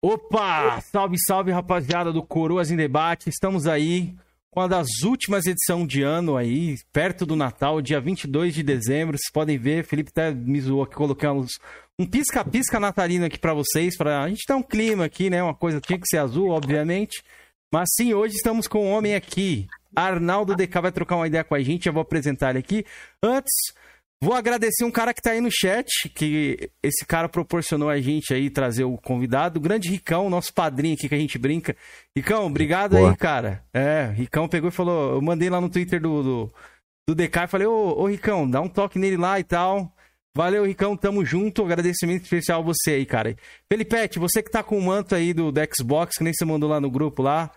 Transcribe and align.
Opa! 0.00 0.80
Salve, 0.80 1.16
salve, 1.26 1.50
rapaziada 1.50 2.12
do 2.12 2.22
Coroas 2.22 2.70
em 2.70 2.76
Debate. 2.76 3.28
Estamos 3.28 3.66
aí 3.66 4.14
com 4.48 4.60
uma 4.60 4.68
das 4.68 4.86
últimas 5.02 5.44
edições 5.44 5.88
de 5.88 6.02
ano 6.02 6.36
aí, 6.36 6.76
perto 6.92 7.26
do 7.26 7.34
Natal, 7.34 7.82
dia 7.82 8.00
22 8.00 8.54
de 8.54 8.62
dezembro. 8.62 9.18
Vocês 9.18 9.32
podem 9.32 9.58
ver, 9.58 9.84
Felipe 9.84 10.10
até 10.10 10.30
me 10.30 10.60
zoou 10.60 10.84
aqui, 10.84 10.94
colocamos 10.94 11.58
um 11.98 12.06
pisca-pisca 12.06 12.78
natalino 12.78 13.24
aqui 13.24 13.40
para 13.40 13.52
vocês, 13.52 13.96
para 13.96 14.22
a 14.22 14.28
gente 14.28 14.44
dar 14.46 14.54
um 14.54 14.62
clima 14.62 15.04
aqui, 15.04 15.28
né? 15.28 15.42
Uma 15.42 15.54
coisa 15.54 15.80
tinha 15.80 15.98
que 15.98 16.06
ser 16.06 16.18
azul, 16.18 16.50
obviamente. 16.50 17.20
Mas 17.72 17.88
sim, 17.96 18.14
hoje 18.14 18.36
estamos 18.36 18.68
com 18.68 18.86
um 18.86 18.92
homem 18.92 19.16
aqui. 19.16 19.66
Arnaldo 19.96 20.54
DK 20.54 20.80
vai 20.80 20.92
trocar 20.92 21.16
uma 21.16 21.26
ideia 21.26 21.42
com 21.42 21.56
a 21.56 21.60
gente, 21.60 21.86
já 21.86 21.90
vou 21.90 22.02
apresentar 22.02 22.50
ele 22.50 22.60
aqui. 22.60 22.86
Antes, 23.20 23.52
Vou 24.20 24.34
agradecer 24.34 24.84
um 24.84 24.90
cara 24.90 25.14
que 25.14 25.22
tá 25.22 25.30
aí 25.30 25.40
no 25.40 25.48
chat, 25.50 26.08
que 26.08 26.70
esse 26.82 27.06
cara 27.06 27.28
proporcionou 27.28 27.88
a 27.88 28.00
gente 28.00 28.34
aí 28.34 28.50
trazer 28.50 28.82
o 28.82 28.96
convidado, 28.96 29.58
o 29.58 29.62
grande 29.62 29.88
Ricão, 29.88 30.28
nosso 30.28 30.52
padrinho 30.52 30.94
aqui 30.94 31.08
que 31.08 31.14
a 31.14 31.18
gente 31.18 31.38
brinca. 31.38 31.76
Ricão, 32.16 32.46
obrigado 32.46 32.96
Boa. 32.96 33.10
aí, 33.10 33.16
cara. 33.16 33.62
É, 33.72 34.06
Ricão 34.06 34.48
pegou 34.48 34.70
e 34.70 34.72
falou, 34.72 35.14
eu 35.14 35.22
mandei 35.22 35.48
lá 35.48 35.60
no 35.60 35.68
Twitter 35.68 36.00
do, 36.00 36.22
do, 36.22 36.52
do 37.08 37.14
DK 37.14 37.44
e 37.44 37.46
falei, 37.46 37.66
ô, 37.68 37.94
ô 37.96 38.06
Ricão, 38.06 38.50
dá 38.50 38.60
um 38.60 38.68
toque 38.68 38.98
nele 38.98 39.16
lá 39.16 39.38
e 39.38 39.44
tal. 39.44 39.92
Valeu, 40.36 40.64
Ricão, 40.64 40.96
tamo 40.96 41.24
junto. 41.24 41.64
Agradecimento 41.64 42.24
especial 42.24 42.60
a 42.60 42.64
você 42.64 42.92
aí, 42.92 43.06
cara. 43.06 43.36
Felipete, 43.72 44.18
você 44.18 44.42
que 44.42 44.50
tá 44.50 44.64
com 44.64 44.76
o 44.76 44.82
manto 44.82 45.14
aí 45.14 45.32
do, 45.32 45.52
do 45.52 45.60
Xbox, 45.72 46.16
que 46.16 46.24
nem 46.24 46.32
você 46.32 46.44
mandou 46.44 46.68
lá 46.68 46.80
no 46.80 46.90
grupo 46.90 47.22
lá. 47.22 47.52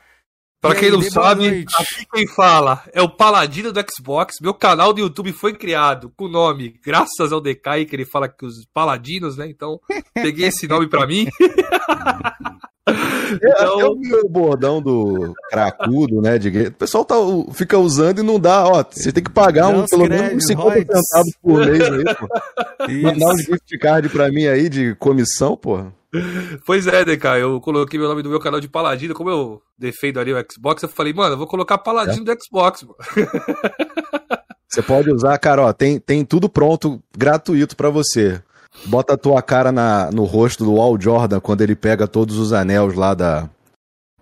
Pra 0.62 0.76
quem 0.76 0.92
não 0.92 1.02
sabe, 1.02 1.66
aqui 1.80 2.06
quem 2.14 2.28
fala 2.28 2.84
é 2.94 3.02
o 3.02 3.10
Paladino 3.10 3.74
do 3.74 3.84
Xbox. 3.92 4.36
Meu 4.40 4.54
canal 4.54 4.94
do 4.94 5.02
YouTube 5.02 5.34
foi 5.34 5.56
criado 5.56 6.14
com 6.16 6.26
o 6.26 6.30
nome 6.30 6.80
graças 6.86 7.34
ao 7.34 7.42
DK, 7.42 7.86
que 7.90 7.96
ele 7.96 8.06
fala 8.06 8.30
que 8.30 8.46
os 8.46 8.64
Paladinos, 8.72 9.38
né? 9.38 9.48
Então, 9.50 9.80
peguei 10.14 10.50
esse 10.50 10.68
nome 10.68 10.88
pra 10.88 11.08
mim. 11.08 11.28
então... 12.88 13.80
É, 13.82 14.24
o 14.24 14.30
bordão 14.30 14.80
do 14.80 15.34
cracudo, 15.50 16.22
né? 16.22 16.38
De... 16.38 16.68
O 16.68 16.72
pessoal 16.74 17.04
tá, 17.04 17.16
fica 17.54 17.80
usando 17.80 18.20
e 18.20 18.24
não 18.24 18.40
dá, 18.40 18.68
ó. 18.68 18.86
Você 18.88 19.12
tem 19.12 19.24
que 19.24 19.32
pagar 19.32 19.70
um, 19.70 19.84
pelo 19.86 20.08
menos 20.08 20.46
50 20.46 20.80
centavos 20.80 21.34
por 21.42 21.66
mês 21.66 21.82
aí, 21.82 22.04
pô. 22.16 22.28
Mandar 23.02 23.34
um 23.34 23.38
gift 23.38 23.78
card 23.80 24.10
pra 24.10 24.30
mim 24.30 24.46
aí 24.46 24.70
de 24.70 24.94
comissão, 24.94 25.58
porra. 25.58 25.92
Pois 26.66 26.88
é, 26.88 27.06
DK, 27.06 27.26
eu 27.40 27.62
coloquei 27.62 28.00
meu 28.00 28.10
nome 28.10 28.22
no 28.22 28.30
meu 28.30 28.40
canal 28.40 28.60
de 28.60 28.68
Paladino, 28.68 29.14
como 29.14 29.30
eu 29.30 29.62
defendo 29.78 30.20
ali 30.20 30.34
o 30.34 30.46
Xbox, 30.52 30.84
eu 30.84 30.90
falei, 30.90 31.14
mano, 31.14 31.34
eu 31.34 31.38
vou 31.38 31.48
colocar 31.48 31.78
Paladino 31.78 32.30
é. 32.30 32.36
do 32.36 32.44
Xbox, 32.44 32.84
mano. 32.84 32.96
Você 34.68 34.82
pode 34.82 35.12
usar, 35.12 35.38
cara, 35.38 35.64
ó, 35.64 35.74
tem, 35.74 36.00
tem 36.00 36.24
tudo 36.24 36.48
pronto, 36.48 37.04
gratuito 37.18 37.76
para 37.76 37.90
você. 37.90 38.42
Bota 38.86 39.16
a 39.16 39.18
tua 39.18 39.42
cara 39.42 39.70
na, 39.70 40.10
no 40.12 40.24
rosto 40.24 40.64
do 40.64 40.76
Wal 40.76 40.98
Jordan 40.98 41.42
quando 41.42 41.60
ele 41.60 41.76
pega 41.76 42.08
todos 42.08 42.38
os 42.38 42.54
anéis 42.54 42.94
lá 42.96 43.14
da 43.14 43.50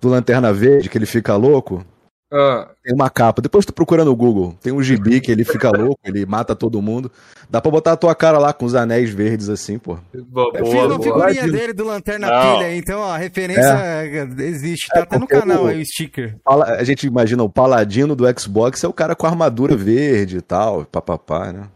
do 0.02 0.10
Lanterna 0.10 0.52
Verde, 0.52 0.90
que 0.90 0.98
ele 0.98 1.06
fica 1.06 1.36
louco. 1.36 1.86
Ah. 2.32 2.70
Tem 2.84 2.94
uma 2.94 3.10
capa. 3.10 3.42
Depois 3.42 3.66
tu 3.66 3.74
procura 3.74 4.06
no 4.06 4.16
Google. 4.16 4.56
Tem 4.62 4.72
um 4.72 4.84
gibi 4.84 5.20
que 5.20 5.32
ele 5.32 5.44
fica 5.44 5.70
louco, 5.76 6.00
ele 6.06 6.26
mata 6.26 6.56
todo 6.56 6.82
mundo. 6.82 7.12
Dá 7.50 7.60
pra 7.60 7.72
botar 7.72 7.94
a 7.94 7.98
tua 7.98 8.14
cara 8.14 8.38
lá 8.38 8.54
com 8.54 8.66
os 8.66 8.76
anéis 8.76 9.10
verdes 9.10 9.50
assim, 9.50 9.80
pô. 9.80 9.98
Boa, 10.14 10.52
Eu 10.56 10.66
fiz 10.68 10.84
uma 10.84 11.02
figurinha 11.02 11.42
boa. 11.42 11.52
dele 11.52 11.74
do 11.74 11.86
Lanterna 11.86 12.28
Não. 12.28 12.58
Pilha, 12.58 12.76
então 12.76 13.00
ó, 13.00 13.12
a 13.12 13.18
referência 13.18 13.62
é. 13.62 14.28
existe. 14.44 14.88
Tá 14.90 15.00
é 15.00 15.04
até 15.04 15.18
no 15.18 15.28
canal 15.28 15.64
o, 15.64 15.68
aí 15.68 15.82
o 15.82 15.86
sticker. 15.86 16.38
A 16.46 16.84
gente 16.84 17.08
imagina 17.08 17.44
o 17.44 17.50
paladino 17.50 18.16
do 18.16 18.26
Xbox 18.40 18.84
é 18.84 18.88
o 18.88 18.94
cara 18.94 19.16
com 19.16 19.26
a 19.26 19.30
armadura 19.30 19.76
verde 19.76 20.38
e 20.38 20.42
tal, 20.42 20.86
papapá, 20.86 21.52
né? 21.52 21.68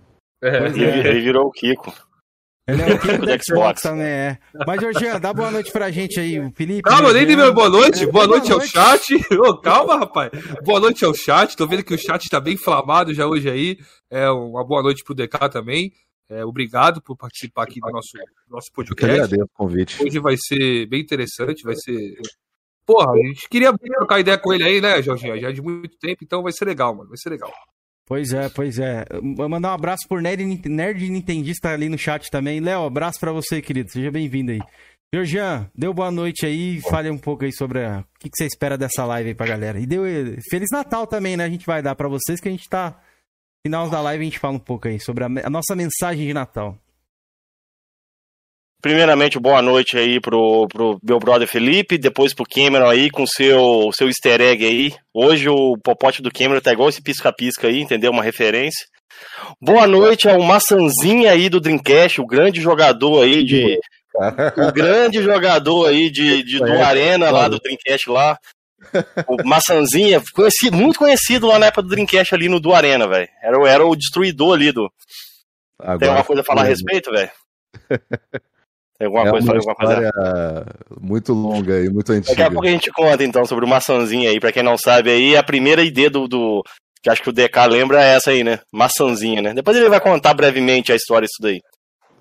É, 0.43 0.57
ele 0.67 1.21
virou 1.21 1.47
o 1.47 1.51
Kiko. 1.51 1.91
Ele 2.65 2.81
é 2.81 2.93
o 2.93 2.99
Kiko 2.99 3.25
do 3.25 3.43
Xbox 3.43 3.81
também, 3.81 4.05
é. 4.05 4.37
Mas, 4.65 4.79
Jorginho, 4.79 5.19
dá 5.19 5.33
boa 5.33 5.51
noite 5.51 5.69
pra 5.69 5.91
gente 5.91 6.17
aí, 6.17 6.39
o 6.39 6.49
Felipe. 6.51 6.83
Calma, 6.83 7.11
nem 7.11 7.25
dei 7.25 7.35
meu 7.35 7.53
boa 7.53 7.69
noite. 7.69 8.03
É, 8.03 8.07
boa, 8.07 8.25
noite 8.25 8.51
ao 8.53 8.61
chat. 8.61 9.13
Oh, 9.45 9.57
calma, 9.57 9.97
rapaz. 9.97 10.31
Boa 10.63 10.79
noite 10.79 11.03
ao 11.03 11.13
chat. 11.13 11.57
Tô 11.57 11.67
vendo 11.67 11.83
que 11.83 11.93
o 11.93 11.97
chat 11.97 12.29
tá 12.29 12.39
bem 12.39 12.53
inflamado 12.53 13.13
já 13.13 13.27
hoje 13.27 13.49
aí. 13.49 13.77
É 14.09 14.29
uma 14.29 14.63
boa 14.63 14.81
noite 14.81 15.03
pro 15.03 15.13
DK 15.13 15.49
também. 15.51 15.91
É, 16.29 16.45
obrigado 16.45 17.01
por 17.01 17.17
participar 17.17 17.63
aqui 17.63 17.81
do 17.81 17.91
nosso, 17.91 18.11
nosso 18.49 18.71
podcast. 18.71 19.17
Eu 19.17 19.23
agradeço 19.23 19.43
o 19.43 19.49
convite. 19.53 20.01
Hoje 20.01 20.19
vai 20.19 20.35
ser 20.37 20.85
bem 20.87 21.01
interessante, 21.01 21.63
vai 21.63 21.75
ser... 21.75 22.15
Porra, 22.85 23.11
a 23.11 23.27
gente 23.27 23.49
queria 23.49 23.73
trocar 23.77 24.19
ideia 24.19 24.37
com 24.37 24.53
ele 24.53 24.63
aí, 24.63 24.79
né, 24.79 25.01
Jorginho? 25.01 25.37
Já 25.37 25.49
é 25.49 25.51
de 25.51 25.61
muito 25.61 25.97
tempo, 25.97 26.23
então 26.23 26.41
vai 26.41 26.53
ser 26.53 26.65
legal, 26.65 26.95
mano. 26.95 27.09
Vai 27.09 27.17
ser 27.17 27.29
legal. 27.29 27.51
Pois 28.05 28.33
é, 28.33 28.49
pois 28.49 28.79
é. 28.79 29.05
Vou 29.35 29.47
mandar 29.47 29.71
um 29.71 29.75
abraço 29.75 30.07
por 30.07 30.21
Nerd, 30.21 30.43
Nerd 30.67 31.09
Nintendista 31.09 31.69
ali 31.69 31.87
no 31.87 31.97
chat 31.97 32.29
também. 32.29 32.59
Léo, 32.59 32.83
abraço 32.83 33.19
para 33.19 33.31
você, 33.31 33.61
querido. 33.61 33.91
Seja 33.91 34.11
bem-vindo 34.11 34.51
aí. 34.51 34.59
Georgian, 35.13 35.69
deu 35.75 35.93
boa 35.93 36.11
noite 36.11 36.45
aí. 36.45 36.81
Fale 36.81 37.09
um 37.09 37.17
pouco 37.17 37.45
aí 37.45 37.53
sobre 37.53 37.85
a... 37.85 37.99
o 37.99 38.19
que, 38.19 38.29
que 38.29 38.35
você 38.35 38.45
espera 38.45 38.77
dessa 38.77 39.05
live 39.05 39.29
aí 39.29 39.35
pra 39.35 39.45
galera. 39.45 39.79
E 39.79 39.85
deu 39.85 40.03
Feliz 40.49 40.69
Natal 40.71 41.07
também, 41.07 41.37
né? 41.37 41.45
A 41.45 41.49
gente 41.49 41.65
vai 41.65 41.81
dar 41.81 41.95
para 41.95 42.09
vocês 42.09 42.41
que 42.41 42.49
a 42.49 42.51
gente 42.51 42.67
tá. 42.67 42.99
Final 43.65 43.89
da 43.89 44.01
live 44.01 44.21
a 44.21 44.25
gente 44.25 44.39
fala 44.39 44.55
um 44.55 44.59
pouco 44.59 44.89
aí 44.89 44.99
sobre 44.99 45.23
a, 45.23 45.27
a 45.27 45.49
nossa 45.49 45.73
mensagem 45.73 46.27
de 46.27 46.33
Natal. 46.33 46.77
Primeiramente, 48.83 49.39
boa 49.39 49.61
noite 49.61 49.97
aí 49.97 50.19
pro, 50.19 50.67
pro 50.67 50.99
meu 51.01 51.17
brother 51.17 51.47
Felipe, 51.47 51.97
depois 51.97 52.33
pro 52.33 52.43
Cameron 52.43 52.89
aí 52.89 53.09
com 53.09 53.25
seu 53.25 53.89
seu 53.93 54.09
easter 54.09 54.41
egg 54.41 54.65
aí. 54.65 54.93
Hoje 55.13 55.47
o 55.47 55.77
popote 55.77 56.21
do 56.21 56.29
Cameron 56.29 56.59
tá 56.59 56.73
igual 56.73 56.89
esse 56.89 57.01
pisca-pisca 57.01 57.69
aí, 57.69 57.79
entendeu? 57.79 58.11
Uma 58.11 58.21
referência. 58.21 58.85
Boa 59.61 59.87
noite 59.87 60.27
ao 60.27 60.41
maçãzinha 60.41 61.31
aí 61.31 61.47
do 61.47 61.61
Dreamcast, 61.61 62.19
o 62.19 62.25
grande 62.25 62.59
jogador 62.59 63.23
aí 63.23 63.45
de. 63.45 63.79
o 64.57 64.71
grande 64.73 65.23
jogador 65.23 65.87
aí 65.87 66.11
de, 66.11 66.43
de 66.43 66.59
do 66.59 66.67
é, 66.67 66.81
Arena 66.81 67.31
lá 67.31 67.47
do 67.47 67.59
Dreamcast 67.59 68.09
lá. 68.09 68.37
O 69.29 69.47
Maçãzinha, 69.47 70.21
conhecido, 70.33 70.75
muito 70.75 70.99
conhecido 70.99 71.47
lá 71.47 71.57
na 71.57 71.67
época 71.67 71.83
do 71.83 71.87
Dreamcast 71.87 72.35
ali 72.35 72.49
no 72.49 72.59
do 72.59 72.73
Arena, 72.73 73.07
velho. 73.07 73.29
Era, 73.41 73.69
era 73.69 73.85
o 73.85 73.95
destruidor 73.95 74.55
ali 74.55 74.73
do. 74.73 74.91
Agora, 75.79 75.99
Tem 75.99 76.07
alguma 76.09 76.25
coisa 76.25 76.41
a 76.41 76.45
falar 76.45 76.63
a 76.63 76.65
respeito, 76.65 77.09
velho? 77.11 77.31
Tem 79.03 79.05
alguma 79.05 79.27
é 79.27 79.31
coisa, 79.31 79.51
uma 79.51 79.57
alguma 79.57 79.75
coisa? 79.75 80.65
Muito 81.01 81.33
longa 81.33 81.79
e 81.79 81.89
muito 81.89 82.11
antiga. 82.11 82.29
Daqui 82.29 82.41
a 82.41 82.51
pouco 82.51 82.67
a 82.67 82.71
gente 82.71 82.91
conta 82.91 83.23
então 83.23 83.45
sobre 83.45 83.65
o 83.65 83.67
maçãzinha 83.67 84.29
aí, 84.29 84.39
pra 84.39 84.51
quem 84.51 84.63
não 84.63 84.77
sabe 84.77 85.09
aí, 85.09 85.35
a 85.35 85.43
primeira 85.43 85.83
ideia 85.83 86.09
do, 86.09 86.27
do. 86.27 86.63
que 87.01 87.09
acho 87.09 87.21
que 87.21 87.29
o 87.29 87.33
DK 87.33 87.67
lembra 87.69 88.01
é 88.01 88.15
essa 88.15 88.31
aí, 88.31 88.43
né? 88.43 88.59
Maçãzinha, 88.71 89.41
né? 89.41 89.53
Depois 89.53 89.75
ele 89.75 89.89
vai 89.89 89.99
contar 89.99 90.33
brevemente 90.33 90.93
a 90.93 90.95
história 90.95 91.25
disso 91.25 91.41
daí. 91.41 91.59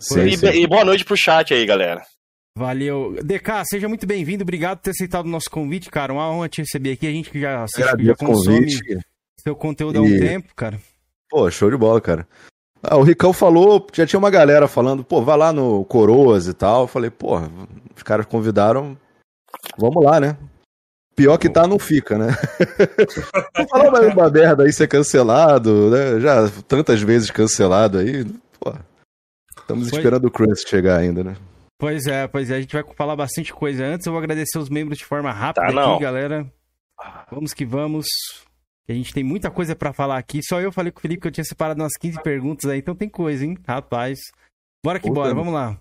Sim, 0.00 0.24
e, 0.24 0.36
sim. 0.36 0.46
e 0.48 0.66
boa 0.66 0.84
noite 0.84 1.04
pro 1.04 1.16
chat 1.16 1.54
aí, 1.54 1.64
galera. 1.64 2.02
Valeu. 2.56 3.16
DK, 3.22 3.64
seja 3.64 3.88
muito 3.88 4.04
bem-vindo. 4.04 4.42
Obrigado 4.42 4.78
por 4.78 4.84
ter 4.84 4.90
aceitado 4.90 5.26
o 5.26 5.30
nosso 5.30 5.48
convite, 5.48 5.88
cara. 5.88 6.12
Uma 6.12 6.28
honra 6.30 6.48
te 6.48 6.62
receber 6.62 6.92
aqui. 6.92 7.06
A 7.06 7.12
gente 7.12 7.30
que 7.30 7.40
já 7.40 7.62
assiste, 7.62 7.96
que 7.96 8.04
já 8.04 8.16
consome 8.16 8.58
convite. 8.58 8.98
seu 9.38 9.54
conteúdo 9.54 10.00
há 10.00 10.02
um 10.02 10.18
tempo, 10.18 10.52
cara. 10.56 10.80
Pô, 11.30 11.48
show 11.48 11.70
de 11.70 11.76
bola, 11.76 12.00
cara. 12.00 12.26
Ah, 12.82 12.96
o 12.96 13.02
Ricão 13.02 13.32
falou, 13.32 13.86
já 13.92 14.04
tinha 14.04 14.18
uma 14.18 14.30
galera 14.30 14.66
falando, 14.66 15.04
pô, 15.04 15.22
vai 15.22 15.36
lá 15.36 15.52
no 15.52 15.84
Coroas 15.84 16.48
e 16.48 16.54
tal. 16.54 16.82
Eu 16.82 16.88
falei, 16.88 17.10
pô, 17.10 17.38
os 17.96 18.02
caras 18.02 18.26
convidaram, 18.26 18.98
vamos 19.78 20.04
lá, 20.04 20.18
né? 20.18 20.36
Pior 21.14 21.38
que 21.38 21.48
tá, 21.48 21.66
não 21.66 21.78
fica, 21.78 22.16
né? 22.16 22.28
Não 23.56 23.68
falar 23.68 23.90
mais 23.90 24.14
uma 24.14 24.30
merda 24.30 24.64
aí 24.64 24.72
ser 24.72 24.88
cancelado, 24.88 25.90
né? 25.90 26.18
Já 26.20 26.48
tantas 26.66 27.02
vezes 27.02 27.30
cancelado 27.30 27.98
aí, 27.98 28.24
pô. 28.58 28.72
Estamos 29.58 29.90
pois... 29.90 29.98
esperando 29.98 30.24
o 30.24 30.30
Chris 30.30 30.62
chegar 30.66 30.96
ainda, 30.96 31.22
né? 31.22 31.36
Pois 31.78 32.06
é, 32.06 32.26
pois 32.26 32.50
é, 32.50 32.56
a 32.56 32.60
gente 32.60 32.72
vai 32.72 32.82
falar 32.94 33.14
bastante 33.14 33.52
coisa. 33.52 33.84
Antes 33.84 34.06
eu 34.06 34.12
vou 34.12 34.20
agradecer 34.20 34.58
os 34.58 34.70
membros 34.70 34.98
de 34.98 35.04
forma 35.04 35.30
rápida 35.30 35.70
tá, 35.70 35.92
aqui, 35.92 36.02
galera. 36.02 36.50
Vamos 37.30 37.52
que 37.52 37.66
vamos. 37.66 38.06
A 38.92 38.96
gente 38.96 39.12
tem 39.12 39.24
muita 39.24 39.50
coisa 39.50 39.74
para 39.74 39.92
falar 39.92 40.18
aqui. 40.18 40.40
Só 40.42 40.60
eu 40.60 40.70
falei 40.70 40.92
com 40.92 40.98
o 40.98 41.02
Felipe 41.02 41.22
que 41.22 41.28
eu 41.28 41.32
tinha 41.32 41.44
separado 41.44 41.82
umas 41.82 41.96
15 41.98 42.22
perguntas 42.22 42.70
aí, 42.70 42.78
então 42.78 42.94
tem 42.94 43.08
coisa, 43.08 43.44
hein? 43.44 43.56
Rapaz. 43.66 44.20
Bora 44.84 45.00
que 45.00 45.10
bora, 45.10 45.34
vamos 45.34 45.54
lá. 45.54 45.80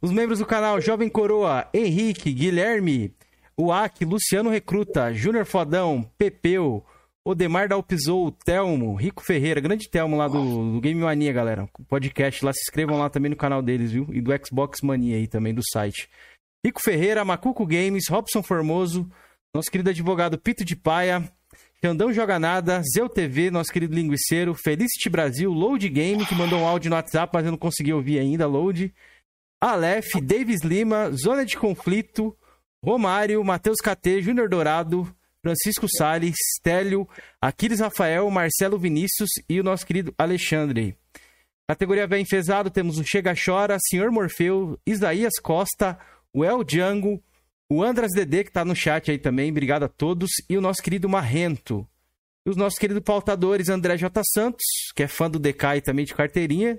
Os 0.00 0.10
membros 0.10 0.40
do 0.40 0.46
canal 0.46 0.80
Jovem 0.80 1.08
Coroa, 1.08 1.68
Henrique, 1.72 2.32
Guilherme, 2.32 3.14
Uac, 3.58 4.04
Luciano 4.04 4.50
Recruta, 4.50 5.12
Júnior 5.14 5.46
Fodão, 5.46 6.02
Pepeu, 6.18 6.84
Odemar 7.24 7.68
Dalpizou, 7.68 8.32
Telmo, 8.32 8.96
Rico 8.96 9.22
Ferreira, 9.22 9.60
grande 9.60 9.88
Telmo 9.88 10.16
lá 10.16 10.26
do, 10.26 10.72
do, 10.72 10.80
Game 10.80 11.00
Mania, 11.00 11.32
galera. 11.32 11.68
Podcast 11.88 12.44
lá, 12.44 12.52
se 12.52 12.62
inscrevam 12.62 12.98
lá 12.98 13.08
também 13.08 13.30
no 13.30 13.36
canal 13.36 13.62
deles, 13.62 13.92
viu? 13.92 14.08
E 14.10 14.20
do 14.20 14.32
Xbox 14.44 14.80
Mania 14.82 15.16
aí 15.16 15.28
também, 15.28 15.54
do 15.54 15.62
site. 15.72 16.10
Rico 16.64 16.82
Ferreira, 16.82 17.24
Macuco 17.24 17.64
Games, 17.64 18.08
Robson 18.08 18.42
Formoso, 18.42 19.08
nosso 19.54 19.70
querido 19.70 19.90
advogado 19.90 20.38
Pito 20.38 20.64
de 20.64 20.74
Paia, 20.74 21.30
Xandão 21.84 22.12
Joga 22.12 22.38
Nada, 22.38 22.80
Zeu 22.94 23.08
TV, 23.08 23.50
nosso 23.50 23.72
querido 23.72 23.92
linguiceiro, 23.92 24.54
Felicity 24.54 25.10
Brasil, 25.10 25.50
Load 25.50 25.88
Game, 25.88 26.24
que 26.24 26.34
mandou 26.34 26.60
um 26.60 26.64
áudio 26.64 26.88
no 26.88 26.94
WhatsApp, 26.94 27.32
mas 27.34 27.44
eu 27.44 27.50
não 27.50 27.58
consegui 27.58 27.92
ouvir 27.92 28.20
ainda, 28.20 28.46
Load. 28.46 28.94
Aleph, 29.60 30.12
Davis 30.22 30.60
Lima, 30.60 31.10
Zona 31.10 31.44
de 31.44 31.56
Conflito, 31.56 32.38
Romário, 32.84 33.42
Matheus 33.42 33.78
KT, 33.78 34.22
Júnior 34.22 34.48
Dourado, 34.48 35.12
Francisco 35.42 35.88
Salles, 35.88 36.36
Stélio, 36.56 37.08
Aquiles 37.40 37.80
Rafael, 37.80 38.30
Marcelo 38.30 38.78
Vinícius 38.78 39.30
e 39.48 39.58
o 39.58 39.64
nosso 39.64 39.84
querido 39.84 40.14
Alexandre. 40.16 40.96
Categoria 41.68 42.06
bem 42.06 42.22
enfesado, 42.22 42.70
temos 42.70 42.96
o 42.96 43.04
Chega 43.04 43.34
Chora, 43.34 43.76
Senhor 43.88 44.08
Morfeu, 44.12 44.78
Isaías 44.86 45.32
Costa, 45.42 45.98
o 46.32 46.44
El 46.44 46.62
Django, 46.62 47.20
o 47.72 47.82
Andras 47.82 48.10
Dedê, 48.14 48.44
que 48.44 48.52
tá 48.52 48.64
no 48.64 48.76
chat 48.76 49.10
aí 49.10 49.18
também, 49.18 49.50
obrigado 49.50 49.84
a 49.84 49.88
todos, 49.88 50.30
e 50.48 50.58
o 50.58 50.60
nosso 50.60 50.82
querido 50.82 51.08
Marrento. 51.08 51.86
E 52.46 52.50
os 52.50 52.56
nossos 52.56 52.78
queridos 52.78 53.02
pautadores, 53.02 53.68
André 53.68 53.96
J. 53.96 54.20
Santos, 54.32 54.64
que 54.94 55.02
é 55.02 55.08
fã 55.08 55.30
do 55.30 55.38
DK 55.38 55.76
e 55.76 55.80
também 55.80 56.04
de 56.04 56.14
carteirinha. 56.14 56.78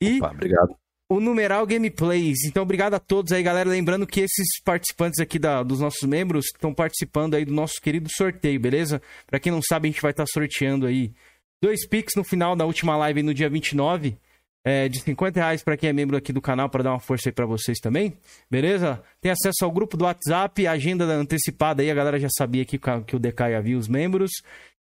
E 0.00 0.18
Opa, 0.18 0.30
obrigado. 0.30 0.76
o 1.10 1.20
Numeral 1.20 1.66
Gameplays. 1.66 2.44
Então, 2.46 2.62
obrigado 2.62 2.94
a 2.94 3.00
todos 3.00 3.32
aí, 3.32 3.42
galera. 3.42 3.68
Lembrando 3.68 4.06
que 4.06 4.20
esses 4.20 4.60
participantes 4.64 5.18
aqui 5.18 5.38
da, 5.38 5.62
dos 5.62 5.80
nossos 5.80 6.08
membros 6.08 6.46
estão 6.46 6.72
participando 6.72 7.34
aí 7.34 7.44
do 7.44 7.52
nosso 7.52 7.80
querido 7.82 8.08
sorteio, 8.10 8.60
beleza? 8.60 9.02
Para 9.26 9.40
quem 9.40 9.50
não 9.50 9.60
sabe, 9.60 9.88
a 9.88 9.90
gente 9.90 10.00
vai 10.00 10.12
estar 10.12 10.24
tá 10.24 10.30
sorteando 10.32 10.86
aí 10.86 11.12
dois 11.62 11.86
Pix 11.86 12.14
no 12.16 12.24
final 12.24 12.54
da 12.54 12.64
última 12.64 12.96
live 12.96 13.22
no 13.22 13.34
dia 13.34 13.50
29. 13.50 14.16
É, 14.62 14.90
de 14.90 15.00
50 15.00 15.40
reais 15.40 15.62
para 15.62 15.74
quem 15.74 15.88
é 15.88 15.92
membro 15.92 16.18
aqui 16.18 16.34
do 16.34 16.40
canal 16.40 16.68
para 16.68 16.82
dar 16.82 16.90
uma 16.90 17.00
força 17.00 17.30
aí 17.30 17.32
para 17.32 17.46
vocês 17.46 17.78
também, 17.78 18.18
beleza? 18.50 19.02
Tem 19.18 19.32
acesso 19.32 19.64
ao 19.64 19.72
grupo 19.72 19.96
do 19.96 20.04
WhatsApp, 20.04 20.66
agenda 20.66 21.06
antecipada 21.06 21.80
aí, 21.80 21.90
a 21.90 21.94
galera 21.94 22.20
já 22.20 22.28
sabia 22.28 22.62
que, 22.66 22.78
que 22.78 23.16
o 23.16 23.18
DK 23.18 23.54
havia 23.56 23.78
os 23.78 23.88
membros. 23.88 24.30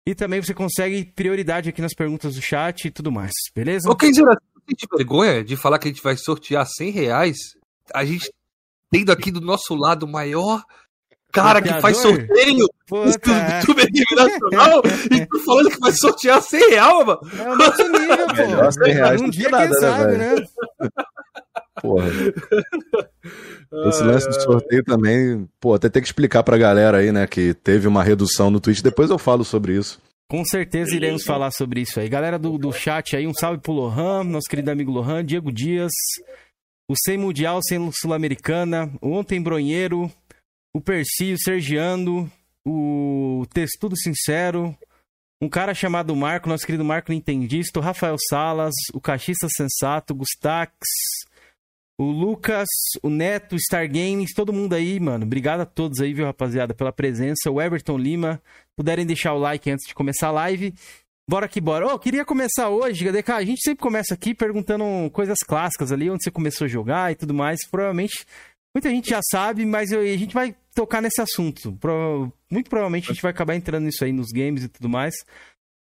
E 0.06 0.14
também 0.14 0.40
você 0.40 0.54
consegue 0.54 1.04
prioridade 1.04 1.68
aqui 1.68 1.82
nas 1.82 1.94
perguntas 1.94 2.34
do 2.36 2.42
chat 2.42 2.84
e 2.84 2.90
tudo 2.90 3.10
mais, 3.10 3.32
beleza? 3.52 3.90
Ô, 3.90 3.96
Kenjira, 3.96 4.36
você 4.54 4.76
tem 4.76 4.98
vergonha 4.98 5.42
de 5.42 5.56
falar 5.56 5.78
que 5.78 5.88
a 5.88 5.90
gente 5.90 6.02
vai 6.02 6.16
sortear 6.16 6.66
100 6.66 6.90
reais? 6.90 7.36
A 7.92 8.04
gente 8.04 8.30
tendo 8.90 9.10
aqui 9.10 9.32
do 9.32 9.40
nosso 9.40 9.74
lado 9.74 10.04
o 10.04 10.08
maior 10.08 10.62
cara 11.34 11.60
que 11.60 11.80
faz 11.80 11.96
sorteio 11.98 12.68
Puta. 12.86 13.30
do 13.66 13.72
YouTube 13.72 14.16
nacional 14.16 14.82
e 15.10 15.26
tu 15.26 15.38
falando 15.44 15.70
que 15.70 15.80
vai 15.80 15.92
sortear 15.92 16.40
100 16.40 16.70
reais, 16.70 17.06
mano. 17.06 17.20
É 17.38 17.50
o 17.50 17.56
nosso 17.56 17.88
nível, 17.88 18.26
pô. 18.28 18.34
Melhor 18.34 18.72
100 18.72 18.92
reais 18.92 19.20
um 19.20 19.30
dia, 19.30 19.48
nada, 19.48 19.64
quem 19.64 19.72
né, 19.72 19.80
sabe, 19.80 20.16
né? 20.16 20.34
Porra. 21.82 22.06
Esse 23.88 24.02
lance 24.04 24.28
do 24.28 24.40
sorteio 24.40 24.84
também, 24.84 25.48
pô, 25.60 25.74
até 25.74 25.88
tem 25.88 26.00
que 26.00 26.08
explicar 26.08 26.42
pra 26.42 26.56
galera 26.56 26.98
aí, 26.98 27.10
né, 27.10 27.26
que 27.26 27.52
teve 27.52 27.88
uma 27.88 28.02
redução 28.02 28.50
no 28.50 28.60
Twitch, 28.60 28.80
depois 28.80 29.10
eu 29.10 29.18
falo 29.18 29.44
sobre 29.44 29.76
isso. 29.76 30.00
Com 30.30 30.44
certeza 30.44 30.94
iremos 30.94 31.24
falar 31.24 31.50
sobre 31.50 31.80
isso 31.82 32.00
aí. 32.00 32.08
Galera 32.08 32.38
do, 32.38 32.56
do 32.56 32.72
chat 32.72 33.16
aí, 33.16 33.26
um 33.26 33.34
salve 33.34 33.60
pro 33.60 33.72
Lohan, 33.72 34.24
nosso 34.24 34.48
querido 34.48 34.70
amigo 34.70 34.90
Lohan, 34.90 35.24
Diego 35.24 35.52
Dias, 35.52 35.92
o 36.88 36.94
Sem 36.96 37.18
Mundial, 37.18 37.60
Sem 37.62 37.90
Sul-Americana, 37.92 38.90
o 39.02 39.12
Ontem 39.12 39.42
Bronheiro, 39.42 40.10
o 40.74 40.80
Percy, 40.80 41.32
o 41.32 41.38
Sergiano, 41.38 42.30
o 42.66 43.46
Testudo 43.54 43.96
Sincero, 43.96 44.76
um 45.40 45.48
cara 45.48 45.72
chamado 45.72 46.14
Marco, 46.16 46.48
nosso 46.48 46.66
querido 46.66 46.84
Marco 46.84 47.12
Nintendista, 47.12 47.78
o 47.78 47.82
Rafael 47.82 48.16
Salas, 48.28 48.74
o 48.92 49.00
Cachista 49.00 49.46
Sensato, 49.48 50.14
Gustax, 50.14 50.74
o 51.96 52.04
Lucas, 52.04 52.66
o 53.02 53.08
Neto, 53.08 53.56
Star 53.58 53.86
Games, 53.86 54.34
todo 54.34 54.52
mundo 54.52 54.74
aí, 54.74 54.98
mano. 54.98 55.24
Obrigado 55.24 55.60
a 55.60 55.66
todos 55.66 56.00
aí, 56.00 56.12
viu, 56.12 56.24
rapaziada, 56.24 56.74
pela 56.74 56.92
presença. 56.92 57.50
O 57.50 57.62
Everton 57.62 57.96
Lima, 57.96 58.42
puderem 58.76 59.06
deixar 59.06 59.32
o 59.34 59.38
like 59.38 59.70
antes 59.70 59.86
de 59.86 59.94
começar 59.94 60.28
a 60.28 60.32
live. 60.32 60.74
Bora 61.30 61.46
que 61.46 61.60
bora. 61.60 61.86
Oh, 61.86 61.98
queria 61.98 62.24
começar 62.24 62.68
hoje, 62.68 63.10
DK. 63.12 63.32
A 63.32 63.44
gente 63.44 63.60
sempre 63.62 63.80
começa 63.80 64.12
aqui 64.12 64.34
perguntando 64.34 64.84
coisas 65.12 65.38
clássicas 65.38 65.92
ali, 65.92 66.10
onde 66.10 66.24
você 66.24 66.32
começou 66.32 66.64
a 66.64 66.68
jogar 66.68 67.12
e 67.12 67.14
tudo 67.14 67.32
mais. 67.32 67.60
Provavelmente, 67.70 68.26
muita 68.74 68.90
gente 68.90 69.08
já 69.08 69.20
sabe, 69.30 69.64
mas 69.64 69.92
eu, 69.92 70.00
a 70.00 70.16
gente 70.16 70.34
vai 70.34 70.54
tocar 70.74 71.00
nesse 71.00 71.20
assunto. 71.20 71.78
Muito 72.50 72.68
provavelmente 72.68 73.10
a 73.10 73.14
gente 73.14 73.22
vai 73.22 73.30
acabar 73.30 73.54
entrando 73.54 73.84
nisso 73.84 74.04
aí 74.04 74.12
nos 74.12 74.30
games 74.32 74.64
e 74.64 74.68
tudo 74.68 74.88
mais. 74.88 75.14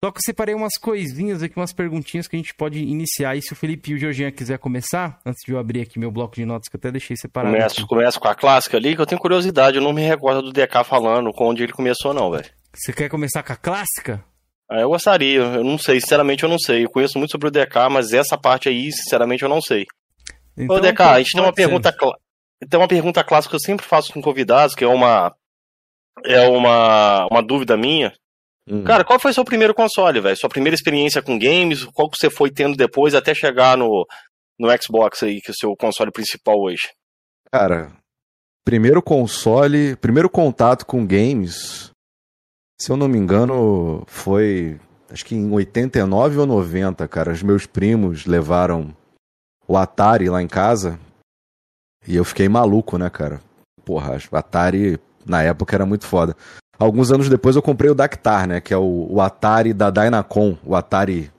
Só 0.04 0.10
que 0.10 0.18
eu 0.18 0.22
separei 0.24 0.52
umas 0.52 0.76
coisinhas 0.80 1.44
aqui, 1.44 1.56
umas 1.56 1.72
perguntinhas 1.72 2.26
que 2.26 2.34
a 2.34 2.38
gente 2.38 2.52
pode 2.54 2.80
iniciar. 2.80 3.36
E 3.36 3.42
se 3.42 3.52
o 3.52 3.56
Felipe 3.56 3.92
e 3.92 3.94
o 3.94 3.98
Jorginho 3.98 4.32
quiser 4.32 4.58
começar, 4.58 5.20
antes 5.24 5.40
de 5.46 5.52
eu 5.52 5.58
abrir 5.60 5.82
aqui 5.82 5.96
meu 5.96 6.10
bloco 6.10 6.34
de 6.34 6.44
notas, 6.44 6.68
que 6.68 6.74
eu 6.74 6.78
até 6.78 6.90
deixei 6.90 7.16
separado. 7.16 7.54
Começo, 7.54 7.86
começo 7.86 8.18
com 8.18 8.26
a 8.26 8.34
clássica 8.34 8.76
ali, 8.76 8.96
que 8.96 9.00
eu 9.00 9.06
tenho 9.06 9.20
curiosidade. 9.20 9.76
Eu 9.76 9.82
não 9.82 9.92
me 9.92 10.02
recordo 10.02 10.42
do 10.42 10.52
DK 10.52 10.82
falando 10.84 11.30
com 11.32 11.48
onde 11.48 11.62
ele 11.62 11.72
começou, 11.72 12.12
não, 12.12 12.32
velho. 12.32 12.50
Você 12.74 12.92
quer 12.92 13.08
começar 13.08 13.44
com 13.44 13.52
a 13.52 13.56
clássica? 13.56 14.24
Ah, 14.68 14.80
eu 14.80 14.88
gostaria. 14.88 15.38
Eu 15.38 15.62
não 15.62 15.78
sei, 15.78 16.00
sinceramente 16.00 16.42
eu 16.42 16.48
não 16.48 16.58
sei. 16.58 16.84
Eu 16.84 16.90
conheço 16.90 17.16
muito 17.16 17.30
sobre 17.30 17.46
o 17.46 17.50
DK, 17.52 17.88
mas 17.88 18.12
essa 18.12 18.36
parte 18.36 18.68
aí, 18.68 18.90
sinceramente, 18.90 19.44
eu 19.44 19.48
não 19.48 19.60
sei. 19.60 19.86
Então, 20.56 20.76
Ô, 20.76 20.80
DK, 20.80 21.00
a 21.00 21.18
gente 21.18 21.32
tem 21.32 21.42
uma 21.42 21.52
pergunta 21.52 21.92
cl... 21.92 22.10
tem 22.68 22.78
uma 22.78 22.88
pergunta 22.88 23.24
clássica 23.24 23.50
que 23.50 23.56
eu 23.56 23.60
sempre 23.60 23.86
faço 23.86 24.12
com 24.12 24.22
convidados, 24.22 24.74
que 24.74 24.84
é 24.84 24.88
uma 24.88 25.34
é 26.24 26.46
uma, 26.46 27.26
uma 27.30 27.42
dúvida 27.42 27.76
minha. 27.76 28.12
Hum. 28.68 28.84
Cara, 28.84 29.04
qual 29.04 29.18
foi 29.18 29.32
seu 29.32 29.44
primeiro 29.44 29.74
console, 29.74 30.20
velho? 30.20 30.36
Sua 30.36 30.48
primeira 30.48 30.74
experiência 30.74 31.22
com 31.22 31.38
games? 31.38 31.84
Qual 31.86 32.08
que 32.08 32.16
você 32.16 32.30
foi 32.30 32.50
tendo 32.50 32.76
depois 32.76 33.14
até 33.14 33.34
chegar 33.34 33.76
no, 33.76 34.06
no 34.58 34.68
Xbox 34.80 35.22
aí, 35.22 35.40
que 35.40 35.50
é 35.50 35.52
o 35.52 35.56
seu 35.56 35.74
console 35.76 36.12
principal 36.12 36.60
hoje? 36.60 36.90
Cara, 37.50 37.92
primeiro 38.64 39.02
console, 39.02 39.96
primeiro 39.96 40.30
contato 40.30 40.86
com 40.86 41.06
games, 41.06 41.90
se 42.80 42.90
eu 42.90 42.96
não 42.96 43.08
me 43.08 43.18
engano, 43.18 44.04
foi 44.06 44.78
acho 45.10 45.24
que 45.24 45.34
em 45.34 45.50
89 45.50 46.38
ou 46.38 46.46
90, 46.46 47.06
cara. 47.08 47.32
Os 47.32 47.42
meus 47.42 47.66
primos 47.66 48.26
levaram 48.26 48.96
o 49.66 49.76
Atari 49.76 50.28
lá 50.28 50.40
em 50.40 50.48
casa 50.48 50.98
e 52.06 52.16
eu 52.16 52.24
fiquei 52.24 52.48
maluco, 52.48 52.98
né, 52.98 53.08
cara? 53.08 53.40
Porra, 53.84 54.16
Atari 54.32 54.98
na 55.24 55.42
época 55.42 55.74
era 55.76 55.86
muito 55.86 56.06
foda. 56.06 56.36
Alguns 56.78 57.12
anos 57.12 57.28
depois 57.28 57.54
eu 57.54 57.62
comprei 57.62 57.90
o 57.90 57.94
Dactar, 57.94 58.46
né? 58.46 58.60
Que 58.60 58.74
é 58.74 58.76
o, 58.76 59.06
o 59.10 59.20
Atari 59.20 59.72
da 59.72 59.90
Dynacon, 59.90 60.58
o 60.64 60.74
Atari, 60.74 61.30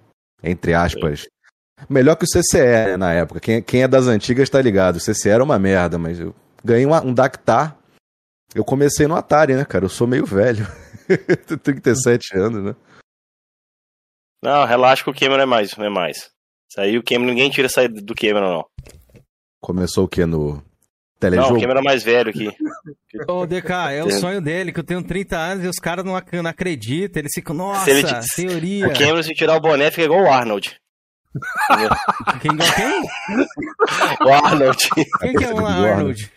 entre 0.41 0.73
aspas. 0.73 1.27
Melhor 1.89 2.15
que 2.15 2.23
o 2.23 2.27
CCE 2.27 2.59
né, 2.59 2.97
na 2.97 3.11
época. 3.11 3.39
Quem, 3.39 3.61
quem 3.61 3.83
é 3.83 3.87
das 3.87 4.07
antigas 4.07 4.49
tá 4.49 4.61
ligado. 4.61 4.97
O 4.97 4.99
CCE 4.99 5.29
era 5.29 5.43
uma 5.43 5.59
merda, 5.59 5.97
mas 5.97 6.19
eu 6.19 6.33
ganhei 6.63 6.85
um, 6.85 6.95
um 6.95 7.13
Dactar. 7.13 7.77
Eu 8.55 8.63
comecei 8.63 9.07
no 9.07 9.15
Atari, 9.15 9.55
né, 9.55 9.65
cara? 9.65 9.85
Eu 9.85 9.89
sou 9.89 10.07
meio 10.07 10.25
velho. 10.25 10.65
Tenho 11.47 11.59
37 11.59 12.37
anos, 12.37 12.63
né? 12.63 12.75
Não, 14.41 14.65
relaxa 14.65 15.03
que 15.03 15.09
o 15.09 15.13
Cameron 15.13 15.43
é 15.43 15.45
mais, 15.45 15.77
é 15.77 15.89
mais. 15.89 16.29
Isso 16.69 16.79
aí 16.79 16.97
o 16.97 17.03
Cameron, 17.03 17.31
ninguém 17.31 17.49
tira 17.49 17.69
sair 17.69 17.87
do 17.87 18.15
Cameron, 18.15 18.57
não. 18.57 18.65
Começou 19.63 20.03
o 20.03 20.07
que? 20.09 20.25
No, 20.25 20.61
telejogo. 21.17 21.51
Não, 21.51 21.57
o 21.57 21.61
Cameron 21.61 21.79
é 21.79 21.83
mais 21.83 22.03
velho 22.03 22.29
aqui. 22.29 22.49
Ô, 23.29 23.45
DK, 23.45 23.71
é 23.93 24.03
o 24.03 24.11
sonho 24.11 24.41
dele, 24.41 24.73
que 24.73 24.79
eu 24.81 24.83
tenho 24.83 25.01
30 25.01 25.37
anos 25.37 25.63
e 25.63 25.67
os 25.69 25.77
caras 25.77 26.03
não, 26.03 26.11
não 26.11 26.49
acreditam. 26.49 27.21
Eles 27.21 27.31
ficam, 27.33 27.55
nossa, 27.55 27.89
ele, 27.89 28.03
teoria. 28.35 28.87
O 28.87 28.93
Cameron, 28.93 29.23
se 29.23 29.33
tirar 29.33 29.55
o 29.55 29.61
boné, 29.61 29.89
fica 29.89 30.03
igual 30.03 30.23
o 30.23 30.29
Arnold. 30.29 30.77
quem 32.41 32.51
igual 32.51 32.73
quem? 32.73 33.03
O 34.27 34.33
Arnold. 34.33 34.89
Quem 35.21 35.33
que 35.33 35.45
é 35.45 35.53
o 35.53 35.65
Arnold? 35.65 36.31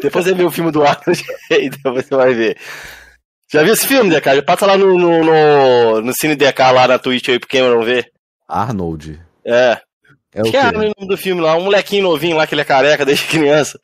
Depois 0.00 0.24
você 0.24 0.34
vê 0.34 0.42
o 0.42 0.50
filme 0.50 0.72
do 0.72 0.82
Arnold 0.82 1.24
e 1.50 1.68
depois 1.68 2.06
você 2.06 2.16
vai 2.16 2.32
ver. 2.32 2.56
Já 3.52 3.62
viu 3.62 3.74
esse 3.74 3.86
filme, 3.86 4.08
DK? 4.08 4.40
Passa 4.42 4.64
lá 4.64 4.78
no, 4.78 4.98
no, 4.98 5.22
no, 5.22 6.00
no 6.00 6.12
Cine 6.18 6.34
DK 6.34 6.58
lá 6.72 6.88
na 6.88 6.98
Twitch 6.98 7.28
aí 7.28 7.38
pro 7.38 7.48
Cameron 7.50 7.84
ver. 7.84 8.10
Arnold. 8.48 9.20
É. 9.44 9.78
É 10.36 10.42
o 10.42 10.50
que 10.50 10.56
é 10.56 10.68
o 10.68 10.72
nome 10.72 11.08
do 11.08 11.16
filme 11.16 11.40
lá? 11.40 11.56
Um 11.56 11.64
molequinho 11.64 12.02
novinho 12.02 12.36
lá 12.36 12.46
que 12.46 12.54
ele 12.54 12.60
é 12.60 12.64
careca 12.64 13.06
desde 13.06 13.26
criança. 13.26 13.80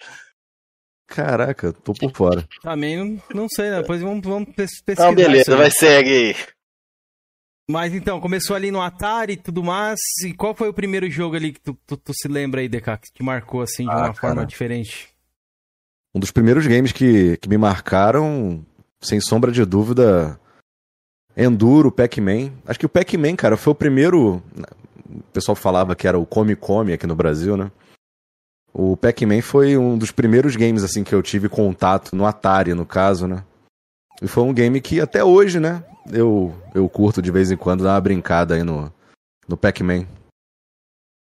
Caraca, 1.06 1.72
tô 1.72 1.94
por 1.94 2.12
fora. 2.12 2.46
Também 2.62 2.96
não, 2.96 3.22
não 3.34 3.48
sei, 3.48 3.70
né? 3.70 3.80
Depois 3.80 4.02
vamos, 4.02 4.22
vamos 4.22 4.54
pesquisar. 4.54 4.92
Então, 4.92 5.14
beleza, 5.14 5.56
vai 5.56 5.70
segue 5.70 6.10
aí. 6.10 6.36
Mas 7.70 7.94
então, 7.94 8.20
começou 8.20 8.54
ali 8.54 8.70
no 8.70 8.82
Atari 8.82 9.32
e 9.32 9.36
tudo 9.36 9.64
mais. 9.64 9.98
E 10.26 10.34
qual 10.34 10.54
foi 10.54 10.68
o 10.68 10.74
primeiro 10.74 11.10
jogo 11.10 11.36
ali 11.36 11.52
que 11.52 11.60
tu, 11.60 11.74
tu, 11.86 11.96
tu 11.96 12.12
se 12.14 12.28
lembra 12.28 12.60
aí, 12.60 12.68
DK, 12.68 12.98
que 12.98 13.12
te 13.14 13.22
marcou 13.22 13.62
assim 13.62 13.84
de 13.84 13.90
ah, 13.90 13.96
uma 13.96 14.02
cara. 14.02 14.14
forma 14.14 14.46
diferente? 14.46 15.08
Um 16.14 16.20
dos 16.20 16.30
primeiros 16.30 16.66
games 16.66 16.92
que, 16.92 17.38
que 17.38 17.48
me 17.48 17.56
marcaram, 17.56 18.62
sem 19.00 19.20
sombra 19.22 19.50
de 19.50 19.64
dúvida, 19.64 20.38
Enduro, 21.34 21.90
Pac-Man. 21.90 22.52
Acho 22.66 22.78
que 22.78 22.86
o 22.86 22.90
Pac-Man, 22.90 23.36
cara, 23.36 23.56
foi 23.56 23.72
o 23.72 23.76
primeiro 23.76 24.42
o 25.18 25.32
pessoal 25.32 25.54
falava 25.54 25.94
que 25.94 26.06
era 26.06 26.18
o 26.18 26.26
Come 26.26 26.56
Come 26.56 26.92
aqui 26.92 27.06
no 27.06 27.16
Brasil, 27.16 27.56
né? 27.56 27.70
O 28.72 28.96
Pac-Man 28.96 29.42
foi 29.42 29.76
um 29.76 29.98
dos 29.98 30.10
primeiros 30.10 30.56
games 30.56 30.82
assim 30.82 31.04
que 31.04 31.14
eu 31.14 31.22
tive 31.22 31.48
contato 31.48 32.16
no 32.16 32.24
Atari, 32.24 32.72
no 32.72 32.86
caso, 32.86 33.26
né? 33.26 33.44
E 34.22 34.26
foi 34.26 34.44
um 34.44 34.54
game 34.54 34.80
que 34.80 35.00
até 35.00 35.22
hoje, 35.22 35.60
né? 35.60 35.84
Eu, 36.10 36.54
eu 36.74 36.88
curto 36.88 37.20
de 37.20 37.30
vez 37.30 37.50
em 37.50 37.56
quando 37.56 37.84
dar 37.84 37.94
uma 37.94 38.00
brincada 38.00 38.54
aí 38.54 38.62
no, 38.62 38.92
no 39.46 39.56
Pac-Man. 39.56 40.06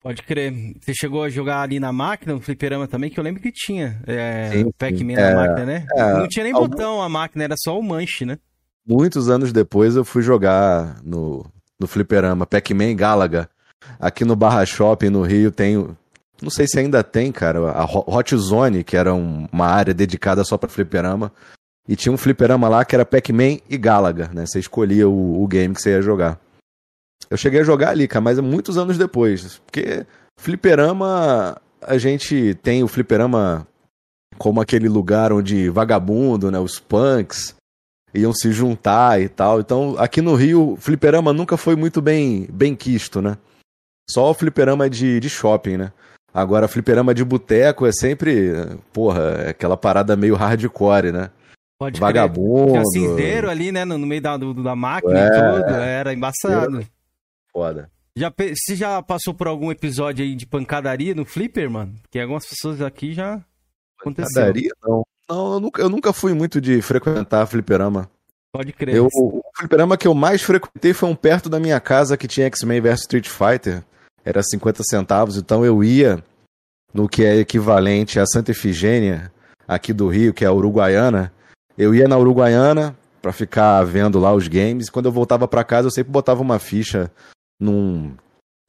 Pode 0.02 0.22
crer. 0.22 0.54
Você 0.82 0.94
chegou 0.94 1.24
a 1.24 1.30
jogar 1.30 1.62
ali 1.62 1.80
na 1.80 1.94
máquina, 1.94 2.34
no 2.34 2.42
fliperama 2.42 2.88
também, 2.88 3.10
que 3.10 3.18
eu 3.18 3.24
lembro 3.24 3.42
que 3.42 3.52
tinha 3.52 4.02
é, 4.06 4.62
o 4.66 4.74
Pac-Man 4.74 5.14
é, 5.14 5.34
na 5.34 5.36
máquina, 5.36 5.66
né? 5.66 5.86
É, 5.96 6.14
Não 6.20 6.28
tinha 6.28 6.44
nem 6.44 6.54
algum... 6.54 6.68
botão 6.68 7.02
a 7.02 7.08
máquina, 7.08 7.46
era 7.46 7.56
só 7.58 7.80
o 7.80 7.82
manche, 7.82 8.26
né? 8.26 8.38
Muitos 8.86 9.30
anos 9.30 9.54
depois 9.54 9.96
eu 9.96 10.04
fui 10.04 10.22
jogar 10.22 11.02
no, 11.04 11.46
no 11.80 11.88
fliperama, 11.88 12.46
Pac-Man 12.46 12.96
Galaga. 12.98 13.50
Aqui 14.00 14.26
no 14.26 14.36
Barra 14.36 14.66
Shopping, 14.66 15.10
no 15.10 15.22
Rio, 15.24 15.52
tem. 15.52 15.76
Não 16.42 16.50
sei 16.50 16.68
se 16.68 16.80
ainda 16.80 17.04
tem, 17.04 17.32
cara, 17.32 17.72
a 17.72 17.86
Hot 17.86 18.36
Zone, 18.36 18.84
que 18.84 18.98
era 18.98 19.14
um, 19.14 19.48
uma 19.52 19.68
área 19.68 19.94
dedicada 19.94 20.44
só 20.44 20.58
para 20.58 20.70
fliperama. 20.70 21.32
E 21.88 21.96
tinha 21.96 22.12
um 22.12 22.18
fliperama 22.18 22.68
lá 22.70 22.86
que 22.86 22.96
era 22.96 23.06
Pac-Man 23.06 23.60
e 23.70 23.78
Galaga, 23.78 24.30
né? 24.34 24.46
Você 24.46 24.60
escolhia 24.60 25.08
o, 25.08 25.44
o 25.44 25.48
game 25.48 25.74
que 25.74 25.82
você 25.82 25.92
ia 25.92 26.02
jogar. 26.02 26.40
Eu 27.30 27.38
cheguei 27.38 27.62
a 27.62 27.64
jogar 27.64 27.90
ali, 27.90 28.08
cara, 28.08 28.22
mas 28.22 28.38
é 28.38 28.42
muitos 28.42 28.78
anos 28.78 28.98
depois. 28.98 29.60
Porque 29.66 30.06
fliperama, 30.38 31.58
a 31.82 31.98
gente 31.98 32.58
tem 32.62 32.84
o 32.84 32.88
fliperama 32.88 33.68
como 34.38 34.62
aquele 34.62 34.90
lugar 34.90 35.32
onde 35.32 35.70
vagabundo, 35.70 36.50
né, 36.50 36.60
os 36.60 36.80
punks 36.80 37.56
iam 38.14 38.34
se 38.34 38.52
juntar 38.52 39.22
e 39.22 39.28
tal. 39.28 39.60
Então, 39.60 39.96
aqui 39.98 40.22
no 40.22 40.36
Rio, 40.36 40.78
fliperama 40.80 41.34
nunca 41.34 41.58
foi 41.58 41.76
muito 41.76 42.02
bem 42.02 42.48
bem 42.52 42.76
quisto, 42.76 43.22
né? 43.22 43.38
Só 44.10 44.30
o 44.30 44.34
fliperama 44.34 44.90
de, 44.90 45.20
de 45.20 45.30
shopping, 45.30 45.78
né? 45.78 45.94
Agora, 46.34 46.68
fliperama 46.68 47.14
de 47.14 47.24
boteco 47.24 47.86
é 47.86 47.92
sempre, 47.92 48.52
porra, 48.92 49.50
aquela 49.50 49.78
parada 49.78 50.16
meio 50.16 50.36
hardcore, 50.36 51.12
né? 51.12 51.30
Pode 51.80 52.00
Vagabundo. 52.00 52.72
Tinha 52.72 52.86
cinzeiro 52.86 53.50
ali, 53.50 53.72
né? 53.72 53.86
No, 53.86 54.00
meio 54.00 54.22
da, 54.22 54.38
do, 54.38 54.54
da 54.54 54.76
máquina 54.76 55.20
é, 55.20 55.28
e 55.28 55.30
tudo. 55.30 55.74
Era 55.76 56.14
embaçado. 56.14 56.86
Foda. 57.52 57.90
Já, 58.16 58.32
você 58.32 58.76
já 58.76 59.02
passou 59.02 59.34
por 59.34 59.48
algum 59.48 59.72
episódio 59.72 60.24
aí 60.24 60.36
de 60.36 60.46
pancadaria 60.46 61.16
no 61.16 61.26
Flipper, 61.26 61.70
mano? 61.70 61.94
Que 62.10 62.20
algumas 62.20 62.46
pessoas 62.46 62.82
aqui 62.82 63.14
já 63.14 63.42
aconteceu. 64.00 64.34
Pancadaria, 64.34 64.72
não. 64.84 65.04
Não, 65.30 65.54
eu 65.54 65.60
nunca, 65.60 65.82
eu 65.82 65.90
nunca 65.90 66.14
fui 66.14 66.34
muito 66.34 66.60
de 66.60 66.82
frequentar 66.82 67.46
fliperama. 67.48 68.10
Pode 68.52 68.72
crer. 68.72 68.96
Eu, 68.96 69.08
o 69.08 69.42
fliperama 69.58 69.98
que 69.98 70.08
eu 70.08 70.14
mais 70.14 70.42
frequentei 70.42 70.94
foi 70.94 71.10
um 71.10 71.16
perto 71.16 71.50
da 71.50 71.60
minha 71.60 71.80
casa 71.80 72.18
que 72.18 72.28
tinha 72.28 72.48
X-Men 72.48 72.82
vs 72.82 73.00
Street 73.02 73.28
Fighter. 73.28 73.84
Era 74.26 74.42
50 74.42 74.84
centavos, 74.84 75.38
então 75.38 75.66
eu 75.66 75.84
ia 75.84 76.24
no 76.94 77.10
que 77.10 77.24
é 77.24 77.38
equivalente 77.38 78.20
a 78.20 78.26
Santa 78.26 78.52
Efigênia, 78.52 79.32
aqui 79.68 79.92
do 79.92 80.08
Rio, 80.08 80.34
que 80.34 80.46
é 80.46 80.48
a 80.48 80.54
Uruguaiana. 80.54 81.34
Eu 81.78 81.96
ia 81.96 82.08
na 82.08 82.18
Uruguaiana 82.18 82.96
para 83.22 83.32
ficar 83.32 83.84
vendo 83.84 84.20
lá 84.20 84.34
os 84.34 84.48
games. 84.48 84.90
Quando 84.90 85.06
eu 85.08 85.12
voltava 85.12 85.48
para 85.48 85.64
casa, 85.64 85.88
eu 85.88 85.92
sempre 85.92 86.12
botava 86.12 86.42
uma 86.42 86.60
ficha 86.60 87.12
num, 87.60 88.14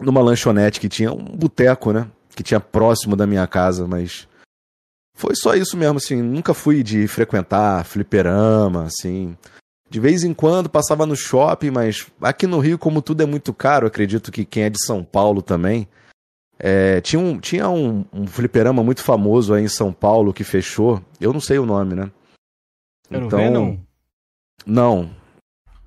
numa 0.00 0.23
lanchonete 0.23 0.80
que 0.80 0.88
tinha 0.88 1.12
um 1.12 1.25
boteco, 1.25 1.92
né? 1.92 2.08
Que 2.34 2.42
tinha 2.42 2.61
próximo 2.61 3.14
da 3.14 3.26
minha 3.26 3.46
casa, 3.46 3.87
mas 3.87 4.26
foi 5.16 5.34
só 5.37 5.54
isso 5.54 5.76
mesmo, 5.76 5.99
assim. 5.99 6.23
Nunca 6.23 6.54
fui 6.54 6.82
de 6.82 7.06
frequentar 7.06 7.84
fliperama, 7.84 8.84
assim. 8.84 9.37
De 9.94 10.00
vez 10.00 10.24
em 10.24 10.34
quando 10.34 10.68
passava 10.68 11.06
no 11.06 11.14
shopping, 11.14 11.70
mas 11.70 12.08
aqui 12.20 12.48
no 12.48 12.58
Rio, 12.58 12.76
como 12.76 13.00
tudo 13.00 13.22
é 13.22 13.26
muito 13.26 13.54
caro, 13.54 13.86
acredito 13.86 14.32
que 14.32 14.44
quem 14.44 14.64
é 14.64 14.68
de 14.68 14.84
São 14.84 15.04
Paulo 15.04 15.40
também. 15.40 15.86
É, 16.58 17.00
tinha 17.00 17.20
um, 17.20 17.38
tinha 17.38 17.68
um, 17.68 18.04
um 18.12 18.26
fliperama 18.26 18.82
muito 18.82 19.04
famoso 19.04 19.54
aí 19.54 19.62
em 19.62 19.68
São 19.68 19.92
Paulo 19.92 20.34
que 20.34 20.42
fechou. 20.42 21.00
Eu 21.20 21.32
não 21.32 21.38
sei 21.38 21.60
o 21.60 21.64
nome, 21.64 21.94
né? 21.94 22.10
Era 23.08 23.24
então, 23.24 23.38
o 23.38 23.42
Venom? 23.42 23.76
Não. 24.66 25.14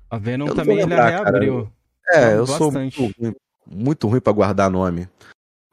A 0.08 0.16
Venom 0.16 0.46
também 0.54 0.78
lembrar, 0.78 1.10
reabriu. 1.10 1.70
É, 2.10 2.32
eu 2.32 2.46
bastante. 2.46 2.56
sou 2.56 2.72
muito 2.72 3.02
ruim, 3.02 3.34
muito 3.70 4.08
ruim 4.08 4.20
pra 4.20 4.32
guardar 4.32 4.70
nome. 4.70 5.06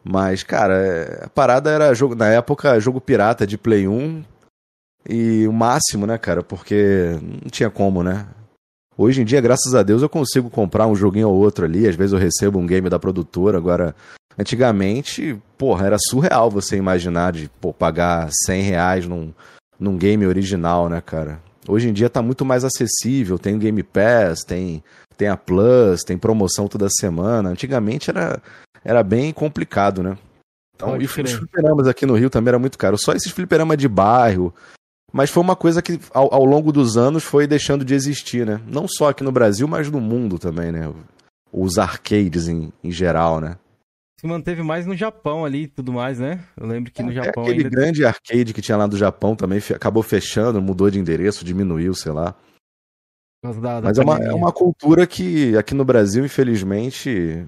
Mas, 0.04 0.44
cara, 0.44 0.74
é, 0.74 1.24
a 1.24 1.30
parada 1.30 1.72
era 1.72 1.94
jogo, 1.94 2.16
na 2.16 2.28
época, 2.28 2.78
jogo 2.82 3.00
pirata 3.00 3.48
de 3.48 3.58
Play 3.58 3.88
1 3.88 4.26
e 5.08 5.48
o 5.48 5.54
máximo, 5.54 6.06
né, 6.08 6.18
cara? 6.18 6.44
Porque 6.44 7.18
não 7.22 7.50
tinha 7.50 7.70
como, 7.70 8.04
né? 8.04 8.26
Hoje 8.98 9.22
em 9.22 9.26
dia, 9.26 9.42
graças 9.42 9.76
a 9.76 9.84
Deus, 9.84 10.02
eu 10.02 10.10
consigo 10.10 10.50
comprar 10.50 10.88
um 10.88 10.96
joguinho 10.96 11.30
ou 11.30 11.36
outro 11.36 11.66
ali. 11.66 11.88
Às 11.88 11.96
vezes 11.96 12.14
eu 12.14 12.20
recebo 12.20 12.60
um 12.60 12.66
game 12.66 12.90
da 12.90 12.98
produtora. 12.98 13.58
Agora, 13.58 13.94
antigamente, 14.38 15.38
porra, 15.58 15.86
era 15.86 15.98
surreal 16.00 16.50
você 16.50 16.78
imaginar 16.78 17.34
de 17.34 17.50
pô, 17.60 17.74
pagar 17.74 18.30
100 18.46 18.62
reais 18.62 19.06
num, 19.06 19.34
num 19.80 19.98
game 19.98 20.26
original, 20.26 20.88
né, 20.88 21.02
cara? 21.02 21.42
Hoje 21.68 21.90
em 21.90 21.94
dia 21.94 22.10
tá 22.10 22.22
muito 22.22 22.46
mais 22.46 22.64
acessível, 22.64 23.40
tem 23.40 23.56
o 23.56 23.60
Game 23.60 23.82
Pass, 23.82 24.42
tem, 24.46 24.84
tem 25.18 25.28
a 25.28 25.36
Plus, 25.36 26.04
tem 26.04 26.18
promoção 26.18 26.68
toda 26.68 26.88
semana. 26.90 27.50
Antigamente 27.50 28.10
era, 28.10 28.42
era 28.84 29.04
bem 29.04 29.34
complicado, 29.34 30.02
né? 30.02 30.18
Então, 30.76 31.02
e 31.02 31.06
os 31.06 31.12
fliperamas 31.12 31.88
aqui 31.88 32.06
no 32.06 32.16
Rio 32.16 32.30
também 32.30 32.50
era 32.50 32.60
muito 32.60 32.78
caro. 32.78 32.98
Só 32.98 33.14
esses 33.14 33.32
fliperamas 33.32 33.78
de 33.78 33.88
bairro. 33.88 34.54
Mas 35.16 35.30
foi 35.30 35.42
uma 35.42 35.56
coisa 35.56 35.82
que 35.82 35.98
ao, 36.14 36.34
ao, 36.34 36.44
longo 36.44 36.74
dos 36.74 36.98
anos 36.98 37.24
foi 37.24 37.48
deixando 37.48 37.86
de 37.86 37.94
existir, 37.94 38.46
né? 38.46 38.60
Não 38.68 38.86
só 38.86 39.10
aqui 39.10 39.24
no 39.24 39.32
Brasil, 39.32 39.66
mas 39.66 39.90
no 39.90 40.02
mundo 40.02 40.38
também, 40.38 40.74
né? 40.74 40.94
Os 41.54 41.78
arcades 41.78 42.50
em, 42.50 42.74
em 42.84 42.92
geral, 42.92 43.40
né? 43.40 43.56
se 44.20 44.28
manteve 44.28 44.64
mais 44.64 44.86
no 44.86 44.96
Japão 44.96 45.46
ali 45.46 45.64
e 45.64 45.68
tudo 45.68 45.94
mais, 45.94 46.20
né? 46.20 46.44
Eu 46.58 46.68
lembro 46.68 46.92
que 46.92 47.04
no 47.04 47.12
é, 47.12 47.14
Japão. 47.14 47.44
Aquele 47.44 47.64
ainda... 47.64 47.70
grande 47.70 48.04
arcade 48.06 48.54
que 48.54 48.62
tinha 48.62 48.78
lá 48.78 48.88
do 48.88 48.98
Japão 48.98 49.36
também 49.36 49.60
acabou 49.74 50.02
fechando, 50.04 50.62
mudou 50.62 50.90
de 50.90 51.00
endereço, 51.00 51.46
diminuiu, 51.46 51.94
sei 51.94 52.12
lá. 52.12 52.36
Da, 53.44 53.80
da 53.80 53.88
Mas 53.88 53.98
é 54.00 54.02
uma, 54.02 54.18
é 54.18 54.34
uma 54.34 54.52
cultura 54.52 55.06
que 55.06 55.56
aqui 55.56 55.76
no 55.76 55.86
Brasil, 55.86 56.26
infelizmente, 56.26 57.46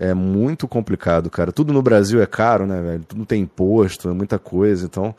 é 0.00 0.14
muito 0.14 0.66
complicado, 0.68 1.30
cara. 1.30 1.52
Tudo 1.52 1.72
no 1.72 1.82
Brasil 1.82 2.22
é 2.22 2.26
caro, 2.26 2.66
né, 2.66 2.80
velho? 2.80 3.04
Tudo 3.04 3.26
tem 3.26 3.42
imposto, 3.42 4.08
é 4.08 4.12
muita 4.12 4.38
coisa. 4.38 4.86
Então, 4.86 5.14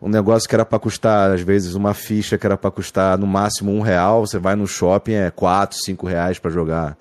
um 0.00 0.08
negócio 0.08 0.48
que 0.48 0.54
era 0.54 0.64
para 0.64 0.78
custar, 0.78 1.32
às 1.32 1.40
vezes, 1.40 1.74
uma 1.74 1.94
ficha 1.94 2.38
que 2.38 2.46
era 2.46 2.56
para 2.56 2.70
custar 2.70 3.18
no 3.18 3.26
máximo 3.26 3.72
um 3.72 3.80
real, 3.80 4.26
você 4.26 4.38
vai 4.38 4.56
no 4.56 4.66
shopping, 4.66 5.14
é 5.14 5.30
quatro, 5.30 5.78
cinco 5.78 6.06
reais 6.06 6.38
para 6.38 6.50
jogar. 6.50 6.96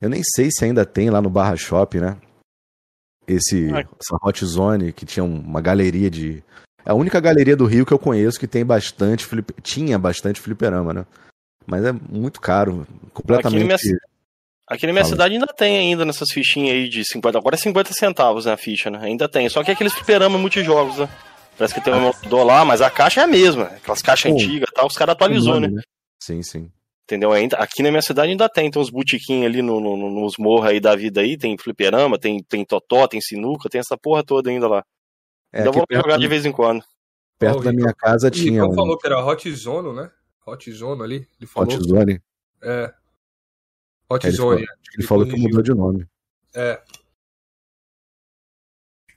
Eu 0.00 0.08
nem 0.08 0.22
sei 0.22 0.48
se 0.50 0.64
ainda 0.64 0.86
tem 0.86 1.10
lá 1.10 1.20
no 1.20 1.30
Barra 1.30 1.56
Shopping, 1.56 1.98
né? 1.98 2.16
esse, 3.28 3.68
essa 3.70 4.16
Hot 4.22 4.44
Zone, 4.44 4.92
que 4.92 5.04
tinha 5.04 5.22
uma 5.22 5.60
galeria 5.60 6.10
de. 6.10 6.42
É 6.84 6.90
a 6.90 6.94
única 6.94 7.20
galeria 7.20 7.54
do 7.54 7.66
Rio 7.66 7.84
que 7.84 7.92
eu 7.92 7.98
conheço 7.98 8.40
que 8.40 8.46
tem 8.46 8.64
bastante 8.64 9.26
flip... 9.26 9.52
tinha 9.62 9.98
bastante 9.98 10.40
fliperama, 10.40 10.94
né? 10.94 11.06
Mas 11.66 11.84
é 11.84 11.92
muito 11.92 12.40
caro, 12.40 12.86
completamente. 13.12 13.76
Aqui 14.68 14.86
na 14.86 14.92
minha, 14.92 15.02
minha 15.02 15.10
cidade 15.10 15.34
ainda 15.34 15.46
tem 15.46 15.78
ainda 15.78 16.04
nessas 16.04 16.30
fichinhas 16.30 16.74
aí 16.74 16.88
de 16.88 17.02
50, 17.02 17.38
agora 17.38 17.56
é 17.56 17.58
50 17.58 17.92
centavos 17.94 18.44
né, 18.44 18.52
a 18.52 18.56
ficha, 18.56 18.90
né? 18.90 18.98
Ainda 19.02 19.26
tem, 19.26 19.48
só 19.48 19.64
que 19.64 19.70
é 19.70 19.74
aqueles 19.74 19.94
fliperama 19.94 20.38
multijogos, 20.38 20.98
né? 20.98 21.08
Parece 21.56 21.74
que 21.74 21.80
tem 21.80 21.94
um 21.94 22.00
motor 22.00 22.44
lá, 22.44 22.64
mas 22.64 22.82
a 22.82 22.90
caixa 22.90 23.22
é 23.22 23.24
a 23.24 23.26
mesma, 23.26 23.64
aquelas 23.64 24.02
caixas 24.02 24.30
antigas 24.30 24.68
e 24.70 24.74
tal, 24.74 24.86
os 24.86 24.94
caras 24.94 25.14
atualizou, 25.14 25.58
né? 25.58 25.68
né? 25.68 25.82
Sim, 26.22 26.42
sim. 26.42 26.70
Entendeu? 27.04 27.32
Ainda, 27.32 27.56
aqui 27.56 27.82
na 27.82 27.90
minha 27.90 28.02
cidade 28.02 28.30
ainda 28.30 28.48
tem, 28.50 28.70
tem 28.70 28.80
uns 28.80 28.90
botiquinhos 28.90 29.46
ali 29.46 29.62
no, 29.62 29.80
no, 29.80 29.96
nos 29.96 30.34
morros 30.38 30.66
aí 30.66 30.78
da 30.78 30.94
vida 30.94 31.22
aí, 31.22 31.38
tem 31.38 31.56
fliperama, 31.56 32.18
tem, 32.18 32.42
tem 32.42 32.62
totó, 32.66 33.08
tem 33.08 33.20
sinuca, 33.20 33.70
tem 33.70 33.78
essa 33.78 33.96
porra 33.96 34.22
toda 34.22 34.50
ainda 34.50 34.68
lá. 34.68 34.84
É, 35.50 35.60
ainda 35.60 35.72
vou 35.72 35.86
jogar 35.90 36.18
de 36.18 36.28
vez 36.28 36.44
em 36.44 36.52
quando. 36.52 36.84
Perto 37.38 37.60
oh, 37.60 37.62
da 37.62 37.72
minha 37.72 37.94
casa 37.94 38.30
tinha. 38.30 38.60
Ele 38.60 38.70
um... 38.70 38.74
falou 38.74 38.98
que 38.98 39.06
era 39.06 39.24
Hot 39.24 39.50
Zone, 39.50 39.94
né? 39.94 40.10
Hot 40.46 40.70
Zone 40.70 41.02
ali. 41.02 41.26
Ele 41.40 41.46
falou. 41.46 41.74
Hot 41.74 41.88
Zone? 41.88 42.20
É. 42.62 42.92
Hot 44.10 44.24
é, 44.24 44.28
ele 44.28 44.36
Zone. 44.36 44.66
Falou, 44.66 44.76
ele 44.94 45.06
falou 45.06 45.26
que 45.26 45.36
mudou 45.36 45.62
de 45.62 45.74
nome. 45.74 46.06
É. 46.54 46.80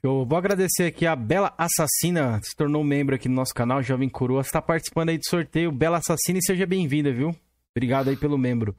Eu 0.02 0.26
vou 0.26 0.36
agradecer 0.36 0.84
aqui 0.84 1.06
a 1.06 1.14
Bela 1.14 1.54
Assassina, 1.56 2.40
se 2.42 2.56
tornou 2.56 2.82
membro 2.82 3.14
aqui 3.14 3.28
no 3.28 3.36
nosso 3.36 3.54
canal, 3.54 3.82
Jovem 3.82 4.08
Coroa, 4.08 4.40
está 4.40 4.60
participando 4.60 5.10
aí 5.10 5.18
do 5.18 5.28
sorteio. 5.28 5.70
Bela 5.70 5.98
Assassina 5.98 6.40
e 6.40 6.44
seja 6.44 6.66
bem-vinda, 6.66 7.12
viu? 7.12 7.34
Obrigado 7.74 8.10
aí 8.10 8.16
pelo 8.16 8.36
membro. 8.36 8.76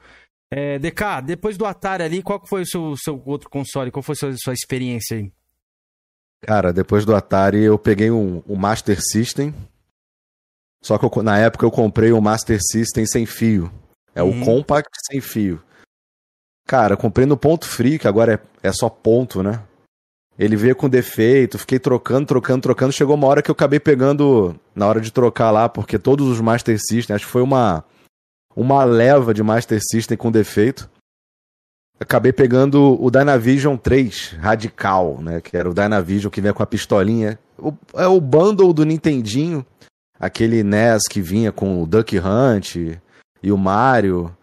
É, 0.52 0.78
DK, 0.78 1.22
depois 1.26 1.58
do 1.58 1.66
Atari 1.66 2.04
ali, 2.04 2.22
qual 2.22 2.46
foi 2.46 2.62
o 2.62 2.68
seu, 2.68 2.94
seu 2.98 3.22
outro 3.26 3.50
console? 3.50 3.90
Qual 3.90 4.04
foi 4.04 4.14
a 4.14 4.16
sua, 4.18 4.36
sua 4.38 4.54
experiência 4.54 5.18
aí? 5.18 5.32
Cara, 6.42 6.74
depois 6.74 7.06
do 7.06 7.16
Atari 7.16 7.64
eu 7.64 7.80
peguei 7.80 8.12
um, 8.12 8.44
um 8.48 8.56
Master 8.56 9.00
System. 9.02 9.54
Só 10.84 10.98
que 10.98 11.06
eu, 11.06 11.24
na 11.24 11.40
época 11.40 11.66
eu 11.66 11.72
comprei 11.72 12.12
um 12.12 12.20
Master 12.20 12.60
System 12.62 13.06
sem 13.06 13.26
fio. 13.26 13.72
É 14.14 14.22
uhum. 14.22 14.42
o 14.42 14.46
Compact 14.46 14.90
sem 15.10 15.22
fio. 15.22 15.64
Cara, 16.68 16.96
comprei 16.96 17.26
no 17.26 17.38
ponto 17.38 17.66
free, 17.66 18.00
que 18.00 18.08
agora 18.08 18.34
é, 18.64 18.70
é 18.70 18.72
só 18.72 18.90
ponto, 18.90 19.44
né? 19.44 19.62
Ele 20.38 20.56
veio 20.56 20.76
com 20.76 20.90
defeito, 20.90 21.60
fiquei 21.60 21.78
trocando, 21.78 22.26
trocando, 22.26 22.62
trocando. 22.62 22.92
Chegou 22.92 23.16
uma 23.16 23.28
hora 23.28 23.42
que 23.42 23.52
eu 23.52 23.54
acabei 23.54 23.80
pegando 23.80 24.56
na 24.74 24.88
hora 24.88 25.00
de 25.00 25.12
trocar 25.12 25.52
lá, 25.52 25.70
porque 25.70 26.00
todos 26.00 26.28
os 26.28 26.42
Master 26.42 26.78
System, 26.80 27.16
acho 27.16 27.26
que 27.26 27.32
foi 27.32 27.42
uma 27.42 27.84
uma 28.56 28.84
leva 28.84 29.34
de 29.34 29.44
Master 29.44 29.80
System 29.82 30.18
com 30.18 30.32
defeito. 30.32 30.90
Acabei 32.00 32.34
pegando 32.34 33.02
o 33.02 33.10
Dynavision 33.10 33.78
3 33.78 34.38
Radical, 34.40 35.22
né? 35.22 35.42
Que 35.42 35.56
era 35.56 35.70
o 35.70 35.74
Dynavision 35.74 36.32
que 36.32 36.42
vinha 36.42 36.54
com 36.54 36.64
a 36.64 36.68
pistolinha. 36.68 37.40
O, 37.58 37.74
é 37.96 38.08
o 38.08 38.20
bundle 38.20 38.74
do 38.74 38.86
Nintendinho. 38.86 39.66
Aquele 40.20 40.64
NES 40.64 41.04
que 41.10 41.22
vinha 41.22 41.52
com 41.52 41.82
o 41.82 41.88
Duck 41.88 42.18
Hunt 42.18 42.76
e 43.42 43.52
o 43.52 43.58
Mario. 43.58 44.36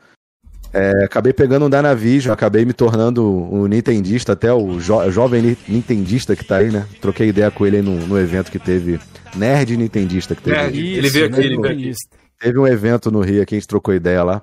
É, 0.72 1.04
acabei 1.04 1.32
pegando 1.32 1.66
um 1.66 1.70
Dynavision, 1.70 2.32
acabei 2.32 2.64
me 2.64 2.72
tornando 2.72 3.26
um 3.26 3.66
nintendista, 3.66 4.34
até 4.34 4.52
o 4.52 4.78
jo 4.78 5.10
jovem 5.10 5.56
nintendista 5.66 6.36
que 6.36 6.44
tá 6.44 6.58
aí, 6.58 6.70
né? 6.70 6.86
Troquei 7.00 7.28
ideia 7.28 7.50
com 7.50 7.66
ele 7.66 7.78
aí 7.78 7.82
no, 7.82 8.06
no 8.06 8.18
evento 8.18 8.50
que 8.50 8.58
teve. 8.58 9.00
Nerd 9.34 9.76
nintendista 9.76 10.34
que 10.34 10.42
teve. 10.42 10.56
Nerd, 10.56 10.78
ele 10.78 11.08
veio 11.08 11.26
aqui, 11.26 11.40
ele 11.40 11.60
veio 11.60 11.72
aqui. 11.72 11.92
Teve 12.38 12.58
um 12.58 12.66
evento 12.66 13.10
no 13.10 13.20
Rio 13.20 13.44
que 13.44 13.54
a 13.54 13.58
gente 13.58 13.68
trocou 13.68 13.92
ideia 13.92 14.22
lá. 14.22 14.42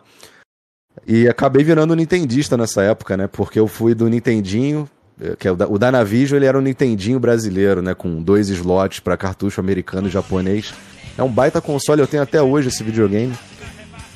E 1.06 1.28
acabei 1.28 1.64
virando 1.64 1.96
nintendista 1.96 2.58
nessa 2.58 2.82
época, 2.82 3.16
né? 3.16 3.28
Porque 3.28 3.60
eu 3.60 3.68
fui 3.68 3.96
do 3.96 4.10
Nintendinho, 4.10 4.90
eh, 5.22 5.36
que 5.38 5.48
é 5.48 5.52
o, 5.52 5.56
o 5.70 5.78
Danavision, 5.78 6.38
ele 6.38 6.46
era 6.46 6.58
um 6.58 6.62
Nintendinho 6.62 7.20
brasileiro, 7.20 7.82
né? 7.82 7.94
Com 7.94 8.22
dois 8.22 8.50
slots 8.50 9.00
para 9.00 9.16
cartucho 9.16 9.60
americano 9.62 10.08
e 10.08 10.12
japonês. 10.12 10.74
É 11.18 11.24
um 11.24 11.30
baita 11.30 11.62
console, 11.62 12.02
eu 12.02 12.08
tenho 12.08 12.24
até 12.24 12.42
hoje 12.42 12.68
esse 12.68 12.84
videogame. 12.84 13.34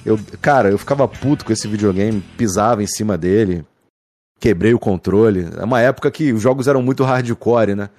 Eu, 0.06 0.20
cara, 0.42 0.70
eu 0.70 0.78
ficava 0.78 1.08
puto 1.08 1.46
com 1.46 1.54
esse 1.54 1.68
videogame, 1.68 2.22
pisava 2.38 2.82
em 2.82 2.88
cima 2.88 3.18
dele, 3.18 3.64
quebrei 4.40 4.74
o 4.74 4.80
controle. 4.80 5.48
É 5.58 5.64
uma 5.64 5.82
época 5.82 6.10
que 6.10 6.34
os 6.34 6.42
jogos 6.42 6.68
eram 6.68 6.82
muito 6.82 7.04
hardcore, 7.04 7.76
né? 7.76 7.90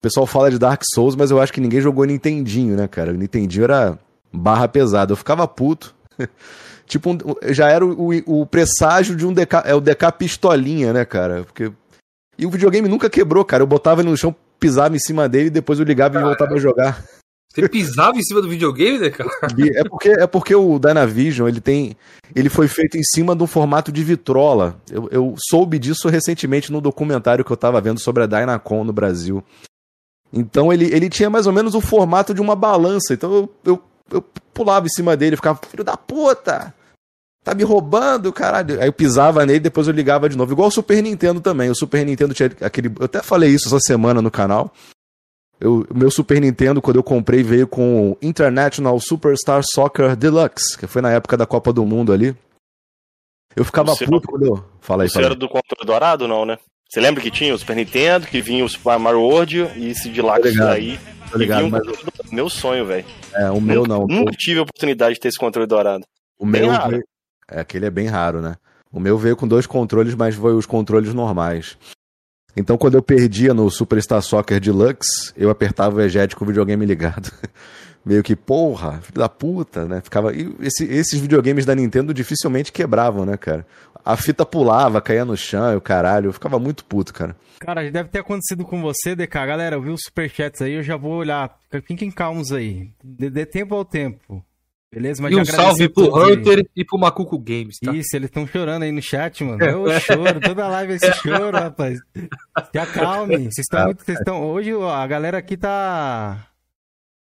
pessoal 0.00 0.26
fala 0.26 0.50
de 0.50 0.58
Dark 0.58 0.82
Souls, 0.94 1.14
mas 1.14 1.30
eu 1.30 1.40
acho 1.40 1.52
que 1.52 1.60
ninguém 1.60 1.80
jogou 1.80 2.04
Nintendinho, 2.04 2.76
né, 2.76 2.88
cara? 2.88 3.12
O 3.12 3.16
Nintendinho 3.16 3.64
era 3.64 3.98
barra 4.32 4.66
pesada. 4.66 5.12
Eu 5.12 5.16
ficava 5.16 5.46
puto. 5.46 5.94
tipo, 6.86 7.10
um, 7.10 7.18
já 7.52 7.68
era 7.68 7.84
o, 7.84 8.10
o, 8.10 8.40
o, 8.40 8.46
presságio 8.46 9.14
de 9.14 9.26
um 9.26 9.32
DK, 9.32 9.62
é 9.64 9.74
o 9.74 9.80
DK 9.80 10.12
pistolinha, 10.18 10.92
né, 10.92 11.04
cara? 11.04 11.44
Porque... 11.44 11.70
E 12.38 12.46
o 12.46 12.50
videogame 12.50 12.88
nunca 12.88 13.10
quebrou, 13.10 13.44
cara. 13.44 13.62
Eu 13.62 13.66
botava 13.66 14.00
ele 14.00 14.08
no 14.08 14.16
chão, 14.16 14.34
pisava 14.58 14.96
em 14.96 14.98
cima 14.98 15.28
dele 15.28 15.48
e 15.48 15.50
depois 15.50 15.78
eu 15.78 15.84
ligava 15.84 16.18
e 16.18 16.22
voltava 16.22 16.54
a 16.54 16.58
jogar. 16.58 17.04
Você 17.52 17.68
pisava 17.68 18.16
em 18.16 18.22
cima 18.22 18.40
do 18.40 18.48
videogame, 18.48 18.98
né, 18.98 19.10
cara? 19.10 19.28
É 19.74 19.82
porque, 19.82 20.08
é 20.08 20.26
porque 20.26 20.54
o 20.54 20.78
Dynavision, 20.78 21.48
ele 21.48 21.60
tem. 21.60 21.96
Ele 22.34 22.48
foi 22.48 22.68
feito 22.68 22.96
em 22.96 23.02
cima 23.02 23.34
de 23.34 23.42
um 23.42 23.46
formato 23.46 23.90
de 23.90 24.04
vitrola. 24.04 24.80
Eu, 24.88 25.08
eu 25.10 25.34
soube 25.48 25.78
disso 25.78 26.08
recentemente 26.08 26.70
no 26.70 26.80
documentário 26.80 27.44
que 27.44 27.50
eu 27.50 27.56
tava 27.56 27.80
vendo 27.80 27.98
sobre 27.98 28.22
a 28.22 28.26
Dynacon 28.26 28.84
no 28.84 28.92
Brasil. 28.92 29.42
Então 30.32 30.72
ele, 30.72 30.86
ele 30.94 31.08
tinha 31.08 31.28
mais 31.28 31.48
ou 31.48 31.52
menos 31.52 31.74
o 31.74 31.80
formato 31.80 32.32
de 32.32 32.40
uma 32.40 32.54
balança. 32.54 33.14
Então 33.14 33.34
eu, 33.34 33.54
eu, 33.64 33.82
eu 34.12 34.22
pulava 34.54 34.86
em 34.86 34.90
cima 34.90 35.16
dele, 35.16 35.34
ficava, 35.34 35.58
filho 35.68 35.82
da 35.82 35.96
puta! 35.96 36.72
Tá 37.42 37.54
me 37.54 37.64
roubando, 37.64 38.32
caralho. 38.32 38.80
Aí 38.80 38.86
eu 38.86 38.92
pisava 38.92 39.44
nele, 39.44 39.60
depois 39.60 39.88
eu 39.88 39.94
ligava 39.94 40.28
de 40.28 40.36
novo. 40.36 40.52
Igual 40.52 40.68
o 40.68 40.72
Super 40.72 41.02
Nintendo 41.02 41.40
também. 41.40 41.70
O 41.70 41.74
Super 41.74 42.04
Nintendo 42.04 42.34
tinha 42.34 42.52
aquele. 42.60 42.88
Eu 42.98 43.06
até 43.06 43.22
falei 43.22 43.50
isso 43.50 43.66
essa 43.66 43.80
semana 43.80 44.20
no 44.22 44.30
canal. 44.30 44.72
Eu, 45.60 45.86
o 45.90 45.94
meu 45.94 46.10
Super 46.10 46.40
Nintendo, 46.40 46.80
quando 46.80 46.96
eu 46.96 47.02
comprei, 47.02 47.42
veio 47.42 47.68
com 47.68 48.12
o 48.12 48.18
International 48.22 48.98
Superstar 48.98 49.62
Soccer 49.62 50.16
Deluxe, 50.16 50.78
que 50.78 50.86
foi 50.86 51.02
na 51.02 51.12
época 51.12 51.36
da 51.36 51.46
Copa 51.46 51.70
do 51.70 51.84
Mundo 51.84 52.12
ali. 52.12 52.34
Eu 53.54 53.64
ficava 53.64 53.94
Você 53.94 54.06
puto 54.06 54.26
quando 54.26 54.46
eu. 54.46 54.64
Fala 54.80 55.02
aí, 55.02 55.10
Você 55.10 55.22
era 55.22 55.34
do 55.34 55.48
controle 55.48 55.84
dourado, 55.84 56.26
não, 56.26 56.46
né? 56.46 56.58
Você 56.88 56.98
lembra 56.98 57.22
que 57.22 57.30
tinha 57.30 57.54
o 57.54 57.58
Super 57.58 57.76
Nintendo, 57.76 58.26
que 58.26 58.40
vinha 58.40 58.64
o 58.64 58.68
Super 58.68 58.98
Mario 58.98 59.20
World 59.20 59.70
e 59.76 59.90
esse 59.90 60.08
Deluxe 60.08 60.60
aí. 60.62 60.98
Tô 61.30 61.38
ligado, 61.38 61.66
um 61.66 61.70
mas... 61.70 61.82
Meu 62.32 62.48
sonho, 62.48 62.86
velho. 62.86 63.04
É, 63.34 63.50
o 63.50 63.60
meu 63.60 63.86
não. 63.86 64.06
Nunca 64.06 64.32
tive 64.32 64.60
a 64.60 64.62
oportunidade 64.62 65.14
de 65.14 65.20
ter 65.20 65.28
esse 65.28 65.38
controle 65.38 65.68
dourado. 65.68 66.04
O 66.38 66.46
bem 66.46 66.62
meu. 66.62 66.70
Raro. 66.70 67.02
É, 67.48 67.60
aquele 67.60 67.86
é 67.86 67.90
bem 67.90 68.06
raro, 68.06 68.40
né? 68.40 68.56
O 68.90 68.98
meu 68.98 69.16
veio 69.18 69.36
com 69.36 69.46
dois 69.46 69.66
controles, 69.66 70.14
mas 70.14 70.34
foi 70.34 70.54
os 70.54 70.66
controles 70.66 71.14
normais. 71.14 71.76
Então, 72.56 72.76
quando 72.76 72.94
eu 72.94 73.02
perdia 73.02 73.54
no 73.54 73.70
Superstar 73.70 74.20
Soccer 74.22 74.60
Deluxe, 74.60 75.32
eu 75.36 75.50
apertava 75.50 75.96
o 75.96 76.00
eject 76.00 76.34
com 76.34 76.44
o 76.44 76.48
videogame 76.48 76.84
ligado. 76.84 77.30
Meio 78.04 78.22
que, 78.22 78.34
porra, 78.34 79.00
filho 79.02 79.18
da 79.18 79.28
puta, 79.28 79.84
né? 79.84 80.00
Ficava. 80.00 80.34
E 80.34 80.54
esse, 80.60 80.84
esses 80.84 81.20
videogames 81.20 81.66
da 81.66 81.74
Nintendo 81.74 82.14
dificilmente 82.14 82.72
quebravam, 82.72 83.26
né, 83.26 83.36
cara? 83.36 83.66
A 84.02 84.16
fita 84.16 84.46
pulava, 84.46 85.02
caía 85.02 85.24
no 85.24 85.36
chão, 85.36 85.76
o 85.76 85.80
caralho. 85.80 86.28
Eu 86.28 86.32
ficava 86.32 86.58
muito 86.58 86.84
puto, 86.84 87.12
cara. 87.12 87.36
Cara, 87.58 87.90
deve 87.90 88.08
ter 88.08 88.20
acontecido 88.20 88.64
com 88.64 88.80
você, 88.80 89.14
DK. 89.14 89.34
Galera, 89.34 89.76
eu 89.76 89.82
vi 89.82 89.90
os 89.90 90.00
superchats 90.02 90.62
aí, 90.62 90.72
eu 90.72 90.82
já 90.82 90.96
vou 90.96 91.12
olhar. 91.12 91.58
Fiquem 91.86 92.10
calmos 92.10 92.52
aí. 92.52 92.90
Dê 93.04 93.44
tempo 93.44 93.74
ao 93.74 93.84
tempo. 93.84 94.42
Beleza? 94.92 95.22
Mas 95.22 95.32
e 95.32 95.36
um 95.36 95.44
salve 95.44 95.88
pro 95.88 96.12
Hunter 96.12 96.68
e 96.74 96.84
pro 96.84 96.98
Macuco 96.98 97.38
Games, 97.38 97.78
tá? 97.78 97.94
Isso, 97.94 98.16
eles 98.16 98.28
estão 98.28 98.44
chorando 98.44 98.82
aí 98.82 98.90
no 98.90 99.00
chat, 99.00 99.44
mano. 99.44 99.62
Eu 99.64 100.00
choro, 100.00 100.40
toda 100.40 100.66
live 100.66 100.94
esse 100.94 101.12
choro, 101.14 101.56
rapaz. 101.56 101.98
Se 102.72 102.78
acalme. 102.78 103.44
Vocês 103.44 103.58
estão 103.58 103.84
muito. 103.84 104.02
Vocês 104.02 104.18
estão. 104.18 104.42
Hoje 104.42 104.72
a 104.72 105.06
galera 105.06 105.38
aqui 105.38 105.56
tá. 105.56 106.44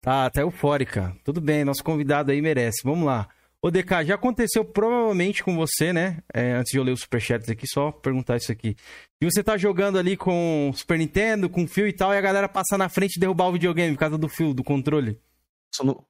Tá, 0.01 0.29
tá 0.29 0.41
eufórica. 0.41 1.15
Tudo 1.23 1.41
bem, 1.41 1.65
nosso 1.65 1.83
convidado 1.83 2.31
aí 2.31 2.41
merece. 2.41 2.81
Vamos 2.83 3.07
lá. 3.07 3.27
Ô, 3.59 3.71
DK, 3.71 4.05
já 4.05 4.15
aconteceu 4.15 4.63
provavelmente 4.63 5.43
com 5.43 5.55
você, 5.55 5.91
né? 5.91 6.19
É, 6.31 6.53
antes 6.53 6.71
de 6.71 6.77
eu 6.77 6.83
ler 6.83 6.91
os 6.91 7.01
superchats 7.01 7.49
aqui, 7.49 7.67
só 7.67 7.91
perguntar 7.91 8.37
isso 8.37 8.51
aqui. 8.51 8.75
E 9.19 9.25
você 9.25 9.43
tá 9.43 9.57
jogando 9.57 9.97
ali 9.97 10.15
com 10.15 10.71
Super 10.75 10.99
Nintendo, 10.99 11.49
com 11.49 11.67
fio 11.67 11.87
e 11.87 11.93
tal, 11.93 12.13
e 12.13 12.17
a 12.17 12.21
galera 12.21 12.47
passar 12.47 12.77
na 12.77 12.87
frente 12.87 13.15
e 13.17 13.19
derrubar 13.19 13.47
o 13.47 13.53
videogame 13.53 13.93
por 13.95 13.99
causa 13.99 14.17
do 14.17 14.29
fio, 14.29 14.53
do 14.53 14.63
controle? 14.63 15.19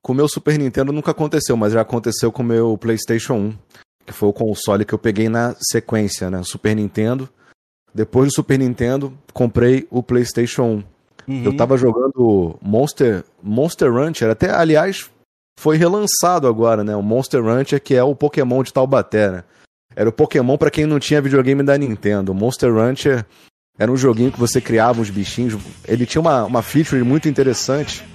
Com 0.01 0.13
o 0.13 0.15
meu 0.15 0.27
Super 0.27 0.57
Nintendo 0.57 0.91
nunca 0.91 1.11
aconteceu, 1.11 1.57
mas 1.57 1.73
já 1.73 1.81
aconteceu 1.81 2.31
com 2.31 2.41
o 2.41 2.45
meu 2.45 2.77
PlayStation 2.77 3.33
1, 3.33 3.57
que 4.05 4.13
foi 4.13 4.29
o 4.29 4.33
console 4.33 4.85
que 4.85 4.93
eu 4.93 4.99
peguei 4.99 5.27
na 5.27 5.55
sequência, 5.59 6.29
né? 6.29 6.41
Super 6.43 6.75
Nintendo. 6.75 7.29
Depois 7.93 8.29
do 8.29 8.35
Super 8.35 8.59
Nintendo, 8.59 9.17
comprei 9.33 9.87
o 9.89 10.03
PlayStation 10.03 10.63
1. 10.63 10.83
Uhum. 11.27 11.43
Eu 11.43 11.57
tava 11.57 11.77
jogando 11.77 12.57
Monster, 12.61 13.25
Monster 13.43 13.91
Rancher, 13.91 14.29
até, 14.29 14.49
aliás, 14.49 15.09
foi 15.59 15.75
relançado 15.75 16.47
agora, 16.47 16.83
né? 16.83 16.95
O 16.95 17.01
Monster 17.01 17.43
Rancher, 17.43 17.81
que 17.81 17.95
é 17.95 18.03
o 18.03 18.15
Pokémon 18.15 18.63
de 18.63 18.71
Taubaté, 18.71 19.31
né? 19.31 19.43
Era 19.95 20.09
o 20.09 20.13
Pokémon 20.13 20.57
para 20.57 20.69
quem 20.69 20.85
não 20.85 20.99
tinha 20.99 21.21
videogame 21.21 21.63
da 21.63 21.77
Nintendo. 21.77 22.33
Monster 22.33 22.71
Rancher 22.71 23.25
era 23.79 23.91
um 23.91 23.97
joguinho 23.97 24.31
que 24.31 24.39
você 24.39 24.61
criava 24.61 25.01
uns 25.01 25.09
bichinhos. 25.09 25.57
Ele 25.87 26.05
tinha 26.05 26.21
uma, 26.21 26.45
uma 26.45 26.61
feature 26.61 27.03
muito 27.03 27.27
interessante 27.27 28.05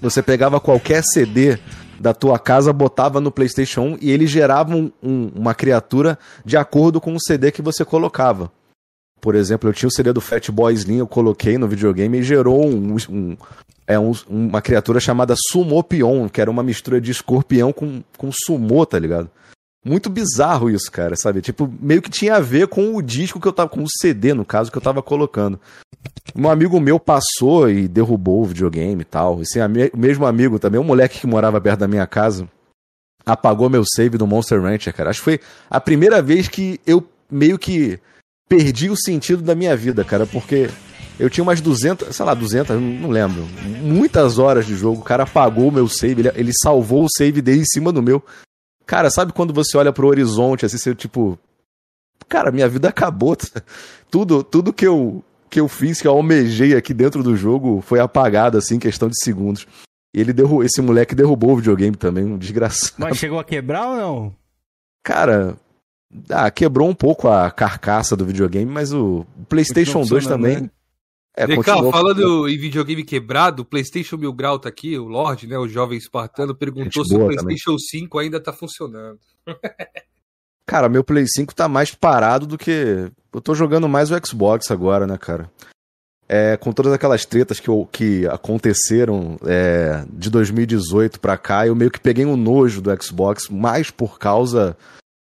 você 0.00 0.22
pegava 0.22 0.60
qualquer 0.60 1.02
CD 1.02 1.58
da 1.98 2.14
tua 2.14 2.38
casa, 2.38 2.72
botava 2.72 3.20
no 3.20 3.30
PlayStation 3.30 3.82
1 3.82 3.98
e 4.00 4.10
ele 4.10 4.26
gerava 4.26 4.74
um, 4.74 4.90
um, 5.02 5.30
uma 5.34 5.54
criatura 5.54 6.18
de 6.44 6.56
acordo 6.56 7.00
com 7.00 7.14
o 7.14 7.20
CD 7.20 7.52
que 7.52 7.60
você 7.60 7.84
colocava. 7.84 8.50
Por 9.20 9.34
exemplo, 9.34 9.68
eu 9.68 9.74
tinha 9.74 9.88
o 9.88 9.92
CD 9.92 10.12
do 10.12 10.20
Fat 10.20 10.50
Boy 10.50 10.72
Slim, 10.72 10.96
eu 10.96 11.06
coloquei 11.06 11.58
no 11.58 11.68
videogame 11.68 12.18
e 12.18 12.22
gerou 12.22 12.64
um, 12.66 12.96
um 13.10 13.36
é 13.86 13.98
uma 13.98 14.62
criatura 14.62 15.00
chamada 15.00 15.34
Sumopion, 15.50 16.28
que 16.28 16.40
era 16.40 16.50
uma 16.50 16.62
mistura 16.62 17.00
de 17.00 17.10
escorpião 17.10 17.72
com, 17.72 18.02
com 18.16 18.30
sumô, 18.32 18.86
tá 18.86 18.96
ligado? 18.96 19.28
Muito 19.84 20.10
bizarro 20.10 20.68
isso, 20.68 20.92
cara, 20.92 21.16
sabe? 21.16 21.40
Tipo, 21.40 21.72
meio 21.80 22.02
que 22.02 22.10
tinha 22.10 22.36
a 22.36 22.40
ver 22.40 22.68
com 22.68 22.94
o 22.94 23.02
disco 23.02 23.40
que 23.40 23.48
eu 23.48 23.52
tava, 23.52 23.70
com 23.70 23.82
o 23.82 23.88
CD, 23.88 24.34
no 24.34 24.44
caso, 24.44 24.70
que 24.70 24.76
eu 24.76 24.82
tava 24.82 25.02
colocando. 25.02 25.58
Um 26.36 26.50
amigo 26.50 26.78
meu 26.78 27.00
passou 27.00 27.68
e 27.68 27.88
derrubou 27.88 28.42
o 28.42 28.46
videogame 28.46 29.00
e 29.00 29.04
tal. 29.04 29.40
Esse 29.40 29.58
mesmo 29.96 30.26
amigo 30.26 30.58
também, 30.58 30.78
um 30.78 30.84
moleque 30.84 31.20
que 31.20 31.26
morava 31.26 31.60
perto 31.60 31.80
da 31.80 31.88
minha 31.88 32.06
casa, 32.06 32.46
apagou 33.24 33.70
meu 33.70 33.84
save 33.84 34.18
do 34.18 34.26
Monster 34.26 34.60
Rancher, 34.60 34.94
cara. 34.94 35.10
Acho 35.10 35.20
que 35.20 35.24
foi 35.24 35.40
a 35.70 35.80
primeira 35.80 36.20
vez 36.20 36.46
que 36.46 36.78
eu 36.86 37.02
meio 37.30 37.58
que 37.58 37.98
perdi 38.48 38.90
o 38.90 38.96
sentido 38.96 39.42
da 39.42 39.54
minha 39.54 39.74
vida, 39.76 40.04
cara, 40.04 40.26
porque 40.26 40.68
eu 41.18 41.30
tinha 41.30 41.42
umas 41.42 41.60
200, 41.60 42.14
sei 42.14 42.26
lá, 42.26 42.34
200, 42.34 42.80
não 42.80 43.08
lembro, 43.08 43.46
muitas 43.82 44.38
horas 44.38 44.66
de 44.66 44.74
jogo. 44.74 45.00
O 45.00 45.04
cara 45.04 45.22
apagou 45.22 45.68
o 45.68 45.72
meu 45.72 45.88
save, 45.88 46.22
ele, 46.22 46.32
ele 46.34 46.52
salvou 46.60 47.04
o 47.04 47.10
save 47.16 47.40
dele 47.40 47.60
em 47.60 47.66
cima 47.66 47.92
do 47.92 48.02
meu. 48.02 48.22
Cara, 48.90 49.08
sabe 49.08 49.32
quando 49.32 49.54
você 49.54 49.78
olha 49.78 49.92
pro 49.92 50.08
horizonte, 50.08 50.66
assim, 50.66 50.76
você 50.76 50.92
tipo. 50.96 51.38
Cara, 52.28 52.50
minha 52.50 52.68
vida 52.68 52.88
acabou. 52.88 53.36
Tudo, 54.10 54.42
tudo 54.42 54.72
que 54.72 54.84
eu 54.84 55.22
que 55.48 55.60
eu 55.60 55.68
fiz, 55.68 56.00
que 56.00 56.08
eu 56.08 56.12
almejei 56.12 56.74
aqui 56.74 56.92
dentro 56.92 57.22
do 57.22 57.36
jogo, 57.36 57.80
foi 57.80 58.00
apagado, 58.00 58.58
assim, 58.58 58.74
em 58.74 58.80
questão 58.80 59.08
de 59.08 59.14
segundos. 59.22 59.64
E 60.12 60.20
ele 60.20 60.32
derrubou, 60.32 60.64
esse 60.64 60.82
moleque 60.82 61.14
derrubou 61.14 61.52
o 61.52 61.56
videogame 61.56 61.96
também, 61.96 62.24
um 62.24 62.36
desgraçado. 62.36 62.94
Mas 62.98 63.16
chegou 63.16 63.38
a 63.38 63.44
quebrar 63.44 63.86
ou 63.86 63.96
não? 63.96 64.36
Cara, 65.04 65.56
ah, 66.28 66.50
quebrou 66.50 66.88
um 66.88 66.94
pouco 66.94 67.28
a 67.28 67.48
carcaça 67.48 68.16
do 68.16 68.26
videogame, 68.26 68.70
mas 68.70 68.92
o 68.92 69.24
PlayStation 69.48 70.02
2 70.02 70.26
também. 70.26 70.62
Né? 70.62 70.70
É, 71.36 71.46
Vem 71.46 71.62
cá, 71.62 71.76
falando 71.90 72.48
em 72.48 72.58
videogame 72.58 73.04
quebrado, 73.04 73.62
o 73.62 73.64
PlayStation 73.64 74.16
Mil 74.16 74.32
Grau 74.32 74.58
tá 74.58 74.68
aqui, 74.68 74.98
o 74.98 75.06
Lorde, 75.06 75.46
né, 75.46 75.56
o 75.56 75.68
jovem 75.68 75.96
espartano, 75.96 76.54
perguntou 76.54 77.04
se 77.04 77.14
o 77.14 77.18
PlayStation 77.18 77.76
também. 77.76 78.00
5 78.02 78.18
ainda 78.18 78.40
tá 78.40 78.52
funcionando. 78.52 79.18
Cara, 80.70 80.88
meu 80.88 81.02
Play 81.02 81.26
5 81.26 81.52
tá 81.52 81.68
mais 81.68 81.92
parado 81.92 82.46
do 82.46 82.56
que. 82.56 83.10
Eu 83.32 83.40
tô 83.40 83.56
jogando 83.56 83.88
mais 83.88 84.12
o 84.12 84.24
Xbox 84.24 84.70
agora, 84.70 85.04
né, 85.04 85.18
cara? 85.18 85.50
É, 86.28 86.56
com 86.56 86.72
todas 86.72 86.92
aquelas 86.92 87.24
tretas 87.24 87.58
que, 87.58 87.68
que 87.90 88.24
aconteceram 88.28 89.36
é, 89.44 90.04
de 90.12 90.30
2018 90.30 91.18
pra 91.18 91.36
cá, 91.36 91.66
eu 91.66 91.74
meio 91.74 91.90
que 91.90 91.98
peguei 91.98 92.24
um 92.24 92.36
nojo 92.36 92.80
do 92.80 93.02
Xbox, 93.02 93.48
mais 93.48 93.90
por 93.90 94.16
causa 94.16 94.76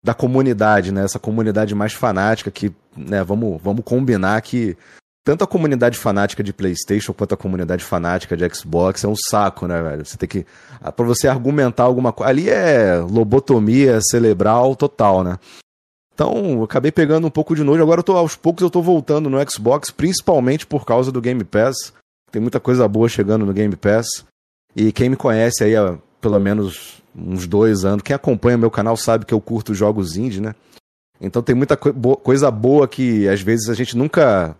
da 0.04 0.12
comunidade, 0.12 0.90
né? 0.90 1.04
Essa 1.04 1.20
comunidade 1.20 1.76
mais 1.76 1.92
fanática 1.92 2.50
que, 2.50 2.72
né, 2.96 3.22
vamos, 3.22 3.62
vamos 3.62 3.84
combinar 3.84 4.42
que 4.42 4.76
tanto 5.26 5.42
a 5.42 5.46
comunidade 5.46 5.98
fanática 5.98 6.40
de 6.40 6.52
PlayStation 6.52 7.12
quanto 7.12 7.34
a 7.34 7.36
comunidade 7.36 7.82
fanática 7.82 8.36
de 8.36 8.48
Xbox 8.54 9.02
é 9.02 9.08
um 9.08 9.16
saco, 9.28 9.66
né, 9.66 9.82
velho? 9.82 10.06
Você 10.06 10.16
tem 10.16 10.28
que. 10.28 10.46
Ah, 10.80 10.92
pra 10.92 11.04
você 11.04 11.26
argumentar 11.26 11.82
alguma 11.82 12.12
coisa. 12.12 12.30
Ali 12.30 12.48
é 12.48 12.98
lobotomia 12.98 13.98
cerebral 14.00 14.76
total, 14.76 15.24
né? 15.24 15.36
Então, 16.14 16.52
eu 16.52 16.62
acabei 16.62 16.92
pegando 16.92 17.26
um 17.26 17.30
pouco 17.30 17.56
de 17.56 17.64
nojo. 17.64 17.82
Agora, 17.82 17.98
eu 17.98 18.04
tô, 18.04 18.16
aos 18.16 18.36
poucos, 18.36 18.62
eu 18.62 18.70
tô 18.70 18.80
voltando 18.80 19.28
no 19.28 19.38
Xbox, 19.50 19.90
principalmente 19.90 20.64
por 20.64 20.84
causa 20.84 21.10
do 21.10 21.20
Game 21.20 21.42
Pass. 21.42 21.92
Tem 22.30 22.40
muita 22.40 22.60
coisa 22.60 22.86
boa 22.86 23.08
chegando 23.08 23.44
no 23.44 23.52
Game 23.52 23.74
Pass. 23.74 24.06
E 24.76 24.92
quem 24.92 25.08
me 25.08 25.16
conhece 25.16 25.64
aí 25.64 25.74
há 25.74 25.98
pelo 26.20 26.38
menos 26.38 27.02
uns 27.16 27.48
dois 27.48 27.84
anos, 27.84 28.02
quem 28.02 28.14
acompanha 28.14 28.56
meu 28.56 28.70
canal 28.70 28.96
sabe 28.96 29.26
que 29.26 29.34
eu 29.34 29.40
curto 29.40 29.74
jogos 29.74 30.16
indie, 30.16 30.40
né? 30.40 30.54
Então 31.20 31.42
tem 31.42 31.56
muita 31.56 31.76
co 31.76 32.16
coisa 32.18 32.48
boa 32.48 32.86
que 32.86 33.26
às 33.28 33.40
vezes 33.40 33.68
a 33.68 33.74
gente 33.74 33.96
nunca 33.96 34.54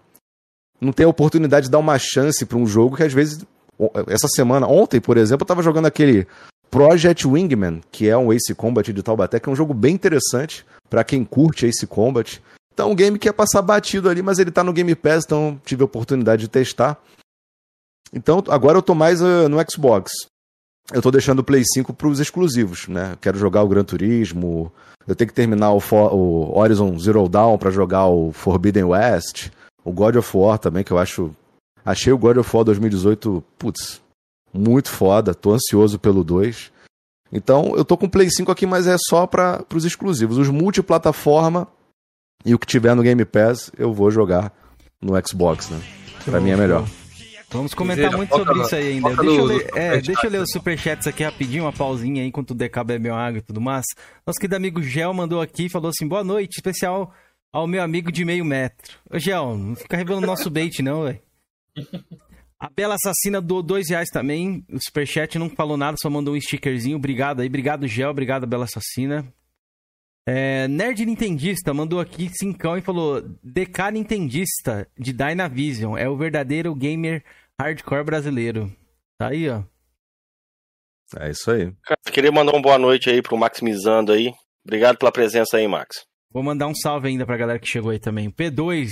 não 0.81 0.93
tem 0.93 1.07
a 1.07 1.09
oportunidade 1.09 1.67
de 1.67 1.73
dar 1.73 1.79
uma 1.79 1.99
chance 1.99 2.45
para 2.45 2.59
um 2.59 2.67
jogo 2.67 2.97
que 2.97 3.03
às 3.03 3.13
vezes. 3.13 3.45
Essa 4.07 4.27
semana, 4.29 4.67
ontem, 4.67 5.01
por 5.01 5.19
exemplo, 5.19 5.43
eu 5.43 5.47
tava 5.47 5.63
jogando 5.63 5.85
aquele 5.85 6.27
Project 6.71 7.27
Wingman, 7.29 7.83
que 7.93 8.09
é 8.09 8.17
um 8.17 8.33
Ace 8.33 8.55
Combat 8.55 8.91
de 8.91 9.03
Taubaté, 9.03 9.39
que 9.39 9.49
é 9.49 9.53
um 9.53 9.57
jogo 9.57 9.75
bem 9.75 9.95
interessante 9.95 10.65
para 10.89 11.05
quem 11.05 11.25
curte 11.25 11.67
Ace 11.67 11.87
Combat. 11.87 12.43
Então, 12.73 12.91
um 12.91 12.95
game 12.95 13.19
que 13.19 13.29
é 13.29 13.33
passar 13.33 13.63
batido 13.63 14.09
ali, 14.09 14.23
mas 14.23 14.39
ele 14.39 14.51
tá 14.51 14.65
no 14.65 14.73
Game 14.73 14.95
Pass, 14.95 15.25
então 15.25 15.61
tive 15.65 15.83
a 15.83 15.87
oportunidade 15.87 16.43
de 16.43 16.49
testar. 16.49 16.99
Então, 18.13 18.43
agora 18.49 18.79
eu 18.79 18.83
tô 18.83 18.95
mais 18.95 19.21
uh, 19.21 19.49
no 19.49 19.59
Xbox. 19.71 20.11
Eu 20.93 21.03
tô 21.03 21.11
deixando 21.11 21.41
o 21.41 21.45
Play 21.45 21.65
5 21.65 21.93
pros 21.93 22.21
exclusivos, 22.21 22.87
né? 22.87 23.17
Quero 23.21 23.39
jogar 23.39 23.63
o 23.63 23.69
Gran 23.69 23.83
Turismo, 23.83 24.73
eu 25.07 25.15
tenho 25.15 25.29
que 25.29 25.35
terminar 25.35 25.73
o, 25.73 25.81
For 25.81 26.15
o 26.15 26.57
Horizon 26.57 26.99
Zero 26.99 27.29
Dawn 27.29 27.59
para 27.59 27.71
jogar 27.71 28.07
o 28.07 28.33
Forbidden 28.33 28.85
West, 28.85 29.51
o 29.87 29.93
God 29.93 30.17
of 30.17 30.37
War 30.37 30.59
também, 30.59 30.83
que 30.83 30.91
eu 30.91 30.99
acho. 30.99 31.31
Achei 31.85 32.13
o 32.13 32.19
God 32.19 32.39
of 32.39 32.51
War 32.53 32.65
2018, 32.65 33.43
putz, 33.57 34.03
muito 34.53 34.91
foda, 34.91 35.33
tô 35.33 35.53
ansioso 35.53 35.97
pelo 35.97 36.25
2. 36.25 36.73
Então, 37.33 37.75
eu 37.77 37.85
tô 37.85 37.97
com 37.97 38.07
o 38.07 38.11
Play 38.11 38.29
5 38.29 38.51
aqui, 38.51 38.67
mas 38.67 38.89
é 38.89 38.97
só 39.09 39.27
para 39.27 39.65
os 39.73 39.85
exclusivos. 39.85 40.39
Os 40.39 40.49
multiplataforma 40.49 41.69
e 42.45 42.53
o 42.53 42.59
que 42.59 42.67
tiver 42.67 42.97
no 42.97 43.03
Game 43.03 43.25
Pass, 43.25 43.71
eu 43.79 43.93
vou 43.93 44.11
jogar 44.11 44.53
no 45.01 45.13
Xbox, 45.25 45.71
né? 45.71 45.81
Pra 46.25 46.41
mim 46.41 46.51
é 46.51 46.57
melhor. 46.57 46.85
Vamos 47.51 47.73
comentar 47.73 48.11
muito 48.17 48.35
sobre 48.37 48.61
isso 48.61 48.75
aí 48.75 48.95
ainda. 48.95 49.15
Deixa 49.15 49.41
eu, 49.41 49.45
ler, 49.45 49.71
é, 49.77 50.01
deixa 50.01 50.27
eu 50.27 50.31
ler 50.31 50.41
os 50.41 50.51
superchats 50.51 51.07
aqui 51.07 51.23
rapidinho, 51.23 51.63
uma 51.63 51.73
pausinha 51.73 52.23
aí, 52.23 52.29
enquanto 52.29 52.51
o 52.51 52.55
DK 52.55 52.83
bebe 52.85 53.09
uma 53.09 53.21
água 53.21 53.39
e 53.39 53.43
tudo 53.43 53.61
mais. 53.61 53.85
Nosso 54.27 54.41
querido 54.41 54.57
amigo 54.57 54.83
Gel 54.83 55.15
mandou 55.15 55.41
aqui 55.41 55.67
e 55.67 55.69
falou 55.69 55.91
assim: 55.91 56.09
boa 56.09 56.25
noite, 56.25 56.57
especial 56.57 57.15
ao 57.53 57.67
meu 57.67 57.83
amigo 57.83 58.13
de 58.13 58.25
meio 58.25 58.45
metro. 58.45 58.99
Ô, 59.11 59.19
Gel, 59.19 59.57
não 59.57 59.75
fica 59.75 59.97
revelando 59.97 60.27
nosso 60.27 60.51
bait, 60.51 60.83
não, 60.83 61.05
velho. 61.05 61.21
A 62.59 62.71
Bela 62.71 62.95
Assassina 62.95 63.41
doou 63.41 63.63
dois 63.63 63.91
reais 63.91 64.09
também. 64.09 64.65
O 64.71 64.79
Superchat 64.81 65.39
não 65.39 65.51
falou 65.51 65.77
nada, 65.77 65.97
só 66.01 66.09
mandou 66.09 66.35
um 66.35 66.41
stickerzinho. 66.41 66.97
Obrigado 66.97 67.41
aí. 67.41 67.49
Obrigado, 67.49 67.87
Gel. 67.87 68.11
Obrigado, 68.11 68.47
Bela 68.47 68.65
Assassina. 68.65 69.31
É, 70.29 70.67
Nerd 70.67 71.05
Nintendista 71.05 71.73
mandou 71.73 72.01
aqui 72.01 72.31
cincão 72.31 72.77
e 72.77 72.81
falou: 72.81 73.23
DK 73.45 73.93
Nintendista 73.93 74.89
de 74.99 75.13
Dynavision 75.13 75.97
é 75.97 76.09
o 76.09 76.17
verdadeiro 76.17 76.75
gamer 76.75 77.23
hardcore 77.61 78.05
brasileiro. 78.05 78.75
Tá 79.19 79.29
aí, 79.29 79.49
ó. 79.49 79.63
É 81.19 81.31
isso 81.31 81.51
aí. 81.51 81.73
Cara, 81.83 82.01
queria 82.11 82.33
mandar 82.33 82.53
uma 82.53 82.63
boa 82.63 82.79
noite 82.79 83.09
aí 83.09 83.23
pro 83.23 83.37
Maximizando 83.37 84.13
aí. 84.13 84.35
Obrigado 84.65 84.99
pela 84.99 85.13
presença 85.13 85.59
aí, 85.59 85.69
Max. 85.69 86.05
Vou 86.33 86.43
mandar 86.43 86.67
um 86.67 86.75
salve 86.75 87.09
ainda 87.09 87.25
pra 87.25 87.37
galera 87.37 87.59
que 87.59 87.69
chegou 87.69 87.91
aí 87.91 87.99
também. 87.99 88.31
P2, 88.31 88.91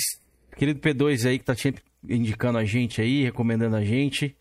querido 0.57 0.81
P2 0.81 1.29
aí 1.29 1.39
que 1.39 1.45
tá 1.45 1.55
sempre 1.55 1.83
indicando 2.09 2.59
a 2.59 2.65
gente 2.65 3.01
aí, 3.01 3.23
recomendando 3.25 3.77
a 3.77 3.85
gente. 3.85 4.37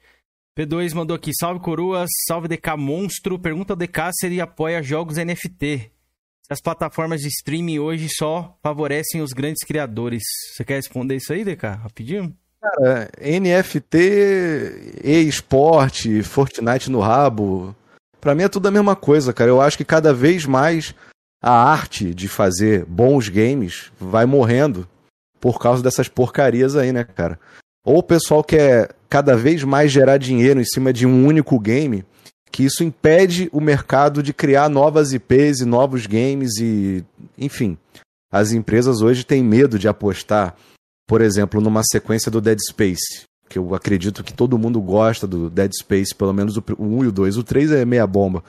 P2 0.58 0.94
mandou 0.94 1.16
aqui, 1.16 1.32
salve 1.34 1.60
coroas, 1.60 2.10
salve 2.28 2.48
DK 2.48 2.78
Monstro. 2.78 3.40
Pergunta 3.40 3.74
ao 3.74 3.78
DK 3.78 4.12
se 4.14 4.28
ele 4.28 4.40
apoia 4.40 4.84
jogos 4.84 5.18
NFT. 5.18 5.92
As 6.50 6.62
plataformas 6.62 7.22
de 7.22 7.30
streaming 7.30 7.80
hoje 7.80 8.08
só 8.10 8.58
favorecem 8.62 9.22
os 9.22 9.32
grandes 9.32 9.64
criadores. 9.66 10.22
Você 10.54 10.64
quer 10.64 10.76
responder 10.76 11.16
isso 11.16 11.34
aí, 11.34 11.44
DK? 11.44 11.64
Rapidinho? 11.68 12.36
Cara, 12.62 13.10
NFT, 13.20 15.02
e-esporte, 15.04 16.22
Fortnite 16.22 16.92
no 16.92 17.00
rabo. 17.00 17.76
Pra 18.22 18.36
mim 18.36 18.44
é 18.44 18.50
tudo 18.50 18.68
a 18.68 18.72
mesma 18.72 18.96
coisa, 18.96 19.34
cara. 19.34 19.50
Eu 19.50 19.60
acho 19.60 19.78
que 19.78 19.84
cada 19.84 20.14
vez 20.14 20.46
mais 20.46 20.94
a 21.44 21.52
arte 21.52 22.14
de 22.16 22.30
fazer 22.30 22.86
bons 22.86 23.28
games 23.28 23.92
vai 24.00 24.26
morrendo 24.26 24.88
por 25.42 25.60
causa 25.60 25.84
dessas 25.84 26.08
porcarias 26.08 26.78
aí, 26.78 26.94
né, 26.94 27.04
cara? 27.04 27.38
Ou 27.86 27.98
o 27.98 28.04
pessoal 28.04 28.42
quer 28.42 28.96
cada 29.10 29.36
vez 29.36 29.62
mais 29.62 29.92
gerar 29.92 30.18
dinheiro 30.18 30.62
em 30.62 30.64
cima 30.64 30.94
de 30.94 31.06
um 31.06 31.28
único 31.28 31.60
game, 31.60 32.06
que 32.50 32.64
isso 32.64 32.82
impede 32.82 33.50
o 33.52 33.60
mercado 33.60 34.24
de 34.24 34.34
criar 34.34 34.70
novas 34.70 35.12
IPs 35.12 35.60
e 35.60 35.66
novos 35.66 36.08
games 36.08 36.58
e, 36.60 37.04
enfim, 37.38 37.78
as 38.32 38.54
empresas 38.54 39.02
hoje 39.02 39.26
têm 39.26 39.44
medo 39.44 39.78
de 39.78 39.90
apostar, 39.90 40.56
por 41.06 41.20
exemplo, 41.20 41.60
numa 41.60 41.84
sequência 41.84 42.32
do 42.32 42.40
Dead 42.40 42.58
Space, 42.70 43.24
que 43.50 43.60
eu 43.60 43.76
acredito 43.76 44.24
que 44.24 44.34
todo 44.34 44.58
mundo 44.58 44.80
gosta 44.80 45.28
do 45.28 45.50
Dead 45.50 45.72
Space, 45.78 46.16
pelo 46.16 46.32
menos 46.32 46.56
o 46.56 46.64
1 46.80 47.04
e 47.04 47.08
o 47.08 47.12
2. 47.12 47.38
O 47.38 47.44
3 47.44 47.72
é 47.72 47.86
meia 47.86 48.08
bomba. 48.08 48.42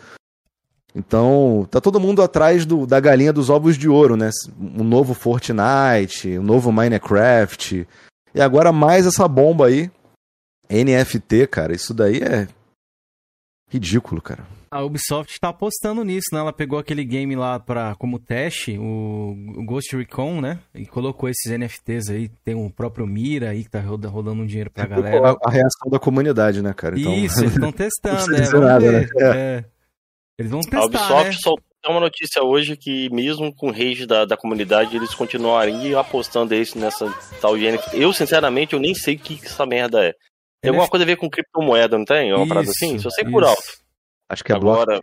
Então, 0.95 1.67
tá 1.71 1.81
todo 1.81 1.99
mundo 1.99 2.23
atrás 2.23 2.65
do, 2.65 2.87
da 2.87 3.01
galinha 3.01 3.33
dos 3.33 3.51
ovos 3.51 3.77
de 3.77 3.89
ouro, 3.89 4.17
né? 4.17 4.31
Um 4.59 4.85
novo 4.85 5.13
Fortnite, 5.13 6.39
um 6.39 6.43
novo 6.43 6.71
Minecraft. 6.71 7.87
E 8.33 8.41
agora 8.41 8.71
mais 8.71 9.05
essa 9.05 9.27
bomba 9.27 9.67
aí. 9.67 9.91
NFT, 10.71 11.49
cara. 11.49 11.75
Isso 11.75 11.93
daí 11.93 12.19
é 12.19 12.47
ridículo, 13.69 14.23
cara. 14.23 14.47
A 14.71 14.83
Ubisoft 14.83 15.39
tá 15.41 15.51
apostando 15.51 16.03
nisso, 16.03 16.29
né? 16.33 16.41
Ela 16.41 16.53
pegou 16.53 16.79
aquele 16.79 17.05
game 17.05 17.37
lá 17.37 17.61
pra, 17.61 17.95
como 17.97 18.19
teste, 18.19 18.77
o, 18.77 19.35
Ghost 19.65 19.97
Recon, 19.97 20.41
né? 20.41 20.59
E 20.75 20.85
colocou 20.85 21.29
esses 21.29 21.53
NFTs 21.53 22.11
aí. 22.11 22.29
Tem 22.45 22.55
o 22.55 22.71
próprio 22.71 23.07
Mira 23.07 23.51
aí 23.51 23.63
que 23.63 23.71
tá 23.71 23.81
rodando 23.81 24.43
um 24.43 24.47
dinheiro 24.47 24.71
pra 24.71 24.87
galera. 24.87 25.31
A, 25.31 25.37
a 25.49 25.51
reação 25.51 25.91
da 25.91 25.99
comunidade, 25.99 26.61
né, 26.61 26.73
cara? 26.73 26.99
Então... 26.99 27.15
Isso, 27.15 27.41
eles 27.41 27.55
estão 27.55 27.71
testando, 27.73 28.35
é, 28.35 28.61
nada, 28.61 28.93
né? 28.93 29.09
é. 29.21 29.65
Eles 30.39 30.51
vão 30.51 30.61
testar, 30.61 30.81
A 30.81 30.85
Ubisoft 30.87 31.27
né? 31.27 31.33
soltou 31.41 31.63
uma 31.89 32.01
notícia 32.01 32.43
hoje 32.43 32.77
que 32.77 33.11
mesmo 33.11 33.55
com 33.55 33.69
o 33.69 33.73
rage 33.73 34.07
da, 34.07 34.25
da 34.25 34.37
comunidade, 34.37 34.97
eles 34.97 35.15
continuariam 35.15 36.01
apostando 36.01 36.55
isso 36.55 36.79
nessa 36.79 37.13
tal 37.41 37.57
de 37.57 37.71
NFT. 37.71 38.01
Eu, 38.01 38.13
sinceramente, 38.13 38.73
eu 38.73 38.81
nem 38.81 38.95
sei 38.95 39.17
o 39.17 39.19
que 39.19 39.39
essa 39.45 39.67
merda 39.67 40.05
é. 40.05 40.13
Tem 40.63 40.71
alguma 40.71 40.89
coisa 40.89 41.05
a 41.05 41.07
ver 41.07 41.17
com 41.17 41.29
criptomoeda, 41.29 41.99
não 41.99 42.07
tem? 42.07 42.33
Uma 42.33 42.41
isso, 42.45 42.49
parada 42.49 42.71
assim? 42.71 42.99
Só 42.99 43.11
sei 43.11 43.25
por 43.25 43.45
alto. 43.45 43.63
Acho 44.31 44.43
que 44.43 44.51
é 44.51 44.57
Agora, 44.57 44.99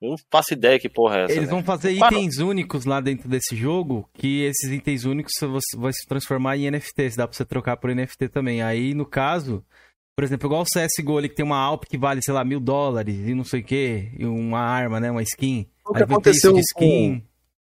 não 0.00 0.16
faço 0.30 0.52
ideia 0.52 0.78
que 0.78 0.88
porra 0.88 1.18
é 1.18 1.24
essa. 1.24 1.32
Eles 1.32 1.46
né? 1.46 1.50
vão 1.50 1.64
fazer 1.64 1.90
itens 1.90 2.38
únicos 2.38 2.84
lá 2.84 3.00
dentro 3.00 3.28
desse 3.28 3.56
jogo, 3.56 4.08
que 4.14 4.44
esses 4.44 4.70
itens 4.70 5.04
únicos 5.04 5.32
vão 5.40 5.92
se 5.92 6.06
transformar 6.06 6.56
em 6.56 6.70
NFTs, 6.70 7.16
dá 7.16 7.26
pra 7.26 7.36
você 7.36 7.44
trocar 7.44 7.76
por 7.78 7.92
NFT 7.92 8.28
também. 8.28 8.62
Aí, 8.62 8.94
no 8.94 9.04
caso, 9.04 9.64
por 10.18 10.24
exemplo, 10.24 10.48
igual 10.48 10.62
o 10.62 10.64
CSGO 10.64 11.16
ali, 11.16 11.28
que 11.28 11.36
tem 11.36 11.44
uma 11.44 11.58
Alp 11.58 11.84
que 11.84 11.96
vale, 11.96 12.20
sei 12.20 12.34
lá, 12.34 12.42
mil 12.42 12.58
dólares 12.58 13.16
e 13.24 13.34
não 13.36 13.44
sei 13.44 13.60
o 13.60 13.64
que, 13.64 14.10
e 14.18 14.26
uma 14.26 14.58
arma, 14.58 14.98
né, 14.98 15.12
uma 15.12 15.22
skin. 15.22 15.64
O 15.86 15.94
que 15.94 16.02
aconteceu 16.02 16.54
com... 16.54 16.58
skin. 16.58 17.22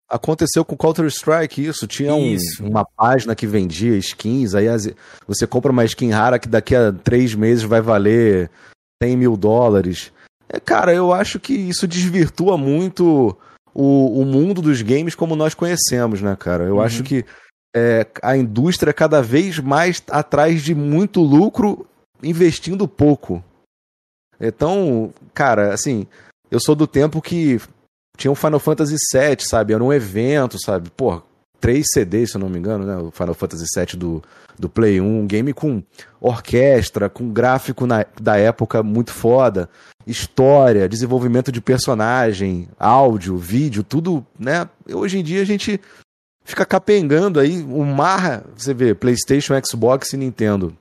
Aconteceu 0.08 0.64
com 0.64 0.78
Counter-Strike 0.78 1.66
isso. 1.66 1.86
Tinha 1.86 2.18
isso. 2.18 2.64
Um, 2.64 2.70
uma 2.70 2.86
página 2.86 3.36
que 3.36 3.46
vendia 3.46 3.98
skins, 3.98 4.56
aí 4.56 4.70
as, 4.70 4.90
você 5.28 5.46
compra 5.46 5.70
uma 5.70 5.84
skin 5.84 6.12
rara 6.12 6.40
que 6.40 6.48
daqui 6.48 6.78
a 6.78 6.94
três 6.94 7.36
meses 7.36 7.66
vai 7.66 7.82
valer 7.82 8.50
100 9.04 9.18
mil 9.18 9.36
dólares. 9.36 10.14
É, 10.48 10.62
cara, 10.62 10.94
eu 10.94 11.12
acho 11.12 11.42
que 11.42 11.52
isso 11.52 11.86
desvirtua 11.86 12.58
muito 12.58 13.38
o, 13.74 14.22
o 14.22 14.24
mundo 14.24 14.62
dos 14.62 14.82
games 14.82 15.14
como 15.14 15.36
nós 15.36 15.54
conhecemos, 15.54 16.22
né, 16.22 16.38
cara? 16.40 16.64
Eu 16.64 16.76
uhum. 16.76 16.82
acho 16.84 17.04
que 17.04 17.26
é, 17.76 18.08
a 18.24 18.38
indústria 18.38 18.94
cada 18.94 19.22
vez 19.22 19.60
mais 19.60 20.02
atrás 20.10 20.64
de 20.64 20.74
muito 20.74 21.20
lucro 21.20 21.86
investindo 22.24 22.88
pouco. 22.88 23.44
Então, 24.40 25.14
cara, 25.34 25.74
assim, 25.74 26.08
eu 26.50 26.60
sou 26.60 26.76
do 26.76 26.88
tempo 26.88 27.22
que 27.22 27.60
tinha 28.18 28.32
um 28.32 28.36
Final 28.36 28.60
Fantasy 28.60 28.96
VII, 29.14 29.38
sabe? 29.42 29.74
Era 29.74 29.84
um 29.84 29.94
evento, 29.94 30.58
sabe? 30.60 30.90
Pô, 30.90 31.22
três 31.60 31.88
CDs, 31.94 32.32
se 32.32 32.38
eu 32.38 32.42
não 32.42 32.50
me 32.50 32.58
engano, 32.58 32.86
né? 32.86 32.98
O 32.98 33.12
Final 33.12 33.34
Fantasy 33.34 33.66
VII 33.76 33.98
do, 33.98 34.24
do 34.58 34.70
Play 34.70 35.02
1. 35.02 35.06
Um 35.06 35.28
game 35.28 35.54
com 35.54 35.84
orquestra, 36.20 37.10
com 37.10 37.32
gráfico 37.32 37.86
na, 37.86 38.06
da 38.20 38.38
época 38.38 38.82
muito 38.82 39.12
foda. 39.12 39.70
História, 40.08 40.90
desenvolvimento 40.90 41.52
de 41.52 41.62
personagem, 41.62 42.68
áudio, 42.80 43.38
vídeo, 43.38 43.84
tudo, 43.84 44.26
né? 44.38 44.68
Hoje 44.92 45.20
em 45.20 45.24
dia 45.24 45.42
a 45.42 45.46
gente 45.46 45.80
fica 46.44 46.66
capengando 46.66 47.40
aí 47.40 47.62
um 47.62 47.84
mar, 47.84 48.44
você 48.56 48.74
vê, 48.74 48.96
PlayStation, 48.96 49.54
Xbox 49.64 50.14
e 50.14 50.18
Nintendo 50.18 50.76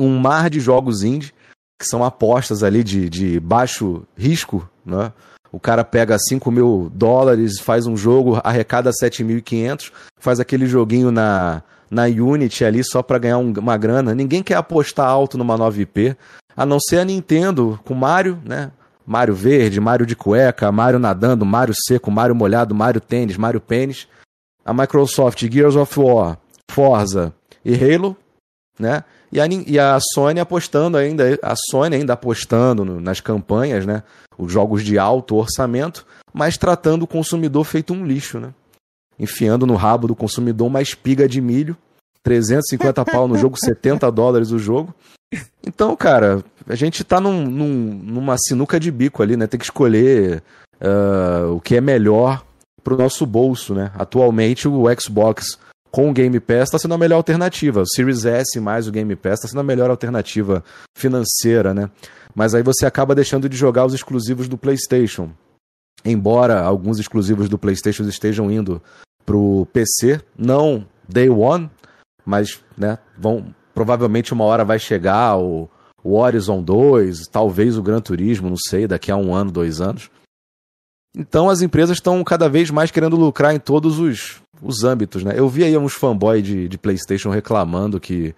um 0.00 0.18
mar 0.18 0.50
de 0.50 0.60
jogos 0.60 1.02
indie, 1.02 1.32
que 1.78 1.86
são 1.86 2.04
apostas 2.04 2.62
ali 2.62 2.82
de, 2.82 3.08
de 3.08 3.40
baixo 3.40 4.02
risco, 4.16 4.68
né? 4.84 5.12
O 5.52 5.58
cara 5.58 5.84
pega 5.84 6.16
5 6.18 6.50
mil 6.50 6.90
dólares, 6.94 7.58
faz 7.58 7.86
um 7.86 7.96
jogo, 7.96 8.40
arrecada 8.44 8.90
7.500, 8.90 9.90
faz 10.18 10.38
aquele 10.38 10.66
joguinho 10.66 11.10
na, 11.10 11.62
na 11.90 12.04
Unity 12.04 12.64
ali 12.64 12.84
só 12.84 13.02
para 13.02 13.18
ganhar 13.18 13.38
um, 13.38 13.52
uma 13.58 13.76
grana. 13.76 14.14
Ninguém 14.14 14.42
quer 14.42 14.54
apostar 14.54 15.08
alto 15.08 15.36
numa 15.36 15.56
nova 15.56 15.80
IP, 15.80 16.16
a 16.56 16.64
não 16.64 16.78
ser 16.78 16.98
a 16.98 17.04
Nintendo 17.04 17.80
com 17.84 17.94
Mario, 17.94 18.38
né? 18.44 18.70
Mario 19.04 19.34
verde, 19.34 19.80
Mario 19.80 20.06
de 20.06 20.14
cueca, 20.14 20.70
Mario 20.70 21.00
nadando, 21.00 21.44
Mario 21.44 21.74
seco, 21.74 22.12
Mario 22.12 22.34
molhado, 22.34 22.74
Mario 22.74 23.00
tênis, 23.00 23.36
Mario 23.36 23.60
pênis. 23.60 24.06
A 24.64 24.72
Microsoft, 24.72 25.44
Gears 25.50 25.74
of 25.74 25.98
War, 25.98 26.38
Forza 26.70 27.32
e 27.64 27.74
Halo, 27.74 28.16
né? 28.78 29.02
E 29.32 29.40
a, 29.40 29.46
e 29.46 29.78
a 29.78 29.98
Sony 30.14 30.40
apostando 30.40 30.96
ainda, 30.96 31.38
a 31.42 31.54
Sony 31.70 31.96
ainda 31.96 32.14
apostando 32.14 32.84
no, 32.84 33.00
nas 33.00 33.20
campanhas, 33.20 33.86
né? 33.86 34.02
Os 34.36 34.52
jogos 34.52 34.82
de 34.82 34.98
alto 34.98 35.36
orçamento, 35.36 36.06
mas 36.32 36.56
tratando 36.56 37.04
o 37.04 37.06
consumidor 37.06 37.64
feito 37.64 37.92
um 37.92 38.04
lixo, 38.04 38.40
né? 38.40 38.52
Enfiando 39.18 39.66
no 39.66 39.76
rabo 39.76 40.08
do 40.08 40.16
consumidor 40.16 40.66
uma 40.66 40.82
espiga 40.82 41.28
de 41.28 41.40
milho, 41.40 41.76
350 42.22 43.04
pau 43.04 43.28
no 43.28 43.38
jogo, 43.38 43.56
70 43.60 44.10
dólares 44.10 44.50
o 44.50 44.58
jogo. 44.58 44.94
Então, 45.64 45.94
cara, 45.94 46.42
a 46.66 46.74
gente 46.74 47.04
tá 47.04 47.20
num, 47.20 47.44
num, 47.44 48.00
numa 48.02 48.36
sinuca 48.36 48.80
de 48.80 48.90
bico 48.90 49.22
ali, 49.22 49.36
né? 49.36 49.46
Tem 49.46 49.58
que 49.58 49.66
escolher 49.66 50.42
uh, 50.80 51.54
o 51.54 51.60
que 51.60 51.76
é 51.76 51.80
melhor 51.80 52.44
pro 52.82 52.96
nosso 52.96 53.24
bolso, 53.26 53.74
né? 53.74 53.92
Atualmente 53.94 54.66
o 54.66 54.84
Xbox 54.98 55.58
com 55.90 56.08
o 56.08 56.12
Game 56.12 56.38
Pass 56.38 56.64
está 56.64 56.78
sendo 56.78 56.94
a 56.94 56.98
melhor 56.98 57.16
alternativa. 57.16 57.82
O 57.82 57.86
Series 57.86 58.24
S 58.24 58.58
mais 58.60 58.86
o 58.86 58.92
Game 58.92 59.14
Pass 59.16 59.40
está 59.40 59.48
sendo 59.48 59.60
a 59.60 59.64
melhor 59.64 59.90
alternativa 59.90 60.64
financeira, 60.96 61.74
né? 61.74 61.90
Mas 62.34 62.54
aí 62.54 62.62
você 62.62 62.86
acaba 62.86 63.14
deixando 63.14 63.48
de 63.48 63.56
jogar 63.56 63.84
os 63.84 63.94
exclusivos 63.94 64.48
do 64.48 64.56
PlayStation. 64.56 65.30
Embora 66.04 66.62
alguns 66.62 66.98
exclusivos 66.98 67.48
do 67.48 67.58
PlayStation 67.58 68.04
estejam 68.04 68.50
indo 68.50 68.80
pro 69.26 69.66
PC, 69.72 70.20
não 70.38 70.86
Day 71.08 71.28
One, 71.28 71.70
mas 72.24 72.60
né, 72.76 72.98
vão 73.18 73.54
provavelmente 73.74 74.32
uma 74.32 74.44
hora 74.44 74.64
vai 74.64 74.78
chegar 74.78 75.36
o, 75.38 75.68
o 76.02 76.16
Horizon 76.16 76.62
2, 76.62 77.26
talvez 77.28 77.76
o 77.76 77.82
Gran 77.82 78.00
Turismo, 78.00 78.48
não 78.48 78.56
sei, 78.56 78.86
daqui 78.86 79.10
a 79.10 79.16
um 79.16 79.34
ano, 79.34 79.50
dois 79.50 79.80
anos. 79.80 80.10
Então 81.16 81.50
as 81.50 81.60
empresas 81.60 81.96
estão 81.96 82.22
cada 82.22 82.48
vez 82.48 82.70
mais 82.70 82.90
querendo 82.90 83.16
lucrar 83.16 83.54
em 83.54 83.58
todos 83.58 83.98
os, 83.98 84.40
os 84.62 84.84
âmbitos, 84.84 85.24
né? 85.24 85.34
Eu 85.36 85.48
vi 85.48 85.64
aí 85.64 85.76
uns 85.76 85.94
fanboys 85.94 86.42
de, 86.42 86.68
de 86.68 86.78
PlayStation 86.78 87.30
reclamando 87.30 88.00
que 88.00 88.34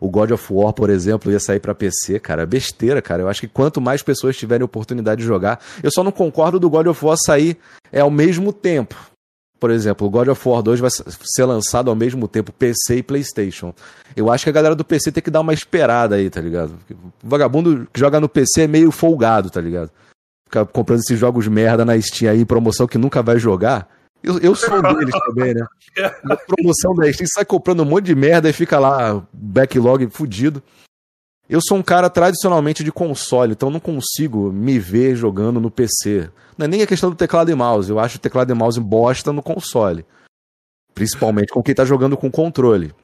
o 0.00 0.08
God 0.08 0.30
of 0.30 0.52
War, 0.52 0.72
por 0.72 0.88
exemplo, 0.88 1.30
ia 1.30 1.38
sair 1.38 1.60
para 1.60 1.74
PC, 1.74 2.18
cara. 2.18 2.46
Besteira, 2.46 3.02
cara. 3.02 3.22
Eu 3.22 3.28
acho 3.28 3.42
que 3.42 3.48
quanto 3.48 3.80
mais 3.80 4.02
pessoas 4.02 4.36
tiverem 4.36 4.64
oportunidade 4.64 5.20
de 5.20 5.26
jogar. 5.26 5.60
Eu 5.82 5.90
só 5.92 6.02
não 6.02 6.10
concordo 6.10 6.58
do 6.58 6.70
God 6.70 6.86
of 6.86 7.04
War 7.04 7.16
sair 7.18 7.58
é 7.92 8.00
ao 8.00 8.10
mesmo 8.10 8.52
tempo. 8.52 8.96
Por 9.60 9.70
exemplo, 9.70 10.06
o 10.06 10.10
God 10.10 10.28
of 10.28 10.48
War 10.48 10.62
2 10.62 10.80
vai 10.80 10.90
ser 10.90 11.44
lançado 11.44 11.90
ao 11.90 11.94
mesmo 11.94 12.26
tempo 12.26 12.50
PC 12.50 12.96
e 12.96 13.02
PlayStation. 13.02 13.74
Eu 14.16 14.30
acho 14.30 14.44
que 14.44 14.48
a 14.48 14.52
galera 14.54 14.74
do 14.74 14.82
PC 14.82 15.12
tem 15.12 15.22
que 15.22 15.30
dar 15.30 15.42
uma 15.42 15.52
esperada 15.52 16.16
aí, 16.16 16.30
tá 16.30 16.40
ligado? 16.40 16.78
O 17.22 17.28
vagabundo 17.28 17.86
que 17.92 18.00
joga 18.00 18.18
no 18.18 18.28
PC 18.28 18.62
é 18.62 18.66
meio 18.66 18.90
folgado, 18.90 19.50
tá 19.50 19.60
ligado? 19.60 19.90
Fica 20.46 20.64
comprando 20.64 21.00
esses 21.00 21.18
jogos 21.18 21.46
merda 21.46 21.84
na 21.84 22.00
Steam 22.00 22.32
aí, 22.32 22.46
promoção 22.46 22.86
que 22.86 22.96
nunca 22.96 23.22
vai 23.22 23.38
jogar. 23.38 23.86
Eu, 24.22 24.38
eu 24.38 24.54
sou 24.54 24.78
um 24.78 24.94
deles 24.94 25.14
também, 25.26 25.54
né? 25.54 25.66
Na 26.22 26.36
promoção 26.36 26.94
da 26.94 27.10
Steam, 27.12 27.26
sai 27.26 27.44
comprando 27.44 27.80
um 27.80 27.86
monte 27.86 28.06
de 28.06 28.14
merda 28.14 28.48
e 28.48 28.52
fica 28.52 28.78
lá, 28.78 29.26
backlog 29.32 30.08
fudido. 30.10 30.62
Eu 31.48 31.60
sou 31.60 31.76
um 31.76 31.82
cara 31.82 32.08
tradicionalmente 32.08 32.84
de 32.84 32.92
console, 32.92 33.52
então 33.52 33.70
não 33.70 33.80
consigo 33.80 34.52
me 34.52 34.78
ver 34.78 35.16
jogando 35.16 35.60
no 35.60 35.70
PC. 35.70 36.30
Não 36.56 36.64
é 36.64 36.68
nem 36.68 36.82
a 36.82 36.86
questão 36.86 37.10
do 37.10 37.16
teclado 37.16 37.50
e 37.50 37.54
mouse, 37.54 37.90
eu 37.90 37.98
acho 37.98 38.18
o 38.18 38.20
teclado 38.20 38.50
e 38.50 38.54
mouse 38.54 38.78
bosta 38.78 39.32
no 39.32 39.42
console. 39.42 40.04
Principalmente 40.94 41.52
com 41.52 41.62
quem 41.62 41.74
tá 41.74 41.84
jogando 41.84 42.16
com 42.16 42.30
controle. 42.30 42.94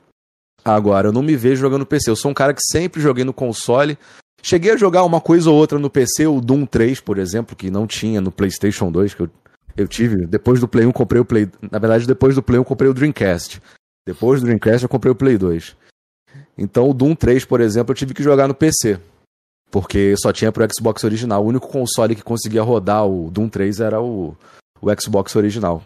Agora, 0.64 1.08
eu 1.08 1.12
não 1.12 1.22
me 1.22 1.36
vejo 1.36 1.60
jogando 1.60 1.80
no 1.80 1.86
PC. 1.86 2.10
Eu 2.10 2.16
sou 2.16 2.30
um 2.30 2.34
cara 2.34 2.52
que 2.52 2.60
sempre 2.60 3.00
joguei 3.00 3.24
no 3.24 3.32
console. 3.32 3.96
Cheguei 4.42 4.72
a 4.72 4.76
jogar 4.76 5.04
uma 5.04 5.20
coisa 5.20 5.50
ou 5.50 5.56
outra 5.56 5.78
no 5.78 5.88
PC, 5.88 6.26
o 6.26 6.40
Doom 6.40 6.66
3, 6.66 7.00
por 7.00 7.18
exemplo, 7.18 7.56
que 7.56 7.70
não 7.70 7.86
tinha 7.86 8.20
no 8.20 8.30
PlayStation 8.30 8.90
2, 8.90 9.14
que 9.14 9.22
eu 9.22 9.30
eu 9.76 9.86
tive, 9.86 10.26
depois 10.26 10.60
do 10.60 10.68
Play 10.68 10.86
1 10.86 10.92
comprei 10.92 11.20
o 11.20 11.24
Play, 11.24 11.48
na 11.70 11.78
verdade 11.78 12.06
depois 12.06 12.34
do 12.34 12.42
Play 12.42 12.58
1 12.60 12.64
comprei 12.64 12.90
o 12.90 12.94
Dreamcast. 12.94 13.60
Depois 14.06 14.40
do 14.40 14.46
Dreamcast 14.46 14.84
eu 14.84 14.88
comprei 14.88 15.12
o 15.12 15.16
Play 15.16 15.36
2. 15.36 15.76
Então 16.56 16.88
o 16.88 16.94
Doom 16.94 17.14
3, 17.14 17.44
por 17.44 17.60
exemplo, 17.60 17.92
eu 17.92 17.96
tive 17.96 18.14
que 18.14 18.22
jogar 18.22 18.48
no 18.48 18.54
PC. 18.54 18.98
Porque 19.70 20.14
só 20.16 20.32
tinha 20.32 20.52
pro 20.52 20.66
Xbox 20.72 21.02
original. 21.04 21.44
O 21.44 21.48
único 21.48 21.68
console 21.68 22.14
que 22.14 22.22
conseguia 22.22 22.62
rodar 22.62 23.06
o 23.06 23.30
Doom 23.30 23.48
3 23.48 23.80
era 23.80 24.00
o, 24.00 24.36
o 24.80 25.00
Xbox 25.00 25.34
original. 25.34 25.82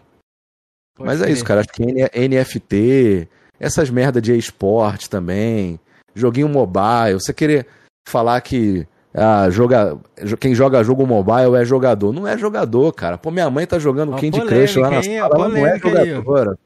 Pode 0.95 1.07
Mas 1.07 1.21
é 1.21 1.31
isso, 1.31 1.43
cara. 1.43 1.61
Acho 1.61 1.69
que 1.69 1.83
NFT, 1.83 3.27
essas 3.59 3.89
merda 3.89 4.21
de 4.21 4.37
esporte 4.37 5.09
também, 5.09 5.79
joguinho 6.13 6.47
mobile, 6.47 7.19
você 7.19 7.33
querer 7.33 7.67
falar 8.07 8.39
que 8.41 8.87
ah, 9.13 9.49
joga, 9.49 9.97
quem 10.39 10.55
joga 10.55 10.83
jogo 10.83 11.05
mobile 11.05 11.55
é 11.55 11.65
jogador. 11.65 12.13
Não 12.13 12.27
é 12.27 12.37
jogador, 12.37 12.93
cara. 12.93 13.17
Pô, 13.17 13.29
minha 13.29 13.49
mãe 13.49 13.65
tá 13.65 13.77
jogando 13.77 14.11
Candy 14.13 14.41
Crush 14.41 14.77
lá 14.77 14.89
na 14.89 15.03
sala, 15.03 15.15
ela 15.33 15.49
não 15.49 15.67
é 15.67 15.77
jogadora. 15.77 16.57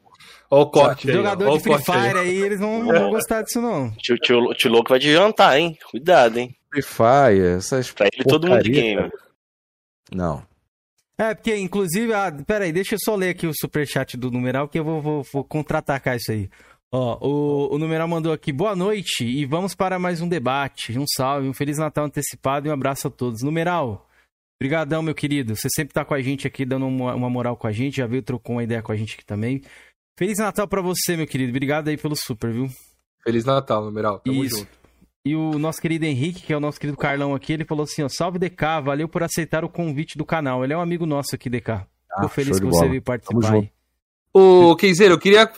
Olha 0.49 0.61
o 0.61 0.69
corte 0.69 1.09
aí. 1.09 1.15
Jogador 1.15 1.57
de 1.57 1.63
Free 1.63 1.77
Fire 1.79 1.97
aí. 1.97 2.29
aí, 2.29 2.41
eles 2.41 2.59
não 2.59 2.85
vão 2.85 3.09
gostar 3.09 3.41
disso, 3.41 3.59
não. 3.59 3.91
Tio, 3.97 4.15
tio, 4.17 4.53
tio 4.53 4.71
louco 4.71 4.89
vai 4.89 4.99
de 4.99 5.11
jantar, 5.11 5.59
hein? 5.59 5.75
Cuidado, 5.89 6.37
hein? 6.37 6.55
Free 6.71 6.83
Fire, 6.83 7.57
essas. 7.57 7.91
Pra 7.91 8.07
ele 8.13 8.23
todo 8.23 8.47
mundo 8.47 8.61
de 8.61 8.69
game. 8.69 9.11
Não. 10.13 10.43
É, 11.17 11.33
porque, 11.33 11.55
inclusive, 11.55 12.13
ah, 12.13 12.31
peraí, 12.45 12.71
deixa 12.71 12.95
eu 12.95 12.99
só 13.03 13.15
ler 13.15 13.29
aqui 13.29 13.47
o 13.47 13.53
superchat 13.53 14.17
do 14.17 14.29
numeral, 14.29 14.67
que 14.67 14.77
eu 14.77 14.83
vou, 14.83 15.01
vou, 15.01 15.23
vou 15.23 15.43
contra-atacar 15.43 16.17
isso 16.17 16.31
aí. 16.31 16.49
Ó, 16.91 17.17
o, 17.21 17.75
o 17.75 17.77
numeral 17.77 18.07
mandou 18.07 18.31
aqui, 18.31 18.51
boa 18.51 18.75
noite 18.75 19.25
e 19.25 19.45
vamos 19.45 19.75
para 19.75 19.99
mais 19.99 20.21
um 20.21 20.27
debate. 20.27 20.97
Um 20.97 21.05
salve, 21.15 21.47
um 21.47 21.53
Feliz 21.53 21.77
Natal 21.77 22.05
antecipado 22.05 22.67
e 22.67 22.69
um 22.69 22.73
abraço 22.73 23.07
a 23.07 23.11
todos. 23.11 23.41
Numeral, 23.41 24.07
brigadão, 24.59 25.01
meu 25.01 25.15
querido. 25.15 25.55
Você 25.55 25.67
sempre 25.69 25.93
tá 25.93 26.05
com 26.05 26.13
a 26.13 26.21
gente 26.21 26.47
aqui, 26.47 26.65
dando 26.65 26.85
uma, 26.85 27.15
uma 27.15 27.29
moral 27.29 27.57
com 27.57 27.67
a 27.67 27.71
gente, 27.71 27.97
já 27.97 28.07
veio, 28.07 28.21
trocou 28.21 28.55
uma 28.55 28.63
ideia 28.63 28.81
com 28.81 28.91
a 28.91 28.95
gente 28.95 29.15
aqui 29.15 29.25
também. 29.25 29.61
Feliz 30.17 30.37
Natal 30.37 30.67
para 30.67 30.81
você, 30.81 31.17
meu 31.17 31.27
querido. 31.27 31.49
Obrigado 31.49 31.89
aí 31.89 31.97
pelo 31.97 32.15
super, 32.15 32.51
viu? 32.53 32.69
Feliz 33.23 33.43
Natal, 33.43 33.83
numeral. 33.83 34.19
Tamo 34.19 34.43
Isso. 34.43 34.59
junto. 34.59 34.85
E 35.25 35.35
o 35.35 35.57
nosso 35.57 35.81
querido 35.81 36.05
Henrique, 36.05 36.43
que 36.43 36.53
é 36.53 36.57
o 36.57 36.59
nosso 36.59 36.79
querido 36.79 36.97
Carlão 36.97 37.33
aqui, 37.33 37.51
ele 37.51 37.65
falou 37.65 37.83
assim, 37.83 38.03
ó, 38.03 38.07
salve 38.07 38.37
DK, 38.37 38.81
valeu 38.83 39.09
por 39.09 39.23
aceitar 39.23 39.65
o 39.65 39.69
convite 39.69 40.19
do 40.19 40.23
canal. 40.23 40.63
Ele 40.63 40.71
é 40.71 40.77
um 40.77 40.81
amigo 40.81 41.07
nosso 41.07 41.33
aqui, 41.33 41.49
DK. 41.49 41.71
Ah, 41.71 41.87
Tô 42.21 42.29
feliz 42.29 42.59
que 42.59 42.65
você 42.65 42.87
veio 42.87 43.01
participar 43.01 43.55
aí. 43.55 43.71
Ô, 44.31 44.75
Kenzeiro, 44.75 45.15
eu 45.15 45.19
queria 45.19 45.51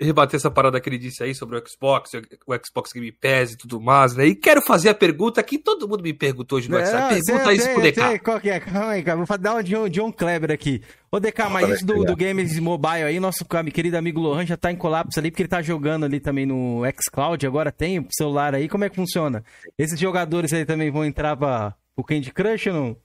rebater 0.00 0.36
essa 0.36 0.50
parada 0.50 0.80
que 0.80 0.88
ele 0.88 0.98
disse 0.98 1.22
aí 1.22 1.34
sobre 1.34 1.56
o 1.56 1.62
Xbox, 1.66 2.10
o 2.46 2.54
Xbox 2.66 2.92
Game 2.92 3.12
Pass 3.12 3.52
e 3.52 3.56
tudo 3.56 3.80
mais, 3.80 4.14
né? 4.14 4.26
E 4.26 4.34
quero 4.34 4.60
fazer 4.62 4.88
a 4.88 4.94
pergunta 4.94 5.42
que 5.42 5.58
todo 5.58 5.88
mundo 5.88 6.02
me 6.02 6.12
perguntou 6.12 6.58
hoje 6.58 6.70
no 6.70 6.76
WhatsApp. 6.76 7.20
Pergunta 7.24 7.52
isso 7.52 7.70
pro 7.72 7.82
DK. 7.82 8.18
qual 8.24 8.40
que 8.40 8.50
é? 8.50 8.60
Calma 8.60 8.90
aí, 8.90 9.02
cara. 9.02 9.24
Vou 9.24 9.38
dar 9.38 9.54
uma 9.54 9.62
de 9.62 9.74
John 9.90 10.12
Kleber 10.12 10.50
aqui. 10.50 10.82
Ô, 11.10 11.20
DK, 11.20 11.48
mas 11.50 11.68
isso 11.68 11.86
do, 11.86 12.04
do 12.04 12.16
Games 12.16 12.58
Mobile 12.58 13.04
aí, 13.04 13.20
nosso 13.20 13.44
querido 13.72 13.96
amigo 13.96 14.20
Lohan 14.20 14.44
já 14.44 14.56
tá 14.56 14.72
em 14.72 14.76
colapso 14.76 15.18
ali, 15.20 15.30
porque 15.30 15.42
ele 15.42 15.48
tá 15.48 15.62
jogando 15.62 16.04
ali 16.04 16.18
também 16.18 16.44
no 16.44 16.82
xCloud, 17.00 17.46
agora 17.46 17.70
tem 17.70 18.00
o 18.00 18.06
celular 18.10 18.54
aí. 18.54 18.68
Como 18.68 18.84
é 18.84 18.88
que 18.88 18.96
funciona? 18.96 19.44
Esses 19.78 19.98
jogadores 19.98 20.52
aí 20.52 20.64
também 20.64 20.90
vão 20.90 21.04
entrar 21.04 21.36
pra 21.36 21.74
o 21.96 22.02
Candy 22.02 22.32
Crush 22.32 22.66
ou 22.68 22.74
não? 22.74 22.96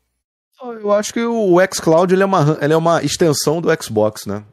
Eu 0.81 0.91
acho 0.91 1.13
que 1.13 1.23
o 1.23 1.57
xCloud 1.71 2.13
ele 2.13 2.23
é, 2.23 2.25
uma, 2.25 2.57
ele 2.61 2.73
é 2.73 2.77
uma 2.77 3.01
extensão 3.01 3.61
do 3.61 3.69
Xbox, 3.81 4.25
né? 4.25 4.43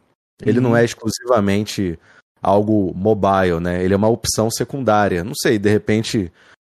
Ele 0.40 0.58
uhum. 0.58 0.64
não 0.64 0.76
é 0.76 0.84
exclusivamente 0.84 1.98
algo 2.42 2.92
mobile, 2.94 3.60
né? 3.60 3.82
Ele 3.82 3.94
é 3.94 3.96
uma 3.96 4.08
opção 4.08 4.50
secundária. 4.50 5.24
Não 5.24 5.34
sei, 5.34 5.58
de 5.58 5.70
repente, 5.70 6.32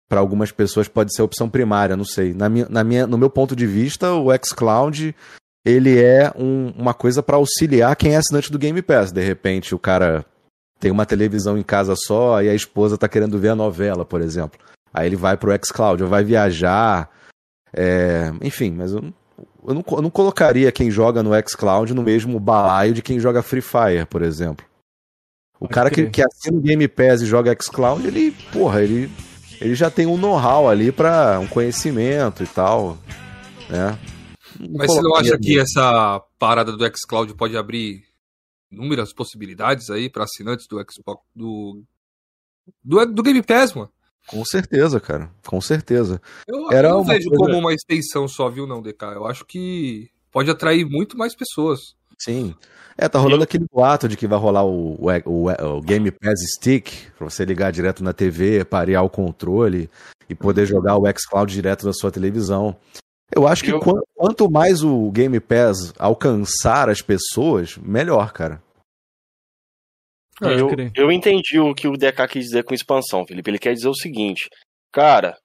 para 0.10 0.20
algumas 0.20 0.52
pessoas 0.52 0.88
pode 0.88 1.16
ser 1.16 1.22
opção 1.22 1.50
primária, 1.50 1.98
não 1.98 2.06
sei. 2.06 2.34
Na 2.34 2.50
minha, 2.50 2.68
na 2.70 2.84
minha, 2.84 3.08
no 3.08 3.18
meu 3.18 3.30
ponto 3.30 3.56
de 3.56 3.66
vista, 3.66 4.14
o 4.14 4.28
xCloud 4.44 5.16
ele 5.66 5.98
é 6.00 6.32
um, 6.38 6.74
uma 6.78 6.94
coisa 6.94 7.24
para 7.24 7.38
auxiliar 7.38 7.96
quem 7.96 8.14
é 8.14 8.18
assinante 8.18 8.52
do 8.52 8.60
Game 8.60 8.82
Pass. 8.82 9.12
De 9.12 9.24
repente, 9.24 9.74
o 9.74 9.80
cara 9.80 10.26
tem 10.80 10.92
uma 10.92 11.06
televisão 11.06 11.58
em 11.58 11.64
casa 11.64 11.96
só 11.96 12.42
e 12.42 12.50
a 12.50 12.54
esposa 12.54 12.98
tá 12.98 13.08
querendo 13.08 13.40
ver 13.40 13.50
a 13.50 13.56
novela, 13.56 14.04
por 14.04 14.22
exemplo. 14.22 14.60
Aí 14.94 15.08
ele 15.08 15.16
vai 15.16 15.38
pro 15.38 15.58
xCloud, 15.66 16.04
ou 16.04 16.10
vai 16.10 16.24
viajar. 16.24 17.10
É... 17.74 18.32
Enfim, 18.42 18.72
mas 18.72 18.92
eu, 18.92 19.02
eu, 19.66 19.74
não, 19.74 19.84
eu 19.90 20.02
não 20.02 20.10
colocaria 20.10 20.72
quem 20.72 20.92
joga 20.92 21.24
no 21.24 21.32
xCloud 21.48 21.94
no 21.94 22.04
mesmo 22.04 22.40
balaio 22.40 22.94
de 22.94 23.02
quem 23.02 23.20
joga 23.20 23.42
Free 23.42 23.62
Fire, 23.62 24.06
por 24.10 24.22
exemplo. 24.22 24.66
O 25.64 25.68
cara 25.70 25.90
que, 25.90 26.10
que 26.10 26.22
assina 26.22 26.58
o 26.58 26.62
Game 26.62 26.86
Pass 26.90 27.22
e 27.22 27.26
joga 27.26 27.56
xCloud, 27.58 28.06
ele, 28.06 28.32
porra, 28.52 28.84
ele, 28.84 29.10
ele 29.62 29.74
já 29.74 29.90
tem 29.90 30.06
um 30.06 30.18
know-how 30.18 30.68
ali 30.68 30.92
para 30.92 31.40
um 31.40 31.48
conhecimento 31.48 32.44
e 32.44 32.48
tal, 32.48 32.98
né? 33.70 33.98
Mas 34.60 34.88
você 34.88 35.02
não 35.02 35.16
acha 35.16 35.40
que 35.40 35.58
essa 35.58 36.22
parada 36.38 36.74
do 36.74 36.86
xCloud 36.98 37.34
pode 37.36 37.56
abrir 37.56 38.04
inúmeras 38.70 39.14
possibilidades 39.14 39.90
aí 39.90 40.10
para 40.10 40.26
assinantes 40.26 40.68
do 40.68 40.78
Xbox 40.80 41.24
do, 41.34 41.82
do 42.84 43.06
do 43.06 43.24
Game 43.24 43.42
Pass, 43.42 43.74
mano? 43.74 43.90
Com 44.28 44.44
certeza, 44.44 45.00
cara. 45.00 45.32
Com 45.48 45.62
certeza. 45.62 46.22
Eu, 46.46 46.70
Era 46.74 46.90
eu 46.90 46.96
não 46.96 47.06
vejo 47.06 47.30
coisa... 47.30 47.46
como 47.46 47.58
uma 47.58 47.74
extensão 47.74 48.28
só, 48.28 48.50
viu, 48.50 48.68
não, 48.68 48.82
DK? 48.82 49.04
Eu 49.16 49.26
acho 49.26 49.46
que 49.46 50.10
pode 50.30 50.52
atrair 50.52 50.86
muito 50.86 51.18
mais 51.18 51.34
pessoas. 51.34 51.80
Sim. 52.20 52.54
É, 52.98 53.10
tá 53.10 53.20
rolando 53.20 53.44
aquele 53.44 53.66
boato 53.72 54.08
de 54.08 54.16
que 54.16 54.28
vai 54.28 54.38
rolar 54.38 54.64
o, 54.64 54.96
o, 54.96 55.08
o, 55.26 55.78
o 55.78 55.82
Game 55.82 56.12
Pass 56.12 56.40
Stick, 56.56 57.12
pra 57.18 57.30
você 57.30 57.44
ligar 57.44 57.72
direto 57.72 58.04
na 58.04 58.14
TV, 58.14 58.64
parear 58.64 59.04
o 59.04 59.10
controle 59.10 59.90
e 60.30 60.36
poder 60.36 60.66
jogar 60.66 60.98
o 60.98 61.04
xCloud 61.08 61.52
direto 61.52 61.86
da 61.86 61.94
sua 61.94 62.12
televisão. 62.12 62.76
Eu 63.36 63.48
acho 63.48 63.64
que 63.64 63.72
eu... 63.72 63.80
quanto 63.80 64.50
mais 64.50 64.84
o 64.84 65.10
Game 65.12 65.40
Pass 65.40 65.94
alcançar 65.98 66.88
as 66.88 67.02
pessoas, 67.02 67.78
melhor, 67.78 68.32
cara. 68.32 68.62
Eu, 70.42 70.70
eu 70.96 71.12
entendi 71.12 71.60
o 71.60 71.74
que 71.74 71.88
o 71.88 71.98
DK 71.98 72.28
quis 72.28 72.46
dizer 72.46 72.64
com 72.64 72.74
expansão, 72.74 73.26
Felipe. 73.26 73.50
Ele 73.50 73.60
quer 73.60 73.74
dizer 73.74 73.88
o 73.88 73.96
seguinte, 73.96 74.50
cara, 74.92 75.36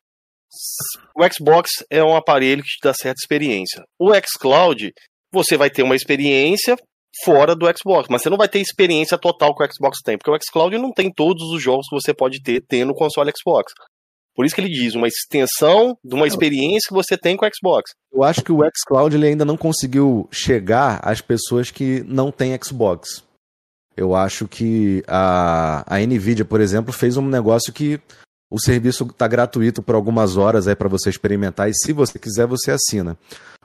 o 1.17 1.23
Xbox 1.33 1.71
é 1.91 2.03
um 2.03 2.17
aparelho 2.17 2.63
que 2.63 2.71
te 2.71 2.79
dá 2.83 2.93
certa 2.95 3.19
experiência. 3.21 3.83
O 3.99 4.11
xCloud, 4.15 4.93
você 5.33 5.57
vai 5.57 5.71
ter 5.71 5.83
uma 5.83 5.97
experiência 5.97 6.77
fora 7.25 7.55
do 7.55 7.67
Xbox, 7.67 8.09
mas 8.11 8.23
você 8.23 8.31
não 8.31 8.37
vai 8.37 8.49
ter 8.49 8.61
experiência 8.61 9.19
total 9.19 9.55
que 9.55 9.65
o 9.65 9.73
Xbox 9.73 9.99
tem, 10.05 10.17
porque 10.17 10.31
o 10.31 10.39
xCloud 10.41 10.77
não 10.79 10.93
tem 10.93 11.13
todos 11.13 11.43
os 11.51 11.63
jogos 11.63 11.87
que 11.89 11.95
você 11.95 12.15
pode 12.15 12.43
ter 12.43 12.63
tendo 12.67 12.89
no 12.89 12.95
console 12.95 13.33
Xbox. 13.37 13.73
Por 14.35 14.47
isso 14.47 14.55
que 14.55 14.61
ele 14.61 14.71
diz 14.71 14.95
uma 14.95 15.09
extensão 15.09 15.99
de 16.05 16.15
uma 16.15 16.27
experiência 16.27 16.87
que 16.87 16.95
você 16.95 17.19
tem 17.19 17.37
com 17.37 17.45
o 17.45 17.51
Xbox. 17.53 17.91
Eu 18.13 18.23
acho 18.23 18.43
que 18.45 18.53
o 18.53 18.61
xCloud 18.63 19.17
ele 19.17 19.27
ainda 19.27 19.45
não 19.45 19.57
conseguiu 19.57 20.29
chegar 20.31 21.01
às 21.03 21.21
pessoas 21.21 21.73
que 21.73 22.05
não 22.07 22.31
têm 22.31 22.57
Xbox. 22.63 23.25
Eu 23.97 24.15
acho 24.15 24.47
que 24.47 25.03
a, 25.09 25.83
a 25.93 25.99
Nvidia, 25.99 26.45
por 26.45 26.61
exemplo, 26.61 26.93
fez 26.93 27.17
um 27.17 27.27
negócio 27.27 27.73
que 27.73 28.01
o 28.49 28.61
serviço 28.61 29.05
está 29.05 29.27
gratuito 29.27 29.83
por 29.83 29.97
algumas 29.97 30.37
horas 30.37 30.69
aí 30.69 30.77
para 30.77 30.89
você 30.89 31.11
experimentar 31.11 31.69
e 31.69 31.75
se 31.75 31.93
você 31.93 32.17
quiser 32.17 32.47
você 32.47 32.71
assina. 32.71 33.19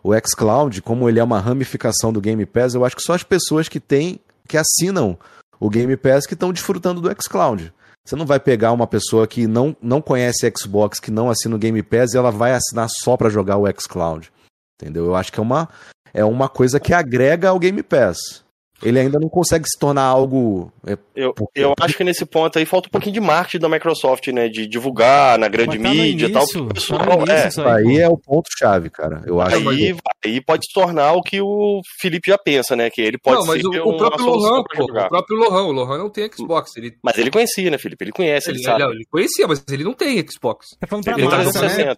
O 0.03 0.13
xCloud, 0.13 0.81
como 0.81 1.07
ele 1.07 1.19
é 1.19 1.23
uma 1.23 1.39
ramificação 1.39 2.11
do 2.11 2.19
Game 2.19 2.45
Pass, 2.45 2.73
eu 2.73 2.83
acho 2.83 2.95
que 2.95 3.01
só 3.01 3.13
as 3.13 3.23
pessoas 3.23 3.69
que 3.69 3.79
têm 3.79 4.19
que 4.47 4.57
assinam 4.57 5.17
o 5.59 5.69
Game 5.69 5.95
Pass 5.95 6.25
que 6.27 6.33
estão 6.33 6.51
desfrutando 6.51 6.99
do 6.99 7.09
xCloud. 7.21 7.73
Você 8.05 8.17
não 8.17 8.25
vai 8.25 8.37
pegar 8.37 8.73
uma 8.73 8.85
pessoa 8.85 9.25
que 9.25 9.47
não, 9.47 9.73
não 9.81 10.01
conhece 10.01 10.51
Xbox, 10.57 10.99
que 10.99 11.09
não 11.09 11.29
assina 11.29 11.55
o 11.55 11.59
Game 11.59 11.81
Pass 11.81 12.13
e 12.13 12.17
ela 12.17 12.31
vai 12.31 12.51
assinar 12.51 12.89
só 12.89 13.15
para 13.15 13.29
jogar 13.29 13.57
o 13.57 13.65
xCloud. 13.79 14.29
Entendeu? 14.75 15.05
Eu 15.05 15.15
acho 15.15 15.31
que 15.31 15.39
é 15.39 15.43
uma, 15.43 15.69
é 16.13 16.25
uma 16.25 16.49
coisa 16.49 16.81
que 16.81 16.93
agrega 16.93 17.47
ao 17.47 17.59
Game 17.59 17.81
Pass. 17.81 18.42
Ele 18.83 18.99
ainda 18.99 19.19
não 19.19 19.29
consegue 19.29 19.65
se 19.67 19.79
tornar 19.79 20.03
algo. 20.03 20.71
É, 20.85 20.97
eu, 21.15 21.33
eu 21.55 21.73
acho 21.79 21.95
que 21.95 22.03
nesse 22.03 22.25
ponto 22.25 22.59
aí 22.59 22.65
falta 22.65 22.87
um 22.87 22.91
pouquinho 22.91 23.13
de 23.13 23.21
marketing 23.21 23.61
da 23.61 23.69
Microsoft, 23.69 24.27
né? 24.27 24.49
De 24.49 24.67
divulgar 24.67 25.39
na 25.39 25.47
grande 25.47 25.77
tá 25.77 25.89
mídia 25.89 26.27
e 26.27 26.31
tal. 26.31 26.45
Pessoal, 26.73 27.25
tá 27.25 27.33
é. 27.33 27.49
aí, 27.71 27.87
aí 27.87 27.97
é 27.99 28.09
o 28.09 28.17
ponto-chave, 28.17 28.89
cara. 28.89 29.23
Eu 29.25 29.39
acho 29.39 29.69
aí, 29.69 29.95
aí 30.25 30.41
pode 30.41 30.65
se 30.65 30.73
tornar 30.73 31.13
o 31.13 31.21
que 31.21 31.39
o 31.41 31.81
Felipe 31.99 32.29
já 32.29 32.37
pensa, 32.37 32.75
né? 32.75 32.89
Que 32.89 33.01
ele 33.01 33.17
pode 33.17 33.39
não, 33.39 33.45
mas 33.45 33.63
o, 33.63 33.69
o, 33.69 33.97
próprio 33.97 34.25
Lohan, 34.25 34.63
pô, 34.75 34.83
o 34.83 35.09
próprio 35.09 35.37
Lohan, 35.37 35.63
o 35.63 35.71
Lohan 35.71 35.97
não 35.99 36.09
tem 36.09 36.29
Xbox. 36.31 36.75
Ele... 36.75 36.95
Mas 37.01 37.17
ele 37.17 37.31
conhecia, 37.31 37.71
né, 37.71 37.77
Felipe? 37.77 38.03
Ele 38.03 38.11
conhece, 38.11 38.49
ele, 38.49 38.57
ele 38.57 38.65
sabe. 38.65 38.83
Ele, 38.83 38.93
ele 38.93 39.05
conhecia, 39.05 39.47
mas 39.47 39.63
ele 39.71 39.83
não 39.83 39.93
tem 39.93 40.23
Xbox. 40.27 40.67
Tá 40.79 40.87
falando 40.87 41.05
pra 41.05 41.13
ele 41.13 41.29
tá 41.29 41.37
massa, 41.37 41.61
né? 41.67 41.95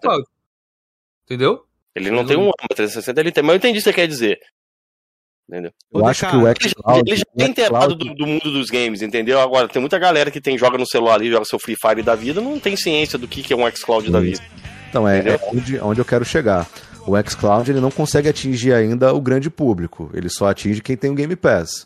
Entendeu? 1.25 1.63
Ele 1.95 2.11
não 2.11 2.25
tem 2.25 2.37
um 2.37 2.51
360, 2.75 3.19
ele 3.19 3.31
tem. 3.31 3.43
Mas 3.43 3.53
eu 3.53 3.57
entendi 3.57 3.79
o 3.79 3.81
que 3.81 3.89
você 3.89 3.93
quer 3.93 4.07
dizer. 4.07 4.37
Entendeu? 5.47 5.71
Eu 5.93 6.05
acho 6.07 6.27
que 6.27 6.35
o 6.35 6.41
xCloud... 6.41 7.03
Ele 7.05 7.17
já 7.17 7.25
tem 7.37 7.49
inteirado 7.49 7.95
do, 7.95 8.15
do, 8.15 8.25
mundo 8.25 8.51
dos 8.51 8.69
games, 8.69 9.01
entendeu? 9.01 9.39
Agora, 9.39 9.67
tem 9.67 9.79
muita 9.79 9.99
galera 9.99 10.31
que 10.31 10.41
tem, 10.41 10.57
joga 10.57 10.77
no 10.77 10.87
celular 10.87 11.15
ali, 11.15 11.29
joga 11.29 11.45
seu 11.45 11.59
Free 11.59 11.75
Fire 11.79 12.01
da 12.01 12.15
vida, 12.15 12.41
não 12.41 12.59
tem 12.59 12.75
ciência 12.75 13.17
do 13.19 13.27
que, 13.27 13.43
que 13.43 13.53
é 13.53 13.55
um 13.55 13.69
xCloud 13.69 14.11
da 14.11 14.19
vida. 14.19 14.41
Então, 14.89 15.07
é, 15.07 15.19
é 15.19 15.39
onde, 15.51 15.79
onde 15.79 16.01
eu 16.01 16.05
quero 16.05 16.25
chegar. 16.25 16.67
O 17.05 17.13
xCloud 17.21 17.69
ele 17.69 17.79
não 17.79 17.91
consegue 17.91 18.27
atingir 18.27 18.73
ainda 18.73 19.13
o 19.13 19.21
grande 19.21 19.49
público, 19.49 20.09
ele 20.13 20.29
só 20.29 20.47
atinge 20.47 20.81
quem 20.81 20.97
tem 20.97 21.11
o 21.11 21.15
Game 21.15 21.35
Pass. 21.35 21.85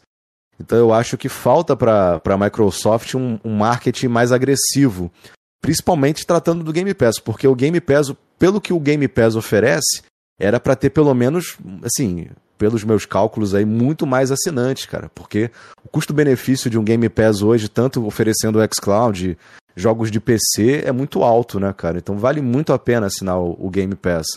Então 0.60 0.78
eu 0.78 0.94
acho 0.94 1.18
que 1.18 1.30
falta 1.30 1.76
para 1.76 2.22
a 2.24 2.38
Microsoft 2.38 3.16
um, 3.16 3.40
um 3.44 3.56
marketing 3.56 4.08
mais 4.08 4.32
agressivo, 4.32 5.12
principalmente 5.62 6.26
tratando 6.26 6.64
do 6.64 6.74
Game 6.74 6.94
Pass, 6.94 7.20
porque 7.20 7.48
o 7.48 7.56
Game 7.56 7.80
Pass, 7.82 8.14
pelo 8.38 8.62
que 8.62 8.74
o 8.74 8.80
Game 8.80 9.08
Pass 9.08 9.36
oferece, 9.36 10.04
era 10.40 10.60
para 10.60 10.76
ter 10.76 10.90
pelo 10.90 11.14
menos, 11.14 11.58
assim, 11.84 12.28
pelos 12.60 12.84
meus 12.84 13.06
cálculos 13.06 13.56
aí, 13.56 13.64
muito 13.64 14.06
mais 14.06 14.32
assinantes, 14.32 14.86
cara. 14.86 15.10
Porque 15.16 15.50
o 15.84 15.88
custo-benefício 15.88 16.70
de 16.70 16.78
um 16.78 16.84
Game 16.84 17.08
Pass 17.08 17.42
hoje, 17.42 17.70
tanto 17.70 18.06
oferecendo 18.06 18.60
o 18.60 18.76
xCloud, 18.76 19.38
jogos 19.76 20.12
de 20.12 20.20
PC, 20.20 20.84
é 20.86 20.92
muito 20.92 21.24
alto, 21.24 21.60
né, 21.60 21.74
cara? 21.74 21.98
Então 21.98 22.18
vale 22.18 22.42
muito 22.42 22.74
a 22.74 22.78
pena 22.78 23.08
assinar 23.08 23.40
o, 23.40 23.56
o 23.58 23.70
Game 23.70 23.96
Pass. 23.96 24.28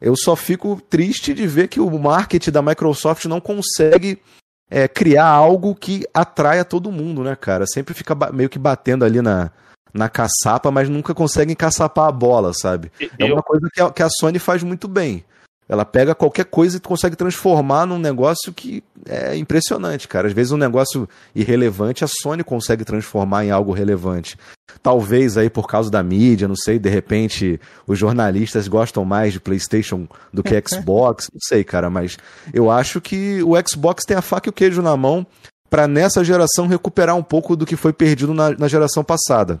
Eu 0.00 0.16
só 0.16 0.34
fico 0.34 0.82
triste 0.90 1.32
de 1.32 1.46
ver 1.46 1.68
que 1.68 1.78
o 1.78 1.98
marketing 1.98 2.50
da 2.50 2.60
Microsoft 2.60 3.24
não 3.26 3.40
consegue 3.40 4.20
é, 4.68 4.88
criar 4.88 5.28
algo 5.28 5.72
que 5.76 6.04
atraia 6.12 6.64
todo 6.64 6.90
mundo, 6.90 7.22
né, 7.22 7.36
cara? 7.36 7.64
Sempre 7.64 7.94
fica 7.94 8.16
meio 8.32 8.48
que 8.48 8.58
batendo 8.58 9.04
ali 9.04 9.22
na, 9.22 9.52
na 9.94 10.08
caçapa, 10.08 10.72
mas 10.72 10.88
nunca 10.88 11.14
consegue 11.14 11.52
encaçapar 11.52 12.08
a 12.08 12.12
bola, 12.12 12.52
sabe? 12.52 12.90
É 13.16 13.32
uma 13.32 13.42
coisa 13.42 13.68
que 13.72 13.80
a, 13.80 13.90
que 13.92 14.02
a 14.02 14.08
Sony 14.10 14.40
faz 14.40 14.64
muito 14.64 14.88
bem. 14.88 15.24
Ela 15.72 15.86
pega 15.86 16.14
qualquer 16.14 16.44
coisa 16.44 16.76
e 16.76 16.80
consegue 16.80 17.16
transformar 17.16 17.86
num 17.86 17.96
negócio 17.96 18.52
que 18.52 18.84
é 19.08 19.34
impressionante, 19.38 20.06
cara. 20.06 20.28
Às 20.28 20.34
vezes 20.34 20.52
um 20.52 20.58
negócio 20.58 21.08
irrelevante, 21.34 22.04
a 22.04 22.06
Sony 22.06 22.44
consegue 22.44 22.84
transformar 22.84 23.46
em 23.46 23.50
algo 23.50 23.72
relevante. 23.72 24.36
Talvez 24.82 25.38
aí 25.38 25.48
por 25.48 25.66
causa 25.66 25.90
da 25.90 26.02
mídia, 26.02 26.46
não 26.46 26.54
sei, 26.54 26.78
de 26.78 26.90
repente 26.90 27.58
os 27.86 27.98
jornalistas 27.98 28.68
gostam 28.68 29.02
mais 29.02 29.32
de 29.32 29.40
PlayStation 29.40 30.06
do 30.30 30.42
que 30.42 30.60
Xbox, 30.68 31.30
não 31.32 31.40
sei, 31.40 31.64
cara, 31.64 31.88
mas 31.88 32.18
eu 32.52 32.70
acho 32.70 33.00
que 33.00 33.42
o 33.42 33.54
Xbox 33.66 34.04
tem 34.04 34.14
a 34.14 34.20
faca 34.20 34.48
e 34.48 34.50
o 34.50 34.52
queijo 34.52 34.82
na 34.82 34.94
mão 34.94 35.26
para 35.70 35.88
nessa 35.88 36.22
geração 36.22 36.66
recuperar 36.66 37.16
um 37.16 37.22
pouco 37.22 37.56
do 37.56 37.64
que 37.64 37.76
foi 37.76 37.94
perdido 37.94 38.34
na, 38.34 38.50
na 38.50 38.68
geração 38.68 39.02
passada 39.02 39.58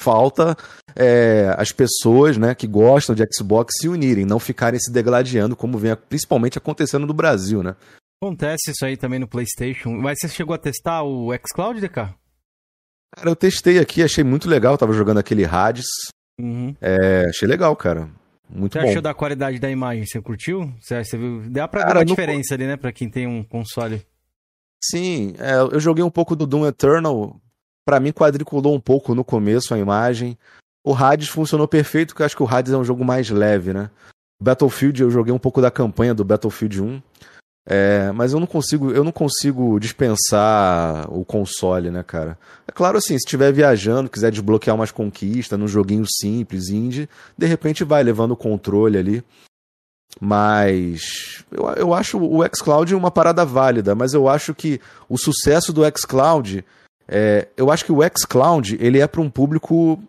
falta 0.00 0.56
é, 0.96 1.54
as 1.58 1.70
pessoas 1.72 2.36
né, 2.36 2.54
que 2.54 2.66
gostam 2.66 3.14
de 3.14 3.22
Xbox 3.32 3.74
se 3.80 3.88
unirem, 3.88 4.24
não 4.24 4.38
ficarem 4.38 4.80
se 4.80 4.92
degladiando, 4.92 5.54
como 5.54 5.78
vem 5.78 5.94
principalmente 6.08 6.58
acontecendo 6.58 7.06
no 7.06 7.14
Brasil, 7.14 7.62
né? 7.62 7.76
Acontece 8.22 8.70
isso 8.70 8.84
aí 8.84 8.96
também 8.96 9.18
no 9.18 9.28
PlayStation. 9.28 9.90
Mas 9.90 10.18
você 10.20 10.28
chegou 10.28 10.54
a 10.54 10.58
testar 10.58 11.02
o 11.02 11.30
xCloud, 11.46 11.80
DK? 11.80 11.94
Cara, 13.14 13.30
eu 13.30 13.36
testei 13.36 13.78
aqui, 13.78 14.02
achei 14.02 14.22
muito 14.22 14.48
legal. 14.48 14.76
Tava 14.76 14.92
jogando 14.92 15.18
aquele 15.18 15.44
Hades. 15.44 15.86
Uhum. 16.38 16.74
É, 16.80 17.26
achei 17.30 17.48
legal, 17.48 17.74
cara. 17.74 18.10
Muito 18.48 18.74
você 18.74 18.80
bom. 18.80 18.90
Achou 18.90 19.02
da 19.02 19.14
qualidade 19.14 19.58
da 19.58 19.70
imagem? 19.70 20.04
Você 20.04 20.20
curtiu? 20.20 20.70
Você, 20.80 21.02
você 21.02 21.16
viu? 21.16 21.48
Dá 21.48 21.66
pra 21.66 21.82
cara, 21.82 21.94
ver 21.94 22.00
a 22.00 22.04
diferença 22.04 22.54
ali, 22.54 22.66
né? 22.66 22.76
Pra 22.76 22.92
quem 22.92 23.08
tem 23.08 23.26
um 23.26 23.42
console. 23.42 24.04
Sim, 24.82 25.34
é, 25.38 25.54
eu 25.54 25.80
joguei 25.80 26.04
um 26.04 26.10
pouco 26.10 26.36
do 26.36 26.46
Doom 26.46 26.66
Eternal 26.66 27.40
para 27.84 28.00
mim 28.00 28.12
quadriculou 28.12 28.74
um 28.74 28.80
pouco 28.80 29.14
no 29.14 29.24
começo 29.24 29.74
a 29.74 29.78
imagem. 29.78 30.38
O 30.84 30.94
Hades 30.94 31.28
funcionou 31.28 31.68
perfeito, 31.68 32.08
porque 32.08 32.22
eu 32.22 32.26
acho 32.26 32.36
que 32.36 32.42
o 32.42 32.48
Hades 32.48 32.72
é 32.72 32.76
um 32.76 32.84
jogo 32.84 33.04
mais 33.04 33.28
leve, 33.30 33.72
né? 33.72 33.90
Battlefield, 34.42 35.02
eu 35.02 35.10
joguei 35.10 35.32
um 35.32 35.38
pouco 35.38 35.60
da 35.60 35.70
campanha 35.70 36.14
do 36.14 36.24
Battlefield 36.24 36.80
1. 36.80 37.02
É, 37.68 38.10
mas 38.12 38.32
eu 38.32 38.40
não 38.40 38.46
consigo, 38.46 38.90
eu 38.90 39.04
não 39.04 39.12
consigo 39.12 39.78
dispensar 39.78 41.06
o 41.12 41.24
console, 41.24 41.90
né, 41.90 42.02
cara? 42.02 42.38
É 42.66 42.72
claro 42.72 42.96
assim, 42.96 43.18
se 43.18 43.24
estiver 43.24 43.52
viajando, 43.52 44.08
quiser 44.08 44.30
desbloquear 44.30 44.74
umas 44.74 44.90
conquistas 44.90 45.58
num 45.58 45.68
joguinho 45.68 46.06
simples, 46.08 46.68
indie, 46.68 47.08
de 47.36 47.46
repente 47.46 47.84
vai 47.84 48.02
levando 48.02 48.32
o 48.32 48.36
controle 48.36 48.96
ali. 48.96 49.22
Mas 50.18 51.44
eu, 51.52 51.68
eu 51.76 51.94
acho 51.94 52.18
o 52.18 52.42
xCloud 52.44 52.94
uma 52.94 53.10
parada 53.10 53.44
válida, 53.44 53.94
mas 53.94 54.14
eu 54.14 54.28
acho 54.28 54.54
que 54.54 54.80
o 55.08 55.16
sucesso 55.16 55.72
do 55.72 55.82
xCloud 55.96 56.64
é, 57.12 57.48
eu 57.56 57.72
acho 57.72 57.84
que 57.84 57.90
o 57.90 57.98
xCloud 58.16 58.78
ele 58.80 59.00
é 59.00 59.06
para 59.06 59.20
um 59.20 59.28
público 59.28 60.00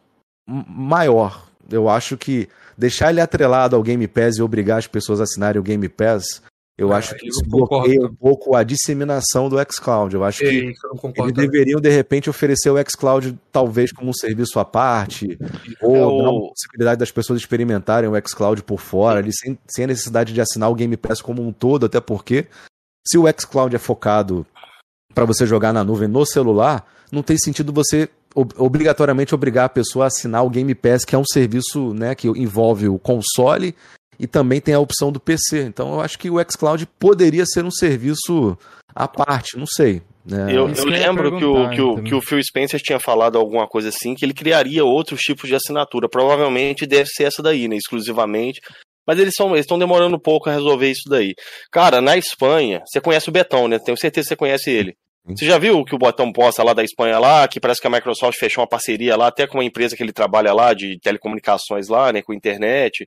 maior. 0.47 1.47
Eu 1.69 1.89
acho 1.89 2.15
que 2.15 2.47
deixar 2.77 3.09
ele 3.09 3.19
atrelado 3.19 3.75
ao 3.75 3.81
Game 3.81 4.07
Pass 4.07 4.37
e 4.37 4.41
obrigar 4.43 4.77
as 4.77 4.85
pessoas 4.85 5.19
a 5.19 5.23
assinarem 5.23 5.59
o 5.59 5.63
Game 5.63 5.89
Pass, 5.89 6.43
eu 6.77 6.93
é, 6.93 6.97
acho 6.97 7.15
que 7.15 7.27
isso 7.27 7.43
bloqueia 7.47 8.05
um 8.05 8.13
pouco 8.13 8.55
a 8.55 8.63
disseminação 8.63 9.49
do 9.49 9.57
xCloud. 9.71 10.13
Eu 10.13 10.23
acho 10.23 10.39
que 10.39 10.45
eles 10.45 11.33
deveriam, 11.33 11.81
de 11.81 11.89
repente, 11.89 12.29
oferecer 12.29 12.69
o 12.69 12.77
xCloud 12.77 13.37
talvez 13.51 13.91
como 13.91 14.11
um 14.11 14.13
serviço 14.13 14.59
à 14.59 14.65
parte, 14.65 15.39
ou 15.81 15.95
é 15.95 15.99
dar 15.99 16.29
uma 16.29 16.49
possibilidade 16.49 16.99
das 16.99 17.11
pessoas 17.11 17.39
experimentarem 17.39 18.09
o 18.09 18.27
xCloud 18.27 18.61
por 18.63 18.79
fora, 18.79 19.19
ali, 19.19 19.31
sem, 19.33 19.57
sem 19.67 19.85
a 19.85 19.87
necessidade 19.87 20.33
de 20.33 20.41
assinar 20.41 20.69
o 20.69 20.75
Game 20.75 20.95
Pass 20.97 21.19
como 21.21 21.41
um 21.41 21.51
todo, 21.51 21.85
até 21.87 21.99
porque 21.99 22.47
se 23.07 23.17
o 23.17 23.25
xCloud 23.27 23.75
é 23.75 23.79
focado 23.79 24.45
para 25.13 25.25
você 25.25 25.45
jogar 25.45 25.73
na 25.73 25.83
nuvem 25.83 26.07
no 26.07 26.25
celular, 26.25 26.85
não 27.11 27.21
tem 27.21 27.37
sentido 27.37 27.73
você 27.73 28.09
obrigatoriamente 28.33 29.35
obrigar 29.35 29.65
a 29.65 29.69
pessoa 29.69 30.05
a 30.05 30.07
assinar 30.07 30.45
o 30.45 30.49
Game 30.49 30.73
Pass, 30.73 31.03
que 31.03 31.15
é 31.15 31.17
um 31.17 31.25
serviço 31.25 31.93
né, 31.93 32.15
que 32.15 32.27
envolve 32.29 32.87
o 32.87 32.97
console 32.97 33.75
e 34.17 34.25
também 34.25 34.61
tem 34.61 34.73
a 34.73 34.79
opção 34.79 35.11
do 35.11 35.19
PC. 35.19 35.63
Então 35.63 35.93
eu 35.93 36.01
acho 36.01 36.17
que 36.17 36.29
o 36.29 36.37
xCloud 36.39 36.85
poderia 36.97 37.45
ser 37.45 37.65
um 37.65 37.71
serviço 37.71 38.57
à 38.95 39.07
parte, 39.07 39.57
não 39.57 39.65
sei. 39.65 40.01
Né? 40.25 40.55
Eu, 40.55 40.69
eu 40.69 40.85
lembro 40.85 41.37
que 41.37 41.43
o, 41.43 41.69
que, 41.71 41.81
o, 41.81 42.03
que 42.03 42.15
o 42.15 42.21
Phil 42.21 42.41
Spencer 42.43 42.79
tinha 42.79 42.99
falado 42.99 43.37
alguma 43.37 43.67
coisa 43.67 43.89
assim, 43.89 44.13
que 44.13 44.23
ele 44.23 44.33
criaria 44.33 44.85
outros 44.85 45.19
tipos 45.21 45.49
de 45.49 45.55
assinatura. 45.55 46.07
Provavelmente 46.07 46.85
deve 46.85 47.07
ser 47.07 47.23
essa 47.23 47.41
daí, 47.41 47.67
né? 47.67 47.75
Exclusivamente. 47.75 48.61
Mas 49.11 49.19
eles 49.19 49.33
estão 49.59 49.77
demorando 49.77 50.15
um 50.15 50.19
pouco 50.19 50.49
a 50.49 50.53
resolver 50.53 50.89
isso 50.89 51.09
daí. 51.09 51.35
Cara, 51.69 51.99
na 51.99 52.15
Espanha, 52.15 52.81
você 52.85 53.01
conhece 53.01 53.27
o 53.27 53.31
Betão, 53.31 53.67
né? 53.67 53.77
Tenho 53.77 53.97
certeza 53.97 54.23
que 54.23 54.29
você 54.29 54.35
conhece 54.37 54.71
ele. 54.71 54.95
Você 55.27 55.45
já 55.45 55.57
viu 55.57 55.79
o 55.79 55.83
que 55.83 55.93
o 55.93 55.97
Botão 55.97 56.31
posta 56.31 56.63
lá 56.63 56.73
da 56.73 56.81
Espanha 56.81 57.19
lá, 57.19 57.45
que 57.45 57.59
parece 57.59 57.81
que 57.81 57.87
a 57.87 57.89
Microsoft 57.89 58.39
fechou 58.39 58.61
uma 58.61 58.69
parceria 58.69 59.17
lá, 59.17 59.27
até 59.27 59.45
com 59.45 59.57
uma 59.57 59.65
empresa 59.65 59.97
que 59.97 60.01
ele 60.01 60.13
trabalha 60.13 60.53
lá, 60.53 60.73
de 60.73 60.97
telecomunicações 61.01 61.89
lá, 61.89 62.13
né, 62.13 62.21
com 62.21 62.33
internet. 62.33 63.05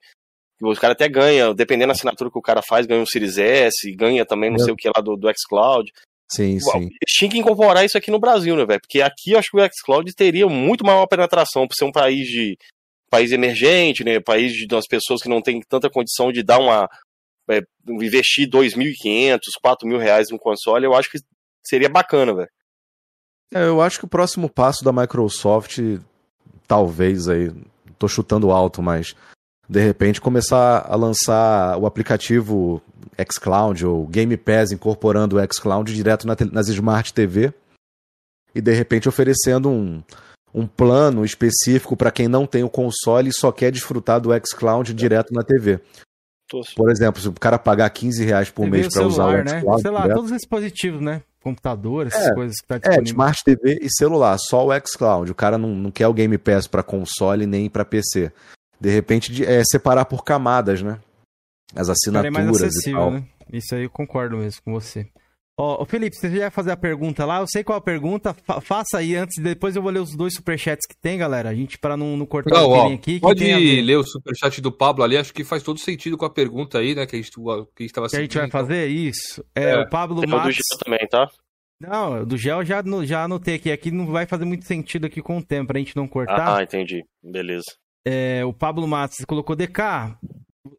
Os 0.63 0.79
caras 0.79 0.95
até 0.95 1.09
ganham, 1.09 1.55
dependendo 1.55 1.87
da 1.87 1.93
assinatura 1.95 2.31
que 2.31 2.39
o 2.39 2.43
cara 2.43 2.61
faz, 2.61 2.85
ganha 2.85 3.01
um 3.01 3.07
Series 3.07 3.39
S, 3.39 3.91
ganha 3.97 4.27
também 4.27 4.51
não 4.51 4.59
sei 4.59 4.75
o 4.75 4.77
que 4.77 4.91
lá 4.95 5.03
do, 5.03 5.17
do 5.17 5.33
xCloud. 5.35 5.91
Sim, 6.31 6.61
sim. 6.61 6.81
Eles 6.81 7.15
tinham 7.17 7.31
que 7.31 7.39
incorporar 7.39 7.83
isso 7.83 7.97
aqui 7.97 8.11
no 8.11 8.21
Brasil, 8.21 8.55
né, 8.57 8.67
velho? 8.67 8.81
Porque 8.81 9.01
aqui 9.01 9.33
eu 9.33 9.39
acho 9.39 9.49
que 9.51 9.57
o 9.57 9.71
xCloud 9.73 10.15
teria 10.15 10.47
muito 10.49 10.85
maior 10.85 11.07
penetração, 11.07 11.67
por 11.67 11.75
ser 11.75 11.87
um 11.87 11.93
país 11.93 12.27
de 12.27 12.59
país 13.15 13.31
emergente, 13.31 14.03
né, 14.03 14.19
país 14.19 14.53
de 14.53 14.67
umas 14.75 14.89
pessoas 14.89 15.23
que 15.23 15.29
não 15.29 15.41
têm 15.41 15.61
tanta 15.61 15.89
condição 15.89 16.33
de 16.33 16.43
dar 16.43 16.59
uma 16.59 16.89
é, 17.49 17.61
investir 17.89 18.49
2.500, 18.49 19.39
4.000 19.65 19.99
reais 19.99 20.31
no 20.33 20.39
console, 20.39 20.85
eu 20.85 20.95
acho 20.95 21.09
que 21.09 21.19
seria 21.65 21.89
bacana, 21.89 22.35
velho. 22.35 22.49
É, 23.55 23.69
eu 23.69 23.81
acho 23.81 24.01
que 24.01 24.05
o 24.05 24.09
próximo 24.09 24.51
passo 24.51 24.83
da 24.85 24.93
Microsoft, 24.93 25.79
talvez 26.67 27.29
aí, 27.29 27.53
tô 28.01 28.09
chutando 28.09 28.51
alto, 28.51 28.83
mas 28.83 29.15
de 29.69 29.81
repente 29.81 30.21
começar 30.21 30.85
a 30.85 30.97
lançar 30.97 31.79
o 31.79 31.87
aplicativo 31.87 32.83
xCloud 33.31 33.87
ou 33.87 34.09
Game 34.09 34.37
Pass 34.37 34.73
incorporando 34.73 35.37
o 35.37 35.53
xCloud 35.55 35.95
direto 35.95 36.27
na 36.27 36.35
nas 36.51 36.69
Smart 36.69 37.15
TV 37.15 37.55
e 38.53 38.61
de 38.61 38.73
repente 38.73 39.09
oferecendo 39.09 39.71
um, 39.71 40.03
um 40.55 40.67
plano 40.67 41.25
específico 41.25 41.97
para 41.97 42.13
quem 42.13 42.29
não 42.29 42.47
tem 42.47 42.63
o 42.63 42.71
console 42.71 43.31
e 43.31 43.35
só 43.35 43.51
quer 43.51 43.73
desfrutar 43.73 44.21
do 44.21 44.31
xCloud 44.47 44.95
direto 44.95 45.35
na 45.35 45.43
TV. 45.43 45.81
Por 46.77 46.91
exemplo, 46.91 47.21
se 47.21 47.29
o 47.29 47.33
cara 47.33 47.59
pagar 47.59 47.91
15 47.91 48.25
reais 48.25 48.51
por 48.51 48.69
mês 48.69 48.89
para 48.93 49.07
usar 49.07 49.27
o 49.27 49.33
né? 49.33 49.61
xCloud... 49.61 49.83
Sei 49.83 49.91
lá, 49.91 50.03
direto, 50.03 50.17
todos 50.17 50.31
os 50.31 50.37
dispositivos, 50.37 51.01
né? 51.01 51.23
Computador, 51.43 52.07
essas 52.07 52.29
é, 52.29 52.35
coisas 52.35 52.57
que 52.61 52.67
tá 52.67 52.79
disponível. 52.79 53.03
É, 53.03 53.09
Smart 53.09 53.45
TV 53.45 53.79
e 53.83 53.89
celular, 53.91 54.39
só 54.39 54.67
o 54.67 54.71
xCloud. 54.87 55.31
O 55.33 55.35
cara 55.35 55.59
não, 55.59 55.75
não 55.75 55.91
quer 55.91 56.07
o 56.07 56.15
Game 56.15 56.39
Pass 56.39 56.67
para 56.67 56.83
console 56.83 57.47
nem 57.47 57.69
para 57.69 57.85
PC. 57.85 58.33
De 58.81 58.91
repente, 58.91 59.45
é 59.45 59.63
separar 59.65 60.05
por 60.05 60.25
camadas, 60.25 60.83
né? 60.83 60.99
As 61.75 61.89
assinaturas 61.89 62.27
é 62.27 62.31
mais 62.31 62.63
acessível, 62.63 62.93
e 62.93 63.03
tal. 63.03 63.11
Né? 63.11 63.25
Isso 63.53 63.75
aí 63.75 63.83
eu 63.83 63.91
concordo 63.91 64.37
mesmo 64.37 64.63
com 64.65 64.73
você. 64.73 65.09
Ó, 65.57 65.81
oh, 65.81 65.85
Felipe, 65.85 66.17
você 66.17 66.29
já 66.31 66.41
vai 66.41 66.51
fazer 66.51 66.73
a 66.73 66.77
pergunta 66.77 67.25
lá? 67.25 67.39
Eu 67.39 67.47
sei 67.47 67.63
qual 67.63 67.79
a 67.79 67.81
pergunta. 67.81 68.35
Fa 68.35 68.61
faça 68.61 68.99
aí 68.99 69.15
antes, 69.15 69.41
depois 69.41 69.77
eu 69.77 69.83
vou 69.83 69.91
ler 69.93 70.01
os 70.01 70.17
dois 70.17 70.35
superchats 70.35 70.85
que 70.85 70.97
tem, 70.97 71.17
galera. 71.17 71.49
A 71.51 71.55
gente, 71.55 71.79
para 71.79 71.97
não, 71.97 72.17
não 72.17 72.27
cortar 72.27 72.51
não, 72.51 72.71
o 72.71 72.95
aqui. 72.95 73.21
Pode 73.21 73.45
ler 73.45 73.97
o 73.97 74.03
superchat 74.03 74.61
do 74.61 74.73
Pablo 74.73 75.05
ali, 75.05 75.17
acho 75.17 75.33
que 75.33 75.45
faz 75.45 75.63
todo 75.63 75.79
sentido 75.79 76.19
com 76.19 76.25
a 76.25 76.31
pergunta 76.31 76.79
aí, 76.79 76.93
né? 76.93 77.07
Que 77.07 77.15
a 77.15 77.23
gente, 77.23 77.31
que 77.31 77.41
a 77.41 77.83
gente 77.83 77.93
tava 77.93 78.09
Que 78.09 78.17
a 78.17 78.21
gente 78.21 78.37
vai 78.37 78.47
então. 78.47 78.61
fazer 78.61 78.89
isso. 78.89 79.45
É, 79.55 79.71
é, 79.71 79.79
o 79.79 79.89
Pablo 79.89 80.21
tem 80.21 80.29
Matos... 80.29 80.47
o 80.47 80.49
do 80.49 80.53
Gel 80.53 80.79
também, 80.85 81.09
tá? 81.09 81.31
Não, 81.81 82.25
do 82.25 82.37
Gel 82.37 82.65
já, 82.65 82.83
já 83.05 83.23
anotei 83.23 83.55
aqui. 83.55 83.71
Aqui 83.71 83.91
não 83.93 84.07
vai 84.07 84.27
fazer 84.27 84.45
muito 84.45 84.65
sentido 84.65 85.07
aqui 85.07 85.23
com 85.23 85.39
o 85.39 85.43
tempo, 85.43 85.69
pra 85.69 85.79
gente 85.79 85.95
não 85.95 86.09
cortar. 86.09 86.59
Ah, 86.59 86.63
entendi. 86.65 87.05
Beleza. 87.23 87.77
É, 88.05 88.45
o 88.45 88.53
Pablo 88.53 88.89
Matos 88.89 89.25
colocou 89.25 89.55
DK. 89.55 90.17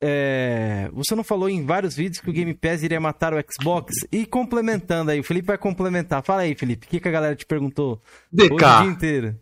É, 0.02 0.90
você 0.94 1.14
não 1.16 1.24
falou 1.24 1.48
em 1.48 1.66
vários 1.66 1.96
vídeos 1.96 2.20
que 2.20 2.30
o 2.30 2.34
Game 2.34 2.54
Pass 2.54 2.82
iria 2.82 3.00
matar 3.00 3.34
o 3.34 3.38
Xbox? 3.38 3.94
E 4.12 4.26
complementando 4.26 5.12
aí, 5.12 5.20
o 5.20 5.24
Felipe 5.24 5.48
vai 5.48 5.58
complementar. 5.58 6.24
Fala 6.24 6.42
aí, 6.42 6.56
Felipe, 6.56 6.88
o 6.88 6.90
que, 6.90 7.00
que 7.00 7.08
a 7.08 7.12
galera 7.12 7.36
te 7.36 7.46
perguntou 7.46 8.02
DK, 8.32 8.54
o 8.54 8.58
dia 8.58 8.92
inteiro? 8.92 9.40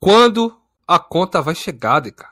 Quando 0.00 0.58
a 0.88 0.98
conta 0.98 1.42
vai 1.42 1.54
chegar, 1.54 2.00
DK? 2.00 2.24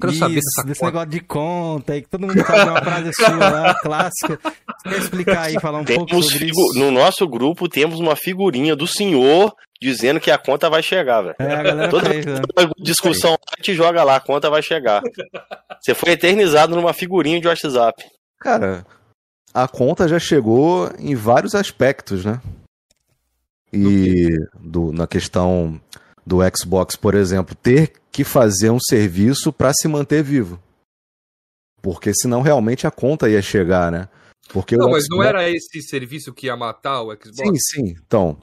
Quero 0.00 0.12
Isso, 0.12 0.20
saber 0.20 0.34
dessa 0.36 0.66
desse 0.66 0.80
conta. 0.80 0.92
negócio 0.92 1.10
de 1.10 1.20
conta 1.20 1.92
aí, 1.92 2.02
que 2.02 2.08
todo 2.08 2.26
mundo 2.26 2.44
fala 2.44 2.72
uma 2.72 2.82
frase 2.82 3.12
sua 3.14 3.36
lá, 3.36 3.74
clássica. 3.74 4.40
Você 4.42 4.88
quer 4.88 4.98
explicar 4.98 5.40
aí, 5.42 5.60
falar 5.60 5.78
um 5.78 5.84
temos 5.84 6.10
pouco 6.10 6.22
sobre 6.24 6.50
isso? 6.50 6.78
No 6.78 6.90
nosso 6.90 7.28
grupo 7.28 7.68
temos 7.68 8.00
uma 8.00 8.16
figurinha 8.16 8.74
do 8.74 8.86
senhor 8.86 9.54
dizendo 9.80 10.20
que 10.20 10.30
a 10.30 10.38
conta 10.38 10.70
vai 10.70 10.82
chegar, 10.82 11.22
velho. 11.22 11.34
É, 11.38 11.54
a 11.54 11.62
galera 11.62 11.88
Toda 11.88 12.08
fez, 12.08 12.24
né? 12.24 12.40
discussão 12.78 13.34
a 13.34 13.56
gente 13.56 13.74
joga 13.74 14.02
lá, 14.04 14.16
a 14.16 14.20
conta 14.20 14.48
vai 14.48 14.62
chegar. 14.62 15.02
Você 15.80 15.94
foi 15.94 16.10
eternizado 16.12 16.74
numa 16.76 16.92
figurinha 16.92 17.40
de 17.40 17.48
WhatsApp. 17.48 18.04
Cara, 18.38 18.86
a 19.52 19.68
conta 19.68 20.08
já 20.08 20.18
chegou 20.18 20.90
em 20.98 21.14
vários 21.14 21.54
aspectos, 21.54 22.24
né? 22.24 22.40
E 23.72 24.36
do, 24.60 24.92
na 24.92 25.06
questão 25.06 25.80
do 26.26 26.38
Xbox, 26.56 26.94
por 26.94 27.14
exemplo, 27.14 27.54
ter 27.54 27.92
que 28.12 28.24
fazer 28.24 28.70
um 28.70 28.78
serviço 28.78 29.52
para 29.52 29.72
se 29.72 29.88
manter 29.88 30.22
vivo. 30.22 30.60
Porque 31.80 32.12
senão 32.14 32.42
realmente 32.42 32.86
a 32.86 32.90
conta 32.90 33.28
ia 33.28 33.42
chegar, 33.42 33.90
né? 33.90 34.08
Porque 34.50 34.76
não, 34.76 34.90
mas 34.90 35.04
Xbox... 35.04 35.08
não 35.16 35.22
era 35.24 35.48
esse 35.48 35.82
serviço 35.82 36.32
que 36.32 36.46
ia 36.46 36.56
matar 36.56 37.02
o 37.02 37.12
Xbox? 37.12 37.36
Sim, 37.36 37.56
sim. 37.56 37.94
Então, 38.06 38.36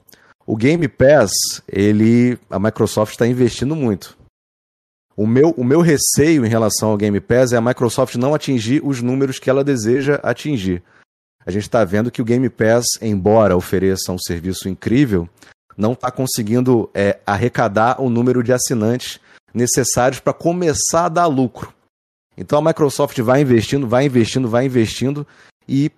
o 0.44 0.56
Game 0.56 0.86
Pass, 0.88 1.30
ele, 1.68 2.38
a 2.50 2.58
Microsoft 2.58 3.12
está 3.12 3.26
investindo 3.26 3.76
muito. 3.76 4.18
O 5.16 5.26
meu, 5.26 5.50
o 5.50 5.64
meu 5.64 5.80
receio 5.80 6.44
em 6.44 6.48
relação 6.48 6.90
ao 6.90 6.96
Game 6.96 7.20
Pass 7.20 7.52
é 7.52 7.56
a 7.56 7.60
Microsoft 7.60 8.16
não 8.16 8.34
atingir 8.34 8.80
os 8.84 9.00
números 9.00 9.38
que 9.38 9.48
ela 9.48 9.62
deseja 9.62 10.16
atingir. 10.22 10.82
A 11.46 11.50
gente 11.50 11.62
está 11.62 11.84
vendo 11.84 12.10
que 12.10 12.20
o 12.20 12.24
Game 12.24 12.48
Pass, 12.48 12.84
embora 13.00 13.56
ofereça 13.56 14.12
um 14.12 14.18
serviço 14.18 14.68
incrível, 14.68 15.28
não 15.76 15.92
está 15.92 16.10
conseguindo 16.10 16.90
é, 16.94 17.18
arrecadar 17.26 18.00
o 18.00 18.10
número 18.10 18.42
de 18.42 18.52
assinantes 18.52 19.20
necessários 19.54 20.20
para 20.20 20.32
começar 20.32 21.06
a 21.06 21.08
dar 21.08 21.26
lucro. 21.26 21.72
Então 22.36 22.58
a 22.58 22.62
Microsoft 22.62 23.18
vai 23.20 23.42
investindo, 23.42 23.86
vai 23.86 24.04
investindo, 24.04 24.48
vai 24.48 24.64
investindo 24.64 25.26
e, 25.68 25.90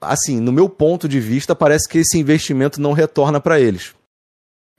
assim, 0.00 0.38
no 0.40 0.52
meu 0.52 0.68
ponto 0.68 1.08
de 1.08 1.18
vista, 1.18 1.54
parece 1.54 1.88
que 1.88 1.98
esse 1.98 2.18
investimento 2.18 2.80
não 2.80 2.92
retorna 2.92 3.40
para 3.40 3.60
eles. 3.60 3.94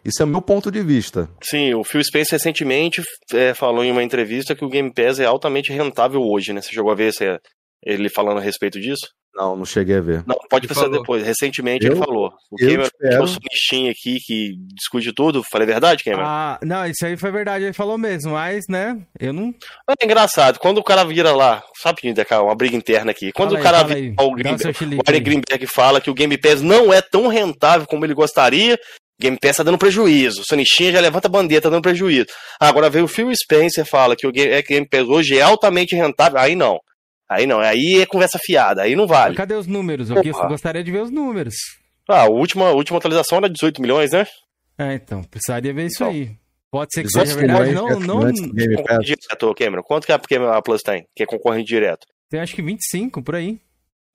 Isso 0.03 0.21
é 0.21 0.25
o 0.25 0.29
meu 0.29 0.41
ponto 0.41 0.71
de 0.71 0.81
vista. 0.81 1.29
Sim, 1.43 1.73
o 1.73 1.83
Phil 1.83 2.03
Spencer 2.03 2.37
recentemente 2.37 3.03
é, 3.33 3.53
falou 3.53 3.83
em 3.83 3.91
uma 3.91 4.03
entrevista 4.03 4.55
que 4.55 4.63
o 4.63 4.69
Game 4.69 4.93
Pass 4.93 5.19
é 5.19 5.25
altamente 5.25 5.73
rentável 5.73 6.21
hoje, 6.21 6.53
né? 6.53 6.61
Você 6.61 6.71
chegou 6.71 6.91
a 6.91 6.95
ver 6.95 7.11
ele 7.85 8.09
falando 8.09 8.37
a 8.37 8.41
respeito 8.41 8.79
disso? 8.79 9.07
Não, 9.35 9.55
não 9.55 9.63
cheguei 9.63 9.97
a 9.97 10.01
ver. 10.01 10.23
Não, 10.27 10.35
pode 10.49 10.67
pensar 10.67 10.89
depois. 10.89 11.23
Recentemente 11.23 11.85
eu, 11.85 11.93
ele 11.93 11.99
falou. 11.99 12.33
O 12.51 12.57
Cameron 12.57 12.83
espero... 12.83 13.25
tinha 13.67 13.91
aqui 13.91 14.17
que 14.25 14.55
discute 14.73 15.13
tudo. 15.13 15.43
Falei 15.51 15.65
verdade, 15.65 16.03
Cameron? 16.03 16.25
Ah, 16.25 16.59
não, 16.63 16.85
isso 16.85 17.05
aí 17.05 17.15
foi 17.15 17.31
verdade. 17.31 17.63
Ele 17.63 17.73
falou 17.73 17.97
mesmo, 17.97 18.31
mas, 18.31 18.65
né, 18.67 18.97
eu 19.19 19.31
não... 19.31 19.53
É 19.89 20.05
engraçado. 20.05 20.59
Quando 20.59 20.79
o 20.79 20.83
cara 20.83 21.03
vira 21.03 21.31
lá... 21.33 21.63
Sabe, 21.81 22.01
uma 22.41 22.55
briga 22.55 22.75
interna 22.75 23.11
aqui. 23.11 23.31
Quando 23.31 23.51
fala 23.51 23.59
o 23.59 23.63
cara 23.63 23.93
aí, 23.93 24.09
vira 24.09 24.15
o, 24.19 24.31
Greenberg, 24.31 24.95
o 24.95 25.01
Ari 25.07 25.19
Greenberg 25.19 25.67
fala 25.67 26.01
que 26.01 26.09
o 26.09 26.13
Game 26.13 26.37
Pass 26.37 26.61
não 26.61 26.93
é 26.93 27.01
tão 27.01 27.27
rentável 27.27 27.87
como 27.87 28.05
ele 28.05 28.13
gostaria... 28.13 28.77
Game 29.21 29.37
Pass 29.37 29.57
tá 29.57 29.63
dando 29.63 29.77
prejuízo. 29.77 30.43
Sonichinha 30.47 30.93
já 30.93 31.01
levanta 31.01 31.27
a 31.27 31.31
bandeira, 31.31 31.61
tá 31.61 31.69
dando 31.69 31.81
prejuízo. 31.81 32.27
Agora 32.57 32.89
veio 32.89 33.03
o 33.03 33.07
Phil 33.07 33.29
Spencer 33.35 33.85
fala 33.85 34.15
que 34.15 34.25
o 34.25 34.31
Game 34.31 34.87
Pass 34.89 35.07
hoje 35.09 35.37
é 35.37 35.41
altamente 35.41 35.93
rentável. 35.93 36.39
Aí 36.39 36.55
não. 36.55 36.79
Aí 37.29 37.45
não, 37.45 37.59
aí 37.59 38.01
é 38.01 38.05
conversa 38.05 38.39
fiada, 38.41 38.81
aí 38.81 38.95
não 38.95 39.05
vale. 39.05 39.35
Cadê 39.35 39.53
os 39.53 39.67
números? 39.67 40.09
Eu 40.09 40.15
gostaria 40.47 40.83
de 40.83 40.91
ver 40.91 41.03
os 41.03 41.11
números. 41.11 41.55
Ah, 42.09 42.23
a 42.23 42.27
última, 42.27 42.69
a 42.69 42.73
última 42.73 42.97
atualização 42.97 43.37
era 43.37 43.47
18 43.47 43.79
milhões, 43.81 44.11
né? 44.11 44.25
É, 44.79 44.95
então, 44.95 45.23
precisaria 45.23 45.71
ver 45.71 45.85
isso 45.85 46.03
então, 46.03 46.09
aí. 46.09 46.31
Pode 46.71 46.89
ser 46.93 47.03
que 47.03 47.09
seja 47.09 47.35
verdade, 47.35 47.71
não... 47.71 47.99
não... 47.99 48.31
Direto, 48.31 49.53
Cameron, 49.55 49.83
quanto 49.83 50.07
que 50.07 50.11
a, 50.11 50.57
a 50.57 50.61
Plus 50.61 50.81
tem, 50.81 51.05
que 51.15 51.21
é 51.21 51.25
concorrente 51.25 51.67
direto? 51.67 52.07
Tem 52.29 52.39
acho 52.39 52.55
que 52.55 52.61
25, 52.61 53.21
por 53.21 53.35
aí. 53.35 53.59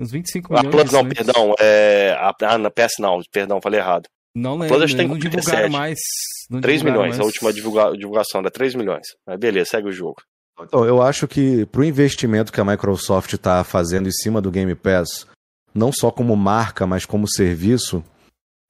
Uns 0.00 0.10
25 0.10 0.52
milhões. 0.52 0.66
A 0.66 0.70
Plus 0.70 0.92
não, 0.92 1.08
perdão, 1.08 1.54
é... 1.60 2.16
A, 2.18 2.32
ah, 2.42 2.58
na 2.58 2.70
PS 2.70 2.94
não, 2.98 3.20
perdão, 3.30 3.60
falei 3.60 3.78
errado. 3.78 4.08
Não 4.34 4.58
lembro, 4.58 4.76
Plus, 4.76 4.94
tem 4.94 5.06
não 5.06 5.16
divulgaram 5.16 5.70
mais. 5.70 5.98
Não 6.50 6.60
3 6.60 6.80
divulgaram 6.80 7.02
milhões, 7.02 7.18
mais. 7.18 7.20
a 7.20 7.24
última 7.24 7.52
divulga, 7.52 7.96
divulgação 7.96 8.40
era 8.40 8.50
3 8.50 8.74
milhões. 8.74 9.06
Mas 9.24 9.38
beleza, 9.38 9.70
segue 9.70 9.88
o 9.88 9.92
jogo. 9.92 10.16
Então, 10.61 10.84
eu 10.84 11.02
acho 11.02 11.26
que 11.26 11.66
para 11.66 11.80
o 11.80 11.84
investimento 11.84 12.52
que 12.52 12.61
a 12.61 12.64
Microsoft 12.64 13.32
está 13.32 13.64
fazendo 13.64 14.09
em 14.09 14.12
cima 14.12 14.40
do 14.40 14.50
Game 14.50 14.74
Pass, 14.74 15.26
não 15.74 15.90
só 15.92 16.11
como 16.11 16.36
marca, 16.36 16.86
mas 16.86 17.05
como 17.05 17.28
serviço, 17.28 18.05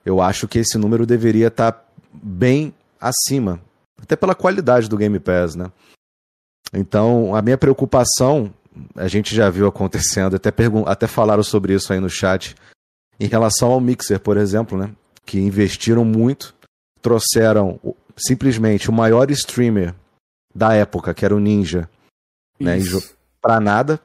eu 0.04 0.20
acho 0.20 0.48
que 0.48 0.58
esse 0.58 0.78
número 0.78 1.04
deveria 1.04 1.48
estar 1.48 1.72
tá 1.72 1.84
bem 2.12 2.74
acima, 2.98 3.60
até 4.00 4.16
pela 4.16 4.34
qualidade 4.34 4.88
do 4.88 4.96
Game 4.96 5.18
Pass, 5.20 5.54
né? 5.54 5.70
Então, 6.72 7.34
a 7.36 7.42
minha 7.42 7.58
preocupação, 7.58 8.52
a 8.96 9.06
gente 9.06 9.34
já 9.34 9.50
viu 9.50 9.66
acontecendo, 9.66 10.36
até, 10.36 10.50
até 10.86 11.06
falaram 11.06 11.42
sobre 11.42 11.74
isso 11.74 11.92
aí 11.92 12.00
no 12.00 12.08
chat, 12.08 12.54
em 13.20 13.26
relação 13.26 13.70
ao 13.70 13.80
Mixer, 13.80 14.18
por 14.18 14.38
exemplo, 14.38 14.76
né? 14.78 14.90
Que 15.26 15.38
investiram 15.38 16.04
muito, 16.04 16.54
trouxeram 17.02 17.78
simplesmente 18.16 18.88
o 18.88 18.92
maior 18.92 19.30
streamer 19.30 19.94
da 20.54 20.74
época, 20.74 21.12
que 21.12 21.24
era 21.24 21.34
o 21.34 21.40
Ninja, 21.40 21.88
né? 22.60 22.78
Pra 23.40 23.60
nada. 23.60 24.00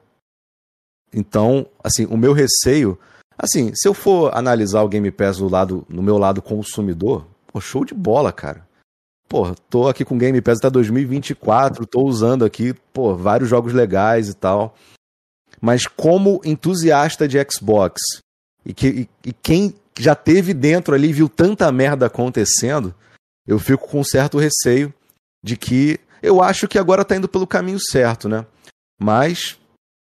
Então, 1.14 1.68
assim, 1.84 2.06
o 2.06 2.18
meu 2.18 2.34
receio. 2.34 2.97
Assim, 3.38 3.72
se 3.74 3.88
eu 3.88 3.93
for 3.93 4.36
analisar 4.36 4.82
o 4.82 4.89
Game 4.89 5.10
Pass 5.12 5.38
do 5.38 5.47
lado, 5.47 5.86
no 5.88 6.02
meu 6.02 6.18
lado 6.18 6.41
consumidor, 6.41 7.26
pô, 7.47 7.62
show 7.62 7.86
de 7.86 7.93
bola, 7.93 8.34
cara. 8.34 8.68
Pô, 9.28 9.54
tô 9.70 9.88
aqui 9.88 10.04
com 10.04 10.16
o 10.16 10.18
Game 10.18 10.41
Pass 10.41 10.58
até 10.58 10.70
2024, 10.70 11.86
tô 11.86 12.02
usando 12.04 12.43
aqui, 12.43 12.74
pô, 12.91 13.16
vários 13.16 13.47
jogos 13.47 13.74
legais 13.74 14.28
e 14.28 14.34
tal. 14.34 14.76
Mas 15.62 15.86
como 15.86 16.41
entusiasta 16.43 17.28
de 17.28 17.38
Xbox 17.50 18.02
e, 18.66 18.74
que, 18.74 18.88
e, 18.88 19.30
e 19.30 19.34
quem 19.34 19.76
já 19.97 20.16
teve 20.16 20.54
dentro 20.54 20.95
ali 20.95 21.14
viu 21.14 21.30
tanta 21.30 21.72
merda 21.72 22.08
acontecendo, 22.08 22.93
eu 23.45 23.60
fico 23.60 23.88
com 23.88 24.00
um 24.00 24.04
certo 24.04 24.38
receio 24.38 24.93
de 25.43 25.56
que 25.56 26.00
eu 26.22 26.41
acho 26.41 26.67
que 26.67 26.78
agora 26.78 27.01
está 27.01 27.15
indo 27.15 27.28
pelo 27.28 27.47
caminho 27.47 27.80
certo, 27.80 28.28
né? 28.28 28.45
Mas, 29.01 29.57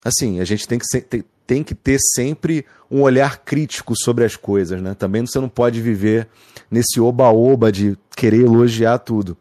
assim, 0.04 0.40
a 0.40 0.44
gente 0.44 0.66
tem 0.66 0.78
que, 0.78 0.86
ser, 0.86 1.06
tem 1.46 1.62
que 1.62 1.74
ter 1.74 1.98
sempre 2.14 2.64
um 2.90 3.02
olhar 3.02 3.38
crítico 3.38 3.94
sobre 3.96 4.24
as 4.24 4.36
coisas, 4.36 4.80
né? 4.80 4.94
Também 4.94 5.26
você 5.26 5.38
não 5.38 5.48
pode 5.48 5.80
viver 5.80 6.28
nesse 6.70 7.00
oba-oba 7.00 7.70
de 7.70 7.98
querer 8.16 8.44
elogiar 8.44 8.98
tudo. 8.98 9.36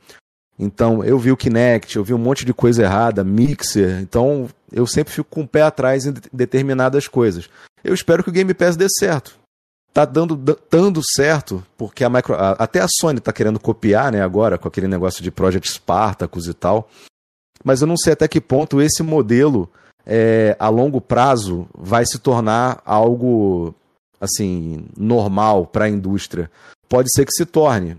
Então, 0.58 1.04
eu 1.04 1.20
vi 1.20 1.32
o 1.32 1.38
Kinect, 1.38 1.96
eu 1.96 2.04
vi 2.04 2.14
um 2.14 2.18
monte 2.18 2.46
de 2.46 2.54
coisa 2.54 2.84
errada, 2.84 3.24
Mixer, 3.24 4.00
então 4.00 4.48
eu 4.72 4.88
sempre 4.88 5.14
fico 5.14 5.30
com 5.30 5.42
o 5.42 5.48
pé 5.48 5.64
atrás 5.64 6.06
em 6.06 6.14
determinadas 6.32 7.08
coisas. 7.08 7.50
Eu 7.84 7.94
espero 7.94 8.24
que 8.24 8.30
o 8.30 8.34
Game 8.34 8.54
Pass 8.54 8.78
dê 8.78 8.88
certo 8.90 9.45
tá 9.96 10.04
dando, 10.04 10.36
dando 10.70 11.02
certo, 11.02 11.66
porque 11.78 12.04
a 12.04 12.10
micro, 12.10 12.36
a, 12.36 12.52
até 12.52 12.82
a 12.82 12.88
Sony 13.00 13.22
tá 13.22 13.32
querendo 13.32 13.58
copiar, 13.58 14.12
né, 14.12 14.22
agora, 14.22 14.58
com 14.58 14.68
aquele 14.68 14.90
negócio 14.90 15.24
de 15.24 15.32
Project 15.32 15.72
Spartacus 15.72 16.48
e 16.48 16.54
tal. 16.54 16.90
Mas 17.64 17.80
eu 17.80 17.88
não 17.88 17.96
sei 17.96 18.12
até 18.12 18.28
que 18.28 18.42
ponto 18.42 18.82
esse 18.82 19.02
modelo, 19.02 19.72
é, 20.06 20.54
a 20.60 20.68
longo 20.68 21.00
prazo, 21.00 21.66
vai 21.74 22.06
se 22.06 22.20
tornar 22.20 22.82
algo, 22.84 23.74
assim, 24.20 24.86
normal 24.98 25.66
para 25.66 25.86
a 25.86 25.90
indústria. 25.90 26.52
Pode 26.90 27.08
ser 27.16 27.26
que 27.26 27.32
se 27.32 27.46
torne. 27.46 27.96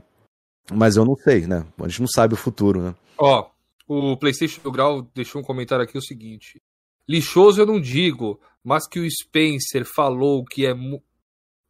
Mas 0.71 0.97
eu 0.97 1.05
não 1.07 1.17
sei, 1.17 1.47
né? 1.47 1.65
A 1.79 1.89
gente 1.89 2.01
não 2.03 2.09
sabe 2.09 2.35
o 2.35 2.37
futuro, 2.37 2.83
né? 2.83 2.95
Ó, 3.17 3.49
o 3.89 4.19
PlayStation 4.19 4.61
do 4.61 4.71
Grau 4.71 5.01
deixou 5.15 5.41
um 5.41 5.45
comentário 5.45 5.83
aqui 5.83 5.97
o 5.97 6.03
seguinte: 6.03 6.61
lixoso 7.09 7.63
eu 7.63 7.67
não 7.67 7.81
digo, 7.81 8.39
mas 8.63 8.87
que 8.87 9.01
o 9.01 9.11
Spencer 9.11 9.87
falou 9.87 10.45
que 10.45 10.67
é 10.67 10.75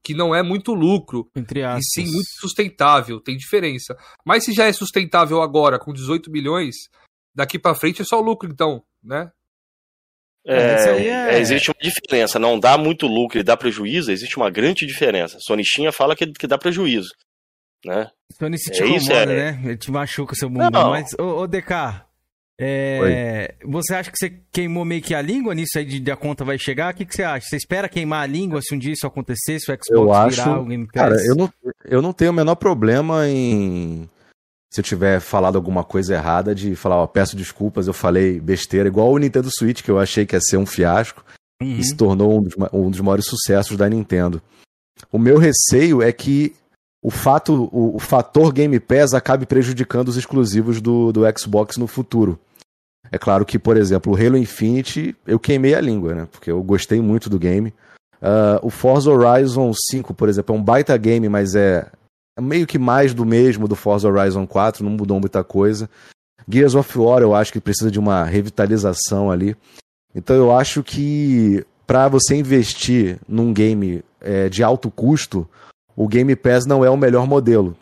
que 0.06 0.14
não 0.14 0.32
é 0.32 0.40
muito 0.40 0.72
lucro, 0.72 1.28
Entre 1.34 1.64
aspas. 1.64 1.82
e 1.84 1.90
sim 1.90 2.04
muito 2.04 2.28
sustentável, 2.38 3.20
tem 3.20 3.36
diferença. 3.36 3.96
Mas 4.24 4.44
se 4.44 4.52
já 4.52 4.66
é 4.66 4.72
sustentável 4.72 5.42
agora 5.42 5.80
com 5.80 5.92
18 5.92 6.30
milhões, 6.30 6.76
daqui 7.34 7.58
para 7.58 7.74
frente 7.74 8.02
é 8.02 8.04
só 8.04 8.20
lucro 8.20 8.48
então, 8.48 8.84
né? 9.02 9.32
É, 10.46 10.56
é, 10.56 11.08
é... 11.08 11.40
Existe 11.40 11.72
uma 11.72 11.82
diferença, 11.82 12.38
não 12.38 12.56
dá 12.56 12.78
muito 12.78 13.08
lucro 13.08 13.40
e 13.40 13.42
dá 13.42 13.56
prejuízo, 13.56 14.12
existe 14.12 14.36
uma 14.36 14.48
grande 14.48 14.86
diferença. 14.86 15.38
Sonichinha 15.40 15.90
fala 15.90 16.14
que, 16.14 16.24
que 16.24 16.46
dá 16.46 16.56
prejuízo, 16.56 17.10
né? 17.84 18.08
Sony 18.38 18.56
se 18.60 18.70
te 18.70 18.84
é 18.84 18.86
incomoda, 18.86 19.12
é... 19.12 19.26
né? 19.26 19.60
Ele 19.64 19.76
te 19.76 19.90
machuca 19.90 20.36
seu 20.36 20.48
bumbum. 20.48 20.70
Mas, 20.90 21.14
ô, 21.18 21.40
ô 21.40 21.46
DK, 21.48 22.05
é, 22.58 23.54
você 23.64 23.94
acha 23.94 24.10
que 24.10 24.16
você 24.18 24.40
queimou 24.50 24.84
meio 24.84 25.02
que 25.02 25.14
a 25.14 25.20
língua 25.20 25.54
nisso 25.54 25.78
aí 25.78 25.84
de, 25.84 26.00
de 26.00 26.10
a 26.10 26.16
conta 26.16 26.44
vai 26.44 26.58
chegar? 26.58 26.92
O 26.92 26.96
que, 26.96 27.04
que 27.04 27.14
você 27.14 27.22
acha? 27.22 27.46
Você 27.46 27.56
espera 27.56 27.88
queimar 27.88 28.22
a 28.22 28.26
língua 28.26 28.62
se 28.62 28.74
um 28.74 28.78
dia 28.78 28.92
isso 28.92 29.06
acontecer, 29.06 29.60
se 29.60 29.70
o 29.70 29.74
Xbox 29.74 29.88
eu 29.90 30.12
acho, 30.12 30.42
virar 30.42 30.60
o 30.60 30.64
Game 30.64 30.86
Pass? 30.86 30.94
Cara, 30.94 31.16
eu 31.26 31.34
não, 31.34 31.52
eu 31.84 32.02
não 32.02 32.12
tenho 32.12 32.30
o 32.30 32.34
menor 32.34 32.54
problema 32.54 33.28
em 33.28 34.08
se 34.72 34.80
eu 34.80 34.84
tiver 34.84 35.20
falado 35.20 35.56
alguma 35.56 35.84
coisa 35.84 36.14
errada 36.14 36.54
de 36.54 36.74
falar, 36.76 36.96
ó, 36.96 37.06
peço 37.06 37.36
desculpas, 37.36 37.86
eu 37.86 37.94
falei 37.94 38.38
besteira, 38.38 38.88
igual 38.88 39.10
o 39.10 39.18
Nintendo 39.18 39.48
Switch, 39.50 39.82
que 39.82 39.90
eu 39.90 39.98
achei 39.98 40.26
que 40.26 40.36
ia 40.36 40.40
ser 40.40 40.58
um 40.58 40.66
fiasco 40.66 41.24
uhum. 41.62 41.78
e 41.78 41.84
se 41.84 41.96
tornou 41.96 42.38
um 42.38 42.42
dos, 42.42 42.54
um 42.72 42.90
dos 42.90 43.00
maiores 43.00 43.26
sucessos 43.26 43.76
da 43.76 43.88
Nintendo. 43.88 44.42
O 45.10 45.18
meu 45.18 45.38
receio 45.38 46.02
é 46.02 46.12
que 46.12 46.54
o 47.02 47.10
fato, 47.10 47.70
o, 47.72 47.96
o, 47.96 47.98
fator 47.98 48.52
Game 48.52 48.78
Pass 48.80 49.14
acabe 49.14 49.46
prejudicando 49.46 50.08
os 50.08 50.16
exclusivos 50.16 50.80
do, 50.80 51.12
do 51.12 51.22
Xbox 51.38 51.76
no 51.76 51.86
futuro. 51.86 52.38
É 53.10 53.18
claro 53.18 53.44
que, 53.44 53.58
por 53.58 53.76
exemplo, 53.76 54.12
o 54.12 54.16
Halo 54.16 54.36
Infinite, 54.36 55.16
eu 55.26 55.38
queimei 55.38 55.74
a 55.74 55.80
língua, 55.80 56.14
né? 56.14 56.28
Porque 56.30 56.50
eu 56.50 56.62
gostei 56.62 57.00
muito 57.00 57.30
do 57.30 57.38
game. 57.38 57.72
Uh, 58.20 58.58
o 58.62 58.70
Forza 58.70 59.10
Horizon 59.10 59.72
5, 59.72 60.14
por 60.14 60.28
exemplo, 60.28 60.54
é 60.54 60.58
um 60.58 60.62
baita 60.62 60.96
game, 60.96 61.28
mas 61.28 61.54
é, 61.54 61.86
é 62.36 62.40
meio 62.40 62.66
que 62.66 62.78
mais 62.78 63.14
do 63.14 63.24
mesmo 63.24 63.68
do 63.68 63.76
Forza 63.76 64.08
Horizon 64.08 64.46
4, 64.46 64.84
não 64.84 64.90
mudou 64.90 65.20
muita 65.20 65.44
coisa. 65.44 65.88
Gears 66.48 66.74
of 66.74 66.98
War 66.98 67.22
eu 67.22 67.34
acho 67.34 67.52
que 67.52 67.60
precisa 67.60 67.90
de 67.90 67.98
uma 67.98 68.24
revitalização 68.24 69.30
ali. 69.30 69.56
Então 70.14 70.34
eu 70.34 70.56
acho 70.56 70.82
que 70.82 71.64
para 71.86 72.08
você 72.08 72.34
investir 72.36 73.18
num 73.28 73.52
game 73.52 74.02
é, 74.20 74.48
de 74.48 74.62
alto 74.62 74.90
custo, 74.90 75.48
o 75.94 76.08
Game 76.08 76.34
Pass 76.36 76.66
não 76.66 76.84
é 76.84 76.90
o 76.90 76.96
melhor 76.96 77.26
modelo. 77.26 77.76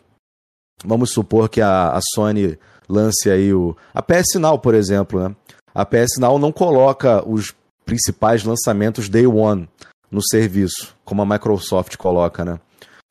Vamos 0.83 1.11
supor 1.11 1.49
que 1.49 1.61
a, 1.61 1.91
a 1.91 1.99
Sony 2.13 2.57
lance 2.87 3.29
aí 3.29 3.53
o. 3.53 3.75
A 3.93 4.01
PS 4.01 4.35
Now, 4.39 4.59
por 4.59 4.73
exemplo, 4.73 5.19
né? 5.19 5.35
A 5.73 5.85
PS 5.85 6.17
Now 6.19 6.39
não 6.39 6.51
coloca 6.51 7.27
os 7.27 7.53
principais 7.85 8.43
lançamentos 8.43 9.09
Day 9.09 9.27
One 9.27 9.67
no 10.09 10.21
serviço, 10.21 10.95
como 11.03 11.21
a 11.21 11.25
Microsoft 11.25 11.97
coloca, 11.97 12.45
né? 12.45 12.59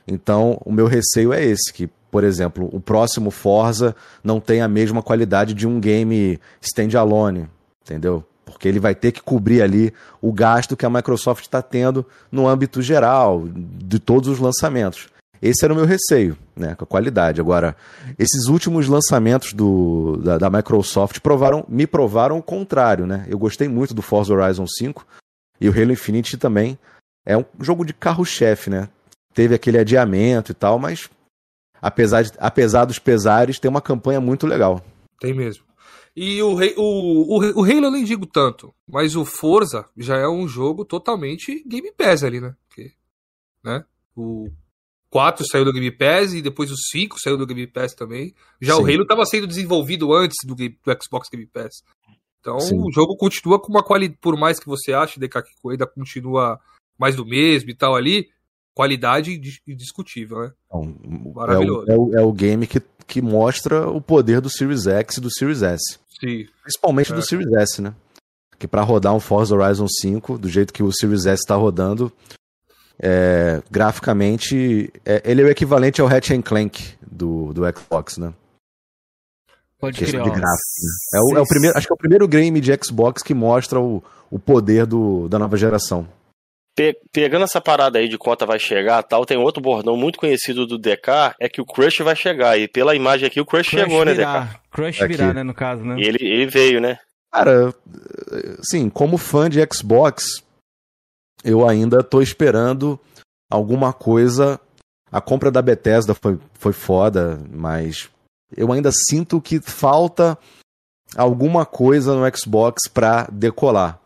Então, 0.06 0.58
o 0.64 0.72
meu 0.72 0.86
receio 0.86 1.32
é 1.32 1.42
esse, 1.42 1.72
que, 1.72 1.88
por 2.10 2.24
exemplo, 2.24 2.68
o 2.72 2.80
próximo 2.80 3.30
Forza 3.30 3.94
não 4.22 4.40
tem 4.40 4.60
a 4.60 4.68
mesma 4.68 5.02
qualidade 5.02 5.54
de 5.54 5.66
um 5.66 5.80
game 5.80 6.38
standalone, 6.60 7.48
entendeu? 7.82 8.24
Porque 8.44 8.68
ele 8.68 8.78
vai 8.78 8.94
ter 8.94 9.12
que 9.12 9.22
cobrir 9.22 9.62
ali 9.62 9.92
o 10.20 10.32
gasto 10.32 10.76
que 10.76 10.84
a 10.84 10.90
Microsoft 10.90 11.44
está 11.44 11.62
tendo 11.62 12.04
no 12.30 12.46
âmbito 12.46 12.82
geral 12.82 13.44
de 13.48 13.98
todos 13.98 14.28
os 14.28 14.38
lançamentos. 14.38 15.08
Esse 15.40 15.64
era 15.64 15.72
o 15.74 15.76
meu 15.76 15.84
receio, 15.84 16.38
né, 16.56 16.74
com 16.74 16.84
a 16.84 16.86
qualidade. 16.86 17.40
Agora, 17.40 17.76
esses 18.18 18.46
últimos 18.46 18.88
lançamentos 18.88 19.52
do, 19.52 20.16
da, 20.18 20.38
da, 20.38 20.50
Microsoft 20.50 21.20
provaram, 21.20 21.64
me 21.68 21.86
provaram 21.86 22.38
o 22.38 22.42
contrário, 22.42 23.06
né? 23.06 23.26
Eu 23.28 23.38
gostei 23.38 23.68
muito 23.68 23.92
do 23.92 24.02
Forza 24.02 24.32
Horizon 24.32 24.66
5 24.66 25.06
e 25.60 25.68
o 25.68 25.72
Halo 25.72 25.92
Infinite 25.92 26.36
também. 26.36 26.78
É 27.26 27.36
um 27.36 27.44
jogo 27.60 27.84
de 27.84 27.92
carro-chefe, 27.92 28.70
né? 28.70 28.88
Teve 29.34 29.54
aquele 29.54 29.78
adiamento 29.78 30.52
e 30.52 30.54
tal, 30.54 30.78
mas 30.78 31.10
apesar, 31.80 32.22
de, 32.22 32.32
apesar 32.38 32.84
dos 32.84 32.98
pesares, 32.98 33.58
tem 33.58 33.70
uma 33.70 33.82
campanha 33.82 34.20
muito 34.20 34.46
legal. 34.46 34.82
Tem 35.20 35.34
mesmo. 35.34 35.64
E 36.16 36.40
o, 36.42 36.54
o, 36.76 37.38
o, 37.38 37.60
o 37.60 37.64
Halo 37.64 37.86
eu 37.86 37.90
nem 37.90 38.04
digo 38.04 38.24
tanto, 38.24 38.72
mas 38.88 39.16
o 39.16 39.24
Forza 39.24 39.86
já 39.96 40.16
é 40.16 40.28
um 40.28 40.46
jogo 40.46 40.84
totalmente 40.84 41.64
Game 41.66 41.92
Pass 41.92 42.22
ali, 42.22 42.40
né? 42.40 42.54
Porque, 42.68 42.92
né? 43.64 43.84
O 44.16 44.48
4 45.14 45.46
saiu 45.46 45.64
do 45.64 45.72
Game 45.72 45.92
Pass 45.92 46.34
e 46.34 46.42
depois 46.42 46.72
o 46.72 46.76
5 46.76 47.20
saiu 47.20 47.38
do 47.38 47.46
Game 47.46 47.68
Pass 47.68 47.94
também. 47.94 48.34
Já 48.60 48.74
Sim. 48.74 48.82
o 48.82 48.84
Halo 48.84 49.02
estava 49.02 49.24
sendo 49.24 49.46
desenvolvido 49.46 50.12
antes 50.12 50.34
do, 50.44 50.56
do, 50.56 50.64
Xbox 51.00 51.28
Game 51.30 51.46
Pass. 51.46 51.84
Então 52.40 52.58
Sim. 52.58 52.80
o 52.80 52.90
jogo 52.90 53.16
continua 53.16 53.60
com 53.60 53.70
uma 53.70 53.84
qualidade, 53.84 54.18
por 54.20 54.36
mais 54.36 54.58
que 54.58 54.66
você 54.66 54.92
ache 54.92 55.20
DK 55.20 55.42
que 55.42 55.70
ainda 55.70 55.86
continua 55.86 56.58
mais 56.98 57.14
do 57.14 57.24
mesmo 57.24 57.70
e 57.70 57.74
tal 57.76 57.94
ali, 57.94 58.28
qualidade 58.74 59.40
indiscutível, 59.68 60.40
né? 60.40 60.52
Então, 60.66 61.32
Maravilhoso. 61.32 61.88
É 61.88 61.96
o, 61.96 61.96
é 61.96 61.98
o, 61.98 62.18
é 62.18 62.22
o 62.22 62.32
game 62.32 62.66
que, 62.66 62.82
que 63.06 63.22
mostra 63.22 63.88
o 63.88 64.00
poder 64.00 64.40
do 64.40 64.50
Series 64.50 64.88
X 64.88 65.18
e 65.18 65.20
do 65.20 65.30
Series 65.30 65.62
S. 65.62 65.96
Sim. 66.18 66.48
Principalmente 66.60 67.12
é. 67.12 67.14
do 67.14 67.22
Series 67.22 67.52
S, 67.52 67.80
né? 67.80 67.94
Que 68.58 68.66
para 68.66 68.82
rodar 68.82 69.14
um 69.14 69.20
Forza 69.20 69.54
Horizon 69.54 69.86
5, 69.86 70.38
do 70.38 70.48
jeito 70.48 70.72
que 70.72 70.82
o 70.82 70.92
Series 70.92 71.24
S 71.24 71.40
está 71.40 71.54
rodando, 71.54 72.12
é, 73.00 73.62
graficamente, 73.70 74.92
é, 75.04 75.22
ele 75.24 75.42
é 75.42 75.44
o 75.44 75.50
equivalente 75.50 76.00
ao 76.00 76.08
Hatch 76.08 76.30
Clank 76.44 76.94
do, 77.10 77.52
do 77.52 77.62
Xbox, 77.76 78.18
né? 78.18 78.32
Pode 79.78 79.98
crer. 79.98 80.10
De 80.10 80.16
gráfico, 80.16 80.40
né? 80.40 80.52
é, 81.14 81.20
o, 81.20 81.38
é 81.38 81.40
o 81.40 81.46
primeiro, 81.46 81.76
acho 81.76 81.86
que 81.86 81.92
é 81.92 81.94
o 81.94 81.98
primeiro 81.98 82.26
game 82.26 82.60
de 82.60 82.72
Xbox 82.82 83.22
que 83.22 83.34
mostra 83.34 83.78
o, 83.80 84.02
o 84.30 84.38
poder 84.38 84.86
do, 84.86 85.28
da 85.28 85.38
nova 85.38 85.56
geração. 85.56 86.08
Pe 86.74 86.96
pegando 87.12 87.44
essa 87.44 87.60
parada 87.60 87.98
aí 87.98 88.08
de 88.08 88.18
conta 88.18 88.46
vai 88.46 88.58
chegar 88.58 89.02
tal, 89.02 89.26
tem 89.26 89.36
outro 89.36 89.62
bordão 89.62 89.96
muito 89.96 90.18
conhecido 90.18 90.66
do 90.66 90.78
DK, 90.78 91.34
é 91.38 91.48
que 91.48 91.60
o 91.60 91.66
Crush 91.66 91.98
vai 91.98 92.16
chegar. 92.16 92.58
E 92.58 92.66
pela 92.66 92.96
imagem 92.96 93.26
aqui, 93.26 93.40
o 93.40 93.46
Crush, 93.46 93.68
Crush 93.68 93.82
chegou, 93.82 94.04
né, 94.04 94.14
virar. 94.14 94.40
né, 94.40 94.46
DK? 94.46 94.60
Crush 94.70 95.02
aqui. 95.02 95.12
virar, 95.12 95.34
né, 95.34 95.42
no 95.42 95.54
caso, 95.54 95.84
né? 95.84 95.96
E 95.98 96.04
ele, 96.04 96.18
ele 96.20 96.46
veio, 96.46 96.80
né? 96.80 96.98
Cara, 97.32 97.74
sim, 98.62 98.88
como 98.88 99.18
fã 99.18 99.50
de 99.50 99.60
Xbox, 99.72 100.42
eu 101.44 101.68
ainda 101.68 102.02
tô 102.02 102.22
esperando 102.22 102.98
alguma 103.50 103.92
coisa. 103.92 104.60
A 105.12 105.20
compra 105.20 105.50
da 105.50 105.62
Bethesda 105.62 106.14
foi, 106.14 106.38
foi 106.54 106.72
foda, 106.72 107.40
mas 107.52 108.08
eu 108.56 108.72
ainda 108.72 108.90
sinto 108.90 109.40
que 109.40 109.60
falta 109.60 110.36
alguma 111.16 111.64
coisa 111.64 112.14
no 112.14 112.36
Xbox 112.36 112.88
pra 112.88 113.28
decolar. 113.30 114.00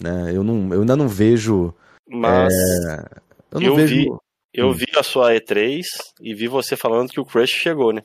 Né? 0.00 0.32
Eu, 0.34 0.44
não, 0.44 0.72
eu 0.72 0.80
ainda 0.80 0.96
não 0.96 1.08
vejo. 1.08 1.74
Mas. 2.08 2.52
É, 2.52 3.20
eu, 3.52 3.62
eu 3.62 3.76
vejo... 3.76 3.94
vi. 3.94 4.06
Eu 4.54 4.68
hum. 4.68 4.72
vi 4.72 4.86
a 4.96 5.02
sua 5.02 5.34
E3 5.34 5.82
e 6.18 6.34
vi 6.34 6.48
você 6.48 6.76
falando 6.76 7.10
que 7.10 7.20
o 7.20 7.26
Crush 7.26 7.50
chegou, 7.50 7.92
né? 7.92 8.02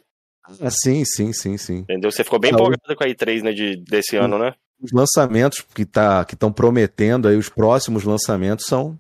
Ah, 0.60 0.70
sim, 0.70 1.06
sim, 1.06 1.32
sim, 1.32 1.56
sim. 1.56 1.80
Entendeu? 1.80 2.12
Você 2.12 2.26
ficou 2.26 2.40
bem 2.40 2.52
empolgado 2.52 2.96
com 2.96 3.04
a 3.04 3.08
E3, 3.08 3.42
né, 3.42 3.52
de, 3.54 3.78
desse 3.78 4.18
ano, 4.18 4.38
né? 4.38 4.54
Os 4.82 4.92
lançamentos 4.92 5.62
que 5.74 5.86
tá, 5.86 6.26
estão 6.30 6.52
prometendo 6.52 7.28
aí, 7.28 7.38
os 7.38 7.50
próximos 7.50 8.04
lançamentos 8.04 8.66
são. 8.66 9.00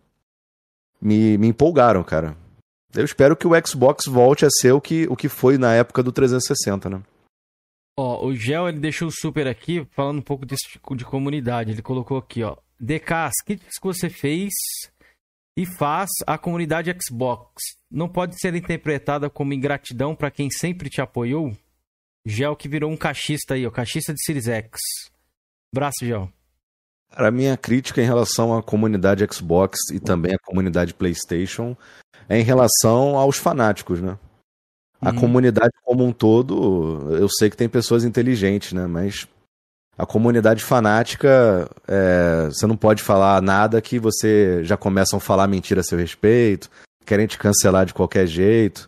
Me, 1.01 1.37
me 1.37 1.47
empolgaram, 1.47 2.03
cara. 2.03 2.37
Eu 2.93 3.05
espero 3.05 3.35
que 3.35 3.47
o 3.47 3.67
Xbox 3.67 4.05
volte 4.05 4.45
a 4.45 4.49
ser 4.49 4.73
o 4.73 4.81
que, 4.81 5.07
o 5.09 5.15
que 5.15 5.29
foi 5.29 5.57
na 5.57 5.73
época 5.73 6.03
do 6.03 6.11
360, 6.11 6.89
né? 6.89 7.01
Ó, 7.97 8.25
o 8.25 8.35
Gel 8.35 8.69
ele 8.69 8.79
deixou 8.79 9.07
o 9.07 9.11
super 9.11 9.47
aqui 9.47 9.85
falando 9.91 10.19
um 10.19 10.23
pouco 10.23 10.45
desse 10.45 10.69
tipo 10.69 10.95
de 10.95 11.05
comunidade. 11.05 11.71
Ele 11.71 11.81
colocou 11.81 12.17
aqui, 12.17 12.43
ó. 12.43 12.57
DK, 12.79 13.13
as 13.13 13.33
críticas 13.45 13.75
que 13.79 13.87
você 13.87 14.09
fez 14.09 14.51
e 15.57 15.65
faz 15.65 16.09
à 16.25 16.37
comunidade 16.37 16.95
Xbox 17.01 17.61
não 17.89 18.07
pode 18.07 18.39
ser 18.39 18.55
interpretada 18.55 19.29
como 19.29 19.53
ingratidão 19.53 20.15
para 20.15 20.31
quem 20.31 20.49
sempre 20.49 20.89
te 20.89 21.01
apoiou? 21.01 21.55
Gel 22.25 22.55
que 22.55 22.69
virou 22.69 22.91
um 22.91 22.97
cachista 22.97 23.55
aí, 23.55 23.65
ó, 23.65 23.71
cachista 23.71 24.13
de 24.13 24.23
Series 24.23 24.47
X. 24.47 24.79
Braço, 25.73 26.05
João. 26.05 26.31
A 27.15 27.31
minha 27.31 27.57
crítica 27.57 28.01
em 28.01 28.05
relação 28.05 28.57
à 28.57 28.63
comunidade 28.63 29.25
Xbox 29.31 29.77
e 29.91 29.99
também 29.99 30.33
à 30.33 30.39
comunidade 30.39 30.93
PlayStation 30.93 31.75
é 32.27 32.39
em 32.39 32.43
relação 32.43 33.17
aos 33.17 33.37
fanáticos, 33.37 34.01
né? 34.01 34.17
A 35.01 35.09
uhum. 35.09 35.15
comunidade 35.15 35.71
como 35.83 36.05
um 36.05 36.13
todo, 36.13 37.15
eu 37.15 37.27
sei 37.27 37.49
que 37.49 37.57
tem 37.57 37.67
pessoas 37.67 38.03
inteligentes, 38.03 38.73
né? 38.73 38.85
Mas 38.85 39.27
a 39.97 40.05
comunidade 40.05 40.63
fanática, 40.63 41.69
é, 41.87 42.45
você 42.47 42.65
não 42.65 42.77
pode 42.77 43.01
falar 43.03 43.41
nada 43.41 43.81
que 43.81 43.99
você 43.99 44.63
já 44.63 44.77
começam 44.77 45.17
a 45.17 45.21
falar 45.21 45.47
mentira 45.47 45.81
a 45.81 45.83
seu 45.83 45.97
respeito, 45.97 46.69
querem 47.05 47.27
te 47.27 47.37
cancelar 47.37 47.85
de 47.85 47.93
qualquer 47.93 48.27
jeito. 48.27 48.87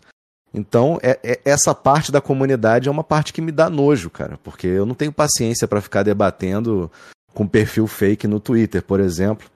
Então, 0.54 1.00
é, 1.02 1.20
é, 1.24 1.42
essa 1.44 1.74
parte 1.74 2.12
da 2.12 2.22
comunidade 2.22 2.88
é 2.88 2.92
uma 2.92 3.04
parte 3.04 3.34
que 3.34 3.42
me 3.42 3.52
dá 3.52 3.70
nojo, 3.70 4.10
cara, 4.10 4.38
porque 4.44 4.68
eu 4.68 4.86
não 4.86 4.94
tenho 4.94 5.12
paciência 5.12 5.68
para 5.68 5.82
ficar 5.82 6.04
debatendo 6.04 6.92
com 7.34 7.48
perfil 7.48 7.88
fake 7.88 8.28
no 8.28 8.40
Twitter, 8.40 8.84
por 8.84 9.00
exemplo, 9.00 9.50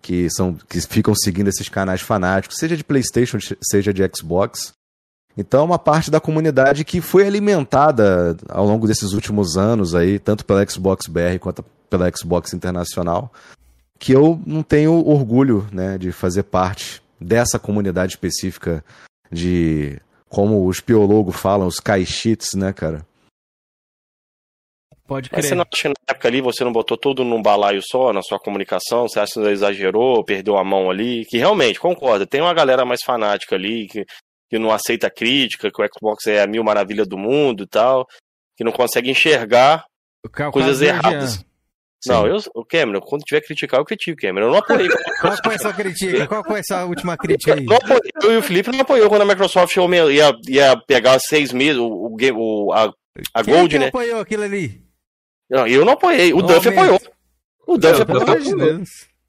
que 0.00 0.28
são 0.30 0.54
que 0.68 0.80
ficam 0.82 1.14
seguindo 1.14 1.48
esses 1.48 1.68
canais 1.68 2.00
fanáticos, 2.00 2.58
seja 2.58 2.76
de 2.76 2.84
PlayStation, 2.84 3.38
seja 3.62 3.92
de 3.92 4.08
Xbox. 4.14 4.72
Então 5.36 5.62
é 5.62 5.64
uma 5.64 5.78
parte 5.78 6.12
da 6.12 6.20
comunidade 6.20 6.84
que 6.84 7.00
foi 7.00 7.26
alimentada 7.26 8.36
ao 8.48 8.64
longo 8.64 8.86
desses 8.86 9.12
últimos 9.12 9.56
anos 9.56 9.92
aí, 9.92 10.20
tanto 10.20 10.44
pela 10.44 10.64
Xbox 10.64 11.08
BR 11.08 11.38
quanto 11.40 11.64
pela 11.90 12.08
Xbox 12.14 12.52
Internacional, 12.54 13.32
que 13.98 14.12
eu 14.12 14.40
não 14.46 14.62
tenho 14.62 14.92
orgulho 14.92 15.66
né, 15.72 15.98
de 15.98 16.12
fazer 16.12 16.44
parte 16.44 17.02
dessa 17.20 17.58
comunidade 17.58 18.12
específica 18.12 18.84
de, 19.32 20.00
como 20.34 20.66
os 20.66 20.80
piologos 20.80 21.36
falam, 21.36 21.68
os 21.68 21.78
caixits, 21.78 22.54
né, 22.56 22.72
cara? 22.72 23.06
Pode 25.06 25.30
crer. 25.30 25.38
Mas 25.38 25.46
você 25.46 25.54
não 25.54 25.62
acha 25.62 25.82
que 25.82 25.88
na 25.88 25.94
época 26.08 26.28
ali 26.28 26.40
você 26.40 26.64
não 26.64 26.72
botou 26.72 26.96
tudo 26.96 27.22
num 27.22 27.40
balaio 27.40 27.80
só 27.84 28.12
na 28.12 28.20
sua 28.20 28.40
comunicação? 28.40 29.06
Você 29.06 29.20
acha 29.20 29.34
que 29.34 29.40
você 29.40 29.50
exagerou, 29.52 30.24
perdeu 30.24 30.56
a 30.56 30.64
mão 30.64 30.90
ali? 30.90 31.24
Que 31.26 31.38
realmente, 31.38 31.78
concorda, 31.78 32.26
tem 32.26 32.40
uma 32.40 32.52
galera 32.52 32.84
mais 32.84 33.00
fanática 33.04 33.54
ali 33.54 33.86
que, 33.86 34.04
que 34.50 34.58
não 34.58 34.72
aceita 34.72 35.08
crítica, 35.08 35.70
que 35.70 35.80
o 35.80 35.86
Xbox 35.86 36.26
é 36.26 36.42
a 36.42 36.48
mil 36.48 36.64
maravilha 36.64 37.06
do 37.06 37.16
mundo 37.16 37.62
e 37.62 37.68
tal, 37.68 38.04
que 38.56 38.64
não 38.64 38.72
consegue 38.72 39.10
enxergar 39.10 39.84
coisas 40.50 40.82
erradas. 40.82 41.44
Não, 42.06 42.26
eu, 42.26 42.38
o 42.54 42.64
Cameron, 42.64 43.00
quando 43.00 43.22
tiver 43.22 43.40
criticar, 43.40 43.80
eu 43.80 43.84
critico, 43.84 44.20
Cameron. 44.20 44.46
Eu 44.46 44.52
não 44.52 44.58
apoiei. 44.58 44.88
Qual 45.20 45.36
foi 45.42 45.54
essa 45.54 45.72
crítica? 45.72 46.26
Qual 46.26 46.44
foi 46.44 46.60
essa 46.60 46.84
última 46.84 47.16
crítica 47.16 47.54
aí? 47.54 47.66
Eu, 47.66 48.28
eu 48.28 48.32
e 48.34 48.36
o 48.38 48.42
Felipe 48.42 48.70
não 48.70 48.80
apoiou 48.80 49.08
quando 49.08 49.22
a 49.22 49.26
Microsoft 49.26 49.74
ia, 49.76 50.32
ia 50.48 50.76
pegar 50.86 51.18
seis 51.18 51.52
meses, 51.52 51.78
o, 51.78 51.86
o, 51.86 52.72
a, 52.72 52.92
a 53.32 53.44
Quem 53.44 53.54
Gold, 53.54 53.78
né? 53.78 53.88
apoiou 53.88 54.20
aquilo 54.20 54.42
ali? 54.42 54.82
Não, 55.48 55.66
eu 55.66 55.84
não 55.84 55.92
apoiei. 55.92 56.32
O 56.32 56.42
Duff 56.42 56.68
apoiou. 56.68 57.00
O 57.66 57.78
Duff 57.78 58.02
apoiou. 58.02 58.26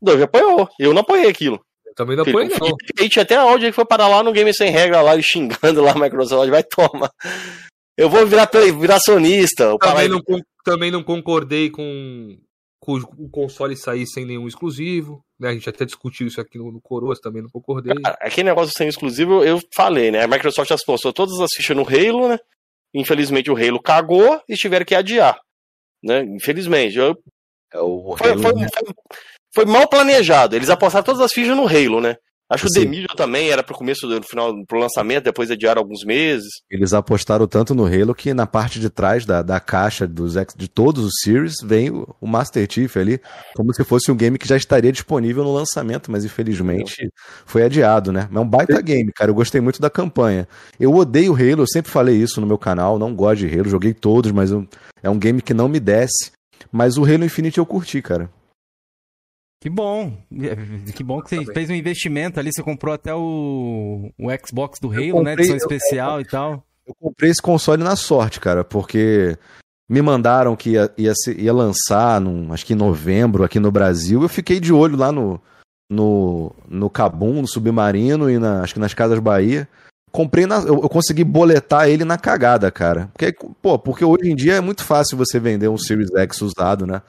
O 0.02 0.06
Duff 0.06 0.24
apoiou. 0.24 0.70
Eu 0.80 0.94
não 0.94 1.02
apoiei 1.02 1.30
aquilo. 1.30 1.60
Eu 1.86 1.94
também 1.94 2.16
não 2.16 2.24
apoiei, 2.24 2.50
não. 2.50 2.76
E 3.00 3.10
tinha 3.10 3.24
até 3.24 3.36
áudio 3.36 3.70
que 3.70 3.76
foi 3.76 3.86
parar 3.86 4.08
lá 4.08 4.24
no 4.24 4.32
Game 4.32 4.54
Sem 4.54 4.72
Regra, 4.72 5.02
lá, 5.02 5.20
xingando 5.22 5.82
lá 5.82 5.92
a 5.92 6.00
Microsoft. 6.00 6.50
Vai, 6.50 6.64
toma. 6.64 7.12
Eu 7.98 8.10
vou 8.10 8.26
virar, 8.26 8.50
virar 8.78 9.00
sonista. 9.00 9.78
Também 9.80 10.10
não, 10.10 10.22
também 10.64 10.92
não 10.92 11.04
concordei 11.04 11.70
com 11.70 12.38
o 12.94 13.30
console 13.30 13.76
sair 13.76 14.06
sem 14.06 14.26
nenhum 14.26 14.48
exclusivo, 14.48 15.24
né? 15.40 15.50
A 15.50 15.54
gente 15.54 15.70
até 15.70 15.86
discutiu 15.86 16.28
isso 16.28 16.40
aqui 16.40 16.58
no, 16.58 16.72
no 16.72 16.82
Coroas, 16.82 17.20
também 17.20 17.42
não 17.42 17.50
concordei. 17.50 17.94
Cara, 18.02 18.18
aquele 18.22 18.50
negócio 18.50 18.74
sem 18.76 18.88
exclusivo, 18.88 19.44
eu 19.44 19.60
falei, 19.74 20.12
né? 20.12 20.24
A 20.24 20.28
Microsoft 20.28 20.70
já 20.70 20.76
postou 20.86 21.12
todas 21.12 21.40
as 21.40 21.50
fichas 21.56 21.76
no 21.76 21.84
Halo, 21.84 22.28
né? 22.30 22.38
Infelizmente 22.94 23.52
o 23.52 23.58
Halo 23.58 23.82
cagou 23.82 24.42
e 24.48 24.56
tiveram 24.56 24.86
que 24.86 24.96
adiar, 24.96 25.40
né? 26.04 26.24
Infelizmente. 26.24 26.98
Eu... 26.98 27.18
É 27.74 27.80
o 27.80 28.16
foi, 28.18 28.32
Halo, 28.32 28.42
foi, 28.42 28.54
né? 28.54 28.68
foi, 28.74 28.94
foi, 29.54 29.66
mal 29.66 29.88
planejado. 29.88 30.56
Eles 30.56 30.70
apostaram 30.70 31.04
todas 31.04 31.22
as 31.22 31.34
fichas 31.34 31.58
no 31.58 31.68
Halo, 31.68 32.00
né? 32.00 32.16
Acho 32.48 32.66
que 32.66 32.70
o 32.70 32.74
Demidio 32.74 33.08
também 33.16 33.50
era 33.50 33.64
pro 33.64 33.76
começo 33.76 34.08
do 34.08 34.22
final, 34.22 34.54
pro 34.68 34.78
lançamento, 34.78 35.24
depois 35.24 35.50
adiaram 35.50 35.82
alguns 35.82 36.04
meses. 36.06 36.48
Eles 36.70 36.94
apostaram 36.94 37.48
tanto 37.48 37.74
no 37.74 37.86
Halo 37.86 38.14
que 38.14 38.36
na 38.36 38.46
parte 38.46 38.80
de 38.80 38.88
trás 38.88 39.26
da, 39.26 39.42
da 39.42 39.60
caixa 39.60 40.06
dos 40.06 40.36
de 40.56 40.68
todos 40.68 41.04
os 41.04 41.14
Series 41.24 41.56
vem 41.64 41.90
o, 41.90 42.16
o, 42.22 42.28
Master 42.28 42.68
Chief 42.70 42.96
ali, 42.98 43.20
como 43.56 43.74
se 43.74 43.84
fosse 43.84 44.12
um 44.12 44.16
game 44.16 44.38
que 44.38 44.48
já 44.48 44.56
estaria 44.56 44.92
disponível 44.92 45.44
no 45.44 45.54
lançamento, 45.54 46.12
mas 46.12 46.24
infelizmente 46.24 47.10
foi 47.48 47.64
adiado, 47.64 48.12
né? 48.12 48.30
É 48.32 48.40
um 48.40 48.48
baita 48.48 48.80
game, 48.80 49.12
cara. 49.12 49.32
Eu 49.32 49.36
gostei 49.36 49.60
muito 49.60 49.82
da 49.82 49.90
campanha. 49.90 50.48
Eu 50.80 50.94
odeio 50.94 51.34
Halo, 51.34 51.64
eu 51.64 51.68
sempre 51.68 51.92
falei 51.92 52.16
isso 52.16 52.40
no 52.40 52.46
meu 52.46 52.60
canal, 52.60 53.00
não 53.00 53.16
gosto 53.16 53.40
de 53.40 53.58
Halo, 53.60 53.70
joguei 53.70 53.94
todos, 53.94 54.32
mas 54.32 54.52
eu, 54.52 54.68
é 55.02 55.10
um 55.10 55.18
game 55.18 55.42
que 55.42 55.54
não 55.54 55.68
me 55.68 55.80
desce. 55.80 56.32
Mas 56.72 56.96
o 56.96 57.04
Halo 57.04 57.26
Infinite 57.26 57.58
eu 57.58 57.66
curti, 57.66 58.04
cara. 58.04 58.30
Que 59.66 59.70
bom. 59.72 60.16
Que 60.96 61.04
bom 61.04 61.20
que 61.24 61.30
você 61.32 61.44
fez 61.52 61.72
um 61.72 61.74
investimento 61.74 62.40
ali. 62.40 62.52
Você 62.54 62.62
comprou 62.62 62.94
até 62.94 63.16
o, 63.16 64.12
o 64.16 64.28
Xbox 64.46 64.80
do 64.80 64.92
Halo, 64.92 65.14
comprei, 65.14 65.24
né? 65.24 65.42
Edição 65.42 65.58
especial 65.58 66.18
eu, 66.18 66.22
e 66.22 66.26
tal. 66.26 66.64
Eu 66.86 66.94
comprei 66.94 67.32
esse 67.32 67.42
console 67.42 67.84
na 67.84 67.96
sorte, 67.96 68.40
cara, 68.40 68.64
porque 68.64 69.36
me 69.90 70.04
mandaram 70.04 70.56
que 70.56 70.74
ia, 70.74 70.94
ia, 70.96 71.14
ia 71.36 71.52
lançar, 71.52 72.22
num, 72.22 72.54
acho 72.54 72.64
que 72.64 72.74
em 72.74 72.76
novembro, 72.76 73.44
aqui 73.44 73.60
no 73.60 73.72
Brasil. 73.72 74.22
Eu 74.22 74.30
fiquei 74.30 74.60
de 74.60 74.72
olho 74.72 74.96
lá 74.96 75.12
no, 75.12 75.42
no, 75.90 76.54
no 76.70 76.88
Cabum, 76.88 77.42
no 77.42 77.48
Submarino 77.48 78.30
e 78.30 78.38
na, 78.38 78.62
acho 78.62 78.76
que 78.76 78.80
nas 78.80 78.94
Casas 78.94 79.18
Bahia. 79.18 79.68
Comprei 80.12 80.46
na, 80.46 80.58
eu, 80.58 80.76
eu, 80.76 80.90
consegui 80.90 81.24
boletar 81.24 81.90
ele 81.90 82.06
na 82.06 82.20
cagada, 82.20 82.70
cara. 82.70 83.10
Porque, 83.14 83.36
pô, 83.64 83.80
porque 83.80 84.06
hoje 84.06 84.30
em 84.30 84.36
dia 84.36 84.54
é 84.54 84.62
muito 84.62 84.84
fácil 84.84 85.18
você 85.18 85.40
vender 85.40 85.70
um 85.70 85.78
Series 85.78 86.12
X 86.16 86.44
usado, 86.44 86.86
né? 86.86 87.02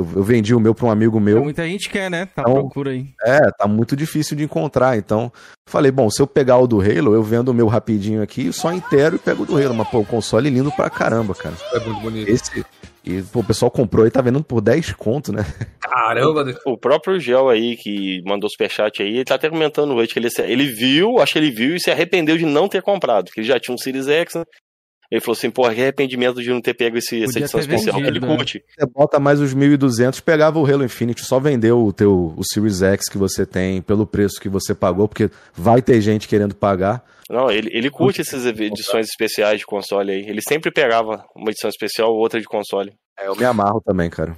Eu, 0.00 0.08
eu 0.16 0.22
vendi 0.22 0.54
o 0.54 0.60
meu 0.60 0.74
para 0.74 0.86
um 0.86 0.90
amigo 0.90 1.20
meu. 1.20 1.42
Muita 1.42 1.66
gente 1.66 1.90
quer, 1.90 2.10
né? 2.10 2.26
Tá 2.26 2.42
então, 2.42 2.54
procura 2.54 2.92
aí. 2.92 3.06
É, 3.22 3.50
tá 3.50 3.68
muito 3.68 3.94
difícil 3.94 4.34
de 4.34 4.44
encontrar. 4.44 4.96
Então, 4.96 5.30
falei, 5.68 5.92
bom, 5.92 6.08
se 6.08 6.22
eu 6.22 6.26
pegar 6.26 6.56
o 6.56 6.66
do 6.66 6.80
Halo, 6.80 7.14
eu 7.14 7.22
vendo 7.22 7.50
o 7.50 7.54
meu 7.54 7.66
rapidinho 7.66 8.22
aqui, 8.22 8.50
só 8.50 8.72
inteiro 8.72 9.16
e 9.16 9.18
pego 9.18 9.42
o 9.42 9.46
do 9.46 9.56
Halo. 9.56 9.74
Mas, 9.74 9.88
pô, 9.88 9.98
o 9.98 10.06
console 10.06 10.48
é 10.48 10.50
lindo 10.50 10.72
pra 10.72 10.88
caramba, 10.88 11.34
cara. 11.34 11.54
É 11.74 11.80
muito 11.80 12.00
bonito. 12.00 12.30
Esse, 12.30 12.64
e 13.04 13.22
pô, 13.22 13.40
o 13.40 13.44
pessoal 13.44 13.70
comprou 13.70 14.06
e 14.06 14.10
tá 14.10 14.22
vendendo 14.22 14.44
por 14.44 14.60
10 14.60 14.92
conto, 14.94 15.32
né? 15.32 15.44
Caramba! 15.80 16.44
O 16.66 16.78
próprio 16.78 17.20
Gel 17.20 17.48
aí, 17.48 17.76
que 17.76 18.22
mandou 18.24 18.48
superchat 18.48 19.02
aí, 19.02 19.16
ele 19.16 19.24
tá 19.24 19.34
até 19.34 19.50
comentando 19.50 19.94
hoje 19.94 20.12
que 20.12 20.18
ele, 20.18 20.28
ele 20.44 20.66
viu, 20.66 21.18
acho 21.18 21.32
que 21.32 21.38
ele 21.38 21.50
viu 21.50 21.76
e 21.76 21.80
se 21.80 21.90
arrependeu 21.90 22.38
de 22.38 22.46
não 22.46 22.68
ter 22.68 22.82
comprado, 22.82 23.26
porque 23.26 23.40
ele 23.40 23.48
já 23.48 23.60
tinha 23.60 23.74
um 23.74 23.78
Series 23.78 24.08
X, 24.08 24.34
né? 24.34 24.44
Ele 25.10 25.20
falou 25.20 25.36
assim, 25.36 25.50
pô, 25.50 25.62
que 25.62 25.80
arrependimento 25.80 26.40
de 26.40 26.50
não 26.50 26.60
ter 26.60 26.72
pego 26.72 26.96
esse, 26.96 27.24
essa 27.24 27.40
edição 27.40 27.58
especial 27.58 27.96
vendido, 27.96 28.16
ele 28.16 28.20
né? 28.24 28.36
curte. 28.36 28.62
Você 28.68 28.86
bota 28.86 29.18
mais 29.18 29.40
os 29.40 29.52
1.200, 29.52 30.22
pegava 30.22 30.58
o 30.58 30.64
Halo 30.64 30.84
Infinite, 30.84 31.24
só 31.24 31.40
vendeu 31.40 31.84
o 31.84 31.92
teu 31.92 32.32
o 32.36 32.42
Series 32.44 32.80
X 32.80 33.08
que 33.08 33.18
você 33.18 33.44
tem 33.44 33.82
pelo 33.82 34.06
preço 34.06 34.40
que 34.40 34.48
você 34.48 34.72
pagou, 34.72 35.08
porque 35.08 35.28
vai 35.52 35.82
ter 35.82 36.00
gente 36.00 36.28
querendo 36.28 36.54
pagar. 36.54 37.04
Não, 37.28 37.50
ele, 37.50 37.70
ele 37.72 37.90
curte 37.90 38.20
essas 38.20 38.46
edições 38.46 39.08
especiais 39.08 39.58
de 39.58 39.66
console 39.66 40.12
aí. 40.12 40.28
Ele 40.28 40.40
sempre 40.42 40.70
pegava 40.70 41.24
uma 41.34 41.50
edição 41.50 41.68
especial 41.68 42.12
ou 42.12 42.18
outra 42.18 42.40
de 42.40 42.46
console. 42.46 42.92
É, 43.18 43.26
eu 43.26 43.34
me 43.34 43.44
amarro 43.44 43.80
também, 43.84 44.08
cara. 44.08 44.36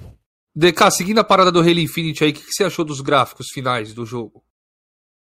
DK, 0.55 0.91
seguindo 0.91 1.19
a 1.19 1.25
parada 1.25 1.53
do 1.53 1.61
Halo 1.61 1.81
Infinite 1.81 2.25
aí, 2.25 2.31
o 2.31 2.35
que, 2.35 2.43
que 2.43 2.53
você 2.53 2.65
achou 2.65 2.85
dos 2.85 3.01
gráficos 3.01 3.49
finais 3.53 3.93
do 3.93 4.07
jogo? 4.07 4.43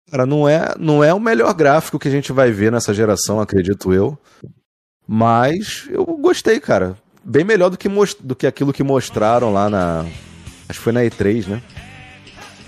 Cara, 0.10 0.26
não 0.26 0.48
é, 0.48 0.76
não 0.78 1.04
é 1.04 1.14
o 1.14 1.20
melhor 1.20 1.54
gráfico 1.54 1.98
que 1.98 2.08
a 2.08 2.12
gente 2.12 2.32
vai 2.32 2.52
ver 2.52 2.72
nessa 2.72 2.94
geração, 2.94 3.40
acredito 3.40 3.94
eu. 3.94 4.18
Mas 5.08 5.88
eu 5.90 6.04
gostei, 6.06 6.60
cara. 6.60 6.98
Bem 7.24 7.44
melhor 7.44 7.70
do 7.70 7.78
que, 7.78 7.90
do 8.20 8.36
que 8.36 8.48
aquilo 8.48 8.74
que 8.74 8.84
mostraram 8.84 9.52
lá 9.52 9.70
na. 9.70 10.06
Acho 10.68 10.80
que 10.80 10.84
foi 10.84 10.94
na 10.94 11.02
E3, 11.02 11.48
né? 11.48 11.62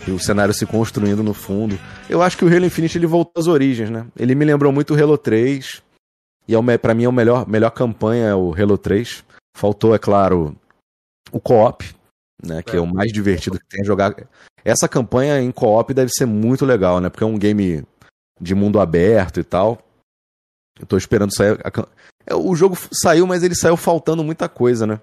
E 0.08 0.12
o 0.12 0.20
cenário 0.20 0.54
se 0.54 0.66
construindo 0.66 1.22
no 1.22 1.34
fundo. 1.34 1.78
Eu 2.10 2.22
acho 2.22 2.38
que 2.38 2.46
o 2.46 2.48
Halo 2.48 2.66
Infinite 2.66 2.98
ele 2.98 3.08
voltou 3.08 3.42
às 3.42 3.48
origens, 3.48 3.90
né? 3.90 4.06
Ele 4.18 4.36
me 4.36 4.46
lembrou 4.46 4.72
muito 4.72 4.94
o 4.94 5.02
Halo 5.02 5.18
3. 5.18 5.82
E 6.48 6.56
é 6.56 6.78
para 6.78 6.94
mim 6.94 7.04
é 7.04 7.08
a 7.08 7.12
melhor, 7.12 7.48
melhor 7.48 7.72
campanha 7.72 8.28
é 8.28 8.36
o 8.36 8.54
Halo 8.54 8.78
3. 8.78 9.24
Faltou, 9.56 9.94
é 9.94 10.00
claro, 10.00 10.56
o 11.32 11.40
co-op, 11.40 11.84
né? 12.44 12.62
Que 12.64 12.76
é. 12.76 12.80
é 12.80 12.82
o 12.82 12.88
mais 12.88 13.12
divertido 13.12 13.60
que 13.60 13.66
tem 13.68 13.84
jogar. 13.84 14.16
Essa 14.64 14.88
campanha 14.88 15.42
em 15.42 15.52
co-op 15.52 15.94
deve 15.94 16.12
ser 16.12 16.26
muito 16.26 16.66
legal, 16.66 17.02
né? 17.02 17.10
Porque 17.10 17.24
é 17.24 17.28
um 17.28 17.38
game 17.38 17.84
de 18.40 18.56
mundo 18.56 18.80
aberto 18.80 19.40
e 19.40 19.44
tal. 19.44 19.82
Eu 20.80 20.86
tô 20.86 20.98
esperando 20.98 21.36
sair. 21.36 21.58
É, 22.26 22.36
o 22.36 22.56
jogo 22.56 22.78
saiu, 22.92 23.26
mas 23.26 23.44
ele 23.44 23.56
saiu 23.56 23.78
faltando 23.78 24.24
muita 24.24 24.50
coisa, 24.50 24.86
né? 24.86 25.00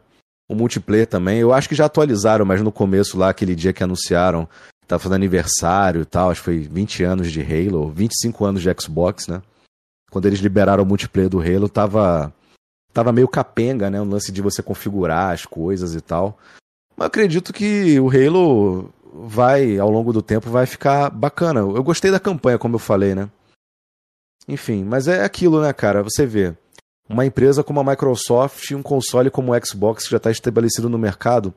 O 0.49 0.55
multiplayer 0.55 1.07
também. 1.07 1.39
Eu 1.39 1.53
acho 1.53 1.69
que 1.69 1.75
já 1.75 1.87
atualizaram, 1.87 2.45
mas 2.45 2.61
no 2.61 2.71
começo 2.71 3.17
lá, 3.19 3.31
aquele 3.31 3.55
dia 3.55 3.73
que 3.73 3.83
anunciaram, 3.83 4.49
tava 4.87 5.01
fazendo 5.01 5.17
aniversário 5.17 6.03
e 6.03 6.05
tal, 6.05 6.31
acho 6.31 6.41
que 6.41 6.45
foi 6.45 6.59
20 6.59 7.03
anos 7.03 7.33
de 7.33 7.41
Halo, 7.41 7.91
25 7.91 8.45
anos 8.45 8.63
de 8.63 8.75
Xbox, 8.79 9.27
né? 9.27 9.43
Quando 10.11 10.27
eles 10.27 10.41
liberaram 10.41 10.85
o 10.85 10.87
multiplayer 10.87 11.31
do 11.31 11.41
Halo, 11.41 11.69
tava, 11.69 12.33
tava 12.93 13.13
meio 13.13 13.27
capenga, 13.27 13.91
né? 13.91 14.01
O 14.01 14.05
lance 14.05 14.31
de 14.31 14.43
você 14.43 14.63
configurar 14.63 15.33
as 15.33 15.47
coisas 15.47 15.95
e 15.95 16.01
tal. 16.01 16.39
Mas 16.97 17.07
acredito 17.07 17.53
que 17.53 17.99
o 17.99 18.09
Halo 18.09 18.93
vai, 19.13 19.79
ao 19.79 19.91
longo 19.91 20.13
do 20.13 20.23
tempo, 20.23 20.51
vai 20.51 20.67
ficar 20.67 21.11
bacana. 21.11 21.61
Eu 21.61 21.83
gostei 21.83 22.11
da 22.11 22.21
campanha, 22.21 22.59
como 22.59 22.77
eu 22.77 22.81
falei, 22.81 23.15
né? 23.15 23.29
Enfim, 24.47 24.85
mas 24.85 25.09
é 25.09 25.25
aquilo, 25.25 25.61
né, 25.61 25.73
cara? 25.73 26.03
Você 26.03 26.27
vê 26.27 26.55
uma 27.09 27.25
empresa 27.25 27.63
como 27.63 27.81
a 27.81 27.85
Microsoft 27.85 28.71
e 28.71 28.75
um 28.75 28.83
console 28.83 29.31
como 29.31 29.53
o 29.53 29.67
Xbox 29.67 30.05
que 30.05 30.11
já 30.11 30.17
está 30.17 30.31
estabelecido 30.31 30.89
no 30.89 30.99
mercado, 30.99 31.55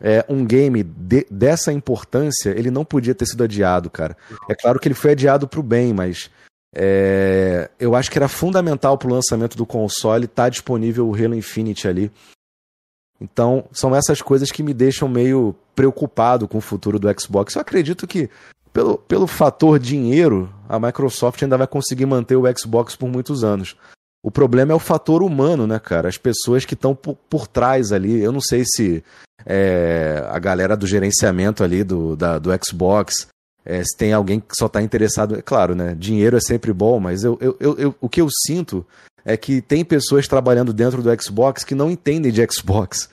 é, 0.00 0.24
um 0.28 0.44
game 0.44 0.82
de, 0.82 1.26
dessa 1.30 1.72
importância, 1.72 2.50
ele 2.50 2.70
não 2.70 2.84
podia 2.84 3.14
ter 3.14 3.26
sido 3.26 3.44
adiado, 3.44 3.90
cara. 3.90 4.16
É 4.48 4.54
claro 4.54 4.78
que 4.80 4.88
ele 4.88 4.94
foi 4.94 5.12
adiado 5.12 5.46
para 5.46 5.60
o 5.60 5.62
bem, 5.62 5.92
mas 5.92 6.30
é, 6.74 7.70
eu 7.78 7.94
acho 7.94 8.10
que 8.10 8.18
era 8.18 8.28
fundamental 8.28 8.96
para 8.96 9.08
o 9.08 9.12
lançamento 9.12 9.56
do 9.56 9.66
console 9.66 10.24
estar 10.24 10.44
tá 10.44 10.48
disponível 10.48 11.08
o 11.08 11.14
Halo 11.14 11.34
Infinite 11.34 11.86
ali. 11.86 12.10
Então, 13.20 13.66
são 13.70 13.94
essas 13.94 14.22
coisas 14.22 14.50
que 14.50 14.62
me 14.62 14.72
deixam 14.72 15.06
meio 15.06 15.54
preocupado 15.74 16.48
com 16.48 16.56
o 16.56 16.62
futuro 16.62 16.98
do 16.98 17.20
Xbox. 17.20 17.54
Eu 17.54 17.60
acredito 17.60 18.06
que, 18.06 18.30
pelo, 18.72 18.98
pelo 18.98 19.26
fator 19.26 19.78
dinheiro, 19.78 20.52
a 20.68 20.78
Microsoft 20.78 21.42
ainda 21.42 21.58
vai 21.58 21.66
conseguir 21.66 22.06
manter 22.06 22.36
o 22.36 22.44
Xbox 22.58 22.96
por 22.96 23.08
muitos 23.08 23.42
anos. 23.42 23.76
O 24.22 24.30
problema 24.30 24.72
é 24.72 24.74
o 24.74 24.80
fator 24.80 25.22
humano, 25.22 25.66
né, 25.66 25.78
cara? 25.78 26.08
As 26.08 26.18
pessoas 26.18 26.64
que 26.64 26.74
estão 26.74 26.94
por, 26.94 27.16
por, 27.28 27.46
trás 27.46 27.90
ali. 27.90 28.20
Eu 28.20 28.32
não 28.32 28.40
sei 28.40 28.64
se 28.66 29.02
é, 29.46 30.22
a 30.28 30.38
galera 30.38 30.76
do 30.76 30.86
gerenciamento 30.86 31.64
ali 31.64 31.82
do, 31.82 32.14
da, 32.16 32.38
do 32.38 32.50
Xbox 32.64 33.26
É, 33.64 33.82
se 33.82 33.96
tem 33.96 34.12
alguém 34.12 34.40
que 34.40 34.54
só 34.56 34.66
está 34.66 34.80
interessado, 34.80 35.36
é 35.36 35.42
claro, 35.42 35.74
né? 35.74 35.94
Dinheiro 35.98 36.36
é 36.36 36.40
sempre 36.40 36.72
bom, 36.72 36.98
mas 36.98 37.24
eu, 37.24 37.38
eu, 37.40 37.56
eu, 37.60 37.78
eu, 37.78 37.94
o 38.00 38.08
que 38.08 38.20
eu 38.20 38.28
sinto 38.46 38.86
é 39.24 39.36
que 39.36 39.60
tem 39.60 39.84
pessoas 39.84 40.26
trabalhando 40.26 40.72
dentro 40.72 41.02
do 41.02 41.22
Xbox 41.22 41.62
que 41.62 41.74
não 41.74 41.90
entendem 41.90 42.32
de 42.32 42.46
Xbox. 42.50 43.10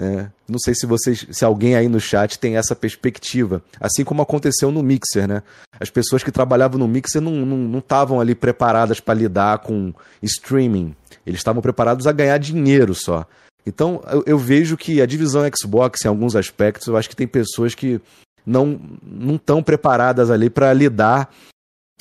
Né? 0.00 0.32
Não 0.48 0.58
sei 0.58 0.74
se 0.74 0.86
vocês, 0.86 1.26
se 1.30 1.44
alguém 1.44 1.76
aí 1.76 1.86
no 1.86 2.00
chat 2.00 2.38
tem 2.38 2.56
essa 2.56 2.74
perspectiva. 2.74 3.62
Assim 3.78 4.02
como 4.02 4.22
aconteceu 4.22 4.70
no 4.70 4.82
Mixer, 4.82 5.28
né? 5.28 5.42
As 5.78 5.90
pessoas 5.90 6.22
que 6.22 6.32
trabalhavam 6.32 6.78
no 6.78 6.88
Mixer 6.88 7.20
não 7.20 7.78
estavam 7.78 8.18
ali 8.18 8.34
preparadas 8.34 8.98
para 8.98 9.12
lidar 9.12 9.58
com 9.58 9.92
streaming. 10.22 10.96
Eles 11.26 11.40
estavam 11.40 11.60
preparados 11.60 12.06
a 12.06 12.12
ganhar 12.12 12.38
dinheiro 12.38 12.94
só. 12.94 13.26
Então 13.66 14.02
eu, 14.10 14.24
eu, 14.26 14.38
vejo 14.38 14.74
que 14.74 15.02
a 15.02 15.06
divisão 15.06 15.42
Xbox, 15.54 16.02
em 16.02 16.08
alguns 16.08 16.34
aspectos, 16.34 16.86
eu 16.86 16.96
acho 16.96 17.10
que 17.10 17.16
tem 17.16 17.28
pessoas 17.28 17.74
que 17.74 18.00
não 18.46 18.80
não 19.02 19.34
estão 19.34 19.62
preparadas 19.62 20.30
ali 20.30 20.48
para 20.48 20.72
lidar 20.72 21.30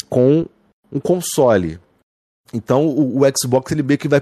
com 0.09 0.45
um 0.89 1.01
console. 1.01 1.77
Então 2.53 2.85
o, 2.85 3.19
o, 3.19 3.21
Xbox 3.37 3.71
ele 3.71 3.83
meio 3.83 3.97
que 3.97 4.07
vai 4.07 4.21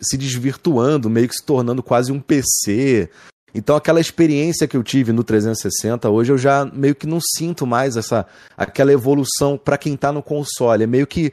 se 0.00 0.16
desvirtuando, 0.16 1.10
meio 1.10 1.28
que 1.28 1.34
se 1.34 1.44
tornando 1.44 1.82
quase 1.82 2.10
um 2.10 2.20
PC. 2.20 3.10
Então 3.54 3.76
aquela 3.76 4.00
experiência 4.00 4.68
que 4.68 4.76
eu 4.76 4.82
tive 4.82 5.10
no 5.10 5.24
360 5.24 6.08
hoje 6.10 6.30
eu 6.30 6.38
já 6.38 6.66
meio 6.66 6.94
que 6.94 7.06
não 7.06 7.18
sinto 7.20 7.66
mais 7.66 7.96
essa 7.96 8.26
aquela 8.56 8.92
evolução 8.92 9.58
para 9.58 9.78
quem 9.78 9.94
está 9.94 10.12
no 10.12 10.22
console. 10.22 10.84
É 10.84 10.86
meio 10.86 11.06
que 11.06 11.32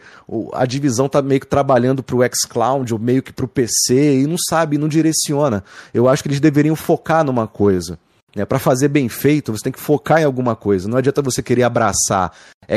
a 0.54 0.66
divisão 0.66 1.08
tá 1.08 1.22
meio 1.22 1.42
que 1.42 1.48
trabalhando 1.48 2.04
para 2.04 2.16
o 2.16 2.22
xCloud 2.34 2.94
ou 2.94 3.00
meio 3.00 3.24
que 3.24 3.34
para 3.34 3.46
o 3.46 3.50
PC 3.50 4.22
e 4.22 4.28
não 4.28 4.38
sabe, 4.38 4.78
não 4.78 4.88
direciona. 4.88 5.64
Eu 5.94 6.08
acho 6.08 6.24
que 6.24 6.30
eles 6.30 6.40
deveriam 6.40 6.76
focar 6.76 7.24
numa 7.24 7.48
coisa. 7.48 7.98
É, 8.36 8.44
para 8.44 8.60
fazer 8.60 8.90
bem 8.90 9.08
feito, 9.08 9.54
você 9.54 9.64
tem 9.64 9.72
que 9.72 9.80
focar 9.80 10.20
em 10.20 10.26
alguma 10.26 10.58
coisa. 10.58 10.90
Não 10.90 10.98
adianta 10.98 11.22
você 11.22 11.42
querer 11.42 11.64
abraçar 11.64 12.34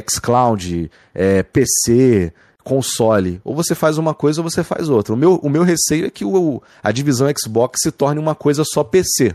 xCloud, 0.09 0.89
é, 1.13 1.43
PC, 1.43 2.33
console. 2.69 3.41
Ou 3.43 3.57
você 3.57 3.75
faz 3.75 3.97
uma 3.97 4.13
coisa 4.13 4.43
ou 4.43 4.49
você 4.49 4.63
faz 4.63 4.91
outra. 4.91 5.15
O 5.15 5.17
meu, 5.17 5.37
o 5.37 5.49
meu 5.49 5.63
receio 5.63 6.05
é 6.05 6.11
que 6.11 6.23
o, 6.23 6.63
a 6.83 6.93
divisão 6.93 7.27
Xbox 7.35 7.81
se 7.83 7.91
torne 7.91 8.21
uma 8.21 8.35
coisa 8.35 8.63
só 8.63 8.85
PC. 8.85 9.35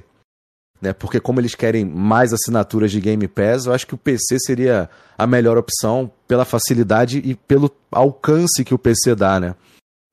Né? 0.79 0.93
Porque 0.93 1.19
como 1.19 1.39
eles 1.39 1.55
querem 1.55 1.83
mais 1.83 2.31
assinaturas 2.31 2.91
de 2.91 3.01
Game 3.01 3.27
Pass, 3.27 3.65
eu 3.65 3.73
acho 3.73 3.87
que 3.87 3.95
o 3.95 3.97
PC 3.97 4.37
seria 4.39 4.87
a 5.17 5.25
melhor 5.25 5.57
opção 5.57 6.11
pela 6.27 6.45
facilidade 6.45 7.17
e 7.25 7.33
pelo 7.33 7.71
alcance 7.91 8.63
que 8.63 8.73
o 8.73 8.77
PC 8.77 9.15
dá, 9.15 9.39
né? 9.39 9.55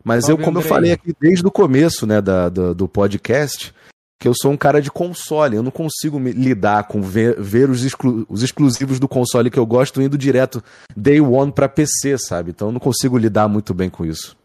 Mas 0.02 0.26
eu, 0.30 0.38
como 0.38 0.58
eu 0.58 0.62
falei 0.62 0.92
aqui 0.92 1.14
desde 1.20 1.46
o 1.46 1.50
começo 1.50 2.06
né, 2.06 2.22
da, 2.22 2.48
do, 2.48 2.74
do 2.74 2.88
podcast, 2.88 3.74
que 4.20 4.28
eu 4.28 4.34
sou 4.34 4.52
um 4.52 4.56
cara 4.56 4.82
de 4.82 4.90
console, 4.90 5.56
eu 5.56 5.62
não 5.62 5.70
consigo 5.70 6.20
me 6.20 6.30
lidar 6.30 6.84
com 6.84 7.00
ver, 7.00 7.40
ver 7.40 7.70
os, 7.70 7.82
exclu 7.82 8.26
os, 8.28 8.42
exclusivos 8.42 9.00
do 9.00 9.08
console 9.08 9.50
que 9.50 9.58
eu 9.58 9.64
gosto 9.64 10.02
indo 10.02 10.18
direto 10.18 10.62
day 10.94 11.22
one 11.22 11.50
para 11.50 11.70
PC, 11.70 12.18
sabe? 12.18 12.50
Então 12.50 12.68
eu 12.68 12.72
não 12.72 12.80
consigo 12.80 13.16
lidar 13.16 13.48
muito 13.48 13.72
bem 13.72 13.88
com 13.88 14.04
isso. 14.04 14.36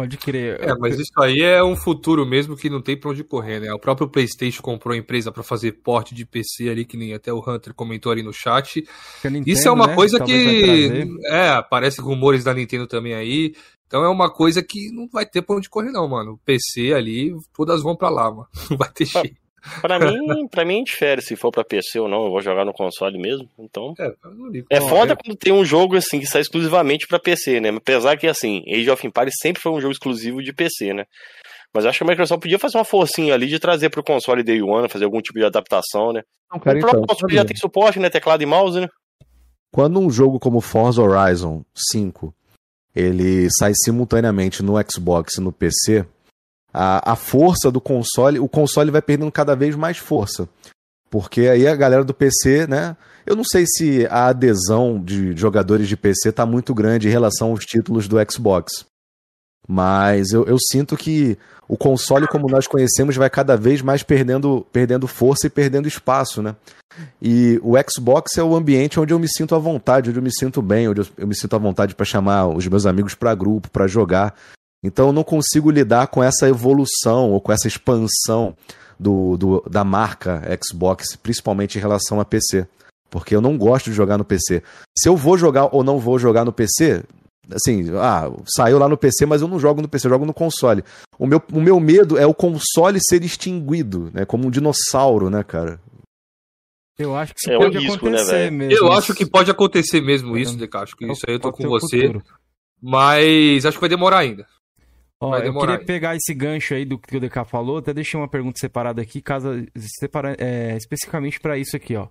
Pode 0.00 0.16
crer. 0.16 0.58
É, 0.62 0.74
mas 0.78 0.98
isso 0.98 1.12
aí 1.20 1.42
é 1.42 1.62
um 1.62 1.76
futuro 1.76 2.24
mesmo 2.24 2.56
que 2.56 2.70
não 2.70 2.80
tem 2.80 2.96
pra 2.96 3.10
onde 3.10 3.22
correr, 3.22 3.60
né? 3.60 3.70
O 3.72 3.78
próprio 3.78 4.08
PlayStation 4.08 4.62
comprou 4.62 4.94
a 4.94 4.96
empresa 4.96 5.30
para 5.30 5.42
fazer 5.42 5.72
porte 5.72 6.14
de 6.14 6.24
PC 6.24 6.70
ali, 6.70 6.86
que 6.86 6.96
nem 6.96 7.12
até 7.12 7.30
o 7.30 7.38
Hunter 7.38 7.74
comentou 7.74 8.10
ali 8.10 8.22
no 8.22 8.32
chat. 8.32 8.82
Nintendo, 9.22 9.50
isso 9.50 9.68
é 9.68 9.70
uma 9.70 9.88
né? 9.88 9.94
coisa 9.94 10.16
Talvez 10.16 10.92
que. 10.92 11.26
É, 11.26 11.50
aparece 11.50 12.00
rumores 12.00 12.44
da 12.44 12.54
Nintendo 12.54 12.86
também 12.86 13.12
aí. 13.12 13.54
Então 13.86 14.04
é 14.04 14.08
uma 14.08 14.30
coisa 14.30 14.62
que 14.62 14.90
não 14.90 15.08
vai 15.08 15.26
ter 15.26 15.42
pra 15.42 15.56
onde 15.56 15.68
correr, 15.68 15.90
não, 15.90 16.08
mano. 16.08 16.40
PC 16.44 16.94
ali, 16.94 17.34
todas 17.52 17.82
vão 17.82 17.94
para 17.94 18.08
lá, 18.08 18.30
mano. 18.30 18.46
Não 18.70 18.76
vai 18.78 18.88
ter 18.88 19.04
jeito. 19.04 19.39
Pra 19.80 19.98
mim, 19.98 20.48
pra 20.48 20.64
mim 20.64 20.82
difere 20.82 21.20
se 21.20 21.36
for 21.36 21.50
pra 21.50 21.64
PC 21.64 22.00
ou 22.00 22.08
não, 22.08 22.24
eu 22.24 22.30
vou 22.30 22.40
jogar 22.40 22.64
no 22.64 22.72
console 22.72 23.18
mesmo. 23.18 23.48
Então. 23.58 23.94
É, 23.98 24.14
é 24.70 24.80
foda 24.80 25.12
é... 25.12 25.16
quando 25.16 25.36
tem 25.36 25.52
um 25.52 25.64
jogo 25.64 25.96
assim 25.96 26.18
que 26.18 26.26
sai 26.26 26.40
exclusivamente 26.40 27.06
pra 27.06 27.18
PC, 27.18 27.60
né? 27.60 27.70
Apesar 27.70 28.16
que 28.16 28.26
assim, 28.26 28.62
Age 28.66 28.90
of 28.90 29.06
Empires 29.06 29.34
sempre 29.40 29.62
foi 29.62 29.72
um 29.72 29.80
jogo 29.80 29.92
exclusivo 29.92 30.42
de 30.42 30.52
PC, 30.52 30.94
né? 30.94 31.04
Mas 31.72 31.86
acho 31.86 31.98
que 31.98 32.04
a 32.04 32.06
Microsoft 32.06 32.42
podia 32.42 32.58
fazer 32.58 32.78
uma 32.78 32.84
forcinha 32.84 33.34
ali 33.34 33.46
de 33.46 33.58
trazer 33.58 33.90
pro 33.90 34.02
console 34.02 34.42
Day 34.42 34.60
One, 34.60 34.88
fazer 34.88 35.04
algum 35.04 35.20
tipo 35.20 35.38
de 35.38 35.44
adaptação, 35.44 36.12
né? 36.12 36.22
Não, 36.50 36.58
cara, 36.58 36.78
o 36.78 36.80
próprio 36.80 37.02
então, 37.04 37.14
console 37.14 37.34
já 37.34 37.44
tem 37.44 37.56
suporte, 37.56 38.00
né? 38.00 38.10
Teclado 38.10 38.42
e 38.42 38.46
mouse, 38.46 38.80
né? 38.80 38.88
Quando 39.70 40.00
um 40.00 40.10
jogo 40.10 40.40
como 40.40 40.60
Forza 40.60 41.00
Horizon 41.00 41.64
5 41.92 42.34
ele 42.94 43.48
sai 43.56 43.72
simultaneamente 43.74 44.62
no 44.62 44.74
Xbox 44.88 45.36
e 45.36 45.40
no 45.40 45.52
PC, 45.52 46.04
a, 46.72 47.12
a 47.12 47.16
força 47.16 47.70
do 47.70 47.80
console, 47.80 48.38
o 48.38 48.48
console 48.48 48.90
vai 48.90 49.02
perdendo 49.02 49.30
cada 49.32 49.54
vez 49.54 49.74
mais 49.74 49.98
força. 49.98 50.48
Porque 51.10 51.42
aí 51.42 51.66
a 51.66 51.74
galera 51.74 52.04
do 52.04 52.14
PC, 52.14 52.66
né? 52.68 52.96
Eu 53.26 53.34
não 53.34 53.44
sei 53.44 53.64
se 53.66 54.06
a 54.08 54.26
adesão 54.26 55.02
de 55.02 55.36
jogadores 55.36 55.88
de 55.88 55.96
PC 55.96 56.30
está 56.30 56.46
muito 56.46 56.72
grande 56.72 57.08
em 57.08 57.10
relação 57.10 57.50
aos 57.50 57.64
títulos 57.64 58.06
do 58.06 58.16
Xbox. 58.30 58.86
Mas 59.68 60.32
eu, 60.32 60.44
eu, 60.46 60.56
sinto 60.58 60.96
que 60.96 61.36
o 61.68 61.76
console, 61.76 62.26
como 62.26 62.48
nós 62.48 62.66
conhecemos, 62.66 63.16
vai 63.16 63.28
cada 63.28 63.56
vez 63.56 63.82
mais 63.82 64.02
perdendo, 64.02 64.66
perdendo 64.72 65.06
força 65.06 65.46
e 65.46 65.50
perdendo 65.50 65.86
espaço, 65.86 66.42
né? 66.42 66.56
E 67.22 67.60
o 67.62 67.74
Xbox 67.88 68.36
é 68.36 68.42
o 68.42 68.56
ambiente 68.56 68.98
onde 68.98 69.14
eu 69.14 69.18
me 69.18 69.28
sinto 69.28 69.54
à 69.54 69.58
vontade, 69.58 70.10
onde 70.10 70.18
eu 70.18 70.22
me 70.22 70.32
sinto 70.32 70.60
bem, 70.60 70.88
onde 70.88 71.02
eu, 71.16 71.26
me 71.26 71.36
sinto 71.36 71.54
à 71.54 71.58
vontade 71.58 71.94
para 71.94 72.04
chamar 72.04 72.48
os 72.48 72.66
meus 72.66 72.86
amigos 72.86 73.14
para 73.14 73.34
grupo, 73.34 73.70
para 73.70 73.86
jogar. 73.86 74.34
Então 74.82 75.08
eu 75.08 75.12
não 75.12 75.24
consigo 75.24 75.70
lidar 75.70 76.06
com 76.06 76.22
essa 76.22 76.48
evolução 76.48 77.30
ou 77.32 77.40
com 77.40 77.52
essa 77.52 77.68
expansão 77.68 78.56
do, 78.98 79.36
do, 79.36 79.60
da 79.68 79.84
marca 79.84 80.42
Xbox, 80.62 81.16
principalmente 81.16 81.76
em 81.76 81.80
relação 81.80 82.20
a 82.20 82.24
PC. 82.24 82.66
Porque 83.10 83.34
eu 83.34 83.40
não 83.40 83.58
gosto 83.58 83.90
de 83.90 83.96
jogar 83.96 84.16
no 84.16 84.24
PC. 84.24 84.62
Se 84.96 85.08
eu 85.08 85.16
vou 85.16 85.36
jogar 85.36 85.74
ou 85.74 85.82
não 85.82 85.98
vou 85.98 86.18
jogar 86.18 86.44
no 86.44 86.52
PC, 86.52 87.02
assim, 87.52 87.90
ah, 87.96 88.30
saiu 88.46 88.78
lá 88.78 88.88
no 88.88 88.96
PC, 88.96 89.26
mas 89.26 89.42
eu 89.42 89.48
não 89.48 89.58
jogo 89.58 89.82
no 89.82 89.88
PC, 89.88 90.06
eu 90.06 90.12
jogo 90.12 90.26
no 90.26 90.34
console. 90.34 90.84
O 91.18 91.26
meu, 91.26 91.42
o 91.52 91.60
meu 91.60 91.80
medo 91.80 92.16
é 92.16 92.24
o 92.24 92.34
console 92.34 93.00
ser 93.02 93.24
extinguido, 93.24 94.10
né? 94.14 94.24
Como 94.24 94.46
um 94.46 94.50
dinossauro, 94.50 95.28
né, 95.28 95.42
cara? 95.42 95.80
Eu 96.98 97.16
acho 97.16 97.34
que 97.34 97.40
isso 97.40 97.50
é 97.50 97.58
pode 97.58 97.78
um 97.78 97.80
risco, 97.80 98.10
né, 98.10 98.20
acontecer 98.20 98.50
né, 98.50 98.50
mesmo. 98.50 98.86
Eu 98.86 98.92
acho 98.92 99.14
que 99.14 99.26
pode 99.26 99.50
acontecer 99.50 100.00
mesmo 100.02 100.36
isso, 100.36 100.56
Deca. 100.56 100.80
Acho 100.80 100.94
que 100.94 101.10
isso 101.10 101.24
aí 101.26 101.34
eu 101.34 101.40
tô 101.40 101.50
com 101.50 101.66
você. 101.68 102.06
Futuro. 102.06 102.22
Mas 102.80 103.64
acho 103.64 103.76
que 103.76 103.80
vai 103.80 103.88
demorar 103.88 104.18
ainda. 104.18 104.46
Ó, 105.22 105.36
eu 105.36 105.52
queria 105.58 105.84
pegar 105.84 106.16
esse 106.16 106.32
gancho 106.32 106.72
aí 106.72 106.86
do 106.86 106.98
que 106.98 107.16
o 107.16 107.20
DK 107.20 107.44
falou, 107.44 107.76
até 107.76 107.92
deixei 107.92 108.18
uma 108.18 108.28
pergunta 108.28 108.58
separada 108.58 109.02
aqui, 109.02 109.20
caso 109.20 109.66
separa, 109.76 110.34
é, 110.38 110.74
especificamente 110.76 111.38
para 111.38 111.58
isso 111.58 111.76
aqui, 111.76 111.94
ó. 111.94 112.08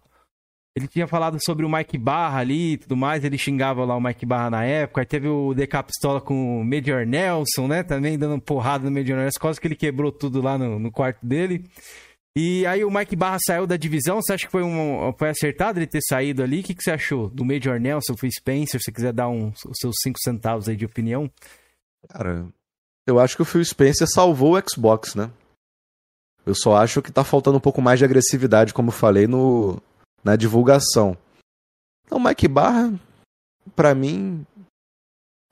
Ele 0.77 0.87
tinha 0.87 1.07
falado 1.07 1.37
sobre 1.43 1.65
o 1.65 1.69
Mike 1.69 1.97
Barra 1.97 2.39
ali 2.39 2.73
e 2.73 2.77
tudo 2.77 2.95
mais, 2.95 3.23
ele 3.23 3.37
xingava 3.37 3.83
lá 3.83 3.97
o 3.97 4.01
Mike 4.01 4.27
Barra 4.27 4.51
na 4.51 4.63
época, 4.63 5.01
aí 5.01 5.07
teve 5.07 5.27
o 5.27 5.55
DK 5.55 5.83
Pistola 5.87 6.21
com 6.21 6.61
o 6.61 6.63
Major 6.63 7.03
Nelson, 7.03 7.67
né, 7.67 7.81
também 7.81 8.17
dando 8.17 8.39
porrada 8.39 8.85
no 8.85 8.91
Major 8.91 9.17
Nelson, 9.17 9.39
quase 9.39 9.59
que 9.59 9.67
ele 9.67 9.75
quebrou 9.75 10.11
tudo 10.11 10.39
lá 10.39 10.57
no, 10.57 10.77
no 10.77 10.91
quarto 10.91 11.25
dele. 11.25 11.65
E 12.37 12.63
aí 12.67 12.85
o 12.85 12.91
Mike 12.91 13.15
Barra 13.15 13.39
saiu 13.43 13.65
da 13.65 13.75
divisão, 13.75 14.21
você 14.21 14.33
acha 14.33 14.45
que 14.45 14.51
foi, 14.51 14.61
um, 14.61 15.11
foi 15.17 15.29
acertado 15.29 15.79
ele 15.79 15.87
ter 15.87 16.01
saído 16.03 16.43
ali? 16.43 16.59
O 16.59 16.63
que, 16.63 16.75
que 16.75 16.83
você 16.83 16.91
achou 16.91 17.27
do 17.27 17.43
Major 17.43 17.79
Nelson, 17.79 18.15
foi 18.15 18.29
Spencer, 18.29 18.79
se 18.79 18.85
você 18.85 18.91
quiser 18.91 19.11
dar 19.11 19.27
um, 19.27 19.49
os 19.49 19.77
seus 19.81 19.95
cinco 20.03 20.19
centavos 20.19 20.69
aí 20.69 20.75
de 20.75 20.85
opinião? 20.85 21.29
Cara, 22.07 22.47
eu 23.09 23.19
acho 23.19 23.35
que 23.35 23.41
o 23.41 23.45
Phil 23.45 23.63
Spencer 23.63 24.07
salvou 24.07 24.57
o 24.57 24.63
Xbox, 24.69 25.15
né? 25.15 25.29
Eu 26.45 26.55
só 26.55 26.77
acho 26.77 27.01
que 27.01 27.11
tá 27.11 27.23
faltando 27.23 27.57
um 27.57 27.61
pouco 27.61 27.81
mais 27.81 27.99
de 27.99 28.05
agressividade, 28.05 28.73
como 28.73 28.89
eu 28.89 28.93
falei, 28.93 29.27
no, 29.27 29.81
na 30.23 30.35
divulgação. 30.35 31.17
Então, 32.05 32.19
Mike 32.19 32.47
Barra, 32.47 32.93
para 33.75 33.93
mim, 33.93 34.45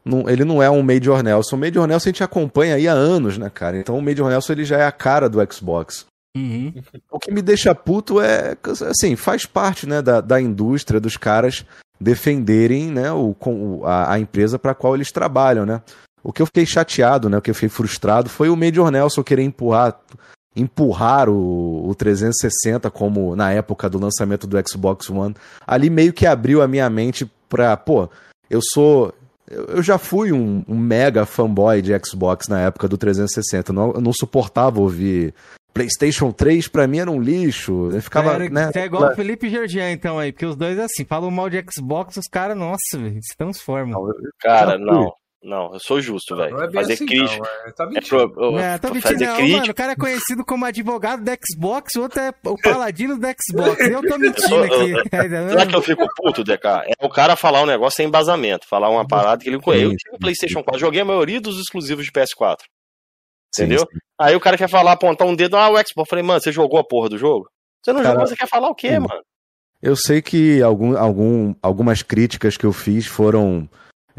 não, 0.07 0.29
ele 0.29 0.45
não 0.45 0.63
é 0.63 0.69
um 0.69 0.81
Major 0.81 1.21
Nelson. 1.21 1.55
O 1.55 1.59
Major 1.59 1.85
Nelson 1.85 2.09
a 2.09 2.11
gente 2.11 2.23
acompanha 2.23 2.75
aí 2.75 2.87
há 2.87 2.93
anos, 2.93 3.37
né, 3.37 3.49
cara? 3.49 3.77
Então 3.77 3.97
o 3.97 4.01
Major 4.01 4.29
Nelson 4.29 4.53
ele 4.53 4.65
já 4.65 4.77
é 4.77 4.85
a 4.85 4.91
cara 4.91 5.29
do 5.29 5.39
Xbox. 5.53 6.05
Uhum. 6.35 6.73
O 7.11 7.19
que 7.19 7.31
me 7.31 7.41
deixa 7.41 7.75
puto 7.75 8.21
é, 8.21 8.55
assim, 8.89 9.15
faz 9.15 9.45
parte, 9.45 9.87
né, 9.87 10.01
da, 10.01 10.21
da 10.21 10.39
indústria, 10.39 10.99
dos 10.99 11.17
caras 11.17 11.65
defenderem, 11.99 12.91
né, 12.91 13.11
o, 13.11 13.35
a, 13.83 14.13
a 14.13 14.19
empresa 14.19 14.59
para 14.59 14.75
qual 14.75 14.93
eles 14.93 15.11
trabalham, 15.11 15.65
né. 15.65 15.81
O 16.27 16.33
que 16.33 16.41
eu 16.41 16.45
fiquei 16.45 16.65
chateado, 16.65 17.29
né, 17.29 17.37
o 17.37 17.41
que 17.41 17.49
eu 17.49 17.55
fiquei 17.55 17.69
frustrado 17.69 18.29
foi 18.29 18.49
o 18.49 18.55
Major 18.57 18.91
Nelson 18.91 19.23
querer 19.23 19.43
empurrar 19.43 19.97
empurrar 20.53 21.29
o, 21.29 21.87
o 21.87 21.95
360 21.95 22.91
como 22.91 23.33
na 23.33 23.53
época 23.53 23.89
do 23.89 23.97
lançamento 23.97 24.45
do 24.45 24.57
Xbox 24.67 25.09
One. 25.09 25.33
Ali 25.65 25.89
meio 25.89 26.11
que 26.11 26.25
abriu 26.25 26.61
a 26.61 26.67
minha 26.67 26.89
mente 26.89 27.31
pra, 27.47 27.77
pô, 27.77 28.09
eu 28.49 28.59
sou 28.61 29.13
eu 29.49 29.81
já 29.81 29.97
fui 29.97 30.33
um, 30.33 30.65
um, 30.67 30.75
mega 30.75 31.25
fanboy 31.25 31.81
de 31.81 31.97
Xbox 32.05 32.49
na 32.49 32.59
época 32.59 32.89
do 32.89 32.97
360. 32.97 33.71
Não, 33.71 33.93
eu 33.93 34.01
não 34.01 34.11
suportava 34.11 34.81
ouvir 34.81 35.33
PlayStation 35.73 36.33
3 36.33 36.67
pra 36.67 36.87
mim 36.87 36.97
era 36.97 37.09
um 37.09 37.21
lixo. 37.21 37.89
Eu 37.93 38.01
ficava, 38.01 38.33
era, 38.33 38.49
né? 38.49 38.69
Você 38.69 38.79
é 38.79 38.85
igual 38.85 39.13
o 39.13 39.15
Felipe 39.15 39.49
Gerdian, 39.49 39.91
então, 39.91 40.19
aí, 40.19 40.33
porque 40.33 40.45
os 40.45 40.57
dois, 40.57 40.77
assim, 40.77 41.05
falam 41.05 41.31
mal 41.31 41.49
de 41.49 41.63
Xbox, 41.71 42.17
os 42.17 42.27
caras, 42.27 42.57
nossa, 42.57 42.97
véio, 42.97 43.19
se 43.21 43.37
transformam. 43.37 44.11
Cara, 44.41 44.77
não. 44.77 45.13
Não, 45.43 45.71
eu 45.73 45.79
sou 45.79 46.01
justo, 46.01 46.35
velho. 46.35 46.59
É 46.61 46.71
fazer 46.71 46.93
assim, 46.93 47.05
crítica. 47.05 47.37
Não, 47.37 47.67
é, 47.67 47.71
tá 47.71 47.85
mentindo. 47.85 47.99
É 47.99 48.27
pro, 48.27 48.59
é, 48.59 48.77
tá 48.77 48.87
mentindo, 48.89 49.01
fazer 49.01 49.35
crítica. 49.35 49.59
Mano, 49.59 49.71
o 49.71 49.75
cara 49.75 49.91
é 49.91 49.95
conhecido 49.95 50.45
como 50.45 50.65
advogado 50.65 51.23
do 51.23 51.31
Xbox, 51.31 51.95
o 51.95 52.01
outro 52.01 52.19
é 52.19 52.33
o 52.43 52.57
paladino 52.57 53.17
do 53.17 53.27
Xbox. 53.27 53.79
Eu 53.87 54.01
tô 54.01 54.17
mentindo 54.17 54.63
aqui. 54.63 54.93
Será 55.49 55.65
que 55.67 55.75
eu 55.75 55.81
fico 55.81 56.07
puto, 56.15 56.43
DK? 56.43 56.65
É 56.87 57.05
o 57.05 57.09
cara 57.09 57.35
falar 57.35 57.61
um 57.61 57.67
negócio 57.67 57.97
sem 57.97 58.07
embasamento, 58.07 58.67
falar 58.67 58.89
uma 58.89 59.07
parada 59.07 59.43
que 59.43 59.49
ele 59.49 59.61
conhece. 59.61 59.85
Eu 59.85 59.95
tive 59.95 60.15
o 60.15 60.19
PlayStation 60.19 60.63
4, 60.63 60.79
joguei 60.79 61.01
a 61.01 61.05
maioria 61.05 61.39
dos 61.39 61.59
exclusivos 61.59 62.05
de 62.05 62.11
PS4. 62.11 62.57
Entendeu? 63.55 63.79
Sim, 63.79 63.85
sim. 63.91 63.99
Aí 64.19 64.35
o 64.35 64.39
cara 64.39 64.57
quer 64.57 64.69
falar, 64.69 64.93
apontar 64.93 65.27
um 65.27 65.35
dedo, 65.35 65.55
ah, 65.55 65.69
o 65.69 65.75
Xbox. 65.75 65.93
Eu 65.97 66.05
falei, 66.05 66.23
mano, 66.23 66.41
você 66.41 66.51
jogou 66.51 66.79
a 66.79 66.83
porra 66.83 67.09
do 67.09 67.17
jogo? 67.17 67.47
Você 67.83 67.93
não 67.93 68.03
jogou, 68.03 68.27
você 68.27 68.35
quer 68.35 68.47
falar 68.47 68.69
o 68.69 68.75
quê, 68.75 68.89
sim. 68.89 68.99
mano? 68.99 69.21
Eu 69.81 69.95
sei 69.95 70.21
que 70.21 70.61
algum, 70.63 70.97
algum, 70.97 71.53
algumas 71.61 72.01
críticas 72.01 72.57
que 72.57 72.65
eu 72.65 72.73
fiz 72.73 73.05
foram 73.05 73.69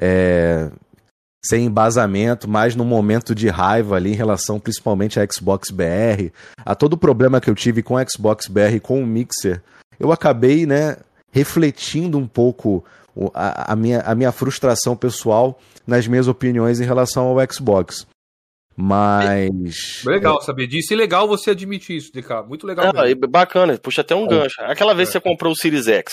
é, 0.01 0.71
sem 1.45 1.67
embasamento, 1.67 2.49
mas 2.49 2.75
no 2.75 2.85
momento 2.85 3.35
de 3.35 3.49
raiva 3.49 3.97
ali 3.97 4.13
em 4.13 4.17
relação 4.17 4.59
principalmente 4.59 5.21
à 5.21 5.27
Xbox 5.31 5.71
BR, 5.71 6.31
a 6.65 6.75
todo 6.75 6.95
o 6.95 6.99
problema 6.99 7.41
que 7.41 7.49
eu 7.49 7.55
tive 7.55 7.83
com 7.83 7.97
a 7.97 8.05
Xbox 8.05 8.49
BR 8.49 8.75
e 8.75 8.81
com 8.81 9.03
o 9.03 9.07
Mixer, 9.07 9.63
eu 9.99 10.13
acabei, 10.13 10.67
né, 10.67 10.97
refletindo 11.31 12.19
um 12.19 12.27
pouco 12.27 12.85
a, 13.35 13.73
a, 13.73 13.77
minha, 13.77 14.01
a 14.01 14.15
minha 14.15 14.33
frustração 14.33 14.97
pessoal 14.97 15.59
nas 15.87 16.07
minhas 16.07 16.29
opiniões 16.29 16.81
em 16.81 16.85
relação 16.85 17.27
ao 17.27 17.53
Xbox. 17.53 18.07
Mas. 18.81 20.05
Legal 20.05 20.41
saber 20.41 20.69
disso. 20.69 20.93
E 20.93 20.97
legal 20.97 21.27
você 21.27 21.51
admitir 21.51 21.97
isso, 21.97 22.13
DK. 22.13 22.47
Muito 22.47 22.65
legal. 22.65 22.87
Ah, 22.87 23.27
bacana, 23.29 23.77
puxa 23.77 24.03
até 24.03 24.15
um 24.15 24.27
é. 24.27 24.29
gancho. 24.29 24.61
Aquela 24.61 24.95
vez 24.95 25.09
é. 25.09 25.13
você 25.13 25.21
comprou 25.21 25.53
o 25.53 25.57
Series 25.57 25.89
X. 25.89 26.13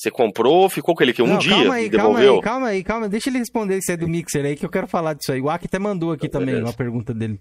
Você 0.00 0.10
comprou, 0.10 0.66
ficou 0.70 0.94
com 0.94 1.02
ele 1.02 1.10
aqui 1.10 1.20
um 1.20 1.26
Não, 1.26 1.36
dia 1.36 1.54
calma 1.54 1.74
aí, 1.74 1.90
devolveu? 1.90 2.14
Calma 2.14 2.38
aí, 2.38 2.42
calma 2.42 2.66
aí, 2.68 2.84
calma. 2.84 3.08
Deixa 3.10 3.28
ele 3.28 3.36
responder 3.36 3.82
se 3.82 3.92
é 3.92 3.98
do 3.98 4.08
Mixer 4.08 4.46
aí, 4.46 4.56
que 4.56 4.64
eu 4.64 4.70
quero 4.70 4.86
falar 4.86 5.12
disso 5.12 5.30
aí. 5.30 5.42
O 5.42 5.50
Aki 5.50 5.66
até 5.66 5.78
mandou 5.78 6.10
aqui 6.10 6.26
também 6.26 6.58
uma 6.58 6.72
pergunta 6.72 7.12
dele. 7.12 7.38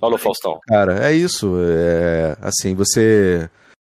Falou, 0.00 0.18
Faustão. 0.18 0.58
Cara, 0.66 1.08
é 1.08 1.12
isso. 1.12 1.54
É, 1.60 2.36
assim, 2.40 2.74
você. 2.74 3.48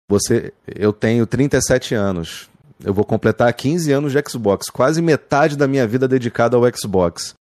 Você. 0.09 0.51
Eu 0.65 0.91
tenho 0.91 1.27
37 1.27 1.93
anos. 1.93 2.49
Eu 2.83 2.91
vou 2.91 3.05
completar 3.05 3.53
15 3.53 3.91
anos 3.91 4.11
de 4.11 4.19
Xbox. 4.27 4.67
Quase 4.71 4.99
metade 4.99 5.55
da 5.55 5.67
minha 5.67 5.85
vida 5.85 6.07
dedicada 6.07 6.57
ao 6.57 6.63
Xbox. 6.75 7.35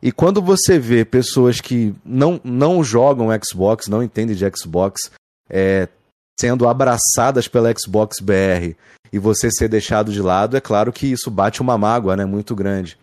E 0.00 0.12
quando 0.12 0.40
você 0.40 0.78
vê 0.78 1.04
pessoas 1.04 1.60
que 1.60 1.92
não, 2.04 2.40
não 2.44 2.84
jogam 2.84 3.30
Xbox, 3.44 3.88
não 3.88 4.00
entendem 4.00 4.36
de 4.36 4.48
Xbox, 4.56 5.10
é, 5.50 5.88
sendo 6.38 6.68
abraçadas 6.68 7.48
pela 7.48 7.72
Xbox 7.76 8.20
BR 8.20 8.76
e 9.12 9.18
você 9.18 9.50
ser 9.50 9.68
deixado 9.68 10.12
de 10.12 10.22
lado, 10.22 10.56
é 10.56 10.60
claro 10.60 10.92
que 10.92 11.06
isso 11.06 11.30
bate 11.30 11.60
uma 11.60 11.76
mágoa 11.76 12.16
né, 12.16 12.24
muito 12.24 12.54
grande. 12.54 12.98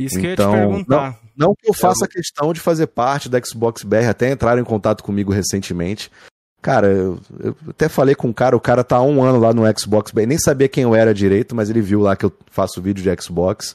Isso 0.00 0.18
que 0.18 0.28
então, 0.28 0.54
eu 0.54 0.60
ia 0.60 0.66
te 0.66 0.82
então, 0.82 0.92
perguntar. 0.92 1.20
Não, 1.36 1.48
não 1.48 1.54
que 1.54 1.68
eu 1.68 1.74
faça 1.74 2.08
questão 2.08 2.52
de 2.52 2.60
fazer 2.60 2.86
parte 2.86 3.28
da 3.28 3.40
Xbox 3.42 3.82
BR, 3.82 4.08
até 4.08 4.30
entraram 4.30 4.60
em 4.60 4.64
contato 4.64 5.02
comigo 5.02 5.32
recentemente. 5.32 6.10
Cara, 6.62 6.88
eu, 6.88 7.18
eu, 7.38 7.56
até 7.68 7.88
falei 7.88 8.14
com 8.14 8.28
o 8.28 8.34
cara, 8.34 8.56
o 8.56 8.60
cara 8.60 8.84
tá 8.84 8.96
há 8.96 9.02
um 9.02 9.22
ano 9.22 9.38
lá 9.38 9.52
no 9.52 9.62
Xbox 9.78 10.10
BR, 10.12 10.26
nem 10.26 10.38
sabia 10.38 10.68
quem 10.68 10.84
eu 10.84 10.94
era 10.94 11.12
direito, 11.12 11.54
mas 11.54 11.68
ele 11.68 11.80
viu 11.80 12.00
lá 12.00 12.14
que 12.14 12.24
eu 12.24 12.32
faço 12.50 12.82
vídeo 12.82 13.02
de 13.02 13.22
Xbox 13.22 13.74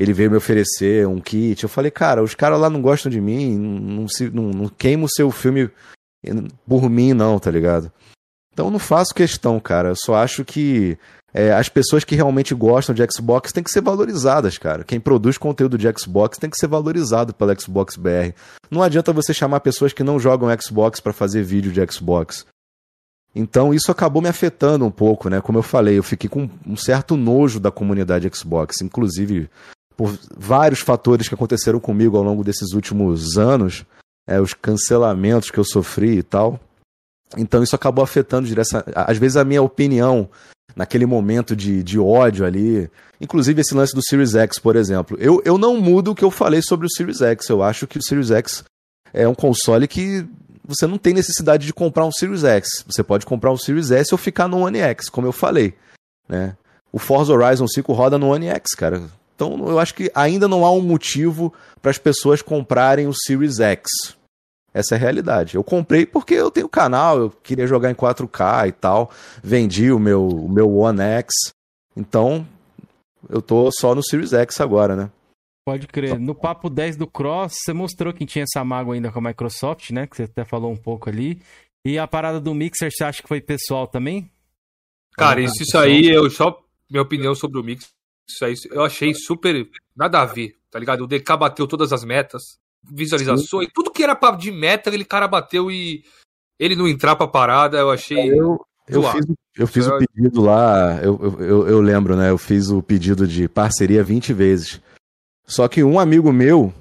ele 0.00 0.14
veio 0.14 0.30
me 0.30 0.38
oferecer 0.38 1.06
um 1.06 1.20
kit. 1.20 1.62
Eu 1.62 1.68
falei, 1.68 1.90
cara, 1.90 2.22
os 2.22 2.34
caras 2.34 2.58
lá 2.58 2.70
não 2.70 2.80
gostam 2.80 3.12
de 3.12 3.20
mim, 3.20 3.58
não, 3.58 4.08
se, 4.08 4.30
não, 4.30 4.44
não 4.44 4.66
queima 4.66 5.04
o 5.04 5.10
seu 5.10 5.30
filme 5.30 5.70
por 6.66 6.88
mim, 6.88 7.12
não, 7.12 7.38
tá 7.38 7.50
ligado? 7.50 7.92
Então 8.52 8.70
não 8.70 8.78
faço 8.78 9.14
questão, 9.14 9.58
cara. 9.60 9.90
Eu 9.90 9.96
só 9.96 10.14
acho 10.14 10.44
que 10.44 10.98
é, 11.32 11.52
as 11.52 11.68
pessoas 11.68 12.04
que 12.04 12.16
realmente 12.16 12.54
gostam 12.54 12.94
de 12.94 13.06
Xbox 13.10 13.52
têm 13.52 13.62
que 13.62 13.70
ser 13.70 13.80
valorizadas, 13.80 14.58
cara. 14.58 14.84
Quem 14.84 14.98
produz 14.98 15.38
conteúdo 15.38 15.78
de 15.78 15.88
Xbox 15.96 16.38
tem 16.38 16.50
que 16.50 16.58
ser 16.58 16.66
valorizado 16.66 17.32
pela 17.32 17.58
Xbox 17.58 17.96
BR. 17.96 18.34
Não 18.70 18.82
adianta 18.82 19.12
você 19.12 19.32
chamar 19.32 19.60
pessoas 19.60 19.92
que 19.92 20.02
não 20.02 20.18
jogam 20.18 20.48
Xbox 20.60 21.00
para 21.00 21.12
fazer 21.12 21.42
vídeo 21.42 21.72
de 21.72 21.92
Xbox. 21.92 22.44
Então 23.34 23.72
isso 23.72 23.92
acabou 23.92 24.20
me 24.20 24.28
afetando 24.28 24.84
um 24.84 24.90
pouco, 24.90 25.28
né? 25.28 25.40
Como 25.40 25.58
eu 25.58 25.62
falei, 25.62 25.96
eu 25.96 26.02
fiquei 26.02 26.28
com 26.28 26.48
um 26.66 26.76
certo 26.76 27.16
nojo 27.16 27.60
da 27.60 27.70
comunidade 27.70 28.28
Xbox. 28.34 28.80
Inclusive, 28.82 29.48
por 29.96 30.18
vários 30.36 30.80
fatores 30.80 31.28
que 31.28 31.34
aconteceram 31.34 31.78
comigo 31.78 32.16
ao 32.16 32.24
longo 32.24 32.42
desses 32.42 32.72
últimos 32.72 33.38
anos, 33.38 33.84
é, 34.26 34.40
os 34.40 34.52
cancelamentos 34.52 35.50
que 35.50 35.58
eu 35.58 35.64
sofri 35.64 36.18
e 36.18 36.22
tal. 36.24 36.58
Então 37.36 37.62
isso 37.62 37.76
acabou 37.76 38.02
afetando 38.02 38.46
diretamente. 38.46 38.90
Às 38.94 39.18
vezes 39.18 39.36
a 39.36 39.44
minha 39.44 39.62
opinião 39.62 40.28
naquele 40.74 41.06
momento 41.06 41.54
de, 41.54 41.82
de 41.82 41.98
ódio 41.98 42.44
ali. 42.44 42.90
Inclusive 43.20 43.60
esse 43.60 43.74
lance 43.74 43.94
do 43.94 44.02
Series 44.02 44.34
X, 44.34 44.58
por 44.58 44.76
exemplo. 44.76 45.16
Eu, 45.20 45.42
eu 45.44 45.58
não 45.58 45.76
mudo 45.80 46.12
o 46.12 46.14
que 46.14 46.24
eu 46.24 46.30
falei 46.30 46.62
sobre 46.62 46.86
o 46.86 46.90
Series 46.90 47.20
X. 47.20 47.48
Eu 47.48 47.62
acho 47.62 47.86
que 47.86 47.98
o 47.98 48.02
Series 48.02 48.30
X 48.30 48.64
é 49.12 49.26
um 49.28 49.34
console 49.34 49.86
que 49.86 50.26
você 50.64 50.86
não 50.86 50.98
tem 50.98 51.12
necessidade 51.12 51.66
de 51.66 51.72
comprar 51.72 52.04
um 52.04 52.12
Series 52.12 52.44
X. 52.44 52.84
Você 52.86 53.02
pode 53.02 53.26
comprar 53.26 53.52
um 53.52 53.56
Series 53.56 53.90
S 53.90 54.12
ou 54.12 54.18
ficar 54.18 54.48
no 54.48 54.60
One 54.60 54.78
X, 54.78 55.08
como 55.08 55.26
eu 55.26 55.32
falei. 55.32 55.74
Né? 56.28 56.56
O 56.92 56.98
Forza 56.98 57.32
Horizon 57.32 57.66
5 57.66 57.92
roda 57.92 58.18
no 58.18 58.32
One 58.32 58.46
X, 58.46 58.74
cara. 58.76 59.02
Então 59.34 59.68
eu 59.68 59.78
acho 59.78 59.94
que 59.94 60.10
ainda 60.14 60.46
não 60.46 60.64
há 60.64 60.70
um 60.70 60.82
motivo 60.82 61.52
para 61.80 61.90
as 61.90 61.98
pessoas 61.98 62.42
comprarem 62.42 63.06
o 63.06 63.14
Series 63.14 63.58
X. 63.58 64.16
Essa 64.72 64.94
é 64.94 64.96
a 64.96 65.00
realidade. 65.00 65.56
Eu 65.56 65.64
comprei 65.64 66.06
porque 66.06 66.34
eu 66.34 66.50
tenho 66.50 66.68
canal, 66.68 67.18
eu 67.18 67.30
queria 67.30 67.66
jogar 67.66 67.90
em 67.90 67.94
4K 67.94 68.68
e 68.68 68.72
tal. 68.72 69.10
Vendi 69.42 69.90
o 69.90 69.98
meu, 69.98 70.26
o 70.26 70.48
meu 70.48 70.72
One 70.76 71.00
X. 71.00 71.52
Então, 71.96 72.46
eu 73.28 73.42
tô 73.42 73.70
só 73.72 73.94
no 73.94 74.02
Series 74.02 74.32
X 74.32 74.60
agora, 74.60 74.94
né? 74.94 75.10
Pode 75.66 75.86
crer. 75.86 76.18
No 76.18 76.34
papo 76.34 76.70
10 76.70 76.96
do 76.96 77.06
Cross, 77.06 77.52
você 77.64 77.72
mostrou 77.72 78.12
que 78.12 78.24
tinha 78.24 78.44
essa 78.44 78.64
mágoa 78.64 78.94
ainda 78.94 79.10
com 79.10 79.18
a 79.18 79.28
Microsoft, 79.28 79.90
né? 79.90 80.06
Que 80.06 80.16
você 80.16 80.22
até 80.24 80.44
falou 80.44 80.70
um 80.72 80.76
pouco 80.76 81.10
ali. 81.10 81.42
E 81.84 81.98
a 81.98 82.06
parada 82.06 82.40
do 82.40 82.54
Mixer, 82.54 82.90
você 82.90 83.04
acha 83.04 83.22
que 83.22 83.28
foi 83.28 83.40
pessoal 83.40 83.86
também? 83.86 84.30
Cara, 85.12 85.40
isso, 85.40 85.62
isso 85.62 85.78
aí, 85.78 86.08
eu 86.08 86.30
só. 86.30 86.62
Minha 86.90 87.02
opinião 87.02 87.34
sobre 87.34 87.60
o 87.60 87.62
Mixer 87.62 87.88
isso 88.30 88.44
aí 88.44 88.54
eu 88.70 88.84
achei 88.84 89.12
super. 89.14 89.68
Nada 89.94 90.22
a 90.22 90.24
ver, 90.24 90.56
tá 90.70 90.78
ligado? 90.78 91.04
O 91.04 91.06
DK 91.06 91.36
bateu 91.36 91.66
todas 91.66 91.92
as 91.92 92.04
metas, 92.04 92.42
visualizações, 92.82 93.66
Sim. 93.66 93.72
tudo 93.74 93.90
que 93.90 94.02
era 94.02 94.14
de 94.32 94.50
meta, 94.50 94.90
aquele 94.90 95.04
cara 95.04 95.28
bateu 95.28 95.70
e 95.70 96.02
ele 96.58 96.76
não 96.76 96.88
entrar 96.88 97.16
pra 97.16 97.26
parada, 97.26 97.78
eu 97.78 97.90
achei. 97.90 98.30
Eu, 98.30 98.60
eu 98.88 99.02
fiz, 99.02 99.26
eu 99.56 99.66
fiz 99.66 99.86
o 99.86 99.98
pedido 99.98 100.42
lá, 100.42 101.00
eu, 101.02 101.36
eu, 101.38 101.68
eu 101.68 101.80
lembro, 101.80 102.16
né? 102.16 102.30
Eu 102.30 102.38
fiz 102.38 102.70
o 102.70 102.82
pedido 102.82 103.26
de 103.26 103.48
parceria 103.48 104.02
20 104.02 104.32
vezes. 104.32 104.80
Só 105.46 105.68
que 105.68 105.82
um 105.82 105.98
amigo 105.98 106.32
meu 106.32 106.72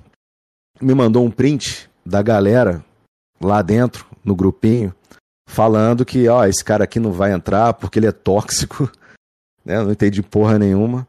me 0.81 0.93
mandou 0.93 1.23
um 1.23 1.31
print 1.31 1.89
da 2.05 2.21
galera 2.21 2.83
lá 3.41 3.61
dentro, 3.61 4.05
no 4.23 4.35
grupinho, 4.35 4.93
falando 5.47 6.05
que, 6.05 6.27
ó, 6.27 6.45
esse 6.45 6.63
cara 6.63 6.83
aqui 6.83 6.99
não 6.99 7.11
vai 7.11 7.31
entrar 7.31 7.73
porque 7.73 7.99
ele 7.99 8.07
é 8.07 8.11
tóxico, 8.11 8.91
né? 9.63 9.77
Eu 9.77 9.85
não 9.85 9.91
entendi 9.91 10.21
porra 10.21 10.59
nenhuma. 10.59 11.07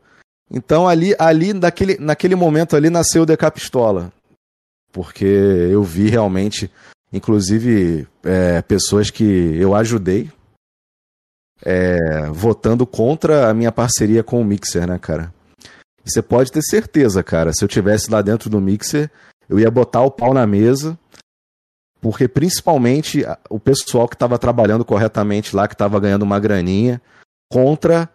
Então 0.50 0.88
ali, 0.88 1.14
ali 1.18 1.52
naquele, 1.52 1.96
naquele 1.98 2.34
momento 2.34 2.74
ali 2.76 2.90
nasceu 2.90 3.22
o 3.22 3.26
DK 3.26 3.50
Pistola. 3.54 4.12
Porque 4.92 5.24
eu 5.24 5.82
vi 5.82 6.08
realmente, 6.08 6.70
inclusive, 7.12 8.06
é, 8.24 8.60
pessoas 8.62 9.10
que 9.10 9.24
eu 9.56 9.74
ajudei 9.74 10.30
é, 11.62 12.26
votando 12.32 12.86
contra 12.86 13.48
a 13.48 13.54
minha 13.54 13.70
parceria 13.70 14.22
com 14.22 14.40
o 14.40 14.44
Mixer, 14.44 14.86
né, 14.86 14.98
cara? 14.98 15.32
você 16.04 16.22
pode 16.22 16.50
ter 16.50 16.62
certeza, 16.62 17.22
cara, 17.22 17.52
se 17.52 17.62
eu 17.64 17.68
tivesse 17.68 18.10
lá 18.10 18.22
dentro 18.22 18.50
do 18.50 18.60
Mixer, 18.60 19.10
eu 19.48 19.58
ia 19.58 19.70
botar 19.70 20.02
o 20.02 20.10
pau 20.10 20.32
na 20.32 20.46
mesa, 20.46 20.98
porque 22.00 22.26
principalmente 22.26 23.24
o 23.48 23.60
pessoal 23.60 24.08
que 24.08 24.14
estava 24.14 24.38
trabalhando 24.38 24.84
corretamente 24.84 25.54
lá, 25.54 25.68
que 25.68 25.74
estava 25.74 26.00
ganhando 26.00 26.22
uma 26.22 26.40
graninha, 26.40 27.00
contra 27.50 28.08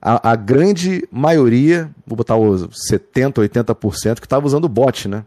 a, 0.00 0.32
a 0.32 0.36
grande 0.36 1.06
maioria, 1.10 1.90
vou 2.06 2.16
botar 2.16 2.36
os 2.36 2.68
70%, 2.90 3.34
80%, 3.34 4.20
que 4.20 4.26
estava 4.26 4.46
usando 4.46 4.68
bot, 4.68 5.08
né? 5.08 5.24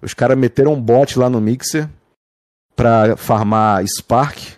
Os 0.00 0.14
caras 0.14 0.38
meteram 0.38 0.74
um 0.74 0.80
bot 0.80 1.18
lá 1.18 1.28
no 1.28 1.40
Mixer 1.40 1.88
para 2.74 3.16
farmar 3.16 3.84
Spark 3.86 4.56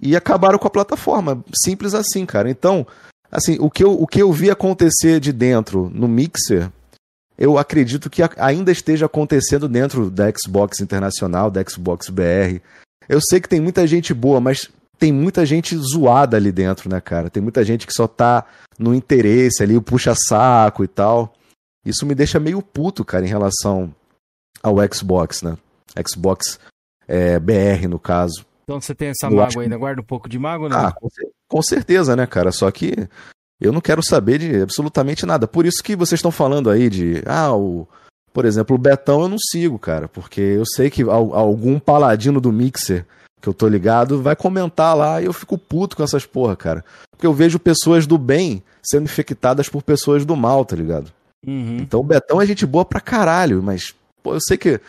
e 0.00 0.16
acabaram 0.16 0.58
com 0.58 0.66
a 0.66 0.70
plataforma. 0.70 1.44
Simples 1.64 1.94
assim, 1.94 2.26
cara. 2.26 2.50
Então, 2.50 2.86
assim, 3.30 3.56
o 3.60 3.70
que 3.70 3.84
eu, 3.84 3.92
o 3.92 4.06
que 4.06 4.20
eu 4.20 4.32
vi 4.32 4.50
acontecer 4.50 5.20
de 5.20 5.32
dentro 5.32 5.90
no 5.94 6.08
Mixer, 6.08 6.70
eu 7.38 7.56
acredito 7.56 8.10
que 8.10 8.22
ainda 8.36 8.72
esteja 8.72 9.06
acontecendo 9.06 9.68
dentro 9.68 10.10
da 10.10 10.24
Xbox 10.30 10.80
Internacional, 10.80 11.50
da 11.50 11.62
Xbox 11.64 12.08
BR. 12.08 12.60
Eu 13.08 13.20
sei 13.20 13.40
que 13.40 13.48
tem 13.48 13.60
muita 13.60 13.86
gente 13.86 14.12
boa, 14.12 14.40
mas 14.40 14.68
tem 14.98 15.12
muita 15.12 15.44
gente 15.46 15.76
zoada 15.76 16.36
ali 16.36 16.52
dentro, 16.52 16.88
né, 16.90 17.00
cara? 17.00 17.30
Tem 17.30 17.42
muita 17.42 17.64
gente 17.64 17.86
que 17.86 17.92
só 17.92 18.06
tá 18.06 18.44
no 18.78 18.94
interesse 18.94 19.62
ali, 19.62 19.76
o 19.76 19.82
puxa-saco 19.82 20.84
e 20.84 20.88
tal. 20.88 21.32
Isso 21.84 22.06
me 22.06 22.14
deixa 22.14 22.38
meio 22.38 22.62
puto, 22.62 23.04
cara, 23.04 23.24
em 23.24 23.28
relação 23.28 23.92
ao 24.62 24.76
Xbox, 24.92 25.42
né? 25.42 25.56
Xbox 26.06 26.58
é, 27.06 27.38
BR, 27.38 27.88
no 27.88 27.98
caso. 27.98 28.46
Então 28.64 28.80
você 28.80 28.94
tem 28.94 29.08
essa 29.08 29.26
eu 29.26 29.30
mágoa 29.30 29.46
acho... 29.46 29.60
ainda? 29.60 29.76
Guarda 29.76 30.00
um 30.00 30.04
pouco 30.04 30.28
de 30.28 30.38
mágoa, 30.38 30.68
né? 30.68 30.76
Ah, 30.76 30.92
com, 30.92 31.08
com 31.48 31.62
certeza, 31.62 32.14
né, 32.16 32.26
cara? 32.26 32.52
Só 32.52 32.70
que 32.70 33.08
eu 33.60 33.72
não 33.72 33.80
quero 33.80 34.02
saber 34.02 34.38
de 34.38 34.62
absolutamente 34.62 35.26
nada. 35.26 35.46
Por 35.46 35.66
isso 35.66 35.82
que 35.82 35.96
vocês 35.96 36.18
estão 36.18 36.30
falando 36.30 36.70
aí 36.70 36.88
de. 36.88 37.22
Ah, 37.26 37.54
o, 37.54 37.86
Por 38.32 38.44
exemplo, 38.44 38.76
o 38.76 38.78
Betão 38.78 39.22
eu 39.22 39.28
não 39.28 39.38
sigo, 39.38 39.78
cara, 39.78 40.08
porque 40.08 40.40
eu 40.40 40.64
sei 40.64 40.90
que 40.90 41.02
algum 41.02 41.78
paladino 41.78 42.40
do 42.40 42.52
Mixer 42.52 43.04
que 43.40 43.48
eu 43.48 43.54
tô 43.54 43.66
ligado 43.66 44.22
vai 44.22 44.36
comentar 44.36 44.96
lá 44.96 45.20
e 45.20 45.24
eu 45.24 45.32
fico 45.32 45.58
puto 45.58 45.96
com 45.96 46.04
essas 46.04 46.24
porra, 46.24 46.54
cara. 46.54 46.84
Porque 47.10 47.26
eu 47.26 47.34
vejo 47.34 47.58
pessoas 47.58 48.06
do 48.06 48.16
bem 48.16 48.62
sendo 48.80 49.04
infectadas 49.04 49.68
por 49.68 49.82
pessoas 49.82 50.24
do 50.24 50.36
mal, 50.36 50.64
tá 50.64 50.76
ligado? 50.76 51.12
Uhum. 51.44 51.78
Então 51.78 52.00
o 52.00 52.04
Betão 52.04 52.40
é 52.40 52.46
gente 52.46 52.64
boa 52.64 52.84
pra 52.84 53.00
caralho, 53.00 53.60
mas 53.60 53.94
eu 54.24 54.40
sei 54.40 54.56
que 54.56 54.80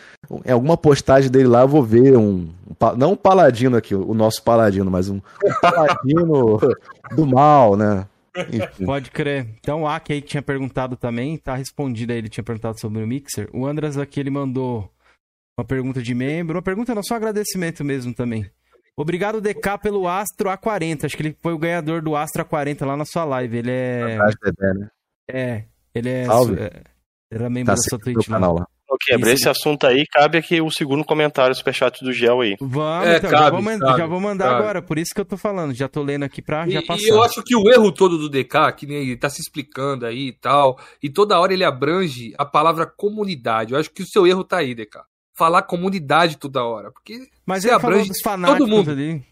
em 0.44 0.52
alguma 0.52 0.76
postagem 0.76 1.30
dele 1.30 1.48
lá 1.48 1.62
eu 1.62 1.68
vou 1.68 1.82
ver 1.82 2.16
um. 2.16 2.50
um 2.70 2.96
não 2.96 3.12
um 3.12 3.16
paladino 3.16 3.76
aqui, 3.76 3.94
o 3.94 4.14
nosso 4.14 4.42
paladino, 4.42 4.90
mas 4.90 5.08
um, 5.08 5.16
um 5.16 5.60
paladino 5.60 6.60
do 7.14 7.26
mal, 7.26 7.76
né? 7.76 8.06
Enfim. 8.36 8.84
Pode 8.84 9.10
crer. 9.10 9.46
Então 9.60 9.82
o 9.82 9.88
Aki 9.88 10.12
aí 10.12 10.22
que 10.22 10.28
tinha 10.28 10.42
perguntado 10.42 10.96
também, 10.96 11.36
tá 11.38 11.54
respondido 11.54 12.12
aí, 12.12 12.18
ele 12.18 12.28
tinha 12.28 12.44
perguntado 12.44 12.80
sobre 12.80 13.02
o 13.02 13.06
Mixer. 13.06 13.48
O 13.52 13.66
Andras 13.66 13.96
aqui, 13.96 14.18
ele 14.20 14.30
mandou 14.30 14.90
uma 15.58 15.64
pergunta 15.64 16.02
de 16.02 16.14
membro, 16.14 16.56
uma 16.56 16.62
pergunta 16.62 16.94
não, 16.94 17.02
só 17.02 17.14
um 17.14 17.16
agradecimento 17.16 17.84
mesmo 17.84 18.12
também. 18.12 18.50
Obrigado, 18.96 19.40
DK, 19.40 19.78
pelo 19.82 20.06
Astro 20.06 20.48
A40. 20.48 21.04
Acho 21.04 21.16
que 21.16 21.22
ele 21.22 21.36
foi 21.40 21.52
o 21.52 21.58
ganhador 21.58 22.00
do 22.00 22.14
Astro 22.14 22.44
A40 22.44 22.86
lá 22.86 22.96
na 22.96 23.04
sua 23.04 23.24
live. 23.24 23.58
Ele 23.58 23.70
é. 23.70 24.18
Né? 24.18 24.90
É, 25.28 25.64
ele 25.94 26.08
é. 26.08 26.26
Salve. 26.26 26.60
É, 26.60 26.82
era 27.30 27.50
membro 27.50 27.66
tá 27.66 27.74
da 27.74 27.82
sua 27.82 27.98
Twitch 27.98 28.28
lá. 28.28 28.38
lá. 28.38 28.68
Ok, 28.88 29.14
abrir 29.14 29.32
esse 29.32 29.48
assunto 29.48 29.86
aí, 29.86 30.04
cabe 30.06 30.38
aqui 30.38 30.60
o 30.60 30.70
segundo 30.70 31.04
comentário, 31.04 31.54
superchat 31.54 32.04
do 32.04 32.12
Gel 32.12 32.42
aí. 32.42 32.54
Vamos, 32.60 33.06
é, 33.06 33.16
então, 33.16 33.30
cabe, 33.30 33.44
já, 33.44 33.50
vou 33.50 33.62
mandar, 33.62 33.96
já, 33.96 34.06
vou 34.06 34.20
mandar 34.20 34.44
cabe. 34.44 34.56
agora, 34.56 34.82
por 34.82 34.98
isso 34.98 35.14
que 35.14 35.20
eu 35.20 35.24
tô 35.24 35.36
falando, 35.38 35.72
já 35.72 35.88
tô 35.88 36.02
lendo 36.02 36.24
aqui 36.24 36.42
pra 36.42 36.68
já 36.68 36.82
passar. 36.82 37.02
E 37.02 37.08
eu 37.08 37.22
acho 37.22 37.42
que 37.42 37.56
o 37.56 37.68
erro 37.70 37.90
todo 37.90 38.18
do 38.18 38.28
DK, 38.28 38.72
que 38.76 38.86
nem 38.86 38.98
ele 38.98 39.16
tá 39.16 39.30
se 39.30 39.40
explicando 39.40 40.04
aí 40.04 40.28
e 40.28 40.32
tal, 40.32 40.78
e 41.02 41.08
toda 41.08 41.38
hora 41.40 41.52
ele 41.52 41.64
abrange 41.64 42.34
a 42.36 42.44
palavra 42.44 42.86
comunidade. 42.86 43.72
Eu 43.72 43.80
acho 43.80 43.90
que 43.90 44.02
o 44.02 44.06
seu 44.06 44.26
erro 44.26 44.44
tá 44.44 44.58
aí, 44.58 44.74
DK. 44.74 45.00
Falar 45.32 45.62
comunidade 45.62 46.36
toda 46.36 46.62
hora, 46.62 46.92
porque 46.92 47.26
Mas 47.46 47.62
você 47.62 47.70
abrange 47.70 48.10
todo 48.22 48.66
mundo. 48.66 48.90
Ali. 48.90 49.24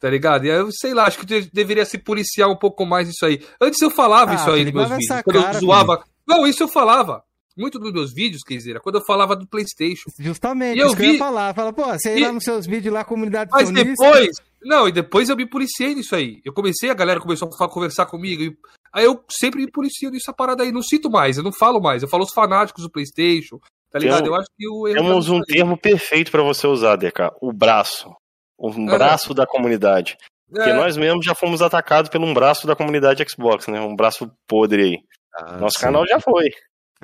Tá 0.00 0.10
ligado? 0.10 0.44
E 0.44 0.48
eu 0.48 0.68
sei 0.70 0.92
lá, 0.92 1.06
acho 1.06 1.18
que 1.18 1.42
deveria 1.52 1.84
se 1.86 1.96
policiar 1.96 2.50
um 2.50 2.56
pouco 2.56 2.84
mais 2.84 3.08
isso 3.08 3.24
aí. 3.24 3.40
Antes 3.58 3.80
eu 3.80 3.90
falava 3.90 4.32
ah, 4.32 4.34
isso 4.34 4.50
aí 4.50 4.64
nos 4.64 4.74
meus 4.74 4.88
vídeos. 4.90 5.22
Quando 5.22 5.42
cara, 5.42 5.56
eu 5.56 5.60
zoava. 5.60 5.96
Filho. 5.96 6.08
Não, 6.26 6.46
isso 6.46 6.62
eu 6.62 6.68
falava 6.68 7.24
muito 7.56 7.78
dos 7.78 7.92
meus 7.92 8.12
vídeos, 8.12 8.42
quer 8.42 8.54
dizer, 8.54 8.80
quando 8.80 8.96
eu 8.96 9.04
falava 9.04 9.36
do 9.36 9.46
PlayStation. 9.46 10.10
Justamente, 10.18 10.76
e 10.76 10.80
eu 10.80 10.90
vi... 10.90 10.96
que 10.96 11.02
eu 11.02 11.12
ia 11.12 11.18
falar. 11.18 11.54
Fala, 11.54 11.72
pô, 11.72 11.84
você 11.84 12.16
e... 12.16 12.20
lá 12.20 12.32
nos 12.32 12.44
seus 12.44 12.66
vídeos 12.66 12.92
lá, 12.92 13.00
a 13.00 13.04
comunidade 13.04 13.50
Mas 13.52 13.70
depois, 13.70 14.30
não, 14.62 14.88
e 14.88 14.92
depois 14.92 15.28
eu 15.28 15.36
me 15.36 15.48
policiei 15.48 15.94
nisso 15.94 16.16
aí. 16.16 16.40
Eu 16.44 16.52
comecei, 16.52 16.90
a 16.90 16.94
galera 16.94 17.20
começou 17.20 17.48
a 17.48 17.68
conversar 17.68 18.06
comigo. 18.06 18.42
E... 18.42 18.56
Aí 18.92 19.04
eu 19.04 19.22
sempre 19.30 19.60
me 19.60 19.70
policio 19.70 20.10
nisso 20.10 20.32
parada 20.34 20.62
aí. 20.62 20.72
Não 20.72 20.82
cito 20.82 21.10
mais, 21.10 21.36
eu 21.36 21.42
não 21.44 21.52
falo 21.52 21.80
mais. 21.80 22.02
Eu 22.02 22.08
falo 22.08 22.24
os 22.24 22.32
fanáticos 22.32 22.82
do 22.82 22.90
PlayStation, 22.90 23.58
tá 23.90 23.98
ligado? 23.98 24.22
Tem, 24.22 24.28
eu 24.28 24.34
acho 24.34 24.48
que 24.56 24.68
o. 24.68 24.92
Temos 24.92 25.28
um 25.28 25.40
termo 25.40 25.76
perfeito 25.76 26.30
para 26.30 26.42
você 26.42 26.66
usar, 26.66 26.96
DK: 26.96 27.30
o 27.40 27.52
braço. 27.52 28.10
Um 28.58 28.88
é. 28.88 28.96
braço 28.96 29.34
da 29.34 29.46
comunidade. 29.46 30.16
É. 30.52 30.56
Porque 30.56 30.72
nós 30.72 30.96
mesmos 30.96 31.24
já 31.24 31.34
fomos 31.34 31.60
atacados 31.60 32.10
por 32.10 32.20
um 32.20 32.32
braço 32.32 32.66
da 32.66 32.76
comunidade 32.76 33.24
Xbox, 33.28 33.66
né? 33.66 33.80
Um 33.80 33.96
braço 33.96 34.30
podre 34.46 34.82
aí. 34.82 34.98
Ah, 35.34 35.56
Nosso 35.58 35.78
sim. 35.78 35.86
canal 35.86 36.06
já 36.06 36.20
foi. 36.20 36.48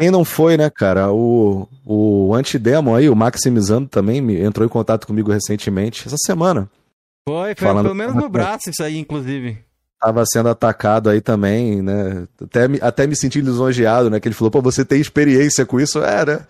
Quem 0.01 0.11
não 0.11 0.25
foi, 0.25 0.57
né, 0.57 0.71
cara? 0.71 1.13
O, 1.13 1.69
o 1.85 2.35
Antidemon 2.35 2.95
aí, 2.95 3.11
o 3.11 3.15
Maximizando 3.15 3.87
também 3.87 4.19
me, 4.23 4.41
entrou 4.41 4.65
em 4.65 4.71
contato 4.71 5.07
comigo 5.07 5.31
recentemente, 5.31 6.07
essa 6.07 6.17
semana. 6.25 6.71
Foi, 7.29 7.55
foi 7.55 7.69
falando, 7.69 7.85
pelo 7.85 7.95
menos 7.95 8.15
no 8.15 8.27
braço 8.27 8.71
isso 8.71 8.83
aí, 8.83 8.97
inclusive. 8.97 9.59
Tava 10.01 10.25
sendo 10.25 10.49
atacado 10.49 11.11
aí 11.11 11.21
também, 11.21 11.83
né? 11.83 12.27
Até, 12.43 12.61
até 12.81 13.07
me 13.07 13.15
senti 13.15 13.43
lisonjeado, 13.43 14.09
né? 14.09 14.19
Que 14.19 14.29
ele 14.29 14.35
falou, 14.35 14.51
pô, 14.51 14.63
você 14.63 14.87
tem 14.87 14.99
experiência 14.99 15.67
com 15.67 15.79
isso? 15.79 16.03
É, 16.03 16.25
né? 16.25 16.47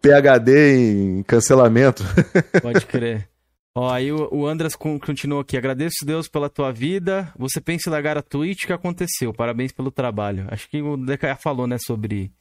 PHD 0.00 1.18
em 1.18 1.22
cancelamento. 1.24 2.02
Pode 2.62 2.86
crer. 2.86 3.28
Ó, 3.76 3.92
aí 3.92 4.10
o, 4.12 4.30
o 4.32 4.46
Andras 4.46 4.74
continua 4.74 5.42
aqui. 5.42 5.58
Agradeço 5.58 6.06
Deus 6.06 6.26
pela 6.26 6.48
tua 6.48 6.72
vida. 6.72 7.30
Você 7.36 7.60
pensa 7.60 7.90
em 7.90 7.92
largar 7.92 8.16
a 8.16 8.22
Twitch, 8.22 8.64
o 8.64 8.66
que 8.68 8.72
aconteceu? 8.72 9.34
Parabéns 9.34 9.72
pelo 9.72 9.90
trabalho. 9.90 10.46
Acho 10.48 10.70
que 10.70 10.80
o 10.80 10.96
DK 10.96 11.36
falou, 11.42 11.66
né, 11.66 11.76
sobre 11.78 12.32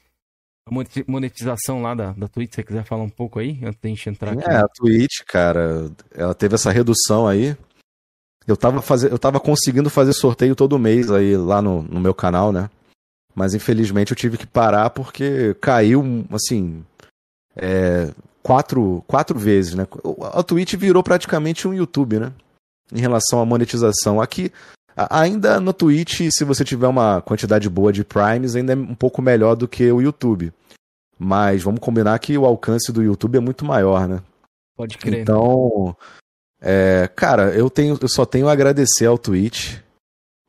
monetização 1.07 1.81
lá 1.81 1.93
da, 1.93 2.11
da 2.13 2.27
Twitch, 2.27 2.51
se 2.51 2.55
você 2.55 2.63
quiser 2.63 2.85
falar 2.85 3.03
um 3.03 3.09
pouco 3.09 3.39
aí, 3.39 3.59
antes 3.63 3.79
de 3.81 3.87
a 3.87 3.89
gente 3.89 4.09
entrar 4.09 4.31
aqui. 4.31 4.49
É, 4.49 4.55
a 4.55 4.67
Twitch, 4.67 5.21
cara, 5.27 5.91
ela 6.11 6.33
teve 6.33 6.55
essa 6.55 6.71
redução 6.71 7.27
aí. 7.27 7.55
Eu 8.47 8.57
tava, 8.57 8.81
faz... 8.81 9.03
eu 9.03 9.19
tava 9.19 9.39
conseguindo 9.39 9.89
fazer 9.89 10.13
sorteio 10.13 10.55
todo 10.55 10.79
mês 10.79 11.11
aí 11.11 11.35
lá 11.37 11.61
no, 11.61 11.81
no 11.83 11.99
meu 11.99 12.13
canal, 12.13 12.51
né? 12.51 12.69
Mas 13.35 13.53
infelizmente 13.53 14.11
eu 14.11 14.17
tive 14.17 14.37
que 14.37 14.45
parar 14.45 14.89
porque 14.89 15.55
caiu, 15.59 16.25
assim, 16.31 16.83
é, 17.55 18.11
quatro, 18.41 19.03
quatro 19.07 19.39
vezes, 19.39 19.73
né? 19.73 19.87
A 20.33 20.43
Twitch 20.43 20.75
virou 20.75 21.01
praticamente 21.01 21.67
um 21.67 21.73
YouTube, 21.73 22.19
né? 22.19 22.31
Em 22.91 22.99
relação 22.99 23.39
à 23.39 23.45
monetização. 23.45 24.21
Aqui, 24.21 24.51
Ainda 24.95 25.59
no 25.59 25.73
Twitch, 25.73 26.21
se 26.31 26.43
você 26.43 26.63
tiver 26.63 26.87
uma 26.87 27.21
quantidade 27.21 27.69
boa 27.69 27.91
de 27.91 28.03
primes, 28.03 28.55
ainda 28.55 28.73
é 28.73 28.75
um 28.75 28.95
pouco 28.95 29.21
melhor 29.21 29.55
do 29.55 29.67
que 29.67 29.91
o 29.91 30.01
YouTube. 30.01 30.53
Mas 31.17 31.63
vamos 31.63 31.79
combinar 31.79 32.17
que 32.19 32.37
o 32.37 32.45
alcance 32.45 32.91
do 32.91 33.01
YouTube 33.01 33.37
é 33.37 33.41
muito 33.41 33.65
maior, 33.65 34.07
né? 34.07 34.21
Pode 34.75 34.97
crer. 34.97 35.21
Então, 35.21 35.95
é, 36.61 37.09
cara, 37.15 37.53
eu, 37.53 37.69
tenho, 37.69 37.97
eu 37.99 38.07
só 38.07 38.25
tenho 38.25 38.47
a 38.47 38.51
agradecer 38.51 39.05
ao 39.05 39.17
Twitch. 39.17 39.77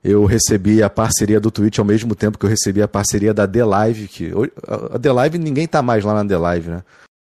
Eu 0.02 0.26
recebi 0.26 0.82
a 0.82 0.90
parceria 0.90 1.40
do 1.40 1.50
Twitch 1.50 1.78
ao 1.78 1.84
mesmo 1.84 2.14
tempo 2.14 2.38
que 2.38 2.44
eu 2.44 2.50
recebi 2.50 2.82
a 2.82 2.88
parceria 2.88 3.32
da 3.32 3.48
The 3.48 3.64
Live, 3.64 4.08
que 4.08 4.32
a 4.92 4.98
The 4.98 5.12
Live 5.12 5.38
ninguém 5.38 5.66
tá 5.66 5.80
mais 5.80 6.04
lá 6.04 6.12
na 6.12 6.28
The 6.28 6.36
Live, 6.36 6.70
né? 6.70 6.82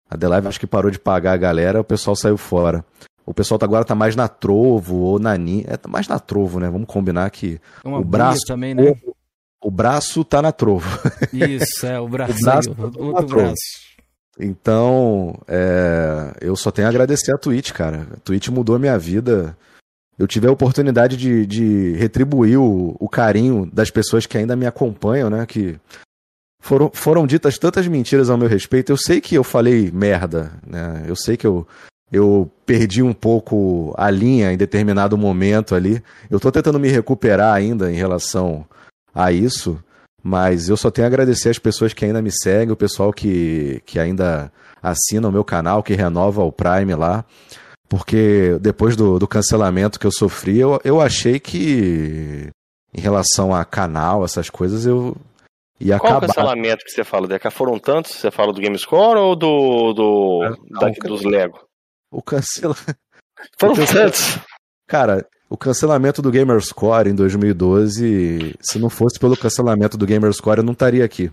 A 0.07 0.15
The 0.15 0.27
Live 0.27 0.47
acho 0.47 0.59
que 0.59 0.67
parou 0.67 0.91
de 0.91 0.99
pagar 0.99 1.33
a 1.33 1.37
galera, 1.37 1.81
o 1.81 1.83
pessoal 1.83 2.15
saiu 2.15 2.37
fora. 2.37 2.85
O 3.29 3.33
pessoal 3.33 3.59
tá 3.59 3.65
agora 3.67 3.85
tá 3.85 3.93
mais 3.93 4.15
na 4.15 4.27
Trovo 4.27 4.95
ou 4.95 5.19
na 5.19 5.37
Ninja. 5.37 5.67
É, 5.67 5.77
tá 5.77 5.87
mais 5.87 6.07
na 6.07 6.17
Trovo, 6.17 6.59
né? 6.59 6.67
Vamos 6.67 6.87
combinar 6.87 7.29
que 7.29 7.61
é 7.85 7.87
o 7.87 8.03
braço 8.03 8.41
também, 8.47 8.73
né? 8.73 8.95
O, 9.61 9.67
o, 9.67 9.69
braço 9.69 10.23
tá 10.23 10.41
na 10.41 10.51
Trovo. 10.51 10.99
Isso, 11.31 11.85
é, 11.85 11.99
o 11.99 12.07
braço. 12.07 12.33
o 12.33 12.43
braço, 12.43 12.73
tá 12.73 12.83
outro 12.97 13.27
braço. 13.27 13.55
Então, 14.39 15.39
é, 15.47 16.37
eu 16.41 16.55
só 16.55 16.71
tenho 16.71 16.87
a 16.87 16.89
agradecer 16.89 17.31
a 17.31 17.37
Twitch, 17.37 17.71
cara. 17.71 18.07
A 18.13 18.19
Twitch 18.21 18.47
mudou 18.47 18.75
a 18.75 18.79
minha 18.79 18.97
vida. 18.97 19.55
Eu 20.17 20.25
tive 20.25 20.47
a 20.47 20.51
oportunidade 20.51 21.15
de, 21.15 21.45
de 21.45 21.91
retribuir 21.97 22.59
o, 22.59 22.97
o 22.99 23.07
carinho 23.07 23.69
das 23.71 23.91
pessoas 23.91 24.25
que 24.25 24.39
ainda 24.39 24.55
me 24.55 24.65
acompanham, 24.65 25.29
né? 25.29 25.45
Que 25.45 25.77
foram, 26.59 26.89
foram 26.91 27.27
ditas 27.27 27.59
tantas 27.59 27.87
mentiras 27.87 28.27
ao 28.27 28.39
meu 28.39 28.47
respeito. 28.47 28.91
Eu 28.91 28.97
sei 28.97 29.21
que 29.21 29.35
eu 29.35 29.43
falei 29.43 29.91
merda, 29.91 30.51
né? 30.65 31.03
Eu 31.05 31.15
sei 31.15 31.37
que 31.37 31.45
eu, 31.45 31.67
eu 32.11 32.49
perdi 32.65 33.03
um 33.03 33.13
pouco 33.13 33.93
a 33.97 34.09
linha 34.09 34.51
em 34.51 34.57
determinado 34.57 35.17
momento 35.17 35.75
ali. 35.75 36.03
Eu 36.29 36.37
estou 36.37 36.51
tentando 36.51 36.79
me 36.79 36.89
recuperar 36.89 37.53
ainda 37.53 37.91
em 37.91 37.95
relação 37.95 38.65
a 39.13 39.31
isso, 39.31 39.81
mas 40.23 40.69
eu 40.69 40.77
só 40.77 40.89
tenho 40.89 41.05
a 41.05 41.09
agradecer 41.09 41.49
as 41.49 41.59
pessoas 41.59 41.93
que 41.93 42.05
ainda 42.05 42.21
me 42.21 42.31
seguem, 42.31 42.71
o 42.71 42.77
pessoal 42.77 43.13
que, 43.13 43.81
que 43.85 43.99
ainda 43.99 44.51
assina 44.81 45.27
o 45.27 45.31
meu 45.31 45.43
canal, 45.43 45.83
que 45.83 45.93
renova 45.93 46.43
o 46.43 46.51
Prime 46.51 46.95
lá. 46.95 47.23
Porque 47.87 48.57
depois 48.61 48.95
do, 48.95 49.17
do 49.17 49.27
cancelamento 49.27 49.99
que 49.99 50.05
eu 50.05 50.11
sofri, 50.11 50.59
eu, 50.59 50.79
eu 50.83 51.01
achei 51.01 51.39
que 51.39 52.49
em 52.93 53.01
relação 53.01 53.53
a 53.53 53.65
canal, 53.65 54.23
essas 54.23 54.49
coisas, 54.49 54.85
eu 54.85 55.15
ia 55.79 55.97
Qual 55.97 56.11
acabar. 56.11 56.33
Qual 56.33 56.35
cancelamento 56.35 56.83
que 56.85 56.91
você 56.91 57.03
fala, 57.03 57.27
Deca? 57.27 57.49
Foram 57.49 57.79
tantos? 57.79 58.11
Você 58.13 58.29
fala 58.29 58.53
do 58.53 58.61
GameScore 58.61 59.17
ou 59.17 59.35
do, 59.35 59.93
do 59.93 60.57
não, 60.69 60.79
da, 60.79 60.89
dos 61.07 61.23
Lego? 61.23 61.68
O 62.11 62.21
cancela... 62.21 62.75
Foram 63.57 63.73
tantos. 63.85 64.39
Cara, 64.87 65.25
o 65.49 65.57
cancelamento 65.57 66.21
do 66.21 66.31
Gamerscore 66.31 67.09
em 67.09 67.15
2012, 67.15 68.55
se 68.59 68.79
não 68.79 68.89
fosse 68.89 69.17
pelo 69.17 69.37
cancelamento 69.37 69.97
do 69.97 70.05
Gamerscore, 70.05 70.59
eu 70.59 70.63
não 70.63 70.73
estaria 70.73 71.05
aqui. 71.05 71.31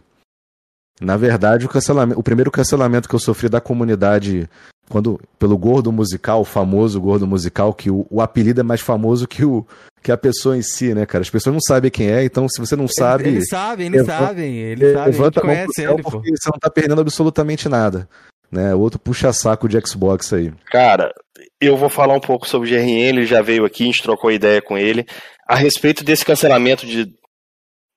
Na 1.01 1.17
verdade, 1.17 1.67
o, 1.67 1.69
cancelamento, 1.69 2.19
o 2.19 2.23
primeiro 2.23 2.51
cancelamento 2.51 3.09
que 3.09 3.15
eu 3.15 3.19
sofri 3.19 3.49
da 3.49 3.61
comunidade 3.61 4.49
quando 4.89 5.21
pelo 5.39 5.59
gordo 5.59 5.93
musical, 5.93 6.41
o 6.41 6.45
famoso 6.45 7.01
gordo 7.01 7.27
musical, 7.27 7.75
que 7.75 7.91
o, 7.91 8.07
o, 8.09 8.23
apelido 8.23 8.61
é 8.61 8.65
mais 8.65 8.81
famoso 8.81 9.27
que, 9.27 9.45
o, 9.45 9.67
que 10.01 10.13
a 10.13 10.17
pessoa 10.17 10.57
em 10.57 10.63
si, 10.63 10.95
né, 10.95 11.05
cara? 11.05 11.23
As 11.23 11.31
pessoas 11.31 11.53
não 11.53 11.61
sabem 11.61 11.91
quem 11.91 12.09
é, 12.09 12.25
então 12.25 12.49
se 12.49 12.61
você 12.61 12.77
não 12.77 12.87
sabe. 12.89 13.29
Eles 13.29 13.49
sabem, 13.49 13.89
eles 13.89 14.07
sabem, 14.07 14.57
eles 14.57 14.93
sabem, 14.93 15.13
levanta 15.13 15.41
ele 15.41 15.47
conhece 15.47 15.83
ele, 15.83 16.03
pô. 16.03 16.11
Porque 16.13 16.31
você 16.31 16.49
não 16.51 16.59
tá 16.59 16.71
perdendo 16.71 17.01
absolutamente 17.01 17.69
nada 17.69 18.09
né? 18.51 18.75
Outro 18.75 18.99
puxa-saco 18.99 19.69
de 19.69 19.79
Xbox 19.87 20.33
aí. 20.33 20.53
Cara, 20.71 21.13
eu 21.61 21.77
vou 21.77 21.89
falar 21.89 22.15
um 22.15 22.21
pouco 22.21 22.49
sobre 22.49 22.69
o 22.69 22.71
GRN, 22.71 23.19
ele 23.19 23.27
já 23.27 23.43
veio 23.43 23.65
aqui, 23.65 23.85
a 23.85 23.87
gente 23.87 24.03
trocou 24.03 24.31
ideia 24.31 24.61
com 24.63 24.77
ele. 24.77 25.05
A 25.47 25.57
respeito 25.57 26.05
desse 26.05 26.25
cancelamento 26.25 26.87
de. 26.87 27.07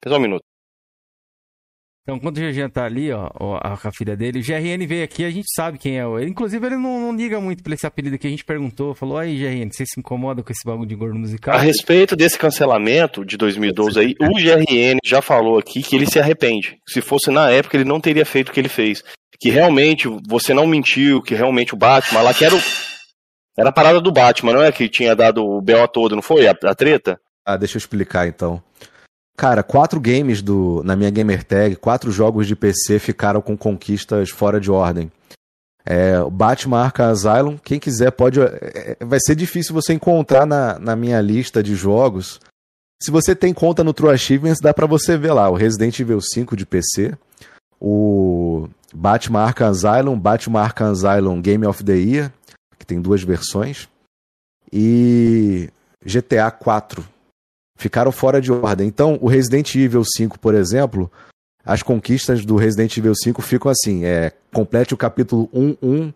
Só 0.06 0.16
um 0.16 0.20
minuto. 0.20 0.42
Então, 2.02 2.18
quando 2.18 2.38
o 2.38 2.40
GG 2.40 2.72
tá 2.72 2.86
ali, 2.86 3.12
ó, 3.12 3.30
a, 3.62 3.74
a 3.74 3.92
filha 3.92 4.16
dele, 4.16 4.40
o 4.40 4.42
GRN 4.42 4.84
veio 4.86 5.04
aqui, 5.04 5.22
a 5.22 5.30
gente 5.30 5.46
sabe 5.54 5.78
quem 5.78 6.00
é 6.00 6.04
ele. 6.04 6.30
Inclusive, 6.30 6.66
ele 6.66 6.76
não, 6.76 6.98
não 6.98 7.14
liga 7.14 7.40
muito 7.40 7.62
pra 7.62 7.74
esse 7.74 7.86
apelido 7.86 8.18
que 8.18 8.26
a 8.26 8.30
gente 8.30 8.44
perguntou. 8.44 8.94
Falou, 8.94 9.18
aí, 9.18 9.36
GRN, 9.36 9.70
você 9.70 9.84
se 9.86 10.00
incomoda 10.00 10.42
com 10.42 10.50
esse 10.50 10.64
bagulho 10.64 10.88
de 10.88 10.94
gordo 10.94 11.18
musical? 11.18 11.54
A 11.54 11.58
respeito 11.58 12.16
desse 12.16 12.38
cancelamento 12.38 13.24
de 13.24 13.36
2012 13.36 14.00
aí, 14.00 14.14
o 14.18 14.34
GRN 14.34 14.98
já 15.04 15.20
falou 15.20 15.58
aqui 15.58 15.82
que 15.82 15.94
ele 15.94 16.06
se 16.06 16.18
arrepende. 16.18 16.78
Se 16.88 17.00
fosse 17.00 17.30
na 17.30 17.50
época, 17.50 17.76
ele 17.76 17.84
não 17.84 18.00
teria 18.00 18.24
feito 18.24 18.48
o 18.48 18.52
que 18.52 18.58
ele 18.58 18.68
fez 18.68 19.04
que 19.40 19.48
realmente 19.48 20.06
você 20.28 20.52
não 20.52 20.66
mentiu, 20.66 21.22
que 21.22 21.34
realmente 21.34 21.72
o 21.72 21.76
Batman 21.76 22.20
lá, 22.20 22.34
que 22.34 22.44
era, 22.44 22.54
o, 22.54 22.60
era 23.56 23.70
a 23.70 23.72
parada 23.72 24.00
do 24.00 24.12
Batman, 24.12 24.52
não 24.52 24.62
é? 24.62 24.70
Que 24.70 24.88
tinha 24.88 25.16
dado 25.16 25.42
o 25.42 25.62
B.O. 25.62 25.88
todo, 25.88 26.14
não 26.14 26.22
foi? 26.22 26.46
A, 26.46 26.50
a 26.50 26.74
treta? 26.74 27.18
Ah, 27.44 27.56
deixa 27.56 27.76
eu 27.76 27.78
explicar 27.78 28.28
então. 28.28 28.62
Cara, 29.36 29.62
quatro 29.62 29.98
games 29.98 30.42
do, 30.42 30.82
na 30.84 30.94
minha 30.94 31.08
gamer 31.08 31.42
tag, 31.42 31.74
quatro 31.76 32.12
jogos 32.12 32.46
de 32.46 32.54
PC 32.54 32.98
ficaram 32.98 33.40
com 33.40 33.56
conquistas 33.56 34.28
fora 34.28 34.60
de 34.60 34.70
ordem. 34.70 35.10
É, 35.86 36.22
Batman 36.30 36.84
Arkham 36.84 37.10
Asylum, 37.10 37.56
quem 37.56 37.80
quiser 37.80 38.10
pode. 38.10 38.38
É, 38.38 38.96
é, 39.00 39.04
vai 39.04 39.18
ser 39.18 39.34
difícil 39.34 39.72
você 39.72 39.94
encontrar 39.94 40.44
na, 40.44 40.78
na 40.78 40.94
minha 40.94 41.18
lista 41.22 41.62
de 41.62 41.74
jogos. 41.74 42.38
Se 43.02 43.10
você 43.10 43.34
tem 43.34 43.54
conta 43.54 43.82
no 43.82 43.94
True 43.94 44.12
Achievements, 44.12 44.60
dá 44.60 44.74
para 44.74 44.86
você 44.86 45.16
ver 45.16 45.32
lá 45.32 45.48
o 45.48 45.54
Resident 45.54 45.98
Evil 45.98 46.20
5 46.20 46.54
de 46.54 46.66
PC, 46.66 47.16
o 47.80 48.68
Batman 48.94 49.40
Arkham 49.40 49.68
Asylum, 49.68 50.18
Batman 50.18 50.60
Arkham 50.60 50.90
Asylum 50.90 51.40
Game 51.40 51.66
of 51.66 51.82
the 51.82 51.96
Year, 51.96 52.32
que 52.78 52.84
tem 52.84 53.00
duas 53.00 53.22
versões, 53.22 53.88
e 54.72 55.70
GTA 56.04 56.50
4. 56.50 57.04
Ficaram 57.78 58.12
fora 58.12 58.40
de 58.40 58.52
ordem. 58.52 58.86
Então, 58.86 59.18
o 59.22 59.28
Resident 59.28 59.74
Evil 59.74 60.04
5, 60.04 60.38
por 60.38 60.54
exemplo, 60.54 61.10
as 61.64 61.82
conquistas 61.82 62.44
do 62.44 62.56
Resident 62.56 62.96
Evil 62.96 63.14
5 63.14 63.40
ficam 63.40 63.70
assim: 63.70 64.04
é, 64.04 64.32
complete 64.52 64.92
o 64.92 64.96
capítulo 64.96 65.48
1, 65.52 65.76
1, 65.82 66.12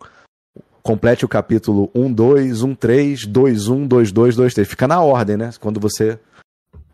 complete 0.83 1.25
o 1.25 1.27
capítulo 1.27 1.89
1, 1.95 2.13
2, 2.13 2.61
1, 2.61 2.75
3, 2.75 3.25
2, 3.25 3.67
1, 3.67 3.87
2, 3.87 4.11
2, 4.11 4.35
2, 4.35 4.53
3. 4.53 4.67
Fica 4.67 4.87
na 4.87 5.01
ordem, 5.01 5.37
né? 5.37 5.51
Quando 5.59 5.79
você, 5.79 6.19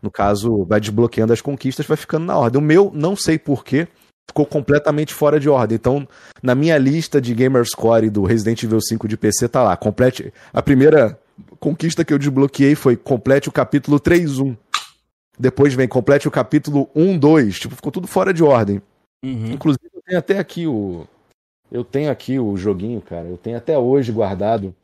no 0.00 0.10
caso, 0.10 0.64
vai 0.64 0.80
desbloqueando 0.80 1.32
as 1.32 1.42
conquistas, 1.42 1.86
vai 1.86 1.96
ficando 1.96 2.24
na 2.24 2.36
ordem. 2.36 2.58
O 2.58 2.64
meu, 2.64 2.90
não 2.94 3.14
sei 3.14 3.38
porquê, 3.38 3.86
ficou 4.28 4.46
completamente 4.46 5.12
fora 5.12 5.38
de 5.38 5.48
ordem. 5.48 5.76
Então, 5.76 6.06
na 6.42 6.54
minha 6.54 6.78
lista 6.78 7.20
de 7.20 7.34
Gamerscore 7.34 8.10
do 8.10 8.24
Resident 8.24 8.62
Evil 8.62 8.80
5 8.80 9.06
de 9.06 9.16
PC, 9.16 9.48
tá 9.48 9.62
lá. 9.62 9.76
Complete. 9.76 10.32
A 10.52 10.62
primeira 10.62 11.18
conquista 11.58 12.04
que 12.04 12.12
eu 12.12 12.18
desbloqueei 12.18 12.74
foi 12.74 12.96
complete 12.96 13.48
o 13.48 13.52
capítulo 13.52 14.00
3, 14.00 14.38
1. 14.38 14.56
Depois 15.38 15.74
vem 15.74 15.88
complete 15.88 16.28
o 16.28 16.30
capítulo 16.30 16.88
1, 16.94 17.18
2. 17.18 17.60
Tipo, 17.60 17.74
ficou 17.74 17.92
tudo 17.92 18.06
fora 18.06 18.32
de 18.32 18.42
ordem. 18.42 18.80
Uhum. 19.24 19.52
Inclusive, 19.52 19.90
eu 19.94 20.02
tenho 20.02 20.18
até 20.18 20.38
aqui 20.38 20.66
o. 20.66 21.06
Eu 21.70 21.84
tenho 21.84 22.10
aqui 22.10 22.38
o 22.38 22.56
joguinho, 22.56 23.00
cara. 23.00 23.26
Eu 23.26 23.38
tenho 23.38 23.56
até 23.56 23.78
hoje 23.78 24.12
guardado. 24.12 24.74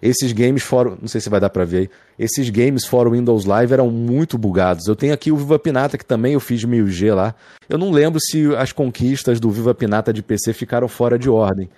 Esses 0.00 0.32
games 0.32 0.62
foram. 0.62 0.96
Não 1.00 1.08
sei 1.08 1.20
se 1.20 1.28
vai 1.28 1.40
dar 1.40 1.50
pra 1.50 1.64
ver 1.64 1.78
aí. 1.78 1.90
Esses 2.18 2.50
games 2.50 2.84
fora 2.84 3.10
Windows 3.10 3.44
Live 3.44 3.72
eram 3.72 3.90
muito 3.90 4.36
bugados. 4.36 4.86
Eu 4.86 4.96
tenho 4.96 5.14
aqui 5.14 5.32
o 5.32 5.36
Viva 5.36 5.58
Pinata, 5.58 5.98
que 5.98 6.04
também 6.04 6.34
eu 6.34 6.40
fiz 6.40 6.64
1000G 6.64 7.14
lá. 7.14 7.34
Eu 7.68 7.78
não 7.78 7.90
lembro 7.90 8.20
se 8.20 8.54
as 8.56 8.72
conquistas 8.72 9.40
do 9.40 9.50
Viva 9.50 9.74
Pinata 9.74 10.12
de 10.12 10.22
PC 10.22 10.52
ficaram 10.52 10.88
fora 10.88 11.18
de 11.18 11.28
ordem. 11.28 11.68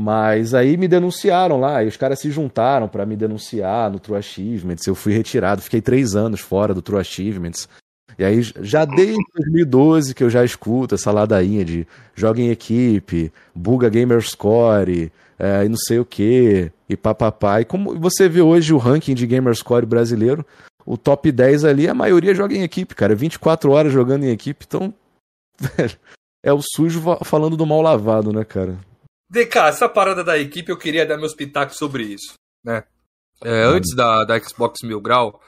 Mas 0.00 0.54
aí 0.54 0.76
me 0.76 0.86
denunciaram 0.86 1.58
lá, 1.58 1.82
e 1.82 1.88
os 1.88 1.96
caras 1.96 2.20
se 2.20 2.30
juntaram 2.30 2.86
para 2.86 3.04
me 3.04 3.16
denunciar 3.16 3.90
no 3.90 3.98
True 3.98 4.16
Achievements. 4.16 4.86
Eu 4.86 4.94
fui 4.94 5.12
retirado, 5.12 5.60
fiquei 5.60 5.80
três 5.80 6.14
anos 6.14 6.38
fora 6.38 6.72
do 6.72 6.80
True 6.80 7.00
Achievements. 7.00 7.68
E 8.16 8.24
aí, 8.24 8.40
já 8.42 8.84
desde 8.84 9.20
2012 9.34 10.14
que 10.14 10.22
eu 10.22 10.30
já 10.30 10.44
escuto 10.44 10.94
essa 10.94 11.10
ladainha 11.10 11.64
de 11.64 11.86
joga 12.14 12.40
em 12.40 12.50
equipe, 12.50 13.32
buga 13.54 13.88
Gamerscore, 13.88 15.12
é, 15.38 15.64
e 15.64 15.68
não 15.68 15.76
sei 15.76 15.98
o 15.98 16.04
que, 16.04 16.70
e 16.88 16.96
papapá. 16.96 17.60
E 17.60 17.64
como 17.64 17.98
você 17.98 18.28
vê 18.28 18.40
hoje 18.40 18.72
o 18.72 18.78
ranking 18.78 19.14
de 19.14 19.26
Gamerscore 19.26 19.86
brasileiro, 19.86 20.44
o 20.84 20.96
top 20.96 21.30
10 21.30 21.64
ali, 21.64 21.88
a 21.88 21.94
maioria 21.94 22.34
joga 22.34 22.54
em 22.54 22.62
equipe, 22.62 22.94
cara. 22.94 23.14
24 23.14 23.70
horas 23.70 23.92
jogando 23.92 24.24
em 24.24 24.30
equipe, 24.30 24.64
então. 24.66 24.92
é 26.42 26.52
o 26.52 26.60
sujo 26.62 27.02
falando 27.24 27.56
do 27.56 27.66
mal 27.66 27.82
lavado, 27.82 28.32
né, 28.32 28.44
cara? 28.44 28.78
DK, 29.30 29.58
essa 29.68 29.88
parada 29.88 30.24
da 30.24 30.38
equipe 30.38 30.72
eu 30.72 30.78
queria 30.78 31.04
dar 31.04 31.18
meus 31.18 31.34
pitacos 31.34 31.76
sobre 31.76 32.04
isso, 32.04 32.34
né? 32.64 32.84
É, 33.44 33.62
antes 33.64 33.94
da, 33.94 34.24
da 34.24 34.40
Xbox 34.40 34.80
Mil 34.82 35.00
Grau 35.00 35.40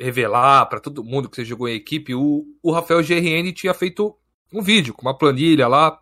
revelar 0.00 0.66
para 0.66 0.80
todo 0.80 1.02
mundo 1.02 1.28
que 1.28 1.36
você 1.36 1.44
jogou 1.44 1.68
em 1.68 1.74
equipe, 1.74 2.14
o, 2.14 2.46
o 2.62 2.70
Rafael 2.70 3.02
GRN 3.02 3.52
tinha 3.52 3.74
feito 3.74 4.16
um 4.52 4.62
vídeo 4.62 4.94
com 4.94 5.02
uma 5.02 5.16
planilha 5.16 5.66
lá. 5.66 6.00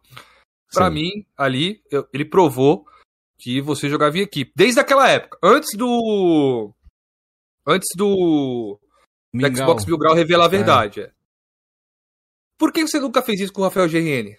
Para 0.72 0.90
mim, 0.90 1.26
ali, 1.36 1.82
eu, 1.90 2.06
ele 2.12 2.24
provou 2.24 2.86
que 3.38 3.60
você 3.60 3.88
jogava 3.88 4.18
em 4.18 4.22
equipe. 4.22 4.52
Desde 4.54 4.80
aquela 4.80 5.08
época. 5.08 5.38
Antes 5.42 5.76
do. 5.76 6.72
Antes 7.66 7.88
do. 7.96 8.78
do 9.32 9.56
Xbox 9.56 9.84
Mil 9.84 9.98
Grau 9.98 10.14
revelar 10.14 10.46
a 10.46 10.48
verdade. 10.48 11.00
É. 11.02 11.12
Por 12.58 12.72
que 12.72 12.86
você 12.86 12.98
nunca 12.98 13.22
fez 13.22 13.40
isso 13.40 13.52
com 13.52 13.60
o 13.60 13.64
Rafael 13.64 13.88
GRN? 13.88 14.36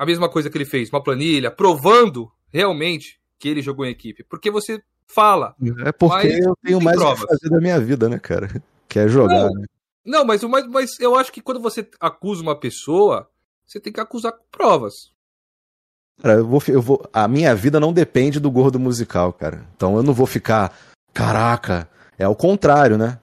a 0.00 0.06
mesma 0.06 0.30
coisa 0.30 0.48
que 0.48 0.56
ele 0.56 0.64
fez, 0.64 0.88
uma 0.88 1.02
planilha, 1.02 1.50
provando 1.50 2.32
realmente 2.48 3.20
que 3.38 3.46
ele 3.46 3.60
jogou 3.60 3.84
em 3.84 3.90
equipe. 3.90 4.24
Porque 4.24 4.50
você 4.50 4.82
fala. 5.06 5.54
É 5.84 5.92
porque 5.92 6.28
eu 6.42 6.56
tenho 6.64 6.80
mais 6.80 6.96
provas. 6.96 7.28
fazer 7.28 7.50
da 7.50 7.58
minha 7.58 7.78
vida, 7.78 8.08
né, 8.08 8.18
cara? 8.18 8.48
Que 8.88 9.00
é 9.00 9.06
jogar. 9.06 9.44
Não, 9.44 9.50
né? 9.50 9.66
não 10.06 10.24
mas, 10.24 10.42
mas, 10.42 10.66
mas 10.68 10.98
eu 11.00 11.14
acho 11.16 11.30
que 11.30 11.42
quando 11.42 11.60
você 11.60 11.86
acusa 12.00 12.40
uma 12.40 12.58
pessoa, 12.58 13.30
você 13.66 13.78
tem 13.78 13.92
que 13.92 14.00
acusar 14.00 14.32
com 14.32 14.42
provas. 14.50 15.12
Cara, 16.22 16.34
eu 16.34 16.46
vou, 16.46 16.62
eu 16.68 16.82
vou. 16.82 17.08
A 17.12 17.26
minha 17.26 17.54
vida 17.54 17.80
não 17.80 17.92
depende 17.92 18.38
do 18.38 18.50
gordo 18.50 18.78
musical, 18.78 19.32
cara. 19.32 19.64
Então 19.76 19.96
eu 19.96 20.02
não 20.02 20.12
vou 20.12 20.26
ficar. 20.26 20.72
Caraca, 21.12 21.88
é 22.18 22.28
o 22.28 22.34
contrário, 22.34 22.96
né? 22.96 23.18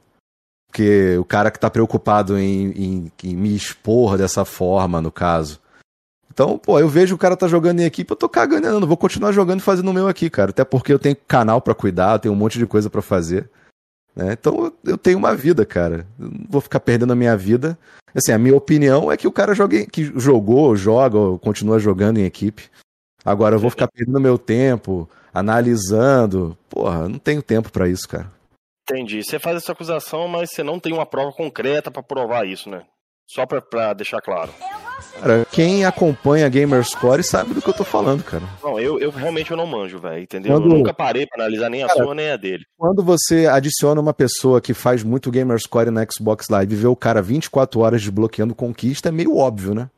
Porque 0.68 1.18
o 1.18 1.24
cara 1.24 1.50
que 1.50 1.60
tá 1.60 1.70
preocupado 1.70 2.38
em, 2.38 2.72
em, 2.72 3.12
em 3.24 3.36
me 3.36 3.56
expor 3.56 4.18
dessa 4.18 4.44
forma, 4.44 5.02
no 5.02 5.12
caso, 5.12 5.60
então, 6.38 6.56
pô, 6.56 6.80
eu 6.80 6.88
vejo 6.88 7.16
o 7.16 7.18
cara 7.18 7.36
tá 7.36 7.48
jogando 7.48 7.80
em 7.80 7.86
equipe, 7.86 8.12
eu 8.12 8.16
tô 8.16 8.30
cagando, 8.30 8.68
eu 8.68 8.80
não 8.80 8.88
vou 8.88 8.96
continuar 8.96 9.32
jogando 9.32 9.60
e 9.60 9.64
fazendo 9.64 9.90
o 9.90 9.94
meu 9.94 10.08
aqui, 10.08 10.30
cara. 10.30 10.52
Até 10.52 10.64
porque 10.64 10.94
eu 10.94 11.00
tenho 11.00 11.18
canal 11.28 11.60
para 11.60 11.74
cuidar, 11.74 12.14
eu 12.14 12.20
tenho 12.20 12.34
um 12.36 12.38
monte 12.38 12.60
de 12.60 12.68
coisa 12.68 12.92
para 12.92 13.02
fazer. 13.02 13.50
Né? 14.16 14.34
Então 14.34 14.72
eu 14.84 15.00
tenho 15.00 15.18
uma 15.18 15.36
vida, 15.36 15.66
cara. 15.66 16.06
Eu 16.20 16.30
não 16.30 16.46
vou 16.48 16.62
ficar 16.62 16.80
perdendo 16.80 17.12
a 17.12 17.16
minha 17.16 17.36
vida. 17.36 17.76
Assim, 18.14 18.32
a 18.32 18.38
minha 18.38 18.56
opinião 18.56 19.12
é 19.12 19.18
que 19.18 19.28
o 19.28 19.32
cara 19.32 19.56
jogue, 19.56 19.88
que 19.88 20.12
jogou, 20.16 20.76
joga, 20.76 21.18
ou 21.18 21.40
continua 21.40 21.80
jogando 21.80 22.20
em 22.20 22.26
equipe. 22.26 22.70
Agora 23.28 23.56
eu 23.56 23.60
vou 23.60 23.70
ficar 23.70 23.90
perdendo 23.90 24.22
meu 24.22 24.38
tempo, 24.38 25.10
analisando. 25.34 26.58
Porra, 26.70 27.10
não 27.10 27.20
tenho 27.20 27.44
tempo 27.44 27.70
para 27.70 27.90
isso, 27.90 28.08
cara. 28.08 28.32
Entendi. 28.90 29.22
Você 29.22 29.38
faz 29.38 29.58
essa 29.58 29.74
acusação, 29.74 30.30
mas 30.30 30.50
você 30.50 30.64
não 30.64 30.80
tem 30.80 30.94
uma 30.94 31.06
prova 31.06 31.34
concreta 31.34 31.92
para 31.92 32.02
provar 32.02 32.48
isso, 32.48 32.70
né? 32.70 32.84
Só 33.28 33.46
pra, 33.46 33.60
pra 33.60 33.92
deixar 33.92 34.22
claro. 34.22 34.54
Cara, 35.20 35.46
quem 35.52 35.84
acompanha 35.84 36.48
Gamerscore 36.48 37.22
sabe 37.22 37.54
do 37.54 37.62
que 37.62 37.70
eu 37.70 37.74
tô 37.74 37.84
falando, 37.84 38.24
cara. 38.24 38.46
Não, 38.64 38.80
eu, 38.80 38.98
eu 38.98 39.12
realmente 39.12 39.52
eu 39.52 39.58
não 39.58 39.68
manjo, 39.68 40.00
velho, 40.00 40.24
entendeu? 40.24 40.54
Quando... 40.54 40.72
Eu 40.72 40.78
nunca 40.78 40.94
parei 40.94 41.28
pra 41.28 41.44
analisar 41.44 41.70
nem 41.70 41.84
a 41.84 41.88
cara, 41.88 42.06
sua 42.06 42.16
nem 42.16 42.32
a 42.32 42.38
dele. 42.38 42.64
Quando 42.78 43.04
você 43.04 43.46
adiciona 43.46 44.00
uma 44.00 44.14
pessoa 44.14 44.62
que 44.62 44.74
faz 44.74 45.04
muito 45.04 45.30
Gamerscore 45.30 45.92
na 45.92 46.06
Xbox 46.10 46.48
Live 46.50 46.74
e 46.74 46.78
vê 46.78 46.88
o 46.88 46.96
cara 46.96 47.22
24 47.22 47.82
horas 47.82 48.02
desbloqueando 48.02 48.56
conquista, 48.56 49.10
é 49.10 49.12
meio 49.12 49.36
óbvio, 49.36 49.74
né? 49.74 49.90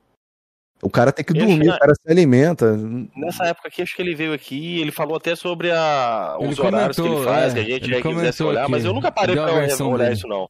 O 0.82 0.90
cara 0.90 1.12
tem 1.12 1.26
que 1.26 1.34
dormir, 1.34 1.70
o 1.70 1.80
cara 1.80 1.94
se 1.94 2.10
alimenta. 2.10 2.78
Nessa 3.16 3.46
época 3.46 3.68
aqui, 3.68 3.82
acho 3.82 3.96
que 3.96 4.02
ele 4.02 4.16
veio 4.16 4.34
aqui, 4.34 4.80
ele 4.80 4.92
falou 4.92 5.18
até 5.18 5.36
sobre 5.36 5.72
a, 5.72 6.38
os 6.40 6.58
ele 6.58 6.68
horários 6.68 6.96
comentou, 6.96 7.22
que 7.22 7.30
ele 7.30 7.36
faz, 7.36 7.56
é, 7.56 7.64
que 7.64 7.72
a 7.72 7.76
gente 7.76 7.90
já 7.90 8.02
quisesse 8.02 8.44
olhar, 8.44 8.62
aqui, 8.62 8.72
mas 8.72 8.86
eu 8.86 8.94
nunca 8.94 9.12
parei 9.12 9.36
pra 9.36 9.54
olhar 9.88 10.12
isso, 10.12 10.28
não. 10.28 10.50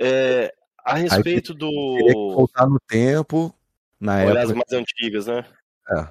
É, 0.00 0.52
a 0.84 0.94
respeito 0.94 1.52
Aí, 1.52 1.58
do. 1.58 1.70
Teria 1.70 2.12
que 2.12 2.34
voltar 2.34 2.66
no 2.66 2.80
tempo, 2.80 3.54
na 4.00 4.16
Olhar 4.16 4.28
época. 4.28 4.42
as 4.42 4.52
mais 4.52 4.72
antigas, 4.72 5.26
né? 5.26 5.44
É. 5.90 6.06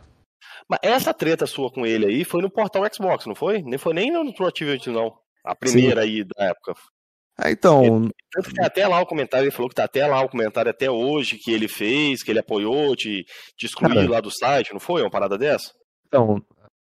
Mas 0.67 0.79
essa 0.83 1.13
treta 1.13 1.47
sua 1.47 1.71
com 1.71 1.85
ele 1.85 2.05
aí 2.05 2.23
foi 2.23 2.41
no 2.43 2.49
portal 2.49 2.83
Xbox, 2.93 3.25
não 3.25 3.33
foi? 3.33 3.63
Nem 3.63 3.79
foi 3.79 3.93
nem 3.93 4.11
no 4.11 4.33
Proactivity, 4.33 4.91
não. 4.91 5.17
A 5.43 5.55
primeira 5.55 6.03
Sim. 6.03 6.07
aí 6.07 6.23
da 6.23 6.45
época. 6.45 6.75
Ah, 7.41 7.49
então. 7.49 8.09
tanto 8.33 8.49
que 8.49 8.55
tem 8.55 8.65
até 8.65 8.85
lá 8.85 8.99
o 8.99 9.05
comentário, 9.05 9.45
ele 9.45 9.51
falou 9.51 9.69
que 9.69 9.75
tá 9.75 9.85
até 9.85 10.05
lá 10.05 10.21
o 10.21 10.27
comentário 10.27 10.69
até 10.69 10.91
hoje 10.91 11.37
que 11.37 11.51
ele 11.51 11.69
fez, 11.69 12.21
que 12.21 12.29
ele 12.29 12.39
apoiou, 12.39 12.93
te, 12.97 13.25
te 13.57 13.65
excluir 13.65 13.93
Cara, 13.93 14.09
lá 14.09 14.19
do 14.19 14.29
site, 14.29 14.73
não 14.73 14.79
foi? 14.79 15.01
Uma 15.01 15.09
parada 15.09 15.37
dessa? 15.37 15.71
Então, 16.05 16.41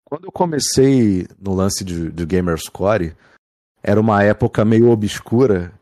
quando 0.04 0.26
eu 0.26 0.32
comecei 0.32 1.26
no 1.40 1.54
lance 1.54 1.82
de, 1.82 2.12
de 2.12 2.26
Gamerscore, 2.26 3.16
era 3.82 3.98
uma 3.98 4.22
época 4.22 4.66
meio 4.66 4.90
obscura 4.90 5.72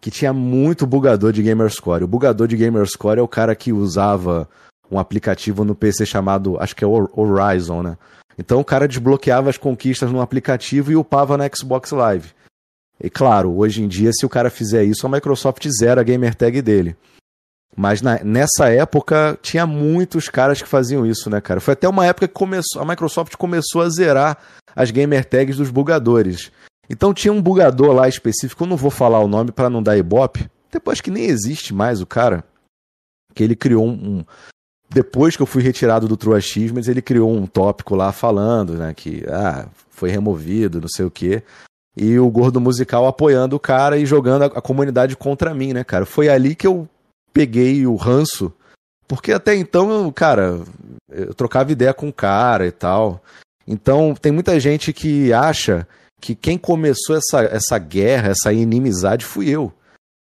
que 0.00 0.10
tinha 0.10 0.32
muito 0.32 0.84
bugador 0.84 1.32
de 1.32 1.42
Gamerscore. 1.42 2.02
O 2.02 2.08
bugador 2.08 2.48
de 2.48 2.56
Gamerscore 2.56 3.20
é 3.20 3.22
o 3.22 3.28
cara 3.28 3.54
que 3.54 3.72
usava 3.72 4.48
um 4.90 4.98
aplicativo 4.98 5.64
no 5.64 5.76
PC 5.76 6.04
chamado, 6.06 6.58
acho 6.60 6.74
que 6.74 6.84
é 6.84 6.88
Horizon, 6.88 7.82
né? 7.82 7.98
Então 8.36 8.58
o 8.58 8.64
cara 8.64 8.88
desbloqueava 8.88 9.48
as 9.48 9.58
conquistas 9.58 10.10
no 10.10 10.20
aplicativo 10.20 10.90
e 10.90 10.96
upava 10.96 11.36
na 11.36 11.48
Xbox 11.52 11.92
Live. 11.92 12.32
E 13.02 13.08
claro, 13.08 13.56
hoje 13.56 13.82
em 13.82 13.88
dia, 13.88 14.12
se 14.12 14.26
o 14.26 14.28
cara 14.28 14.50
fizer 14.50 14.84
isso, 14.84 15.06
a 15.06 15.10
Microsoft 15.10 15.66
zera 15.68 16.00
a 16.00 16.04
gamer 16.04 16.34
tag 16.34 16.60
dele. 16.60 16.96
Mas 17.76 18.02
na, 18.02 18.22
nessa 18.24 18.68
época 18.68 19.38
tinha 19.40 19.64
muitos 19.64 20.28
caras 20.28 20.60
que 20.60 20.68
faziam 20.68 21.06
isso, 21.06 21.30
né, 21.30 21.40
cara? 21.40 21.60
Foi 21.60 21.74
até 21.74 21.88
uma 21.88 22.04
época 22.04 22.26
que 22.26 22.34
começou, 22.34 22.82
a 22.82 22.84
Microsoft 22.84 23.36
começou 23.36 23.82
a 23.82 23.88
zerar 23.88 24.38
as 24.74 24.90
gamer 24.90 25.24
tags 25.24 25.56
dos 25.56 25.70
bugadores. 25.70 26.50
Então 26.90 27.14
tinha 27.14 27.32
um 27.32 27.40
bugador 27.40 27.92
lá 27.92 28.08
específico, 28.08 28.64
eu 28.64 28.68
não 28.68 28.76
vou 28.76 28.90
falar 28.90 29.20
o 29.20 29.28
nome 29.28 29.52
para 29.52 29.70
não 29.70 29.82
dar 29.82 29.96
ibope, 29.96 30.50
depois 30.72 31.00
que 31.00 31.10
nem 31.10 31.26
existe 31.26 31.72
mais 31.72 32.00
o 32.00 32.06
cara, 32.06 32.42
que 33.34 33.44
ele 33.44 33.54
criou 33.54 33.86
um, 33.86 33.92
um 33.92 34.24
depois 34.90 35.36
que 35.36 35.42
eu 35.42 35.46
fui 35.46 35.62
retirado 35.62 36.08
do 36.08 36.34
Achievements, 36.34 36.88
ele 36.88 37.02
criou 37.02 37.30
um 37.30 37.46
tópico 37.46 37.94
lá 37.94 38.10
falando, 38.10 38.72
né, 38.72 38.94
que 38.94 39.22
ah, 39.28 39.68
foi 39.90 40.10
removido, 40.10 40.80
não 40.80 40.88
sei 40.88 41.04
o 41.04 41.10
quê. 41.10 41.42
E 42.00 42.16
o 42.16 42.30
gordo 42.30 42.60
musical 42.60 43.08
apoiando 43.08 43.56
o 43.56 43.60
cara 43.60 43.98
e 43.98 44.06
jogando 44.06 44.42
a, 44.42 44.46
a 44.46 44.62
comunidade 44.62 45.16
contra 45.16 45.52
mim, 45.52 45.72
né, 45.72 45.82
cara? 45.82 46.06
Foi 46.06 46.28
ali 46.28 46.54
que 46.54 46.66
eu 46.66 46.88
peguei 47.32 47.84
o 47.88 47.96
ranço, 47.96 48.52
porque 49.08 49.32
até 49.32 49.56
então, 49.56 50.10
cara, 50.12 50.60
eu 51.10 51.34
trocava 51.34 51.72
ideia 51.72 51.92
com 51.92 52.08
o 52.08 52.12
cara 52.12 52.68
e 52.68 52.70
tal. 52.70 53.20
Então, 53.66 54.14
tem 54.14 54.30
muita 54.30 54.60
gente 54.60 54.92
que 54.92 55.32
acha 55.32 55.88
que 56.20 56.36
quem 56.36 56.56
começou 56.56 57.16
essa, 57.16 57.42
essa 57.42 57.78
guerra, 57.78 58.28
essa 58.28 58.52
inimizade, 58.52 59.24
fui 59.24 59.48
eu. 59.48 59.72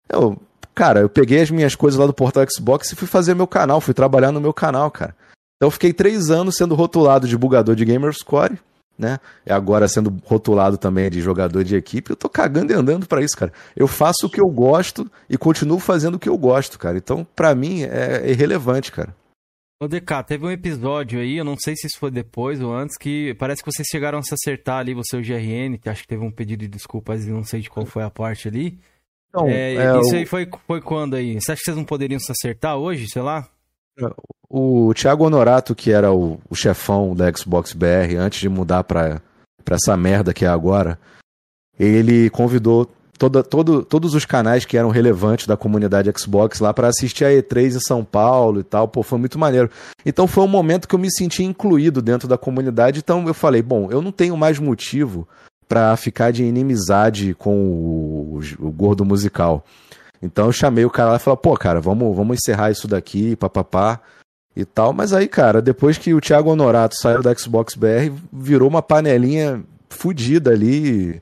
Eu, 0.09 0.35
cara, 0.73 1.01
eu 1.01 1.09
peguei 1.09 1.41
as 1.41 1.51
minhas 1.51 1.75
coisas 1.75 1.99
lá 1.99 2.07
do 2.07 2.13
portal 2.13 2.43
Xbox 2.49 2.91
e 2.91 2.95
fui 2.95 3.07
fazer 3.07 3.35
meu 3.35 3.47
canal, 3.47 3.79
fui 3.81 3.93
trabalhar 3.93 4.31
no 4.31 4.41
meu 4.41 4.53
canal, 4.53 4.89
cara. 4.89 5.15
Então 5.55 5.67
eu 5.67 5.71
fiquei 5.71 5.93
três 5.93 6.29
anos 6.31 6.55
sendo 6.55 6.75
rotulado 6.75 7.27
de 7.27 7.37
bugador 7.37 7.75
de 7.75 7.85
Gamerscore, 7.85 8.59
né? 8.97 9.19
E 9.45 9.51
agora 9.51 9.87
sendo 9.87 10.15
rotulado 10.25 10.77
também 10.77 11.09
de 11.09 11.21
jogador 11.21 11.63
de 11.63 11.75
equipe. 11.75 12.11
Eu 12.11 12.15
tô 12.15 12.27
cagando 12.27 12.71
e 12.71 12.75
andando 12.75 13.07
para 13.07 13.21
isso, 13.21 13.37
cara. 13.37 13.53
Eu 13.75 13.87
faço 13.87 14.25
o 14.25 14.29
que 14.29 14.41
eu 14.41 14.47
gosto 14.47 15.09
e 15.29 15.37
continuo 15.37 15.79
fazendo 15.79 16.15
o 16.15 16.19
que 16.19 16.29
eu 16.29 16.37
gosto, 16.37 16.79
cara. 16.79 16.97
Então, 16.97 17.25
para 17.35 17.53
mim, 17.53 17.83
é 17.83 18.29
irrelevante, 18.29 18.91
cara. 18.91 19.15
Ô 19.79 19.87
DK, 19.87 20.23
teve 20.25 20.43
um 20.43 20.49
episódio 20.49 21.19
aí, 21.19 21.37
eu 21.37 21.45
não 21.45 21.55
sei 21.55 21.75
se 21.75 21.85
isso 21.85 21.99
foi 21.99 22.09
depois 22.09 22.59
ou 22.59 22.73
antes, 22.73 22.97
que 22.97 23.35
parece 23.35 23.61
que 23.63 23.71
vocês 23.71 23.87
chegaram 23.87 24.17
a 24.17 24.23
se 24.23 24.33
acertar 24.33 24.79
ali, 24.79 24.95
você 24.95 25.17
e 25.17 25.19
o 25.19 25.23
GRN, 25.23 25.77
que 25.77 25.87
acho 25.87 26.01
que 26.01 26.07
teve 26.07 26.25
um 26.25 26.31
pedido 26.31 26.61
de 26.61 26.67
desculpas 26.67 27.25
e 27.25 27.29
não 27.29 27.43
sei 27.43 27.61
de 27.61 27.69
qual 27.69 27.85
foi 27.85 28.01
a 28.01 28.09
parte 28.09 28.47
ali. 28.47 28.79
Então, 29.29 29.47
é, 29.47 29.75
é, 29.75 29.99
isso 29.99 30.15
aí 30.15 30.25
foi, 30.25 30.49
foi 30.65 30.81
quando 30.81 31.15
aí? 31.15 31.35
Você 31.35 31.51
acha 31.51 31.59
que 31.59 31.65
vocês 31.65 31.77
não 31.77 31.85
poderiam 31.85 32.19
se 32.19 32.31
acertar 32.31 32.75
hoje, 32.75 33.07
sei 33.07 33.21
lá? 33.21 33.47
O 34.49 34.93
Thiago 34.93 35.25
Honorato, 35.25 35.75
que 35.75 35.91
era 35.91 36.11
o, 36.11 36.39
o 36.49 36.55
chefão 36.55 37.15
da 37.15 37.31
Xbox 37.31 37.73
BR, 37.73 38.15
antes 38.17 38.39
de 38.39 38.49
mudar 38.49 38.83
pra, 38.83 39.21
pra 39.63 39.75
essa 39.75 39.97
merda 39.97 40.33
que 40.33 40.45
é 40.45 40.47
agora, 40.47 40.97
ele 41.77 42.29
convidou 42.29 42.89
toda, 43.17 43.43
todo, 43.43 43.83
todos 43.83 44.13
os 44.13 44.25
canais 44.25 44.63
que 44.63 44.77
eram 44.77 44.89
relevantes 44.89 45.47
da 45.47 45.57
comunidade 45.57 46.11
Xbox 46.17 46.59
lá 46.59 46.73
para 46.73 46.87
assistir 46.87 47.25
a 47.25 47.29
E3 47.29 47.75
em 47.75 47.79
São 47.79 48.05
Paulo 48.05 48.59
e 48.59 48.63
tal. 48.63 48.87
Pô, 48.87 49.03
foi 49.03 49.19
muito 49.19 49.39
maneiro. 49.39 49.69
Então 50.05 50.27
foi 50.27 50.43
um 50.43 50.47
momento 50.47 50.87
que 50.87 50.95
eu 50.95 50.99
me 50.99 51.11
senti 51.11 51.43
incluído 51.43 52.01
dentro 52.01 52.27
da 52.27 52.37
comunidade. 52.37 52.99
Então 52.99 53.27
eu 53.27 53.33
falei, 53.33 53.61
bom, 53.61 53.89
eu 53.91 54.01
não 54.01 54.11
tenho 54.11 54.37
mais 54.37 54.59
motivo 54.59 55.27
para 55.67 55.95
ficar 55.97 56.31
de 56.31 56.43
inimizade 56.43 57.33
com 57.33 57.55
o, 57.55 58.39
o, 58.59 58.71
gordo 58.71 59.03
musical. 59.03 59.65
Então 60.21 60.47
eu 60.47 60.51
chamei 60.51 60.85
o 60.85 60.89
cara 60.89 61.11
lá 61.11 61.15
e 61.17 61.19
falei, 61.19 61.39
pô, 61.41 61.55
cara, 61.55 61.79
vamos, 61.79 62.15
vamos 62.15 62.37
encerrar 62.37 62.71
isso 62.71 62.87
daqui, 62.87 63.35
papapá 63.35 63.99
e 64.55 64.65
tal. 64.65 64.93
Mas 64.93 65.13
aí, 65.13 65.27
cara, 65.27 65.61
depois 65.61 65.97
que 65.97 66.13
o 66.13 66.21
Thiago 66.21 66.49
Honorato 66.49 66.95
saiu 66.95 67.21
da 67.21 67.33
Xbox 67.35 67.75
BR, 67.75 68.11
virou 68.31 68.67
uma 68.67 68.81
panelinha 68.81 69.63
fodida 69.89 70.51
ali. 70.51 71.21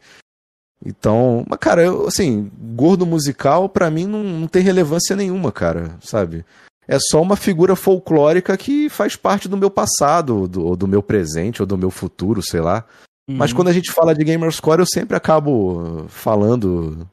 Então, 0.85 1.45
mas 1.49 1.59
cara, 1.59 1.83
eu, 1.83 2.07
assim, 2.07 2.51
gordo 2.75 3.05
musical 3.05 3.67
para 3.67 3.89
mim 3.89 4.05
não, 4.05 4.23
não 4.23 4.47
tem 4.47 4.61
relevância 4.61 5.15
nenhuma, 5.15 5.51
cara, 5.51 5.95
sabe? 6.01 6.45
É 6.87 6.99
só 6.99 7.21
uma 7.21 7.35
figura 7.35 7.75
folclórica 7.75 8.55
que 8.55 8.89
faz 8.89 9.15
parte 9.15 9.49
do 9.49 9.57
meu 9.57 9.71
passado, 9.71 10.47
do, 10.47 10.63
ou 10.63 10.75
do 10.75 10.87
meu 10.87 11.01
presente, 11.01 11.61
ou 11.61 11.65
do 11.65 11.77
meu 11.77 11.89
futuro, 11.89 12.43
sei 12.43 12.61
lá. 12.61 12.85
Uhum. 13.27 13.37
Mas 13.37 13.51
quando 13.51 13.69
a 13.69 13.73
gente 13.73 13.91
fala 13.91 14.13
de 14.13 14.23
Gamerscore, 14.23 14.79
eu 14.79 14.85
sempre 14.85 15.17
acabo 15.17 16.05
falando 16.07 17.07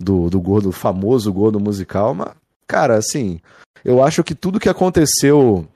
do, 0.00 0.30
do 0.30 0.40
gordo, 0.40 0.72
famoso 0.72 1.32
gordo 1.32 1.60
musical, 1.60 2.14
mas, 2.14 2.30
cara, 2.66 2.96
assim, 2.96 3.40
eu 3.84 4.02
acho 4.02 4.24
que 4.24 4.34
tudo 4.34 4.58
que 4.58 4.68
aconteceu 4.68 5.66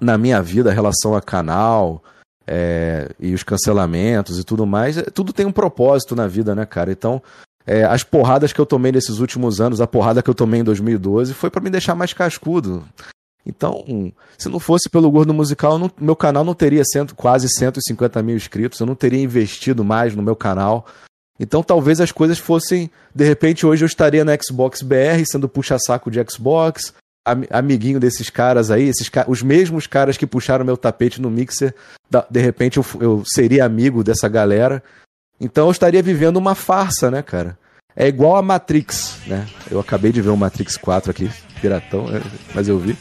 na 0.00 0.18
minha 0.18 0.42
vida, 0.42 0.72
relação 0.72 1.14
a 1.14 1.22
canal, 1.22 2.02
é, 2.46 3.10
e 3.18 3.34
os 3.34 3.42
cancelamentos 3.42 4.38
e 4.38 4.44
tudo 4.44 4.66
mais, 4.66 4.98
é, 4.98 5.02
tudo 5.02 5.32
tem 5.32 5.46
um 5.46 5.52
propósito 5.52 6.14
na 6.14 6.28
vida, 6.28 6.54
né, 6.54 6.64
cara? 6.66 6.92
Então, 6.92 7.22
é, 7.66 7.84
as 7.84 8.04
porradas 8.04 8.52
que 8.52 8.60
eu 8.60 8.66
tomei 8.66 8.92
nesses 8.92 9.18
últimos 9.18 9.60
anos, 9.60 9.80
a 9.80 9.86
porrada 9.86 10.22
que 10.22 10.30
eu 10.30 10.34
tomei 10.34 10.60
em 10.60 10.64
2012, 10.64 11.34
foi 11.34 11.50
para 11.50 11.62
me 11.62 11.70
deixar 11.70 11.94
mais 11.94 12.12
cascudo. 12.12 12.84
Então, 13.44 13.84
se 14.36 14.48
não 14.48 14.58
fosse 14.58 14.88
pelo 14.90 15.10
Gordo 15.10 15.32
Musical, 15.32 15.78
não, 15.78 15.90
meu 16.00 16.16
canal 16.16 16.44
não 16.44 16.54
teria 16.54 16.84
cento, 16.84 17.14
quase 17.14 17.48
150 17.48 18.20
mil 18.22 18.36
inscritos, 18.36 18.80
eu 18.80 18.86
não 18.86 18.96
teria 18.96 19.22
investido 19.22 19.84
mais 19.84 20.14
no 20.14 20.22
meu 20.22 20.34
canal. 20.34 20.84
Então, 21.38 21.62
talvez 21.62 22.00
as 22.00 22.12
coisas 22.12 22.38
fossem. 22.38 22.90
De 23.14 23.24
repente, 23.24 23.66
hoje 23.66 23.84
eu 23.84 23.86
estaria 23.86 24.24
na 24.24 24.36
Xbox 24.40 24.82
BR, 24.82 25.24
sendo 25.30 25.48
puxa-saco 25.48 26.10
de 26.10 26.24
Xbox, 26.30 26.94
amiguinho 27.50 28.00
desses 28.00 28.30
caras 28.30 28.70
aí, 28.70 28.88
esses, 28.88 29.10
os 29.26 29.42
mesmos 29.42 29.86
caras 29.86 30.16
que 30.16 30.26
puxaram 30.26 30.64
meu 30.64 30.76
tapete 30.76 31.20
no 31.20 31.30
mixer, 31.30 31.74
de 32.30 32.40
repente 32.40 32.76
eu, 32.76 32.86
eu 33.00 33.22
seria 33.26 33.64
amigo 33.64 34.04
dessa 34.04 34.28
galera. 34.28 34.82
Então, 35.40 35.66
eu 35.66 35.72
estaria 35.72 36.02
vivendo 36.02 36.36
uma 36.36 36.54
farsa, 36.54 37.10
né, 37.10 37.22
cara? 37.22 37.58
É 37.94 38.06
igual 38.06 38.36
a 38.36 38.42
Matrix, 38.42 39.18
né? 39.26 39.46
Eu 39.70 39.80
acabei 39.80 40.12
de 40.12 40.22
ver 40.22 40.30
o 40.30 40.36
Matrix 40.36 40.76
4 40.76 41.10
aqui, 41.10 41.30
piratão, 41.60 42.06
né? 42.06 42.22
mas 42.54 42.68
eu 42.68 42.78
vi 42.78 42.96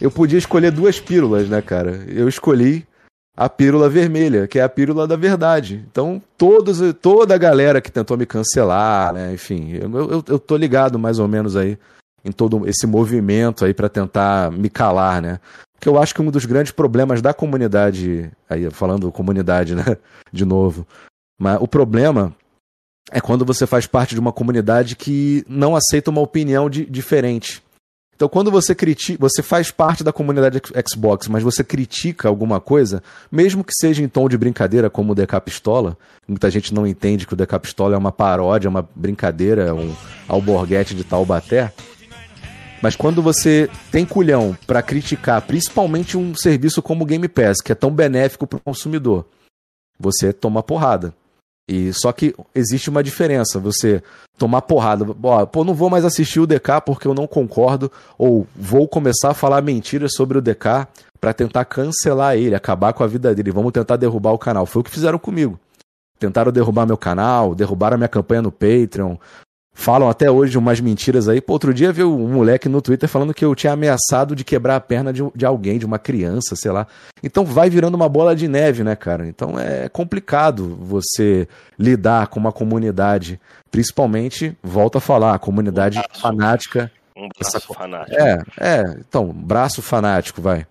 eu 0.00 0.10
podia 0.10 0.38
escolher 0.38 0.70
duas 0.70 0.98
pílulas, 0.98 1.48
né, 1.48 1.60
cara? 1.60 2.04
Eu 2.08 2.28
escolhi 2.28 2.86
a 3.40 3.48
pílula 3.48 3.88
vermelha, 3.88 4.46
que 4.46 4.58
é 4.58 4.62
a 4.62 4.68
pílula 4.68 5.08
da 5.08 5.16
verdade. 5.16 5.82
Então, 5.90 6.20
todos, 6.36 6.78
toda 7.00 7.34
a 7.34 7.38
galera 7.38 7.80
que 7.80 7.90
tentou 7.90 8.18
me 8.18 8.26
cancelar, 8.26 9.14
né, 9.14 9.32
enfim, 9.32 9.72
eu, 9.72 9.90
eu, 10.10 10.24
eu 10.28 10.38
tô 10.38 10.58
ligado 10.58 10.98
mais 10.98 11.18
ou 11.18 11.26
menos 11.26 11.56
aí 11.56 11.78
em 12.22 12.30
todo 12.30 12.68
esse 12.68 12.86
movimento 12.86 13.64
aí 13.64 13.72
para 13.72 13.88
tentar 13.88 14.52
me 14.52 14.68
calar, 14.68 15.22
né? 15.22 15.40
Porque 15.72 15.88
eu 15.88 15.98
acho 15.98 16.14
que 16.14 16.20
um 16.20 16.30
dos 16.30 16.44
grandes 16.44 16.70
problemas 16.70 17.22
da 17.22 17.32
comunidade, 17.32 18.30
aí 18.46 18.68
falando 18.70 19.10
comunidade, 19.10 19.72
né, 19.74 19.96
de 20.30 20.44
novo, 20.44 20.86
mas 21.40 21.56
o 21.62 21.66
problema 21.66 22.36
é 23.10 23.22
quando 23.22 23.46
você 23.46 23.66
faz 23.66 23.86
parte 23.86 24.14
de 24.14 24.20
uma 24.20 24.34
comunidade 24.34 24.96
que 24.96 25.46
não 25.48 25.74
aceita 25.74 26.10
uma 26.10 26.20
opinião 26.20 26.68
de, 26.68 26.84
diferente. 26.84 27.62
Então, 28.20 28.28
quando 28.28 28.50
você 28.50 28.74
critica, 28.74 29.18
você 29.18 29.42
faz 29.42 29.70
parte 29.70 30.04
da 30.04 30.12
comunidade 30.12 30.60
Xbox, 30.86 31.26
mas 31.26 31.42
você 31.42 31.64
critica 31.64 32.28
alguma 32.28 32.60
coisa, 32.60 33.02
mesmo 33.32 33.64
que 33.64 33.72
seja 33.72 34.02
em 34.02 34.08
tom 34.08 34.28
de 34.28 34.36
brincadeira, 34.36 34.90
como 34.90 35.12
o 35.12 35.14
DK 35.14 35.40
Pistola, 35.42 35.96
muita 36.28 36.50
gente 36.50 36.74
não 36.74 36.86
entende 36.86 37.26
que 37.26 37.32
o 37.32 37.36
DK 37.36 37.58
Pistola 37.58 37.94
é 37.94 37.98
uma 37.98 38.12
paródia, 38.12 38.68
uma 38.68 38.86
brincadeira, 38.94 39.62
é 39.62 39.72
um 39.72 39.96
alborguete 40.28 40.94
de 40.94 41.02
Taubaté. 41.02 41.72
Mas 42.82 42.94
quando 42.94 43.22
você 43.22 43.70
tem 43.90 44.04
culhão 44.04 44.54
para 44.66 44.82
criticar, 44.82 45.40
principalmente 45.40 46.18
um 46.18 46.34
serviço 46.34 46.82
como 46.82 47.04
o 47.04 47.06
Game 47.06 47.26
Pass, 47.26 47.62
que 47.62 47.72
é 47.72 47.74
tão 47.74 47.90
benéfico 47.90 48.46
para 48.46 48.58
o 48.58 48.62
consumidor, 48.62 49.24
você 49.98 50.30
toma 50.30 50.62
porrada. 50.62 51.14
E 51.70 51.92
só 51.92 52.10
que 52.10 52.34
existe 52.52 52.90
uma 52.90 53.00
diferença, 53.00 53.60
você 53.60 54.02
tomar 54.36 54.60
porrada, 54.62 55.06
pô, 55.46 55.62
não 55.62 55.72
vou 55.72 55.88
mais 55.88 56.04
assistir 56.04 56.40
o 56.40 56.46
DK 56.46 56.80
porque 56.84 57.06
eu 57.06 57.14
não 57.14 57.28
concordo, 57.28 57.92
ou 58.18 58.44
vou 58.56 58.88
começar 58.88 59.30
a 59.30 59.34
falar 59.34 59.62
mentiras 59.62 60.10
sobre 60.16 60.36
o 60.36 60.42
DK 60.42 60.88
para 61.20 61.32
tentar 61.32 61.64
cancelar 61.66 62.36
ele, 62.36 62.56
acabar 62.56 62.92
com 62.92 63.04
a 63.04 63.06
vida 63.06 63.32
dele, 63.32 63.52
vamos 63.52 63.70
tentar 63.70 63.94
derrubar 63.94 64.32
o 64.32 64.38
canal. 64.38 64.66
Foi 64.66 64.80
o 64.80 64.84
que 64.84 64.90
fizeram 64.90 65.16
comigo. 65.16 65.60
Tentaram 66.18 66.50
derrubar 66.50 66.86
meu 66.86 66.96
canal, 66.96 67.54
derrubaram 67.54 67.94
a 67.94 67.98
minha 67.98 68.08
campanha 68.08 68.42
no 68.42 68.50
Patreon, 68.50 69.14
falam 69.80 70.10
até 70.10 70.30
hoje 70.30 70.58
umas 70.58 70.78
mentiras 70.78 71.26
aí. 71.28 71.40
Pô, 71.40 71.54
outro 71.54 71.72
dia 71.72 71.90
viu 71.90 72.14
um 72.14 72.28
moleque 72.28 72.68
no 72.68 72.82
Twitter 72.82 73.08
falando 73.08 73.32
que 73.32 73.44
eu 73.44 73.54
tinha 73.54 73.72
ameaçado 73.72 74.36
de 74.36 74.44
quebrar 74.44 74.76
a 74.76 74.80
perna 74.80 75.12
de, 75.12 75.22
de 75.34 75.46
alguém, 75.46 75.78
de 75.78 75.86
uma 75.86 75.98
criança, 75.98 76.54
sei 76.54 76.70
lá. 76.70 76.86
Então 77.22 77.44
vai 77.44 77.70
virando 77.70 77.94
uma 77.94 78.08
bola 78.08 78.36
de 78.36 78.46
neve, 78.46 78.84
né, 78.84 78.94
cara? 78.94 79.26
Então 79.26 79.58
é 79.58 79.88
complicado 79.88 80.76
você 80.80 81.48
lidar 81.78 82.26
com 82.26 82.38
uma 82.38 82.52
comunidade, 82.52 83.40
principalmente, 83.70 84.56
volta 84.62 84.98
a 84.98 85.00
falar, 85.00 85.34
a 85.34 85.38
comunidade 85.38 85.98
um 85.98 86.20
fanática. 86.20 86.92
Um 87.16 87.28
braço 87.28 87.56
essa... 87.56 87.74
fanático. 87.74 88.20
É, 88.20 88.38
é, 88.60 88.82
então, 89.00 89.32
braço 89.32 89.80
fanático, 89.80 90.42
vai. 90.42 90.66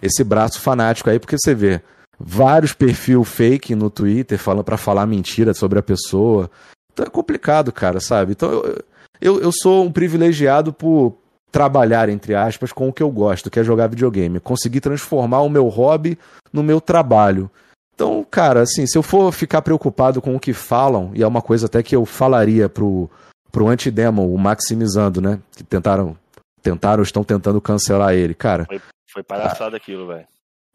Esse 0.00 0.22
braço 0.22 0.60
fanático 0.60 1.10
aí, 1.10 1.18
porque 1.18 1.36
você 1.36 1.54
vê 1.54 1.80
vários 2.18 2.72
perfil 2.72 3.24
fake 3.24 3.74
no 3.74 3.90
Twitter 3.90 4.38
falando 4.38 4.64
para 4.64 4.76
falar 4.76 5.06
mentira 5.06 5.52
sobre 5.52 5.78
a 5.78 5.82
pessoa, 5.82 6.50
então 6.96 7.04
é 7.04 7.10
complicado, 7.10 7.70
cara, 7.70 8.00
sabe? 8.00 8.32
Então 8.32 8.50
eu, 8.50 8.84
eu, 9.20 9.40
eu 9.40 9.52
sou 9.52 9.84
um 9.84 9.92
privilegiado 9.92 10.72
por 10.72 11.18
trabalhar, 11.52 12.08
entre 12.08 12.34
aspas, 12.34 12.72
com 12.72 12.88
o 12.88 12.92
que 12.92 13.02
eu 13.02 13.10
gosto, 13.10 13.50
que 13.50 13.60
é 13.60 13.64
jogar 13.64 13.88
videogame. 13.88 14.40
Conseguir 14.40 14.80
transformar 14.80 15.42
o 15.42 15.50
meu 15.50 15.68
hobby 15.68 16.18
no 16.50 16.62
meu 16.62 16.80
trabalho. 16.80 17.50
Então, 17.94 18.26
cara, 18.30 18.62
assim, 18.62 18.86
se 18.86 18.96
eu 18.96 19.02
for 19.02 19.30
ficar 19.30 19.60
preocupado 19.60 20.22
com 20.22 20.34
o 20.34 20.40
que 20.40 20.54
falam, 20.54 21.10
e 21.14 21.22
é 21.22 21.26
uma 21.26 21.42
coisa 21.42 21.66
até 21.66 21.82
que 21.82 21.94
eu 21.94 22.06
falaria 22.06 22.66
pro, 22.66 23.10
pro 23.52 23.68
Antidemon, 23.68 24.26
o 24.26 24.38
Maximizando, 24.38 25.20
né? 25.20 25.38
Que 25.54 25.64
tentaram, 25.64 26.16
tentaram, 26.62 27.02
estão 27.02 27.22
tentando 27.22 27.60
cancelar 27.60 28.14
ele, 28.14 28.34
cara. 28.34 28.64
Foi, 28.64 28.80
foi 29.12 29.22
palhaçada 29.22 29.76
aquilo, 29.76 30.06
velho. 30.06 30.26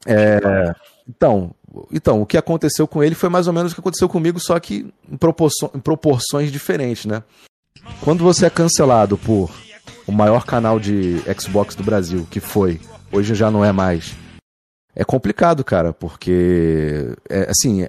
É. 0.06 0.74
Então, 1.08 1.52
então, 1.92 2.22
o 2.22 2.26
que 2.26 2.38
aconteceu 2.38 2.88
com 2.88 3.04
ele 3.04 3.16
foi 3.16 3.30
mais 3.30 3.48
ou 3.48 3.54
menos 3.54 3.72
o 3.72 3.76
que 3.76 3.82
aconteceu 3.82 4.10
comigo, 4.10 4.40
só 4.40 4.60
que 4.60 4.92
em, 5.10 5.18
proporções, 5.18 5.72
em 5.76 5.80
proporções 5.80 6.52
diferentes, 6.52 7.06
né? 7.06 7.24
Quando 8.02 8.24
você 8.24 8.46
é 8.46 8.50
cancelado 8.50 9.18
por 9.18 9.50
o 10.06 10.12
maior 10.12 10.46
canal 10.46 10.80
de 10.80 11.22
Xbox 11.40 11.76
do 11.76 11.84
Brasil, 11.84 12.28
que 12.30 12.40
foi 12.40 12.80
hoje 13.12 13.36
já 13.36 13.50
não 13.50 13.64
é 13.64 13.72
mais. 13.72 14.16
É 14.96 15.04
complicado, 15.04 15.64
cara, 15.64 15.94
porque 15.94 17.16
é, 17.30 17.50
assim, 17.50 17.88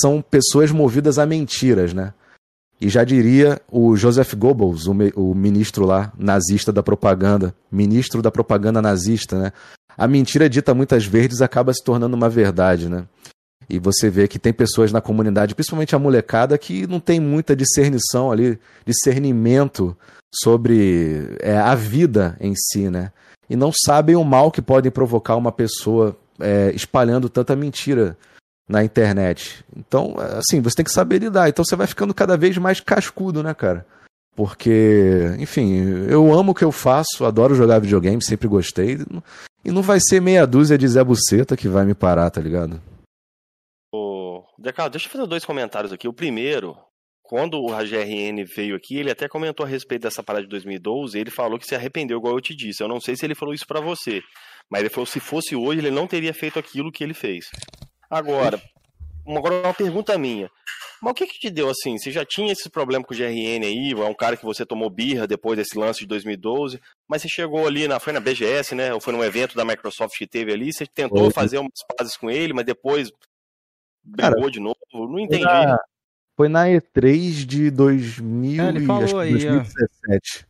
são 0.00 0.22
pessoas 0.22 0.70
movidas 0.70 1.18
a 1.18 1.26
mentiras, 1.26 1.92
né? 1.92 2.14
E 2.80 2.88
já 2.88 3.02
diria 3.02 3.60
o 3.70 3.96
Joseph 3.96 4.34
Goebbels, 4.34 4.86
o, 4.86 4.92
o, 5.16 5.34
ministro 5.34 5.84
lá, 5.84 6.12
nazista 6.18 6.72
da 6.72 6.82
propaganda, 6.82 7.54
ministro 7.70 8.20
da 8.20 8.30
propaganda 8.30 8.82
nazista, 8.82 9.38
né? 9.38 9.52
A 9.96 10.06
mentira 10.08 10.48
dita 10.48 10.74
muitas 10.74 11.04
vezes 11.04 11.40
acaba 11.40 11.72
se 11.72 11.82
tornando 11.82 12.16
uma 12.16 12.28
verdade, 12.28 12.88
né? 12.88 13.06
E 13.68 13.78
você 13.78 14.10
vê 14.10 14.28
que 14.28 14.38
tem 14.38 14.52
pessoas 14.52 14.92
na 14.92 15.00
comunidade, 15.00 15.54
principalmente 15.54 15.94
a 15.94 15.98
molecada, 15.98 16.58
que 16.58 16.86
não 16.86 17.00
tem 17.00 17.18
muita 17.18 17.56
discernição 17.56 18.30
ali, 18.30 18.58
discernimento 18.84 19.96
sobre 20.34 21.36
é, 21.40 21.56
a 21.56 21.74
vida 21.74 22.36
em 22.40 22.54
si, 22.54 22.90
né? 22.90 23.10
E 23.48 23.56
não 23.56 23.72
sabem 23.72 24.16
o 24.16 24.24
mal 24.24 24.50
que 24.50 24.62
podem 24.62 24.90
provocar 24.90 25.36
uma 25.36 25.52
pessoa 25.52 26.16
é, 26.40 26.72
espalhando 26.74 27.28
tanta 27.28 27.54
mentira 27.54 28.16
na 28.68 28.82
internet. 28.82 29.64
Então, 29.76 30.14
assim, 30.38 30.60
você 30.60 30.76
tem 30.76 30.84
que 30.84 30.90
saber 30.90 31.18
lidar. 31.18 31.48
Então 31.48 31.64
você 31.64 31.76
vai 31.76 31.86
ficando 31.86 32.14
cada 32.14 32.36
vez 32.36 32.56
mais 32.58 32.80
cascudo, 32.80 33.42
né, 33.42 33.54
cara? 33.54 33.86
Porque, 34.34 35.36
enfim, 35.38 36.06
eu 36.08 36.32
amo 36.32 36.52
o 36.52 36.54
que 36.54 36.64
eu 36.64 36.72
faço, 36.72 37.24
adoro 37.24 37.54
jogar 37.54 37.78
videogame, 37.78 38.22
sempre 38.22 38.48
gostei. 38.48 38.98
E 39.64 39.70
não 39.70 39.80
vai 39.80 39.98
ser 39.98 40.20
meia 40.20 40.46
dúzia 40.46 40.76
de 40.76 40.86
Zé 40.86 41.02
Buceta 41.02 41.56
que 41.56 41.68
vai 41.68 41.84
me 41.84 41.94
parar, 41.94 42.30
tá 42.30 42.40
ligado? 42.40 42.82
Ô, 43.90 44.42
Decado, 44.58 44.90
deixa 44.90 45.06
eu 45.06 45.10
fazer 45.10 45.26
dois 45.26 45.44
comentários 45.44 45.92
aqui. 45.92 46.06
O 46.06 46.12
primeiro, 46.12 46.76
quando 47.22 47.58
o 47.58 47.68
GRN 47.68 48.44
veio 48.44 48.76
aqui, 48.76 48.98
ele 48.98 49.10
até 49.10 49.26
comentou 49.26 49.64
a 49.64 49.68
respeito 49.68 50.02
dessa 50.02 50.22
parada 50.22 50.44
de 50.44 50.50
2012, 50.50 51.18
ele 51.18 51.30
falou 51.30 51.58
que 51.58 51.66
se 51.66 51.74
arrependeu, 51.74 52.18
igual 52.18 52.34
eu 52.34 52.40
te 52.42 52.54
disse. 52.54 52.82
Eu 52.82 52.88
não 52.88 53.00
sei 53.00 53.16
se 53.16 53.24
ele 53.24 53.34
falou 53.34 53.54
isso 53.54 53.66
para 53.66 53.80
você, 53.80 54.20
mas 54.70 54.80
ele 54.80 54.90
falou 54.90 55.06
que 55.06 55.12
se 55.12 55.20
fosse 55.20 55.56
hoje, 55.56 55.80
ele 55.80 55.90
não 55.90 56.06
teria 56.06 56.34
feito 56.34 56.58
aquilo 56.58 56.92
que 56.92 57.02
ele 57.02 57.14
fez. 57.14 57.46
Agora, 58.10 58.60
agora 59.26 59.62
uma 59.62 59.72
pergunta 59.72 60.18
minha. 60.18 60.50
Mas 61.04 61.10
o 61.10 61.14
que 61.14 61.26
que 61.26 61.38
te 61.38 61.50
deu 61.50 61.68
assim? 61.68 61.98
Você 61.98 62.10
já 62.10 62.24
tinha 62.24 62.50
esse 62.50 62.70
problema 62.70 63.04
com 63.04 63.12
o 63.12 63.16
GRN 63.16 63.62
aí, 63.62 63.92
é 63.92 64.04
um 64.06 64.14
cara 64.14 64.38
que 64.38 64.44
você 64.44 64.64
tomou 64.64 64.88
birra 64.88 65.26
depois 65.26 65.58
desse 65.58 65.78
lance 65.78 66.00
de 66.00 66.06
2012, 66.06 66.80
mas 67.06 67.20
você 67.20 67.28
chegou 67.28 67.66
ali, 67.66 67.86
na, 67.86 68.00
foi 68.00 68.14
na 68.14 68.20
BGS, 68.20 68.74
né? 68.74 68.94
Ou 68.94 68.98
foi 69.02 69.12
num 69.12 69.22
evento 69.22 69.54
da 69.54 69.66
Microsoft 69.66 70.16
que 70.16 70.26
teve 70.26 70.50
ali, 70.50 70.72
você 70.72 70.86
tentou 70.86 71.30
fazer 71.30 71.58
umas 71.58 71.84
pazes 71.94 72.16
com 72.16 72.30
ele, 72.30 72.54
mas 72.54 72.64
depois 72.64 73.12
brigou 74.02 74.40
cara, 74.40 74.50
de 74.50 74.60
novo? 74.60 74.78
Não 74.94 75.18
entendi. 75.18 75.42
Foi 75.44 75.52
na, 75.52 75.78
foi 76.38 76.48
na 76.48 76.64
E3 76.68 77.44
de 77.44 77.70
2000 77.70 78.62
é, 78.62 78.68
ele 78.70 78.86
falou 78.86 79.18
aí, 79.20 79.32
2017. 79.32 80.46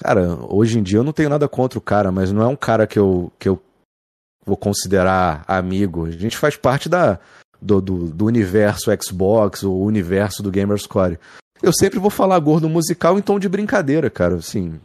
Cara, 0.00 0.36
hoje 0.52 0.80
em 0.80 0.82
dia 0.82 0.98
eu 0.98 1.04
não 1.04 1.12
tenho 1.12 1.30
nada 1.30 1.48
contra 1.48 1.78
o 1.78 1.82
cara, 1.82 2.10
mas 2.10 2.32
não 2.32 2.42
é 2.42 2.48
um 2.48 2.56
cara 2.56 2.88
que 2.88 2.98
eu, 2.98 3.30
que 3.38 3.48
eu 3.48 3.62
vou 4.44 4.56
considerar 4.56 5.44
amigo. 5.46 6.06
A 6.06 6.10
gente 6.10 6.36
faz 6.36 6.56
parte 6.56 6.88
da, 6.88 7.20
do, 7.60 7.80
do, 7.80 8.06
do 8.06 8.26
universo 8.26 8.90
Xbox, 9.02 9.62
o 9.62 9.76
universo 9.78 10.42
do 10.42 10.50
Gamerscore. 10.50 11.18
Eu 11.62 11.72
sempre 11.72 11.98
vou 11.98 12.10
falar 12.10 12.38
gordo 12.38 12.68
musical 12.68 13.18
em 13.18 13.22
tom 13.22 13.38
de 13.38 13.48
brincadeira, 13.48 14.08
cara, 14.08 14.36
assim. 14.36 14.80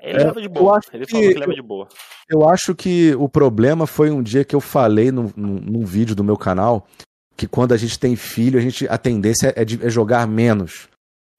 Ele 0.00 0.22
é, 0.22 0.24
leva 0.24 0.40
de 0.40 0.48
boa. 0.48 0.80
Ele 0.92 1.06
falou 1.06 1.26
que, 1.26 1.34
que 1.34 1.40
leva 1.40 1.54
de 1.54 1.62
boa. 1.62 1.88
Eu 2.28 2.48
acho 2.48 2.74
que 2.74 3.14
o 3.16 3.28
problema 3.28 3.86
foi 3.86 4.10
um 4.10 4.22
dia 4.22 4.44
que 4.44 4.54
eu 4.54 4.60
falei 4.60 5.10
num, 5.10 5.30
num, 5.36 5.60
num 5.60 5.84
vídeo 5.84 6.14
do 6.14 6.24
meu 6.24 6.36
canal 6.36 6.86
que 7.36 7.46
quando 7.46 7.72
a 7.72 7.76
gente 7.76 7.98
tem 7.98 8.16
filho, 8.16 8.58
a, 8.58 8.62
gente, 8.62 8.86
a 8.88 8.98
tendência 8.98 9.52
é, 9.56 9.64
de, 9.64 9.84
é 9.84 9.90
jogar 9.90 10.26
menos. 10.26 10.88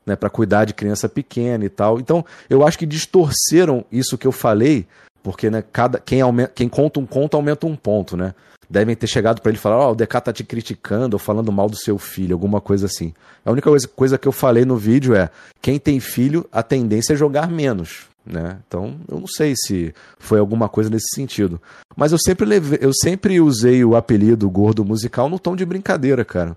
Né, 0.04 0.16
para 0.16 0.32
cuidar 0.32 0.66
de 0.66 0.74
criança 0.74 1.08
pequena 1.08 1.64
e 1.64 1.70
tal. 1.70 2.00
Então, 2.00 2.26
eu 2.50 2.66
acho 2.66 2.76
que 2.76 2.88
distorceram 2.88 3.86
isso 3.92 4.18
que 4.18 4.26
eu 4.26 4.32
falei 4.32 4.88
porque, 5.24 5.50
né, 5.50 5.64
cada, 5.72 6.00
quem, 6.00 6.22
aumenta, 6.22 6.52
quem 6.54 6.68
conta 6.68 7.00
um 7.00 7.06
conto 7.06 7.36
aumenta 7.36 7.68
um 7.68 7.76
ponto, 7.76 8.18
né? 8.18 8.34
Devem 8.70 8.96
ter 8.96 9.08
chegado 9.08 9.42
para 9.42 9.52
ele 9.52 9.58
falar: 9.58 9.78
Ó, 9.78 9.90
oh, 9.90 9.92
o 9.92 9.96
DK 9.96 10.22
tá 10.22 10.34
te 10.34 10.44
criticando 10.44 11.16
ou 11.16 11.20
falando 11.20 11.52
mal 11.52 11.70
do 11.70 11.76
seu 11.76 11.98
filho, 11.98 12.34
alguma 12.34 12.62
coisa 12.62 12.86
assim. 12.86 13.14
A 13.46 13.52
única 13.52 13.70
coisa, 13.70 13.88
coisa 13.88 14.18
que 14.18 14.28
eu 14.28 14.32
falei 14.32 14.64
no 14.64 14.78
vídeo 14.78 15.14
é: 15.14 15.30
quem 15.62 15.78
tem 15.78 16.00
filho, 16.00 16.48
a 16.52 16.64
tendência 16.64 17.14
é 17.14 17.18
jogar 17.18 17.50
menos. 17.50 18.10
Né? 18.26 18.60
Então, 18.68 18.98
eu 19.10 19.20
não 19.20 19.28
sei 19.28 19.56
se 19.56 19.94
foi 20.20 20.40
alguma 20.40 20.70
coisa 20.70 20.90
nesse 20.90 21.16
sentido. 21.16 21.60
Mas 21.96 22.12
eu 22.12 22.20
sempre, 22.20 22.46
leve, 22.46 22.78
eu 22.80 22.92
sempre 22.94 23.42
usei 23.42 23.84
o 23.84 23.96
apelido 23.96 24.50
gordo 24.50 24.86
musical 24.86 25.28
no 25.28 25.40
tom 25.40 25.56
de 25.56 25.66
brincadeira, 25.66 26.24
cara. 26.24 26.56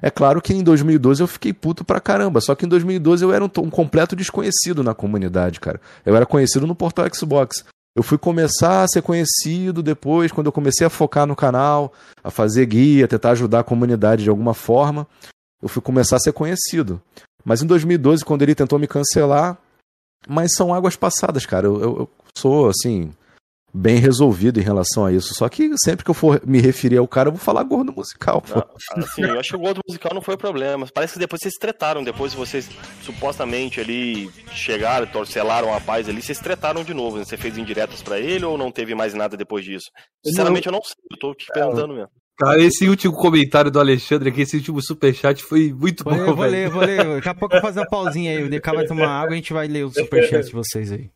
É 0.00 0.10
claro 0.10 0.42
que 0.42 0.52
em 0.52 0.62
2012 0.62 1.22
eu 1.22 1.26
fiquei 1.26 1.54
puto 1.54 1.82
pra 1.82 2.00
caramba, 2.00 2.40
só 2.42 2.54
que 2.54 2.66
em 2.66 2.68
2012 2.68 3.24
eu 3.24 3.32
era 3.32 3.42
um, 3.42 3.50
um, 3.58 3.70
completo 3.70 4.14
desconhecido 4.14 4.84
na 4.84 4.94
comunidade, 4.94 5.58
cara. 5.58 5.80
Eu 6.04 6.14
era 6.14 6.26
conhecido 6.26 6.66
no 6.66 6.74
portal 6.74 7.06
Xbox. 7.12 7.64
Eu 7.96 8.02
fui 8.02 8.18
começar 8.18 8.82
a 8.82 8.88
ser 8.88 9.00
conhecido 9.00 9.82
depois, 9.82 10.30
quando 10.30 10.48
eu 10.48 10.52
comecei 10.52 10.86
a 10.86 10.90
focar 10.90 11.26
no 11.26 11.34
canal, 11.34 11.94
a 12.22 12.30
fazer 12.30 12.66
guia, 12.66 13.08
tentar 13.08 13.30
ajudar 13.30 13.60
a 13.60 13.64
comunidade 13.64 14.22
de 14.22 14.28
alguma 14.28 14.52
forma. 14.52 15.06
Eu 15.62 15.68
fui 15.68 15.80
começar 15.80 16.16
a 16.16 16.20
ser 16.20 16.34
conhecido. 16.34 17.00
Mas 17.42 17.62
em 17.62 17.66
2012, 17.66 18.22
quando 18.22 18.42
ele 18.42 18.54
tentou 18.54 18.78
me 18.78 18.86
cancelar, 18.86 19.56
mas 20.28 20.52
são 20.54 20.74
águas 20.74 20.94
passadas, 20.94 21.46
cara. 21.46 21.66
Eu, 21.66 21.80
eu, 21.80 21.98
eu 22.00 22.10
sou, 22.36 22.68
assim, 22.68 23.12
bem 23.76 23.98
resolvido 23.98 24.58
em 24.58 24.62
relação 24.62 25.04
a 25.04 25.12
isso. 25.12 25.34
Só 25.34 25.48
que 25.48 25.70
sempre 25.84 26.04
que 26.04 26.10
eu 26.10 26.14
for 26.14 26.40
me 26.46 26.60
referir 26.60 26.96
ao 26.96 27.06
cara, 27.06 27.28
eu 27.28 27.32
vou 27.32 27.40
falar 27.40 27.62
gordo 27.62 27.92
musical. 27.92 28.40
Pô. 28.40 28.54
Não, 28.96 29.04
assim, 29.04 29.22
eu 29.22 29.38
acho 29.38 29.50
que 29.50 29.56
o 29.56 29.60
gordo 29.60 29.80
musical 29.86 30.14
não 30.14 30.22
foi 30.22 30.34
o 30.34 30.38
problema. 30.38 30.86
Parece 30.92 31.14
que 31.14 31.18
depois 31.18 31.40
vocês 31.42 31.54
tretaram, 31.54 32.02
depois 32.02 32.32
vocês 32.32 32.68
supostamente 33.02 33.78
ali 33.80 34.30
chegaram, 34.52 35.06
torcelaram 35.06 35.74
a 35.74 35.80
paz 35.80 36.08
ali, 36.08 36.22
vocês 36.22 36.38
tretaram 36.38 36.82
de 36.82 36.94
novo. 36.94 37.18
Né? 37.18 37.24
Você 37.24 37.36
fez 37.36 37.58
indiretas 37.58 38.02
para 38.02 38.18
ele 38.18 38.44
ou 38.44 38.56
não 38.56 38.72
teve 38.72 38.94
mais 38.94 39.12
nada 39.12 39.36
depois 39.36 39.64
disso? 39.64 39.86
Sinceramente, 40.24 40.66
eu 40.66 40.72
não 40.72 40.82
sei, 40.82 40.94
eu 41.10 41.18
tô 41.18 41.34
te 41.34 41.46
perguntando 41.52 41.94
mesmo. 41.94 42.10
Cara, 42.38 42.60
esse 42.60 42.86
último 42.86 43.14
comentário 43.14 43.70
do 43.70 43.80
Alexandre 43.80 44.28
aqui, 44.28 44.42
esse 44.42 44.56
último 44.58 44.82
superchat 44.82 45.42
foi 45.42 45.72
muito 45.72 46.04
bom, 46.04 46.14
Eu 46.14 46.26
vou 46.26 46.36
velho. 46.36 46.50
ler, 46.52 46.68
vou 46.68 46.82
ler. 46.82 47.16
Daqui 47.16 47.28
a 47.30 47.34
pouco 47.34 47.54
eu 47.54 47.60
vou 47.62 47.68
fazer 47.70 47.80
uma 47.80 47.88
pausinha 47.88 48.32
aí. 48.32 48.42
O 48.42 48.50
DK 48.50 48.72
vai 48.74 48.84
tomar 48.84 49.08
água 49.08 49.30
e 49.30 49.34
a 49.34 49.36
gente 49.36 49.54
vai 49.54 49.66
ler 49.66 49.84
o 49.84 49.90
superchat 49.90 50.44
de 50.44 50.52
vocês 50.52 50.92
aí. 50.92 51.10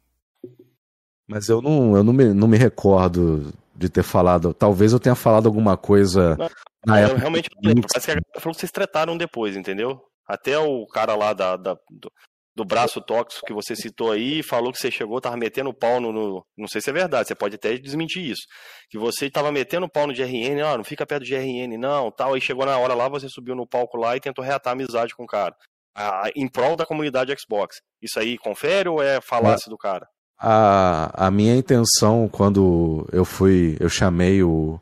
Mas 1.31 1.49
eu 1.49 1.63
não, 1.63 1.97
eu 1.97 2.03
não, 2.03 2.13
me, 2.13 2.35
não 2.35 2.49
me 2.49 2.59
recordo 2.59 3.53
de 3.73 3.89
ter 3.89 4.03
falado. 4.03 4.53
Talvez 4.53 4.93
eu 4.93 4.99
tenha 4.99 5.15
falado 5.15 5.47
alguma 5.47 5.77
coisa 5.77 6.37
não, 6.37 6.49
na 6.85 7.01
eu 7.01 7.05
época. 7.05 7.21
Realmente 7.21 7.49
não 7.55 7.69
lembro. 7.69 7.89
Parece 7.89 8.07
que 8.07 8.11
a 8.11 8.15
galera 8.15 8.41
falou 8.41 8.53
que 8.53 8.61
vocês 8.61 8.73
trataram 8.73 9.17
depois, 9.17 9.57
entendeu? 9.57 10.03
Até 10.27 10.59
o 10.59 10.85
cara 10.89 11.15
lá 11.15 11.33
da, 11.33 11.57
da 11.57 11.75
do, 11.89 12.11
do, 12.57 12.65
braço 12.65 13.01
tóxico 13.01 13.47
que 13.47 13.53
você 13.53 13.77
citou 13.77 14.11
aí 14.11 14.43
falou 14.43 14.73
que 14.73 14.79
você 14.79 14.91
chegou, 14.91 15.21
tava 15.21 15.37
metendo 15.37 15.73
pau 15.73 16.01
no, 16.01 16.13
no, 16.13 16.45
Não 16.59 16.67
sei 16.67 16.81
se 16.81 16.91
é 16.91 16.93
verdade, 16.93 17.29
você 17.29 17.35
pode 17.37 17.55
até 17.55 17.79
desmentir 17.79 18.29
isso. 18.29 18.43
Que 18.91 18.99
você 18.99 19.31
tava 19.31 19.53
metendo 19.53 19.89
pau 19.89 20.09
no 20.09 20.13
GRN, 20.13 20.61
ah, 20.65 20.77
não 20.79 20.85
fica 20.85 21.07
perto 21.07 21.23
do 21.23 21.29
GRN, 21.29 21.79
não, 21.79 22.11
tal. 22.11 22.35
Aí 22.35 22.41
chegou 22.41 22.67
na 22.67 22.77
hora 22.77 22.93
lá, 22.93 23.09
você 23.09 23.29
subiu 23.29 23.55
no 23.55 23.69
palco 23.69 23.97
lá 23.97 24.17
e 24.17 24.21
tentou 24.21 24.45
reatar 24.45 24.73
a 24.73 24.75
amizade 24.75 25.15
com 25.15 25.23
o 25.23 25.29
cara. 25.29 25.55
Ah, 25.97 26.29
em 26.35 26.49
prol 26.49 26.75
da 26.75 26.85
comunidade 26.85 27.33
Xbox. 27.39 27.77
Isso 28.03 28.19
aí 28.19 28.37
confere 28.37 28.89
ou 28.89 29.01
é 29.01 29.21
falácia 29.21 29.71
do 29.71 29.79
cara? 29.79 30.09
A, 30.41 31.27
a 31.27 31.31
minha 31.31 31.55
intenção 31.55 32.29
quando 32.33 33.07
eu 33.13 33.25
fui, 33.25 33.77
eu 33.79 33.91
chamei 33.91 34.43
o, 34.43 34.81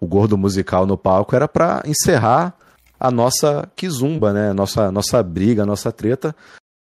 o 0.00 0.06
gordo 0.06 0.38
musical 0.38 0.86
no 0.86 0.96
palco 0.96 1.36
era 1.36 1.46
para 1.46 1.82
encerrar 1.84 2.54
a 2.98 3.10
nossa 3.10 3.68
kizumba, 3.76 4.32
né? 4.32 4.52
Nossa 4.52 4.90
nossa 4.90 5.22
briga, 5.22 5.66
nossa 5.66 5.92
treta, 5.92 6.34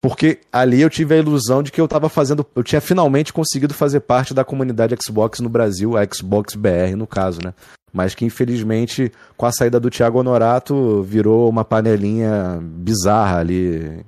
porque 0.06 0.40
ali 0.52 0.82
eu 0.82 0.90
tive 0.90 1.16
a 1.16 1.18
ilusão 1.18 1.64
de 1.64 1.72
que 1.72 1.82
eu 1.82 1.86
estava 1.86 2.10
fazendo, 2.10 2.46
eu 2.56 2.64
tinha 2.64 2.80
finalmente 2.80 3.34
conseguido 3.34 3.74
fazer 3.74 4.02
parte 4.02 4.34
da 4.34 4.46
comunidade 4.46 4.96
Xbox 5.04 5.40
no 5.40 5.50
Brasil, 5.50 5.98
a 5.98 6.06
Xbox 6.06 6.54
BR 6.54 6.96
no 6.96 7.08
caso, 7.08 7.40
né? 7.44 7.54
Mas 7.92 8.14
que 8.14 8.24
infelizmente 8.24 9.12
com 9.36 9.46
a 9.46 9.52
saída 9.52 9.80
do 9.80 9.90
Thiago 9.90 10.20
Honorato 10.20 11.02
virou 11.02 11.50
uma 11.50 11.66
panelinha 11.66 12.60
bizarra 12.62 13.40
ali 13.40 14.06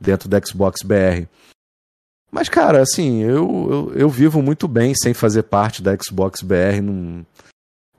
dentro 0.00 0.28
do 0.28 0.46
Xbox 0.46 0.82
BR. 0.82 1.26
Mas, 2.30 2.48
cara, 2.48 2.80
assim, 2.80 3.22
eu, 3.22 3.68
eu, 3.70 3.92
eu, 3.94 4.08
vivo 4.08 4.40
muito 4.40 4.68
bem 4.68 4.94
sem 4.94 5.12
fazer 5.12 5.42
parte 5.42 5.82
da 5.82 5.96
Xbox 5.96 6.42
BR. 6.42 6.80
Não, 6.80 7.26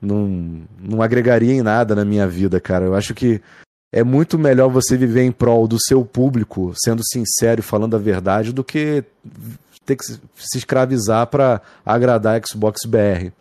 não, 0.02 0.62
não 0.80 1.02
agregaria 1.02 1.54
em 1.54 1.62
nada 1.62 1.94
na 1.94 2.06
minha 2.06 2.28
vida, 2.28 2.60
cara. 2.60 2.86
Eu 2.86 2.96
acho 2.96 3.14
que 3.14 3.42
é 3.94 4.04
muito 4.04 4.40
melhor 4.40 4.70
você 4.70 4.96
viver 4.96 5.24
em 5.24 5.32
prol 5.32 5.68
do 5.68 5.78
seu 5.80 6.06
público, 6.06 6.74
sendo 6.82 7.02
sincero 7.06 7.60
e 7.60 7.64
falando 7.64 7.96
a 7.96 8.00
verdade, 8.00 8.54
do 8.54 8.64
que 8.64 9.04
ter 9.86 9.98
que 9.98 10.06
se 10.06 10.58
escravizar 10.58 11.28
para 11.28 11.62
agradar 11.86 12.40
a 12.40 12.48
Xbox 12.48 12.86
BR. 12.86 13.32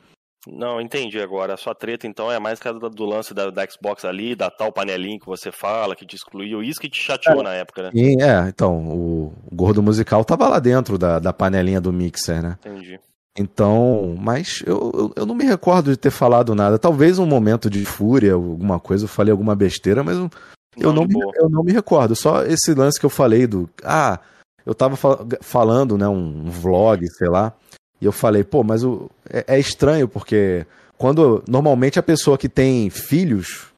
Não, 0.47 0.81
entendi 0.81 1.21
agora. 1.21 1.55
A 1.55 1.57
sua 1.57 1.75
treta, 1.75 2.07
então, 2.07 2.33
é 2.33 2.39
mais 2.39 2.59
que 2.59 2.73
do, 2.73 3.05
lance 3.05 3.35
da, 3.35 3.51
da, 3.51 3.67
Xbox 3.69 4.05
ali, 4.05 4.35
da 4.35 4.51
tal 4.51 4.73
panelinha 4.73 5.19
que 5.19 5.27
você 5.27 5.53
fala, 5.53 5.95
que 5.95 6.07
te 6.07 6.17
excluiu. 6.17 6.63
Isso 6.63 6.81
que 6.81 6.89
te 6.89 6.99
chateou 6.99 7.41
é, 7.41 7.43
na 7.43 7.55
época, 7.55 7.83
né? 7.83 7.91
E, 7.93 8.23
é, 8.23 8.49
então, 8.49 8.79
o, 8.89 9.35
o 9.51 9.55
gordo 9.55 9.83
musical 9.83 10.25
tava 10.25 10.49
lá 10.49 10.59
dentro 10.59 10.97
da, 10.97 11.19
da 11.19 11.33
panelinha 11.33 11.81
do 11.81 11.93
mixer, 11.93 12.43
né? 12.43 12.57
Entendi. 12.61 12.99
Então, 13.39 14.17
mas 14.19 14.63
eu, 14.67 14.91
eu, 14.95 15.13
eu, 15.17 15.27
não 15.27 15.35
me 15.35 15.45
recordo 15.45 15.91
de 15.91 15.97
ter 15.97 16.11
falado 16.11 16.55
nada. 16.55 16.79
Talvez 16.79 17.19
um 17.19 17.27
momento 17.27 17.71
de 17.71 17.85
fúria, 17.85 18.35
alguma 18.35 18.81
coisa, 18.81 19.05
eu 19.05 19.09
falei 19.09 19.31
alguma 19.31 19.55
besteira, 19.55 20.03
mas 20.03 20.17
eu, 20.17 20.31
eu 20.77 20.93
não, 20.93 21.05
me, 21.05 21.15
eu 21.37 21.49
não 21.49 21.63
me 21.63 21.73
recordo. 21.73 22.17
Só 22.17 22.43
esse 22.45 22.75
lance 22.75 22.99
que 22.99 23.07
eu 23.07 23.11
falei 23.11 23.47
do. 23.47 23.69
Ah, 23.85 24.19
eu 24.67 24.75
tava 24.75 24.97
fal 24.97 25.27
falando, 25.43 25.97
né, 25.97 26.09
um 26.09 26.51
vlog, 26.51 27.07
sei 27.09 27.29
lá 27.29 27.55
E 28.01 28.05
eu 28.05 28.13
falei, 28.13 28.43
pô, 28.43 28.63
mas 28.65 28.83
o, 28.83 29.11
é, 29.29 29.57
é 29.57 29.59
estranho 29.59 30.09
porque 30.09 30.67
quando 30.97 31.43
normalmente 31.49 31.99
a 31.99 32.03
pessoa 32.03 32.39
que 32.39 32.49
tem 32.49 32.91
filhos, 32.91 33.69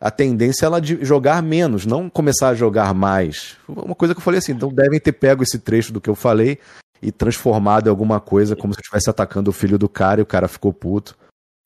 a 0.00 0.10
tendência 0.10 0.64
é 0.64 0.66
ela 0.66 0.80
de 0.80 1.04
jogar 1.04 1.42
menos, 1.42 1.86
não 1.86 2.10
começar 2.10 2.48
a 2.48 2.54
jogar 2.54 2.94
mais. 2.94 3.56
Uma 3.68 3.94
coisa 3.94 4.14
que 4.14 4.18
eu 4.18 4.24
falei 4.24 4.38
assim, 4.38 4.52
então 4.52 4.68
devem 4.68 5.00
ter 5.00 5.12
pego 5.12 5.42
esse 5.42 5.58
trecho 5.58 5.92
do 5.92 6.00
que 6.00 6.10
eu 6.10 6.14
falei 6.14 6.58
e 7.02 7.10
transformado 7.10 7.86
em 7.86 7.90
alguma 7.90 8.20
coisa 8.20 8.56
como 8.56 8.72
se 8.72 8.78
eu 8.78 8.82
estivesse 8.82 9.10
atacando 9.10 9.50
o 9.50 9.52
filho 9.52 9.78
do 9.78 9.88
cara 9.88 10.20
e 10.20 10.22
o 10.22 10.26
cara 10.26 10.48
ficou 10.48 10.72
puto. 10.72 11.16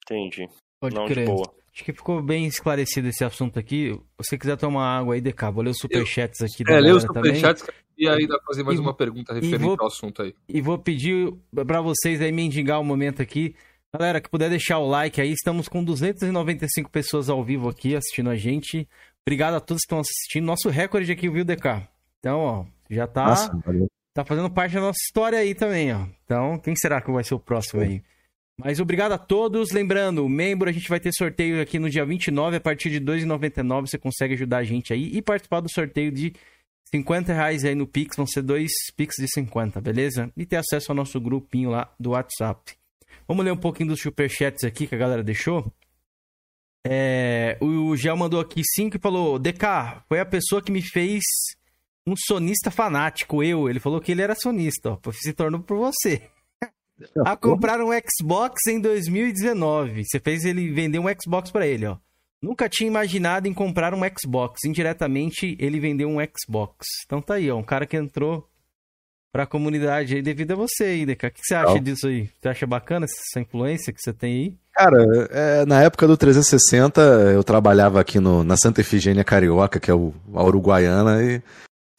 Entendi. 0.04 0.48
Pode 0.80 0.94
não, 0.94 1.06
crer. 1.06 1.28
Acho 1.80 1.84
que 1.86 1.92
ficou 1.94 2.22
bem 2.22 2.44
esclarecido 2.44 3.08
esse 3.08 3.24
assunto 3.24 3.58
aqui. 3.58 3.94
Se 4.20 4.28
você 4.28 4.38
quiser 4.38 4.58
tomar 4.58 4.98
água 4.98 5.14
aí, 5.14 5.20
DK, 5.20 5.50
vou 5.50 5.64
ler 5.64 5.70
os 5.70 5.78
superchats 5.78 6.42
aqui. 6.42 6.62
É, 6.68 6.78
lê 6.78 6.92
os 6.92 7.02
superchats 7.02 7.64
e 7.96 8.06
ainda 8.06 8.38
fazer 8.46 8.62
mais 8.62 8.78
e, 8.78 8.82
uma 8.82 8.92
pergunta 8.92 9.32
referente 9.32 9.58
vou, 9.58 9.76
ao 9.80 9.86
assunto 9.86 10.20
aí. 10.20 10.34
E 10.46 10.60
vou 10.60 10.78
pedir 10.78 11.32
para 11.66 11.80
vocês 11.80 12.20
aí 12.20 12.30
mendigar 12.30 12.78
o 12.78 12.82
um 12.82 12.84
momento 12.84 13.22
aqui. 13.22 13.54
Galera, 13.94 14.20
que 14.20 14.28
puder 14.28 14.50
deixar 14.50 14.78
o 14.78 14.86
like 14.86 15.22
aí, 15.22 15.32
estamos 15.32 15.68
com 15.68 15.82
295 15.82 16.90
pessoas 16.90 17.30
ao 17.30 17.42
vivo 17.42 17.66
aqui 17.66 17.96
assistindo 17.96 18.28
a 18.28 18.36
gente. 18.36 18.86
Obrigado 19.26 19.54
a 19.54 19.60
todos 19.60 19.80
que 19.80 19.86
estão 19.86 20.00
assistindo. 20.00 20.44
Nosso 20.44 20.68
recorde 20.68 21.10
aqui, 21.10 21.30
viu, 21.30 21.46
DK? 21.46 21.88
Então, 22.18 22.40
ó, 22.40 22.64
já 22.90 23.06
tá, 23.06 23.24
Nossa, 23.24 23.50
tá 24.12 24.22
fazendo 24.22 24.50
parte 24.50 24.74
da 24.74 24.82
nossa 24.82 24.98
história 25.02 25.38
aí 25.38 25.54
também, 25.54 25.94
ó. 25.94 26.04
Então, 26.26 26.58
quem 26.58 26.76
será 26.76 27.00
que 27.00 27.10
vai 27.10 27.24
ser 27.24 27.34
o 27.34 27.40
próximo 27.40 27.80
aí? 27.80 28.02
Mas 28.62 28.78
obrigado 28.78 29.12
a 29.12 29.18
todos. 29.18 29.70
Lembrando, 29.70 30.28
membro, 30.28 30.68
a 30.68 30.72
gente 30.72 30.88
vai 30.88 31.00
ter 31.00 31.10
sorteio 31.14 31.62
aqui 31.62 31.78
no 31.78 31.88
dia 31.88 32.04
29, 32.04 32.56
a 32.56 32.60
partir 32.60 32.90
de 32.90 32.98
R$ 32.98 33.04
2,99 33.04 33.88
você 33.88 33.98
consegue 33.98 34.34
ajudar 34.34 34.58
a 34.58 34.64
gente 34.64 34.92
aí 34.92 35.10
e 35.16 35.22
participar 35.22 35.60
do 35.60 35.72
sorteio 35.72 36.12
de 36.12 36.34
50 36.92 37.32
reais 37.32 37.64
aí 37.64 37.74
no 37.74 37.86
Pix, 37.86 38.16
vão 38.16 38.26
ser 38.26 38.42
dois 38.42 38.70
Pix 38.94 39.14
de 39.18 39.28
50, 39.32 39.80
beleza? 39.80 40.30
E 40.36 40.44
ter 40.44 40.56
acesso 40.56 40.92
ao 40.92 40.96
nosso 40.96 41.18
grupinho 41.18 41.70
lá 41.70 41.90
do 41.98 42.10
WhatsApp. 42.10 42.74
Vamos 43.26 43.44
ler 43.44 43.52
um 43.52 43.56
pouquinho 43.56 43.90
dos 43.90 44.00
superchats 44.02 44.64
aqui 44.64 44.86
que 44.86 44.94
a 44.94 44.98
galera 44.98 45.22
deixou. 45.22 45.72
É, 46.86 47.56
o 47.60 47.96
Gel 47.96 48.16
mandou 48.16 48.40
aqui 48.40 48.62
5 48.62 48.96
e 48.96 49.00
falou: 49.00 49.38
DK, 49.38 50.02
foi 50.06 50.20
a 50.20 50.26
pessoa 50.26 50.60
que 50.60 50.72
me 50.72 50.82
fez 50.82 51.22
um 52.06 52.14
sonista 52.14 52.70
fanático, 52.70 53.42
eu. 53.42 53.70
Ele 53.70 53.80
falou 53.80 54.00
que 54.02 54.12
ele 54.12 54.22
era 54.22 54.34
sonista, 54.34 54.90
ó, 54.90 55.12
se 55.12 55.32
tornou 55.32 55.60
por 55.60 55.78
você 55.78 56.28
a 57.24 57.36
comprar 57.36 57.80
um 57.80 57.90
Xbox 57.92 58.66
em 58.66 58.80
2019. 58.80 60.04
Você 60.04 60.18
fez 60.20 60.44
ele 60.44 60.70
vender 60.70 60.98
um 60.98 61.06
Xbox 61.20 61.50
para 61.50 61.66
ele, 61.66 61.86
ó. 61.86 61.96
Nunca 62.42 62.68
tinha 62.68 62.88
imaginado 62.88 63.46
em 63.46 63.52
comprar 63.52 63.92
um 63.92 64.00
Xbox. 64.18 64.64
Indiretamente, 64.64 65.56
ele 65.58 65.78
vendeu 65.78 66.08
um 66.08 66.16
Xbox. 66.20 66.86
Então 67.04 67.20
tá 67.20 67.34
aí, 67.34 67.50
ó. 67.50 67.56
Um 67.56 67.62
cara 67.62 67.86
que 67.86 67.96
entrou 67.96 68.48
pra 69.32 69.46
comunidade 69.46 70.16
aí 70.16 70.22
devido 70.22 70.52
a 70.52 70.56
você 70.56 70.84
aí, 70.84 71.06
Deca. 71.06 71.28
O 71.28 71.30
que 71.30 71.40
você 71.42 71.54
acha 71.54 71.78
disso 71.80 72.06
aí? 72.06 72.30
Você 72.40 72.48
acha 72.48 72.66
bacana 72.66 73.06
essa 73.06 73.40
influência 73.40 73.92
que 73.92 74.00
você 74.00 74.12
tem 74.12 74.32
aí? 74.32 74.54
Cara, 74.74 75.28
é, 75.30 75.66
na 75.66 75.82
época 75.82 76.06
do 76.06 76.16
360, 76.16 77.00
eu 77.32 77.44
trabalhava 77.44 78.00
aqui 78.00 78.18
no, 78.18 78.42
na 78.42 78.56
Santa 78.56 78.80
Efigênia 78.80 79.24
Carioca, 79.24 79.78
que 79.78 79.90
é 79.90 79.94
o, 79.94 80.14
a 80.34 80.42
Uruguaiana, 80.42 81.22
e 81.22 81.42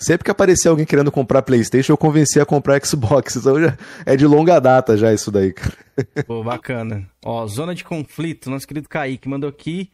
Sempre 0.01 0.25
que 0.25 0.31
aparecia 0.31 0.71
alguém 0.71 0.85
querendo 0.85 1.11
comprar 1.11 1.43
PlayStation, 1.43 1.93
eu 1.93 1.97
convencia 1.97 2.41
a 2.41 2.45
comprar 2.45 2.83
Xbox. 2.83 3.35
Então 3.41 3.61
já 3.61 3.77
é 4.05 4.15
de 4.15 4.25
longa 4.25 4.59
data 4.59 4.97
já 4.97 5.13
isso 5.13 5.31
daí, 5.31 5.53
cara. 5.53 5.77
Pô, 6.25 6.43
bacana. 6.43 7.07
Ó, 7.23 7.45
zona 7.47 7.75
de 7.75 7.83
conflito, 7.83 8.49
nosso 8.49 8.67
querido 8.67 8.89
Kaique 8.89 9.29
mandou 9.29 9.49
aqui 9.49 9.91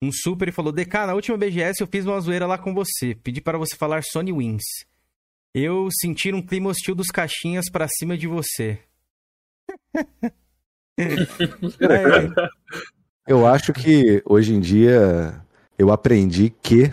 um 0.00 0.10
super 0.12 0.48
e 0.48 0.52
falou: 0.52 0.72
DK, 0.72 1.06
na 1.06 1.14
última 1.14 1.36
BGS 1.36 1.80
eu 1.80 1.88
fiz 1.88 2.06
uma 2.06 2.20
zoeira 2.20 2.46
lá 2.46 2.56
com 2.56 2.72
você. 2.72 3.16
Pedi 3.16 3.40
para 3.40 3.58
você 3.58 3.76
falar 3.76 4.02
Sony 4.04 4.32
Wins. 4.32 4.62
Eu 5.54 5.88
senti 5.90 6.32
um 6.32 6.40
clima 6.42 6.70
hostil 6.70 6.94
dos 6.94 7.08
caixinhas 7.08 7.68
para 7.70 7.88
cima 7.88 8.16
de 8.16 8.28
você. 8.28 8.78
eu 13.26 13.46
acho 13.46 13.72
que 13.72 14.22
hoje 14.24 14.54
em 14.54 14.60
dia 14.60 15.42
eu 15.76 15.90
aprendi 15.90 16.50
que 16.62 16.92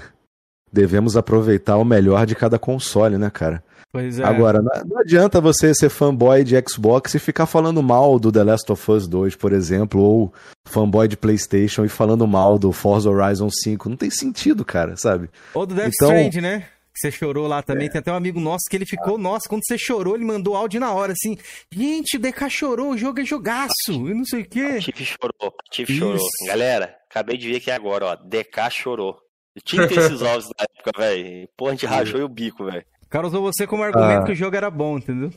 devemos 0.72 1.16
aproveitar 1.16 1.78
o 1.78 1.86
melhor 1.86 2.26
de 2.26 2.36
cada 2.36 2.60
console, 2.60 3.18
né, 3.18 3.30
cara? 3.30 3.64
Pois 3.96 4.20
é. 4.20 4.26
Agora, 4.26 4.62
não 4.62 5.00
adianta 5.00 5.40
você 5.40 5.74
ser 5.74 5.88
fanboy 5.88 6.44
de 6.44 6.62
Xbox 6.68 7.14
e 7.16 7.20
ficar 7.20 7.46
falando 7.46 7.82
mal 7.82 8.20
do 8.20 8.30
The 8.30 8.44
Last 8.44 8.70
of 8.70 8.92
Us 8.92 9.08
2, 9.08 9.38
por 9.38 9.54
exemplo, 9.54 10.02
ou 10.02 10.34
fanboy 10.66 11.08
de 11.08 11.16
PlayStation 11.16 11.86
e 11.86 11.90
falando 11.90 12.28
mal 12.28 12.60
do 12.60 12.74
Forza 12.74 13.10
Horizon 13.10 13.50
5. 13.50 13.88
Não 13.88 13.96
tem 13.96 14.10
sentido, 14.10 14.66
cara, 14.66 14.98
sabe? 14.98 15.30
Ou 15.54 15.66
do 15.66 15.74
Death 15.74 15.94
então... 15.94 16.10
Strand, 16.10 16.42
né? 16.42 16.66
Que 16.94 17.00
você 17.00 17.12
chorou 17.12 17.48
lá 17.48 17.62
também. 17.62 17.88
É. 17.88 17.90
Tem 17.90 18.00
até 18.00 18.12
um 18.12 18.16
amigo 18.16 18.40
nosso 18.40 18.64
que 18.70 18.76
ele 18.76 18.86
ficou, 18.86 19.18
nossa, 19.18 19.48
quando 19.48 19.62
você 19.66 19.78
chorou, 19.78 20.16
ele 20.16 20.26
mandou 20.26 20.56
áudio 20.58 20.80
na 20.80 20.92
hora, 20.92 21.14
assim. 21.14 21.38
Gente, 21.72 22.18
o 22.18 22.20
DK 22.20 22.50
chorou, 22.50 22.92
o 22.92 22.98
jogo 22.98 23.22
é 23.22 23.26
jogaço, 23.26 23.92
e 23.92 24.14
não 24.14 24.26
sei 24.26 24.42
o 24.42 24.46
quê. 24.46 24.80
Tiff 24.80 25.06
chorou, 25.06 25.54
Tiff 25.72 25.94
chorou. 25.94 26.28
Galera, 26.48 26.96
acabei 27.10 27.38
de 27.38 27.50
ver 27.50 27.58
aqui 27.58 27.72
agora, 27.72 28.06
ó. 28.08 28.16
DK 28.16 28.70
chorou. 28.72 29.25
Tinha 29.64 29.88
que 29.88 29.94
ter 29.94 30.02
esses 30.02 30.22
ovos 30.24 30.46
da 30.46 30.64
época, 30.64 30.92
velho. 30.98 31.48
Pô, 31.56 31.68
a 31.68 31.72
gente 31.72 31.86
rachou 31.86 32.22
o 32.22 32.30
bico, 32.30 32.66
velho. 32.66 32.86
O 33.04 33.10
cara 33.10 33.28
usou 33.28 33.42
você 33.42 33.66
como 33.66 33.84
argumento 33.84 34.24
ah. 34.24 34.26
que 34.26 34.32
o 34.32 34.36
jogo 34.36 34.56
era 34.56 34.70
bom, 34.70 34.98
entendeu? 34.98 35.32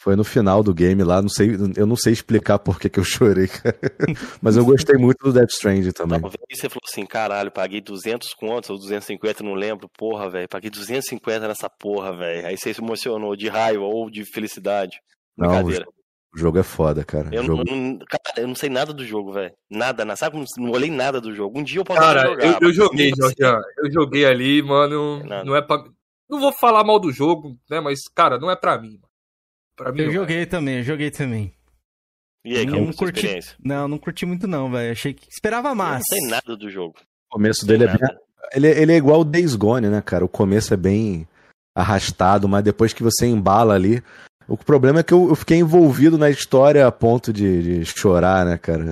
Foi 0.00 0.16
no 0.16 0.24
final 0.24 0.62
do 0.62 0.72
game 0.72 1.04
lá, 1.04 1.20
não 1.20 1.28
sei, 1.28 1.50
eu 1.76 1.86
não 1.86 1.94
sei 1.94 2.14
explicar 2.14 2.58
por 2.58 2.80
que, 2.80 2.88
que 2.88 2.98
eu 2.98 3.04
chorei, 3.04 3.46
cara. 3.46 3.78
Mas 4.40 4.56
eu 4.56 4.64
gostei 4.64 4.96
muito 4.96 5.18
do 5.22 5.30
Death 5.30 5.50
Stranding 5.50 5.90
também. 5.90 6.18
Não, 6.18 6.30
você 6.30 6.70
falou 6.70 6.80
assim, 6.90 7.04
caralho, 7.04 7.50
paguei 7.50 7.82
200 7.82 8.32
contos 8.32 8.70
ou 8.70 8.78
250, 8.78 9.44
não 9.44 9.52
lembro, 9.52 9.90
porra, 9.98 10.30
velho, 10.30 10.48
paguei 10.48 10.70
250 10.70 11.46
nessa 11.46 11.68
porra, 11.68 12.16
velho. 12.16 12.46
Aí 12.46 12.56
você 12.56 12.72
se 12.72 12.80
emocionou 12.80 13.36
de 13.36 13.48
raiva 13.48 13.84
ou 13.84 14.10
de 14.10 14.24
felicidade. 14.24 14.98
Brincadeira. 15.36 15.84
O 16.32 16.38
jogo 16.38 16.58
é 16.58 16.62
foda, 16.62 17.04
cara. 17.04 17.28
Eu, 17.32 17.44
jogo... 17.44 17.64
não, 17.68 17.98
cara, 17.98 18.40
eu 18.40 18.46
não 18.46 18.54
sei 18.54 18.70
nada 18.70 18.92
do 18.92 19.04
jogo, 19.04 19.32
velho. 19.32 19.52
Nada, 19.68 20.04
nada. 20.04 20.16
Sabe? 20.16 20.42
Não 20.58 20.70
olhei 20.70 20.90
nada 20.90 21.20
do 21.20 21.34
jogo. 21.34 21.58
Um 21.58 21.64
dia 21.64 21.80
eu 21.80 21.84
posso 21.84 22.00
cara, 22.00 22.22
jogar. 22.22 22.46
Eu, 22.46 22.58
eu 22.62 22.72
joguei, 22.72 23.12
Jorge. 23.16 23.36
Eu 23.40 23.92
joguei 23.92 24.24
ali, 24.24 24.62
mano. 24.62 25.22
É 25.28 25.44
não 25.44 25.56
é 25.56 25.62
pra. 25.62 25.84
Não 26.28 26.38
vou 26.38 26.52
falar 26.52 26.84
mal 26.84 27.00
do 27.00 27.10
jogo, 27.10 27.58
né? 27.68 27.80
Mas, 27.80 28.00
cara, 28.14 28.38
não 28.38 28.48
é 28.48 28.54
pra 28.54 28.80
mim. 28.80 29.00
Pra 29.76 29.90
mim 29.92 30.02
eu 30.02 30.12
joguei 30.12 30.42
é. 30.42 30.46
também, 30.46 30.76
eu 30.78 30.84
joguei 30.84 31.10
também. 31.10 31.52
E 32.44 32.56
aí, 32.56 32.64
não, 32.64 32.86
não 32.86 32.92
curti... 32.92 33.18
experiência? 33.18 33.56
Não, 33.62 33.88
não 33.88 33.98
curti 33.98 34.24
muito 34.24 34.46
não, 34.46 34.70
velho. 34.70 34.92
Achei 34.92 35.12
que 35.12 35.28
esperava 35.28 35.74
mais. 35.74 36.02
não 36.08 36.18
sei 36.18 36.28
nada 36.28 36.56
do 36.56 36.70
jogo. 36.70 36.94
O 37.28 37.34
começo 37.34 37.66
dele 37.66 37.84
é 37.84 37.86
bem... 37.88 37.98
ele, 38.54 38.68
ele 38.68 38.92
é 38.92 38.96
igual 38.96 39.20
o 39.20 39.24
Days 39.24 39.56
Gone, 39.56 39.88
né, 39.88 40.00
cara? 40.00 40.24
O 40.24 40.28
começo 40.28 40.72
é 40.72 40.76
bem 40.76 41.26
arrastado, 41.74 42.48
mas 42.48 42.62
depois 42.62 42.92
que 42.92 43.02
você 43.02 43.26
embala 43.26 43.74
ali, 43.74 44.02
o 44.50 44.56
problema 44.56 44.98
é 44.98 45.02
que 45.04 45.14
eu, 45.14 45.28
eu 45.28 45.36
fiquei 45.36 45.58
envolvido 45.58 46.18
na 46.18 46.28
história 46.28 46.84
a 46.84 46.90
ponto 46.90 47.32
de, 47.32 47.82
de 47.82 47.84
chorar, 47.84 48.44
né, 48.44 48.58
cara? 48.58 48.84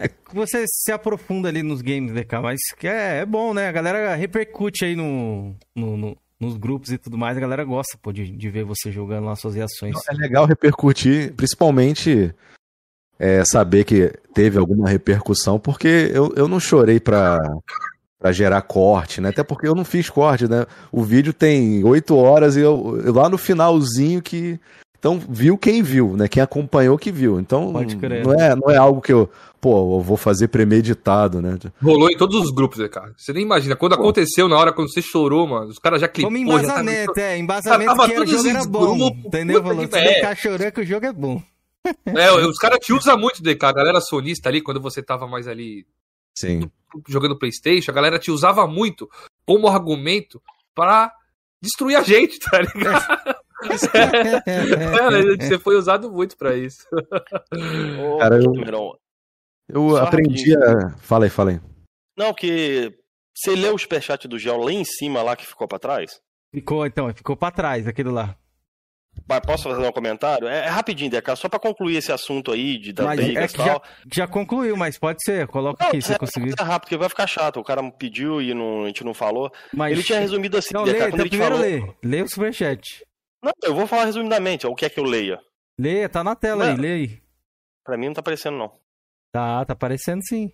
é 0.00 0.08
você 0.32 0.64
se 0.68 0.92
aprofunda 0.92 1.48
ali 1.48 1.60
nos 1.60 1.82
games, 1.82 2.12
né, 2.12 2.24
mas 2.40 2.60
que 2.78 2.86
é, 2.86 3.18
é 3.18 3.26
bom, 3.26 3.52
né? 3.52 3.66
A 3.66 3.72
galera 3.72 4.14
repercute 4.14 4.84
aí 4.84 4.94
no, 4.94 5.56
no, 5.74 5.96
no, 5.96 6.16
nos 6.38 6.56
grupos 6.56 6.92
e 6.92 6.98
tudo 6.98 7.18
mais, 7.18 7.36
a 7.36 7.40
galera 7.40 7.64
gosta 7.64 7.98
pô, 8.00 8.12
de, 8.12 8.30
de 8.30 8.48
ver 8.48 8.62
você 8.62 8.92
jogando 8.92 9.24
lá 9.24 9.34
suas 9.34 9.56
reações. 9.56 9.96
É 10.08 10.14
legal 10.14 10.46
repercutir, 10.46 11.34
principalmente 11.34 12.32
é, 13.18 13.44
saber 13.44 13.82
que 13.82 14.12
teve 14.32 14.56
alguma 14.56 14.88
repercussão, 14.88 15.58
porque 15.58 16.12
eu, 16.14 16.32
eu 16.36 16.46
não 16.46 16.60
chorei 16.60 17.00
pra, 17.00 17.38
para 18.20 18.32
gerar 18.32 18.60
corte, 18.60 19.18
né? 19.18 19.30
Até 19.30 19.42
porque 19.42 19.66
eu 19.66 19.74
não 19.74 19.84
fiz 19.84 20.10
corte, 20.10 20.46
né? 20.46 20.66
O 20.92 21.02
vídeo 21.02 21.32
tem 21.32 21.82
oito 21.82 22.14
horas 22.14 22.54
e 22.54 22.60
eu, 22.60 23.00
eu, 23.02 23.14
lá 23.14 23.30
no 23.30 23.38
finalzinho 23.38 24.20
que 24.20 24.60
então 24.98 25.18
viu 25.26 25.56
quem 25.56 25.82
viu, 25.82 26.14
né? 26.14 26.28
Quem 26.28 26.42
acompanhou 26.42 26.98
que 26.98 27.10
viu. 27.10 27.40
Então 27.40 27.72
não 27.72 28.34
é 28.34 28.54
não 28.54 28.70
é 28.70 28.76
algo 28.76 29.00
que 29.00 29.10
eu 29.10 29.30
pô, 29.58 29.96
eu 29.96 30.02
vou 30.02 30.18
fazer 30.18 30.48
premeditado, 30.48 31.40
né? 31.40 31.58
Rolou 31.82 32.10
em 32.10 32.16
todos 32.16 32.38
os 32.38 32.50
grupos, 32.50 32.78
né, 32.78 32.88
cara? 32.88 33.14
Você 33.16 33.32
nem 33.32 33.42
imagina 33.42 33.74
quando 33.74 33.96
pô. 33.96 34.02
aconteceu 34.02 34.46
na 34.48 34.58
hora 34.58 34.72
quando 34.74 34.92
você 34.92 35.00
chorou, 35.00 35.46
mano. 35.46 35.70
Os 35.70 35.78
caras 35.78 36.02
já 36.02 36.08
clicou, 36.08 36.30
Como 36.30 36.36
embasamento, 36.42 37.14
tava... 37.14 37.26
é, 37.26 37.38
embasamento 37.38 37.96
que 37.96 38.20
o 38.20 38.26
jogo 38.26 38.48
era 38.48 38.64
bom, 38.66 38.98
grupo, 38.98 39.28
entendeu? 39.28 39.62
Falou, 39.62 39.88
se 39.88 39.98
é. 39.98 40.14
ficar 40.14 40.36
chorando 40.36 40.72
que 40.72 40.80
o 40.82 40.86
jogo 40.86 41.06
é 41.06 41.12
bom. 41.12 41.42
É, 42.04 42.30
os 42.32 42.58
caras 42.58 42.78
te 42.80 42.92
usam 42.92 43.18
muito, 43.18 43.42
DK, 43.42 43.64
a 43.64 43.72
galera 43.72 44.02
sonista 44.02 44.50
ali, 44.50 44.60
quando 44.60 44.82
você 44.82 45.02
tava 45.02 45.26
mais 45.26 45.48
ali 45.48 45.86
Sim. 46.34 46.70
Jogando 47.08 47.38
PlayStation, 47.38 47.90
a 47.90 47.94
galera 47.94 48.18
te 48.18 48.30
usava 48.30 48.66
muito 48.66 49.08
como 49.46 49.68
argumento 49.68 50.42
para 50.74 51.12
destruir 51.62 51.96
a 51.96 52.02
gente, 52.02 52.38
tá 52.38 52.60
ligado? 52.60 53.40
é, 53.94 55.36
você 55.36 55.58
foi 55.58 55.76
usado 55.76 56.10
muito 56.10 56.36
para 56.36 56.56
isso. 56.56 56.86
Cara, 58.18 58.42
eu, 58.42 58.54
eu 59.68 59.96
aprendi 59.96 60.56
a. 60.56 60.90
Fala 60.98 61.26
aí, 61.26 61.30
fala 61.30 61.50
aí. 61.50 61.60
Não, 62.16 62.32
que 62.32 62.92
você 63.34 63.54
leu 63.54 63.74
o 63.74 63.78
superchat 63.78 64.26
do 64.26 64.38
Gel 64.38 64.58
lá 64.58 64.72
em 64.72 64.84
cima 64.84 65.22
lá 65.22 65.36
que 65.36 65.46
ficou 65.46 65.68
para 65.68 65.78
trás? 65.78 66.20
Ficou, 66.52 66.84
então, 66.84 67.12
ficou 67.14 67.36
para 67.36 67.54
trás 67.54 67.86
aquele 67.86 68.10
lá. 68.10 68.36
Posso 69.46 69.68
fazer 69.68 69.86
um 69.86 69.92
comentário? 69.92 70.48
É, 70.48 70.66
é 70.66 70.68
rapidinho, 70.68 71.10
Deca, 71.10 71.36
só 71.36 71.48
para 71.48 71.58
concluir 71.58 71.96
esse 71.96 72.10
assunto 72.10 72.52
aí 72.52 72.78
de 72.78 72.92
da 72.92 73.04
mas 73.04 73.20
é 73.20 73.48
já, 73.48 73.80
já, 74.12 74.26
concluiu, 74.26 74.76
mas 74.76 74.98
pode 74.98 75.18
ser, 75.24 75.46
coloca 75.46 75.84
aqui, 75.84 76.02
se 76.02 76.12
é, 76.12 76.18
conseguir. 76.18 76.54
É 76.58 76.62
rápido, 76.62 76.80
porque 76.82 76.96
vai 76.96 77.08
ficar 77.08 77.26
chato. 77.26 77.60
O 77.60 77.64
cara 77.64 77.82
pediu 77.92 78.42
e 78.42 78.52
não, 78.54 78.84
a 78.84 78.86
gente 78.86 79.04
não 79.04 79.14
falou. 79.14 79.52
Mas 79.72 79.92
ele 79.92 80.02
tinha 80.02 80.20
resumido 80.20 80.56
assim, 80.56 80.74
não, 80.74 80.84
Deca, 80.84 81.04
lê, 81.04 81.10
então 81.10 81.28
primeiro 81.28 81.56
falou... 81.56 81.70
lê, 81.70 81.94
lê 82.02 82.22
o 82.22 82.28
superchat. 82.28 82.82
Não, 83.42 83.52
eu 83.62 83.74
vou 83.74 83.86
falar 83.86 84.04
resumidamente, 84.04 84.66
ó, 84.66 84.70
o 84.70 84.74
que 84.74 84.84
é 84.84 84.90
que 84.90 85.00
eu 85.00 85.04
leia. 85.04 85.40
Leia, 85.78 86.08
tá 86.08 86.22
na 86.22 86.34
tela 86.34 86.66
não. 86.66 86.72
aí, 86.72 86.78
leia 86.78 86.94
aí. 86.94 87.22
Pra 87.84 87.96
mim 87.96 88.06
não 88.06 88.14
tá 88.14 88.20
aparecendo, 88.20 88.58
não. 88.58 88.72
Tá, 89.32 89.64
tá 89.64 89.72
aparecendo 89.72 90.20
sim. 90.26 90.52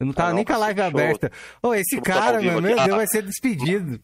Eu 0.00 0.06
não 0.06 0.12
tava 0.12 0.30
ah, 0.30 0.32
nem 0.32 0.44
com 0.44 0.52
a 0.52 0.58
live 0.58 0.80
aberta. 0.80 1.32
Ô, 1.62 1.74
esse 1.74 2.00
cara, 2.00 2.40
meu, 2.40 2.60
meu 2.60 2.76
Deus, 2.76 2.88
vai 2.88 3.06
ser 3.06 3.22
despedido. 3.22 4.00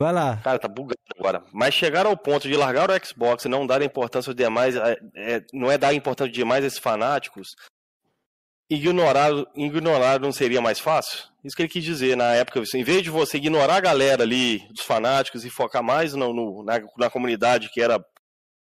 Vai 0.00 0.14
lá. 0.14 0.38
Cara, 0.38 0.58
tá 0.58 0.66
bugado 0.66 0.98
agora. 1.18 1.42
Mas 1.52 1.74
chegar 1.74 2.06
ao 2.06 2.16
ponto 2.16 2.48
de 2.48 2.56
largar 2.56 2.90
o 2.90 3.06
Xbox 3.06 3.44
e 3.44 3.48
não 3.48 3.66
dar 3.66 3.82
importância 3.82 4.32
demais, 4.32 4.74
é, 4.74 4.98
é, 5.14 5.44
não 5.52 5.70
é 5.70 5.76
dar 5.76 5.92
importância 5.92 6.32
demais 6.32 6.64
a 6.64 6.66
esses 6.68 6.78
fanáticos, 6.78 7.48
ignorar, 8.70 9.30
ignorar 9.54 10.18
não 10.18 10.32
seria 10.32 10.62
mais 10.62 10.80
fácil? 10.80 11.28
Isso 11.44 11.54
que 11.54 11.60
ele 11.60 11.68
quis 11.68 11.84
dizer 11.84 12.16
na 12.16 12.32
época. 12.32 12.62
Em 12.74 12.82
vez 12.82 13.02
de 13.02 13.10
você 13.10 13.36
ignorar 13.36 13.76
a 13.76 13.80
galera 13.80 14.22
ali, 14.22 14.66
dos 14.70 14.84
fanáticos, 14.84 15.44
e 15.44 15.50
focar 15.50 15.82
mais 15.82 16.14
no, 16.14 16.32
no 16.32 16.64
na, 16.64 16.80
na, 16.96 17.10
comunidade 17.10 17.68
que 17.70 17.82
era 17.82 18.02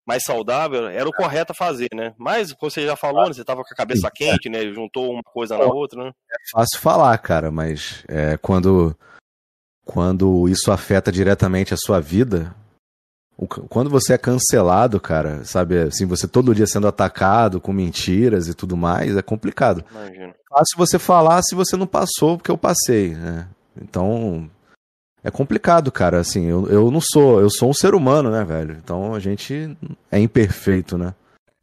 mais 0.07 0.23
saudável, 0.25 0.89
era 0.89 1.07
o 1.07 1.13
correto 1.13 1.53
a 1.53 1.55
fazer, 1.55 1.89
né? 1.95 2.15
Mas, 2.17 2.51
como 2.55 2.71
você 2.71 2.87
já 2.87 2.97
falou, 2.97 3.27
né, 3.27 3.35
você 3.35 3.45
tava 3.45 3.63
com 3.63 3.75
a 3.75 3.77
cabeça 3.77 4.11
quente, 4.11 4.49
né? 4.49 4.63
Juntou 4.73 5.13
uma 5.13 5.23
coisa 5.23 5.59
na 5.59 5.67
outra, 5.67 6.03
né? 6.03 6.13
É 6.31 6.37
fácil 6.51 6.81
falar, 6.81 7.19
cara, 7.19 7.51
mas 7.51 8.05
é, 8.09 8.39
quando 8.39 8.97
quando 9.87 10.49
isso 10.49 10.73
afeta 10.73 11.13
diretamente 11.13 11.73
a 11.73 11.77
sua 11.79 12.01
vida, 12.01 12.53
quando 13.69 13.89
você 13.89 14.15
é 14.15 14.19
cancelado, 14.19 14.99
cara, 14.99 15.45
sabe, 15.45 15.79
assim, 15.79 16.05
você 16.05 16.27
todo 16.27 16.55
dia 16.55 16.67
sendo 16.67 16.89
atacado 16.89 17.61
com 17.61 17.73
mentiras 17.73 18.49
e 18.49 18.55
tudo 18.55 18.77
mais, 18.77 19.17
é 19.17 19.23
complicado. 19.23 19.85
Imagina. 19.91 20.35
Fácil 20.51 20.77
você 20.77 20.99
falar 20.99 21.41
se 21.43 21.55
você 21.55 21.77
não 21.77 21.87
passou, 21.87 22.37
porque 22.37 22.51
eu 22.51 22.59
passei, 22.59 23.15
né? 23.15 23.47
Então, 23.81 24.51
é 25.23 25.31
complicado, 25.31 25.93
cara, 25.93 26.19
assim, 26.19 26.47
eu, 26.47 26.67
eu 26.69 26.91
não 26.91 27.01
sou, 27.01 27.41
eu 27.41 27.49
sou 27.49 27.71
um 27.71 27.75
ser 27.75 27.95
humano, 27.95 28.31
né, 28.31 28.43
velho? 28.43 28.77
Então 28.83 29.15
a 29.15 29.21
gente 29.21 29.77
é 30.11 30.19
imperfeito, 30.19 30.99
né? 30.99 31.15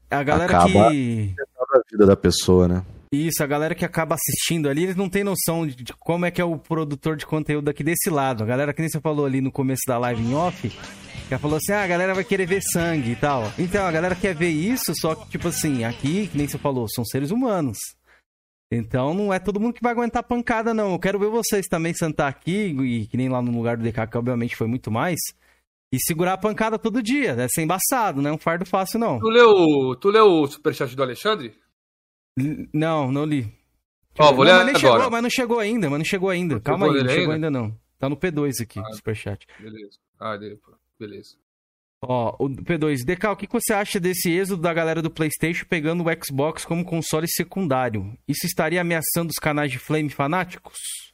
A 0.09 0.23
galera 0.23 0.45
Acaba 0.45 0.91
que... 0.91 1.35
a 1.73 1.91
vida 1.91 2.05
da 2.05 2.15
pessoa, 2.15 2.67
né? 2.67 2.83
Isso, 3.13 3.43
a 3.43 3.45
galera 3.45 3.75
que 3.75 3.85
acaba 3.85 4.15
assistindo 4.15 4.67
ali, 4.67 4.81
eles 4.81 4.95
não 4.95 5.07
tem 5.07 5.23
noção 5.23 5.67
de, 5.67 5.75
de, 5.75 5.93
como 5.93 6.25
é 6.25 6.31
que 6.31 6.41
é 6.41 6.43
o 6.43 6.57
produtor 6.57 7.15
de 7.15 7.27
conteúdo 7.27 7.69
aqui 7.69 7.83
desse 7.83 8.09
lado. 8.09 8.43
A 8.43 8.47
galera 8.47 8.73
que 8.73 8.81
nem 8.81 8.89
você 8.89 8.99
falou 8.99 9.23
ali 9.23 9.39
no 9.39 9.51
começo 9.51 9.83
da 9.87 9.99
live 9.99 10.23
em 10.23 10.33
off, 10.33 10.71
já 11.29 11.37
falou 11.37 11.57
assim, 11.57 11.73
ah, 11.73 11.83
a 11.83 11.87
galera 11.87 12.15
vai 12.15 12.23
querer 12.23 12.47
ver 12.47 12.63
sangue 12.63 13.11
e 13.11 13.15
tal. 13.15 13.43
Então, 13.59 13.85
a 13.85 13.91
galera 13.91 14.15
quer 14.15 14.33
ver 14.33 14.49
isso, 14.49 14.95
só 14.99 15.13
que, 15.13 15.29
tipo 15.29 15.49
assim, 15.49 15.83
aqui, 15.83 16.25
que 16.25 16.35
nem 16.35 16.47
você 16.47 16.57
falou, 16.57 16.87
são 16.89 17.05
seres 17.05 17.29
humanos. 17.29 17.77
Então, 18.71 19.13
não 19.13 19.31
é 19.31 19.37
todo 19.37 19.59
mundo 19.59 19.75
que 19.75 19.83
vai 19.83 19.91
aguentar 19.91 20.23
pancada, 20.23 20.73
não. 20.73 20.93
Eu 20.93 20.99
quero 20.99 21.19
ver 21.19 21.29
vocês 21.29 21.67
também 21.67 21.93
sentar 21.93 22.27
aqui, 22.27 22.75
e 22.81 23.05
que 23.05 23.15
nem 23.15 23.29
lá 23.29 23.43
no 23.43 23.55
lugar 23.55 23.77
do 23.77 23.83
DK, 23.83 24.07
que 24.07 24.17
obviamente 24.17 24.55
foi 24.55 24.65
muito 24.65 24.89
mais, 24.89 25.19
e 25.93 25.99
segurar 25.99 26.33
a 26.33 26.37
pancada 26.37 26.79
todo 26.79 27.03
dia. 27.03 27.35
Deve 27.35 27.49
ser 27.53 27.61
embaçado, 27.61 28.23
não 28.23 28.31
é 28.31 28.33
um 28.33 28.39
fardo 28.39 28.65
fácil, 28.65 28.99
não. 28.99 29.19
Tu 29.19 29.27
leu, 29.27 29.95
tu 30.01 30.09
leu 30.09 30.25
o 30.25 30.47
superchat 30.47 30.95
do 30.95 31.03
Alexandre? 31.03 31.53
Não, 32.35 33.11
não 33.11 33.25
li. 33.25 33.51
Ó, 34.17 34.29
oh, 34.29 34.35
vou 34.35 34.45
ler 34.45 34.53
mas 34.53 34.75
agora. 34.75 34.79
Chegou, 34.79 35.11
mas 35.11 35.23
não 35.23 35.29
chegou 35.29 35.59
ainda, 35.59 35.89
mas 35.89 35.99
não 35.99 36.05
chegou 36.05 36.29
ainda. 36.29 36.59
Calma 36.59 36.87
aí, 36.87 37.03
não 37.03 37.09
chegou 37.09 37.33
ainda? 37.33 37.47
ainda 37.47 37.51
não. 37.51 37.79
Tá 37.97 38.09
no 38.09 38.17
P2 38.17 38.61
aqui, 38.61 38.79
ah, 38.79 38.93
superchat. 38.93 39.47
Beleza. 39.59 39.97
Ah, 40.19 40.37
beleza. 40.99 41.35
Ó, 42.05 42.35
o 42.37 42.49
P2, 42.49 43.05
DK, 43.05 43.27
o 43.27 43.35
que 43.35 43.47
você 43.49 43.73
acha 43.73 43.99
desse 43.99 44.29
êxodo 44.29 44.61
da 44.61 44.73
galera 44.73 45.01
do 45.01 45.09
PlayStation 45.09 45.65
pegando 45.65 46.03
o 46.03 46.23
Xbox 46.23 46.65
como 46.65 46.83
console 46.83 47.27
secundário? 47.29 48.17
Isso 48.27 48.45
estaria 48.45 48.81
ameaçando 48.81 49.29
os 49.29 49.39
canais 49.39 49.71
de 49.71 49.79
Flame 49.79 50.09
fanáticos? 50.09 51.12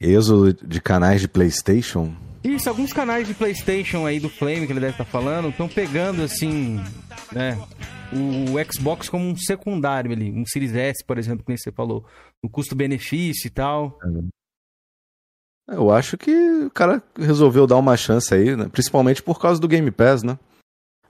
Êxodo 0.00 0.52
de 0.52 0.80
canais 0.80 1.20
de 1.20 1.28
PlayStation? 1.28 2.14
Isso, 2.44 2.68
alguns 2.68 2.92
canais 2.92 3.26
de 3.26 3.34
PlayStation 3.34 4.06
aí 4.06 4.20
do 4.20 4.28
Flame 4.28 4.66
que 4.66 4.72
ele 4.72 4.80
deve 4.80 4.92
estar 4.92 5.04
falando 5.04 5.48
estão 5.48 5.68
pegando 5.68 6.22
assim, 6.22 6.80
né, 7.32 7.58
o 8.12 8.72
Xbox 8.72 9.08
como 9.08 9.24
um 9.24 9.36
secundário 9.36 10.12
ali, 10.12 10.30
um 10.30 10.44
Series 10.46 10.74
S, 10.74 11.04
por 11.04 11.18
exemplo, 11.18 11.44
que 11.44 11.56
você 11.56 11.72
falou, 11.72 12.04
o 12.42 12.48
custo-benefício 12.48 13.48
e 13.48 13.50
tal. 13.50 13.98
É, 15.68 15.74
eu 15.74 15.90
acho 15.90 16.16
que 16.16 16.30
o 16.64 16.70
cara 16.70 17.02
resolveu 17.18 17.66
dar 17.66 17.76
uma 17.76 17.96
chance 17.96 18.32
aí, 18.32 18.54
né? 18.54 18.68
principalmente 18.68 19.22
por 19.22 19.40
causa 19.40 19.60
do 19.60 19.66
Game 19.66 19.90
Pass, 19.90 20.22
né? 20.22 20.38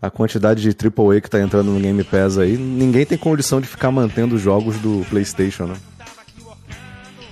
A 0.01 0.11
quantidade 0.11 0.63
de 0.63 0.69
AAA 0.69 1.21
que 1.21 1.31
tá 1.31 1.41
entrando 1.41 1.71
no 1.71 1.81
Game 1.81 2.05
Pass 2.05 2.39
aí, 2.39 2.57
ninguém 2.57 3.05
tem 3.05 3.19
condição 3.19 3.61
de 3.61 3.67
ficar 3.67 3.91
mantendo 3.91 4.37
os 4.37 4.41
jogos 4.41 4.79
do 4.79 5.05
PlayStation, 5.09 5.67
né? 5.67 5.77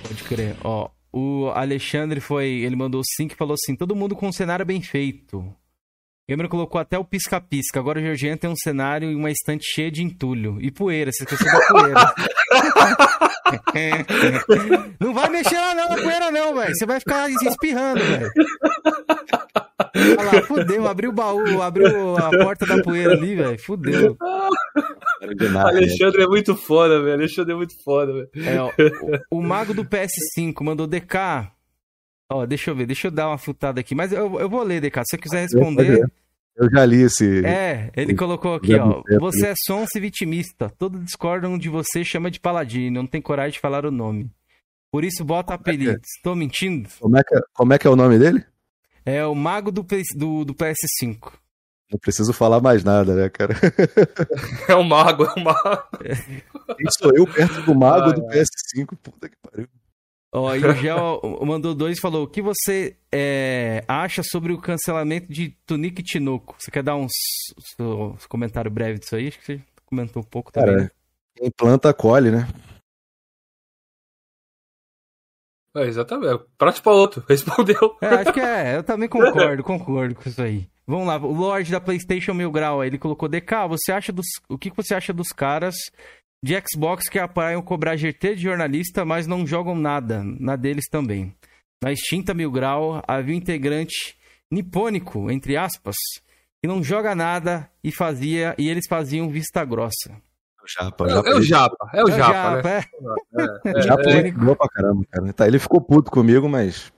Pode 0.03 0.23
crer. 0.23 0.55
Ó, 0.63 0.89
o 1.15 1.49
Alexandre 1.51 2.19
foi, 2.19 2.45
ele 2.45 2.75
mandou 2.75 3.01
sim 3.15 3.25
que 3.25 3.35
falou 3.35 3.53
assim: 3.53 3.73
todo 3.73 3.95
mundo 3.95 4.17
com 4.17 4.27
um 4.27 4.33
cenário 4.33 4.65
bem 4.65 4.81
feito. 4.81 5.55
Gamer 6.27 6.49
colocou 6.49 6.81
até 6.81 6.97
o 6.97 7.05
pisca-pisca. 7.05 7.79
Agora 7.79 7.99
o 7.99 8.01
Georgian 8.01 8.35
tem 8.35 8.49
um 8.49 8.55
cenário 8.55 9.11
e 9.11 9.15
uma 9.15 9.29
estante 9.29 9.63
cheia 9.63 9.91
de 9.91 10.01
entulho. 10.01 10.57
E 10.59 10.71
poeira, 10.71 11.11
você 11.11 11.23
esqueceu 11.23 11.51
da 11.51 11.67
poeira. 11.67 12.13
não 14.99 15.13
vai 15.13 15.29
mexer 15.29 15.55
lá 15.55 15.75
não 15.75 15.89
na 15.89 15.95
poeira 15.95 16.31
não, 16.31 16.55
velho. 16.55 16.75
Você 16.75 16.85
vai 16.87 16.99
ficar 16.99 17.29
espirrando, 17.29 17.99
velho. 18.03 18.31
Olha 20.17 20.31
lá, 20.31 20.41
fudeu. 20.41 20.87
Abriu 20.87 21.11
o 21.11 21.13
baú, 21.13 21.61
abriu 21.61 22.17
a 22.17 22.31
porta 22.31 22.65
da 22.65 22.81
poeira 22.81 23.13
ali, 23.13 23.35
velho. 23.35 23.59
Fudeu. 23.59 24.17
Alexandre 25.59 26.23
é 26.23 26.27
muito 26.27 26.55
foda, 26.55 27.03
velho. 27.03 27.13
Alexandre 27.13 27.53
é 27.53 27.55
muito 27.55 27.75
foda, 27.83 28.11
velho. 28.13 28.29
É, 28.35 28.61
o, 29.29 29.37
o 29.37 29.41
mago 29.43 29.75
do 29.75 29.85
PS5 29.85 30.63
mandou 30.63 30.87
DK. 30.87 31.53
Ó, 32.29 32.45
deixa 32.45 32.71
eu 32.71 32.75
ver, 32.75 32.85
deixa 32.85 33.07
eu 33.07 33.11
dar 33.11 33.27
uma 33.27 33.37
futada 33.37 33.79
aqui. 33.79 33.93
Mas 33.93 34.11
eu, 34.11 34.39
eu 34.39 34.49
vou 34.49 34.63
ler, 34.63 34.81
DK. 34.81 35.01
Se 35.05 35.11
você 35.11 35.17
quiser 35.17 35.41
responder. 35.41 36.09
Eu 36.55 36.69
já 36.71 36.85
li 36.85 37.01
esse. 37.01 37.45
É, 37.45 37.91
ele 37.95 38.15
colocou 38.15 38.55
aqui, 38.55 38.73
ó. 38.75 39.03
Você 39.19 39.47
é 39.47 39.53
sonso 39.65 39.97
e 39.97 39.99
vitimista. 39.99 40.69
Todos 40.77 41.03
discordam 41.03 41.57
de 41.57 41.67
você, 41.67 42.03
chama 42.03 42.31
de 42.31 42.39
paladino. 42.39 43.01
Não 43.01 43.07
tem 43.07 43.21
coragem 43.21 43.53
de 43.53 43.59
falar 43.59 43.85
o 43.85 43.91
nome. 43.91 44.31
Por 44.89 45.03
isso 45.03 45.25
bota 45.25 45.53
apelido. 45.53 45.91
É 45.91 45.97
Estou 46.17 46.33
é? 46.33 46.37
mentindo? 46.37 46.87
Como 46.99 47.17
é, 47.17 47.23
que 47.23 47.35
é, 47.35 47.41
como 47.53 47.73
é 47.73 47.77
que 47.77 47.85
é 47.85 47.89
o 47.89 47.97
nome 47.97 48.17
dele? 48.17 48.45
É 49.05 49.25
o 49.25 49.35
mago 49.35 49.69
do, 49.69 49.85
do, 50.15 50.45
do 50.45 50.55
PS5. 50.55 51.33
Não 51.91 51.99
preciso 51.99 52.33
falar 52.33 52.61
mais 52.61 52.83
nada, 52.83 53.13
né, 53.13 53.29
cara? 53.29 53.53
É 54.67 54.73
o 54.73 54.83
mago, 54.83 55.25
é 55.25 55.33
o 55.39 55.43
mago. 55.43 55.83
Quem 56.77 56.87
sou 56.97 57.11
eu 57.15 57.27
perto 57.27 57.61
do 57.61 57.75
mago 57.75 58.09
ah, 58.09 58.13
do 58.13 58.21
PS5? 58.23 58.97
Puta 59.03 59.29
que 59.29 59.35
pariu. 59.43 59.67
Ó, 60.37 60.53
e 60.53 60.65
o 60.65 60.75
Gel 60.75 61.21
mandou 61.47 61.73
dois 61.73 61.97
e 61.97 62.01
falou: 62.01 62.23
O 62.23 62.27
que 62.27 62.41
você 62.41 62.97
é, 63.09 63.85
acha 63.87 64.21
sobre 64.21 64.51
o 64.51 64.59
cancelamento 64.59 65.31
de 65.31 65.51
Tunique 65.65 66.01
e 66.01 66.03
Tinoco? 66.03 66.57
Você 66.59 66.69
quer 66.69 66.83
dar 66.83 66.97
uns, 66.97 67.13
uns 67.79 68.25
comentário 68.25 68.69
breve 68.69 68.99
disso 68.99 69.15
aí? 69.15 69.29
Acho 69.29 69.39
que 69.39 69.45
você 69.45 69.61
comentou 69.85 70.21
um 70.21 70.25
pouco 70.25 70.51
também. 70.51 70.75
Cara, 70.75 70.83
né? 70.83 70.89
quem 71.37 71.49
planta, 71.49 71.93
colhe, 71.93 72.31
né? 72.31 72.49
É, 75.73 75.83
exatamente. 75.83 76.43
Prato 76.57 76.83
para 76.83 76.91
outro. 76.91 77.23
Respondeu. 77.29 77.97
É, 78.01 78.07
acho 78.07 78.33
que 78.33 78.41
é. 78.41 78.75
Eu 78.75 78.83
também 78.83 79.07
concordo, 79.07 79.63
concordo 79.63 80.15
com 80.15 80.27
isso 80.27 80.41
aí. 80.41 80.67
Vamos 80.85 81.07
lá. 81.07 81.15
O 81.15 81.33
Lorde 81.33 81.71
da 81.71 81.79
PlayStation 81.79 82.33
Mil 82.33 82.51
Grau, 82.51 82.83
ele 82.83 82.97
colocou: 82.97 83.29
DK, 83.29 83.69
você 83.69 83.93
acha 83.93 84.11
dos, 84.11 84.27
o 84.49 84.57
que 84.57 84.69
você 84.75 84.93
acha 84.93 85.13
dos 85.13 85.29
caras 85.29 85.75
de 86.45 86.53
Xbox 86.61 87.09
que 87.09 87.17
apoiam 87.17 87.59
cobrar 87.59 87.95
GT 87.95 88.35
de 88.35 88.43
jornalista, 88.43 89.03
mas 89.03 89.25
não 89.25 89.47
jogam 89.47 89.73
nada, 89.73 90.21
na 90.23 90.55
deles 90.55 90.85
também. 90.87 91.35
Na 91.83 91.91
extinta 91.91 92.35
Mil 92.35 92.51
Grau, 92.51 93.01
havia 93.07 93.33
um 93.33 93.37
integrante 93.39 94.15
nipônico, 94.51 95.31
entre 95.31 95.57
aspas, 95.57 95.95
que 96.61 96.67
não 96.67 96.83
joga 96.83 97.15
nada 97.15 97.67
e 97.83 97.91
fazia 97.91 98.53
e 98.59 98.69
eles 98.69 98.85
faziam 98.87 99.27
vista 99.27 99.65
grossa. 99.65 100.11
O 100.61 100.67
Japa, 100.67 101.07
é, 101.07 101.13
é, 101.13 101.35
o 101.35 101.41
Japa, 101.41 101.89
é 101.95 102.03
o 102.03 102.09
é 102.09 102.11
Japa, 102.11 102.61
né? 102.61 102.83
É. 103.65 103.79
É, 103.79 103.81
Japa 103.81 104.03
é, 104.11 104.27
é. 104.27 104.31
pra 104.31 104.69
caramba, 104.69 105.03
cara. 105.09 105.33
Tá, 105.33 105.47
ele 105.47 105.57
ficou 105.57 105.81
puto 105.81 106.11
comigo, 106.11 106.47
mas. 106.47 106.93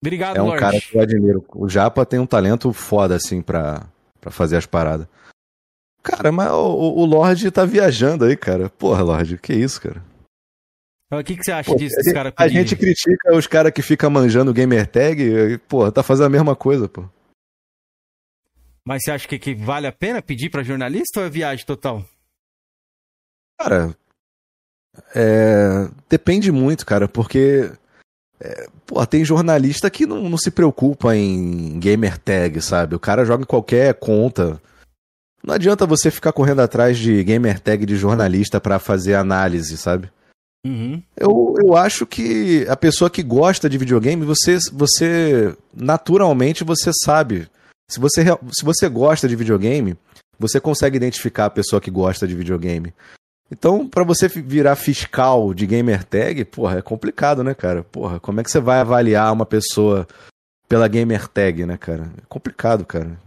Obrigado, 0.00 0.36
É 0.36 0.42
um 0.42 0.46
Lorde. 0.46 0.60
cara 0.60 0.80
que 0.80 0.96
eu 0.96 1.00
admiro. 1.00 1.44
O 1.52 1.68
Japa 1.68 2.06
tem 2.06 2.20
um 2.20 2.26
talento 2.26 2.72
foda, 2.72 3.16
assim, 3.16 3.42
pra, 3.42 3.88
pra 4.20 4.30
fazer 4.30 4.56
as 4.56 4.66
paradas. 4.66 5.08
Cara, 6.04 6.30
mas 6.30 6.50
o, 6.52 7.00
o 7.00 7.04
Lorde 7.06 7.50
tá 7.50 7.64
viajando 7.64 8.26
aí, 8.26 8.36
cara. 8.36 8.68
Porra, 8.68 9.02
Lorde, 9.02 9.38
que 9.38 9.54
isso, 9.54 9.80
cara? 9.80 10.04
O 11.10 11.24
que, 11.24 11.34
que 11.34 11.42
você 11.42 11.52
acha 11.52 11.70
pô, 11.70 11.76
disso, 11.76 11.96
cara 12.12 12.32
A 12.36 12.46
gente 12.46 12.76
critica 12.76 13.34
os 13.34 13.46
caras 13.46 13.72
que 13.72 13.80
ficam 13.80 14.10
manjando 14.10 14.52
gamer 14.52 14.86
tag 14.86 15.22
e, 15.22 15.58
pô, 15.58 15.90
tá 15.90 16.02
fazendo 16.02 16.26
a 16.26 16.30
mesma 16.30 16.54
coisa, 16.54 16.88
pô. 16.88 17.08
Mas 18.86 19.02
você 19.02 19.12
acha 19.12 19.26
que, 19.26 19.38
que 19.38 19.54
vale 19.54 19.86
a 19.86 19.92
pena 19.92 20.20
pedir 20.20 20.50
pra 20.50 20.62
jornalista 20.62 21.20
ou 21.20 21.26
é 21.26 21.30
viagem 21.30 21.64
total? 21.64 22.04
Cara, 23.58 23.96
é, 25.14 25.88
depende 26.06 26.52
muito, 26.52 26.84
cara, 26.84 27.08
porque 27.08 27.72
é, 28.38 28.68
pô, 28.84 29.06
tem 29.06 29.24
jornalista 29.24 29.88
que 29.88 30.04
não, 30.04 30.28
não 30.28 30.36
se 30.36 30.50
preocupa 30.50 31.16
em 31.16 31.78
gamer 31.78 32.18
tag, 32.18 32.60
sabe? 32.60 32.94
O 32.94 33.00
cara 33.00 33.24
joga 33.24 33.44
em 33.44 33.46
qualquer 33.46 33.94
conta 33.94 34.60
não 35.44 35.54
adianta 35.54 35.84
você 35.84 36.10
ficar 36.10 36.32
correndo 36.32 36.60
atrás 36.60 36.96
de 36.96 37.22
gamer 37.22 37.60
tag 37.60 37.84
de 37.84 37.96
jornalista 37.96 38.58
para 38.60 38.78
fazer 38.78 39.14
análise, 39.14 39.76
sabe? 39.76 40.10
Uhum. 40.66 41.02
Eu, 41.14 41.54
eu 41.62 41.76
acho 41.76 42.06
que 42.06 42.66
a 42.68 42.76
pessoa 42.76 43.10
que 43.10 43.22
gosta 43.22 43.68
de 43.68 43.76
videogame, 43.76 44.24
você, 44.24 44.56
você 44.72 45.54
naturalmente 45.74 46.64
você 46.64 46.90
sabe. 47.04 47.46
Se 47.90 48.00
você, 48.00 48.24
se 48.24 48.64
você 48.64 48.88
gosta 48.88 49.28
de 49.28 49.36
videogame, 49.36 49.94
você 50.38 50.58
consegue 50.58 50.96
identificar 50.96 51.46
a 51.46 51.50
pessoa 51.50 51.80
que 51.80 51.90
gosta 51.90 52.26
de 52.26 52.34
videogame. 52.34 52.94
Então, 53.50 53.86
para 53.86 54.02
você 54.02 54.26
virar 54.26 54.74
fiscal 54.74 55.52
de 55.52 55.66
gamer 55.66 56.02
tag, 56.04 56.46
porra, 56.46 56.78
é 56.78 56.82
complicado, 56.82 57.44
né, 57.44 57.52
cara? 57.52 57.82
Porra, 57.82 58.18
como 58.18 58.40
é 58.40 58.42
que 58.42 58.50
você 58.50 58.58
vai 58.58 58.80
avaliar 58.80 59.30
uma 59.30 59.44
pessoa 59.44 60.08
pela 60.66 60.88
gamer 60.88 61.28
tag, 61.28 61.66
né, 61.66 61.76
cara? 61.76 62.10
É 62.16 62.22
complicado, 62.26 62.86
cara. 62.86 63.18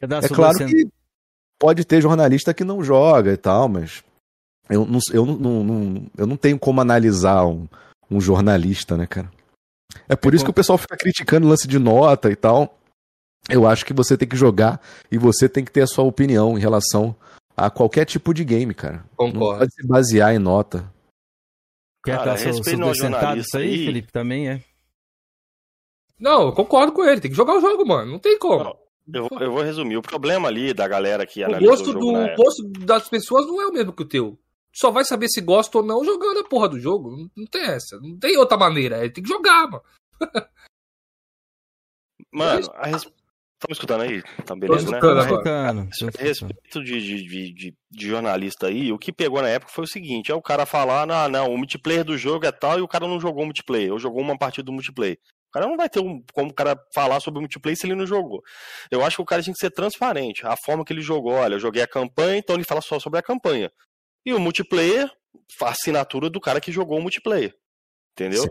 É 0.00 0.28
claro 0.28 0.58
que 0.66 0.88
pode 1.58 1.84
ter 1.84 2.00
jornalista 2.00 2.54
que 2.54 2.64
não 2.64 2.82
joga 2.82 3.32
e 3.32 3.36
tal, 3.36 3.68
mas 3.68 4.02
eu 4.68 4.84
não, 4.84 4.98
eu 5.12 5.26
não, 5.26 5.64
não, 5.64 6.06
eu 6.16 6.26
não 6.26 6.36
tenho 6.36 6.58
como 6.58 6.80
analisar 6.80 7.46
um, 7.46 7.68
um 8.10 8.20
jornalista, 8.20 8.96
né, 8.96 9.06
cara? 9.06 9.30
É 10.08 10.16
por 10.16 10.32
é 10.32 10.36
isso 10.36 10.44
bom. 10.44 10.46
que 10.46 10.50
o 10.50 10.54
pessoal 10.54 10.78
fica 10.78 10.96
criticando 10.96 11.46
o 11.46 11.50
lance 11.50 11.66
de 11.66 11.78
nota 11.78 12.30
e 12.30 12.36
tal. 12.36 12.78
Eu 13.48 13.66
acho 13.66 13.84
que 13.84 13.92
você 13.92 14.16
tem 14.16 14.28
que 14.28 14.36
jogar 14.36 14.80
e 15.10 15.16
você 15.16 15.48
tem 15.48 15.64
que 15.64 15.70
ter 15.70 15.82
a 15.82 15.86
sua 15.86 16.04
opinião 16.04 16.58
em 16.58 16.60
relação 16.60 17.14
a 17.56 17.70
qualquer 17.70 18.04
tipo 18.04 18.34
de 18.34 18.44
game, 18.44 18.74
cara. 18.74 19.04
Concordo. 19.16 19.38
Não 19.38 19.58
pode 19.58 19.72
se 19.72 19.86
basear 19.86 20.34
em 20.34 20.38
nota. 20.38 20.92
Quer 22.04 22.24
dar 22.24 22.36
seus 22.36 22.56
seus 22.56 23.04
aí, 23.54 23.64
aí, 23.64 23.84
Felipe? 23.84 24.12
Também 24.12 24.48
é. 24.48 24.62
Não, 26.18 26.46
eu 26.46 26.52
concordo 26.52 26.92
com 26.92 27.04
ele. 27.04 27.20
Tem 27.20 27.30
que 27.30 27.36
jogar 27.36 27.56
o 27.56 27.60
jogo, 27.60 27.86
mano. 27.86 28.12
Não 28.12 28.18
tem 28.18 28.38
como. 28.38 28.64
Não, 28.64 28.76
eu, 29.12 29.28
eu, 29.40 29.52
vou 29.52 29.62
resumir. 29.62 29.96
O 29.96 30.02
problema 30.02 30.48
ali 30.48 30.74
da 30.74 30.86
galera 30.88 31.26
que 31.26 31.42
analisa 31.42 31.66
o 31.66 31.76
gosto 31.76 31.90
o 31.90 31.94
do 31.94 32.08
o 32.08 32.36
gosto 32.36 32.62
das 32.84 33.08
pessoas 33.08 33.46
não 33.46 33.60
é 33.60 33.66
o 33.66 33.72
mesmo 33.72 33.92
que 33.92 34.02
o 34.02 34.08
teu. 34.08 34.38
Só 34.72 34.90
vai 34.90 35.04
saber 35.04 35.28
se 35.28 35.40
gosta 35.40 35.78
ou 35.78 35.84
não 35.84 36.04
jogando 36.04 36.40
a 36.40 36.44
porra 36.44 36.68
do 36.68 36.78
jogo. 36.78 37.10
Não, 37.10 37.30
não 37.36 37.46
tem 37.46 37.62
essa. 37.62 37.98
Não 38.00 38.18
tem 38.18 38.36
outra 38.36 38.58
maneira. 38.58 39.00
Ele 39.00 39.10
tem 39.10 39.24
que 39.24 39.30
jogar, 39.30 39.68
mano. 39.68 39.82
Mano, 42.32 42.70
a, 42.74 42.86
res... 42.88 43.02
Estamos 43.56 43.78
escutando 43.78 44.02
aí? 44.02 44.22
Tá 44.44 44.54
beleza, 44.54 44.90
né? 44.90 44.98
escutando, 44.98 45.88
A 46.18 46.22
respeito 46.22 46.84
de, 46.84 47.00
de, 47.00 47.54
de, 47.54 47.74
de, 47.90 48.06
jornalista 48.06 48.66
aí, 48.66 48.92
o 48.92 48.98
que 48.98 49.10
pegou 49.10 49.40
na 49.40 49.48
época 49.48 49.72
foi 49.72 49.84
o 49.84 49.88
seguinte: 49.88 50.30
é 50.30 50.34
o 50.34 50.42
cara 50.42 50.66
falar, 50.66 51.06
não, 51.06 51.26
não, 51.30 51.54
o 51.54 51.56
multiplayer 51.56 52.04
do 52.04 52.18
jogo 52.18 52.44
é 52.44 52.52
tal 52.52 52.78
e 52.78 52.82
o 52.82 52.88
cara 52.88 53.08
não 53.08 53.18
jogou 53.18 53.44
o 53.44 53.46
multiplayer, 53.46 53.90
ou 53.90 53.98
jogou 53.98 54.20
uma 54.20 54.36
partida 54.36 54.66
do 54.66 54.72
multiplayer. 54.72 55.18
O 55.48 55.52
cara 55.52 55.66
não 55.66 55.76
vai 55.76 55.88
ter 55.88 56.00
um, 56.00 56.22
como 56.32 56.50
o 56.50 56.54
cara 56.54 56.78
falar 56.94 57.20
sobre 57.20 57.38
o 57.38 57.40
multiplayer 57.42 57.76
se 57.76 57.86
ele 57.86 57.94
não 57.94 58.06
jogou. 58.06 58.42
Eu 58.90 59.04
acho 59.04 59.16
que 59.16 59.22
o 59.22 59.26
cara 59.26 59.42
tinha 59.42 59.54
que 59.54 59.60
ser 59.60 59.70
transparente. 59.70 60.46
A 60.46 60.56
forma 60.56 60.84
que 60.84 60.92
ele 60.92 61.00
jogou, 61.00 61.32
olha, 61.32 61.54
eu 61.54 61.60
joguei 61.60 61.82
a 61.82 61.88
campanha, 61.88 62.38
então 62.38 62.56
ele 62.56 62.64
fala 62.64 62.80
só 62.80 62.98
sobre 62.98 63.18
a 63.18 63.22
campanha. 63.22 63.70
E 64.24 64.34
o 64.34 64.40
multiplayer, 64.40 65.10
a 65.62 65.68
assinatura 65.68 66.28
do 66.28 66.40
cara 66.40 66.60
que 66.60 66.72
jogou 66.72 66.98
o 66.98 67.02
multiplayer. 67.02 67.54
Entendeu? 68.12 68.42
Sim. 68.42 68.48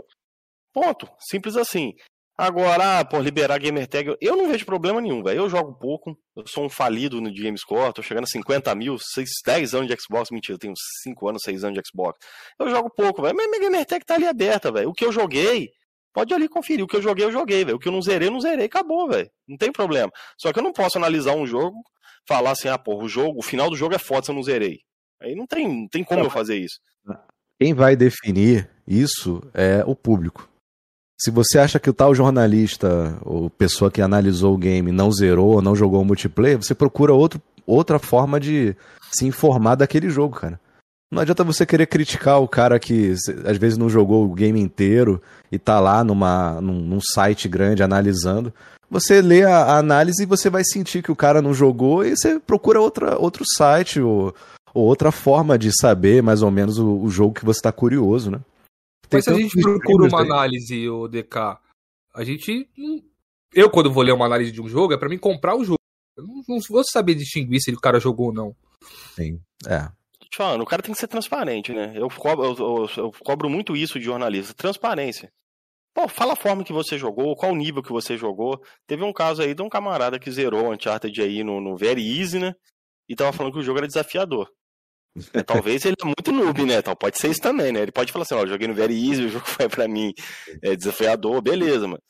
Ponto. 0.74 1.08
Simples 1.20 1.56
assim. 1.56 1.94
Agora, 2.38 3.00
ah, 3.00 3.06
por 3.06 3.24
liberar 3.24 3.58
gamer 3.58 3.88
tag, 3.88 4.14
eu 4.20 4.36
não 4.36 4.50
vejo 4.50 4.66
problema 4.66 5.00
nenhum, 5.00 5.24
velho. 5.24 5.40
Eu 5.40 5.50
jogo 5.50 5.74
pouco, 5.74 6.20
eu 6.36 6.46
sou 6.46 6.66
um 6.66 6.70
falido 6.70 7.22
no 7.22 7.34
Gamescore, 7.34 7.94
tô 7.94 8.02
chegando 8.02 8.26
a 8.26 8.28
50 8.28 8.76
mil, 8.76 8.98
6, 9.00 9.30
10 9.46 9.74
anos 9.74 9.88
de 9.88 9.96
Xbox, 10.02 10.30
mentira, 10.32 10.56
eu 10.56 10.60
tenho 10.60 10.74
5 11.04 11.30
anos, 11.30 11.42
6 11.46 11.64
anos 11.64 11.80
de 11.80 11.88
Xbox. 11.88 12.20
Eu 12.60 12.70
jogo 12.70 12.90
pouco, 12.90 13.22
velho, 13.22 13.34
mas 13.34 13.50
minha 13.50 13.62
gamer 13.62 13.86
tag 13.86 14.06
tá 14.06 14.16
ali 14.16 14.28
aberta, 14.28 14.70
velho. 14.70 14.90
O 14.90 14.94
que 14.94 15.06
eu 15.06 15.14
joguei, 15.14 15.72
pode 16.16 16.34
ali 16.34 16.48
conferir. 16.48 16.86
O 16.86 16.88
que 16.88 16.96
eu 16.96 17.02
joguei, 17.02 17.26
eu 17.26 17.32
joguei, 17.32 17.66
velho. 17.66 17.76
O 17.76 17.80
que 17.80 17.90
eu 17.90 17.92
não 17.92 18.02
zerei, 18.02 18.30
eu 18.30 18.32
não 18.32 18.40
zerei, 18.40 18.68
acabou, 18.68 19.10
velho. 19.10 19.30
Não 19.46 19.58
tem 19.58 19.70
problema. 19.70 20.10
Só 20.38 20.54
que 20.54 20.58
eu 20.58 20.64
não 20.64 20.72
posso 20.72 20.98
analisar 20.98 21.36
um 21.36 21.46
jogo, 21.46 21.84
falar 22.26 22.52
assim, 22.52 22.70
ah, 22.70 22.78
porra, 22.78 23.04
o 23.04 23.10
jogo, 23.10 23.40
o 23.40 23.44
final 23.44 23.70
do 23.70 23.76
jogo 23.76 23.94
é 23.94 24.00
foda 24.00 24.24
se 24.24 24.32
eu 24.32 24.36
não 24.36 24.42
zerei. 24.42 24.80
Aí 25.22 25.36
não 25.36 25.46
tem, 25.46 25.68
não 25.68 25.88
tem 25.90 26.06
como 26.06 26.24
eu 26.24 26.30
fazer 26.30 26.56
isso. 26.56 26.80
Quem 27.60 27.74
vai 27.74 27.98
definir 27.98 28.70
isso 28.88 29.42
é 29.54 29.84
o 29.86 29.94
público. 29.94 30.50
Se 31.20 31.32
você 31.32 31.60
acha 31.60 31.80
que 31.80 31.90
o 31.90 31.94
tal 31.94 32.16
jornalista 32.16 33.18
ou 33.22 33.50
pessoa 33.50 33.92
que 33.92 34.02
analisou 34.02 34.54
o 34.54 34.58
game 34.58 34.92
não 34.92 35.12
zerou 35.12 35.56
ou 35.56 35.62
não 35.62 35.76
jogou 35.76 36.02
o 36.02 36.06
multiplayer, 36.06 36.58
você 36.58 36.74
procura 36.74 37.14
outro, 37.14 37.42
outra 37.66 38.00
forma 38.00 38.40
de 38.40 38.76
se 39.12 39.26
informar 39.26 39.76
daquele 39.76 40.10
jogo, 40.10 40.40
cara. 40.40 40.60
Não 41.16 41.22
adianta 41.22 41.46
você 41.46 41.66
querer 41.66 41.88
criticar 41.88 42.42
o 42.42 42.48
cara 42.48 42.78
que 42.78 43.14
às 43.46 43.58
vezes 43.58 43.78
não 43.78 43.88
jogou 43.88 44.26
o 44.26 44.34
game 44.34 44.60
inteiro 44.60 45.22
e 45.50 45.58
tá 45.58 45.80
lá 45.80 46.04
numa, 46.04 46.60
num, 46.60 46.78
num 46.82 47.00
site 47.00 47.48
grande 47.48 47.82
analisando. 47.82 48.54
Você 48.90 49.22
lê 49.22 49.44
a, 49.44 49.60
a, 49.60 49.78
análise 49.78 50.24
e 50.24 50.26
você 50.26 50.50
vai 50.50 50.64
sentir 50.66 51.02
que 51.02 51.14
o 51.14 51.16
cara 51.16 51.42
não 51.42 51.54
jogou 51.54 52.04
e 52.04 52.18
você 52.18 52.38
procura 52.38 52.82
outra, 52.82 53.18
outro 53.18 53.46
site 53.56 54.02
ou, 54.02 54.36
ou 54.74 54.84
outra 54.84 55.10
forma 55.10 55.58
de 55.58 55.72
saber 55.80 56.22
mais 56.22 56.42
ou 56.42 56.52
menos 56.52 56.78
o, 56.80 57.02
o 57.02 57.10
jogo 57.10 57.34
que 57.34 57.46
você 57.46 57.60
está 57.60 57.72
curioso, 57.72 58.30
né? 58.30 58.42
Mas 59.10 59.24
se 59.24 59.30
a 59.30 59.36
gente 59.36 59.58
procura 59.62 60.10
uma 60.10 60.20
análise, 60.20 60.90
o 60.90 61.08
DK, 61.08 61.58
a 62.14 62.24
gente. 62.26 62.68
Eu, 63.54 63.70
quando 63.70 63.90
vou 63.90 64.04
ler 64.04 64.12
uma 64.12 64.26
análise 64.26 64.52
de 64.52 64.62
um 64.62 64.68
jogo, 64.68 64.94
é 64.94 64.98
para 64.98 65.08
mim 65.08 65.18
comprar 65.18 65.56
o 65.56 65.64
jogo. 65.64 65.80
Eu 66.18 66.26
não, 66.26 66.42
não 66.46 66.58
vou 66.70 66.84
saber 66.84 67.16
distinguir 67.16 67.62
se 67.62 67.72
o 67.72 67.80
cara 67.80 68.02
jogou 68.02 68.28
ou 68.28 68.34
não. 68.34 68.54
Sim. 69.16 69.40
É. 69.66 69.90
Falando, 70.34 70.62
o 70.62 70.66
cara 70.66 70.82
tem 70.82 70.94
que 70.94 71.00
ser 71.00 71.08
transparente, 71.08 71.74
né? 71.74 71.94
Eu 71.96 72.10
cobro, 72.10 72.46
eu, 72.46 72.56
eu, 72.58 72.90
eu 72.98 73.12
cobro 73.24 73.50
muito 73.50 73.76
isso 73.76 74.00
de 74.00 74.06
jornalista. 74.06 74.54
Transparência. 74.54 75.32
Pô, 75.94 76.10
fala 76.10 76.34
a 76.34 76.36
forma 76.36 76.64
que 76.64 76.74
você 76.74 76.98
jogou, 76.98 77.36
qual 77.36 77.56
nível 77.56 77.82
que 77.82 77.92
você 77.92 78.18
jogou. 78.18 78.62
Teve 78.86 79.04
um 79.04 79.14
caso 79.14 79.42
aí 79.42 79.54
de 79.54 79.62
um 79.62 79.70
camarada 79.70 80.20
que 80.20 80.30
zerou 80.30 80.66
o 80.66 80.74
Uncharted 80.74 81.22
aí 81.22 81.44
no, 81.44 81.62
no 81.62 81.78
Very 81.78 82.20
Easy, 82.20 82.38
né? 82.38 82.54
E 83.08 83.16
tava 83.16 83.32
falando 83.32 83.54
que 83.54 83.60
o 83.60 83.64
jogo 83.64 83.80
era 83.80 83.88
desafiador. 83.88 84.50
Talvez 85.48 85.86
ele 85.86 85.96
é 86.02 86.06
muito 86.06 86.32
noob, 86.34 86.66
né? 86.66 86.80
Então 86.80 86.96
pode 86.96 87.18
ser 87.18 87.30
isso 87.30 87.40
também, 87.40 87.72
né? 87.72 87.82
Ele 87.82 87.92
pode 87.94 88.12
falar 88.12 88.24
assim, 88.24 88.36
ó, 88.36 88.46
joguei 88.46 88.68
no 88.68 88.74
Very 88.74 88.94
Easy, 88.94 89.26
o 89.26 89.30
jogo 89.30 89.46
foi 89.48 89.70
pra 89.70 89.88
mim 89.88 90.12
é 90.62 90.76
desafiador, 90.76 91.42
beleza, 91.42 91.88
mano. 91.88 92.02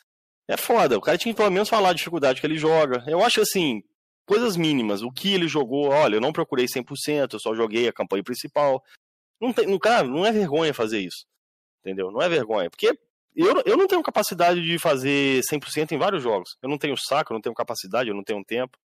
É 0.47 0.57
foda, 0.57 0.97
o 0.97 1.01
cara 1.01 1.17
tinha 1.17 1.33
que 1.33 1.37
pelo 1.37 1.51
menos 1.51 1.69
falar 1.69 1.89
a 1.89 1.93
dificuldade 1.93 2.39
que 2.39 2.47
ele 2.47 2.57
joga. 2.57 3.03
Eu 3.07 3.23
acho 3.23 3.41
assim, 3.41 3.81
coisas 4.25 4.57
mínimas, 4.57 5.01
o 5.01 5.11
que 5.11 5.33
ele 5.33 5.47
jogou, 5.47 5.89
olha, 5.89 6.15
eu 6.15 6.21
não 6.21 6.33
procurei 6.33 6.65
100%, 6.65 7.33
eu 7.33 7.39
só 7.39 7.53
joguei 7.53 7.87
a 7.87 7.93
campanha 7.93 8.23
principal. 8.23 8.83
Não 9.39 9.53
tem, 9.53 9.77
cara, 9.79 10.07
não 10.07 10.25
é 10.25 10.31
vergonha 10.31 10.73
fazer 10.73 10.99
isso. 10.99 11.25
Entendeu? 11.81 12.11
Não 12.11 12.21
é 12.21 12.27
vergonha, 12.27 12.69
porque 12.69 12.97
eu, 13.35 13.61
eu 13.65 13.77
não 13.77 13.87
tenho 13.87 14.01
capacidade 14.01 14.61
de 14.61 14.79
fazer 14.79 15.41
100% 15.51 15.91
em 15.91 15.97
vários 15.97 16.23
jogos. 16.23 16.57
Eu 16.61 16.69
não 16.69 16.77
tenho 16.77 16.95
saco, 16.97 17.31
eu 17.31 17.35
não 17.35 17.41
tenho 17.41 17.55
capacidade, 17.55 18.09
eu 18.09 18.15
não 18.15 18.23
tenho 18.23 18.43
tempo. 18.43 18.77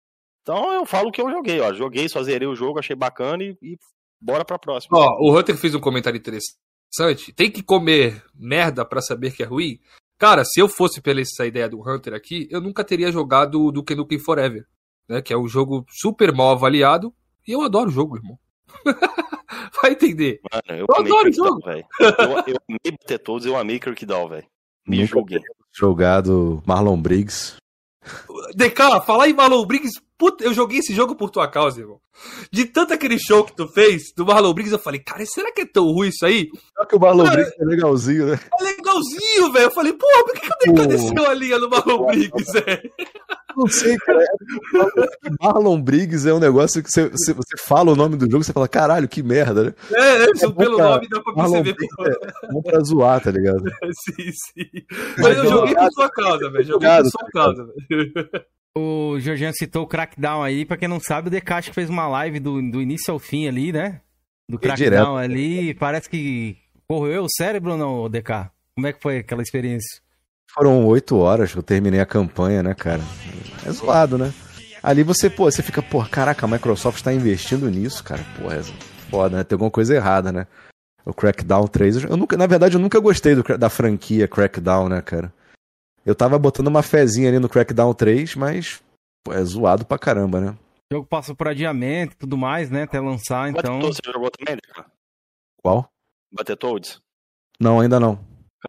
Então 0.42 0.72
eu 0.72 0.84
falo 0.84 1.10
que 1.10 1.20
eu 1.20 1.30
joguei, 1.30 1.60
ó. 1.60 1.72
Joguei, 1.72 2.08
só 2.08 2.22
zerei 2.22 2.48
o 2.48 2.56
jogo, 2.56 2.78
achei 2.78 2.96
bacana 2.96 3.42
e, 3.44 3.56
e 3.62 3.78
Bora 4.20 4.44
pra 4.44 4.58
próxima. 4.58 4.98
Ó, 4.98 5.16
o 5.20 5.36
Hunter 5.36 5.56
fez 5.56 5.74
um 5.74 5.80
comentário 5.80 6.18
interessante. 6.18 7.32
Tem 7.34 7.50
que 7.50 7.62
comer 7.62 8.22
merda 8.34 8.84
para 8.84 9.00
saber 9.00 9.32
que 9.32 9.42
é 9.42 9.46
ruim? 9.46 9.80
Cara, 10.18 10.44
se 10.44 10.60
eu 10.60 10.68
fosse 10.68 11.00
pela 11.00 11.22
essa 11.22 11.46
ideia 11.46 11.68
do 11.68 11.80
Hunter 11.80 12.12
aqui, 12.12 12.46
eu 12.50 12.60
nunca 12.60 12.84
teria 12.84 13.10
jogado 13.10 13.64
o 13.64 13.72
Duke 13.72 13.94
Nukem 13.94 14.18
Forever, 14.18 14.66
né? 15.10 15.20
Que 15.20 15.32
é 15.32 15.36
um 15.36 15.48
jogo 15.48 15.84
super 15.90 16.32
mal 16.32 16.52
avaliado. 16.52 17.12
E 17.46 17.50
eu 17.50 17.62
adoro 17.62 17.88
o 17.88 17.92
jogo, 17.92 18.16
irmão. 18.16 18.38
Vai 19.82 19.92
entender. 19.92 20.40
Mano, 20.50 20.80
eu, 20.80 20.86
eu 20.88 20.96
adoro 20.96 21.28
o 21.28 21.32
jogo. 21.32 21.60
velho. 21.64 21.84
Eu, 22.00 22.54
eu 22.54 22.56
amei 22.68 22.92
bater 22.98 23.18
todos, 23.18 23.44
eu 23.44 23.56
amei 23.56 23.80
Kirkdown, 23.80 24.28
velho. 24.28 24.46
Me 24.86 25.04
julguem. 25.04 25.40
Jogado 25.72 26.62
Marlon 26.64 27.00
Briggs. 27.00 27.56
DK, 28.54 29.04
falar 29.04 29.28
em 29.28 29.34
Marlon 29.34 29.66
Briggs, 29.66 30.00
puta, 30.20 30.44
eu 30.44 30.52
joguei 30.52 30.80
esse 30.80 30.94
jogo 30.94 31.16
por 31.16 31.30
tua 31.30 31.48
causa, 31.48 31.80
irmão. 31.80 31.98
De 32.52 32.66
tanto 32.66 32.92
aquele 32.92 33.18
show 33.18 33.42
que 33.42 33.56
tu 33.56 33.66
fez 33.66 34.12
do 34.14 34.26
Marlon 34.26 34.52
Briggs, 34.52 34.70
eu 34.70 34.78
falei, 34.78 35.00
cara, 35.00 35.24
será 35.24 35.50
que 35.50 35.62
é 35.62 35.66
tão 35.66 35.86
ruim 35.86 36.08
isso 36.08 36.26
aí? 36.26 36.46
Só 36.76 36.84
que 36.84 36.94
o 36.94 37.00
Marlon 37.00 37.24
cara, 37.24 37.36
Briggs 37.36 37.56
é 37.58 37.64
legalzinho, 37.64 38.26
né? 38.26 38.38
É 38.60 38.62
legalzinho, 38.62 39.52
velho. 39.52 39.64
Eu 39.64 39.70
falei, 39.70 39.94
porra, 39.94 40.24
por 40.24 40.34
que, 40.34 40.40
que 40.40 40.70
o 40.70 40.74
DK 40.74 40.86
desceu 40.88 41.26
a 41.26 41.32
linha 41.32 41.58
do 41.58 41.70
Marlon 41.70 42.04
Briggs, 42.04 42.52
velho? 42.52 42.92
Não 43.56 43.66
sei, 43.66 43.96
cara. 43.96 44.22
Marlon 45.40 45.80
Briggs 45.80 46.28
é 46.28 46.34
um 46.34 46.38
negócio 46.38 46.82
que 46.82 46.90
você, 46.90 47.08
você, 47.08 47.32
você, 47.32 47.56
fala 47.58 47.90
o 47.90 47.96
nome 47.96 48.16
do 48.16 48.30
jogo, 48.30 48.44
você 48.44 48.52
fala, 48.52 48.68
caralho, 48.68 49.08
que 49.08 49.22
merda, 49.22 49.64
né? 49.64 49.74
É, 49.90 50.00
é, 50.00 50.24
é 50.24 50.50
pelo 50.52 50.76
pra, 50.76 50.88
nome 50.88 51.08
dá 51.08 51.20
pra 51.22 51.32
perceber. 51.32 51.76
É, 52.00 52.52
bom 52.52 52.60
pra 52.60 52.80
zoar, 52.80 53.22
tá 53.22 53.30
ligado? 53.30 53.62
sim, 54.04 54.30
sim. 54.30 54.84
Mas 55.16 55.38
eu 55.38 55.46
joguei 55.46 55.74
por 55.74 55.92
sua 55.92 56.10
causa, 56.10 56.50
velho. 56.50 56.64
Joguei 56.64 56.88
por 56.88 57.10
sua 57.10 57.26
causa, 57.32 57.66
velho. 57.88 58.12
O 58.76 59.18
Jorginho 59.18 59.52
citou 59.52 59.82
o 59.82 59.86
Crackdown 59.86 60.42
aí, 60.42 60.64
pra 60.64 60.76
quem 60.76 60.88
não 60.88 61.00
sabe, 61.00 61.28
o 61.28 61.30
Decacho 61.30 61.72
fez 61.72 61.90
uma 61.90 62.06
live 62.06 62.38
do, 62.38 62.62
do 62.70 62.80
início 62.80 63.12
ao 63.12 63.18
fim 63.18 63.48
ali, 63.48 63.72
né? 63.72 64.00
Do 64.48 64.58
Crackdown 64.58 65.16
ali, 65.16 65.74
parece 65.74 66.08
que 66.08 66.56
correu 66.86 67.24
o 67.24 67.30
cérebro 67.30 67.72
ou 67.72 67.78
não, 67.78 68.08
DK? 68.08 68.50
Como 68.74 68.86
é 68.86 68.92
que 68.92 69.02
foi 69.02 69.18
aquela 69.18 69.42
experiência? 69.42 70.00
Foram 70.52 70.86
oito 70.86 71.16
horas 71.16 71.52
que 71.52 71.58
eu 71.58 71.62
terminei 71.62 72.00
a 72.00 72.06
campanha, 72.06 72.62
né, 72.62 72.74
cara? 72.74 73.02
É 73.66 73.70
zoado, 73.70 74.16
né? 74.18 74.32
Ali 74.82 75.02
você, 75.02 75.28
pô, 75.28 75.50
você 75.50 75.62
fica, 75.62 75.82
pô, 75.82 76.04
caraca, 76.04 76.46
a 76.46 76.48
Microsoft 76.48 76.96
está 76.96 77.12
investindo 77.12 77.68
nisso, 77.70 78.02
cara. 78.02 78.24
Pô, 78.38 78.50
é 78.50 78.62
foda, 79.10 79.36
né? 79.36 79.44
Tem 79.44 79.54
alguma 79.54 79.70
coisa 79.70 79.94
errada, 79.94 80.32
né? 80.32 80.46
O 81.04 81.12
Crackdown 81.12 81.66
3, 81.66 82.04
eu 82.04 82.16
nunca, 82.16 82.36
na 82.36 82.46
verdade, 82.46 82.76
eu 82.76 82.80
nunca 82.80 82.98
gostei 82.98 83.34
do, 83.34 83.42
da 83.58 83.68
franquia 83.68 84.28
Crackdown, 84.28 84.88
né, 84.88 85.00
cara? 85.02 85.32
Eu 86.04 86.14
tava 86.14 86.38
botando 86.38 86.68
uma 86.68 86.82
fezinha 86.82 87.28
ali 87.28 87.38
no 87.38 87.48
Crackdown 87.48 87.92
3, 87.94 88.34
mas 88.34 88.82
pô, 89.24 89.32
é 89.32 89.44
zoado 89.44 89.84
pra 89.84 89.98
caramba, 89.98 90.40
né? 90.40 90.56
O 90.90 90.96
jogo 90.96 91.06
passa 91.06 91.34
por 91.34 91.48
adiamento 91.48 92.14
e 92.14 92.16
tudo 92.16 92.36
mais, 92.36 92.70
né? 92.70 92.82
Até 92.82 92.98
lançar, 93.00 93.48
então. 93.48 93.62
Battletoads 93.62 93.98
você 94.02 94.12
jogou 94.12 94.30
também, 94.30 94.58
Qual? 95.62 95.88
Battletoads? 96.32 97.00
Não, 97.60 97.80
ainda 97.80 98.00
não. 98.00 98.18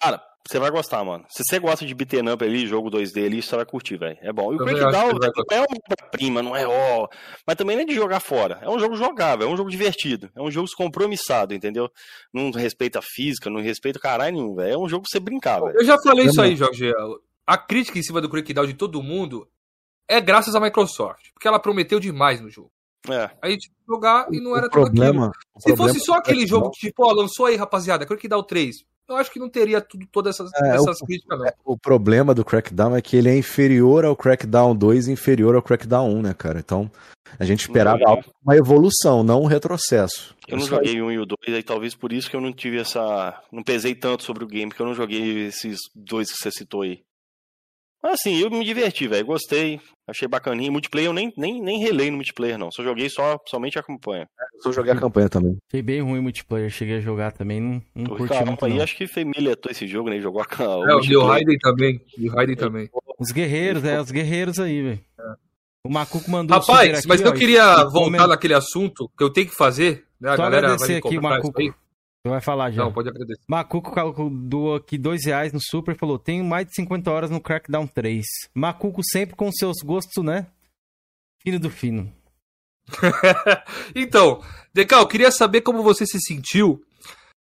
Cara, 0.02 0.22
Você 0.48 0.60
vai 0.60 0.72
gostar, 0.72 1.04
mano. 1.04 1.24
Se 1.30 1.44
você 1.44 1.60
gosta 1.60 1.86
de 1.86 1.94
beaten 1.94 2.32
up 2.32 2.44
ali, 2.44 2.68
jogo 2.68 2.90
2D 2.90 3.26
ali, 3.26 3.42
você 3.42 3.56
vai 3.56 3.66
curtir, 3.66 3.98
velho. 3.98 4.18
É 4.22 4.34
bom. 4.34 4.52
E 4.52 4.56
o 4.56 4.60
Crackdown 4.60 5.12
não 5.14 5.46
é 5.52 5.60
uma 5.60 6.10
prima, 6.12 6.42
não 6.42 6.56
é 6.56 6.68
ó. 6.68 7.08
Mas 7.46 7.56
também 7.56 7.76
não 7.76 7.84
é 7.84 7.86
de 7.86 7.94
jogar 7.94 8.20
fora. 8.20 8.60
É 8.62 8.70
um 8.70 8.80
jogo 8.80 8.96
jogável, 8.96 9.48
é 9.48 9.52
um 9.52 9.56
jogo 9.56 9.70
divertido. 9.70 10.30
É 10.36 10.42
um 10.42 10.50
jogo 10.50 10.68
compromissado, 10.76 11.54
entendeu? 11.54 11.90
Não 12.34 12.52
respeita 12.52 13.00
a 13.00 13.04
física, 13.04 13.50
não 13.50 13.62
respeita 13.62 14.00
caralho 14.00 14.36
nenhum, 14.36 14.56
velho. 14.56 14.74
É 14.74 14.78
um 14.78 14.90
jogo 14.90 15.04
pra 15.04 15.10
você 15.12 15.20
brincar, 15.20 15.60
velho. 15.62 15.78
Eu 15.78 15.86
já 15.86 15.98
falei 16.02 16.26
isso 16.26 16.42
aí, 16.42 16.56
Jorge. 16.56 16.92
A 17.46 17.58
crítica 17.58 18.00
em 18.00 18.04
cima 18.04 18.20
do 18.20 18.30
Crackdown 18.30 18.66
de 18.66 18.74
todo 18.74 19.02
mundo 19.02 19.48
é 20.08 20.20
graças 20.20 20.56
à 20.56 20.60
Microsoft. 20.60 21.32
Porque 21.34 21.48
ela 21.48 21.60
prometeu 21.60 22.00
demais 22.00 22.42
no 22.42 22.50
jogo. 22.50 22.72
É. 23.10 23.32
A 23.42 23.50
gente 23.50 23.72
jogar 23.88 24.28
e 24.32 24.40
não 24.40 24.56
era 24.56 24.68
o 24.68 24.70
tudo 24.70 24.84
problema, 24.84 25.32
aquilo. 25.56 25.62
Se 25.62 25.76
fosse 25.76 26.00
só 26.00 26.16
aquele 26.16 26.46
jogo 26.46 26.70
que, 26.72 26.88
tipo, 26.88 27.04
ó, 27.04 27.12
lançou 27.12 27.48
aí, 27.48 27.56
rapaziada, 27.56 28.06
Crackdown 28.06 28.44
3 28.44 28.86
eu 29.12 29.18
acho 29.18 29.32
que 29.32 29.40
não 29.40 29.50
teria 29.50 29.82
tudo, 29.82 30.06
todas 30.12 30.36
essas, 30.36 30.52
é, 30.62 30.76
essas 30.76 31.02
o, 31.02 31.06
críticas, 31.06 31.40
não. 31.40 31.46
É, 31.46 31.54
o 31.66 31.78
problema 31.78 32.34
do 32.34 32.46
Crackdown 32.46 32.96
é 32.96 33.02
que 33.02 33.16
ele 33.16 33.30
é 33.30 33.38
inferior 33.38 34.06
ao 34.06 34.16
Crackdown 34.16 34.76
2 34.76 35.08
e 35.08 35.12
inferior 35.12 35.56
ao 35.56 35.62
Crackdown 35.62 36.10
1, 36.18 36.22
né, 36.22 36.34
cara? 36.34 36.60
Então, 36.60 36.90
a 37.40 37.46
gente 37.46 37.62
esperava 37.62 38.00
uma 38.44 38.56
evolução, 38.56 39.24
não 39.24 39.44
um 39.44 39.48
retrocesso. 39.48 40.36
Eu 40.48 40.58
não 40.58 40.66
joguei 40.66 41.02
o 41.02 41.06
1 41.06 41.12
e 41.12 41.20
o 41.20 41.26
2, 41.26 41.60
e 41.60 41.64
talvez 41.64 41.96
por 41.96 42.12
isso 42.12 42.30
que 42.30 42.36
eu 42.36 42.42
não 42.42 42.52
tive 42.52 42.80
essa. 42.80 43.42
Não 43.52 43.64
pesei 43.64 43.96
tanto 43.96 44.24
sobre 44.24 44.44
o 44.44 44.48
game, 44.48 44.70
porque 44.70 44.82
eu 44.82 44.88
não 44.88 44.96
joguei 44.96 45.48
esses 45.48 45.78
dois 45.96 46.32
que 46.32 46.38
você 46.38 46.52
citou 46.52 46.82
aí. 46.82 47.04
Mas 48.04 48.14
assim, 48.14 48.36
eu 48.38 48.50
me 48.50 48.66
diverti, 48.66 49.08
velho. 49.08 49.26
Gostei, 49.26 49.80
achei 50.08 50.28
bacaninho. 50.28 50.72
Multiplayer 50.72 51.10
eu 51.10 51.14
nem, 51.14 51.32
nem, 51.38 51.62
nem 51.62 51.80
relei 51.80 52.10
no 52.10 52.18
multiplayer, 52.18 52.58
não. 52.58 52.72
Só 52.72 52.84
joguei 52.84 53.10
só, 53.10 53.38
somente 53.48 53.78
a 53.78 53.84
campanha. 53.84 54.24
É, 54.24 54.58
eu 54.58 54.62
só 54.64 54.72
joguei 54.72 54.92
a 54.92 55.00
campanha 55.00 55.30
também. 55.30 55.58
Achei 55.70 55.84
bem 55.84 56.02
ruim 56.02 56.20
o 56.20 56.24
multiplayer. 56.24 56.70
Cheguei 56.72 56.98
a 56.98 57.02
jogar 57.02 57.32
também, 57.32 57.62
não, 57.62 57.82
não 57.94 58.14
o 58.14 58.18
curti 58.18 58.44
muito, 58.44 58.66
aí 58.66 58.74
não. 58.74 58.84
acho 58.84 58.98
que 58.98 59.06
foi 59.06 59.24
militou 59.24 59.72
esse 59.72 59.86
jogo, 59.86 60.10
né? 60.10 60.20
Jogou 60.20 60.42
a 60.42 60.64
o 60.64 60.90
É, 60.90 60.96
o 60.96 61.02
Bill 61.02 61.24
Raiden 61.24 61.58
também. 61.60 62.02
O 62.18 62.30
Raiden 62.30 62.56
também. 62.56 62.90
Os 63.20 63.32
guerreiros, 63.32 63.84
é, 63.84 64.02
os 64.02 64.10
guerreiros 64.10 64.60
aí, 64.60 64.82
velho. 64.82 65.00
É. 65.20 65.52
O 65.84 65.90
Macuco 65.90 66.30
mandou 66.30 66.58
Rapaz, 66.58 67.00
aqui, 67.00 67.08
mas 67.08 67.22
ó, 67.22 67.26
eu 67.26 67.34
queria 67.34 67.84
voltar 67.86 68.28
naquele 68.28 68.54
assunto 68.54 69.10
que 69.18 69.24
eu 69.24 69.32
tenho 69.32 69.48
que 69.48 69.56
fazer. 69.56 70.06
Né? 70.20 70.30
A 70.30 70.36
Só 70.36 70.44
galera 70.44 70.68
agradecer 70.68 70.98
aqui, 70.98 71.20
Macuco. 71.20 71.60
Você 72.24 72.30
vai 72.30 72.42
falar 72.42 72.72
já. 72.72 72.84
Não, 72.84 72.94
pode 72.94 73.10
agradecer. 73.10 73.42
Macuco 73.48 73.92
doou 74.30 74.76
aqui 74.76 74.98
dois 74.98 75.26
reais 75.26 75.52
no 75.52 75.60
Super 75.60 75.96
e 75.96 75.98
falou: 75.98 76.20
tenho 76.20 76.44
mais 76.44 76.68
de 76.68 76.76
50 76.76 77.10
horas 77.10 77.32
no 77.32 77.42
Crackdown 77.42 77.88
3. 77.88 78.26
Macuco 78.54 79.02
sempre 79.04 79.36
com 79.36 79.52
seus 79.52 79.78
gostos, 79.84 80.24
né? 80.24 80.46
Fino 81.42 81.60
do 81.60 81.70
fino. 81.70 82.14
então, 83.96 84.44
Decal, 84.74 85.08
queria 85.08 85.32
saber 85.32 85.62
como 85.62 85.82
você 85.82 86.06
se 86.06 86.20
sentiu 86.20 86.84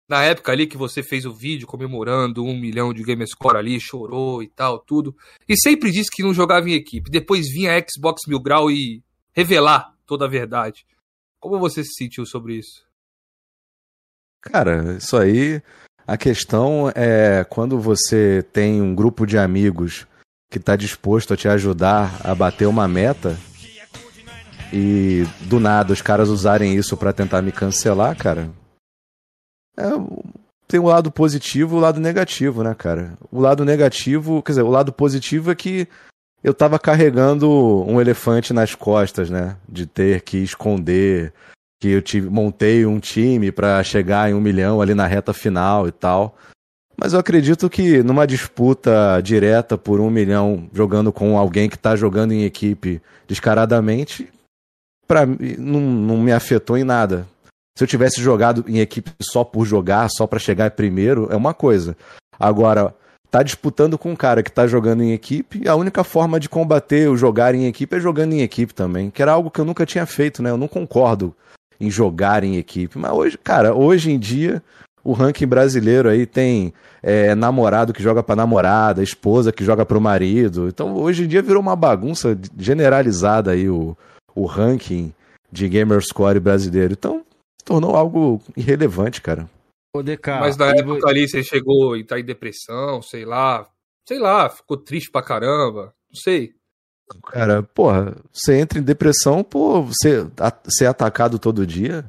na 0.08 0.24
época 0.24 0.52
ali 0.52 0.68
que 0.68 0.78
você 0.78 1.02
fez 1.02 1.26
o 1.26 1.34
vídeo 1.34 1.68
comemorando 1.68 2.44
um 2.44 2.58
milhão 2.58 2.94
de 2.94 3.04
Gamerscore 3.04 3.58
ali, 3.58 3.80
chorou 3.80 4.44
e 4.44 4.48
tal, 4.48 4.80
tudo. 4.80 5.16
E 5.48 5.56
sempre 5.58 5.92
disse 5.92 6.10
que 6.12 6.24
não 6.24 6.34
jogava 6.34 6.70
em 6.70 6.74
equipe. 6.74 7.10
Depois 7.10 7.48
vinha 7.50 7.76
a 7.76 7.80
Xbox 7.80 8.22
Mil 8.28 8.40
Grau 8.40 8.70
e 8.70 9.04
revelar 9.34 9.94
toda 10.06 10.26
a 10.26 10.30
verdade. 10.30 10.86
Como 11.40 11.60
você 11.60 11.84
se 11.84 11.94
sentiu 11.94 12.26
sobre 12.26 12.56
isso? 12.56 12.91
Cara, 14.42 14.96
isso 14.98 15.16
aí. 15.18 15.62
A 16.08 16.18
questão 16.18 16.92
é 16.96 17.46
quando 17.50 17.80
você 17.80 18.44
tem 18.52 18.82
um 18.82 18.94
grupo 18.94 19.26
de 19.26 19.38
amigos 19.38 20.06
que 20.52 20.58
está 20.58 20.76
disposto 20.76 21.34
a 21.34 21.38
te 21.38 21.48
ajudar 21.48 22.20
a 22.24 22.36
bater 22.36 22.68
uma 22.68 22.88
meta 22.88 23.38
e 24.74 25.24
do 25.42 25.60
nada 25.60 25.94
os 25.94 26.02
caras 26.02 26.28
usarem 26.30 26.76
isso 26.76 26.98
para 26.98 27.14
tentar 27.14 27.42
me 27.42 27.52
cancelar, 27.52 28.18
cara. 28.18 28.50
É, 29.78 29.84
tem 30.68 30.80
o 30.80 30.84
um 30.84 30.88
lado 30.88 31.12
positivo 31.12 31.76
e 31.76 31.78
o 31.78 31.82
lado 31.82 32.00
negativo, 32.00 32.64
né, 32.64 32.74
cara? 32.74 33.14
O 33.32 33.40
lado 33.40 33.64
negativo, 33.64 34.42
quer 34.42 34.54
dizer, 34.54 34.64
o 34.64 34.70
lado 34.70 34.92
positivo 34.92 35.52
é 35.52 35.56
que 35.56 35.88
eu 36.44 36.54
tava 36.54 36.80
carregando 36.80 37.50
um 37.88 38.02
elefante 38.02 38.52
nas 38.54 38.74
costas, 38.74 39.30
né? 39.30 39.56
De 39.68 39.86
ter 39.86 40.22
que 40.22 40.38
esconder 40.38 41.34
que 41.82 41.90
eu 41.90 42.02
tive, 42.02 42.30
montei 42.30 42.86
um 42.86 43.00
time 43.00 43.52
para 43.52 43.84
chegar 43.84 44.30
em 44.30 44.36
um 44.36 44.40
milhão 44.40 44.80
ali 44.80 44.94
na 44.94 45.08
reta 45.08 45.34
final 45.34 45.88
e 45.88 45.92
tal. 45.92 46.38
Mas 46.96 47.14
eu 47.14 47.20
acredito 47.20 47.68
que 47.72 48.04
numa 48.04 48.28
disputa 48.28 49.20
direta 49.24 49.80
por 49.80 50.00
um 50.00 50.12
milhão, 50.12 50.70
jogando 50.72 51.12
com 51.12 51.36
alguém 51.40 51.68
que 51.68 51.76
está 51.76 51.96
jogando 51.96 52.34
em 52.34 52.44
equipe 52.44 53.02
descaradamente, 53.28 54.30
pra, 55.08 55.26
não, 55.26 55.82
não 55.82 56.18
me 56.18 56.32
afetou 56.32 56.78
em 56.78 56.84
nada. 56.84 57.28
Se 57.76 57.84
eu 57.84 57.88
tivesse 57.88 58.22
jogado 58.22 58.64
em 58.68 58.78
equipe 58.78 59.12
só 59.20 59.44
por 59.44 59.66
jogar, 59.66 60.08
só 60.12 60.28
para 60.28 60.38
chegar 60.38 60.70
primeiro, 60.72 61.30
é 61.32 61.36
uma 61.36 61.56
coisa. 61.56 61.98
Agora, 62.40 62.94
tá 63.32 63.42
disputando 63.42 63.98
com 63.98 64.12
um 64.12 64.16
cara 64.16 64.44
que 64.44 64.52
tá 64.52 64.68
jogando 64.68 65.02
em 65.02 65.14
equipe, 65.14 65.68
a 65.68 65.74
única 65.74 66.04
forma 66.04 66.40
de 66.40 66.48
combater 66.48 67.10
o 67.10 67.18
jogar 67.18 67.56
em 67.56 67.66
equipe 67.66 67.96
é 67.96 68.00
jogando 68.00 68.34
em 68.34 68.42
equipe 68.42 68.72
também, 68.72 69.10
que 69.10 69.22
era 69.24 69.32
algo 69.32 69.50
que 69.50 69.60
eu 69.60 69.66
nunca 69.66 69.84
tinha 69.84 70.06
feito, 70.06 70.44
né? 70.44 70.52
Eu 70.52 70.58
não 70.58 70.68
concordo 70.68 71.36
em 71.82 71.90
jogar 71.90 72.44
em 72.44 72.58
equipe. 72.58 72.98
Mas 72.98 73.12
hoje, 73.12 73.38
cara, 73.38 73.74
hoje 73.74 74.12
em 74.12 74.20
dia, 74.20 74.64
o 75.04 75.14
ranking 75.14 75.48
brasileiro 75.48 76.08
aí 76.08 76.26
tem 76.26 76.74
é, 77.02 77.34
namorado 77.34 77.92
que 77.92 78.04
joga 78.04 78.22
pra 78.22 78.36
namorada, 78.36 79.04
esposa 79.04 79.52
que 79.52 79.66
joga 79.66 79.86
pro 79.86 80.00
marido. 80.00 80.68
Então, 80.68 80.96
hoje 80.96 81.24
em 81.24 81.28
dia 81.28 81.42
virou 81.42 81.62
uma 81.62 81.76
bagunça 81.76 82.40
generalizada 82.58 83.52
aí 83.52 83.68
o, 83.68 83.98
o 84.36 84.46
ranking 84.46 85.12
de 85.52 85.68
Gamerscore 85.68 86.40
brasileiro. 86.40 86.94
Então, 86.94 87.26
se 87.60 87.66
tornou 87.66 87.96
algo 87.96 88.42
irrelevante, 88.56 89.22
cara. 89.22 89.50
DK, 90.04 90.28
Mas 90.40 90.56
na 90.56 90.70
época 90.70 91.10
ali 91.10 91.28
você 91.28 91.44
chegou 91.44 91.98
e 91.98 92.04
tá 92.04 92.18
em 92.18 92.24
depressão, 92.24 93.02
sei 93.02 93.26
lá. 93.26 93.68
Sei 94.08 94.20
lá, 94.20 94.50
ficou 94.50 94.78
triste 94.78 95.12
pra 95.12 95.22
caramba. 95.22 95.94
Não 96.10 96.20
sei. 96.20 96.54
Cara, 97.32 97.64
porra, 97.64 98.16
você 98.32 98.58
entra 98.58 98.80
em 98.80 98.84
depressão, 98.84 99.44
pô, 99.44 99.84
você 99.84 100.28
ser 100.70 100.86
atacado 100.86 101.40
todo 101.40 101.68
dia. 101.68 102.06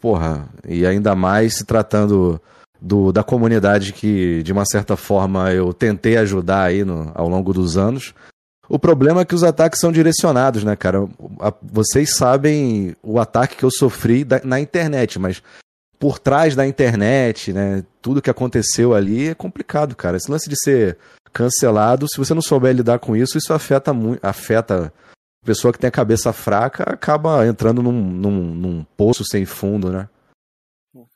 Porra, 0.00 0.48
e 0.66 0.86
ainda 0.86 1.14
mais 1.14 1.56
se 1.56 1.64
tratando 1.64 2.40
do, 2.80 3.12
da 3.12 3.22
comunidade 3.22 3.92
que, 3.92 4.42
de 4.42 4.52
uma 4.52 4.64
certa 4.64 4.96
forma, 4.96 5.52
eu 5.52 5.72
tentei 5.72 6.16
ajudar 6.16 6.64
aí 6.64 6.84
no, 6.84 7.10
ao 7.14 7.28
longo 7.28 7.52
dos 7.52 7.76
anos. 7.76 8.14
O 8.68 8.78
problema 8.78 9.20
é 9.20 9.24
que 9.24 9.34
os 9.34 9.44
ataques 9.44 9.80
são 9.80 9.92
direcionados, 9.92 10.64
né, 10.64 10.74
cara? 10.74 11.08
Vocês 11.62 12.16
sabem 12.16 12.96
o 13.02 13.18
ataque 13.20 13.56
que 13.56 13.64
eu 13.64 13.70
sofri 13.70 14.24
da, 14.24 14.40
na 14.44 14.60
internet, 14.60 15.18
mas 15.18 15.42
por 15.98 16.18
trás 16.18 16.54
da 16.54 16.66
internet, 16.66 17.52
né? 17.52 17.84
Tudo 18.02 18.20
que 18.20 18.30
aconteceu 18.30 18.92
ali 18.92 19.28
é 19.28 19.34
complicado, 19.34 19.94
cara. 19.94 20.16
Esse 20.16 20.30
lance 20.30 20.48
de 20.48 20.56
ser 20.60 20.98
cancelado. 21.36 22.08
Se 22.08 22.16
você 22.16 22.32
não 22.32 22.40
souber 22.40 22.74
lidar 22.74 22.98
com 22.98 23.14
isso, 23.14 23.36
isso 23.36 23.52
afeta 23.52 23.92
muito. 23.92 24.24
Afeta 24.24 24.90
a 25.42 25.46
pessoa 25.46 25.72
que 25.72 25.78
tem 25.78 25.88
a 25.88 25.92
cabeça 25.92 26.32
fraca, 26.32 26.84
acaba 26.84 27.46
entrando 27.46 27.82
num, 27.82 27.92
num, 27.92 28.54
num 28.54 28.84
poço 28.96 29.22
sem 29.22 29.44
fundo, 29.44 29.92
né? 29.92 30.08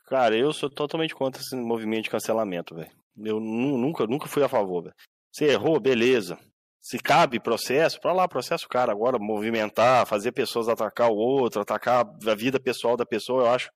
Cara, 0.07 0.37
eu 0.37 0.53
sou 0.53 0.69
totalmente 0.69 1.15
contra 1.15 1.41
esse 1.41 1.55
movimento 1.55 2.03
de 2.03 2.09
cancelamento, 2.11 2.75
velho. 2.75 2.91
Eu 3.17 3.39
nunca, 3.39 4.05
nunca 4.05 4.27
fui 4.27 4.43
a 4.43 4.49
favor, 4.49 4.83
velho. 4.83 4.95
Você 5.33 5.45
errou, 5.45 5.79
beleza. 5.79 6.37
Se 6.79 6.99
cabe 6.99 7.39
processo, 7.39 7.99
pra 7.99 8.13
lá, 8.13 8.27
processo 8.27 8.67
cara. 8.69 8.91
Agora, 8.91 9.17
movimentar, 9.19 10.05
fazer 10.05 10.31
pessoas 10.31 10.67
atacar 10.67 11.09
o 11.09 11.15
outro, 11.15 11.61
atacar 11.61 12.05
a 12.05 12.35
vida 12.35 12.59
pessoal 12.59 12.95
da 12.95 13.05
pessoa, 13.05 13.43
eu 13.43 13.49
acho 13.49 13.71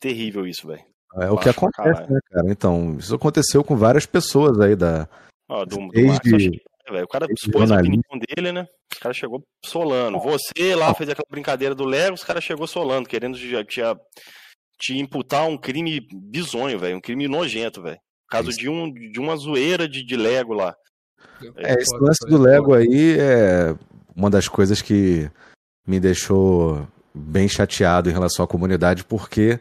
terrível 0.00 0.46
isso, 0.46 0.66
velho. 0.66 0.84
É 1.16 1.30
o 1.30 1.36
que 1.36 1.48
acontece, 1.48 2.10
né, 2.10 2.20
cara? 2.30 2.50
Então, 2.50 2.96
isso 2.98 3.14
aconteceu 3.14 3.64
com 3.64 3.76
várias 3.76 4.06
pessoas 4.06 4.60
aí 4.60 4.76
da, 4.76 5.08
Ó, 5.50 5.64
do, 5.64 5.76
do 5.76 5.88
Desde... 5.88 6.62
o 7.02 7.08
cara 7.08 7.26
expôs 7.28 7.72
a 7.72 7.78
opinião 7.78 8.18
dele, 8.28 8.52
né? 8.52 8.68
O 8.96 9.00
cara 9.00 9.12
chegou 9.12 9.42
solando. 9.64 10.20
Você 10.20 10.76
lá 10.76 10.94
fez 10.94 11.10
aquela 11.10 11.26
brincadeira 11.28 11.74
do 11.74 11.84
Lego, 11.84 12.14
os 12.14 12.22
caras 12.22 12.44
chegou 12.44 12.68
solando, 12.68 13.08
querendo 13.08 13.36
te, 13.36 13.64
te, 13.64 13.80
te 14.78 14.96
imputar 14.96 15.48
um 15.48 15.58
crime 15.58 16.06
bizonho, 16.12 16.78
velho. 16.78 16.98
Um 16.98 17.00
crime 17.00 17.26
nojento, 17.26 17.82
velho. 17.82 17.98
Caso 18.28 18.50
de, 18.50 18.68
um, 18.68 18.92
de 18.92 19.18
uma 19.18 19.36
zoeira 19.36 19.88
de, 19.88 20.04
de 20.04 20.16
Lego 20.16 20.54
lá. 20.54 20.76
É, 21.56 21.74
esse 21.74 21.96
lance 21.98 22.24
do 22.28 22.38
Lego 22.38 22.72
aí 22.72 23.18
é 23.18 23.74
uma 24.14 24.30
das 24.30 24.46
coisas 24.46 24.80
que 24.80 25.28
me 25.84 25.98
deixou 25.98 26.86
bem 27.12 27.48
chateado 27.48 28.08
em 28.08 28.12
relação 28.12 28.44
à 28.44 28.48
comunidade, 28.48 29.02
porque 29.02 29.58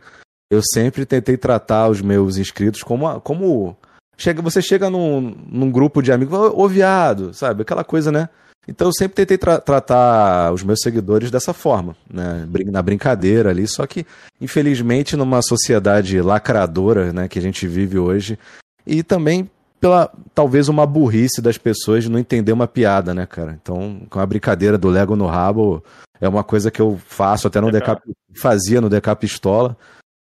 eu 0.52 0.62
sempre 0.62 1.04
tentei 1.04 1.36
tratar 1.36 1.90
os 1.90 2.00
meus 2.00 2.38
inscritos 2.38 2.84
como, 2.84 3.20
como 3.22 3.76
chega, 4.20 4.42
você 4.42 4.62
chega 4.62 4.90
num, 4.90 5.34
num 5.50 5.72
grupo 5.72 6.02
de 6.02 6.12
amigos, 6.12 6.38
ô, 6.54 6.68
viado, 6.68 7.34
sabe? 7.34 7.64
Aquela 7.64 7.84
coisa, 7.84 8.12
né? 8.12 8.30
Então 8.68 8.90
eu 8.90 8.94
sempre 8.94 9.16
tentei 9.16 9.38
tra 9.38 9.60
tratar 9.60 10.54
os 10.54 10.62
meus 10.62 10.82
seguidores 10.82 11.32
dessa 11.32 11.54
forma, 11.54 11.96
né? 12.12 12.48
Na 12.68 12.82
brincadeira 12.84 13.50
ali, 13.50 13.68
só 13.68 13.88
que, 13.88 14.06
infelizmente, 14.40 15.16
numa 15.16 15.42
sociedade 15.42 16.22
lacradora, 16.22 17.12
né, 17.12 17.28
que 17.28 17.40
a 17.40 17.42
gente 17.42 17.66
vive 17.66 17.98
hoje, 17.98 18.38
e 18.86 19.02
também 19.02 19.50
pela 19.80 20.12
talvez 20.36 20.68
uma 20.68 20.86
burrice 20.86 21.42
das 21.42 21.58
pessoas 21.58 22.04
de 22.04 22.12
não 22.12 22.20
entender 22.20 22.52
uma 22.52 22.68
piada, 22.68 23.14
né, 23.14 23.26
cara? 23.26 23.58
Então, 23.60 24.02
com 24.10 24.20
a 24.20 24.26
brincadeira 24.26 24.78
do 24.78 24.90
Lego 24.90 25.16
no 25.16 25.26
rabo 25.26 25.84
é 26.20 26.28
uma 26.28 26.44
coisa 26.44 26.70
que 26.70 26.82
eu 26.82 27.00
faço 27.08 27.48
até 27.48 27.62
no 27.62 27.72
Decap, 27.72 28.02
fazia 28.36 28.82
no 28.82 28.90
Decap 28.90 29.20
Pistola, 29.22 29.78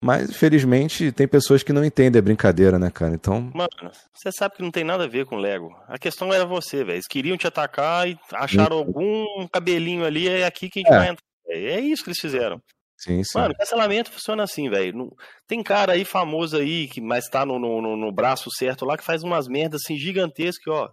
Mas, 0.05 0.29
infelizmente, 0.29 1.11
tem 1.11 1.27
pessoas 1.27 1.63
que 1.63 1.73
não 1.73 1.83
entendem 1.83 2.19
a 2.19 2.21
brincadeira, 2.21 2.77
né, 2.77 2.91
cara? 2.91 3.15
Então. 3.15 3.49
Mano, 3.53 3.91
você 4.13 4.31
sabe 4.31 4.55
que 4.55 4.61
não 4.61 4.69
tem 4.69 4.83
nada 4.83 5.05
a 5.05 5.07
ver 5.07 5.25
com 5.25 5.35
Lego. 5.35 5.75
A 5.87 5.97
questão 5.97 6.31
era 6.31 6.45
você, 6.45 6.83
velho. 6.83 6.97
Eles 6.97 7.07
queriam 7.07 7.35
te 7.35 7.47
atacar 7.47 8.07
e 8.07 8.15
acharam 8.33 8.77
algum 8.77 9.25
cabelinho 9.51 10.05
ali, 10.05 10.29
é 10.29 10.45
aqui 10.45 10.69
que 10.69 10.79
a 10.79 10.83
gente 10.83 10.93
é. 10.93 10.97
vai 10.97 11.09
entrar. 11.09 11.25
É 11.47 11.79
isso 11.79 12.03
que 12.03 12.09
eles 12.09 12.19
fizeram. 12.19 12.61
Sim, 12.95 13.23
sim. 13.23 13.37
Mano, 13.37 13.55
cancelamento 13.55 14.11
funciona 14.11 14.43
assim, 14.43 14.69
velho. 14.69 15.11
Tem 15.47 15.63
cara 15.63 15.93
aí 15.93 16.05
famoso 16.05 16.55
aí, 16.55 16.87
que 16.87 17.01
mas 17.01 17.27
tá 17.27 17.43
no, 17.43 17.57
no, 17.57 17.97
no, 17.97 18.11
braço 18.11 18.49
certo 18.55 18.85
lá, 18.85 18.97
que 18.97 19.03
faz 19.03 19.23
umas 19.23 19.47
merdas 19.47 19.81
assim 19.83 19.97
gigantescas, 19.97 20.73
ó. 20.73 20.89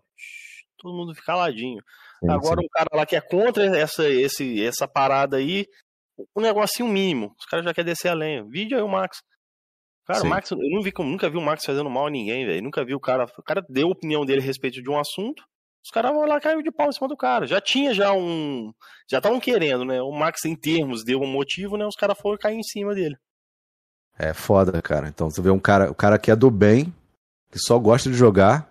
Todo 0.79 0.97
mundo 0.97 1.15
fica 1.15 1.27
caladinho. 1.27 1.83
Sim, 2.21 2.31
Agora 2.31 2.61
sim. 2.61 2.67
um 2.67 2.69
cara 2.69 2.89
lá 2.95 3.05
que 3.05 3.15
é 3.15 3.21
contra 3.21 3.65
essa, 3.77 4.09
esse, 4.09 4.65
essa 4.65 4.89
parada 4.89 5.37
aí, 5.37 5.67
um 6.37 6.41
negocinho 6.41 6.89
mínimo. 6.89 7.35
Os 7.39 7.47
caras 7.47 7.65
já 7.65 7.75
querem 7.75 7.91
descer 7.93 8.09
a 8.09 8.15
lenha. 8.15 8.45
Vídeo 8.45 8.77
aí 8.77 8.83
o 8.83 8.89
Max. 8.89 9.19
Cara, 10.07 10.21
Sim. 10.21 10.27
o 10.27 10.31
Max, 10.31 10.51
eu 10.51 10.59
não 10.59 10.83
vi, 10.83 10.93
nunca 10.99 11.31
vi 11.31 11.37
o 11.37 11.43
Max 11.43 11.65
fazendo 11.65 11.89
mal 11.89 12.07
a 12.07 12.11
ninguém, 12.11 12.45
velho. 12.45 12.63
Nunca 12.63 12.85
vi 12.85 12.95
o 12.95 13.01
cara. 13.01 13.25
O 13.39 13.43
cara 13.43 13.65
deu 13.69 13.89
a 13.89 13.93
opinião 13.93 14.25
dele 14.25 14.41
a 14.41 14.45
respeito 14.45 14.83
de 14.83 14.91
um 14.91 14.99
assunto. 14.99 15.43
Os 15.85 15.91
caras 15.91 16.13
vão 16.13 16.25
lá 16.25 16.41
caiu 16.41 16.63
de 16.63 16.71
pau 16.71 16.89
em 16.89 16.93
cima 16.93 17.09
do 17.09 17.17
cara. 17.17 17.47
Já 17.47 17.61
tinha 17.61 17.93
já 17.93 18.13
um. 18.13 18.73
Já 19.11 19.19
estavam 19.19 19.41
querendo, 19.41 19.85
né? 19.85 20.01
O 20.01 20.13
Max, 20.13 20.45
em 20.45 20.55
termos, 20.55 21.05
deu 21.05 21.21
um 21.21 21.27
motivo, 21.27 21.77
né? 21.77 21.85
Os 21.87 21.97
caras 21.97 22.19
foram 22.19 22.39
cair 22.39 22.57
em 22.57 22.63
cima 22.63 22.95
dele. 22.95 23.17
É 24.19 24.33
foda, 24.33 24.81
cara. 24.81 25.09
Então 25.09 25.31
você 25.31 25.41
vê 25.43 25.51
um 25.51 25.59
cara, 25.59 25.91
o 25.91 25.95
cara 25.95 26.19
que 26.19 26.31
é 26.31 26.37
do 26.37 26.51
bem, 26.51 26.93
que 27.51 27.59
só 27.59 27.79
gosta 27.79 28.09
de 28.09 28.17
jogar, 28.17 28.71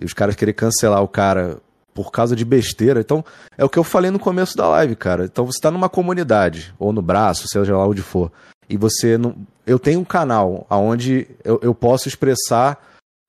e 0.00 0.04
os 0.04 0.12
caras 0.12 0.34
querem 0.34 0.54
cancelar 0.54 1.02
o 1.02 1.08
cara 1.08 1.60
por 1.94 2.10
causa 2.10 2.34
de 2.34 2.44
besteira. 2.44 3.00
Então, 3.00 3.24
é 3.56 3.64
o 3.64 3.68
que 3.68 3.78
eu 3.78 3.84
falei 3.84 4.10
no 4.10 4.18
começo 4.18 4.56
da 4.56 4.68
live, 4.68 4.96
cara. 4.96 5.24
Então 5.24 5.46
você 5.46 5.60
tá 5.60 5.70
numa 5.70 5.88
comunidade, 5.88 6.74
ou 6.78 6.92
no 6.92 7.00
braço, 7.00 7.48
seja 7.48 7.76
lá 7.76 7.86
onde 7.86 8.02
for, 8.02 8.30
e 8.68 8.76
você 8.76 9.16
não. 9.16 9.34
Eu 9.64 9.78
tenho 9.78 10.00
um 10.00 10.04
canal 10.04 10.66
onde 10.68 11.28
eu, 11.42 11.58
eu 11.62 11.74
posso 11.74 12.08
expressar 12.08 12.78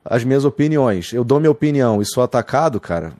as 0.04 0.24
minhas 0.24 0.44
opiniões. 0.44 1.14
Eu 1.14 1.24
dou 1.24 1.40
minha 1.40 1.52
opinião 1.52 2.02
e 2.02 2.06
sou 2.06 2.24
atacado, 2.24 2.80
cara. 2.80 3.14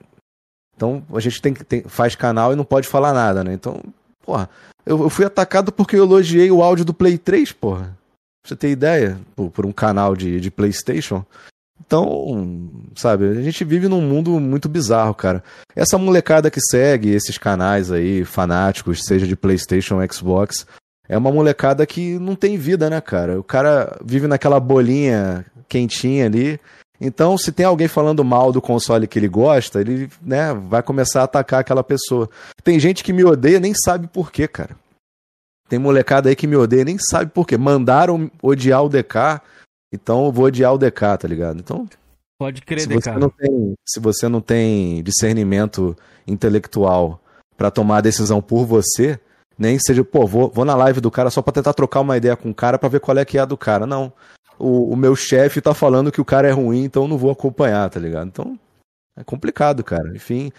Então 0.74 1.02
a 1.14 1.20
gente 1.20 1.40
tem 1.40 1.54
que 1.54 1.64
tem, 1.64 1.82
faz 1.82 2.14
canal 2.14 2.52
e 2.52 2.56
não 2.56 2.64
pode 2.64 2.86
falar 2.86 3.14
nada, 3.14 3.42
né? 3.42 3.54
Então, 3.54 3.80
porra, 4.20 4.50
eu, 4.84 5.00
eu, 5.00 5.08
fui 5.08 5.24
atacado 5.24 5.72
porque 5.72 5.96
eu 5.96 6.04
elogiei 6.04 6.50
o 6.50 6.62
áudio 6.62 6.84
do 6.84 6.92
Play 6.92 7.16
3, 7.16 7.52
porra. 7.52 7.96
Pra 8.42 8.50
você 8.50 8.56
ter 8.56 8.70
ideia, 8.70 9.18
por, 9.34 9.50
por 9.50 9.64
um 9.64 9.72
canal 9.72 10.14
de, 10.14 10.38
de 10.40 10.50
PlayStation. 10.50 11.24
Então, 11.84 12.70
sabe, 12.96 13.28
a 13.28 13.42
gente 13.42 13.64
vive 13.64 13.86
num 13.86 14.00
mundo 14.00 14.40
muito 14.40 14.68
bizarro, 14.68 15.14
cara. 15.14 15.42
Essa 15.74 15.98
molecada 15.98 16.50
que 16.50 16.60
segue 16.60 17.10
esses 17.10 17.38
canais 17.38 17.92
aí, 17.92 18.24
fanáticos, 18.24 19.04
seja 19.04 19.26
de 19.26 19.36
PlayStation, 19.36 19.98
Xbox, 20.10 20.66
é 21.08 21.16
uma 21.16 21.30
molecada 21.30 21.86
que 21.86 22.18
não 22.18 22.34
tem 22.34 22.56
vida, 22.56 22.90
né, 22.90 23.00
cara? 23.00 23.38
O 23.38 23.44
cara 23.44 23.96
vive 24.04 24.26
naquela 24.26 24.58
bolinha 24.58 25.44
quentinha 25.68 26.26
ali. 26.26 26.58
Então, 27.00 27.36
se 27.36 27.52
tem 27.52 27.66
alguém 27.66 27.88
falando 27.88 28.24
mal 28.24 28.50
do 28.50 28.60
console 28.62 29.06
que 29.06 29.18
ele 29.18 29.28
gosta, 29.28 29.80
ele, 29.80 30.08
né, 30.20 30.54
vai 30.54 30.82
começar 30.82 31.20
a 31.20 31.24
atacar 31.24 31.60
aquela 31.60 31.84
pessoa. 31.84 32.28
Tem 32.64 32.80
gente 32.80 33.04
que 33.04 33.12
me 33.12 33.22
odeia 33.22 33.60
nem 33.60 33.74
sabe 33.74 34.06
por 34.06 34.32
quê, 34.32 34.48
cara. 34.48 34.74
Tem 35.68 35.78
molecada 35.78 36.28
aí 36.28 36.36
que 36.36 36.46
me 36.46 36.56
odeia 36.56 36.84
nem 36.84 36.96
sabe 36.98 37.30
por 37.30 37.46
quê. 37.46 37.56
Mandaram 37.56 38.30
odiar 38.42 38.82
o 38.82 38.88
DK 38.88 39.40
então 39.92 40.26
eu 40.26 40.32
vou 40.32 40.46
odiar 40.46 40.74
o 40.74 40.78
DK, 40.78 41.18
tá 41.18 41.28
ligado? 41.28 41.58
Então. 41.58 41.88
Pode 42.38 42.62
crer, 42.62 42.80
se 42.80 42.88
DK. 42.88 43.02
Você 43.02 43.18
não 43.18 43.30
tem, 43.30 43.74
se 43.86 44.00
você 44.00 44.28
não 44.28 44.40
tem 44.40 45.02
discernimento 45.02 45.96
intelectual 46.26 47.20
para 47.56 47.70
tomar 47.70 47.98
a 47.98 48.02
decisão 48.02 48.42
por 48.42 48.66
você, 48.66 49.18
nem 49.58 49.78
seja, 49.78 50.04
pô, 50.04 50.26
vou, 50.26 50.50
vou 50.50 50.64
na 50.64 50.74
live 50.74 51.00
do 51.00 51.10
cara 51.10 51.30
só 51.30 51.40
pra 51.40 51.52
tentar 51.52 51.72
trocar 51.72 52.00
uma 52.00 52.16
ideia 52.16 52.36
com 52.36 52.50
o 52.50 52.54
cara 52.54 52.78
para 52.78 52.88
ver 52.88 53.00
qual 53.00 53.16
é 53.16 53.24
que 53.24 53.38
é 53.38 53.40
a 53.40 53.46
do 53.46 53.56
cara. 53.56 53.86
Não. 53.86 54.12
O, 54.58 54.92
o 54.92 54.96
meu 54.96 55.14
chefe 55.16 55.60
tá 55.60 55.74
falando 55.74 56.12
que 56.12 56.20
o 56.20 56.24
cara 56.24 56.48
é 56.48 56.52
ruim, 56.52 56.84
então 56.84 57.04
eu 57.04 57.08
não 57.08 57.18
vou 57.18 57.30
acompanhar, 57.30 57.88
tá 57.88 58.00
ligado? 58.00 58.28
Então. 58.28 58.58
É 59.16 59.24
complicado, 59.24 59.82
cara. 59.82 60.14
Enfim, 60.14 60.52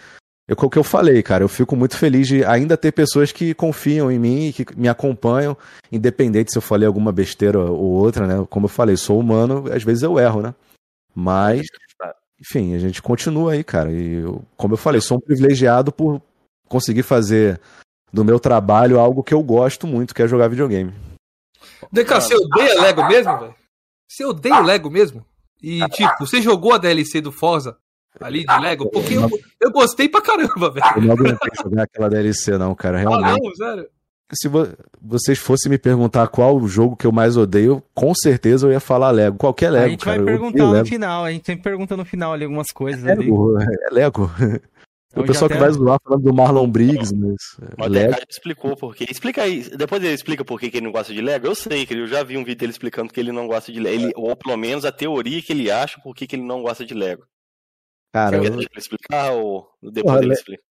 é 0.48 0.54
o 0.54 0.70
que 0.70 0.78
eu 0.78 0.84
falei, 0.84 1.22
cara. 1.22 1.44
Eu 1.44 1.48
fico 1.48 1.76
muito 1.76 1.96
feliz 1.96 2.26
de 2.26 2.42
ainda 2.42 2.76
ter 2.76 2.90
pessoas 2.90 3.30
que 3.30 3.52
confiam 3.52 4.10
em 4.10 4.18
mim 4.18 4.46
e 4.46 4.52
que 4.52 4.66
me 4.78 4.88
acompanham, 4.88 5.54
independente 5.92 6.50
se 6.50 6.56
eu 6.56 6.62
falei 6.62 6.86
alguma 6.86 7.12
besteira 7.12 7.60
ou 7.60 7.90
outra, 7.92 8.26
né? 8.26 8.46
Como 8.48 8.64
eu 8.64 8.70
falei, 8.70 8.96
sou 8.96 9.20
humano, 9.20 9.70
às 9.70 9.82
vezes 9.82 10.02
eu 10.02 10.18
erro, 10.18 10.40
né? 10.40 10.54
Mas, 11.14 11.66
enfim, 12.40 12.74
a 12.74 12.78
gente 12.78 13.02
continua 13.02 13.52
aí, 13.52 13.62
cara. 13.62 13.92
E 13.92 14.22
eu, 14.22 14.42
como 14.56 14.72
eu 14.72 14.78
falei, 14.78 15.02
sou 15.02 15.18
um 15.18 15.20
privilegiado 15.20 15.92
por 15.92 16.22
conseguir 16.66 17.02
fazer 17.02 17.60
do 18.10 18.24
meu 18.24 18.40
trabalho 18.40 18.98
algo 18.98 19.22
que 19.22 19.34
eu 19.34 19.42
gosto 19.42 19.86
muito, 19.86 20.14
que 20.14 20.22
é 20.22 20.28
jogar 20.28 20.48
videogame. 20.48 20.94
DK, 21.92 22.14
você 22.14 22.34
odeia 22.34 22.80
Lego 22.80 23.06
mesmo, 23.06 23.38
velho? 23.38 23.54
Você 24.08 24.24
odeia 24.24 24.60
o 24.60 24.64
Lego 24.64 24.90
mesmo? 24.90 25.24
E, 25.62 25.86
tipo, 25.90 26.20
você 26.20 26.40
jogou 26.40 26.72
a 26.72 26.78
DLC 26.78 27.20
do 27.20 27.32
Forza? 27.32 27.76
Ali 28.20 28.44
de 28.44 28.60
Lego, 28.60 28.90
porque 28.90 29.14
eu, 29.14 29.28
eu 29.60 29.70
gostei 29.70 30.08
pra 30.08 30.20
caramba, 30.20 30.70
velho. 30.70 30.86
Eu 30.96 31.02
não 31.02 31.12
aguentei 31.12 31.50
jogar 31.62 31.82
aquela 31.84 32.08
DLC, 32.08 32.56
não, 32.58 32.74
cara. 32.74 32.98
Realmente. 32.98 33.28
Ah, 33.28 33.36
não, 33.42 33.54
sério? 33.54 33.88
Se 34.32 34.46
vo 34.46 34.68
vocês 35.00 35.38
fossem 35.38 35.70
me 35.70 35.78
perguntar 35.78 36.28
qual 36.28 36.56
o 36.56 36.68
jogo 36.68 36.96
que 36.96 37.06
eu 37.06 37.12
mais 37.12 37.36
odeio, 37.36 37.82
com 37.94 38.14
certeza 38.14 38.66
eu 38.66 38.72
ia 38.72 38.80
falar 38.80 39.10
Lego. 39.10 39.38
Qualquer 39.38 39.70
Lego. 39.70 39.86
A 39.86 39.88
gente 39.88 40.04
cara, 40.04 40.16
vai 40.18 40.26
perguntar 40.26 40.64
no 40.64 40.72
Lego. 40.72 40.86
final, 40.86 41.24
a 41.24 41.32
gente 41.32 41.46
sempre 41.46 41.62
pergunta 41.62 41.96
no 41.96 42.04
final 42.04 42.32
ali 42.34 42.44
algumas 42.44 42.70
coisas. 42.70 43.04
É 43.06 43.14
Lego, 43.14 43.56
ali. 43.56 43.66
é 43.90 43.94
Lego. 43.94 44.30
O 45.16 45.24
pessoal 45.24 45.48
que 45.48 45.56
vai 45.56 45.70
zoar 45.72 45.98
falando 46.04 46.22
do 46.22 46.34
Marlon 46.34 46.68
Briggs, 46.68 47.12
mas. 47.14 47.36
O 47.78 47.88
Lego. 47.90 48.14
explicou 48.28 48.76
por 48.76 48.94
quê. 48.94 49.06
Explica 49.10 49.42
aí. 49.42 49.62
Depois 49.70 50.02
ele 50.02 50.12
explica 50.12 50.44
por 50.44 50.60
que 50.60 50.66
ele 50.66 50.82
não 50.82 50.92
gosta 50.92 51.14
de 51.14 51.22
Lego. 51.22 51.46
Eu 51.46 51.54
sei 51.54 51.86
que 51.86 51.94
eu 51.94 52.06
já 52.06 52.22
vi 52.22 52.36
um 52.36 52.44
vídeo 52.44 52.58
dele 52.58 52.72
explicando 52.72 53.12
que 53.12 53.18
ele 53.18 53.32
não 53.32 53.46
gosta 53.46 53.72
de 53.72 53.80
Lego. 53.80 54.02
Ele, 54.02 54.12
ou 54.14 54.36
pelo 54.36 54.56
menos 54.58 54.84
a 54.84 54.92
teoria 54.92 55.40
que 55.40 55.52
ele 55.52 55.70
acha 55.70 55.98
por 56.02 56.14
que 56.14 56.28
ele 56.30 56.42
não 56.42 56.62
gosta 56.62 56.84
de 56.84 56.92
Lego. 56.92 57.24
Cara, 58.12 58.36
eu... 58.36 58.60
explicar 58.76 59.32
ou 59.32 59.68
depois 59.82 60.02
porra, 60.04 60.24
ele 60.24 60.32
explica? 60.32 60.62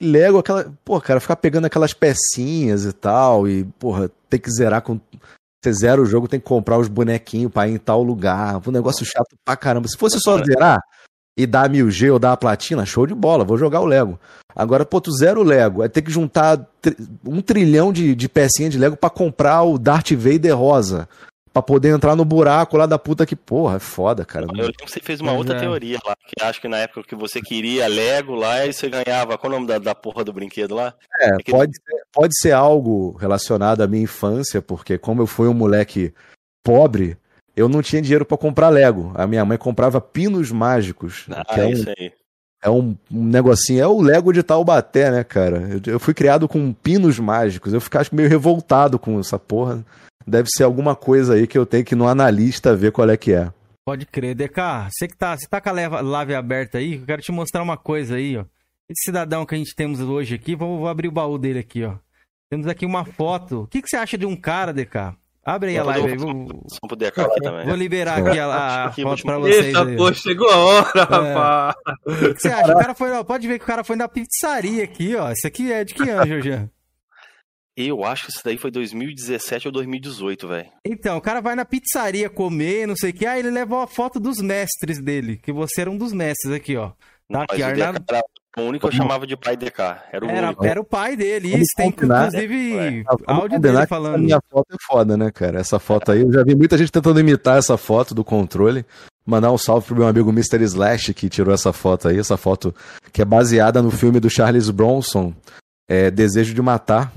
Lego, 0.00 0.38
aquela. 0.38 0.72
Pô, 0.84 1.00
cara, 1.00 1.20
ficar 1.20 1.36
pegando 1.36 1.66
aquelas 1.66 1.92
pecinhas 1.92 2.84
e 2.84 2.92
tal, 2.92 3.48
e, 3.48 3.64
porra, 3.78 4.10
ter 4.28 4.38
que 4.38 4.50
zerar 4.50 4.82
com. 4.82 5.00
Você 5.62 5.72
zera 5.72 6.02
o 6.02 6.06
jogo, 6.06 6.28
tem 6.28 6.40
que 6.40 6.46
comprar 6.46 6.78
os 6.78 6.88
bonequinhos 6.88 7.50
pra 7.50 7.66
ir 7.66 7.72
em 7.72 7.78
tal 7.78 8.02
lugar. 8.02 8.60
Um 8.66 8.70
negócio 8.70 9.04
chato 9.04 9.34
pra 9.44 9.56
caramba. 9.56 9.88
Se 9.88 9.96
fosse 9.96 10.20
só 10.20 10.36
zerar 10.42 10.78
e 11.38 11.46
dar 11.46 11.70
mil 11.70 11.90
G 11.90 12.10
ou 12.10 12.18
dar 12.18 12.32
a 12.32 12.36
platina, 12.36 12.84
show 12.84 13.06
de 13.06 13.14
bola, 13.14 13.44
vou 13.44 13.56
jogar 13.56 13.80
o 13.80 13.86
Lego. 13.86 14.20
Agora, 14.54 14.84
pô, 14.84 15.00
tu 15.00 15.10
zero 15.10 15.40
o 15.40 15.44
Lego, 15.44 15.82
é 15.82 15.88
ter 15.88 16.02
que 16.02 16.10
juntar 16.10 16.64
um 17.24 17.40
trilhão 17.40 17.92
de, 17.92 18.14
de 18.14 18.28
pecinhas 18.28 18.72
de 18.72 18.78
Lego 18.78 18.96
para 18.96 19.10
comprar 19.10 19.62
o 19.62 19.78
Darth 19.78 20.12
Vader 20.12 20.56
rosa 20.56 21.08
pra 21.54 21.62
poder 21.62 21.90
entrar 21.90 22.16
no 22.16 22.24
buraco 22.24 22.76
lá 22.76 22.84
da 22.84 22.98
puta 22.98 23.24
que, 23.24 23.36
porra, 23.36 23.76
é 23.76 23.78
foda, 23.78 24.24
cara. 24.24 24.44
Eu 24.46 24.52
lembro 24.52 24.72
que 24.72 24.90
você 24.90 24.98
fez 24.98 25.20
uma 25.20 25.32
outra 25.32 25.56
é. 25.56 25.60
teoria 25.60 25.98
lá, 26.04 26.16
que 26.26 26.44
acho 26.44 26.60
que 26.60 26.66
na 26.66 26.78
época 26.78 27.04
que 27.04 27.14
você 27.14 27.40
queria 27.40 27.86
Lego 27.86 28.34
lá, 28.34 28.66
e 28.66 28.72
você 28.72 28.90
ganhava, 28.90 29.38
qual 29.38 29.52
é 29.52 29.56
o 29.56 29.60
nome 29.60 29.68
da, 29.68 29.78
da 29.78 29.94
porra 29.94 30.24
do 30.24 30.32
brinquedo 30.32 30.74
lá? 30.74 30.92
É, 31.20 31.28
Aquele... 31.28 31.56
pode, 31.56 31.72
ser, 31.76 32.02
pode 32.12 32.40
ser 32.40 32.50
algo 32.50 33.16
relacionado 33.20 33.82
à 33.82 33.86
minha 33.86 34.02
infância, 34.02 34.60
porque 34.60 34.98
como 34.98 35.22
eu 35.22 35.28
fui 35.28 35.46
um 35.46 35.54
moleque 35.54 36.12
pobre, 36.64 37.16
eu 37.56 37.68
não 37.68 37.82
tinha 37.82 38.02
dinheiro 38.02 38.24
para 38.24 38.36
comprar 38.36 38.68
Lego. 38.68 39.12
A 39.14 39.24
minha 39.24 39.44
mãe 39.44 39.56
comprava 39.56 40.00
pinos 40.00 40.50
mágicos. 40.50 41.26
Ah, 41.30 41.44
que 41.44 41.60
é 41.60 41.70
isso 41.70 41.88
um, 41.88 41.94
aí. 41.96 42.12
É 42.64 42.70
um, 42.70 42.96
um, 43.12 43.24
negocinho, 43.24 43.82
é 43.82 43.86
o 43.86 44.00
Lego 44.00 44.32
de 44.32 44.42
Taubaté, 44.42 45.10
né, 45.10 45.22
cara? 45.22 45.68
Eu, 45.68 45.92
eu 45.92 46.00
fui 46.00 46.14
criado 46.14 46.48
com 46.48 46.72
pinos 46.72 47.18
mágicos. 47.18 47.74
Eu 47.74 47.80
ficava 47.80 48.08
meio 48.10 48.28
revoltado 48.28 48.98
com 48.98 49.20
essa 49.20 49.38
porra 49.38 49.84
deve 50.26 50.48
ser 50.50 50.64
alguma 50.64 50.96
coisa 50.96 51.34
aí 51.34 51.46
que 51.46 51.56
eu 51.56 51.66
tenho 51.66 51.84
que 51.84 51.94
no 51.94 52.08
analista 52.08 52.74
ver 52.74 52.92
qual 52.92 53.08
é 53.08 53.16
que 53.16 53.32
é. 53.32 53.52
Pode 53.86 54.06
crer. 54.06 54.34
DK, 54.34 54.88
você 54.90 55.06
que 55.06 55.16
tá, 55.16 55.36
você 55.36 55.46
tá 55.46 55.60
com 55.60 55.68
a 55.68 55.72
live 55.72 56.34
aberta 56.34 56.78
aí, 56.78 56.94
eu 56.94 57.06
quero 57.06 57.22
te 57.22 57.30
mostrar 57.30 57.62
uma 57.62 57.76
coisa 57.76 58.16
aí, 58.16 58.36
ó. 58.36 58.44
Esse 58.88 59.04
cidadão 59.04 59.46
que 59.46 59.54
a 59.54 59.58
gente 59.58 59.74
temos 59.74 60.00
hoje 60.00 60.34
aqui, 60.34 60.54
vou, 60.54 60.78
vou 60.78 60.88
abrir 60.88 61.08
o 61.08 61.12
baú 61.12 61.38
dele 61.38 61.58
aqui, 61.58 61.84
ó. 61.84 61.96
Temos 62.50 62.66
aqui 62.66 62.86
uma 62.86 63.04
foto. 63.04 63.62
O 63.62 63.66
que, 63.66 63.82
que 63.82 63.88
você 63.88 63.96
acha 63.96 64.16
de 64.16 64.26
um 64.26 64.36
cara, 64.36 64.72
DK? 64.72 65.14
Abre 65.44 65.70
aí 65.70 65.78
a 65.78 65.84
live 65.84 66.08
aí. 66.08 66.16
Vou, 66.16 66.32
vou 67.66 67.76
liberar 67.76 68.18
aqui 68.18 68.38
a, 68.38 68.86
a, 68.86 68.92
foto 68.92 69.22
pra 69.22 69.38
vocês. 69.38 69.66
Eita, 69.66 69.86
pô, 69.96 70.12
chegou 70.14 70.48
a 70.48 70.56
hora, 70.56 70.90
é. 70.94 71.00
rapaz. 71.00 71.74
O 72.06 72.16
que, 72.16 72.34
que, 72.34 72.40
você 72.40 72.48
acha? 72.48 72.72
O 72.72 72.78
cara 72.78 72.94
foi, 72.94 73.24
pode 73.24 73.46
ver 73.46 73.58
que 73.58 73.64
o 73.64 73.66
cara 73.66 73.84
foi 73.84 73.96
na 73.96 74.08
pizzaria 74.08 74.84
aqui, 74.84 75.14
ó. 75.14 75.30
Isso 75.30 75.46
aqui 75.46 75.70
é 75.70 75.84
de 75.84 75.94
que 75.94 76.08
ano, 76.08 76.26
Jorge? 76.26 76.70
Eu 77.76 78.04
acho 78.04 78.26
que 78.26 78.30
isso 78.30 78.40
daí 78.44 78.56
foi 78.56 78.70
2017 78.70 79.66
ou 79.66 79.72
2018, 79.72 80.46
velho. 80.46 80.68
Então, 80.84 81.16
o 81.16 81.20
cara 81.20 81.40
vai 81.40 81.56
na 81.56 81.64
pizzaria 81.64 82.30
comer, 82.30 82.86
não 82.86 82.94
sei 82.94 83.10
o 83.10 83.12
que, 83.12 83.26
aí 83.26 83.40
ele 83.40 83.50
levou 83.50 83.80
a 83.80 83.86
foto 83.88 84.20
dos 84.20 84.38
mestres 84.38 85.02
dele, 85.02 85.38
que 85.38 85.52
você 85.52 85.80
era 85.80 85.90
um 85.90 85.98
dos 85.98 86.12
mestres 86.12 86.54
aqui, 86.54 86.76
ó. 86.76 86.92
Tá 87.28 87.42
aqui, 87.42 87.64
Arnaldo. 87.64 88.04
O 88.56 88.62
único 88.62 88.86
eu 88.86 88.92
chamava 88.92 89.26
de 89.26 89.36
pai 89.36 89.56
DK. 89.56 89.80
Era 90.12 90.24
o, 90.24 90.30
era, 90.30 90.56
era 90.62 90.80
o 90.80 90.84
pai 90.84 91.16
dele. 91.16 91.48
Isso 91.48 91.72
tem, 91.76 91.88
inclusive, 91.88 92.78
é. 92.78 93.04
áudio 93.26 93.58
dele 93.58 93.86
falando. 93.86 94.14
A 94.14 94.18
minha 94.18 94.40
foto 94.48 94.66
é 94.72 94.76
foda, 94.80 95.16
né, 95.16 95.30
cara? 95.32 95.58
Essa 95.58 95.80
foto 95.80 96.12
aí, 96.12 96.20
eu 96.20 96.32
já 96.32 96.44
vi 96.44 96.54
muita 96.54 96.78
gente 96.78 96.92
tentando 96.92 97.18
imitar 97.18 97.58
essa 97.58 97.76
foto 97.76 98.14
do 98.14 98.22
controle. 98.22 98.86
Mandar 99.26 99.50
um 99.50 99.58
salve 99.58 99.86
pro 99.86 99.96
meu 99.96 100.06
amigo 100.06 100.30
Mr. 100.30 100.62
Slash, 100.62 101.14
que 101.14 101.28
tirou 101.28 101.52
essa 101.52 101.72
foto 101.72 102.08
aí. 102.08 102.18
Essa 102.18 102.36
foto 102.36 102.72
que 103.12 103.22
é 103.22 103.24
baseada 103.24 103.82
no 103.82 103.90
filme 103.90 104.20
do 104.20 104.30
Charles 104.30 104.70
Bronson, 104.70 105.34
é, 105.88 106.10
Desejo 106.10 106.54
de 106.54 106.62
Matar, 106.62 107.12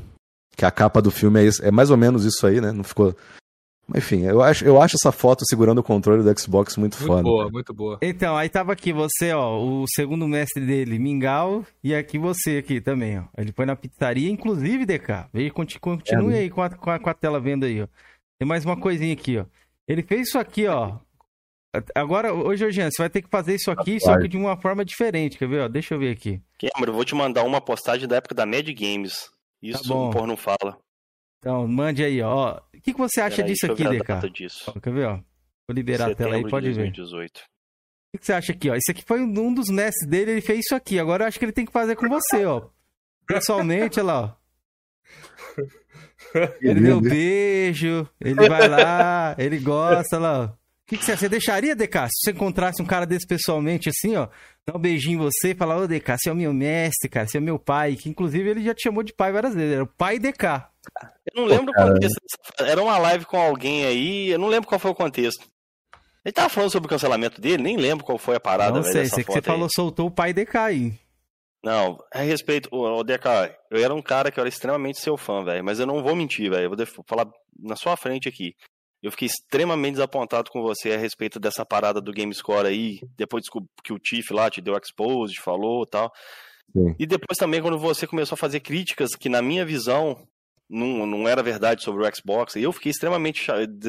que 0.56 0.66
a 0.66 0.72
capa 0.72 1.02
do 1.02 1.12
filme 1.12 1.42
é, 1.42 1.46
isso, 1.46 1.64
é 1.64 1.70
mais 1.70 1.92
ou 1.92 1.98
menos 1.98 2.26
isso 2.26 2.48
aí, 2.48 2.60
né? 2.60 2.72
Não 2.72 2.84
ficou 2.84 3.16
Enfim, 3.96 4.24
eu 4.24 4.42
acho, 4.42 4.66
eu 4.66 4.82
acho 4.82 4.98
essa 5.00 5.14
foto 5.14 5.46
segurando 5.48 5.78
o 5.78 5.84
controle 5.84 6.22
do 6.22 6.40
Xbox 6.40 6.76
muito, 6.76 6.98
muito 6.98 7.08
foda. 7.08 7.22
Muito 7.22 7.36
boa, 7.36 7.50
muito 7.50 7.74
boa. 7.74 7.98
Então, 8.02 8.36
aí 8.36 8.50
tava 8.50 8.74
aqui 8.74 8.92
você, 8.92 9.32
ó, 9.32 9.58
o 9.58 9.86
segundo 9.88 10.28
mestre 10.28 10.66
dele, 10.66 11.00
Mingau, 11.00 11.66
e 11.82 11.96
aqui 11.96 12.18
você 12.18 12.58
aqui 12.58 12.82
também, 12.82 13.20
ó. 13.20 13.24
Ele 13.38 13.54
foi 13.54 13.66
na 13.66 13.78
pizzaria, 13.78 14.30
inclusive, 14.30 14.86
DK. 14.86 15.30
Veio, 15.34 15.54
continue 15.54 16.36
é, 16.36 16.40
aí 16.40 16.50
com 16.50 16.62
a, 16.62 16.70
com, 16.70 16.90
a, 16.90 17.00
com 17.00 17.10
a 17.10 17.14
tela 17.14 17.40
vendo 17.40 17.66
aí, 17.66 17.82
ó. 17.82 17.88
Tem 18.38 18.48
mais 18.48 18.66
uma 18.66 18.78
coisinha 18.78 19.14
aqui, 19.14 19.38
ó. 19.38 19.46
Ele 19.88 20.04
fez 20.04 20.28
isso 20.28 20.38
aqui, 20.38 20.68
ó. 20.68 20.98
Agora, 21.96 22.34
hoje, 22.34 22.66
Eugênio, 22.66 22.92
você 22.92 23.02
vai 23.02 23.10
ter 23.10 23.22
que 23.22 23.30
fazer 23.30 23.56
isso 23.56 23.72
aqui, 23.72 24.00
só 24.00 24.18
que 24.18 24.28
de 24.28 24.36
uma 24.36 24.58
forma 24.58 24.84
diferente, 24.84 25.38
quer 25.38 25.48
ver? 25.48 25.62
Ó, 25.62 25.68
deixa 25.68 25.94
eu 25.94 26.00
ver 26.00 26.12
aqui. 26.12 26.42
Cameron, 26.60 26.92
eu 26.92 26.96
vou 26.96 27.06
te 27.06 27.16
mandar 27.16 27.44
uma 27.44 27.62
postagem 27.62 28.08
da 28.08 28.18
época 28.18 28.36
da 28.36 28.46
Mad 28.46 28.68
Games. 28.68 29.30
Isso 29.62 29.88
tá 29.88 29.96
o 29.96 30.10
porra 30.10 30.28
não 30.28 30.38
fala. 30.38 30.78
Então, 31.40 31.68
mande 31.68 32.04
aí, 32.04 32.22
ó. 32.22 32.58
O 32.58 32.82
que, 32.82 32.94
que 32.94 32.98
você 32.98 33.22
acha 33.22 33.38
Pera 33.38 33.48
disso 33.48 33.66
aí, 33.66 33.72
aqui, 33.72 33.84
DK? 33.84 34.30
Disso. 34.32 34.74
Ó, 34.76 34.80
quer 34.80 34.94
ver, 34.94 35.08
ó? 35.08 35.16
Vou 35.68 35.76
liberar 35.76 36.10
Setembro 36.10 36.24
a 36.24 36.32
tela 36.32 36.36
aí, 36.46 36.50
pode 36.50 36.66
2018. 36.66 37.34
ver. 37.34 37.44
O 37.44 37.48
que, 38.12 38.18
que 38.20 38.26
você 38.26 38.34
acha 38.34 38.52
aqui, 38.54 38.70
ó? 38.70 38.76
Esse 38.76 38.92
aqui 38.92 39.04
foi 39.06 39.22
um 39.22 39.54
dos 39.54 39.70
mestres 39.70 40.10
dele, 40.10 40.32
ele 40.32 40.42
fez 40.42 40.60
isso 40.60 40.76
aqui. 40.76 40.98
Agora 41.00 41.24
eu 41.24 41.28
acho 41.28 41.38
que 41.38 41.46
ele 41.46 41.52
tem 41.52 41.66
que 41.66 41.72
fazer 41.72 41.96
com 41.96 42.08
você, 42.08 42.46
ó. 42.46 42.70
Pessoalmente, 43.28 44.00
olha 44.00 44.08
lá, 44.08 44.22
ó. 44.24 44.48
Ele 46.62 46.82
deu 46.82 47.00
beijo, 47.00 48.08
ele 48.20 48.48
vai 48.48 48.68
lá, 48.68 49.36
ele 49.38 49.60
gosta, 49.60 50.18
lá, 50.18 50.44
ó 50.44 50.68
que, 50.88 50.98
que 50.98 51.04
você, 51.04 51.18
você 51.18 51.28
deixaria, 51.28 51.76
DK, 51.76 52.08
se 52.08 52.22
você 52.24 52.32
encontrasse 52.32 52.82
um 52.82 52.86
cara 52.86 53.06
desse 53.06 53.28
pessoalmente, 53.28 53.90
assim, 53.90 54.16
ó, 54.16 54.30
dar 54.66 54.78
um 54.78 54.80
beijinho 54.80 55.16
em 55.16 55.22
você 55.22 55.50
e 55.52 55.56
falar, 55.56 55.78
ô 55.78 55.86
DK, 55.86 56.18
você 56.18 56.30
é 56.30 56.32
o 56.32 56.36
meu 56.36 56.54
mestre, 56.54 57.10
cara, 57.10 57.28
você 57.28 57.38
é 57.38 57.42
o 57.42 57.44
meu 57.44 57.60
pai, 57.60 57.98
que 57.98 58.10
inclusive 58.10 58.50
ele 58.50 58.64
já 58.64 58.74
te 58.74 58.84
chamou 58.84 59.04
de 59.04 59.14
pai 59.14 59.34
várias 59.34 59.54
vezes, 59.54 59.74
era 59.74 59.84
o 59.84 59.88
pai 59.88 60.18
DK. 60.18 60.66
Eu 61.34 61.42
não 61.42 61.46
lembro 61.46 61.74
Pô, 61.74 61.82
o 61.82 61.88
contexto, 61.88 62.22
era 62.60 62.82
uma 62.82 62.98
live 62.98 63.26
com 63.26 63.38
alguém 63.38 63.86
aí, 63.86 64.30
eu 64.30 64.40
não 64.40 64.48
lembro 64.48 64.68
qual 64.68 64.80
foi 64.80 64.92
o 64.92 64.96
contexto. 64.96 65.48
Ele 66.26 66.34
tava 66.34 66.50
falando 66.50 66.72
sobre 66.72 66.88
o 66.88 66.90
cancelamento 66.90 67.40
dele, 67.40 67.64
nem 67.64 67.78
lembro 67.78 68.06
qual 68.06 68.18
foi 68.18 68.36
a 68.36 68.40
parada. 68.40 68.76
Não 68.76 68.84
sei, 68.84 69.06
sei 69.06 69.24
que 69.24 69.32
você 69.32 69.40
aí. 69.40 69.44
falou, 69.44 69.70
soltou 69.74 70.08
o 70.08 70.12
pai 70.12 70.34
aí. 70.66 70.94
Não, 71.64 71.98
a 72.14 72.20
respeito, 72.20 72.70
o 72.72 73.04
DK, 73.04 73.56
eu 73.72 73.84
era 73.84 73.94
um 73.94 74.02
cara 74.02 74.32
que 74.32 74.40
eu 74.40 74.42
era 74.42 74.50
extremamente 74.50 75.00
seu 75.00 75.18
fã, 75.18 75.44
velho, 75.44 75.64
mas 75.64 75.80
eu 75.80 75.86
não 75.86 76.04
vou 76.04 76.16
mentir, 76.16 76.50
velho, 76.50 76.66
eu 76.66 76.70
vou 76.70 77.06
falar 77.08 77.28
na 77.60 77.76
sua 77.76 77.98
frente 77.98 78.30
aqui. 78.30 78.54
Eu 79.02 79.12
fiquei 79.12 79.28
extremamente 79.28 79.94
desapontado 79.94 80.50
com 80.52 80.62
você 80.62 80.92
a 80.92 80.98
respeito 80.98 81.40
dessa 81.40 81.66
parada 81.66 82.02
do 82.02 82.12
GameScore 82.12 82.68
aí, 82.68 83.00
depois 83.16 83.44
que 83.84 83.94
o 83.94 84.00
Tiff 84.00 84.34
lá 84.34 84.50
te 84.50 84.60
deu 84.60 84.76
expose, 84.78 85.36
falou 85.36 85.86
tal. 85.86 86.12
Sim. 86.74 86.96
E 87.00 87.06
depois 87.06 87.38
também 87.38 87.62
quando 87.62 87.78
você 87.78 88.06
começou 88.06 88.36
a 88.36 88.38
fazer 88.38 88.60
críticas 88.60 89.12
que 89.16 89.30
na 89.30 89.42
minha 89.42 89.66
visão 89.66 90.28
não, 90.70 91.06
não 91.06 91.28
era 91.28 91.42
verdade 91.42 91.84
sobre 91.84 92.06
o 92.06 92.16
Xbox, 92.16 92.56
e 92.56 92.64
eu 92.64 92.72
fiquei 92.72 92.92
extremamente 92.92 93.48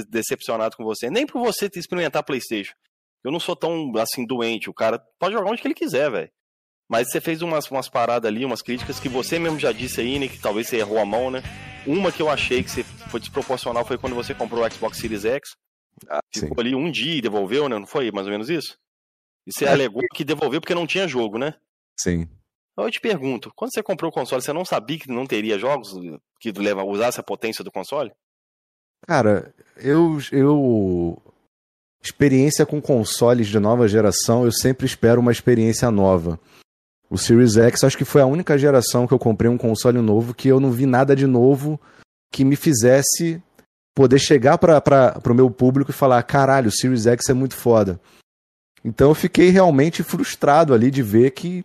decepcionado 0.09 0.77
com 0.77 0.85
você, 0.85 1.11
nem 1.11 1.27
por 1.27 1.41
você 1.41 1.69
experimentar 1.75 2.23
PlayStation. 2.23 2.75
Eu 3.25 3.33
não 3.33 3.41
sou 3.41 3.57
tão 3.57 3.93
assim 3.97 4.25
doente, 4.25 4.71
o 4.71 4.75
cara 4.75 5.03
pode 5.19 5.35
jogar 5.35 5.51
onde 5.51 5.61
que 5.61 5.67
ele 5.67 5.75
quiser, 5.75 6.11
velho. 6.11 6.31
Mas 6.89 7.11
você 7.11 7.21
fez 7.21 7.43
umas, 7.43 7.71
umas 7.71 7.89
paradas 7.89 8.27
ali, 8.29 8.45
umas 8.45 8.63
críticas 8.63 8.99
que 8.99 9.09
você 9.09 9.39
mesmo 9.39 9.59
já 9.59 9.73
disse 9.73 10.01
aí, 10.01 10.19
né? 10.19 10.27
Que 10.27 10.39
talvez 10.39 10.69
você 10.69 10.79
errou 10.79 10.99
a 10.99 11.05
mão, 11.05 11.31
né? 11.31 11.43
Uma 11.87 12.11
que 12.11 12.23
eu 12.23 12.31
achei 12.31 12.63
que 12.63 12.71
você 12.71 12.83
foi 12.83 13.21
desproporcional 13.21 13.85
foi 13.85 13.99
quando 13.99 14.15
você 14.15 14.35
comprou 14.35 14.65
o 14.65 14.73
Xbox 14.73 14.97
Series 14.97 15.25
X. 15.25 15.51
Ah, 16.09 16.21
ficou 16.33 16.49
Sim. 16.49 16.61
ali 16.61 16.75
um 16.75 16.91
dia 16.91 17.17
e 17.17 17.21
devolveu, 17.21 17.69
né? 17.69 17.79
Não 17.79 17.87
foi 17.87 18.11
mais 18.11 18.27
ou 18.27 18.33
menos 18.33 18.49
isso? 18.49 18.79
E 19.47 19.53
você 19.53 19.67
é. 19.67 19.69
alegou 19.69 20.03
que 20.15 20.25
devolveu 20.25 20.61
porque 20.61 20.75
não 20.75 20.87
tinha 20.87 21.07
jogo, 21.07 21.39
né? 21.39 21.55
Sim. 21.99 22.27
Eu 22.85 22.91
te 22.91 23.01
pergunto, 23.01 23.53
quando 23.57 23.73
você 23.73 23.83
comprou 23.83 24.11
o 24.11 24.15
console, 24.15 24.43
você 24.43 24.53
não 24.53 24.65
sabia 24.65 24.99
que 24.99 25.09
não 25.09 25.27
teria 25.27 25.59
jogos 25.59 25.95
que 26.41 26.53
leva, 26.53 26.85
usasse 26.85 27.19
a 27.19 27.25
potência 27.25 27.65
do 27.65 27.73
console? 27.73 28.13
Cara, 29.07 29.55
eu, 29.77 30.19
eu. 30.33 31.21
Experiência 32.01 32.65
com 32.65 32.81
consoles 32.81 33.49
de 33.49 33.59
nova 33.59 33.89
geração, 33.89 34.45
eu 34.45 34.53
sempre 34.53 34.87
espero 34.87 35.21
uma 35.21 35.33
experiência 35.33 35.91
nova. 35.91 36.39
O 37.11 37.19
Series 37.19 37.57
X 37.57 37.83
acho 37.85 37.99
que 37.99 38.05
foi 38.05 38.21
a 38.21 38.27
única 38.27 38.57
geração 38.57 39.07
que 39.07 39.13
eu 39.13 39.19
comprei 39.19 39.51
um 39.51 39.59
console 39.59 40.01
novo 40.01 40.35
que 40.35 40.47
eu 40.47 40.61
não 40.61 40.71
vi 40.71 40.87
nada 40.87 41.17
de 41.17 41.27
novo 41.27 41.81
que 42.31 42.45
me 42.45 42.55
fizesse 42.55 43.43
poder 43.95 44.19
chegar 44.19 44.59
para 44.59 45.21
o 45.29 45.35
meu 45.35 45.51
público 45.51 45.91
e 45.91 45.95
falar: 45.95 46.23
caralho, 46.23 46.69
o 46.69 46.73
Series 46.73 47.07
X 47.07 47.29
é 47.29 47.35
muito 47.35 47.57
foda. 47.57 48.01
Então 48.85 49.09
eu 49.09 49.15
fiquei 49.15 49.49
realmente 49.49 50.03
frustrado 50.03 50.73
ali 50.73 50.91
de 50.91 51.03
ver 51.03 51.33
que, 51.33 51.65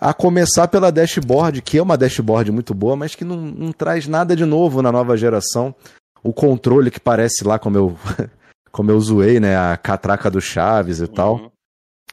a 0.00 0.12
começar 0.12 0.68
pela 0.68 0.92
dashboard, 0.92 1.62
que 1.62 1.78
é 1.78 1.82
uma 1.82 1.96
dashboard 1.96 2.50
muito 2.52 2.74
boa, 2.74 2.96
mas 2.96 3.14
que 3.14 3.24
não, 3.24 3.36
não 3.36 3.72
traz 3.72 4.06
nada 4.06 4.36
de 4.36 4.44
novo 4.44 4.82
na 4.82 4.92
nova 4.92 5.16
geração. 5.16 5.74
O 6.22 6.32
controle 6.32 6.90
que 6.90 7.00
parece 7.00 7.44
lá, 7.44 7.58
como 7.58 7.76
eu, 7.76 7.96
como 8.70 8.90
eu 8.90 9.00
zoei, 9.00 9.40
né? 9.40 9.56
A 9.56 9.76
catraca 9.76 10.30
do 10.30 10.40
Chaves 10.40 10.98
e 10.98 11.02
uhum. 11.02 11.08
tal. 11.08 11.52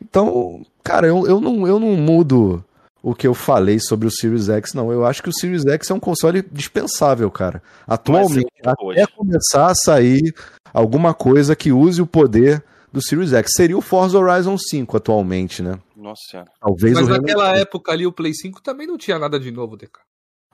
Então, 0.02 0.66
cara, 0.84 1.08
eu, 1.08 1.26
eu, 1.26 1.40
não, 1.40 1.68
eu 1.68 1.80
não 1.80 1.96
mudo 1.96 2.64
o 3.02 3.14
que 3.14 3.28
eu 3.28 3.34
falei 3.34 3.80
sobre 3.80 4.08
o 4.08 4.12
Series 4.12 4.50
X, 4.50 4.74
não. 4.74 4.92
Eu 4.92 5.06
acho 5.06 5.22
que 5.22 5.30
o 5.30 5.34
Series 5.34 5.66
X 5.66 5.92
é 5.92 5.94
um 5.94 6.00
console 6.00 6.44
dispensável, 6.52 7.30
cara. 7.30 7.62
Atualmente, 7.88 8.48
até 8.66 9.06
começar 9.08 9.68
a 9.68 9.76
sair 9.76 10.34
alguma 10.74 11.14
coisa 11.14 11.56
que 11.56 11.72
use 11.72 12.02
o 12.02 12.08
poder 12.08 12.64
do 12.92 13.02
Series 13.02 13.32
X. 13.32 13.52
Seria 13.56 13.78
o 13.78 13.82
Forza 13.82 14.18
Horizon 14.18 14.58
5 14.58 14.98
atualmente, 14.98 15.62
né? 15.62 15.78
Nossa 16.06 16.22
senhora. 16.30 16.52
Talvez 16.60 16.94
Mas 16.94 17.08
naquela 17.08 17.58
época 17.58 17.92
ali, 17.92 18.06
o 18.06 18.12
Play 18.12 18.32
5 18.32 18.62
também 18.62 18.86
não 18.86 18.96
tinha 18.96 19.18
nada 19.18 19.40
de 19.40 19.50
novo, 19.50 19.76
DK. 19.76 20.00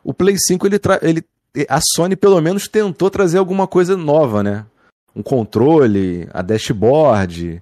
O 0.01 0.13
Play 0.13 0.37
5, 0.37 0.65
ele, 0.65 0.79
tra... 0.79 0.97
ele 1.01 1.25
a 1.67 1.81
Sony 1.81 2.15
pelo 2.15 2.39
menos 2.39 2.69
tentou 2.69 3.09
trazer 3.09 3.37
alguma 3.37 3.67
coisa 3.67 3.97
nova, 3.97 4.41
né? 4.41 4.65
Um 5.13 5.21
controle, 5.21 6.25
a 6.33 6.41
dashboard, 6.41 7.61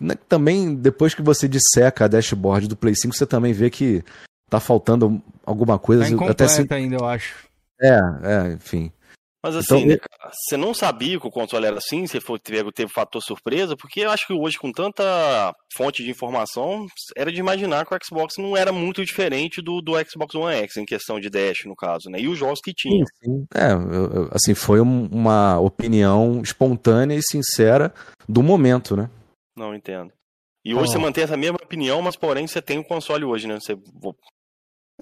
né, 0.00 0.14
também, 0.28 0.76
depois 0.76 1.12
que 1.12 1.22
você 1.22 1.48
disseca 1.48 2.04
a 2.04 2.08
dashboard 2.08 2.68
do 2.68 2.76
Play 2.76 2.94
5, 2.94 3.16
você 3.16 3.26
também 3.26 3.52
vê 3.52 3.68
que 3.68 4.04
tá 4.48 4.60
faltando 4.60 5.20
alguma 5.44 5.76
coisa. 5.76 6.04
Tá 6.16 6.30
até 6.30 6.46
se... 6.46 6.64
ainda, 6.70 6.94
eu 6.94 7.04
acho. 7.04 7.48
É, 7.80 7.98
é, 8.22 8.52
enfim. 8.52 8.92
Mas 9.44 9.56
assim, 9.56 9.76
então, 9.76 9.88
né, 9.88 9.98
cara, 9.98 10.32
você 10.32 10.56
não 10.56 10.72
sabia 10.72 11.20
que 11.20 11.26
o 11.26 11.30
console 11.30 11.66
era 11.66 11.76
assim, 11.76 12.06
você 12.06 12.18
foi, 12.18 12.38
teve, 12.38 12.72
teve 12.72 12.90
fator 12.90 13.22
surpresa, 13.22 13.76
porque 13.76 14.00
eu 14.00 14.10
acho 14.10 14.26
que 14.26 14.32
hoje, 14.32 14.56
com 14.56 14.72
tanta 14.72 15.52
fonte 15.76 16.02
de 16.02 16.08
informação, 16.08 16.86
era 17.14 17.30
de 17.30 17.40
imaginar 17.40 17.84
que 17.84 17.94
o 17.94 17.98
Xbox 18.02 18.36
não 18.38 18.56
era 18.56 18.72
muito 18.72 19.04
diferente 19.04 19.60
do, 19.60 19.82
do 19.82 19.92
Xbox 20.08 20.34
One 20.34 20.56
X, 20.60 20.78
em 20.78 20.86
questão 20.86 21.20
de 21.20 21.28
dash, 21.28 21.66
no 21.66 21.76
caso, 21.76 22.08
né? 22.08 22.20
E 22.20 22.26
os 22.26 22.38
jogos 22.38 22.58
que 22.64 22.72
tinha. 22.72 23.04
Sim. 23.22 23.44
É, 23.54 23.68
assim, 24.30 24.54
foi 24.54 24.80
uma 24.80 25.60
opinião 25.60 26.40
espontânea 26.40 27.14
e 27.14 27.22
sincera 27.22 27.92
do 28.26 28.42
momento, 28.42 28.96
né? 28.96 29.10
Não 29.54 29.74
entendo. 29.74 30.10
E 30.64 30.74
hoje 30.74 30.88
oh. 30.88 30.92
você 30.92 30.98
mantém 30.98 31.22
essa 31.22 31.36
mesma 31.36 31.58
opinião, 31.62 32.00
mas 32.00 32.16
porém 32.16 32.46
você 32.46 32.62
tem 32.62 32.78
o 32.78 32.80
um 32.80 32.84
console 32.84 33.26
hoje, 33.26 33.46
né? 33.46 33.58
Você... 33.60 33.76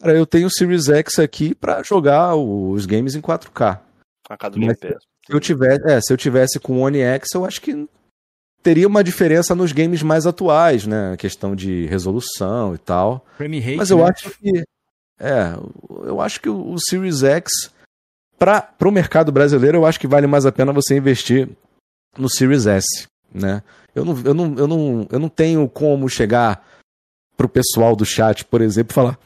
Cara, 0.01 0.19
eu 0.19 0.27
tenho 0.27 0.48
o 0.48 0.51
Series 0.51 0.89
X 0.89 1.20
aqui 1.20 1.55
para 1.55 1.81
jogar 1.85 2.35
os 2.35 2.86
games 2.86 3.14
em 3.14 3.20
4K. 3.20 3.91
A 4.28 4.36
cada 4.36 4.59
Pass. 4.59 4.78
Se 5.27 5.32
eu 5.32 5.40
tivesse, 5.40 5.90
é, 5.90 6.01
se 6.01 6.12
eu 6.12 6.16
tivesse 6.16 6.59
com 6.59 6.74
o 6.74 6.81
One 6.81 7.01
X, 7.01 7.28
eu 7.35 7.44
acho 7.44 7.61
que 7.61 7.89
teria 8.62 8.86
uma 8.86 9.05
diferença 9.05 9.55
nos 9.55 9.73
games 9.73 10.03
mais 10.03 10.27
atuais, 10.27 10.86
né? 10.86 11.12
A 11.12 11.16
questão 11.16 11.55
de 11.55 11.86
resolução 11.86 12.74
e 12.74 12.78
tal. 12.78 13.24
Rate, 13.39 13.77
mas 13.77 13.90
eu 13.90 13.99
né? 13.99 14.05
acho 14.05 14.31
que 14.31 14.65
é, 15.20 15.55
eu 16.05 16.20
acho 16.20 16.40
que 16.40 16.49
o 16.49 16.77
Series 16.78 17.23
X 17.23 17.70
para 18.39 18.89
o 18.89 18.90
mercado 18.90 19.31
brasileiro, 19.31 19.78
eu 19.78 19.86
acho 19.86 20.01
que 20.01 20.09
vale 20.09 20.27
mais 20.27 20.44
a 20.44 20.51
pena 20.51 20.73
você 20.73 20.97
investir 20.97 21.49
no 22.19 22.28
Series 22.28 22.66
S, 22.66 23.07
né? 23.32 23.62
Eu 23.94 24.05
não, 24.05 24.20
eu 24.24 24.35
não, 24.35 24.55
eu 24.57 24.66
não, 24.66 25.09
eu 25.11 25.19
não 25.19 25.28
tenho 25.28 25.69
como 25.69 26.09
chegar 26.09 26.66
pro 27.36 27.49
pessoal 27.49 27.94
do 27.94 28.05
chat, 28.05 28.44
por 28.44 28.61
exemplo, 28.61 28.93
falar 28.93 29.16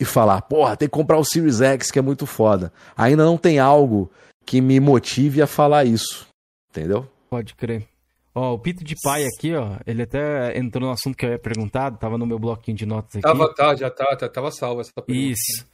e 0.00 0.04
falar, 0.04 0.42
porra, 0.42 0.76
tem 0.76 0.88
que 0.88 0.92
comprar 0.92 1.18
o 1.18 1.24
Series 1.24 1.60
X 1.60 1.90
que 1.90 1.98
é 1.98 2.02
muito 2.02 2.26
foda. 2.26 2.72
Ainda 2.96 3.24
não 3.24 3.36
tem 3.36 3.58
algo 3.58 4.10
que 4.44 4.60
me 4.60 4.78
motive 4.78 5.42
a 5.42 5.46
falar 5.46 5.84
isso, 5.84 6.26
entendeu? 6.70 7.08
Pode 7.28 7.54
crer. 7.54 7.86
Ó, 8.34 8.52
o 8.52 8.58
Pito 8.58 8.84
de 8.84 8.94
Pai 9.02 9.24
aqui, 9.24 9.54
ó, 9.54 9.78
ele 9.86 10.02
até 10.02 10.58
entrou 10.58 10.88
no 10.88 10.92
assunto 10.92 11.16
que 11.16 11.24
eu 11.24 11.30
ia 11.30 11.38
perguntar, 11.38 11.90
tava 11.92 12.18
no 12.18 12.26
meu 12.26 12.38
bloquinho 12.38 12.76
de 12.76 12.84
notas 12.84 13.16
aqui. 13.16 13.22
Tava, 13.22 13.52
tá, 13.54 13.74
já 13.74 13.90
tá, 13.90 14.14
tá 14.14 14.28
tava 14.28 14.50
salvo 14.50 14.82
essa 14.82 14.92
pergunta. 14.94 15.18
Isso. 15.18 15.66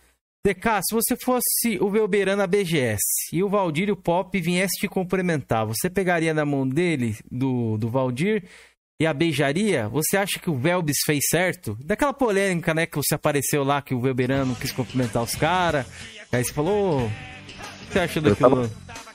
DK, 0.45 0.81
se 0.83 0.95
você 0.95 1.17
fosse 1.17 1.79
o 1.81 1.89
Velberan 1.89 2.35
na 2.35 2.49
BGS 2.49 3.01
e 3.33 3.45
o 3.45 3.49
Valdir 3.49 3.89
e 3.89 3.93
o 3.93 3.97
Pop 3.97 4.41
viesse 4.41 4.81
te 4.81 4.89
cumprimentar, 4.89 5.65
você 5.65 5.89
pegaria 5.89 6.35
na 6.35 6.45
mão 6.45 6.69
dele, 6.69 7.17
do, 7.31 7.77
do 7.79 7.89
Valdir, 7.89 8.45
e 9.03 9.07
a 9.07 9.13
beijaria? 9.13 9.89
Você 9.89 10.17
acha 10.17 10.39
que 10.39 10.49
o 10.49 10.57
Velbis 10.57 10.99
fez 11.05 11.25
certo? 11.29 11.77
Daquela 11.85 12.13
polêmica, 12.13 12.73
né, 12.73 12.87
que 12.87 12.97
você 12.97 13.17
apareceu 13.17 13.65
lá, 13.65 13.83
que 13.83 13.95
o 13.95 14.01
Velberan 14.01 14.45
não 14.45 14.55
quis 14.55 14.71
cumprimentar 14.71 15.23
os 15.25 15.35
caras. 15.35 15.87
Aí 16.31 16.45
você 16.45 16.53
falou, 16.53 17.07
o 17.07 17.11
que 17.89 17.93
você 17.93 17.99
acha 17.99 18.21
daquilo? 18.21 18.63
Eu 18.63 18.69
tava, 18.69 18.71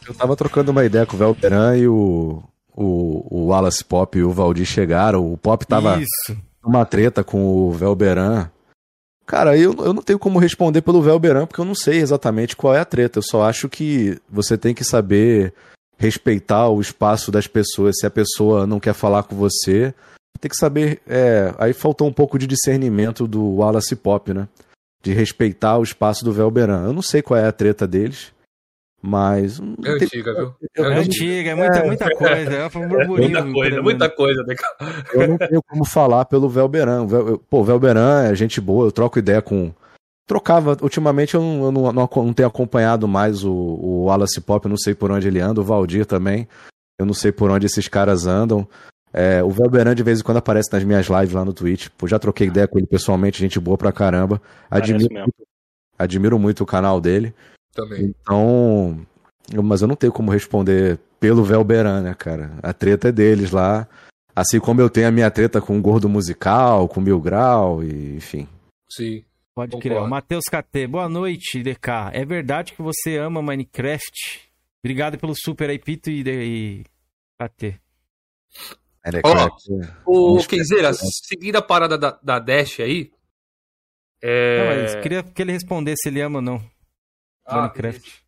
eu 0.09 0.13
tava 0.13 0.35
trocando 0.35 0.71
uma 0.71 0.83
ideia 0.83 1.05
com 1.05 1.15
o 1.15 1.19
Velberan 1.19 1.77
e 1.77 1.87
o, 1.87 2.43
o, 2.75 3.27
o 3.29 3.45
Wallace 3.47 3.83
Pop 3.83 4.17
e 4.17 4.23
o 4.23 4.31
Valdir 4.31 4.65
chegaram. 4.65 5.31
O 5.31 5.37
Pop 5.37 5.65
tava 5.65 6.01
Isso. 6.01 6.37
numa 6.61 6.85
treta 6.85 7.23
com 7.23 7.41
o 7.41 7.71
Velberan 7.71 8.49
Cara, 9.25 9.57
eu, 9.57 9.73
eu 9.79 9.93
não 9.93 10.01
tenho 10.01 10.17
como 10.17 10.39
responder 10.39 10.81
pelo 10.81 11.01
Velberan, 11.01 11.45
porque 11.45 11.59
eu 11.59 11.65
não 11.65 11.75
sei 11.75 11.99
exatamente 11.99 12.55
qual 12.55 12.73
é 12.73 12.79
a 12.79 12.85
treta. 12.85 13.19
Eu 13.19 13.23
só 13.23 13.43
acho 13.43 13.67
que 13.67 14.17
você 14.29 14.57
tem 14.57 14.73
que 14.73 14.85
saber 14.85 15.53
respeitar 15.97 16.69
o 16.69 16.79
espaço 16.79 17.31
das 17.31 17.47
pessoas. 17.47 17.97
Se 17.99 18.05
a 18.05 18.11
pessoa 18.11 18.67
não 18.67 18.79
quer 18.79 18.93
falar 18.93 19.23
com 19.23 19.35
você, 19.35 19.93
tem 20.39 20.49
que 20.49 20.57
saber. 20.57 21.01
É, 21.07 21.53
aí 21.57 21.73
faltou 21.73 22.07
um 22.07 22.13
pouco 22.13 22.37
de 22.37 22.47
discernimento 22.47 23.27
do 23.27 23.55
Wallace 23.55 23.95
Pop, 23.95 24.33
né? 24.33 24.47
De 25.03 25.13
respeitar 25.13 25.77
o 25.77 25.83
espaço 25.83 26.23
do 26.23 26.33
Velberan. 26.33 26.85
Eu 26.85 26.93
não 26.93 27.01
sei 27.01 27.21
qual 27.21 27.39
é 27.39 27.47
a 27.47 27.51
treta 27.51 27.87
deles. 27.87 28.31
Mas. 29.01 29.59
É 29.85 29.89
antiga, 29.91 30.33
viu? 30.33 30.55
É, 30.75 30.81
é 30.81 30.99
antiga, 30.99 31.49
é 31.51 31.55
muita, 31.55 31.83
muita 31.83 32.15
coisa. 32.15 32.51
É 32.51 32.65
um 32.65 33.07
muita 33.07 33.51
coisa, 33.51 33.81
muita 33.81 34.09
coisa. 34.09 34.43
Eu 35.13 35.27
não 35.27 35.37
tenho 35.37 35.61
como 35.63 35.85
falar 35.85 36.25
pelo 36.25 36.49
Velberan. 36.49 37.05
Pô, 37.49 37.63
Velberan 37.63 38.23
é 38.23 38.35
gente 38.35 38.59
boa, 38.59 38.87
eu 38.87 38.91
troco 38.91 39.19
ideia 39.19 39.41
com. 39.41 39.71
Trocava, 40.27 40.77
ultimamente 40.81 41.35
eu 41.35 41.41
não, 41.41 41.63
eu 41.63 41.71
não, 41.71 41.93
não, 41.93 42.09
não 42.13 42.33
tenho 42.33 42.49
acompanhado 42.49 43.07
mais 43.07 43.45
o, 43.45 43.51
o 43.51 44.03
Wallace 44.03 44.41
Pop, 44.41 44.65
eu 44.65 44.69
não 44.69 44.77
sei 44.77 44.93
por 44.93 45.09
onde 45.09 45.25
ele 45.25 45.39
anda, 45.39 45.61
o 45.61 45.63
Valdir 45.63 46.05
também. 46.05 46.47
Eu 46.99 47.05
não 47.05 47.13
sei 47.13 47.31
por 47.31 47.49
onde 47.49 47.65
esses 47.65 47.87
caras 47.87 48.27
andam. 48.27 48.67
É, 49.13 49.41
o 49.41 49.49
Velberan 49.49 49.95
de 49.95 50.03
vez 50.03 50.19
em 50.19 50.23
quando 50.23 50.37
aparece 50.37 50.71
nas 50.71 50.83
minhas 50.83 51.07
lives 51.07 51.33
lá 51.33 51.45
no 51.45 51.53
Twitch. 51.53 51.87
Pô, 51.97 52.07
já 52.07 52.19
troquei 52.19 52.47
ideia 52.47 52.67
com 52.67 52.77
ele 52.77 52.87
pessoalmente, 52.87 53.39
gente 53.39 53.59
boa 53.59 53.77
pra 53.77 53.91
caramba. 53.91 54.41
Admiro, 54.69 55.13
muito, 55.13 55.47
admiro 55.97 56.37
muito 56.37 56.63
o 56.63 56.67
canal 56.67 56.99
dele. 56.99 57.33
Também. 57.73 58.03
Então. 58.05 58.99
Mas 59.63 59.81
eu 59.81 59.87
não 59.87 59.95
tenho 59.95 60.11
como 60.11 60.29
responder 60.29 60.99
pelo 61.19 61.43
Velberan, 61.43 62.01
né, 62.01 62.13
cara? 62.13 62.51
A 62.61 62.73
treta 62.73 63.07
é 63.07 63.11
deles 63.11 63.51
lá. 63.51 63.87
Assim 64.35 64.59
como 64.59 64.81
eu 64.81 64.89
tenho 64.89 65.07
a 65.07 65.11
minha 65.11 65.31
treta 65.31 65.61
com 65.61 65.77
o 65.77 65.81
Gordo 65.81 66.09
Musical, 66.09 66.87
com 66.87 66.99
o 66.99 67.03
Mil 67.03 67.19
Grau, 67.19 67.83
e, 67.83 68.17
enfim. 68.17 68.47
Sim. 68.89 69.23
Pode 69.57 69.75
crer. 69.79 70.07
Matheus 70.07 70.43
KT, 70.43 70.85
boa 70.85 71.09
noite, 71.09 71.63
DK. 71.63 72.11
É 72.13 72.23
verdade 72.23 72.73
que 72.73 72.81
você 72.83 73.17
ama 73.17 73.41
Minecraft? 73.41 74.51
Obrigado 74.83 75.17
pelo 75.17 75.33
super 75.35 75.67
aí, 75.67 75.79
Pito 75.79 76.11
e, 76.11 76.21
e 76.21 76.83
KT. 77.41 77.81
Ó, 80.05 80.35
o 80.37 80.47
Kenzeira, 80.47 80.93
seguindo 80.93 81.55
a 81.55 81.61
parada 81.63 81.97
da, 81.97 82.11
da 82.21 82.37
Dash 82.37 82.81
aí. 82.81 83.11
É... 84.21 84.59
Não, 84.59 84.83
mas 84.83 85.01
queria 85.01 85.23
que 85.23 85.41
ele 85.41 85.53
respondesse 85.53 86.03
se 86.03 86.09
ele 86.09 86.21
ama 86.21 86.37
ou 86.37 86.43
não. 86.43 86.71
Ah, 87.43 87.61
Minecraft. 87.61 88.25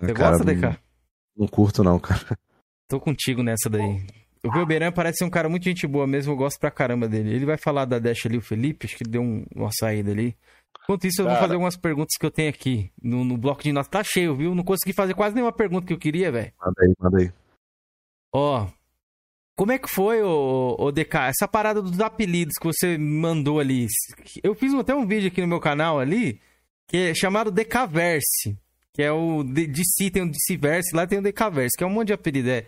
Você 0.00 0.12
cara, 0.12 0.36
gosta, 0.36 0.44
DK? 0.44 0.80
Não 1.34 1.48
curto, 1.48 1.82
não, 1.82 1.98
cara. 1.98 2.38
Tô 2.90 3.00
contigo 3.00 3.42
nessa 3.42 3.70
daí. 3.70 4.06
O 4.44 4.52
Velberan 4.52 4.92
parece 4.92 5.18
ser 5.18 5.24
um 5.24 5.30
cara 5.30 5.48
muito 5.48 5.64
gente 5.64 5.86
boa 5.86 6.06
mesmo, 6.06 6.32
eu 6.32 6.36
gosto 6.36 6.60
pra 6.60 6.70
caramba 6.70 7.08
dele. 7.08 7.34
Ele 7.34 7.46
vai 7.46 7.56
falar 7.56 7.86
da 7.86 7.98
Dash 7.98 8.26
ali, 8.26 8.36
o 8.36 8.42
Felipe, 8.42 8.86
acho 8.86 8.96
que 8.96 9.02
ele 9.02 9.10
deu 9.10 9.22
um, 9.22 9.44
uma 9.54 9.70
saída 9.72 10.10
ali. 10.10 10.36
Enquanto 10.82 11.06
isso, 11.06 11.22
eu 11.22 11.26
vou 11.26 11.36
fazer 11.36 11.54
algumas 11.54 11.76
perguntas 11.76 12.14
que 12.20 12.26
eu 12.26 12.30
tenho 12.30 12.50
aqui 12.50 12.92
no, 13.02 13.24
no 13.24 13.38
bloco 13.38 13.62
de 13.62 13.72
notas. 13.72 13.88
Tá 13.88 14.04
cheio, 14.04 14.36
viu? 14.36 14.54
Não 14.54 14.62
consegui 14.62 14.92
fazer 14.92 15.14
quase 15.14 15.34
nenhuma 15.34 15.52
pergunta 15.52 15.86
que 15.86 15.94
eu 15.94 15.98
queria, 15.98 16.30
velho. 16.30 16.52
Manda 16.60 16.82
aí, 16.82 16.94
manda 17.00 17.18
aí. 17.22 17.32
Ó, 18.34 18.66
como 19.56 19.72
é 19.72 19.78
que 19.78 19.88
foi, 19.88 20.20
o, 20.20 20.76
o 20.78 20.92
DK, 20.92 21.28
essa 21.28 21.48
parada 21.48 21.80
dos 21.80 22.00
apelidos 22.00 22.58
que 22.58 22.66
você 22.66 22.98
mandou 22.98 23.60
ali? 23.60 23.86
Eu 24.42 24.54
fiz 24.54 24.74
até 24.74 24.94
um 24.94 25.06
vídeo 25.06 25.28
aqui 25.28 25.40
no 25.40 25.46
meu 25.46 25.60
canal 25.60 25.98
ali, 25.98 26.40
que 26.86 26.96
é 26.96 27.14
chamado 27.14 27.50
Decaverse, 27.50 28.58
que 28.92 29.02
é 29.02 29.10
o 29.10 29.42
DC, 29.42 30.10
tem 30.10 30.22
o 30.22 30.30
DCverse, 30.30 30.94
lá 30.94 31.06
tem 31.06 31.18
o 31.18 31.22
Decaverse, 31.22 31.78
que 31.78 31.84
é 31.84 31.86
um 31.86 31.90
monte 31.90 32.08
de 32.08 32.12
apelido, 32.12 32.50
é, 32.50 32.66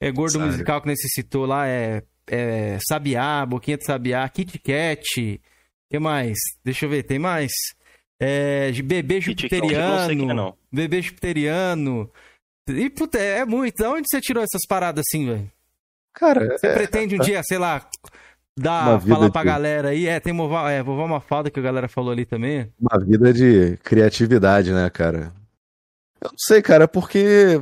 é 0.00 0.10
Gordo 0.10 0.32
Sério? 0.32 0.46
Musical 0.48 0.80
que 0.82 0.88
necessitou 0.88 1.46
lá, 1.46 1.66
é, 1.66 2.02
é 2.28 2.78
Sabiá, 2.86 3.44
Boquinha 3.46 3.78
de 3.78 3.84
Sabiá, 3.84 4.28
Kit 4.28 4.58
Kat, 4.58 5.40
que 5.90 5.98
mais? 5.98 6.36
Deixa 6.64 6.86
eu 6.86 6.90
ver, 6.90 7.02
tem 7.02 7.18
mais? 7.18 7.52
É, 8.20 8.72
bebê 8.82 9.20
jupiteriano, 9.20 10.24
não 10.24 10.34
não 10.34 10.48
é, 10.48 10.52
bebê 10.72 11.02
jupiteriano, 11.02 12.10
e 12.68 12.90
puta, 12.90 13.18
é 13.18 13.44
muito, 13.44 13.76
da 13.76 13.90
onde 13.90 14.06
você 14.10 14.20
tirou 14.20 14.42
essas 14.42 14.62
paradas 14.66 15.04
assim, 15.06 15.26
velho? 15.26 15.50
Cara, 16.12 16.58
você 16.58 16.66
é, 16.66 16.74
pretende 16.74 17.14
um 17.14 17.22
é, 17.22 17.24
dia, 17.24 17.42
sei 17.44 17.58
lá, 17.58 17.86
dar, 18.58 19.00
falar 19.00 19.30
pra 19.30 19.42
de... 19.42 19.46
galera 19.46 19.88
aí, 19.90 20.06
é, 20.06 20.18
tem 20.18 20.36
vovó, 20.36 20.68
é, 20.68 20.82
vovó 20.82 21.06
Mafalda 21.06 21.50
que 21.50 21.60
a 21.60 21.62
galera 21.62 21.88
falou 21.88 22.10
ali 22.10 22.24
também. 22.24 22.72
Uma 22.80 23.04
vida 23.04 23.32
de 23.32 23.76
criatividade, 23.84 24.72
né, 24.72 24.90
cara? 24.90 25.32
Eu 26.20 26.30
não 26.30 26.38
sei, 26.38 26.60
cara, 26.60 26.88
porque 26.88 27.60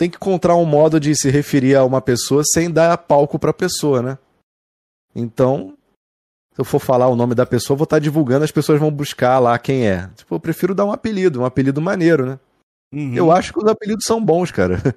tem 0.00 0.08
que 0.08 0.16
encontrar 0.16 0.56
um 0.56 0.64
modo 0.64 0.98
de 0.98 1.14
se 1.14 1.28
referir 1.28 1.76
a 1.76 1.84
uma 1.84 2.00
pessoa 2.00 2.42
sem 2.42 2.70
dar 2.70 2.96
palco 2.96 3.38
pra 3.38 3.52
pessoa, 3.52 4.00
né? 4.00 4.18
Então, 5.14 5.74
se 6.54 6.58
eu 6.58 6.64
for 6.64 6.78
falar 6.78 7.08
o 7.08 7.14
nome 7.14 7.34
da 7.34 7.44
pessoa, 7.44 7.76
vou 7.76 7.84
estar 7.84 7.98
divulgando, 7.98 8.42
as 8.42 8.50
pessoas 8.50 8.80
vão 8.80 8.90
buscar 8.90 9.38
lá 9.38 9.58
quem 9.58 9.86
é. 9.86 10.08
Tipo, 10.16 10.36
eu 10.36 10.40
prefiro 10.40 10.74
dar 10.74 10.86
um 10.86 10.92
apelido, 10.92 11.42
um 11.42 11.44
apelido 11.44 11.82
maneiro, 11.82 12.24
né? 12.24 12.38
Uhum. 12.94 13.14
Eu 13.14 13.30
acho 13.30 13.52
que 13.52 13.58
os 13.58 13.66
apelidos 13.66 14.06
são 14.06 14.24
bons, 14.24 14.50
cara. 14.50 14.80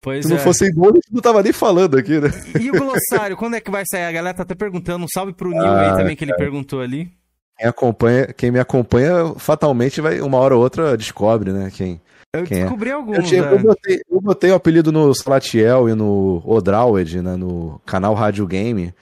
Pois 0.00 0.24
Se 0.24 0.30
não 0.30 0.38
é. 0.38 0.40
fossem 0.40 0.72
bons, 0.72 0.92
a 0.92 0.94
gente 0.94 1.12
não 1.12 1.20
tava 1.20 1.42
nem 1.42 1.52
falando 1.52 1.98
aqui, 1.98 2.18
né? 2.18 2.30
E 2.58 2.70
o 2.70 2.72
glossário, 2.72 3.36
quando 3.36 3.54
é 3.54 3.60
que 3.60 3.70
vai 3.70 3.84
sair? 3.84 4.04
A 4.04 4.12
galera 4.12 4.34
tá 4.34 4.44
até 4.44 4.54
perguntando. 4.54 5.04
Um 5.04 5.08
salve 5.12 5.34
pro 5.34 5.50
Nil 5.50 5.60
ah, 5.60 5.90
aí 5.90 5.96
também, 5.98 6.16
que 6.16 6.24
ele 6.24 6.34
perguntou 6.36 6.80
ali. 6.80 7.12
Quem, 7.58 7.68
acompanha, 7.68 8.26
quem 8.32 8.50
me 8.50 8.58
acompanha, 8.58 9.34
fatalmente, 9.36 10.00
vai 10.00 10.22
uma 10.22 10.38
hora 10.38 10.56
ou 10.56 10.62
outra 10.62 10.96
descobre, 10.96 11.52
né? 11.52 11.70
Quem, 11.70 12.00
eu 12.34 12.44
quem 12.44 12.58
é. 12.58 12.60
descobri 12.62 12.90
é. 12.90 12.92
alguns. 12.92 13.30
Eu, 13.30 13.44
eu, 13.44 13.58
botei, 13.58 14.00
eu 14.10 14.20
botei 14.20 14.50
o 14.50 14.54
apelido 14.54 14.90
no 14.90 15.14
Salatiel 15.14 15.88
e 15.88 15.94
no 15.94 16.42
Odrawed, 16.46 17.20
né? 17.20 17.36
No 17.36 17.80
canal 17.84 18.14
Rádio 18.14 18.46
Game. 18.46 18.94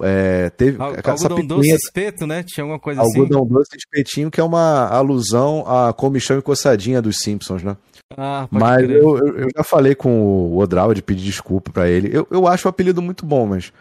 É, 0.00 0.50
teve 0.50 0.80
Al 0.80 0.94
algodão 0.94 1.44
doce 1.44 1.72
espeto, 1.72 2.26
né? 2.26 2.44
Tinha 2.44 2.62
alguma 2.62 2.78
coisa 2.78 3.00
algodão 3.00 3.24
assim. 3.24 3.34
Algodão 3.34 3.58
doce 3.58 3.76
espetinho, 3.76 4.30
que 4.30 4.40
é 4.40 4.44
uma 4.44 4.86
alusão 4.88 5.64
à 5.66 5.92
comichão 5.92 6.38
e 6.38 6.42
coçadinha 6.42 7.02
dos 7.02 7.18
Simpsons, 7.18 7.62
né? 7.62 7.76
Ah, 8.16 8.48
mas 8.50 8.88
eu, 8.88 9.18
eu, 9.18 9.48
já 9.54 9.62
falei 9.62 9.94
com 9.94 10.10
o 10.20 10.58
Odral 10.58 10.94
de 10.94 11.02
pedir 11.02 11.24
desculpa 11.24 11.70
para 11.70 11.88
ele. 11.88 12.10
Eu, 12.16 12.26
eu 12.30 12.46
acho 12.46 12.66
o 12.66 12.70
apelido 12.70 13.02
muito 13.02 13.26
bom, 13.26 13.46
mas. 13.46 13.72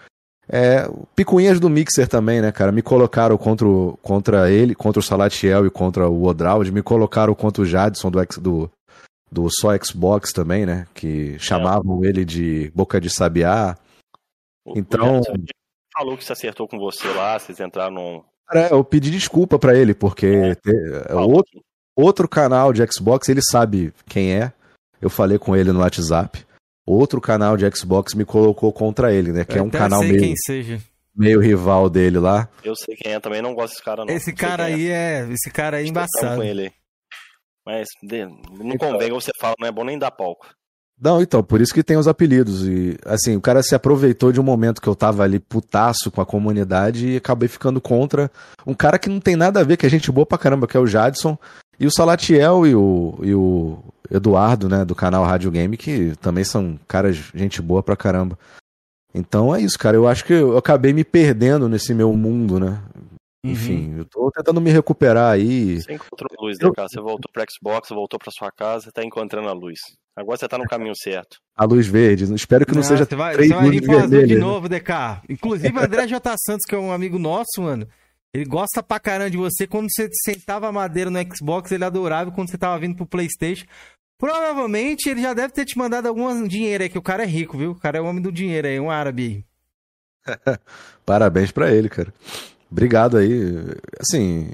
É, 0.50 0.90
picuinhas 1.16 1.60
do 1.60 1.70
Mixer 1.70 2.08
também, 2.08 2.42
né, 2.42 2.52
cara? 2.52 2.72
Me 2.72 2.82
colocaram 2.82 3.38
contra, 3.38 3.68
o, 3.68 3.98
contra 4.02 4.50
ele, 4.50 4.74
contra 4.74 5.00
o 5.00 5.04
Salatiel 5.04 5.66
e 5.66 5.70
contra 5.70 6.08
o 6.10 6.24
Odraud. 6.24 6.72
Me 6.72 6.82
colocaram 6.82 7.36
contra 7.36 7.62
o 7.62 7.66
Jadson 7.66 8.10
do, 8.10 8.26
do, 8.40 8.72
do 9.32 9.50
Só 9.50 9.78
Xbox 9.78 10.32
também, 10.32 10.66
né? 10.66 10.88
Que 10.94 11.38
chamavam 11.40 12.04
é. 12.04 12.08
ele 12.08 12.24
de 12.24 12.72
Boca 12.74 13.00
de 13.02 13.10
Sabiá. 13.10 13.78
Então. 14.76 15.22
falou 15.98 16.18
que 16.18 16.24
se 16.24 16.32
acertou 16.32 16.68
com 16.68 16.78
você 16.78 17.08
lá, 17.10 17.38
vocês 17.38 17.60
entraram 17.60 17.94
num. 17.94 18.24
Cara, 18.48 18.70
eu 18.70 18.84
pedi 18.84 19.12
desculpa 19.12 19.60
para 19.60 19.78
ele, 19.78 19.94
porque 19.94 20.28
é. 20.28 20.56
Te, 20.56 20.72
é 21.10 21.16
outro, 21.16 21.60
Outro 21.98 22.30
canal 22.30 22.72
de 22.72 22.86
Xbox, 22.86 23.28
ele 23.28 23.42
sabe 23.42 23.92
quem 24.08 24.32
é. 24.32 24.54
Eu 25.02 25.10
falei 25.10 25.40
com 25.40 25.56
ele 25.56 25.72
no 25.72 25.80
WhatsApp. 25.80 26.46
Outro 26.88 27.20
canal 27.20 27.58
de 27.58 27.70
Xbox 27.76 28.14
me 28.14 28.24
colocou 28.24 28.72
contra 28.72 29.14
ele, 29.14 29.34
né? 29.34 29.44
Que 29.44 29.58
é 29.58 29.62
um 29.62 29.70
canal 29.70 30.02
meio, 30.02 30.34
meio 31.14 31.42
rival 31.42 31.90
dele 31.90 32.18
lá. 32.18 32.48
Eu 32.64 32.78
sei 32.78 32.96
quem 32.96 33.12
é 33.12 33.20
também, 33.20 33.42
não 33.42 33.54
gosto 33.54 33.74
desse 33.74 33.84
cara 33.84 34.06
não. 34.06 34.14
Esse 34.14 34.34
cara 34.34 34.64
aí 34.64 34.88
é. 34.88 35.20
é, 35.20 35.34
esse 35.34 35.52
cara 35.52 35.78
aí 35.78 35.86
é 35.86 35.90
embaçado. 35.90 36.38
Com 36.38 36.44
ele. 36.44 36.72
Mas 37.66 37.90
não 38.02 38.74
então, 38.74 38.94
convém, 38.94 39.12
você 39.12 39.32
fala, 39.38 39.54
não 39.60 39.68
é 39.68 39.72
bom 39.72 39.84
nem 39.84 40.00
dar 40.00 40.12
palco. 40.12 40.48
Não, 41.00 41.22
então, 41.22 41.44
por 41.44 41.60
isso 41.60 41.74
que 41.74 41.84
tem 41.84 41.98
os 41.98 42.08
apelidos. 42.08 42.66
E, 42.66 42.98
assim, 43.06 43.36
o 43.36 43.42
cara 43.42 43.62
se 43.62 43.76
aproveitou 43.76 44.32
de 44.32 44.40
um 44.40 44.44
momento 44.44 44.82
que 44.82 44.88
eu 44.88 44.96
tava 44.96 45.24
ali 45.24 45.40
putaço 45.40 46.10
com 46.10 46.22
a 46.22 46.26
comunidade 46.26 47.10
e 47.10 47.18
acabei 47.18 47.50
ficando 47.50 47.82
contra 47.82 48.32
um 48.66 48.74
cara 48.74 48.98
que 48.98 49.10
não 49.10 49.20
tem 49.20 49.36
nada 49.36 49.60
a 49.60 49.64
ver, 49.64 49.76
que 49.76 49.86
é 49.86 49.90
gente 49.90 50.10
boa 50.10 50.26
pra 50.26 50.38
caramba, 50.38 50.66
que 50.68 50.78
é 50.78 50.80
o 50.80 50.88
Jadson. 50.88 51.38
E 51.78 51.86
o 51.86 51.92
Salatiel 51.92 52.66
e 52.66 52.74
o, 52.74 53.20
e 53.22 53.36
o 53.36 53.78
Eduardo, 54.12 54.70
né, 54.70 54.86
do 54.86 54.96
canal 54.96 55.24
Rádio 55.24 55.52
Game, 55.52 55.78
que 55.78 56.16
também 56.18 56.44
são 56.44 56.80
caras, 56.88 57.16
gente 57.34 57.62
boa 57.62 57.84
pra 57.84 57.96
caramba. 57.96 58.38
Então 59.14 59.56
é 59.56 59.62
isso, 59.62 59.78
cara. 59.80 59.98
Eu 59.98 60.08
acho 60.08 60.26
que 60.26 60.34
eu 60.34 60.58
acabei 60.58 60.94
me 60.94 61.04
perdendo 61.04 61.68
nesse 61.68 61.94
meu 61.94 62.14
mundo, 62.14 62.60
né? 62.60 62.82
Uhum. 63.46 63.52
Enfim, 63.52 63.96
eu 63.98 64.06
tô 64.06 64.30
tentando 64.32 64.60
me 64.60 64.70
recuperar 64.70 65.32
aí. 65.32 65.82
Você 65.82 65.94
encontrou 65.94 66.30
a 66.38 66.44
luz, 66.44 66.58
né, 66.60 66.70
cara? 66.76 66.88
Você 66.88 67.00
voltou 67.00 67.32
pro 67.32 67.44
Xbox, 67.50 67.90
voltou 67.90 68.20
pra 68.20 68.32
sua 68.32 68.52
casa, 68.52 68.92
tá 68.92 69.04
encontrando 69.04 69.48
a 69.48 69.54
luz. 69.54 69.80
Agora 70.16 70.38
você 70.38 70.48
tá 70.48 70.58
no 70.58 70.66
caminho 70.66 70.96
certo. 70.96 71.38
A 71.56 71.64
luz 71.64 71.88
verde. 71.88 72.24
Espero 72.34 72.66
que 72.66 72.72
não, 72.72 72.82
não 72.82 72.88
seja. 72.88 73.06
Você 73.06 73.16
vai, 73.16 73.36
você 73.36 73.50
vai 73.50 73.70
vir 73.70 73.86
fazer 73.86 74.28
de 74.28 74.36
novo, 74.36 74.68
DK. 74.68 75.22
Inclusive, 75.30 75.78
o 75.78 75.80
André 75.80 76.08
J. 76.08 76.36
Santos, 76.44 76.66
que 76.68 76.74
é 76.74 76.78
um 76.78 76.92
amigo 76.92 77.20
nosso, 77.20 77.62
mano. 77.62 77.88
Ele 78.34 78.44
gosta 78.44 78.82
pra 78.82 79.00
caramba 79.00 79.30
de 79.30 79.38
você. 79.38 79.68
Quando 79.68 79.88
você 79.90 80.10
sentava 80.26 80.68
a 80.68 80.72
madeira 80.72 81.10
no 81.10 81.20
Xbox, 81.36 81.72
ele 81.72 81.86
adorava. 81.86 82.32
Quando 82.32 82.50
você 82.50 82.58
tava 82.58 82.80
vindo 82.80 82.96
pro 82.96 83.06
PlayStation. 83.06 83.66
Provavelmente 84.18 85.10
ele 85.10 85.22
já 85.22 85.34
deve 85.34 85.54
ter 85.54 85.66
te 85.66 85.78
mandado 85.78 86.08
algum 86.08 86.48
dinheiro 86.48 86.84
aí, 86.84 86.90
que 86.90 86.98
o 86.98 87.04
cara 87.04 87.24
é 87.24 87.28
rico, 87.28 87.58
viu? 87.58 87.72
O 87.72 87.80
cara 87.80 88.00
é 88.00 88.02
o 88.02 88.06
homem 88.06 88.22
do 88.22 88.32
dinheiro 88.32 88.68
aí, 88.68 88.80
um 88.80 88.90
árabe. 88.90 89.46
Parabéns 91.06 91.52
pra 91.52 91.72
ele, 91.72 91.88
cara. 91.88 92.14
Obrigado 92.70 93.18
aí. 93.18 93.64
Assim, 94.00 94.52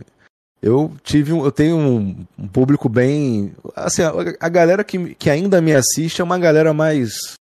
eu 0.61 0.91
tive 1.03 1.33
um, 1.33 1.43
eu 1.43 1.51
tenho 1.51 1.77
um, 1.77 2.25
um, 2.37 2.47
público 2.47 2.87
bem. 2.87 3.53
Assim, 3.75 4.03
a, 4.03 4.11
a, 4.39 4.49
galera 4.49 4.83
que, 4.83 5.15
que 5.15 5.29
ainda 5.29 5.61
me 5.61 5.73
assiste 5.73 6.21
é 6.21 6.23
uma 6.23 6.37
galera 6.37 6.73
mais. 6.73 7.33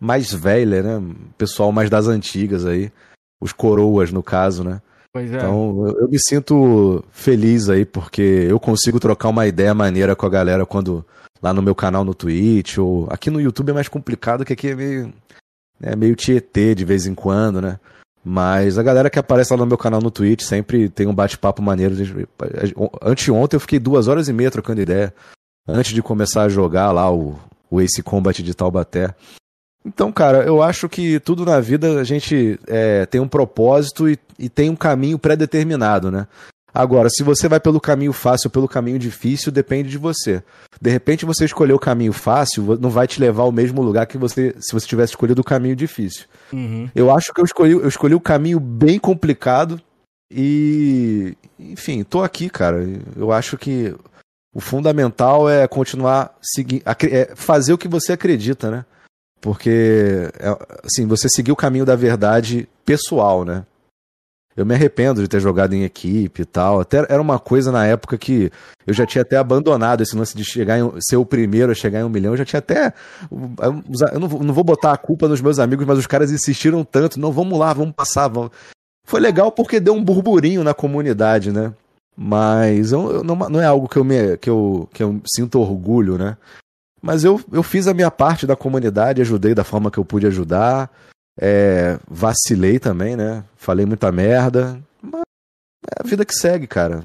mais 0.00 0.32
velha, 0.32 0.82
né? 0.82 1.14
Pessoal 1.36 1.70
mais 1.70 1.88
das 1.88 2.08
antigas 2.08 2.66
aí. 2.66 2.90
Os 3.40 3.52
coroas, 3.52 4.10
no 4.10 4.22
caso, 4.22 4.64
né? 4.64 4.82
Pois 5.12 5.32
é. 5.32 5.36
Então 5.36 5.86
eu, 5.86 6.00
eu 6.00 6.08
me 6.08 6.18
sinto 6.18 7.04
feliz 7.10 7.68
aí, 7.68 7.84
porque 7.84 8.46
eu 8.48 8.58
consigo 8.58 8.98
trocar 9.00 9.28
uma 9.28 9.46
ideia 9.46 9.72
maneira 9.72 10.16
com 10.16 10.26
a 10.26 10.30
galera 10.30 10.66
quando 10.66 11.04
lá 11.42 11.52
no 11.52 11.62
meu 11.62 11.74
canal 11.74 12.04
no 12.04 12.14
Twitch, 12.14 12.78
ou 12.78 13.06
aqui 13.10 13.30
no 13.30 13.40
YouTube 13.40 13.70
é 13.70 13.74
mais 13.74 13.88
complicado, 13.88 14.44
que 14.44 14.52
aqui 14.52 14.68
é 14.68 14.74
meio, 14.74 15.12
é 15.80 15.96
meio 15.96 16.16
tietê 16.16 16.74
de 16.74 16.84
vez 16.84 17.06
em 17.06 17.14
quando, 17.14 17.60
né? 17.60 17.78
Mas 18.24 18.78
a 18.78 18.82
galera 18.82 19.08
que 19.08 19.18
aparece 19.18 19.52
lá 19.52 19.58
no 19.58 19.66
meu 19.66 19.78
canal 19.78 20.00
no 20.00 20.10
Twitch 20.10 20.42
sempre 20.42 20.88
tem 20.88 21.06
um 21.06 21.14
bate-papo 21.14 21.62
maneiro. 21.62 21.94
Anteontem 23.00 23.56
eu 23.56 23.60
fiquei 23.60 23.78
duas 23.78 24.08
horas 24.08 24.28
e 24.28 24.32
meia 24.32 24.50
trocando 24.50 24.82
ideia. 24.82 25.14
Antes 25.66 25.94
de 25.94 26.02
começar 26.02 26.42
a 26.42 26.48
jogar 26.48 26.92
lá 26.92 27.10
o, 27.10 27.38
o 27.70 27.80
Ace 27.80 28.02
Combat 28.02 28.42
de 28.42 28.54
Taubaté. 28.54 29.14
Então, 29.84 30.12
cara, 30.12 30.44
eu 30.44 30.62
acho 30.62 30.88
que 30.88 31.20
tudo 31.20 31.44
na 31.44 31.60
vida 31.60 32.00
a 32.00 32.04
gente 32.04 32.58
é, 32.66 33.06
tem 33.06 33.20
um 33.20 33.28
propósito 33.28 34.08
e, 34.08 34.18
e 34.38 34.48
tem 34.48 34.68
um 34.68 34.76
caminho 34.76 35.18
pré-determinado, 35.18 36.10
né? 36.10 36.26
Agora, 36.78 37.10
se 37.10 37.24
você 37.24 37.48
vai 37.48 37.58
pelo 37.58 37.80
caminho 37.80 38.12
fácil 38.12 38.46
ou 38.46 38.52
pelo 38.52 38.68
caminho 38.68 39.00
difícil, 39.00 39.50
depende 39.50 39.90
de 39.90 39.98
você. 39.98 40.44
De 40.80 40.88
repente, 40.88 41.26
você 41.26 41.44
escolher 41.44 41.72
o 41.72 41.78
caminho 41.78 42.12
fácil 42.12 42.78
não 42.80 42.88
vai 42.88 43.08
te 43.08 43.20
levar 43.20 43.42
ao 43.42 43.50
mesmo 43.50 43.82
lugar 43.82 44.06
que 44.06 44.16
você 44.16 44.54
se 44.60 44.72
você 44.72 44.86
tivesse 44.86 45.10
escolhido 45.10 45.40
o 45.40 45.44
caminho 45.44 45.74
difícil. 45.74 46.26
Uhum. 46.52 46.88
Eu 46.94 47.10
acho 47.10 47.34
que 47.34 47.40
eu 47.40 47.44
escolhi, 47.44 47.72
eu 47.72 47.88
escolhi 47.88 48.14
o 48.14 48.20
caminho 48.20 48.60
bem 48.60 48.96
complicado 48.96 49.82
e, 50.30 51.36
enfim, 51.58 52.04
tô 52.04 52.22
aqui, 52.22 52.48
cara. 52.48 52.86
Eu 53.16 53.32
acho 53.32 53.58
que 53.58 53.92
o 54.54 54.60
fundamental 54.60 55.50
é 55.50 55.66
continuar 55.66 56.32
seguindo, 56.40 56.84
é 56.86 57.32
fazer 57.34 57.72
o 57.72 57.78
que 57.78 57.88
você 57.88 58.12
acredita, 58.12 58.70
né? 58.70 58.84
Porque, 59.40 60.30
é, 60.38 60.56
assim, 60.84 61.08
você 61.08 61.28
seguir 61.28 61.50
o 61.50 61.56
caminho 61.56 61.84
da 61.84 61.96
verdade 61.96 62.68
pessoal, 62.84 63.44
né? 63.44 63.64
Eu 64.58 64.66
me 64.66 64.74
arrependo 64.74 65.22
de 65.22 65.28
ter 65.28 65.38
jogado 65.38 65.72
em 65.72 65.84
equipe 65.84 66.42
e 66.42 66.44
tal. 66.44 66.80
Até 66.80 67.06
era 67.08 67.22
uma 67.22 67.38
coisa 67.38 67.70
na 67.70 67.86
época 67.86 68.18
que 68.18 68.50
eu 68.84 68.92
já 68.92 69.06
tinha 69.06 69.22
até 69.22 69.36
abandonado 69.36 70.02
esse 70.02 70.16
lance 70.16 70.36
de 70.36 70.44
chegar 70.44 70.76
em, 70.76 70.90
ser 71.00 71.14
o 71.14 71.24
primeiro 71.24 71.70
a 71.70 71.76
chegar 71.76 72.00
em 72.00 72.02
um 72.02 72.08
milhão. 72.08 72.32
Eu 72.32 72.38
já 72.38 72.44
tinha 72.44 72.58
até. 72.58 72.92
Eu 73.30 74.18
não, 74.18 74.28
não 74.28 74.52
vou 74.52 74.64
botar 74.64 74.90
a 74.90 74.96
culpa 74.96 75.28
nos 75.28 75.40
meus 75.40 75.60
amigos, 75.60 75.86
mas 75.86 75.96
os 75.96 76.08
caras 76.08 76.32
insistiram 76.32 76.82
tanto. 76.82 77.20
Não, 77.20 77.30
vamos 77.30 77.56
lá, 77.56 77.72
vamos 77.72 77.94
passar. 77.94 78.26
Vamos. 78.26 78.50
Foi 79.06 79.20
legal 79.20 79.52
porque 79.52 79.78
deu 79.78 79.94
um 79.94 80.02
burburinho 80.02 80.64
na 80.64 80.74
comunidade, 80.74 81.52
né? 81.52 81.72
Mas 82.16 82.90
eu, 82.90 83.12
eu 83.12 83.22
não, 83.22 83.36
não 83.36 83.60
é 83.60 83.64
algo 83.64 83.88
que 83.88 83.96
eu, 83.96 84.02
me, 84.02 84.36
que, 84.38 84.50
eu, 84.50 84.88
que 84.92 85.04
eu 85.04 85.20
sinto 85.24 85.60
orgulho, 85.60 86.18
né? 86.18 86.36
Mas 87.00 87.22
eu, 87.22 87.40
eu 87.52 87.62
fiz 87.62 87.86
a 87.86 87.94
minha 87.94 88.10
parte 88.10 88.44
da 88.44 88.56
comunidade, 88.56 89.22
ajudei 89.22 89.54
da 89.54 89.62
forma 89.62 89.88
que 89.88 89.98
eu 89.98 90.04
pude 90.04 90.26
ajudar. 90.26 90.90
É, 91.40 91.98
vacilei 92.08 92.78
também, 92.78 93.16
né? 93.16 93.44
Falei 93.56 93.86
muita 93.86 94.10
merda. 94.10 94.82
Mas 95.00 95.22
é 95.86 96.02
a 96.02 96.06
vida 96.06 96.24
que 96.24 96.34
segue, 96.34 96.66
cara. 96.66 97.04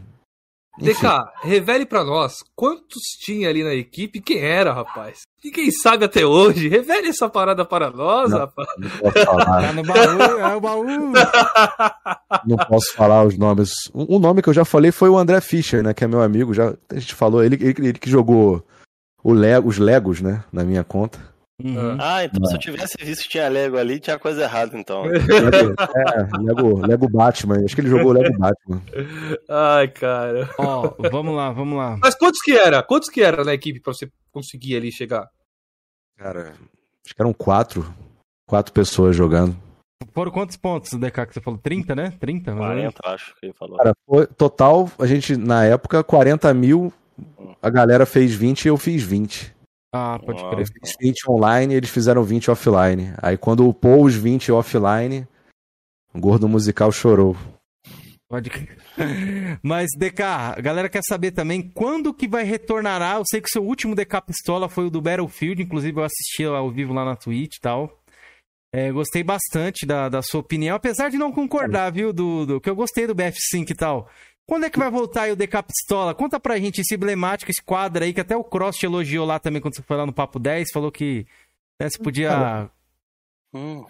Enfim. 0.79 0.93
DK, 0.93 1.07
revele 1.43 1.85
para 1.85 2.03
nós 2.03 2.37
quantos 2.55 3.03
tinha 3.23 3.47
ali 3.47 3.63
na 3.63 3.75
equipe, 3.75 4.19
quem 4.19 4.39
era, 4.39 4.73
rapaz? 4.73 5.19
E 5.43 5.51
quem 5.51 5.69
sabe 5.69 6.05
até 6.05 6.25
hoje? 6.25 6.67
Revele 6.67 7.09
essa 7.09 7.29
parada 7.29 7.63
para 7.63 7.91
nós, 7.91 8.31
não, 8.31 8.39
rapaz. 8.39 8.67
Não 8.79 8.89
posso 8.89 9.25
falar. 9.25 9.61
Tá 9.61 9.73
no 9.73 9.83
baú, 9.83 10.21
é 10.39 10.55
o 10.55 10.61
baú. 10.61 10.85
Não 12.47 12.57
posso 12.57 12.93
falar 12.93 13.23
os 13.23 13.37
nomes. 13.37 13.71
Um, 13.93 14.17
nome 14.17 14.41
que 14.41 14.49
eu 14.49 14.53
já 14.53 14.65
falei 14.65 14.91
foi 14.91 15.09
o 15.09 15.17
André 15.17 15.39
Fischer, 15.41 15.83
né? 15.83 15.93
Que 15.93 16.05
é 16.05 16.07
meu 16.07 16.21
amigo. 16.21 16.53
Já, 16.53 16.73
a 16.89 16.99
gente 16.99 17.13
falou, 17.13 17.43
ele, 17.43 17.55
ele, 17.55 17.89
ele 17.89 17.99
que 17.99 18.09
jogou 18.09 18.65
Lego, 19.23 19.69
os 19.69 19.77
Legos, 19.77 20.21
né? 20.21 20.43
Na 20.51 20.63
minha 20.63 20.83
conta. 20.83 21.19
Uhum. 21.61 21.97
Ah, 21.99 22.23
então 22.23 22.43
se 22.45 22.55
eu 22.55 22.59
tivesse 22.59 22.97
visto 22.99 23.23
que 23.23 23.29
tinha 23.29 23.47
Lego 23.47 23.77
ali, 23.77 23.99
tinha 23.99 24.17
coisa 24.17 24.43
errada, 24.43 24.77
então. 24.77 25.03
Lego, 25.03 25.75
é, 25.95 26.37
Lego, 26.41 26.85
Lego 26.85 27.09
Batman. 27.09 27.63
Acho 27.63 27.75
que 27.75 27.81
ele 27.81 27.89
jogou 27.89 28.11
Lego 28.11 28.37
Batman. 28.37 28.81
Ai, 29.49 29.87
cara. 29.89 30.49
Ó, 30.57 30.93
vamos 31.11 31.35
lá, 31.35 31.51
vamos 31.51 31.77
lá. 31.77 31.97
Mas 32.01 32.15
quantos 32.15 32.41
que 32.41 32.57
era? 32.57 32.81
Quantos 32.81 33.09
que 33.09 33.21
era 33.21 33.43
na 33.43 33.53
equipe 33.53 33.79
pra 33.79 33.93
você 33.93 34.09
conseguir 34.31 34.77
ali 34.77 34.91
chegar? 34.91 35.27
Cara, 36.17 36.53
acho 37.05 37.15
que 37.15 37.21
eram 37.21 37.33
quatro. 37.33 37.93
Quatro 38.47 38.73
pessoas 38.73 39.15
jogando. 39.15 39.55
Foram 40.11 40.31
quantos 40.31 40.57
pontos, 40.57 40.91
DK, 40.91 41.25
que 41.27 41.33
você 41.33 41.41
falou? 41.41 41.59
30, 41.59 41.95
né? 41.95 42.13
30? 42.19 42.53
40, 42.53 42.99
acho 43.05 43.33
que 43.39 43.45
ele 43.45 43.53
falou. 43.53 43.77
Cara, 43.77 43.93
foi, 44.05 44.27
total, 44.27 44.91
a 44.99 45.05
gente, 45.05 45.37
na 45.37 45.63
época, 45.63 46.03
40 46.03 46.53
mil. 46.53 46.91
A 47.61 47.69
galera 47.69 48.05
fez 48.05 48.33
20 48.33 48.65
e 48.65 48.67
eu 48.67 48.77
fiz 48.77 49.03
20. 49.03 49.52
Ah, 49.93 50.17
pode 50.17 50.43
crer. 50.43 50.59
Eu 50.61 50.65
fiz 50.65 50.95
20 50.99 51.29
online 51.29 51.75
eles 51.75 51.89
fizeram 51.91 52.23
20 52.23 52.49
offline. 52.49 53.13
Aí 53.21 53.37
quando 53.37 53.67
upou 53.67 54.03
os 54.03 54.15
20 54.15 54.51
offline, 54.51 55.27
o 56.11 56.19
gordo 56.19 56.49
musical 56.49 56.91
chorou. 56.91 57.37
Pode 58.27 58.49
crer. 58.49 58.75
Mas, 59.61 59.89
DK, 59.95 60.23
a 60.23 60.61
galera 60.61 60.89
quer 60.89 61.01
saber 61.07 61.31
também 61.31 61.61
quando 61.61 62.13
que 62.13 62.27
vai 62.27 62.43
retornar. 62.43 63.17
Eu 63.17 63.23
sei 63.29 63.39
que 63.39 63.49
seu 63.49 63.63
último 63.63 63.93
DK 63.93 64.21
Pistola 64.25 64.67
foi 64.67 64.87
o 64.87 64.89
do 64.89 65.01
Battlefield, 65.01 65.61
inclusive 65.61 65.99
eu 65.99 66.03
assisti 66.03 66.43
ao 66.43 66.71
vivo 66.71 66.93
lá 66.93 67.05
na 67.05 67.15
Twitch 67.15 67.57
e 67.57 67.61
tal. 67.61 67.99
É, 68.73 68.91
gostei 68.91 69.23
bastante 69.23 69.85
da, 69.85 70.09
da 70.09 70.23
sua 70.23 70.39
opinião, 70.39 70.75
apesar 70.75 71.09
de 71.09 71.17
não 71.17 71.31
concordar, 71.31 71.91
viu, 71.91 72.11
do, 72.11 72.43
do 72.43 72.59
que 72.59 72.67
eu 72.67 72.75
gostei 72.75 73.05
do 73.05 73.13
BF5 73.13 73.69
e 73.69 73.75
tal. 73.75 74.09
Quando 74.47 74.65
é 74.65 74.69
que 74.69 74.79
vai 74.79 74.91
voltar 74.91 75.23
aí 75.23 75.31
o 75.31 75.35
DK 75.35 75.63
Pistola? 75.63 76.13
Conta 76.13 76.39
pra 76.39 76.57
gente 76.57 76.81
esse 76.81 76.95
emblemático, 76.95 77.49
esse 77.49 77.63
quadro 77.63 78.03
aí, 78.03 78.13
que 78.13 78.19
até 78.19 78.35
o 78.35 78.43
Cross 78.43 78.77
te 78.77 78.85
elogiou 78.85 79.25
lá 79.25 79.39
também 79.39 79.61
quando 79.61 79.75
você 79.75 79.81
foi 79.81 79.95
lá 79.95 80.05
no 80.05 80.13
Papo 80.13 80.37
10, 80.37 80.71
falou 80.71 80.91
que 80.91 81.25
né, 81.79 81.89
você 81.89 81.97
podia. 81.97 82.69
Hum. 83.53 83.85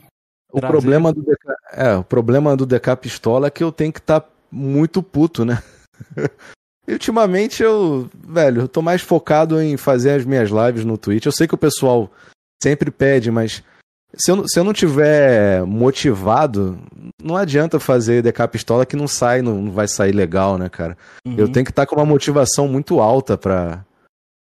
O 0.52 0.62
problema, 0.62 1.12
do 1.12 1.22
DK, 1.22 1.48
é, 1.72 1.96
o 1.96 2.04
problema 2.04 2.56
do 2.56 2.66
DK 2.66 2.96
Pistola 3.02 3.48
é 3.48 3.52
que 3.52 3.64
eu 3.64 3.72
tenho 3.72 3.92
que 3.92 4.00
estar 4.00 4.22
tá 4.22 4.30
muito 4.52 5.02
puto, 5.02 5.44
né? 5.44 5.64
e 6.88 6.94
ultimamente 6.94 7.64
eu, 7.64 8.08
velho, 8.14 8.62
eu 8.62 8.68
tô 8.68 8.84
mais 8.84 9.02
focado 9.02 9.60
em 9.60 9.76
fazer 9.78 10.12
as 10.12 10.26
minhas 10.26 10.52
lives 10.52 10.86
no 10.86 10.96
Twitch. 10.96 11.26
Eu 11.26 11.32
sei 11.32 11.48
que 11.48 11.56
o 11.56 11.58
pessoal 11.58 12.12
sempre 12.62 12.92
pede, 12.92 13.32
mas 13.32 13.64
se 14.16 14.32
eu, 14.32 14.48
se 14.48 14.60
eu 14.60 14.64
não 14.64 14.74
tiver 14.74 15.66
motivado, 15.66 16.78
não 17.22 17.36
adianta 17.36 17.80
fazer 17.80 18.22
DK 18.22 18.48
pistola 18.48 18.86
que 18.86 18.96
não 18.96 19.08
sai, 19.08 19.42
não, 19.42 19.72
vai 19.72 19.88
sair 19.88 20.12
legal, 20.12 20.58
né, 20.58 20.70
cara? 20.70 20.98
Uhum. 21.26 21.36
Eu 21.38 21.52
tenho 21.52 21.66
que 21.66 21.72
estar 21.72 21.84
tá 21.84 21.88
com 21.88 21.96
uma 21.96 22.06
motivação 22.06 22.68
muito 22.68 23.00
alta 23.00 23.38
pra, 23.38 23.84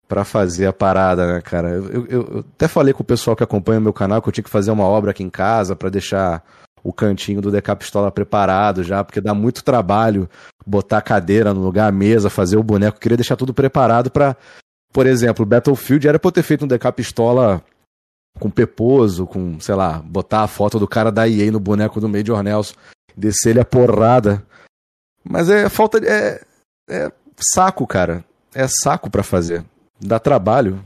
pra 0.08 0.26
fazer 0.26 0.68
a 0.68 0.74
parada, 0.74 1.26
né, 1.26 1.42
cara? 1.42 1.70
Eu, 1.70 1.86
eu, 1.86 2.06
eu, 2.10 2.46
até 2.56 2.68
falei 2.68 2.94
com 2.94 3.02
o 3.02 3.06
pessoal 3.06 3.36
que 3.36 3.44
acompanha 3.44 3.80
o 3.80 3.84
meu 3.84 3.94
canal 3.94 4.22
que 4.22 4.28
eu 4.28 4.34
tinha 4.34 4.44
que 4.44 4.50
fazer 4.50 4.72
uma 4.72 4.84
obra 4.84 5.12
aqui 5.12 5.24
em 5.24 5.30
casa 5.30 5.76
para 5.76 5.90
deixar 5.90 6.44
o 6.84 6.92
cantinho 6.92 7.42
do 7.42 7.52
DK 7.52 7.76
pistola 7.78 8.12
preparado 8.12 8.84
já, 8.84 9.04
porque 9.04 9.22
dá 9.22 9.34
muito 9.34 9.64
trabalho 9.64 10.30
botar 10.66 10.98
a 10.98 11.02
cadeira 11.02 11.54
no 11.54 11.62
lugar, 11.62 11.88
a 11.88 11.92
mesa, 11.92 12.30
fazer 12.30 12.58
o 12.58 12.64
boneco. 12.64 12.98
Eu 12.98 13.02
queria 13.02 13.18
deixar 13.18 13.38
tudo 13.38 13.54
preparado 13.54 14.12
para, 14.12 14.36
por 14.92 15.06
exemplo, 15.06 15.46
Battlefield 15.46 16.08
era 16.08 16.20
pra 16.20 16.28
eu 16.28 16.32
ter 16.34 16.44
feito 16.44 16.66
um 16.66 16.68
DK 16.68 16.92
pistola 16.94 17.64
com 18.40 18.50
Peposo, 18.50 19.26
com, 19.26 19.60
sei 19.60 19.76
lá, 19.76 20.00
botar 20.00 20.44
a 20.44 20.48
foto 20.48 20.80
do 20.80 20.88
cara 20.88 21.12
da 21.12 21.28
EA 21.28 21.52
no 21.52 21.60
boneco 21.60 22.00
do 22.00 22.10
Major 22.10 22.42
Nelson, 22.42 22.76
descer 23.16 23.52
ele 23.52 23.60
a 23.60 23.66
porrada. 23.66 24.46
Mas 25.24 25.50
é 25.50 25.70
falta 25.70 26.00
de. 26.00 26.08
É, 26.08 26.42
é 26.90 27.12
saco, 27.54 27.86
cara. 27.86 28.24
É 28.54 28.68
saco 28.68 29.10
para 29.10 29.24
fazer. 29.24 29.64
Dá 30.00 30.20
trabalho. 30.20 30.84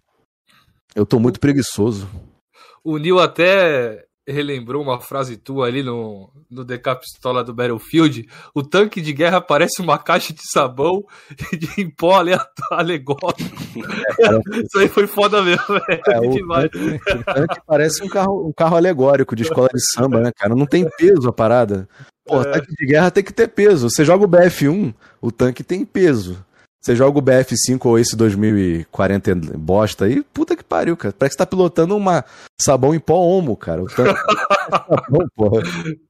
Eu 0.95 1.05
tô 1.05 1.19
muito 1.19 1.39
preguiçoso. 1.39 2.09
O 2.83 2.97
Neil 2.97 3.19
até 3.19 4.04
relembrou 4.27 4.81
uma 4.81 4.99
frase 4.99 5.37
tua 5.37 5.67
ali 5.67 5.83
no, 5.83 6.29
no 6.49 6.65
DK 6.65 6.95
Pistola 6.99 7.43
do 7.43 7.53
Battlefield. 7.53 8.27
O 8.53 8.63
tanque 8.63 9.01
de 9.01 9.13
guerra 9.13 9.39
parece 9.39 9.81
uma 9.81 9.97
caixa 9.97 10.33
de 10.33 10.41
sabão 10.51 11.03
de 11.57 11.81
em 11.81 11.89
pó 11.89 12.23
alegórico. 12.71 13.55
É, 14.19 14.59
Isso 14.61 14.79
aí 14.79 14.87
foi 14.87 15.07
foda 15.07 15.41
mesmo, 15.43 15.63
é, 16.07 16.19
o, 16.19 16.47
tanque, 16.47 16.77
o 16.77 17.23
tanque 17.23 17.61
parece 17.67 18.03
um 18.03 18.09
carro, 18.09 18.47
um 18.47 18.53
carro 18.53 18.75
alegórico 18.75 19.35
de 19.35 19.43
escola 19.43 19.69
de 19.73 19.81
samba, 19.93 20.21
né, 20.21 20.31
cara? 20.35 20.55
Não 20.55 20.65
tem 20.65 20.87
peso 20.97 21.27
a 21.27 21.33
parada. 21.33 21.87
Pô, 22.25 22.41
é. 22.41 22.51
tanque 22.51 22.73
de 22.73 22.85
guerra 22.85 23.11
tem 23.11 23.23
que 23.23 23.33
ter 23.33 23.47
peso. 23.47 23.89
Você 23.89 24.03
joga 24.03 24.25
o 24.25 24.27
BF1, 24.27 24.93
o 25.21 25.31
tanque 25.31 25.63
tem 25.63 25.85
peso. 25.85 26.43
Você 26.85 26.95
joga 26.95 27.17
o 27.17 27.21
BF5 27.21 27.83
ou 27.83 27.97
esse 27.97 28.15
2040 28.15 29.33
bosta 29.57 30.05
aí, 30.05 30.21
puta 30.21 30.55
que 30.55 30.63
pariu, 30.63 30.95
cara. 30.95 31.15
Parece 31.17 31.35
que 31.35 31.39
tá 31.39 31.45
pilotando 31.45 31.97
uma 31.97 32.23
sabão 32.61 32.93
em 32.93 32.99
pó 32.99 33.15
homo, 33.15 33.57
cara. 33.57 33.81
O 33.81 33.87
tanque... 33.87 34.13
sabão, 34.69 35.27
porra. 35.35 35.63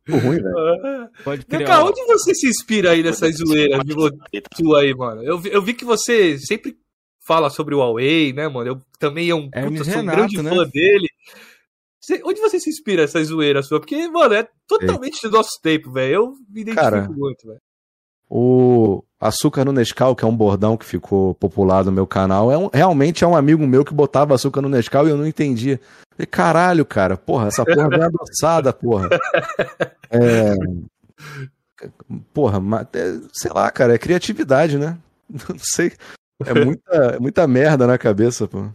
ruim, 0.09 0.35
velho. 0.35 1.09
Pode 1.23 1.45
criar. 1.45 1.65
Cara, 1.65 1.85
onde 1.85 2.03
você 2.03 2.35
se 2.35 2.49
inspira 2.49 2.91
aí 2.91 3.01
nessa 3.01 3.31
zoeira 3.31 3.79
tua 4.53 4.81
aí, 4.81 4.93
mano? 4.93 5.23
Eu 5.23 5.39
vi, 5.39 5.49
eu 5.49 5.61
vi 5.61 5.73
que 5.73 5.85
você 5.85 6.37
sempre 6.39 6.75
fala 7.25 7.49
sobre 7.49 7.73
o 7.73 7.77
Huawei, 7.77 8.33
né, 8.33 8.49
mano? 8.49 8.71
Eu 8.71 8.81
também 8.99 9.29
é 9.29 9.35
um, 9.35 9.47
é 9.53 9.63
puta, 9.63 9.85
sou 9.85 10.01
um 10.01 10.05
grande 10.05 10.41
né? 10.41 10.49
fã 10.49 10.67
dele. 10.67 11.07
Você, 12.01 12.21
onde 12.25 12.41
você 12.41 12.59
se 12.59 12.69
inspira 12.69 13.03
essa 13.03 13.23
zoeira 13.23 13.63
sua? 13.63 13.79
Porque, 13.79 14.09
mano, 14.09 14.33
é 14.33 14.45
totalmente 14.67 15.21
do 15.21 15.31
nosso 15.31 15.57
tempo, 15.63 15.89
velho. 15.89 16.13
Eu 16.13 16.33
me 16.49 16.61
identifico 16.63 16.91
cara, 16.91 17.09
muito, 17.09 17.47
velho. 17.47 17.61
O 18.29 19.03
açúcar 19.19 19.65
no 19.65 19.71
Nescau, 19.71 20.15
que 20.15 20.25
é 20.25 20.27
um 20.27 20.35
bordão 20.35 20.77
que 20.77 20.85
ficou 20.85 21.33
popular 21.35 21.83
no 21.85 21.91
meu 21.91 22.05
canal, 22.05 22.51
é 22.51 22.57
um, 22.57 22.69
realmente 22.73 23.23
é 23.23 23.27
um 23.27 23.35
amigo 23.35 23.65
meu 23.65 23.85
que 23.85 23.93
botava 23.93 24.35
açúcar 24.35 24.61
no 24.61 24.69
Nescau 24.69 25.07
e 25.07 25.11
eu 25.11 25.17
não 25.17 25.27
entendia. 25.27 25.79
E 26.17 26.25
caralho, 26.25 26.85
cara, 26.85 27.17
porra, 27.17 27.47
essa 27.47 27.65
porra 27.65 27.89
vem 27.89 28.03
adoçada, 28.03 28.73
porra. 28.73 29.09
É, 30.11 30.53
Porra, 32.33 32.61
é, 32.93 33.19
sei 33.33 33.51
lá, 33.51 33.69
cara, 33.69 33.95
é 33.95 33.97
criatividade, 33.97 34.77
né? 34.77 34.97
Não 35.29 35.57
sei. 35.59 35.91
É 36.43 36.65
muita, 36.65 36.91
é 36.91 37.19
muita 37.19 37.47
merda 37.47 37.87
na 37.87 37.97
cabeça, 37.97 38.47
pô. 38.47 38.67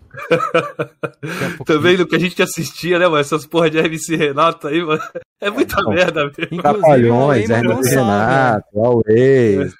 Também 1.67 1.99
no 1.99 2.07
que 2.07 2.17
a 2.17 2.19
gente 2.19 2.41
assistia, 2.43 2.99
né, 2.99 3.07
mano? 3.07 3.19
Essas 3.19 3.47
porra 3.47 3.69
de 3.69 3.79
MC 3.79 4.17
Renato 4.17 4.69
aí, 4.69 4.83
mano. 4.83 5.03
É 5.41 5.51
muita 5.51 5.81
é, 5.81 5.85
merda, 5.85 6.31
velho. 6.31 6.63
Trapalhões, 6.63 7.51
Hermes 7.51 7.91
Renato, 7.91 8.67
Always. 8.79 9.75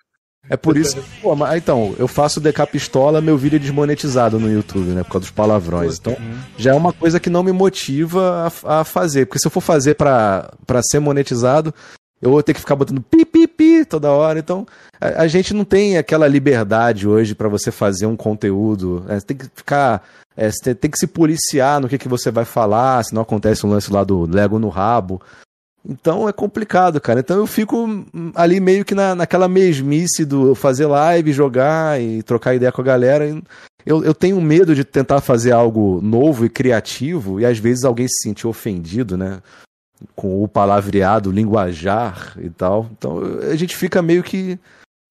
É 0.49 0.57
por 0.57 0.77
isso 0.77 0.97
que, 0.97 1.21
pô, 1.23 1.37
mas, 1.37 1.63
então, 1.63 1.95
eu 1.97 2.09
faço 2.09 2.41
DK 2.41 2.67
Pistola, 2.67 3.21
meu 3.21 3.37
vídeo 3.37 3.57
é 3.57 3.61
desmonetizado 3.61 4.39
no 4.39 4.51
YouTube, 4.51 4.91
né? 4.91 5.05
Por 5.05 5.13
causa 5.13 5.21
dos 5.21 5.31
palavrões. 5.31 5.99
Então, 5.99 6.17
já 6.59 6.73
é 6.73 6.75
uma 6.75 6.93
coisa 6.93 7.21
que 7.21 7.31
não 7.31 7.45
me 7.45 7.53
motiva 7.53 8.51
a, 8.65 8.81
a 8.81 8.85
fazer. 8.85 9.27
Porque 9.27 9.39
se 9.39 9.47
eu 9.47 9.51
for 9.51 9.61
fazer 9.61 9.95
pra, 9.95 10.53
pra 10.67 10.83
ser 10.83 10.99
monetizado, 10.99 11.73
eu 12.21 12.31
vou 12.31 12.43
ter 12.43 12.53
que 12.53 12.61
ficar 12.61 12.77
botando 12.77 13.01
pi, 13.01 13.25
pi, 13.25 13.47
pi 13.47 13.85
toda 13.85 14.11
hora. 14.11 14.39
Então, 14.39 14.67
a, 15.01 15.23
a 15.23 15.27
gente 15.27 15.55
não 15.55 15.65
tem 15.65 15.97
aquela 15.97 16.29
liberdade 16.29 17.09
hoje 17.09 17.35
para 17.35 17.49
você 17.49 17.71
fazer 17.71 18.07
um 18.07 18.17
conteúdo. 18.17 19.05
É, 19.09 19.19
você 19.19 19.27
tem 19.27 19.37
que 19.37 19.47
ficar. 19.55 20.03
É, 20.37 20.51
você 20.51 20.75
tem 20.75 20.91
que 20.91 20.99
se 20.99 21.07
policiar 21.07 21.81
no 21.81 21.89
que, 21.89 21.99
que 21.99 22.09
você 22.09 22.31
vai 22.31 22.45
falar, 22.45 23.05
se 23.05 23.15
não 23.15 23.23
acontece 23.23 23.67
um 23.67 23.71
lance 23.71 23.93
lá 23.93 24.05
do 24.05 24.27
Lego 24.31 24.59
no 24.59 24.69
rabo. 24.69 25.21
Então 25.87 26.29
é 26.29 26.33
complicado, 26.33 27.01
cara. 27.01 27.21
Então 27.21 27.39
eu 27.39 27.47
fico 27.47 28.05
ali 28.35 28.61
meio 28.61 28.85
que 28.85 28.95
na, 28.95 29.15
naquela 29.15 29.49
mesmice 29.49 30.25
do 30.25 30.55
fazer 30.55 30.87
live, 30.87 31.33
jogar 31.33 32.01
e 32.01 32.23
trocar 32.23 32.55
ideia 32.55 32.71
com 32.71 32.83
a 32.83 32.85
galera. 32.85 33.27
Eu, 33.85 34.05
eu 34.05 34.15
tenho 34.15 34.41
medo 34.41 34.75
de 34.75 34.85
tentar 34.85 35.23
fazer 35.23 35.53
algo 35.53 36.01
novo 36.03 36.45
e 36.45 36.51
criativo 36.51 37.41
e 37.41 37.47
às 37.47 37.59
vezes 37.59 37.85
alguém 37.85 38.07
se 38.07 38.23
sentir 38.23 38.47
ofendido, 38.47 39.17
né? 39.17 39.41
Com 40.15 40.43
o 40.43 40.49
palavreado, 40.49 41.31
linguajar 41.31 42.37
e 42.39 42.51
tal. 42.51 42.89
Então 42.93 43.21
a 43.51 43.57
gente 43.57 43.77
fica 43.77 44.03
meio 44.03 44.23
que 44.23 44.59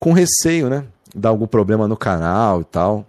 com 0.02 0.14
receio, 0.14 0.70
né? 0.70 0.86
Dar 1.14 1.30
algum 1.30 1.48
problema 1.48 1.88
no 1.88 1.98
canal 1.98 2.62
e 2.62 2.66
tal. 2.66 3.06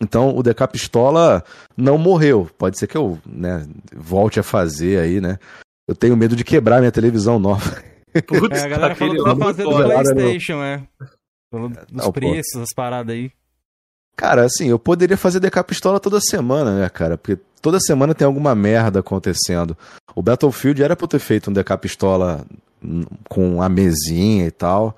Então 0.00 0.36
o 0.36 0.42
DK 0.42 0.68
Pistola 0.72 1.44
não 1.76 1.98
morreu. 1.98 2.48
Pode 2.56 2.78
ser 2.78 2.86
que 2.86 2.96
eu 2.96 3.18
né, 3.26 3.66
volte 3.94 4.38
a 4.38 4.42
fazer 4.42 5.00
aí, 5.00 5.20
né? 5.20 5.38
Eu 5.88 5.94
tenho 5.94 6.16
medo 6.16 6.36
de 6.36 6.44
quebrar 6.44 6.80
minha 6.80 6.92
televisão 6.92 7.38
nova. 7.38 7.82
Putz, 8.26 8.58
é, 8.58 8.64
a 8.64 8.68
galera 8.68 8.94
falou 8.94 9.22
pra 9.22 9.36
fazer 9.36 9.64
do 9.64 9.70
Playstation, 9.70 10.62
é. 10.62 10.82
Falou 11.50 11.68
dos 11.70 11.78
não, 11.90 12.12
preços, 12.12 12.52
pô. 12.54 12.62
as 12.62 12.74
paradas 12.74 13.14
aí. 13.14 13.32
Cara, 14.18 14.44
assim, 14.44 14.66
eu 14.66 14.80
poderia 14.80 15.16
fazer 15.16 15.38
DK 15.38 15.62
Pistola 15.62 16.00
toda 16.00 16.20
semana, 16.20 16.80
né, 16.80 16.88
cara? 16.88 17.16
Porque 17.16 17.38
toda 17.62 17.78
semana 17.78 18.16
tem 18.16 18.26
alguma 18.26 18.52
merda 18.52 18.98
acontecendo. 18.98 19.78
O 20.12 20.20
Battlefield 20.20 20.82
era 20.82 20.96
pra 20.96 21.04
eu 21.04 21.08
ter 21.08 21.20
feito 21.20 21.48
um 21.48 21.52
DK 21.52 21.78
Pistola 21.78 22.44
com 23.28 23.62
a 23.62 23.68
mesinha 23.68 24.44
e 24.44 24.50
tal. 24.50 24.96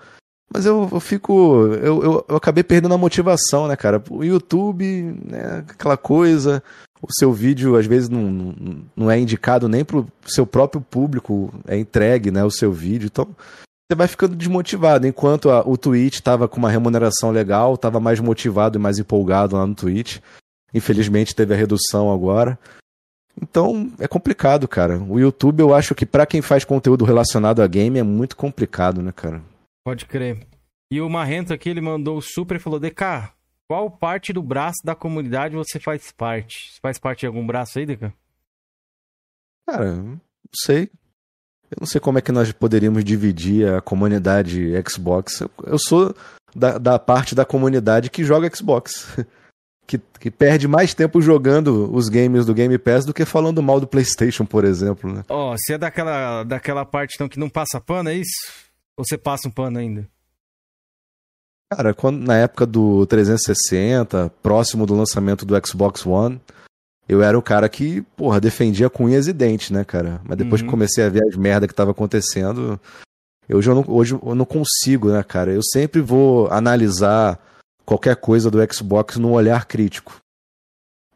Mas 0.50 0.64
eu, 0.64 0.88
eu 0.90 0.98
fico. 1.00 1.66
Eu, 1.82 2.02
eu, 2.02 2.24
eu, 2.30 2.36
acabei 2.36 2.64
perdendo 2.64 2.94
a 2.94 2.98
motivação, 2.98 3.68
né, 3.68 3.76
cara? 3.76 4.02
O 4.08 4.24
YouTube, 4.24 5.14
né, 5.22 5.66
aquela 5.68 5.98
coisa. 5.98 6.62
O 7.02 7.12
seu 7.12 7.30
vídeo, 7.30 7.76
às 7.76 7.84
vezes, 7.84 8.08
não, 8.08 8.54
não 8.96 9.10
é 9.10 9.20
indicado 9.20 9.68
nem 9.68 9.84
pro 9.84 10.06
seu 10.26 10.46
próprio 10.46 10.80
público, 10.80 11.52
é 11.66 11.78
entregue, 11.78 12.30
né, 12.30 12.42
o 12.42 12.50
seu 12.50 12.72
vídeo. 12.72 13.10
Então, 13.12 13.28
você 13.90 13.94
vai 13.96 14.06
ficando 14.06 14.36
desmotivado. 14.36 15.06
Enquanto 15.06 15.50
a, 15.50 15.68
o 15.68 15.76
Twitch 15.76 16.14
estava 16.14 16.46
com 16.46 16.58
uma 16.58 16.70
remuneração 16.70 17.32
legal, 17.32 17.74
estava 17.74 17.98
mais 17.98 18.20
motivado 18.20 18.78
e 18.78 18.80
mais 18.80 19.00
empolgado 19.00 19.56
lá 19.56 19.66
no 19.66 19.74
Twitch. 19.74 20.18
Infelizmente 20.72 21.34
teve 21.34 21.54
a 21.54 21.56
redução 21.56 22.12
agora. 22.12 22.56
Então 23.42 23.90
é 23.98 24.06
complicado, 24.06 24.68
cara. 24.68 24.96
O 25.02 25.18
YouTube 25.18 25.60
eu 25.60 25.74
acho 25.74 25.94
que 25.94 26.06
para 26.06 26.24
quem 26.24 26.40
faz 26.40 26.64
conteúdo 26.64 27.04
relacionado 27.04 27.62
a 27.62 27.66
game 27.66 27.98
é 27.98 28.02
muito 28.04 28.36
complicado, 28.36 29.02
né, 29.02 29.10
cara? 29.10 29.42
Pode 29.84 30.06
crer. 30.06 30.46
E 30.92 31.00
o 31.00 31.08
Marrento 31.08 31.52
aqui 31.52 31.68
ele 31.68 31.80
mandou 31.80 32.18
o 32.18 32.22
super 32.22 32.56
e 32.56 32.60
falou: 32.60 32.78
DK, 32.78 33.32
qual 33.68 33.90
parte 33.90 34.32
do 34.32 34.42
braço 34.42 34.78
da 34.84 34.94
comunidade 34.94 35.56
você 35.56 35.80
faz 35.80 36.12
parte? 36.12 36.72
Você 36.72 36.78
faz 36.80 36.96
parte 36.96 37.20
de 37.20 37.26
algum 37.26 37.44
braço 37.44 37.78
aí, 37.80 37.86
DK? 37.86 38.12
Cara, 39.68 39.96
não 39.96 40.20
sei. 40.54 40.90
Eu 41.70 41.76
não 41.80 41.86
sei 41.86 42.00
como 42.00 42.18
é 42.18 42.20
que 42.20 42.32
nós 42.32 42.50
poderíamos 42.52 43.04
dividir 43.04 43.72
a 43.72 43.80
comunidade 43.80 44.72
Xbox. 44.88 45.42
Eu 45.64 45.78
sou 45.78 46.14
da, 46.54 46.78
da 46.78 46.98
parte 46.98 47.34
da 47.34 47.44
comunidade 47.44 48.10
que 48.10 48.24
joga 48.24 48.50
Xbox. 48.54 49.06
Que, 49.86 49.98
que, 50.20 50.30
perde 50.30 50.68
mais 50.68 50.94
tempo 50.94 51.20
jogando 51.20 51.92
os 51.92 52.08
games 52.08 52.46
do 52.46 52.54
Game 52.54 52.78
Pass 52.78 53.04
do 53.04 53.12
que 53.12 53.24
falando 53.24 53.60
mal 53.60 53.80
do 53.80 53.88
PlayStation, 53.88 54.46
por 54.46 54.64
exemplo. 54.64 55.12
Né? 55.12 55.24
Ó, 55.28 55.50
oh, 55.50 55.56
você 55.58 55.72
é 55.72 55.78
daquela, 55.78 56.44
daquela 56.44 56.84
parte 56.84 57.16
então 57.16 57.28
que 57.28 57.40
não 57.40 57.48
passa 57.48 57.80
pano, 57.80 58.08
é 58.08 58.14
isso? 58.14 58.30
Ou 58.96 59.04
você 59.04 59.18
passa 59.18 59.48
um 59.48 59.50
pano 59.50 59.80
ainda? 59.80 60.08
Cara, 61.72 61.92
quando, 61.92 62.24
na 62.24 62.36
época 62.36 62.66
do 62.66 63.04
360, 63.06 64.30
próximo 64.40 64.86
do 64.86 64.94
lançamento 64.94 65.44
do 65.44 65.66
Xbox 65.66 66.06
One, 66.06 66.40
eu 67.10 67.24
era 67.24 67.36
o 67.36 67.42
cara 67.42 67.68
que, 67.68 68.02
porra, 68.16 68.40
defendia 68.40 68.88
com 68.88 69.06
unhas 69.06 69.26
e 69.26 69.32
dentes, 69.32 69.72
né, 69.72 69.82
cara? 69.82 70.20
Mas 70.22 70.38
depois 70.38 70.60
uhum. 70.60 70.68
que 70.68 70.70
comecei 70.70 71.02
a 71.02 71.08
ver 71.08 71.24
as 71.26 71.34
merda 71.34 71.66
que 71.66 71.74
tava 71.74 71.90
acontecendo, 71.90 72.78
hoje 73.52 73.68
eu, 73.68 73.74
não, 73.74 73.84
hoje 73.88 74.14
eu 74.14 74.32
não 74.32 74.44
consigo, 74.44 75.10
né, 75.10 75.20
cara? 75.24 75.50
Eu 75.50 75.60
sempre 75.60 76.00
vou 76.00 76.46
analisar 76.52 77.36
qualquer 77.84 78.14
coisa 78.14 78.48
do 78.48 78.58
Xbox 78.72 79.16
num 79.16 79.32
olhar 79.32 79.66
crítico. 79.66 80.18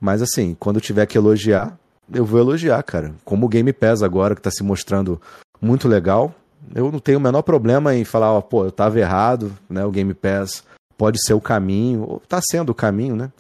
Mas 0.00 0.20
assim, 0.20 0.56
quando 0.58 0.78
eu 0.78 0.82
tiver 0.82 1.06
que 1.06 1.16
elogiar, 1.16 1.78
eu 2.12 2.24
vou 2.24 2.40
elogiar, 2.40 2.82
cara. 2.82 3.14
Como 3.24 3.46
o 3.46 3.48
Game 3.48 3.72
Pass 3.72 4.02
agora, 4.02 4.34
que 4.34 4.42
tá 4.42 4.50
se 4.50 4.64
mostrando 4.64 5.22
muito 5.62 5.86
legal, 5.86 6.34
eu 6.74 6.90
não 6.90 6.98
tenho 6.98 7.18
o 7.18 7.22
menor 7.22 7.42
problema 7.42 7.94
em 7.94 8.04
falar, 8.04 8.32
ó, 8.32 8.40
pô, 8.40 8.64
eu 8.64 8.72
tava 8.72 8.98
errado, 8.98 9.56
né? 9.70 9.84
O 9.84 9.92
Game 9.92 10.12
Pass 10.12 10.64
pode 10.98 11.24
ser 11.24 11.34
o 11.34 11.40
caminho, 11.40 12.02
ou 12.02 12.22
tá 12.28 12.40
sendo 12.42 12.70
o 12.70 12.74
caminho, 12.74 13.14
né? 13.14 13.30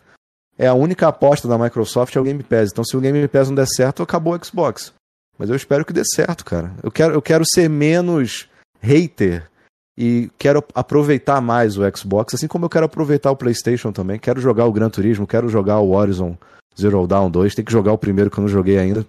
É 0.58 0.66
a 0.66 0.74
única 0.74 1.08
aposta 1.08 1.48
da 1.48 1.58
Microsoft 1.58 2.14
é 2.14 2.20
o 2.20 2.24
Game 2.24 2.42
Pass. 2.42 2.70
Então, 2.70 2.84
se 2.84 2.96
o 2.96 3.00
Game 3.00 3.26
Pass 3.28 3.48
não 3.48 3.54
der 3.54 3.66
certo, 3.66 4.02
acabou 4.02 4.34
o 4.34 4.44
Xbox. 4.44 4.92
Mas 5.38 5.50
eu 5.50 5.56
espero 5.56 5.84
que 5.84 5.92
dê 5.92 6.04
certo, 6.04 6.44
cara. 6.44 6.72
Eu 6.82 6.90
quero, 6.90 7.14
eu 7.14 7.22
quero 7.22 7.44
ser 7.46 7.68
menos 7.68 8.48
hater 8.80 9.50
e 9.98 10.30
quero 10.38 10.64
aproveitar 10.74 11.40
mais 11.40 11.76
o 11.76 11.82
Xbox, 11.96 12.34
assim 12.34 12.48
como 12.48 12.64
eu 12.64 12.70
quero 12.70 12.86
aproveitar 12.86 13.30
o 13.30 13.36
PlayStation 13.36 13.92
também. 13.92 14.18
Quero 14.18 14.40
jogar 14.40 14.66
o 14.66 14.72
Gran 14.72 14.90
Turismo, 14.90 15.26
quero 15.26 15.48
jogar 15.48 15.80
o 15.80 15.90
Horizon 15.90 16.36
Zero 16.78 17.06
Dawn 17.06 17.30
2. 17.30 17.54
Tem 17.54 17.64
que 17.64 17.72
jogar 17.72 17.92
o 17.92 17.98
primeiro 17.98 18.30
que 18.30 18.38
eu 18.38 18.42
não 18.42 18.48
joguei 18.48 18.78
ainda. 18.78 19.06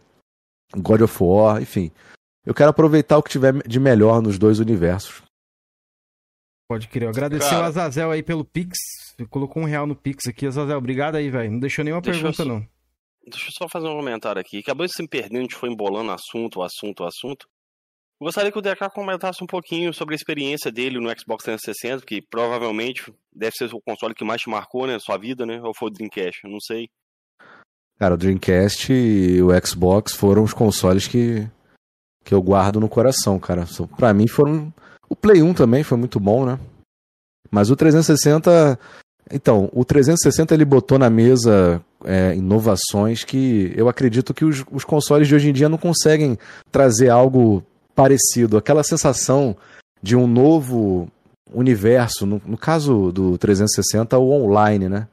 God 0.76 1.02
of 1.02 1.24
War, 1.24 1.62
enfim. 1.62 1.92
Eu 2.46 2.54
quero 2.54 2.70
aproveitar 2.70 3.18
o 3.18 3.24
que 3.24 3.30
tiver 3.30 3.54
de 3.68 3.80
melhor 3.80 4.22
nos 4.22 4.38
dois 4.38 4.60
universos. 4.60 5.24
Pode 6.68 6.88
crer. 6.88 7.10
Agradecer 7.10 7.50
Cara, 7.50 7.64
o 7.64 7.66
Azazel 7.66 8.12
aí 8.12 8.24
pelo 8.24 8.44
Pix. 8.44 8.76
Colocou 9.30 9.64
um 9.64 9.66
real 9.66 9.86
no 9.88 9.96
Pix 9.96 10.28
aqui. 10.28 10.46
Azazel, 10.46 10.78
obrigado 10.78 11.16
aí, 11.16 11.30
velho. 11.30 11.52
Não 11.52 11.60
deixou 11.60 11.84
nenhuma 11.84 12.02
pergunta, 12.02 12.42
eu, 12.42 12.46
não. 12.46 12.68
Deixa 13.26 13.48
eu 13.48 13.54
só 13.58 13.68
fazer 13.70 13.88
um 13.88 13.96
comentário 13.96 14.40
aqui. 14.40 14.60
Acabou 14.60 14.86
de 14.86 14.94
se 14.94 15.08
perdendo, 15.08 15.40
a 15.40 15.42
gente 15.42 15.56
foi 15.56 15.70
embolando 15.70 16.12
assunto, 16.12 16.62
assunto, 16.62 17.04
assunto. 17.04 17.48
Gostaria 18.22 18.52
que 18.52 18.58
o 18.58 18.62
DK 18.62 18.90
comentasse 18.94 19.44
um 19.44 19.48
pouquinho 19.48 19.94
sobre 19.94 20.16
a 20.16 20.18
experiência 20.18 20.72
dele 20.72 21.00
no 21.00 21.10
Xbox 21.10 21.44
360, 21.44 22.06
que 22.06 22.22
provavelmente 22.22 23.14
deve 23.34 23.54
ser 23.58 23.74
o 23.74 23.82
console 23.82 24.16
que 24.16 24.24
mais 24.24 24.42
te 24.42 24.50
marcou, 24.50 24.88
né? 24.88 24.98
Sua 25.00 25.18
vida, 25.18 25.46
né? 25.46 25.60
Ou 25.62 25.74
foi 25.78 25.90
o 25.90 25.92
Dreamcast? 25.92 26.42
Eu 26.44 26.52
não 26.52 26.60
sei. 26.60 26.88
Cara, 28.00 28.14
o 28.14 28.18
Dreamcast 28.18 28.92
e 28.92 29.42
o 29.42 29.50
Xbox 29.66 30.14
foram 30.14 30.44
os 30.44 30.54
consoles 30.54 31.08
que, 31.08 31.48
que 32.24 32.34
eu 32.34 32.42
guardo 32.42 32.80
no 32.80 32.90
coração, 32.90 33.38
cara. 33.40 33.66
Pra 33.98 34.14
mim 34.14 34.28
foram 34.28 34.74
o 35.10 35.16
Play 35.16 35.42
1 35.42 35.54
também 35.54 35.84
foi 35.84 35.98
muito 35.98 36.20
bom, 36.20 36.46
né? 36.46 36.60
Mas 37.52 37.70
o 37.70 37.76
360. 37.76 38.80
Então, 39.32 39.70
o 39.74 39.84
360 39.84 40.54
ele 40.54 40.66
botou 40.66 41.00
na 41.00 41.10
mesa 41.10 41.82
é, 42.04 42.36
inovações 42.36 43.24
que 43.24 43.74
eu 43.76 43.90
acredito 43.90 44.34
que 44.34 44.46
os, 44.46 44.64
os 44.72 44.84
consoles 44.84 45.28
de 45.28 45.36
hoje 45.36 45.50
em 45.50 45.54
dia 45.54 45.68
não 45.68 45.78
conseguem 45.78 46.38
trazer 46.72 47.10
algo 47.10 47.64
parecido. 47.96 48.58
Aquela 48.58 48.84
sensação 48.84 49.56
de 50.02 50.16
um 50.16 50.28
novo 50.28 51.08
universo, 51.52 52.26
no, 52.26 52.42
no 52.46 52.58
caso 52.58 53.12
do 53.12 53.38
360, 53.38 54.18
o 54.18 54.32
online, 54.32 54.90
né? 54.90 55.08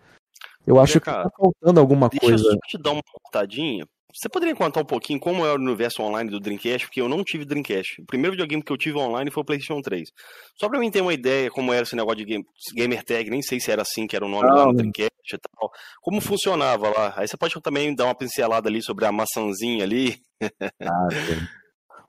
Eu 0.67 0.79
acho 0.79 1.01
que 1.01 1.07
tá 1.07 1.29
faltando 1.37 1.81
alguma 1.81 2.09
deixa 2.09 2.27
coisa. 2.27 2.43
Deixa 2.43 2.57
eu 2.57 2.61
te 2.69 2.79
dar 2.79 2.93
uma 2.93 3.03
cortadinha, 3.03 3.87
você 4.13 4.29
poderia 4.29 4.55
contar 4.55 4.81
um 4.81 4.85
pouquinho 4.85 5.19
como 5.19 5.45
é 5.47 5.53
o 5.53 5.57
universo 5.57 6.03
online 6.03 6.31
do 6.31 6.39
Dreamcast? 6.39 6.87
Porque 6.87 7.01
eu 7.01 7.09
não 7.09 7.25
tive 7.25 7.45
Dreamcast. 7.45 8.03
O 8.03 8.07
primeiro 8.07 8.33
videogame 8.33 8.63
que 8.63 8.73
eu 8.73 8.77
tive 8.77 8.99
online 8.99 9.31
foi 9.31 9.43
o 9.43 9.47
PlayStation 9.47 9.81
3. 9.81 10.11
Só 10.59 10.69
pra 10.69 10.79
mim 10.79 10.91
ter 10.91 11.01
uma 11.01 11.15
ideia 11.15 11.51
como 11.51 11.73
era 11.73 11.83
esse 11.83 11.97
negócio 11.97 12.19
de 12.19 12.25
game, 12.25 12.45
gamer 12.75 13.03
tag, 13.03 13.31
nem 13.31 13.43
sei 13.43 13.59
se 13.59 13.71
era 13.71 13.83
assim 13.83 14.07
que 14.07 14.15
era 14.15 14.25
o 14.25 14.29
nome 14.29 14.49
não. 14.49 14.55
lá 14.55 14.67
no 14.67 14.75
Dreamcast 14.75 15.11
e 15.33 15.39
tal. 15.39 15.71
Como 16.03 16.21
funcionava 16.21 16.91
lá? 16.91 17.15
Aí 17.17 17.27
você 17.27 17.37
pode 17.37 17.55
também 17.63 17.95
dar 17.95 18.05
uma 18.05 18.15
pincelada 18.15 18.69
ali 18.69 18.83
sobre 18.83 19.07
a 19.07 19.13
maçãzinha 19.13 19.85
ali. 19.85 20.21
Ah, 20.83 21.07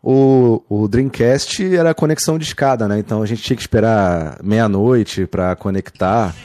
o, 0.05 0.61
o 0.67 0.87
Dreamcast 0.89 1.63
era 1.73 1.91
a 1.91 1.93
conexão 1.93 2.37
de 2.37 2.43
escada, 2.43 2.89
né? 2.89 2.99
Então 2.99 3.21
a 3.21 3.25
gente 3.25 3.41
tinha 3.41 3.55
que 3.55 3.61
esperar 3.61 4.37
meia-noite 4.43 5.25
para 5.25 5.55
conectar. 5.55 6.35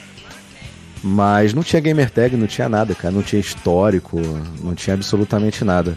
Mas 1.02 1.54
não 1.54 1.62
tinha 1.62 1.80
gamer 1.80 2.10
tag, 2.10 2.36
não 2.36 2.46
tinha 2.46 2.68
nada, 2.68 2.94
cara. 2.94 3.12
Não 3.12 3.22
tinha 3.22 3.40
histórico, 3.40 4.18
não 4.62 4.74
tinha 4.74 4.94
absolutamente 4.94 5.64
nada. 5.64 5.96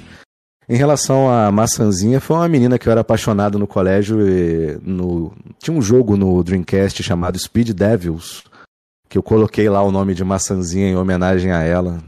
Em 0.69 0.75
relação 0.75 1.29
à 1.29 1.51
maçãzinha, 1.51 2.21
foi 2.21 2.37
uma 2.37 2.47
menina 2.47 2.79
que 2.79 2.87
eu 2.87 2.91
era 2.91 3.01
apaixonado 3.01 3.59
no 3.59 3.67
colégio 3.67 4.27
e 4.27 4.77
no... 4.81 5.33
tinha 5.59 5.75
um 5.75 5.81
jogo 5.81 6.15
no 6.15 6.41
Dreamcast 6.43 7.03
chamado 7.03 7.37
Speed 7.37 7.71
Devils, 7.71 8.43
que 9.09 9.17
eu 9.17 9.23
coloquei 9.23 9.67
lá 9.69 9.81
o 9.83 9.91
nome 9.91 10.13
de 10.13 10.23
maçãzinha 10.23 10.87
em 10.87 10.95
homenagem 10.95 11.51
a 11.51 11.61
ela. 11.61 11.99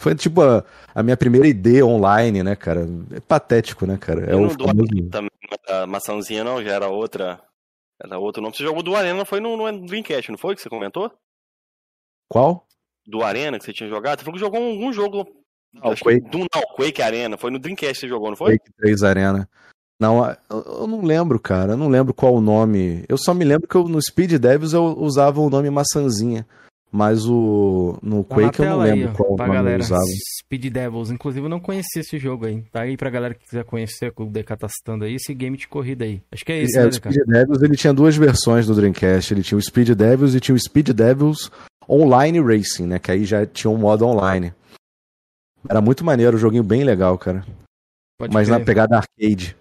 Foi 0.00 0.14
tipo 0.14 0.42
a, 0.42 0.64
a 0.94 1.02
minha 1.02 1.16
primeira 1.16 1.48
ideia 1.48 1.86
online, 1.86 2.42
né, 2.42 2.54
cara? 2.54 2.86
É 3.10 3.20
patético, 3.20 3.86
né, 3.86 3.96
cara? 3.96 4.30
É 4.30 4.34
eu 4.34 4.42
o 4.44 4.50
famoso... 4.50 5.08
também, 5.10 5.30
a 5.68 5.86
maçãzinha 5.86 6.44
não, 6.44 6.62
já 6.62 6.72
era 6.72 6.88
outra. 6.88 7.40
Era 8.02 8.18
outro 8.18 8.42
nome. 8.42 8.54
Você 8.54 8.62
jogou 8.62 8.82
do 8.82 8.94
Arena, 8.94 9.24
foi 9.24 9.40
no, 9.40 9.56
no 9.56 9.86
Dreamcast, 9.86 10.30
não 10.30 10.38
foi 10.38 10.54
que 10.54 10.60
você 10.60 10.68
comentou? 10.68 11.10
Qual? 12.28 12.66
Do 13.06 13.22
Arena 13.22 13.58
que 13.58 13.64
você 13.64 13.72
tinha 13.72 13.88
jogado? 13.88 14.18
Você 14.18 14.24
falou 14.24 14.38
que 14.38 14.44
jogou 14.44 14.62
algum 14.62 14.92
jogo 14.92 15.26
ah, 15.76 15.94
Quake. 15.94 16.28
Do, 16.28 16.38
não, 16.38 16.62
Quake 16.76 17.02
Arena. 17.02 17.36
Foi 17.36 17.50
no 17.50 17.58
Dreamcast 17.58 17.94
que 17.94 18.00
você 18.00 18.08
jogou, 18.08 18.28
não 18.30 18.36
foi? 18.36 18.58
Quake 18.58 18.72
3 18.78 19.02
Arena. 19.02 19.48
Não, 20.00 20.24
eu 20.48 20.86
não 20.86 21.02
lembro, 21.02 21.40
cara. 21.40 21.72
Eu 21.72 21.76
não 21.76 21.88
lembro 21.88 22.14
qual 22.14 22.34
o 22.34 22.40
nome. 22.40 23.04
Eu 23.08 23.18
só 23.18 23.34
me 23.34 23.44
lembro 23.44 23.66
que 23.66 23.74
eu, 23.74 23.88
no 23.88 24.00
Speed 24.00 24.32
Devils 24.34 24.72
eu 24.72 24.96
usava 24.96 25.40
o 25.40 25.50
nome 25.50 25.68
maçãzinha. 25.70 26.46
Mas 26.90 27.26
o 27.26 27.98
no 28.02 28.24
tá 28.24 28.36
Quake 28.36 28.60
eu 28.60 28.66
não 28.66 28.78
lembro 28.78 29.08
aí, 29.08 29.14
qual 29.14 29.36
pra 29.36 29.46
nome 29.46 29.58
galera, 29.58 29.82
eu 29.82 29.84
usava. 29.84 30.02
Speed 30.42 30.72
Devils. 30.72 31.10
Inclusive 31.10 31.44
eu 31.44 31.50
não 31.50 31.60
conhecia 31.60 32.00
esse 32.00 32.16
jogo 32.18 32.46
aí. 32.46 32.62
Tá 32.72 32.82
aí 32.82 32.96
pra 32.96 33.10
galera 33.10 33.34
que 33.34 33.44
quiser 33.44 33.64
conhecer, 33.64 34.12
o 34.16 34.24
DK 34.24 34.56
tá 34.56 34.68
citando 34.68 35.04
aí, 35.04 35.16
esse 35.16 35.34
game 35.34 35.56
de 35.56 35.68
corrida 35.68 36.04
aí. 36.04 36.22
Acho 36.32 36.44
que 36.44 36.52
é 36.52 36.62
esse, 36.62 36.78
é, 36.78 36.82
né, 36.82 36.88
o 36.88 36.92
Speed 36.92 37.26
Devils 37.26 37.62
ele 37.62 37.76
tinha 37.76 37.92
duas 37.92 38.16
versões 38.16 38.66
do 38.66 38.74
Dreamcast. 38.74 39.34
Ele 39.34 39.42
tinha 39.42 39.58
o 39.58 39.62
Speed 39.62 39.90
Devils 39.90 40.34
e 40.34 40.40
tinha 40.40 40.54
o 40.54 40.58
Speed 40.58 40.90
Devils 40.90 41.50
Online 41.88 42.40
Racing, 42.40 42.86
né? 42.86 42.98
Que 42.98 43.10
aí 43.10 43.24
já 43.24 43.46
tinha 43.46 43.70
um 43.70 43.78
modo 43.78 44.06
online. 44.06 44.52
Era 45.68 45.80
muito 45.80 46.04
maneiro, 46.04 46.36
um 46.36 46.40
joguinho 46.40 46.62
bem 46.62 46.84
legal, 46.84 47.18
cara. 47.18 47.44
Pode 48.18 48.34
Mas 48.34 48.48
na 48.48 48.60
pegada 48.60 48.96
arcade. 48.96 49.56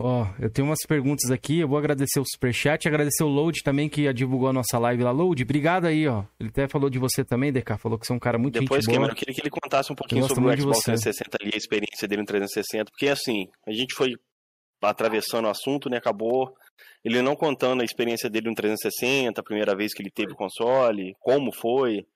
Ó, 0.00 0.24
oh, 0.24 0.42
eu 0.42 0.50
tenho 0.50 0.66
umas 0.66 0.80
perguntas 0.86 1.30
aqui, 1.30 1.60
eu 1.60 1.68
vou 1.68 1.78
agradecer 1.78 2.18
o 2.18 2.24
Superchat, 2.26 2.86
agradecer 2.88 3.22
o 3.22 3.28
Load 3.28 3.62
também, 3.62 3.88
que 3.88 4.12
divulgou 4.12 4.48
a 4.48 4.52
nossa 4.52 4.76
live 4.78 5.04
lá. 5.04 5.12
Load, 5.12 5.42
obrigado 5.42 5.86
aí, 5.86 6.06
ó. 6.08 6.24
Ele 6.38 6.48
até 6.48 6.66
falou 6.66 6.90
de 6.90 6.98
você 6.98 7.24
também, 7.24 7.52
DK, 7.52 7.78
falou 7.78 7.96
que 7.96 8.04
você 8.04 8.12
é 8.12 8.16
um 8.16 8.18
cara 8.18 8.36
muito 8.36 8.58
Depois, 8.58 8.84
gente 8.84 8.92
Cameron, 8.92 9.12
eu 9.12 9.16
queria 9.16 9.34
que 9.34 9.40
ele 9.40 9.50
contasse 9.50 9.92
um 9.92 9.94
pouquinho 9.94 10.26
sobre 10.26 10.44
o 10.44 10.60
Xbox 10.60 10.82
360 10.82 11.38
ali, 11.40 11.52
a 11.54 11.56
experiência 11.56 12.08
dele 12.08 12.22
no 12.22 12.26
360, 12.26 12.90
porque 12.90 13.08
assim, 13.08 13.48
a 13.66 13.72
gente 13.72 13.94
foi 13.94 14.14
atravessando 14.82 15.46
o 15.46 15.50
assunto, 15.50 15.88
né, 15.88 15.96
acabou 15.96 16.54
ele 17.04 17.20
não 17.20 17.36
contando 17.36 17.82
a 17.82 17.84
experiência 17.84 18.30
dele 18.30 18.48
no 18.48 18.54
360, 18.54 19.40
a 19.40 19.44
primeira 19.44 19.76
vez 19.76 19.92
que 19.92 20.02
ele 20.02 20.10
teve 20.10 20.32
o 20.32 20.36
console, 20.36 21.14
como 21.20 21.52
foi. 21.52 22.00
O 22.00 22.06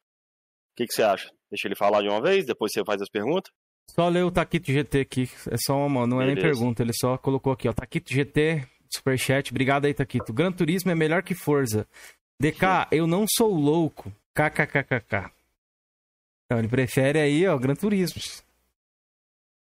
que, 0.76 0.86
que 0.86 0.93
você 0.93 1.02
acha? 1.02 1.30
Deixa 1.51 1.68
ele 1.68 1.76
falar 1.76 2.02
de 2.02 2.09
uma 2.09 2.20
vez, 2.20 2.47
depois 2.47 2.72
você 2.72 2.85
faz 2.85 3.02
as 3.02 3.09
perguntas. 3.09 3.52
Só 3.90 4.09
ler 4.09 4.24
o 4.24 4.30
Taquito 4.30 4.70
GT 4.70 5.01
aqui, 5.01 5.28
é 5.51 5.56
só 5.56 5.74
uma, 5.86 6.06
não 6.06 6.20
é 6.20 6.26
Beleza. 6.26 6.35
nem 6.35 6.52
pergunta, 6.52 6.82
ele 6.82 6.93
só 6.93 7.16
colocou 7.16 7.52
aqui, 7.52 7.68
ó, 7.68 7.72
Taquito 7.72 8.12
GT, 8.12 8.66
superchat, 8.90 9.51
obrigado 9.51 9.86
aí, 9.86 9.94
Taquito. 9.94 10.32
Gran 10.32 10.52
Turismo 10.52 10.90
é 10.90 10.94
melhor 10.94 11.22
que 11.22 11.35
Forza. 11.35 11.86
DK, 12.40 12.89
eu 12.93 13.06
não 13.06 13.24
sou 13.26 13.52
louco, 13.52 14.12
kkkk. 14.35 15.32
Então, 16.44 16.59
ele 16.59 16.68
prefere 16.68 17.18
aí, 17.18 17.47
ó, 17.47 17.59
Gran 17.59 17.74
Turismo. 17.74 18.20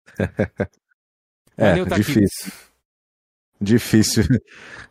é, 1.57 1.71
Valeu, 1.71 1.87
Difícil. 1.87 2.53
Difícil. 3.61 4.25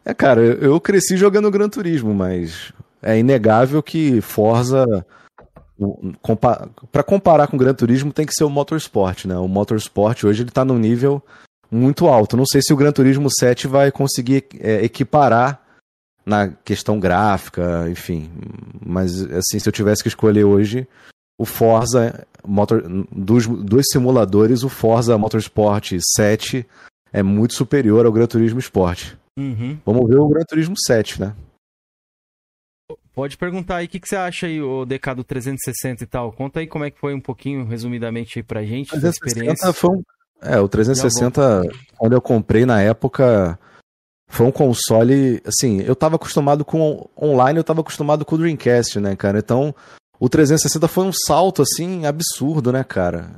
É, 0.06 0.14
cara, 0.14 0.41
eu 0.41 0.80
cresci 0.80 1.18
jogando 1.18 1.52
Gran 1.52 1.68
Turismo, 1.68 2.16
mas 2.16 2.74
é 3.02 3.20
inegável 3.20 3.84
que 3.84 4.22
Forza 4.22 5.06
para 6.91 7.04
comparar 7.04 7.48
com 7.48 7.56
o 7.56 7.60
Gran 7.60 7.74
Turismo 7.74 8.12
tem 8.12 8.26
que 8.26 8.34
ser 8.34 8.46
o 8.46 8.50
Motorsport, 8.50 9.26
né? 9.26 9.38
O 9.38 9.48
Motorsport 9.48 10.24
hoje 10.24 10.44
ele 10.44 10.52
tá 10.52 10.66
num 10.66 10.78
nível 10.78 11.22
muito 11.70 12.08
alto. 12.08 12.36
Não 12.36 12.46
sei 12.46 12.62
se 12.62 12.74
o 12.74 12.78
Gran 12.78 12.91
Turismo 12.91 13.30
7 13.30 13.68
vai 13.68 13.91
conseguir 13.91 14.46
é, 14.60 14.84
equiparar 14.84 15.62
na 16.26 16.50
questão 16.50 17.00
gráfica, 17.00 17.88
enfim. 17.90 18.32
Mas 18.86 19.22
assim, 19.32 19.60
se 19.60 19.68
eu 19.68 19.74
tivesse 19.74 20.02
que 20.02 20.10
escolher 20.10 20.44
hoje, 20.44 20.88
o 21.40 21.46
Forza 21.46 22.26
Motor, 22.46 22.84
dos, 23.12 23.48
dos 23.48 23.86
simuladores, 23.91 24.64
o 24.64 24.70
Forza 24.70 25.18
Motorsport 25.18 25.94
7 26.16 26.66
é 27.11 27.23
muito 27.23 27.53
superior 27.53 28.06
ao 28.06 28.11
Gran 28.11 28.27
Turismo 28.27 28.60
Sport. 28.60 29.14
Uhum. 29.38 29.77
Vamos 29.86 30.07
ver 30.10 30.19
o 30.19 30.27
Gran 30.27 30.44
Turismo 30.44 30.76
7, 30.77 31.22
né? 31.22 31.36
Pode 33.14 33.38
perguntar 33.38 33.77
aí 33.77 33.86
o 33.86 33.90
que, 33.90 33.99
que 33.99 34.07
você 34.07 34.15
acha 34.15 34.48
aí, 34.48 34.61
o 34.61 34.86
DK 34.86 35.15
do 35.15 35.23
360 35.23 36.03
e 36.03 36.07
tal. 36.07 36.31
Conta 36.31 36.60
aí 36.60 36.68
como 36.68 36.86
é 36.86 36.91
que 36.91 36.99
foi 36.99 37.14
um 37.14 37.19
pouquinho, 37.19 37.65
resumidamente, 37.65 38.40
aí 38.40 38.44
pra 38.44 38.64
gente. 38.64 38.91
360 38.91 39.73
foi 39.73 39.98
um... 39.98 40.03
É, 40.41 40.57
o 40.57 40.69
360, 40.69 41.64
quando 41.98 42.14
eu 42.14 42.22
comprei 42.22 42.65
na 42.65 42.81
época, 42.81 43.60
foi 44.30 44.45
um 44.45 44.52
console. 44.52 45.41
Assim, 45.45 45.81
eu 45.81 45.95
tava 45.95 46.15
acostumado 46.15 46.64
com 46.64 47.10
online, 47.22 47.60
eu 47.60 47.64
tava 47.64 47.81
acostumado 47.81 48.23
com 48.23 48.36
o 48.36 48.38
Dreamcast, 48.38 49.02
né, 49.02 49.18
cara? 49.18 49.40
Então, 49.40 49.76
o 50.18 50.30
360 50.30 50.88
foi 50.88 51.03
um 51.03 51.11
salto, 51.11 51.61
assim, 51.61 52.06
absurdo, 52.06 52.72
né, 52.72 52.86
cara? 52.86 53.31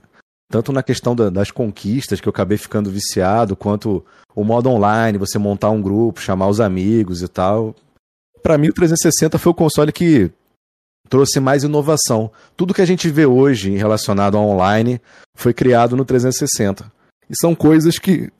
Tanto 0.52 0.72
na 0.72 0.84
questão 0.84 1.16
da, 1.16 1.30
das 1.30 1.50
conquistas, 1.50 2.22
que 2.22 2.28
eu 2.28 2.32
acabei 2.32 2.58
ficando 2.58 2.92
viciado, 2.92 3.56
quanto 3.56 4.06
o 4.36 4.44
modo 4.44 4.70
online, 4.70 5.18
você 5.18 5.40
montar 5.40 5.72
um 5.72 5.82
grupo, 5.82 6.22
chamar 6.22 6.48
os 6.48 6.60
amigos 6.60 7.22
e 7.22 7.28
tal 7.28 7.74
para 8.42 8.58
mim 8.58 8.70
o 8.70 8.74
360 8.74 9.38
foi 9.38 9.52
o 9.52 9.56
console 9.56 9.92
que 9.92 10.32
trouxe 11.08 11.40
mais 11.40 11.64
inovação. 11.64 12.32
Tudo 12.58 12.74
que 12.74 12.82
a 12.82 12.86
gente 12.86 13.10
vê 13.10 13.26
hoje 13.26 13.76
relacionado 13.76 14.38
ao 14.38 14.48
online 14.48 15.02
foi 15.36 15.54
criado 15.54 15.96
no 15.96 16.06
360. 16.06 16.92
E 17.30 17.34
são 17.40 17.56
coisas 17.56 17.98
que 18.00 18.32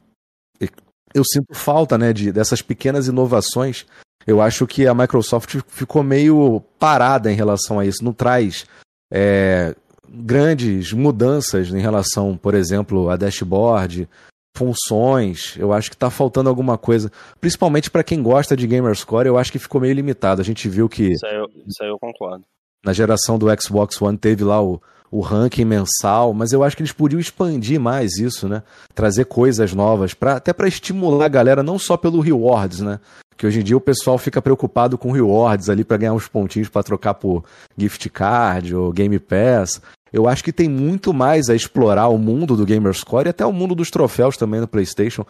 eu 1.14 1.24
sinto 1.26 1.54
falta, 1.54 1.98
né, 1.98 2.14
de, 2.14 2.32
dessas 2.32 2.62
pequenas 2.62 3.08
inovações. 3.08 3.86
Eu 4.26 4.42
acho 4.42 4.66
que 4.66 4.88
a 4.88 4.94
Microsoft 4.94 5.58
ficou 5.68 6.04
meio 6.04 6.62
parada 6.80 7.32
em 7.32 7.36
relação 7.36 7.80
a 7.80 7.86
isso. 7.86 8.04
Não 8.04 8.14
traz 8.14 8.66
é, 9.12 9.76
grandes 10.14 10.92
mudanças 10.92 11.70
em 11.70 11.80
relação, 11.80 12.36
por 12.36 12.54
exemplo, 12.54 13.10
a 13.10 13.16
dashboard, 13.16 14.10
funções, 14.56 15.56
eu 15.58 15.72
acho 15.72 15.90
que 15.90 15.96
está 15.96 16.10
faltando 16.10 16.50
alguma 16.50 16.78
coisa. 16.78 17.12
Principalmente 17.40 17.90
para 17.90 18.04
quem 18.04 18.22
gosta 18.22 18.56
de 18.56 18.68
Gamerscore, 18.68 19.28
eu 19.28 19.38
acho 19.38 19.52
que 19.52 19.60
ficou 19.60 19.80
meio 19.80 19.94
limitado. 19.94 20.42
A 20.42 20.44
gente 20.44 20.68
viu 20.68 20.90
que. 20.90 21.14
Isso 21.14 21.26
aí 21.26 21.36
eu, 21.36 21.46
isso 21.66 21.82
aí 21.82 21.90
eu 21.90 21.98
concordo. 22.00 22.44
Na 22.84 22.94
geração 22.94 23.38
do 23.38 23.48
Xbox 23.62 24.02
One 24.02 24.18
teve 24.18 24.44
lá 24.44 24.62
o, 24.62 24.82
o 25.10 25.22
ranking 25.22 25.66
mensal, 25.66 26.34
mas 26.34 26.52
eu 26.52 26.64
acho 26.64 26.76
que 26.76 26.82
eles 26.82 26.92
podiam 26.92 27.20
expandir 27.20 27.80
mais 27.80 28.18
isso, 28.18 28.50
né? 28.50 28.64
Trazer 28.94 29.26
coisas 29.26 29.74
novas, 29.74 30.14
pra, 30.14 30.38
até 30.38 30.52
para 30.52 30.68
estimular 30.68 31.26
a 31.26 31.30
galera, 31.30 31.62
não 31.62 31.78
só 31.78 31.96
pelo 31.96 32.20
rewards, 32.20 32.82
né? 32.82 33.00
Que 33.38 33.46
hoje 33.46 33.60
em 33.60 33.64
dia 33.64 33.78
o 33.78 33.82
pessoal 33.82 34.18
fica 34.18 34.42
preocupado 34.42 34.98
com 34.98 35.12
rewards 35.12 35.70
ali 35.70 35.84
para 35.84 35.98
ganhar 35.98 36.14
uns 36.14 36.28
pontinhos 36.28 36.70
para 36.70 36.84
trocar 36.84 37.14
por 37.14 37.44
gift 37.78 38.10
card 38.10 38.76
ou 38.76 38.92
Game 38.92 39.18
Pass. 39.20 39.82
Eu 40.12 40.28
acho 40.28 40.44
que 40.44 40.52
tem 40.52 40.70
muito 40.70 41.14
mais 41.14 41.50
a 41.50 41.56
explorar 41.56 42.08
o 42.10 42.18
mundo 42.18 42.56
do 42.56 42.66
Gamerscore 42.66 43.28
e 43.28 43.30
até 43.30 43.46
o 43.46 43.54
mundo 43.54 43.74
dos 43.74 43.90
troféus 43.90 44.38
também 44.38 44.60
no 44.60 44.68
PlayStation. 44.68 45.26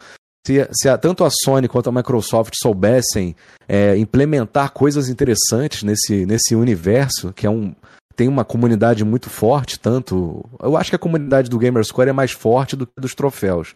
Se, 0.46 0.68
se 0.72 0.90
a, 0.90 0.98
tanto 0.98 1.24
a 1.24 1.30
Sony 1.30 1.68
quanto 1.68 1.90
a 1.90 1.92
Microsoft 1.92 2.54
soubessem 2.56 3.36
é, 3.68 3.96
implementar 3.98 4.72
coisas 4.72 5.08
interessantes 5.08 5.84
nesse, 5.84 6.26
nesse 6.26 6.56
universo, 6.56 7.32
que 7.32 7.46
é 7.46 7.50
um, 7.50 7.76
tem 8.16 8.28
uma 8.28 8.44
comunidade 8.44 9.04
muito 9.04 9.30
forte, 9.30 9.80
tanto. 9.80 10.44
Eu 10.62 10.76
acho 10.76 10.90
que 10.90 10.96
a 10.96 11.00
comunidade 11.00 11.50
do 11.50 11.60
Gamerscore 11.60 12.10
é 12.10 12.14
mais 12.14 12.32
forte 12.32 12.76
do 12.76 12.88
que 12.88 12.94
dos 13.00 13.14
troféus. 13.14 13.76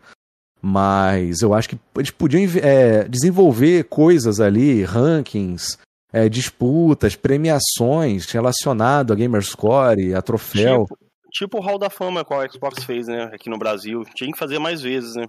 Mas 0.61 1.41
eu 1.41 1.53
acho 1.53 1.69
que 1.69 1.79
eles 1.95 2.09
podiam 2.09 2.41
é, 2.63 3.07
desenvolver 3.07 3.83
coisas 3.83 4.39
ali, 4.39 4.83
rankings, 4.83 5.77
é, 6.15 6.29
disputas, 6.29 7.13
premiações 7.13 8.31
relacionado 8.31 9.11
a 9.11 9.15
Gamerscore, 9.17 10.15
a 10.15 10.21
troféu. 10.21 10.85
Tipo, 10.85 10.97
tipo 11.29 11.57
o 11.57 11.61
Hall 11.61 11.77
da 11.77 11.89
Fama 11.89 12.23
que 12.23 12.33
o 12.33 12.51
Xbox 12.51 12.85
fez, 12.85 13.05
né? 13.05 13.23
Aqui 13.33 13.49
no 13.49 13.57
Brasil. 13.57 14.01
Tinha 14.15 14.31
que 14.31 14.39
fazer 14.39 14.57
mais 14.57 14.81
vezes, 14.81 15.13
né? 15.15 15.25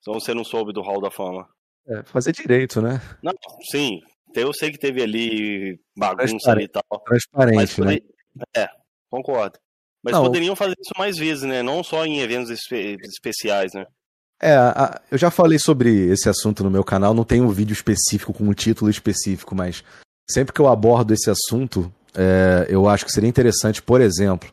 Então 0.00 0.14
você 0.14 0.34
não 0.34 0.42
soube 0.42 0.72
do 0.72 0.82
Hall 0.82 1.00
da 1.00 1.12
Fama. 1.12 1.48
É, 1.86 2.02
fazer 2.02 2.32
direito, 2.32 2.82
né? 2.82 3.00
Não, 3.22 3.32
sim. 3.70 4.00
Eu 4.34 4.52
sei 4.52 4.72
que 4.72 4.78
teve 4.78 5.00
ali 5.00 5.80
bagunça 5.96 6.50
ali 6.50 6.64
e 6.64 6.68
tal. 6.68 6.82
Transparente, 7.04 7.80
né? 7.80 7.98
É, 8.56 8.68
concordo. 9.08 9.60
Mas 10.02 10.14
não, 10.14 10.24
poderiam 10.24 10.56
fazer 10.56 10.74
isso 10.80 10.92
mais 10.98 11.16
vezes, 11.18 11.44
né? 11.44 11.62
Não 11.62 11.84
só 11.84 12.04
em 12.04 12.18
eventos 12.18 12.50
espe 12.50 12.96
especiais, 13.04 13.72
né? 13.74 13.86
É, 14.40 14.54
a, 14.54 15.00
eu 15.10 15.18
já 15.18 15.30
falei 15.30 15.58
sobre 15.58 16.10
esse 16.10 16.28
assunto 16.28 16.64
no 16.64 16.70
meu 16.70 16.82
canal, 16.82 17.12
não 17.12 17.24
tem 17.24 17.40
um 17.40 17.48
vídeo 17.48 17.74
específico 17.74 18.32
com 18.32 18.44
um 18.44 18.54
título 18.54 18.90
específico, 18.90 19.54
mas 19.54 19.84
sempre 20.30 20.52
que 20.52 20.60
eu 20.60 20.68
abordo 20.68 21.12
esse 21.12 21.30
assunto, 21.30 21.92
é, 22.14 22.66
eu 22.68 22.88
acho 22.88 23.04
que 23.04 23.12
seria 23.12 23.28
interessante, 23.28 23.82
por 23.82 24.00
exemplo, 24.00 24.48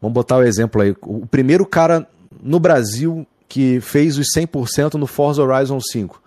vamos 0.00 0.14
botar 0.14 0.36
o 0.36 0.42
exemplo 0.42 0.80
aí, 0.80 0.94
o 1.02 1.26
primeiro 1.26 1.66
cara 1.66 2.06
no 2.40 2.60
Brasil 2.60 3.26
que 3.48 3.80
fez 3.80 4.18
os 4.18 4.28
100% 4.36 4.94
no 4.94 5.06
Forza 5.06 5.42
Horizon 5.42 5.80
5. 5.80 6.22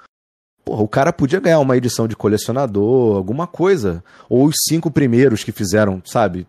Porra, 0.63 0.83
o 0.83 0.87
cara 0.87 1.13
podia 1.13 1.39
ganhar 1.39 1.59
uma 1.59 1.77
edição 1.77 2.07
de 2.07 2.15
colecionador, 2.15 3.15
alguma 3.15 3.47
coisa. 3.47 4.03
Ou 4.29 4.45
os 4.45 4.55
cinco 4.67 4.91
primeiros 4.91 5.43
que 5.43 5.51
fizeram, 5.51 6.01
sabe? 6.05 6.45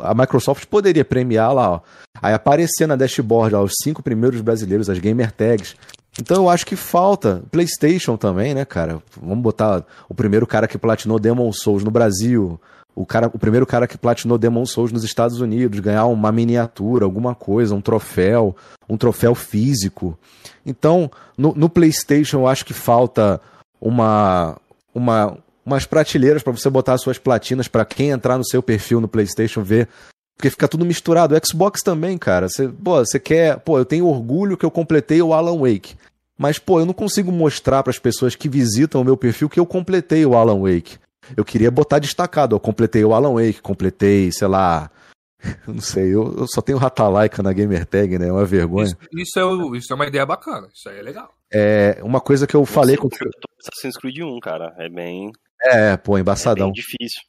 a 0.00 0.14
Microsoft 0.14 0.66
poderia 0.66 1.04
premiar 1.04 1.52
lá, 1.52 1.70
ó. 1.70 1.80
Aí 2.20 2.32
aparecer 2.32 2.86
na 2.86 2.96
dashboard, 2.96 3.54
os 3.56 3.72
cinco 3.82 4.02
primeiros 4.02 4.40
brasileiros, 4.40 4.88
as 4.88 4.98
gamer 4.98 5.32
tags. 5.32 5.74
Então 6.20 6.36
eu 6.44 6.48
acho 6.48 6.66
que 6.66 6.76
falta. 6.76 7.42
PlayStation 7.50 8.16
também, 8.16 8.54
né, 8.54 8.64
cara? 8.64 9.02
Vamos 9.20 9.42
botar 9.42 9.84
o 10.08 10.14
primeiro 10.14 10.46
cara 10.46 10.68
que 10.68 10.78
platinou 10.78 11.18
Demon 11.18 11.52
Souls 11.52 11.82
no 11.82 11.90
Brasil, 11.90 12.60
o, 12.94 13.06
cara, 13.06 13.30
o 13.32 13.38
primeiro 13.38 13.66
cara 13.66 13.86
que 13.86 13.96
platinou 13.96 14.36
Demon 14.36 14.66
Souls 14.66 14.92
nos 14.92 15.04
Estados 15.04 15.40
Unidos, 15.40 15.80
ganhar 15.80 16.06
uma 16.06 16.30
miniatura, 16.30 17.04
alguma 17.04 17.34
coisa, 17.34 17.74
um 17.74 17.80
troféu, 17.80 18.54
um 18.88 18.96
troféu 18.96 19.34
físico. 19.34 20.18
Então, 20.64 21.10
no, 21.36 21.54
no 21.54 21.68
PlayStation 21.68 22.40
eu 22.40 22.46
acho 22.46 22.64
que 22.66 22.74
falta 22.74 23.40
uma, 23.80 24.56
uma, 24.94 25.38
umas 25.64 25.86
prateleiras 25.86 26.42
para 26.42 26.52
você 26.52 26.68
botar 26.68 26.98
suas 26.98 27.18
platinas 27.18 27.66
para 27.66 27.84
quem 27.84 28.10
entrar 28.10 28.36
no 28.36 28.46
seu 28.46 28.62
perfil 28.62 29.00
no 29.00 29.08
PlayStation 29.08 29.62
ver. 29.62 29.88
Porque 30.36 30.50
fica 30.50 30.68
tudo 30.68 30.84
misturado. 30.84 31.34
O 31.34 31.46
Xbox 31.46 31.82
também, 31.82 32.18
cara. 32.18 32.48
Você, 32.48 32.68
pô, 32.68 32.98
você 32.98 33.20
quer. 33.20 33.58
Pô, 33.60 33.78
eu 33.78 33.84
tenho 33.84 34.06
orgulho 34.06 34.56
que 34.56 34.64
eu 34.64 34.70
completei 34.70 35.22
o 35.22 35.32
Alan 35.32 35.58
Wake. 35.58 35.96
Mas, 36.36 36.58
pô, 36.58 36.80
eu 36.80 36.86
não 36.86 36.94
consigo 36.94 37.30
mostrar 37.30 37.82
para 37.82 37.90
as 37.90 37.98
pessoas 37.98 38.34
que 38.34 38.48
visitam 38.48 39.00
o 39.00 39.04
meu 39.04 39.16
perfil 39.16 39.48
que 39.48 39.60
eu 39.60 39.66
completei 39.66 40.26
o 40.26 40.34
Alan 40.34 40.60
Wake. 40.60 40.98
Eu 41.36 41.44
queria 41.44 41.70
botar 41.70 41.98
destacado. 41.98 42.56
Eu 42.56 42.60
completei 42.60 43.04
o 43.04 43.14
Alan 43.14 43.34
Wake, 43.34 43.62
completei, 43.62 44.32
sei 44.32 44.48
lá. 44.48 44.90
Eu 45.66 45.74
não 45.74 45.80
sei, 45.80 46.14
eu, 46.14 46.34
eu 46.38 46.46
só 46.48 46.60
tenho 46.60 46.78
Ratalaika 46.78 47.42
na 47.42 47.52
Gamer 47.52 47.84
Tag, 47.86 48.18
né? 48.18 48.28
É 48.28 48.32
uma 48.32 48.44
vergonha. 48.44 48.86
Isso, 48.86 48.96
isso, 49.12 49.38
é, 49.38 49.44
o, 49.44 49.74
isso 49.74 49.92
é 49.92 49.96
uma 49.96 50.06
ideia 50.06 50.24
bacana. 50.24 50.68
Isso 50.72 50.88
aí 50.88 50.98
é 50.98 51.02
legal. 51.02 51.32
É 51.52 51.98
uma 52.02 52.20
coisa 52.20 52.46
que 52.46 52.56
eu 52.56 52.64
falei 52.64 52.96
com. 52.96 53.08
Assassin's 53.60 53.96
Creed 53.96 54.18
1, 54.18 54.40
cara. 54.40 54.74
É 54.78 54.88
bem. 54.88 55.30
É, 55.62 55.96
pô, 55.96 56.18
embaçadão. 56.18 56.68
É 56.68 56.72
bem 56.72 56.72
difícil. 56.72 57.22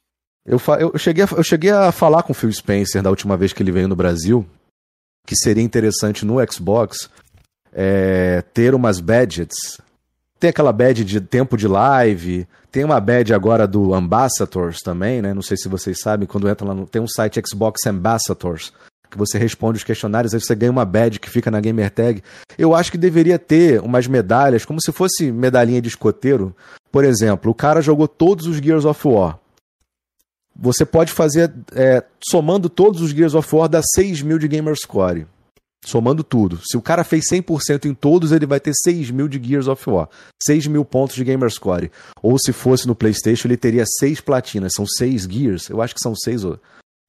Eu, 0.46 0.60
eu, 0.78 0.98
cheguei 0.98 1.24
a, 1.24 1.28
eu 1.36 1.42
cheguei 1.42 1.70
a 1.70 1.90
falar 1.90 2.22
com 2.22 2.32
o 2.32 2.34
Phil 2.34 2.52
Spencer 2.52 3.02
da 3.02 3.10
última 3.10 3.36
vez 3.36 3.52
que 3.52 3.62
ele 3.62 3.72
veio 3.72 3.88
no 3.88 3.96
Brasil 3.96 4.46
que 5.26 5.36
seria 5.36 5.62
interessante 5.62 6.24
no 6.24 6.36
Xbox 6.50 7.10
é, 7.72 8.42
ter 8.52 8.74
umas 8.74 9.00
badges. 9.00 9.80
Tem 10.38 10.50
aquela 10.50 10.72
badge 10.72 11.04
de 11.04 11.20
tempo 11.20 11.56
de 11.56 11.66
live, 11.66 12.46
tem 12.70 12.84
uma 12.84 13.00
badge 13.00 13.32
agora 13.32 13.66
do 13.66 13.94
Ambassadors 13.94 14.80
também, 14.80 15.22
né? 15.22 15.32
Não 15.32 15.42
sei 15.42 15.56
se 15.56 15.68
vocês 15.68 15.98
sabem, 16.00 16.26
quando 16.26 16.48
entra 16.48 16.66
lá 16.66 16.74
no. 16.74 16.86
Tem 16.86 17.00
um 17.00 17.08
site 17.08 17.40
Xbox 17.48 17.86
Ambassadors, 17.86 18.72
que 19.10 19.16
você 19.16 19.38
responde 19.38 19.78
os 19.78 19.84
questionários, 19.84 20.34
aí 20.34 20.40
você 20.40 20.54
ganha 20.54 20.72
uma 20.72 20.84
badge 20.84 21.18
que 21.18 21.30
fica 21.30 21.50
na 21.50 21.60
Gamer 21.60 21.90
Tag. 21.90 22.22
Eu 22.58 22.74
acho 22.74 22.90
que 22.92 22.98
deveria 22.98 23.38
ter 23.38 23.80
umas 23.80 24.06
medalhas, 24.06 24.64
como 24.64 24.82
se 24.82 24.92
fosse 24.92 25.32
medalhinha 25.32 25.80
de 25.80 25.88
escoteiro. 25.88 26.54
Por 26.92 27.04
exemplo, 27.04 27.50
o 27.50 27.54
cara 27.54 27.80
jogou 27.80 28.06
todos 28.06 28.46
os 28.46 28.58
Gears 28.58 28.84
of 28.84 29.08
War 29.08 29.38
você 30.56 30.84
pode 30.84 31.12
fazer, 31.12 31.52
é, 31.72 32.02
somando 32.28 32.68
todos 32.68 33.00
os 33.00 33.10
Gears 33.10 33.34
of 33.34 33.54
War, 33.54 33.68
dá 33.68 33.82
6 33.82 34.22
mil 34.22 34.38
de 34.38 34.48
Gamerscore. 34.48 35.26
Somando 35.84 36.24
tudo. 36.24 36.60
Se 36.64 36.78
o 36.78 36.82
cara 36.82 37.04
fez 37.04 37.26
100% 37.30 37.84
em 37.84 37.94
todos, 37.94 38.32
ele 38.32 38.46
vai 38.46 38.58
ter 38.58 38.72
6 38.74 39.10
mil 39.10 39.28
de 39.28 39.42
Gears 39.42 39.68
of 39.68 39.90
War. 39.90 40.08
6 40.42 40.66
mil 40.66 40.84
pontos 40.84 41.14
de 41.14 41.24
Gamerscore. 41.24 41.90
Ou 42.22 42.38
se 42.38 42.52
fosse 42.52 42.86
no 42.86 42.94
PlayStation, 42.94 43.48
ele 43.48 43.56
teria 43.56 43.84
6 43.86 44.22
platinas. 44.22 44.72
São 44.74 44.86
6 44.86 45.24
Gears. 45.24 45.68
Eu 45.68 45.82
acho 45.82 45.94
que 45.94 46.00
são 46.00 46.14
6. 46.14 46.42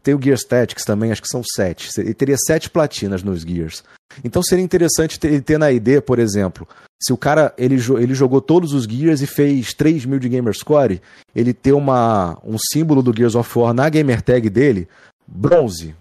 Tem 0.06 0.14
o 0.14 0.22
Gears 0.22 0.44
Tactics 0.44 0.86
também, 0.86 1.12
acho 1.12 1.24
que 1.24 1.28
são 1.28 1.42
7. 1.44 2.00
Ele 2.00 2.14
teria 2.14 2.38
7 2.38 2.70
platinas 2.70 3.24
nos 3.24 3.42
Gears. 3.42 3.84
Então 4.24 4.44
seria 4.44 4.64
interessante 4.64 5.20
ter, 5.20 5.42
ter 5.42 5.58
na 5.58 5.72
ID, 5.72 6.00
por 6.00 6.20
exemplo, 6.20 6.68
se 7.02 7.12
o 7.12 7.18
cara 7.18 7.52
ele, 7.58 7.78
ele 8.00 8.14
jogou 8.14 8.40
todos 8.40 8.72
os 8.72 8.84
Gears 8.84 9.24
e 9.24 9.26
fez 9.26 9.74
3 9.74 10.06
mil 10.06 10.20
de 10.20 10.30
Gamerscore, 10.30 11.02
ele 11.36 11.56
ter 11.56 11.74
uma, 11.74 12.38
um 12.46 12.56
símbolo 12.72 13.02
do 13.02 13.12
Gears 13.12 13.34
of 13.34 13.58
War 13.58 13.74
na 13.74 13.90
gamer 13.90 14.22
tag 14.22 14.48
dele, 14.48 14.88
bronze. 15.28 15.96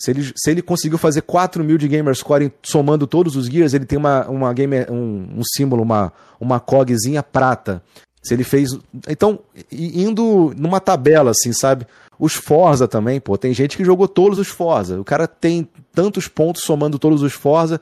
Se 0.00 0.10
ele, 0.10 0.32
se 0.34 0.50
ele 0.50 0.62
conseguiu 0.62 0.96
fazer 0.96 1.20
4 1.20 1.62
mil 1.62 1.76
de 1.76 1.88
Gamerscore 1.88 2.50
somando 2.62 3.06
todos 3.06 3.36
os 3.36 3.48
Gears, 3.48 3.74
ele 3.74 3.84
tem 3.84 3.98
uma, 3.98 4.26
uma 4.30 4.52
gamer, 4.54 4.90
um, 4.90 5.28
um 5.36 5.42
símbolo, 5.44 5.82
uma, 5.82 6.10
uma 6.40 6.58
cogzinha 6.58 7.22
prata. 7.22 7.82
Se 8.22 8.34
ele 8.34 8.44
fez. 8.44 8.70
Então, 9.08 9.40
indo 9.70 10.52
numa 10.56 10.80
tabela, 10.80 11.32
assim, 11.32 11.52
sabe? 11.52 11.86
Os 12.18 12.34
Forza 12.34 12.86
também, 12.86 13.20
pô. 13.20 13.36
Tem 13.36 13.52
gente 13.52 13.76
que 13.76 13.84
jogou 13.84 14.06
todos 14.06 14.38
os 14.38 14.46
Forza. 14.46 15.00
O 15.00 15.04
cara 15.04 15.26
tem 15.26 15.68
tantos 15.92 16.28
pontos 16.28 16.62
somando 16.62 16.98
todos 16.98 17.22
os 17.22 17.32
Forza. 17.32 17.80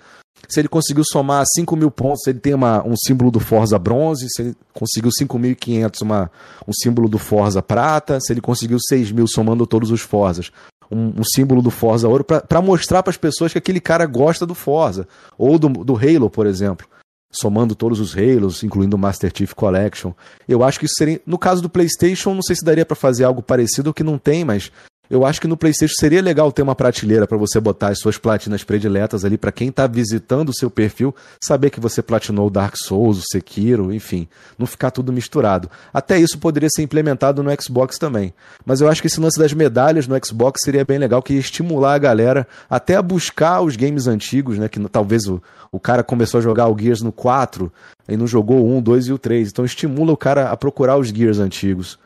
Se 0.49 0.59
ele 0.59 0.69
conseguiu 0.69 1.05
somar 1.05 1.45
5 1.55 1.77
mil 1.77 1.91
pontos, 1.91 2.27
ele 2.27 2.39
tem 2.39 2.55
uma, 2.55 2.83
um 2.87 2.97
símbolo 2.97 3.31
do 3.31 3.39
Forza 3.39 3.79
bronze. 3.79 4.27
Se 4.31 4.43
ele 4.43 4.57
conseguiu 4.73 5.11
5.500, 5.11 6.31
um 6.67 6.73
símbolo 6.73 7.09
do 7.09 7.19
Forza 7.19 7.61
prata. 7.61 8.19
Se 8.21 8.33
ele 8.33 8.41
conseguiu 8.41 8.79
6 8.81 9.13
mil 9.13 9.27
somando 9.29 9.67
todos 9.67 9.91
os 9.91 10.01
Forzas, 10.01 10.51
um, 10.91 11.21
um 11.21 11.25
símbolo 11.35 11.61
do 11.61 11.71
Forza 11.71 12.09
ouro, 12.09 12.25
para 12.25 12.63
mostrar 12.63 13.03
para 13.03 13.11
as 13.11 13.17
pessoas 13.19 13.53
que 13.53 13.59
aquele 13.59 13.81
cara 13.81 14.07
gosta 14.07 14.47
do 14.47 14.55
Forza. 14.55 15.07
Ou 15.37 15.59
do, 15.59 15.69
do 15.69 15.95
Halo, 15.95 16.31
por 16.31 16.47
exemplo. 16.47 16.87
Somando 17.31 17.75
todos 17.75 18.01
os 18.01 18.17
Halos, 18.17 18.63
incluindo 18.65 18.97
o 18.97 18.99
Master 18.99 19.31
Chief 19.35 19.53
Collection. 19.55 20.13
Eu 20.49 20.65
acho 20.65 20.81
que 20.81 20.87
isso 20.87 20.97
seria. 20.97 21.21
No 21.25 21.39
caso 21.39 21.63
do 21.63 21.71
PlayStation, 21.71 22.35
não 22.35 22.43
sei 22.43 22.57
se 22.57 22.65
daria 22.65 22.85
para 22.85 22.97
fazer 22.97 23.25
algo 23.25 23.41
parecido, 23.41 23.95
que 23.95 24.03
não 24.03 24.19
tem, 24.19 24.45
mas 24.45 24.73
eu 25.11 25.27
acho 25.27 25.41
que 25.41 25.49
no 25.49 25.57
PlayStation 25.57 25.95
seria 25.99 26.23
legal 26.23 26.53
ter 26.53 26.63
uma 26.63 26.77
prateleira 26.77 27.27
para 27.27 27.37
você 27.37 27.59
botar 27.59 27.89
as 27.89 27.99
suas 27.99 28.17
platinas 28.17 28.63
prediletas 28.63 29.25
ali 29.25 29.37
para 29.37 29.51
quem 29.51 29.69
está 29.69 29.85
visitando 29.89 30.51
o 30.51 30.55
seu 30.55 30.71
perfil, 30.71 31.13
saber 31.43 31.71
que 31.71 31.81
você 31.81 32.01
platinou 32.01 32.47
o 32.47 32.51
Dark 32.51 32.77
Souls, 32.77 33.19
o 33.19 33.23
Sekiro, 33.33 33.93
enfim, 33.93 34.29
não 34.57 34.69
ficar 34.69 34.93
tudo 34.93 35.13
misturado. 35.13 35.69
Até 35.93 36.17
isso 36.17 36.39
poderia 36.39 36.69
ser 36.71 36.83
implementado 36.83 37.43
no 37.43 37.51
Xbox 37.61 37.99
também. 37.99 38.33
Mas 38.65 38.81
eu 38.81 38.89
acho 38.89 39.01
que 39.01 39.09
esse 39.09 39.21
lance 39.21 39.39
das 39.39 39.53
medalhas 39.53 40.07
no 40.07 40.17
Xbox 40.25 40.61
seria 40.65 40.85
bem 40.85 40.99
legal, 40.99 41.21
que 41.21 41.35
ia 41.35 41.41
estimular 41.41 41.95
a 41.95 41.99
galera 41.99 42.47
até 42.69 42.95
a 42.95 43.03
buscar 43.03 43.63
os 43.63 43.75
games 43.75 44.07
antigos, 44.07 44.59
né? 44.59 44.69
Que 44.69 44.79
talvez 44.89 45.27
o, 45.27 45.43
o 45.73 45.81
cara 45.81 46.05
começou 46.05 46.39
a 46.39 46.43
jogar 46.43 46.69
o 46.69 46.79
Gears 46.79 47.03
no 47.03 47.11
4 47.11 47.73
e 48.09 48.17
não 48.17 48.29
jogou 48.29 48.65
o 48.65 48.77
1, 48.77 48.83
2 48.83 49.07
e 49.09 49.13
o 49.13 49.19
3. 49.19 49.49
Então 49.49 49.65
estimula 49.65 50.13
o 50.13 50.17
cara 50.17 50.51
a 50.51 50.57
procurar 50.57 50.97
os 50.97 51.09
Gears 51.09 51.41
antigos. 51.41 51.99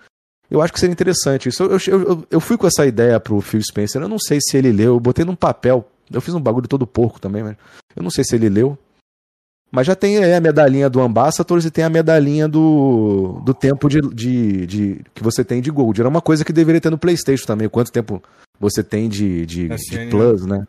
Eu 0.51 0.61
acho 0.61 0.73
que 0.73 0.81
seria 0.81 0.93
interessante 0.93 1.49
isso. 1.49 1.63
Eu, 1.63 1.79
eu, 1.87 2.03
eu, 2.03 2.27
eu, 2.31 2.41
fui 2.41 2.57
com 2.57 2.67
essa 2.67 2.87
ideia 2.87 3.19
pro 3.19 3.41
Phil 3.41 3.63
Spencer. 3.63 4.01
Eu 4.01 4.09
não 4.09 4.19
sei 4.19 4.39
se 4.41 4.57
ele 4.57 4.71
leu. 4.73 4.95
Eu 4.95 5.01
botei 5.01 5.25
num 5.25 5.35
papel. 5.35 5.89
Eu 6.11 6.21
fiz 6.21 6.35
um 6.35 6.41
bagulho 6.41 6.69
todo 6.69 6.87
porco 6.87 7.21
também, 7.21 7.43
mas 7.43 7.57
eu 7.97 8.03
não 8.03 8.11
sei 8.11 8.25
se 8.25 8.35
ele 8.35 8.49
leu. 8.49 8.79
Mas 9.75 9.89
já 9.89 9.97
tem 9.97 10.19
aí 10.23 10.33
a 10.33 10.41
medalhinha 10.41 10.89
do 10.89 11.01
Ambassadors 11.01 11.65
e 11.65 11.71
tem 11.71 11.83
a 11.83 11.91
medalhinha 11.91 12.47
do, 12.47 13.41
do 13.45 13.53
tempo 13.53 13.89
de, 13.89 14.01
de, 14.01 14.67
de, 14.67 15.05
que 15.13 15.23
você 15.23 15.45
tem 15.45 15.61
de 15.61 15.71
Gold. 15.71 16.01
Era 16.01 16.09
uma 16.09 16.21
coisa 16.21 16.45
que 16.45 16.53
deveria 16.53 16.81
ter 16.81 16.91
no 16.91 16.99
PlayStation 16.99 17.45
também. 17.45 17.69
Quanto 17.69 17.91
tempo 17.91 18.23
você 18.61 18.85
tem 18.85 19.09
de, 19.09 19.45
de, 19.47 19.69
de 19.69 20.07
Plus, 20.11 20.47
né? 20.47 20.65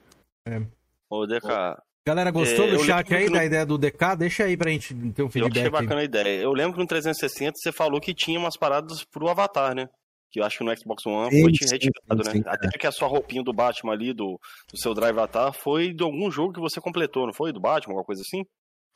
É. 0.48 0.60
Ô, 1.08 1.28
DK, 1.28 1.78
Galera, 2.08 2.30
gostou 2.30 2.66
é, 2.66 2.72
do 2.72 2.80
chat 2.84 3.12
aí, 3.16 3.28
da 3.32 3.44
ideia 3.44 3.66
do 3.66 3.80
DK? 3.80 4.16
Deixa 4.16 4.44
aí 4.44 4.56
pra 4.56 4.70
gente 4.70 4.94
ter 4.94 5.24
um 5.24 5.30
feedback. 5.30 5.56
Eu 5.56 5.62
achei 5.62 5.72
bacana 5.72 6.02
a 6.02 6.04
ideia. 6.04 6.40
Eu 6.40 6.54
lembro 6.54 6.74
que 6.74 6.80
no 6.80 6.86
360 6.86 7.54
você 7.56 7.72
falou 7.72 8.00
que 8.00 8.14
tinha 8.14 8.40
umas 8.40 8.56
paradas 8.56 9.04
pro 9.04 9.28
Avatar, 9.28 9.74
né? 9.74 9.90
Que 10.32 10.40
eu 10.40 10.44
acho 10.44 10.60
que 10.60 10.64
no 10.64 10.78
Xbox 10.78 11.04
One 11.04 11.32
sim, 11.32 11.42
foi 11.42 11.52
retirado, 11.52 12.24
sim, 12.24 12.30
né? 12.30 12.32
Sim, 12.32 12.44
Até 12.46 12.78
que 12.78 12.86
a 12.86 12.92
sua 12.92 13.08
roupinha 13.08 13.42
do 13.42 13.52
Batman 13.52 13.94
ali, 13.94 14.14
do, 14.14 14.40
do 14.72 14.78
seu 14.78 14.94
Drive 14.94 15.18
Avatar, 15.18 15.52
foi 15.52 15.94
de 15.96 16.04
algum 16.04 16.30
jogo 16.30 16.54
que 16.54 16.60
você 16.60 16.80
completou, 16.80 17.26
não 17.26 17.34
foi? 17.34 17.52
Do 17.52 17.60
Batman, 17.60 17.94
alguma 17.94 18.06
coisa 18.06 18.22
assim? 18.22 18.46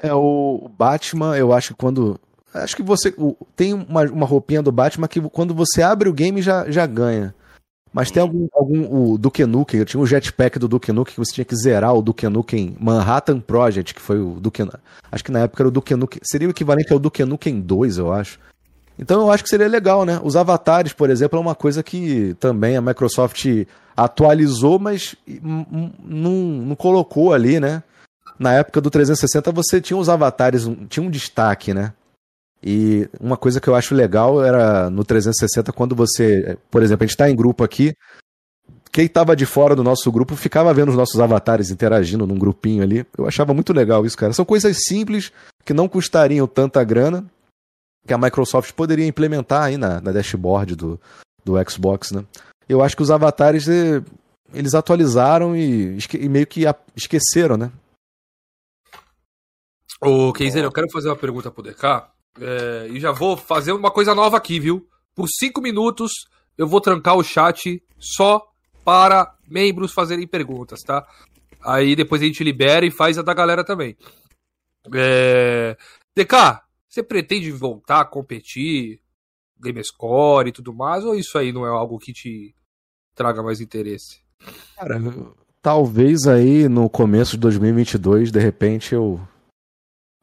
É, 0.03 0.13
o 0.13 0.69
Batman, 0.77 1.35
eu 1.35 1.51
acho 1.51 1.69
que 1.73 1.79
quando. 1.79 2.19
Acho 2.53 2.75
que 2.75 2.83
você. 2.83 3.11
Tem 3.55 3.73
uma, 3.73 4.03
uma 4.03 4.27
roupinha 4.27 4.61
do 4.61 4.71
Batman 4.71 5.07
que 5.07 5.19
quando 5.19 5.55
você 5.55 5.81
abre 5.81 6.09
o 6.09 6.13
game 6.13 6.43
já, 6.43 6.69
já 6.69 6.85
ganha. 6.85 7.33
Mas 7.91 8.11
tem 8.11 8.21
algum, 8.21 8.47
algum 8.53 9.13
o 9.13 9.17
Duke 9.17 9.45
Nukem, 9.45 9.79
eu 9.79 9.85
tinha 9.85 10.01
um 10.01 10.05
jetpack 10.05 10.59
do 10.59 10.67
Duke 10.67 10.91
Nukem 10.91 11.13
que 11.13 11.19
você 11.19 11.33
tinha 11.33 11.45
que 11.45 11.55
zerar 11.55 11.95
o 11.95 12.01
Duke 12.01 12.27
Nukem 12.27 12.75
Manhattan 12.79 13.39
Project, 13.39 13.95
que 13.95 14.01
foi 14.01 14.19
o 14.19 14.39
Duke 14.39 14.63
acho 15.11 15.23
que 15.23 15.31
na 15.31 15.39
época 15.39 15.63
era 15.63 15.67
o 15.67 15.71
Duke 15.71 15.95
Nukem, 15.95 16.21
seria 16.23 16.47
o 16.47 16.51
equivalente 16.51 16.93
ao 16.93 16.99
Duke 16.99 17.25
Nukem 17.25 17.59
2, 17.59 17.97
eu 17.97 18.13
acho. 18.13 18.39
Então 18.97 19.21
eu 19.21 19.31
acho 19.31 19.43
que 19.43 19.49
seria 19.49 19.67
legal, 19.67 20.05
né? 20.05 20.19
Os 20.21 20.35
avatares, 20.35 20.93
por 20.93 21.09
exemplo, 21.09 21.39
é 21.39 21.41
uma 21.41 21.55
coisa 21.55 21.81
que 21.81 22.35
também 22.39 22.75
a 22.75 22.81
Microsoft 22.81 23.45
atualizou, 23.95 24.77
mas 24.77 25.15
não, 25.41 26.33
não 26.33 26.75
colocou 26.75 27.33
ali, 27.33 27.59
né? 27.59 27.81
Na 28.37 28.53
época 28.53 28.79
do 28.79 28.89
360 28.89 29.51
você 29.51 29.81
tinha 29.81 29.97
os 29.97 30.09
avatares, 30.09 30.69
tinha 30.89 31.05
um 31.05 31.09
destaque, 31.09 31.73
né? 31.73 31.93
E 32.61 33.09
uma 33.19 33.37
coisa 33.37 33.61
que 33.61 33.67
eu 33.67 33.75
acho 33.75 33.95
legal 33.95 34.43
era 34.43 34.89
no 34.89 35.05
360, 35.05 35.71
quando 35.71 35.95
você, 35.95 36.57
por 36.69 36.83
exemplo, 36.83 37.03
a 37.03 37.07
gente 37.07 37.13
está 37.13 37.29
em 37.29 37.35
grupo 37.35 37.63
aqui, 37.63 37.93
quem 38.91 39.05
estava 39.05 39.35
de 39.35 39.45
fora 39.45 39.75
do 39.75 39.83
nosso 39.83 40.11
grupo 40.11 40.35
ficava 40.35 40.73
vendo 40.73 40.89
os 40.89 40.95
nossos 40.95 41.19
avatares 41.19 41.69
interagindo 41.69 42.25
num 42.25 42.37
grupinho 42.37 42.83
ali. 42.83 43.05
Eu 43.17 43.27
achava 43.27 43.53
muito 43.53 43.71
legal 43.71 44.05
isso, 44.05 44.17
cara. 44.17 44.33
São 44.33 44.43
coisas 44.43 44.77
simples 44.85 45.31
que 45.63 45.73
não 45.73 45.87
custariam 45.87 46.47
tanta 46.47 46.83
grana 46.83 47.25
que 48.07 48.13
a 48.13 48.17
Microsoft 48.17 48.73
poderia 48.73 49.05
implementar 49.05 49.63
aí 49.63 49.77
na, 49.77 50.01
na 50.01 50.11
dashboard 50.11 50.75
do, 50.75 50.99
do 51.45 51.53
Xbox, 51.69 52.11
né? 52.11 52.25
Eu 52.67 52.81
acho 52.81 52.95
que 52.95 53.03
os 53.03 53.11
avatares 53.11 53.67
eh, 53.67 54.01
eles 54.53 54.73
atualizaram 54.73 55.55
e, 55.55 55.97
e 56.13 56.29
meio 56.29 56.47
que 56.47 56.63
esqueceram, 56.95 57.57
né? 57.57 57.71
Ô, 60.01 60.31
Keizer, 60.33 60.63
eu 60.63 60.71
quero 60.71 60.87
fazer 60.91 61.09
uma 61.09 61.15
pergunta 61.15 61.51
pro 61.51 61.63
DK. 61.63 62.07
É, 62.41 62.87
e 62.89 62.99
já 62.99 63.11
vou 63.11 63.35
fazer 63.35 63.71
uma 63.71 63.91
coisa 63.91 64.15
nova 64.15 64.37
aqui, 64.37 64.59
viu? 64.59 64.87
Por 65.15 65.27
cinco 65.27 65.61
minutos 65.61 66.11
eu 66.57 66.67
vou 66.67 66.81
trancar 66.81 67.15
o 67.15 67.23
chat 67.23 67.81
só 67.97 68.45
para 68.83 69.35
membros 69.47 69.93
fazerem 69.93 70.27
perguntas, 70.27 70.81
tá? 70.81 71.07
Aí 71.61 71.95
depois 71.95 72.21
a 72.21 72.25
gente 72.25 72.43
libera 72.43 72.85
e 72.85 72.91
faz 72.91 73.17
a 73.17 73.21
da 73.21 73.33
galera 73.33 73.63
também. 73.63 73.97
É... 74.93 75.77
DK, 76.15 76.61
você 76.87 77.03
pretende 77.03 77.51
voltar 77.51 78.01
a 78.01 78.05
competir, 78.05 78.99
Gamerscore 79.59 80.49
e 80.49 80.51
tudo 80.51 80.73
mais, 80.73 81.03
ou 81.03 81.15
isso 81.15 81.37
aí 81.37 81.51
não 81.51 81.65
é 81.65 81.69
algo 81.69 81.99
que 81.99 82.13
te 82.13 82.55
traga 83.13 83.43
mais 83.43 83.59
interesse? 83.59 84.21
Cara, 84.75 85.01
talvez 85.61 86.25
aí 86.27 86.69
no 86.69 86.89
começo 86.89 87.31
de 87.31 87.41
2022, 87.41 88.31
de 88.31 88.39
repente 88.39 88.95
eu 88.95 89.19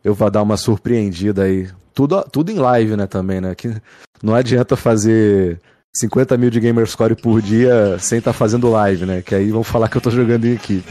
eu 0.07 0.15
vou 0.15 0.31
dar 0.31 0.41
uma 0.41 0.57
surpreendida 0.57 1.43
aí. 1.43 1.69
Tudo, 1.93 2.23
tudo 2.31 2.53
em 2.53 2.59
live, 2.59 2.97
né, 2.97 3.09
também, 3.09 3.41
né? 3.41 3.57
Que 3.57 3.75
não 4.23 4.37
adianta 4.37 4.77
fazer 4.77 5.61
50 5.97 6.37
mil 6.37 6.49
de 6.49 6.61
Gamerscore 6.61 7.17
por 7.17 7.43
dia 7.43 7.99
sem 7.99 8.19
estar 8.19 8.33
tá 8.33 8.39
fazendo 8.39 8.71
live, 8.71 9.05
né? 9.05 9.21
Que 9.21 9.35
aí 9.35 9.51
vão 9.51 9.65
falar 9.65 9.89
que 9.89 9.97
eu 9.97 10.01
tô 10.01 10.09
jogando 10.09 10.45
em 10.45 10.53
equipe. 10.53 10.89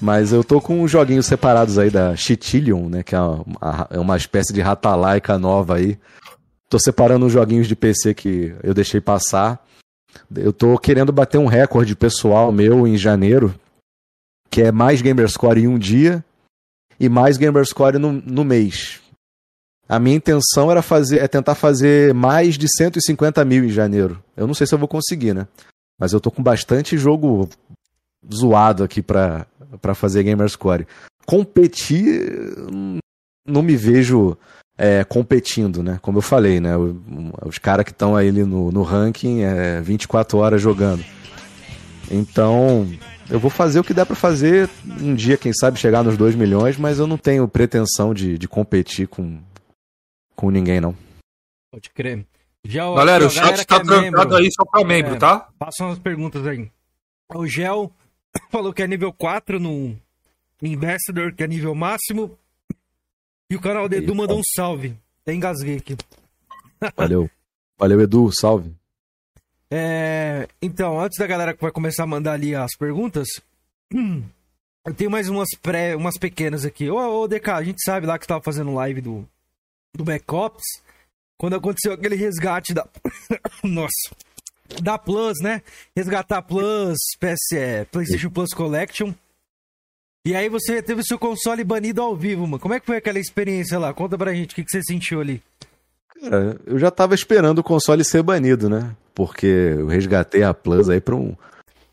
Mas 0.00 0.32
eu 0.32 0.42
tô 0.42 0.60
com 0.60 0.88
joguinhos 0.88 1.26
separados 1.26 1.78
aí 1.78 1.88
da 1.88 2.16
Chitillion, 2.16 2.88
né? 2.88 3.04
Que 3.04 3.14
é 3.14 3.20
uma, 3.20 3.86
é 3.90 3.98
uma 4.00 4.16
espécie 4.16 4.52
de 4.52 4.60
ratalaica 4.60 5.38
nova 5.38 5.76
aí. 5.76 5.96
Tô 6.68 6.80
separando 6.80 7.26
os 7.26 7.32
joguinhos 7.32 7.68
de 7.68 7.76
PC 7.76 8.12
que 8.12 8.52
eu 8.60 8.74
deixei 8.74 9.00
passar. 9.00 9.64
Eu 10.34 10.52
tô 10.52 10.76
querendo 10.78 11.12
bater 11.12 11.38
um 11.38 11.46
recorde 11.46 11.94
pessoal 11.94 12.50
meu 12.50 12.88
em 12.88 12.96
janeiro, 12.96 13.54
que 14.50 14.62
é 14.62 14.72
mais 14.72 15.00
Gamerscore 15.00 15.60
em 15.60 15.68
um 15.68 15.78
dia 15.78 16.24
e 17.02 17.08
mais 17.08 17.36
Gamerscore 17.36 17.98
no, 17.98 18.12
no 18.12 18.44
mês. 18.44 19.00
A 19.88 19.98
minha 19.98 20.14
intenção 20.14 20.70
era 20.70 20.80
fazer, 20.80 21.18
é 21.18 21.26
tentar 21.26 21.56
fazer 21.56 22.14
mais 22.14 22.56
de 22.56 22.68
150 22.68 23.44
mil 23.44 23.64
em 23.64 23.70
janeiro. 23.70 24.22
Eu 24.36 24.46
não 24.46 24.54
sei 24.54 24.68
se 24.68 24.72
eu 24.72 24.78
vou 24.78 24.86
conseguir, 24.86 25.34
né? 25.34 25.48
Mas 25.98 26.12
eu 26.12 26.20
tô 26.20 26.30
com 26.30 26.40
bastante 26.40 26.96
jogo 26.96 27.48
zoado 28.32 28.84
aqui 28.84 29.02
pra, 29.02 29.46
para 29.80 29.96
fazer 29.96 30.22
Gamerscore. 30.22 30.86
Competir, 31.26 32.54
não 33.44 33.62
me 33.62 33.76
vejo 33.76 34.38
é, 34.78 35.02
competindo, 35.02 35.82
né? 35.82 35.98
Como 36.00 36.18
eu 36.18 36.22
falei, 36.22 36.60
né? 36.60 36.74
Os 37.44 37.58
caras 37.58 37.84
que 37.84 37.90
estão 37.90 38.14
aí 38.14 38.30
no, 38.30 38.70
no 38.70 38.82
ranking 38.82 39.42
é 39.42 39.80
24 39.80 40.38
horas 40.38 40.62
jogando. 40.62 41.04
Então, 42.08 42.88
eu 43.32 43.40
vou 43.40 43.50
fazer 43.50 43.80
o 43.80 43.84
que 43.84 43.94
dá 43.94 44.04
para 44.04 44.14
fazer 44.14 44.68
um 45.00 45.14
dia, 45.14 45.38
quem 45.38 45.54
sabe, 45.54 45.80
chegar 45.80 46.04
nos 46.04 46.18
2 46.18 46.34
milhões, 46.34 46.76
mas 46.76 46.98
eu 46.98 47.06
não 47.06 47.16
tenho 47.16 47.48
pretensão 47.48 48.12
de, 48.12 48.36
de 48.36 48.46
competir 48.46 49.08
com, 49.08 49.40
com 50.36 50.50
ninguém, 50.50 50.82
não. 50.82 50.94
Pode 51.70 51.88
crer. 51.88 52.26
Já, 52.62 52.84
galera, 52.94 53.26
o 53.26 53.30
chat 53.30 53.64
tá 53.64 53.80
trancado 53.80 54.36
aí 54.36 54.50
só 54.52 54.66
pra 54.66 54.84
membro, 54.84 55.14
é, 55.14 55.18
tá? 55.18 55.48
Passam 55.58 55.90
as 55.90 55.98
perguntas 55.98 56.46
aí. 56.46 56.70
O 57.34 57.46
Gel 57.46 57.90
falou 58.52 58.70
que 58.70 58.82
é 58.82 58.86
nível 58.86 59.10
4 59.14 59.58
no 59.58 59.96
Ambassador, 60.62 61.34
que 61.34 61.42
é 61.42 61.48
nível 61.48 61.74
máximo. 61.74 62.38
E 63.48 63.56
o 63.56 63.60
canal 63.62 63.88
do 63.88 63.94
Edu 63.94 64.14
mandou 64.14 64.38
um 64.38 64.42
salve. 64.54 64.94
Até 65.22 65.32
engasguei 65.32 65.78
aqui. 65.78 65.96
Valeu. 66.94 67.30
Valeu, 67.78 68.00
Edu, 68.02 68.30
salve. 68.38 68.74
É, 69.74 70.46
então, 70.60 71.00
antes 71.00 71.18
da 71.18 71.26
galera 71.26 71.54
que 71.54 71.62
vai 71.62 71.72
começar 71.72 72.02
a 72.02 72.06
mandar 72.06 72.34
ali 72.34 72.54
as 72.54 72.76
perguntas, 72.76 73.26
eu 73.90 74.94
tenho 74.94 75.10
mais 75.10 75.30
umas 75.30 75.48
pré, 75.62 75.96
umas 75.96 76.18
pequenas 76.18 76.66
aqui. 76.66 76.90
Ô, 76.90 77.22
ô 77.22 77.26
DK, 77.26 77.50
a 77.52 77.62
gente 77.62 77.82
sabe 77.82 78.06
lá 78.06 78.18
que 78.18 78.26
você 78.26 78.28
tava 78.28 78.44
fazendo 78.44 78.74
live 78.74 79.00
do, 79.00 79.26
do 79.96 80.04
Back 80.04 80.26
Ops, 80.28 80.62
quando 81.38 81.56
aconteceu 81.56 81.94
aquele 81.94 82.16
resgate 82.16 82.74
da. 82.74 82.86
Nossa 83.64 84.14
da 84.82 84.98
Plus, 84.98 85.38
né? 85.42 85.62
Resgatar 85.96 86.42
Plus, 86.42 86.98
PS, 87.18 87.52
é, 87.54 87.84
PlayStation 87.86 88.30
Plus 88.30 88.54
Collection. 88.54 89.12
E 90.24 90.34
aí 90.36 90.48
você 90.48 90.82
teve 90.82 91.02
seu 91.02 91.18
console 91.18 91.64
banido 91.64 92.00
ao 92.00 92.16
vivo, 92.16 92.46
mano. 92.46 92.60
Como 92.60 92.74
é 92.74 92.80
que 92.80 92.86
foi 92.86 92.96
aquela 92.96 93.18
experiência 93.18 93.78
lá? 93.78 93.92
Conta 93.92 94.16
pra 94.16 94.34
gente 94.34 94.52
o 94.52 94.54
que, 94.54 94.64
que 94.64 94.70
você 94.70 94.82
sentiu 94.82 95.20
ali. 95.20 95.42
Cara, 96.20 96.60
eu 96.64 96.78
já 96.78 96.90
tava 96.90 97.14
esperando 97.14 97.58
o 97.58 97.64
console 97.64 98.04
ser 98.04 98.22
banido, 98.22 98.68
né? 98.70 98.94
Porque 99.14 99.46
eu 99.46 99.86
resgatei 99.86 100.42
a 100.42 100.54
Plus 100.54 100.88
aí 100.88 101.00
pra, 101.00 101.14
um, 101.14 101.34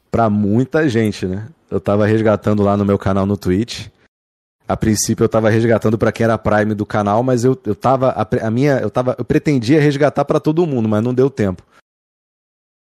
pra 0.10 0.30
muita 0.30 0.88
gente, 0.88 1.26
né? 1.26 1.48
Eu 1.70 1.80
tava 1.80 2.06
resgatando 2.06 2.64
lá 2.64 2.76
no 2.76 2.86
meu 2.86 2.98
canal 2.98 3.26
no 3.26 3.38
Twitch. 3.38 3.88
A 4.68 4.78
princípio 4.78 5.24
eu 5.24 5.30
tava 5.30 5.50
resgatando 5.50 5.98
para 5.98 6.12
quem 6.12 6.24
era 6.24 6.38
Prime 6.38 6.74
do 6.74 6.86
canal, 6.86 7.24
mas 7.24 7.44
eu, 7.44 7.60
eu 7.66 7.76
tava. 7.76 8.10
A, 8.10 8.48
a 8.48 8.52
minha. 8.52 8.78
Eu 8.80 8.90
tava. 8.90 9.16
Eu 9.18 9.26
pretendia 9.26 9.82
resgatar 9.82 10.26
para 10.26 10.40
todo 10.40 10.66
mundo, 10.66 10.88
mas 10.88 11.04
não 11.04 11.14
deu 11.14 11.30
tempo. 11.30 11.64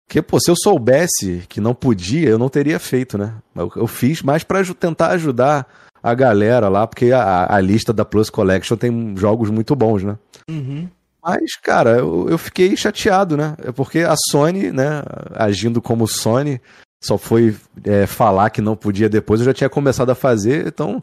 Porque, 0.07 0.21
pô, 0.21 0.39
se 0.39 0.49
eu 0.49 0.55
soubesse 0.55 1.43
que 1.49 1.59
não 1.59 1.75
podia, 1.75 2.29
eu 2.29 2.37
não 2.37 2.47
teria 2.47 2.79
feito, 2.79 3.17
né? 3.17 3.33
Eu, 3.53 3.71
eu 3.75 3.87
fiz 3.87 4.21
mais 4.21 4.41
para 4.43 4.63
tentar 4.73 5.07
ajudar 5.11 5.67
a 6.01 6.13
galera 6.13 6.69
lá, 6.69 6.87
porque 6.87 7.11
a, 7.11 7.53
a, 7.53 7.59
lista 7.59 7.91
da 7.91 8.05
Plus 8.05 8.29
Collection 8.29 8.77
tem 8.77 9.15
jogos 9.17 9.49
muito 9.49 9.75
bons, 9.75 10.03
né? 10.03 10.17
Uhum. 10.49 10.87
Mas, 11.27 11.55
cara, 11.55 11.97
eu, 11.97 12.29
eu, 12.29 12.37
fiquei 12.37 12.75
chateado, 12.77 13.35
né? 13.35 13.55
É 13.61 13.71
porque 13.71 13.99
a 13.99 14.15
Sony, 14.31 14.71
né, 14.71 15.03
agindo 15.35 15.81
como 15.81 16.07
Sony, 16.07 16.61
só 17.03 17.17
foi 17.17 17.53
é, 17.83 18.07
falar 18.07 18.49
que 18.49 18.61
não 18.61 18.77
podia 18.77 19.09
depois, 19.09 19.41
eu 19.41 19.45
já 19.45 19.53
tinha 19.53 19.69
começado 19.69 20.09
a 20.09 20.15
fazer, 20.15 20.67
então 20.67 21.01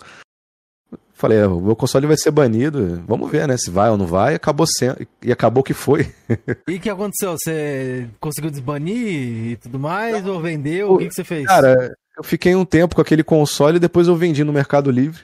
Falei, 1.17 1.39
é, 1.39 1.47
o 1.47 1.61
meu 1.61 1.77
console 1.77 2.09
vai 2.09 2.17
ser 2.17 2.33
banido, 2.33 3.03
vamos 3.07 3.31
ver, 3.31 3.47
né? 3.47 3.57
Se 3.57 3.71
vai 3.71 3.89
ou 3.89 3.97
não 3.97 4.05
vai. 4.05 4.35
Acabou 4.35 4.67
sendo, 4.67 5.07
e 5.23 5.31
acabou 5.31 5.63
que 5.63 5.73
foi. 5.73 6.13
e 6.69 6.75
o 6.75 6.81
que 6.81 6.91
aconteceu? 6.91 7.33
Você 7.33 8.09
conseguiu 8.21 8.51
desbanir 8.51 9.53
e 9.53 9.57
tudo 9.57 9.79
mais? 9.79 10.27
Ou 10.27 10.41
vendeu? 10.41 10.93
O 10.93 10.99
que, 10.99 11.07
que 11.07 11.15
você 11.15 11.23
fez? 11.23 11.47
Cara, 11.47 11.95
eu 12.19 12.25
fiquei 12.25 12.55
um 12.57 12.65
tempo 12.65 12.97
com 12.97 13.01
aquele 13.01 13.23
console 13.23 13.77
e 13.77 13.81
depois 13.81 14.09
eu 14.09 14.17
vendi 14.17 14.43
no 14.43 14.53
Mercado 14.53 14.91
Livre. 14.91 15.23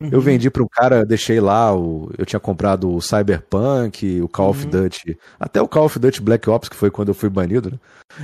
Uhum. 0.00 0.10
Eu 0.12 0.20
vendi 0.20 0.50
para 0.50 0.62
um 0.62 0.68
cara, 0.68 1.06
deixei 1.06 1.40
lá, 1.40 1.74
o, 1.74 2.10
eu 2.18 2.26
tinha 2.26 2.38
comprado 2.38 2.94
o 2.94 3.00
Cyberpunk, 3.00 4.20
o 4.20 4.28
Call 4.28 4.46
uhum. 4.46 4.50
of 4.50 4.66
Duty, 4.66 5.18
até 5.40 5.60
o 5.62 5.68
Call 5.68 5.86
of 5.86 5.98
Duty 5.98 6.20
Black 6.20 6.50
Ops, 6.50 6.68
que 6.68 6.76
foi 6.76 6.90
quando 6.90 7.08
eu 7.08 7.14
fui 7.14 7.30
banido, 7.30 7.70
né? 7.70 7.78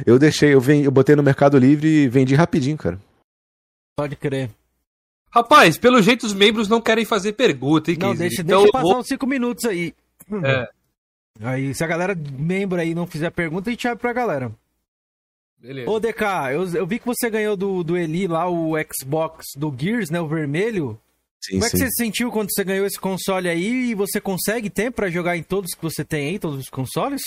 Eu 0.05 0.19
deixei, 0.19 0.53
eu, 0.53 0.61
vendi, 0.61 0.85
eu 0.85 0.91
botei 0.91 1.17
no 1.17 1.23
Mercado 1.23 1.59
Livre 1.59 1.89
e 1.89 2.09
vendi 2.09 2.35
rapidinho, 2.35 2.77
cara. 2.77 2.99
Pode 3.97 4.17
crer. 4.17 4.51
Rapaz, 5.31 5.79
pelo 5.79 6.03
jeito 6.03 6.27
os 6.27 6.35
membros 6.35 6.69
não 6.69 6.81
querem 6.81 7.07
fazer 7.07 7.33
pergunta, 7.33 7.91
hein, 7.91 7.97
Não, 7.99 8.15
deixa, 8.15 8.43
então, 8.43 8.61
deixa 8.61 8.73
passar 8.73 8.85
vou... 8.85 8.99
uns 8.99 9.07
5 9.07 9.27
minutos 9.27 9.65
aí. 9.65 9.95
É. 10.45 10.69
Aí, 11.41 11.75
se 11.75 11.83
a 11.83 11.87
galera, 11.87 12.15
membro 12.15 12.79
aí, 12.79 12.95
não 12.95 13.07
fizer 13.07 13.31
pergunta, 13.31 13.71
a 13.71 13.73
gente 13.73 13.89
abre 13.89 14.01
pra 14.01 14.13
galera. 14.13 14.53
Beleza. 15.59 15.91
Ô, 15.91 15.99
DK, 15.99 16.23
eu, 16.53 16.69
eu 16.75 16.87
vi 16.87 16.99
que 16.99 17.07
você 17.07 17.31
ganhou 17.31 17.57
do, 17.57 17.83
do 17.83 17.97
Eli 17.97 18.27
lá 18.27 18.47
o 18.49 18.75
Xbox 18.93 19.47
do 19.57 19.75
Gears, 19.77 20.11
né, 20.11 20.21
o 20.21 20.29
vermelho. 20.29 21.01
Sim, 21.45 21.55
Como 21.55 21.65
é 21.65 21.71
que 21.71 21.79
sim. 21.79 21.85
você 21.85 21.91
sentiu 21.91 22.31
quando 22.31 22.49
você 22.53 22.63
ganhou 22.63 22.87
esse 22.87 22.99
console 22.99 23.49
aí 23.49 23.91
e 23.91 23.95
você 23.95 24.21
consegue 24.21 24.71
tempo 24.71 24.97
para 24.97 25.11
jogar 25.11 25.37
em 25.37 25.43
todos 25.43 25.75
que 25.75 25.83
você 25.83 26.05
tem 26.05 26.29
aí, 26.29 26.39
todos 26.39 26.59
os 26.59 26.69
consoles? 26.69 27.23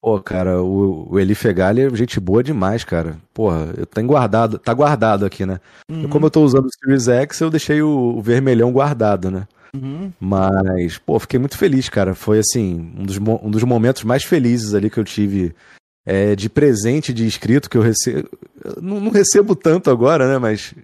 Pô, 0.00 0.20
cara, 0.20 0.62
o, 0.62 1.12
o 1.12 1.18
Eli 1.18 1.34
Fegali 1.34 1.82
é 1.82 1.90
gente 1.90 2.20
boa 2.20 2.42
demais, 2.42 2.84
cara. 2.84 3.16
Porra, 3.34 3.72
eu 3.76 3.84
tenho 3.84 4.06
guardado, 4.06 4.58
tá 4.58 4.72
guardado 4.72 5.24
aqui, 5.26 5.44
né? 5.44 5.60
Uhum. 5.90 6.08
Como 6.08 6.26
eu 6.26 6.30
tô 6.30 6.42
usando 6.42 6.66
o 6.66 6.70
Series 6.72 7.08
X, 7.08 7.40
eu 7.40 7.50
deixei 7.50 7.82
o, 7.82 8.16
o 8.16 8.22
vermelhão 8.22 8.72
guardado, 8.72 9.30
né? 9.30 9.46
Uhum. 9.74 10.12
Mas, 10.20 10.98
pô, 10.98 11.18
fiquei 11.18 11.38
muito 11.38 11.58
feliz, 11.58 11.88
cara. 11.88 12.14
Foi, 12.14 12.38
assim, 12.38 12.92
um 12.96 13.04
dos, 13.04 13.18
um 13.18 13.50
dos 13.50 13.62
momentos 13.64 14.04
mais 14.04 14.24
felizes 14.24 14.72
ali 14.72 14.88
que 14.88 14.98
eu 14.98 15.04
tive 15.04 15.54
é, 16.06 16.34
de 16.34 16.48
presente 16.48 17.12
de 17.12 17.26
inscrito 17.26 17.68
que 17.68 17.76
eu 17.76 17.82
recebo. 17.82 18.28
Não, 18.80 19.00
não, 19.00 19.10
recebo 19.10 19.54
tanto 19.54 19.90
agora, 19.90 20.28
né? 20.28 20.38
Mas 20.38 20.74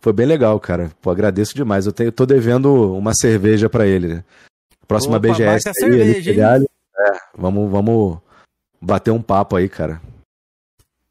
foi 0.00 0.12
bem 0.12 0.26
legal, 0.26 0.58
cara. 0.60 0.90
Pô, 1.00 1.10
agradeço 1.10 1.54
demais. 1.54 1.86
Eu, 1.86 1.92
tenho, 1.92 2.12
tô 2.12 2.26
devendo 2.26 2.96
uma 2.96 3.12
cerveja 3.14 3.68
para 3.68 3.86
ele, 3.86 4.08
né? 4.08 4.24
Próxima 4.86 5.16
Opa, 5.16 5.28
BGS. 5.28 5.68
Aí, 5.68 5.74
cerveja, 5.74 6.66
É, 6.98 7.12
vamos, 7.36 7.70
vamos 7.70 8.18
bater 8.80 9.10
um 9.10 9.22
papo 9.22 9.56
aí, 9.56 9.68
cara. 9.68 10.00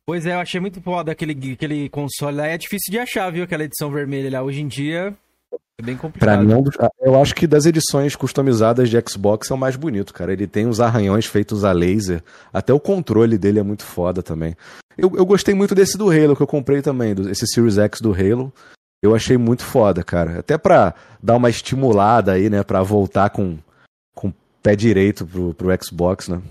Pois 0.06 0.26
é, 0.26 0.34
eu 0.34 0.40
achei 0.40 0.62
muito 0.62 0.80
foda 0.82 1.12
aquele, 1.12 1.54
aquele 1.54 1.90
console 1.90 2.38
lá. 2.38 2.48
É 2.48 2.58
difícil 2.58 2.92
de 2.92 3.00
achar, 3.00 3.32
viu? 3.32 3.44
Aquela 3.44 3.64
edição 3.64 3.90
vermelha 3.90 4.30
lá. 4.30 4.44
Hoje 4.44 4.62
em 4.62 4.68
dia 4.68 5.16
é 5.78 5.84
bem 5.84 5.98
complicado. 5.98 6.38
Pra 6.38 6.42
mim, 6.42 6.64
é 6.80 7.10
eu 7.10 7.22
acho 7.22 7.36
que 7.36 7.46
das 7.46 7.66
edições 7.66 8.16
customizadas 8.16 8.90
de 8.90 8.98
Xbox 9.10 9.52
é 9.52 9.54
o 9.54 9.58
mais 9.58 9.76
bonito, 9.76 10.14
cara. 10.14 10.32
Ele 10.32 10.48
tem 10.48 10.68
os 10.68 10.80
arranhões 10.80 11.26
feitos 11.26 11.66
a 11.66 11.72
laser. 11.74 12.24
Até 12.54 12.74
o 12.74 12.80
controle 12.80 13.38
dele 13.38 13.60
é 13.60 13.64
muito 13.64 13.84
foda 13.84 14.24
também. 14.24 14.56
Eu, 14.98 15.12
eu 15.18 15.26
gostei 15.26 15.54
muito 15.54 15.76
desse 15.76 15.98
do 15.98 16.10
Halo 16.10 16.36
que 16.36 16.42
eu 16.42 16.48
comprei 16.48 16.82
também, 16.82 17.14
do, 17.14 17.30
esse 17.30 17.46
Series 17.48 17.78
X 17.78 18.00
do 18.00 18.14
Halo. 18.14 18.54
Eu 19.06 19.16
achei 19.16 19.38
muito 19.38 19.64
foda, 19.64 20.04
cara. 20.04 20.40
Até 20.40 20.58
pra 20.58 20.94
dar 21.22 21.36
uma 21.36 21.50
estimulada 21.50 22.34
aí, 22.34 22.50
né? 22.50 22.64
Pra 22.64 22.82
voltar 22.82 23.30
com, 23.30 23.58
com 24.14 24.34
pé 24.62 24.76
direito 24.76 25.26
pro, 25.26 25.54
pro 25.54 25.84
Xbox, 25.84 26.28
né? 26.28 26.42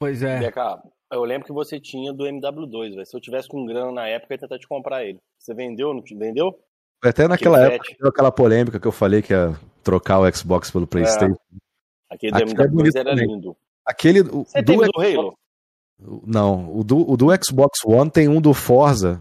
Pois 0.00 0.22
é. 0.22 0.40
Beca, 0.40 0.82
eu 1.12 1.22
lembro 1.24 1.46
que 1.46 1.52
você 1.52 1.78
tinha 1.78 2.12
do 2.12 2.24
MW2, 2.24 2.94
velho. 2.94 3.06
Se 3.06 3.16
eu 3.16 3.20
tivesse 3.20 3.48
com 3.48 3.64
grana 3.64 3.92
na 3.92 4.08
época, 4.08 4.32
eu 4.32 4.36
ia 4.36 4.40
tentar 4.40 4.58
te 4.58 4.66
comprar 4.66 5.04
ele. 5.04 5.18
Você 5.38 5.54
vendeu? 5.54 5.94
Não 5.94 6.02
te 6.02 6.14
vendeu? 6.14 6.58
Até 7.02 7.28
naquela 7.28 7.58
Aquele 7.58 7.74
época, 7.74 7.96
deu 8.00 8.08
aquela 8.08 8.32
polêmica 8.32 8.80
que 8.80 8.86
eu 8.86 8.92
falei 8.92 9.22
que 9.22 9.32
ia 9.32 9.54
trocar 9.82 10.20
o 10.20 10.36
Xbox 10.36 10.70
pelo 10.70 10.86
PlayStation. 10.86 11.34
É. 11.34 12.14
Aquele 12.14 12.32
do 12.32 12.52
MW2 12.52 12.94
é 12.94 12.98
era 12.98 13.10
também. 13.10 13.26
lindo. 13.26 13.56
Aquele. 13.84 14.20
O, 14.20 14.44
você 14.44 14.62
do, 14.62 14.76
do 14.76 15.00
Halo? 15.00 15.38
Não, 16.26 16.76
o 16.76 16.82
do, 16.82 17.10
o 17.10 17.16
do 17.16 17.26
Xbox 17.44 17.84
One 17.84 18.10
tem 18.10 18.28
um 18.28 18.40
do 18.40 18.52
Forza. 18.52 19.20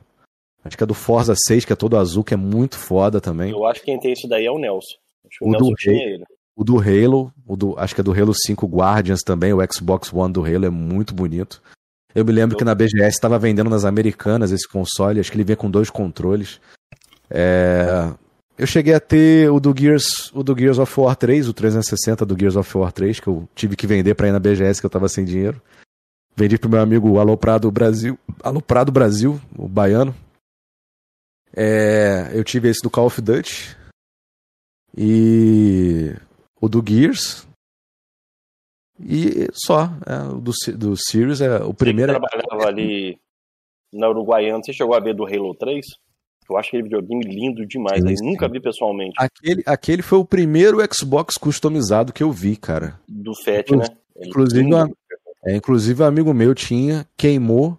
Acho 0.63 0.77
que 0.77 0.83
é 0.83 0.87
do 0.87 0.93
Forza 0.93 1.33
6, 1.35 1.65
que 1.65 1.73
é 1.73 1.75
todo 1.75 1.97
azul, 1.97 2.23
que 2.23 2.33
é 2.33 2.37
muito 2.37 2.77
foda 2.77 3.19
também. 3.19 3.51
Eu 3.51 3.65
acho 3.65 3.79
que 3.79 3.87
quem 3.87 3.99
tem 3.99 4.13
isso 4.13 4.27
daí 4.27 4.45
é 4.45 4.51
o 4.51 4.59
Nelson. 4.59 4.95
Acho 5.27 5.39
que 5.39 5.45
o, 5.45 5.47
o 5.47 5.51
Nelson 5.51 5.73
tinha 5.77 6.03
ele. 6.03 6.23
O 6.55 6.63
do 6.63 6.77
Halo, 6.77 7.33
o 7.47 7.55
do, 7.55 7.79
acho 7.79 7.95
que 7.95 8.01
é 8.01 8.03
do 8.03 8.11
Halo 8.11 8.33
5 8.35 8.67
Guardians 8.67 9.21
também, 9.21 9.53
o 9.53 9.59
Xbox 9.71 10.13
One 10.13 10.33
do 10.33 10.45
Halo 10.45 10.65
é 10.65 10.69
muito 10.69 11.13
bonito. 11.13 11.61
Eu 12.13 12.25
me 12.25 12.31
lembro 12.31 12.57
que 12.57 12.63
na 12.63 12.75
BGS 12.75 13.15
estava 13.15 13.39
vendendo 13.39 13.69
nas 13.69 13.85
americanas 13.85 14.51
esse 14.51 14.67
console, 14.67 15.19
acho 15.19 15.31
que 15.31 15.37
ele 15.37 15.45
vinha 15.45 15.55
com 15.55 15.71
dois 15.71 15.89
controles. 15.89 16.59
É... 17.29 18.11
Eu 18.57 18.67
cheguei 18.67 18.93
a 18.93 18.99
ter 18.99 19.49
o 19.49 19.59
do 19.59 19.73
Gears, 19.75 20.29
o 20.33 20.43
do 20.43 20.55
Gears 20.55 20.77
of 20.77 20.99
War 20.99 21.15
3, 21.15 21.47
o 21.47 21.53
360 21.53 22.25
do 22.25 22.37
Gears 22.37 22.57
of 22.57 22.77
War 22.77 22.91
3, 22.91 23.19
que 23.19 23.27
eu 23.27 23.47
tive 23.55 23.75
que 23.75 23.87
vender 23.87 24.13
para 24.13 24.27
ir 24.27 24.31
na 24.31 24.39
BGS 24.39 24.79
que 24.79 24.85
eu 24.85 24.89
tava 24.89 25.07
sem 25.07 25.25
dinheiro. 25.25 25.59
Vendi 26.35 26.57
pro 26.57 26.69
meu 26.69 26.81
amigo 26.81 27.17
Aloprado 27.17 27.71
Brasil, 27.71 28.19
Aloprado 28.43 28.91
Brasil, 28.91 29.39
o 29.57 29.67
baiano. 29.67 30.13
É... 31.55 32.31
eu 32.33 32.43
tive 32.43 32.69
esse 32.69 32.81
do 32.81 32.89
Call 32.89 33.07
of 33.07 33.21
Duty 33.21 33.75
e 34.97 36.15
o 36.59 36.67
do 36.67 36.83
Gears, 36.85 37.47
e 39.03 39.47
só. 39.53 39.89
É, 40.05 40.31
o 40.31 40.39
do, 40.39 40.51
do 40.77 40.95
Sirius 40.95 41.41
é 41.41 41.63
o 41.63 41.73
primeiro. 41.73 42.13
Você 42.13 42.19
trabalhava 42.19 42.67
ali 42.67 43.17
na 43.91 44.09
Uruguaiana, 44.09 44.63
você 44.63 44.73
chegou 44.73 44.95
a 44.95 44.99
ver 44.99 45.15
do 45.15 45.25
Halo 45.25 45.55
3? 45.55 45.85
Eu 46.49 46.57
acho 46.57 46.69
aquele 46.69 46.83
videogame 46.83 47.23
lindo 47.23 47.65
demais, 47.65 48.01
sim. 48.01 48.25
nunca 48.25 48.47
vi 48.49 48.59
pessoalmente. 48.59 49.13
Aquele, 49.17 49.63
aquele 49.65 50.01
foi 50.01 50.19
o 50.19 50.25
primeiro 50.25 50.79
Xbox 50.93 51.35
customizado 51.37 52.11
que 52.11 52.23
eu 52.23 52.31
vi, 52.31 52.57
cara. 52.57 52.99
Do 53.07 53.33
FAT, 53.33 53.71
né? 53.71 53.85
Inclusive, 54.17 54.69
é, 55.45 55.55
inclusive 55.55 56.03
um 56.03 56.05
amigo 56.05 56.33
meu 56.33 56.53
tinha, 56.53 57.07
queimou, 57.15 57.77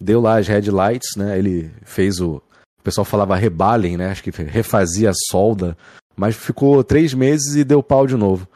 deu 0.00 0.20
lá 0.20 0.38
as 0.38 0.46
headlights, 0.46 1.16
né? 1.16 1.36
Ele 1.38 1.70
fez 1.84 2.20
o. 2.20 2.40
O 2.82 2.84
pessoal 2.84 3.04
falava 3.04 3.36
rebalem, 3.36 3.96
né? 3.96 4.10
Acho 4.10 4.24
que 4.24 4.30
refazia 4.42 5.10
a 5.10 5.14
solda. 5.30 5.78
Mas 6.16 6.34
ficou 6.34 6.82
três 6.82 7.14
meses 7.14 7.54
e 7.54 7.62
deu 7.62 7.80
pau 7.80 8.08
de 8.08 8.16
novo. 8.16 8.48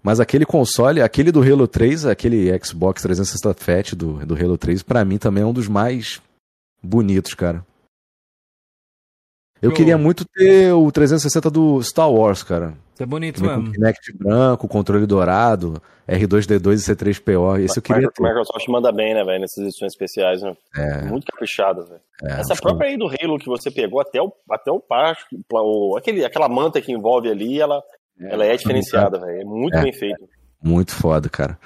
Mas 0.00 0.20
aquele 0.20 0.46
console, 0.46 1.02
aquele 1.02 1.32
do 1.32 1.42
Halo 1.42 1.66
3, 1.66 2.06
aquele 2.06 2.56
Xbox 2.64 3.02
360 3.02 3.52
Fat 3.54 3.96
do, 3.96 4.24
do 4.24 4.34
Halo 4.36 4.56
3, 4.56 4.84
para 4.84 5.04
mim 5.04 5.18
também 5.18 5.42
é 5.42 5.46
um 5.46 5.52
dos 5.52 5.66
mais 5.66 6.22
bonitos, 6.80 7.34
cara. 7.34 7.66
Eu 9.60 9.72
queria 9.72 9.98
muito 9.98 10.24
ter 10.24 10.72
o 10.72 10.92
360 10.92 11.50
do 11.50 11.82
Star 11.82 12.08
Wars, 12.08 12.44
cara. 12.44 12.74
Isso 12.94 13.02
é 13.02 13.06
bonito 13.06 13.42
mesmo. 13.42 13.64
Com 13.64 13.72
Kinect 13.72 14.16
branco, 14.16 14.68
controle 14.68 15.04
dourado, 15.04 15.82
R2D2 16.08 16.74
e 16.74 16.94
C3PO. 16.94 17.60
Esse 17.60 17.78
eu 17.78 17.82
queria 17.82 18.08
ter. 18.08 18.22
Microsoft 18.22 18.68
manda 18.68 18.92
bem, 18.92 19.14
né, 19.14 19.24
velho, 19.24 19.40
nessas 19.40 19.58
edições 19.58 19.92
especiais, 19.92 20.42
né? 20.42 20.56
É. 20.76 21.02
Muito 21.02 21.26
caprichadas, 21.26 21.88
velho. 21.88 22.00
É, 22.22 22.40
Essa 22.40 22.54
própria 22.54 22.90
aí 22.90 22.96
do 22.96 23.06
Halo 23.06 23.38
que 23.38 23.48
você 23.48 23.68
pegou 23.68 24.00
até 24.00 24.22
o, 24.22 24.32
até 24.48 24.70
o 24.70 24.78
par, 24.78 25.16
o, 25.52 25.96
aquele, 25.96 26.24
aquela 26.24 26.48
manta 26.48 26.80
que 26.80 26.92
envolve 26.92 27.28
ali, 27.28 27.60
ela 27.60 27.82
é, 28.20 28.32
ela 28.32 28.44
é 28.44 28.56
diferenciada, 28.56 29.18
velho. 29.18 29.40
É 29.40 29.44
muito 29.44 29.76
é, 29.76 29.82
bem 29.82 29.92
feito. 29.92 30.28
Muito 30.62 30.92
foda, 30.92 31.28
cara. 31.28 31.58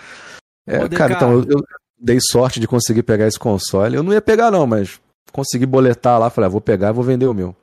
É, 0.66 0.89
cara, 0.89 1.12
então, 1.12 1.32
eu, 1.32 1.44
eu, 1.47 1.65
dei 2.00 2.18
sorte 2.20 2.58
de 2.58 2.66
conseguir 2.66 3.02
pegar 3.02 3.26
esse 3.26 3.39
console. 3.39 3.97
Eu 3.97 4.02
não 4.02 4.15
ia 4.15 4.23
pegar, 4.23 4.50
não, 4.50 4.66
mas 4.66 4.98
consegui 5.31 5.66
boletar 5.66 6.18
lá. 6.18 6.31
Falei, 6.31 6.47
ah, 6.47 6.50
vou 6.50 6.60
pegar 6.60 6.89
e 6.89 6.94
vou 6.94 7.05
vender 7.05 7.26
o 7.26 7.34
meu. 7.34 7.55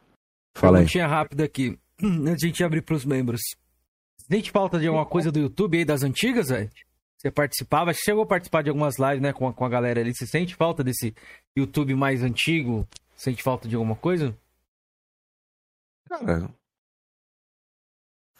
Fala 0.55 0.79
aí. 0.79 0.85
tinha 0.85 1.07
rápido 1.07 1.41
aqui, 1.41 1.77
a 2.01 2.37
gente 2.37 2.63
abrir 2.63 2.81
pros 2.81 3.05
membros. 3.05 3.41
Sente 4.17 4.51
falta 4.51 4.79
de 4.79 4.87
alguma 4.87 5.05
coisa 5.05 5.31
do 5.31 5.39
YouTube 5.39 5.77
aí 5.77 5.85
das 5.85 6.03
antigas, 6.03 6.47
velho? 6.49 6.69
Você 7.17 7.31
participava, 7.31 7.93
chegou 7.93 8.23
a 8.23 8.27
participar 8.27 8.61
de 8.61 8.69
algumas 8.69 8.97
lives, 8.97 9.21
né, 9.21 9.33
com 9.33 9.47
a, 9.47 9.53
com 9.53 9.65
a 9.65 9.69
galera 9.69 9.99
ali. 9.99 10.13
Você 10.13 10.27
sente 10.27 10.55
falta 10.55 10.83
desse 10.83 11.13
YouTube 11.55 11.95
mais 11.95 12.21
antigo? 12.23 12.87
Sente 13.15 13.41
falta 13.41 13.67
de 13.67 13.75
alguma 13.75 13.95
coisa? 13.95 14.35
Cara, 16.09 16.49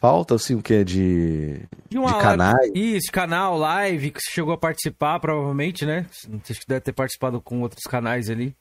Falta, 0.05 0.35
assim, 0.35 0.53
o 0.53 0.61
que? 0.61 0.83
De, 0.83 1.59
de, 1.89 1.97
de 1.97 2.19
canais? 2.21 2.71
Isso, 2.75 3.11
canal, 3.11 3.57
live, 3.57 4.11
que 4.11 4.19
você 4.21 4.29
chegou 4.29 4.53
a 4.53 4.57
participar, 4.57 5.19
provavelmente, 5.19 5.83
né? 5.83 6.05
Você 6.11 6.53
deve 6.67 6.81
ter 6.81 6.93
participado 6.93 7.41
com 7.41 7.61
outros 7.61 7.83
canais 7.85 8.29
ali, 8.29 8.55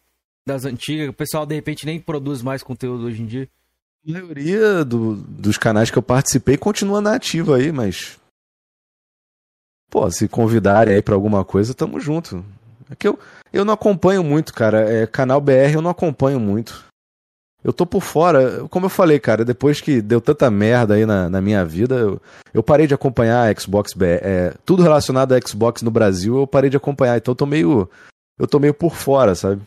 das 0.46 0.64
antigas. 0.64 1.08
O 1.08 1.12
pessoal, 1.12 1.44
de 1.44 1.54
repente, 1.54 1.84
nem 1.84 2.00
produz 2.00 2.40
mais 2.40 2.62
conteúdo 2.62 3.04
hoje 3.04 3.22
em 3.22 3.26
dia. 3.26 3.48
A 4.06 4.12
maioria 4.12 4.84
do, 4.84 5.16
dos 5.16 5.56
canais 5.56 5.90
que 5.90 5.98
eu 5.98 6.02
participei 6.02 6.56
continua 6.56 7.00
na 7.00 7.14
ativa 7.14 7.56
aí, 7.56 7.72
mas... 7.72 8.18
Pô, 9.90 10.10
se 10.10 10.28
convidarem 10.28 10.94
aí 10.94 11.02
pra 11.02 11.14
alguma 11.14 11.44
coisa, 11.44 11.74
tamo 11.74 12.00
junto. 12.00 12.44
É 12.90 12.94
que 12.94 13.06
eu, 13.06 13.18
eu 13.52 13.64
não 13.64 13.74
acompanho 13.74 14.24
muito, 14.24 14.52
cara. 14.52 14.80
É, 14.90 15.06
canal 15.06 15.40
BR 15.40 15.74
eu 15.74 15.82
não 15.82 15.90
acompanho 15.90 16.40
muito 16.40 16.84
eu 17.64 17.72
tô 17.72 17.86
por 17.86 18.02
fora. 18.02 18.68
Como 18.68 18.86
eu 18.86 18.90
falei, 18.90 19.18
cara, 19.18 19.44
depois 19.44 19.80
que 19.80 20.02
deu 20.02 20.20
tanta 20.20 20.50
merda 20.50 20.94
aí 20.94 21.06
na, 21.06 21.30
na 21.30 21.40
minha 21.40 21.64
vida, 21.64 21.94
eu, 21.94 22.20
eu 22.52 22.62
parei 22.62 22.86
de 22.86 22.92
acompanhar 22.92 23.50
a 23.50 23.58
Xbox 23.60 23.94
é, 24.00 24.52
tudo 24.66 24.82
relacionado 24.82 25.32
a 25.32 25.40
Xbox 25.40 25.80
no 25.80 25.90
Brasil, 25.90 26.36
eu 26.36 26.46
parei 26.46 26.68
de 26.68 26.76
acompanhar. 26.76 27.16
Então 27.16 27.32
eu 27.32 27.36
tô 27.36 27.46
meio. 27.46 27.88
Eu 28.38 28.46
tô 28.46 28.58
meio 28.58 28.74
por 28.74 28.94
fora, 28.94 29.34
sabe? 29.34 29.62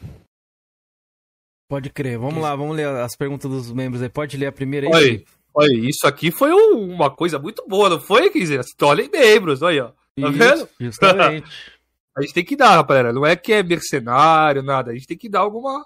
Pode 1.68 1.90
crer. 1.90 2.18
Vamos 2.18 2.42
lá, 2.42 2.56
vamos 2.56 2.76
ler 2.76 2.88
as 2.88 3.16
perguntas 3.16 3.50
dos 3.50 3.72
membros 3.72 4.02
aí. 4.02 4.10
Pode 4.10 4.38
ler 4.38 4.48
a 4.48 4.52
primeira 4.52 4.88
aí. 4.88 4.94
Oi, 4.94 5.26
oi 5.54 5.76
isso 5.88 6.08
aqui 6.08 6.32
foi 6.32 6.52
um, 6.52 6.94
uma 6.94 7.14
coisa 7.14 7.38
muito 7.38 7.66
boa, 7.68 7.90
não 7.90 8.00
foi, 8.00 8.30
Kizer? 8.30 8.62
Olhem 8.82 9.10
membros, 9.10 9.62
olha, 9.62 9.88
ó. 9.88 9.88
Tá 9.88 10.30
isso, 10.30 10.32
vendo? 10.32 10.70
Justamente. 10.80 11.48
a 12.18 12.22
gente 12.22 12.34
tem 12.34 12.46
que 12.46 12.56
dar, 12.56 12.82
galera. 12.84 13.12
Não 13.12 13.26
é 13.26 13.36
que 13.36 13.52
é 13.52 13.62
mercenário, 13.62 14.64
nada. 14.64 14.92
A 14.92 14.94
gente 14.94 15.08
tem 15.08 15.18
que 15.18 15.30
dar 15.30 15.42
alguma 15.42 15.86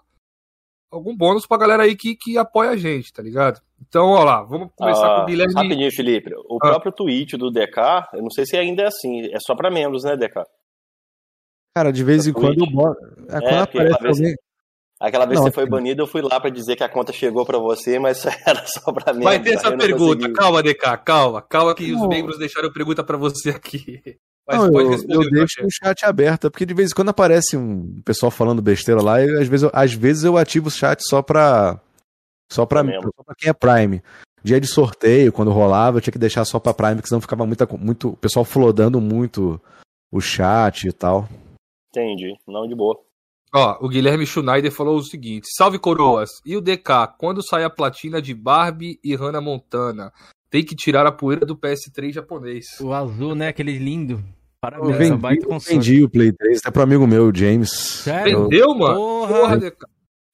algum 0.92 1.16
bônus 1.16 1.48
pra 1.48 1.58
galera 1.58 1.84
aí 1.84 1.96
que, 1.96 2.16
que 2.16 2.38
apoia 2.38 2.72
a 2.72 2.78
gente, 2.78 3.14
tá 3.14 3.24
ligado? 3.24 3.62
Então, 3.82 4.10
ó 4.10 4.24
lá, 4.24 4.44
vamos 4.44 4.70
começar 4.76 5.06
ah, 5.06 5.16
com 5.16 5.22
o 5.24 5.26
Guilherme. 5.26 5.54
Rapidinho, 5.54 5.92
Felipe. 5.92 6.32
O 6.50 6.58
ah. 6.58 6.60
próprio 6.60 6.92
tweet 6.92 7.38
do 7.38 7.50
DK, 7.50 8.10
eu 8.14 8.22
não 8.22 8.30
sei 8.30 8.46
se 8.46 8.58
ainda 8.58 8.84
é 8.84 8.88
assim, 8.88 9.26
é 9.34 9.40
só 9.40 9.56
pra 9.56 9.72
membros, 9.72 10.04
né, 10.04 10.18
DK? 10.18 10.44
Cara, 11.76 11.92
de 11.92 12.04
vez 12.04 12.28
em 12.28 12.34
quando 12.34 12.60
eu 12.60 12.70
boto. 12.70 13.00
É, 13.30 13.40
quando 13.40 13.46
é, 13.46 13.60
aparece 13.60 14.22
vez, 14.22 14.36
aquela 15.02 15.26
vez 15.26 15.40
não, 15.40 15.46
que 15.46 15.52
você 15.52 15.56
foi 15.56 15.68
banido, 15.68 16.04
eu 16.04 16.08
fui 16.08 16.22
lá 16.22 16.40
pra 16.40 16.50
dizer 16.50 16.76
que 16.76 16.84
a 16.84 16.90
conta 16.90 17.12
chegou 17.12 17.46
pra 17.46 17.58
você, 17.58 17.98
mas 17.98 18.24
era 18.46 18.64
só 18.68 18.94
pra 18.94 19.14
mim. 19.14 19.24
Vai 19.24 19.42
ter 19.42 19.56
essa 19.56 19.76
pergunta, 19.76 20.32
calma, 20.32 20.62
DK, 20.62 20.98
calma, 21.04 21.42
calma 21.42 21.74
que 21.74 21.92
não. 21.92 22.02
os 22.02 22.08
membros 22.08 22.38
deixaram 22.38 22.72
pergunta 22.72 23.04
pra 23.04 23.18
você 23.18 23.50
aqui. 23.50 24.02
Mas 24.48 24.58
não, 24.58 24.72
pode 24.72 24.90
responder. 24.90 25.16
Eu, 25.16 25.22
eu 25.22 25.30
deixo 25.30 25.64
o 25.64 25.70
chat 25.70 26.04
aberto, 26.04 26.50
porque 26.50 26.66
de 26.66 26.74
vez 26.74 26.90
em 26.90 26.96
quando 26.96 27.10
aparece 27.10 27.56
um 27.56 28.02
pessoal 28.04 28.32
falando 28.32 28.60
besteira 28.60 29.00
lá, 29.00 29.24
e 29.24 29.30
às 29.40 29.48
vezes 29.48 29.64
eu, 29.64 29.72
às 29.72 29.94
vezes 29.94 30.24
eu 30.24 30.36
ativo 30.36 30.68
o 30.68 30.72
chat 30.72 31.00
só 31.08 31.22
pra. 31.22 31.80
Só 32.52 32.66
pra, 32.66 32.84
só 32.84 33.24
pra 33.24 33.36
quem 33.38 33.50
é 33.50 33.54
Prime. 33.54 34.02
Dia 34.44 34.60
de 34.60 34.66
sorteio, 34.66 35.32
quando 35.32 35.52
rolava, 35.52 35.98
eu 35.98 36.02
tinha 36.02 36.12
que 36.12 36.18
deixar 36.18 36.44
só 36.44 36.60
pra 36.60 36.74
Prime, 36.74 36.96
porque 36.96 37.08
senão 37.08 37.22
ficava 37.22 37.46
muita, 37.46 37.68
muito. 37.78 38.10
O 38.10 38.18
pessoal 38.18 38.44
flodando 38.44 39.00
muito 39.00 39.62
o 40.12 40.20
chat 40.20 40.88
e 40.88 40.92
tal. 40.92 41.30
Entendi, 41.92 42.34
não 42.48 42.68
de 42.68 42.76
boa. 42.76 43.00
Ó, 43.54 43.86
o 43.86 43.90
Guilherme 43.90 44.26
Schneider 44.26 44.72
falou 44.72 44.98
o 44.98 45.04
seguinte: 45.04 45.48
Salve 45.56 45.78
coroas! 45.78 46.30
E 46.46 46.56
o 46.56 46.62
DK, 46.62 47.16
quando 47.18 47.46
sai 47.46 47.64
a 47.64 47.70
platina 47.70 48.22
de 48.22 48.34
Barbie 48.34 49.00
e 49.04 49.16
Hannah 49.16 49.42
Montana? 49.42 50.12
Tem 50.50 50.64
que 50.64 50.76
tirar 50.76 51.06
a 51.06 51.12
poeira 51.12 51.46
do 51.46 51.56
PS3 51.56 52.14
japonês. 52.14 52.66
O 52.80 52.94
azul, 52.94 53.36
né? 53.36 53.50
Aquele 53.50 53.78
lindo. 53.78 54.24
Parabéns, 54.60 54.92
eu 54.92 54.98
vendi, 54.98 55.18
baita 55.18 55.48
console. 55.48 55.76
vendi 55.76 56.04
o 56.04 56.10
Play 56.10 56.32
3 56.32 56.60
até 56.60 56.72
pro 56.72 56.84
amigo 56.84 57.08
meu, 57.08 57.34
James. 57.34 57.72
Sério? 57.72 58.44
Vendeu, 58.44 58.76
mano? 58.76 58.96
Porra! 58.96 59.40
Porra 59.40 59.72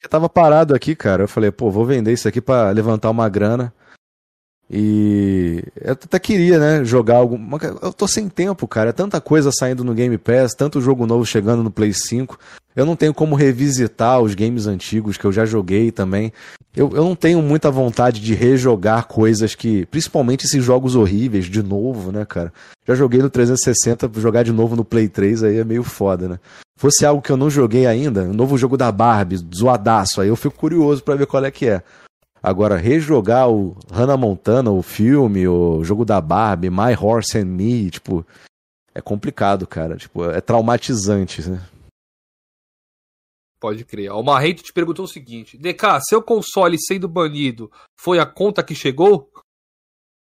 eu 0.04 0.10
tava 0.10 0.30
parado 0.30 0.76
aqui, 0.76 0.96
cara. 0.96 1.24
Eu 1.24 1.28
falei, 1.28 1.52
pô, 1.52 1.72
vou 1.72 1.86
vender 1.86 2.14
isso 2.14 2.28
aqui 2.28 2.40
para 2.40 2.70
levantar 2.72 3.10
uma 3.10 3.28
grana. 3.28 3.74
E 4.70 5.64
eu 5.80 5.94
até 5.94 6.20
queria, 6.20 6.60
né, 6.60 6.84
jogar 6.84 7.18
algum. 7.18 7.40
Eu 7.82 7.94
tô 7.94 8.08
sem 8.08 8.28
tempo, 8.28 8.68
cara. 8.68 8.90
É 8.90 8.94
tanta 8.94 9.22
coisa 9.22 9.50
saindo 9.52 9.84
no 9.84 9.94
Game 9.94 10.18
Pass, 10.18 10.54
tanto 10.54 10.82
jogo 10.82 11.08
novo 11.08 11.26
chegando 11.26 11.64
no 11.64 11.72
Play 11.72 11.94
5. 11.94 12.38
Eu 12.76 12.86
não 12.86 12.96
tenho 12.96 13.14
como 13.14 13.36
revisitar 13.36 14.22
os 14.22 14.36
games 14.36 14.68
antigos 14.68 15.18
que 15.18 15.26
eu 15.26 15.32
já 15.32 15.46
joguei 15.46 15.90
também. 15.90 16.34
Eu, 16.76 16.92
eu 16.94 17.04
não 17.04 17.16
tenho 17.16 17.42
muita 17.42 17.72
vontade 17.72 18.20
de 18.20 18.34
rejogar 18.34 19.08
coisas 19.08 19.56
que. 19.56 19.86
Principalmente 19.86 20.46
esses 20.46 20.64
jogos 20.64 20.96
horríveis 20.96 21.46
de 21.46 21.64
novo, 21.64 22.12
né, 22.12 22.26
cara? 22.26 22.52
Já 22.86 22.94
joguei 22.94 23.22
no 23.22 23.30
360, 23.30 24.12
jogar 24.20 24.44
de 24.44 24.52
novo 24.52 24.76
no 24.76 24.84
Play 24.84 25.08
3 25.08 25.44
aí 25.44 25.58
é 25.58 25.64
meio 25.64 25.84
foda, 25.84 26.28
né? 26.28 26.40
Fosse 26.78 27.06
algo 27.06 27.22
que 27.22 27.32
eu 27.32 27.38
não 27.38 27.50
joguei 27.50 27.88
ainda, 27.88 28.22
um 28.22 28.34
novo 28.34 28.56
jogo 28.56 28.78
da 28.78 28.92
Barbie, 28.92 29.44
zoadaço, 29.56 30.22
aí 30.22 30.28
eu 30.28 30.36
fico 30.36 30.56
curioso 30.56 31.04
para 31.04 31.16
ver 31.16 31.26
qual 31.26 31.44
é 31.44 31.50
que 31.50 31.66
é. 31.66 31.82
Agora, 32.48 32.77
rejogar 32.77 33.50
o 33.50 33.76
Hannah 33.92 34.16
Montana, 34.16 34.72
o 34.72 34.82
filme, 34.82 35.45
o 35.45 35.84
jogo 35.84 36.06
da 36.06 36.22
Barbie, 36.22 36.69
My 36.69 36.95
Horse 36.98 37.38
and 37.38 37.43
Me, 37.43 37.92
tipo, 37.92 38.26
é 38.95 39.01
complicado, 39.01 39.67
cara. 39.67 39.98
Tipo, 39.98 40.32
é 40.32 40.40
traumatizante, 40.40 41.50
né? 41.50 41.61
Pode 43.59 43.84
crer. 43.84 44.14
O 44.14 44.24
Marrento 44.24 44.64
te 44.64 44.72
perguntou 44.72 45.03
o 45.03 45.09
seguinte: 45.09 45.58
DK, 45.58 46.00
seu 46.08 46.24
console 46.24 46.77
sendo 46.80 47.06
banido 47.06 47.69
foi 48.00 48.17
a 48.17 48.26
conta 48.26 48.64
que 48.64 48.74
chegou? 48.74 49.30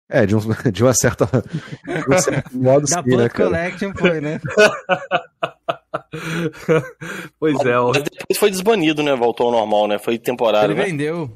É, 0.09 0.25
de, 0.25 0.35
um, 0.35 0.39
de 0.73 0.83
uma 0.83 0.93
certa. 0.93 1.25
De 1.25 2.13
um 2.13 2.19
certo 2.19 2.51
modo 2.59 2.85
da 2.85 3.01
sim, 3.01 3.15
né, 3.15 3.29
Collection 3.29 3.93
foi, 3.95 4.19
né? 4.19 4.41
pois 7.39 7.57
é. 7.61 7.79
Mas 7.79 8.03
depois 8.03 8.37
foi 8.37 8.51
desbanido, 8.51 9.01
né? 9.03 9.15
Voltou 9.15 9.45
ao 9.45 9.53
normal, 9.53 9.87
né? 9.87 9.97
Foi 9.97 10.19
temporário. 10.19 10.73
Ele 10.73 10.81
né? 10.81 10.87
vendeu. 10.87 11.33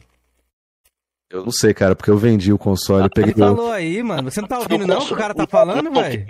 Eu 1.33 1.43
não 1.43 1.51
sei, 1.51 1.73
cara, 1.73 1.95
porque 1.95 2.11
eu 2.11 2.17
vendi 2.17 2.53
o 2.53 2.59
console. 2.59 3.05
Ah, 3.05 3.09
peguei 3.09 3.33
falou 3.33 3.71
aí, 3.71 4.03
mano. 4.03 4.29
Você 4.29 4.39
não 4.39 4.47
tá 4.47 4.59
ouvindo, 4.59 4.85
não, 4.85 5.03
que 5.03 5.13
o 5.13 5.17
cara 5.17 5.33
tá 5.33 5.47
falando, 5.47 5.91
velho? 5.91 6.27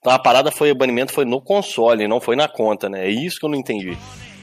Então 0.00 0.12
a 0.12 0.18
parada 0.18 0.50
foi, 0.50 0.72
o 0.72 0.74
banimento 0.74 1.12
foi 1.12 1.26
no 1.26 1.38
console, 1.38 2.08
não 2.08 2.18
foi 2.18 2.34
na 2.34 2.48
conta, 2.48 2.88
né? 2.88 3.06
É 3.06 3.10
isso 3.10 3.38
que 3.38 3.44
eu 3.44 3.50
não 3.50 3.58
entendi. 3.58 3.94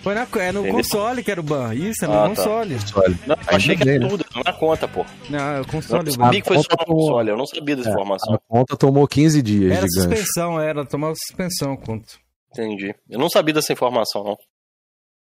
Foi 0.04 0.14
na, 0.14 0.22
é 0.22 0.52
no 0.52 0.60
Entendeu? 0.60 0.76
console 0.76 1.24
que 1.24 1.32
era 1.32 1.40
o 1.40 1.44
ban. 1.44 1.74
Isso, 1.74 2.06
é 2.06 2.08
no 2.08 2.14
ah, 2.14 2.22
tá. 2.22 2.30
console. 2.30 2.76
Tá. 2.76 3.02
Não, 3.26 3.36
eu 3.36 3.56
achei 3.56 3.76
que 3.76 3.90
era 3.90 3.98
né? 3.98 4.08
tudo, 4.08 4.24
na 4.45 4.54
conta, 4.54 4.88
pô. 4.88 5.04
Não, 5.28 5.40
é 5.40 5.62
o 5.62 5.66
console. 5.66 6.08
Eu 6.08 6.14
sabia 6.14 6.42
que 6.42 6.48
foi 6.48 6.58
só 6.60 6.68
no 6.78 6.86
console, 6.86 7.30
eu 7.32 7.38
não 7.38 7.48
sabia 7.48 7.76
dessa 7.76 7.90
é, 7.90 7.92
informação. 7.94 8.36
A 8.36 8.40
conta 8.48 8.78
tomou 8.78 9.08
15 9.08 9.42
dias 9.42 9.76
Era 9.76 9.88
suspensão, 9.90 10.62
era, 10.62 10.86
tomava 10.86 11.16
suspensão 11.16 11.74
a 11.74 11.78
conta. 11.78 12.14
Entendi. 12.52 12.94
Eu 13.10 13.18
não 13.18 13.28
sabia 13.28 13.56
dessa 13.56 13.74
informação, 13.74 14.24
não. 14.24 14.38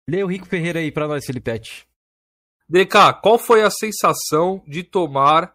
Lê 0.07 0.23
o 0.23 0.27
Rico 0.27 0.47
Ferreira 0.47 0.81
aí 0.81 0.93
pra 0.93 1.09
nós, 1.09 1.25
Filipete. 1.25 1.87
DK, 2.69 3.21
qual 3.23 3.39
foi 3.39 3.63
a 3.63 3.71
sensação 3.71 4.63
de 4.67 4.83
tomar 4.83 5.53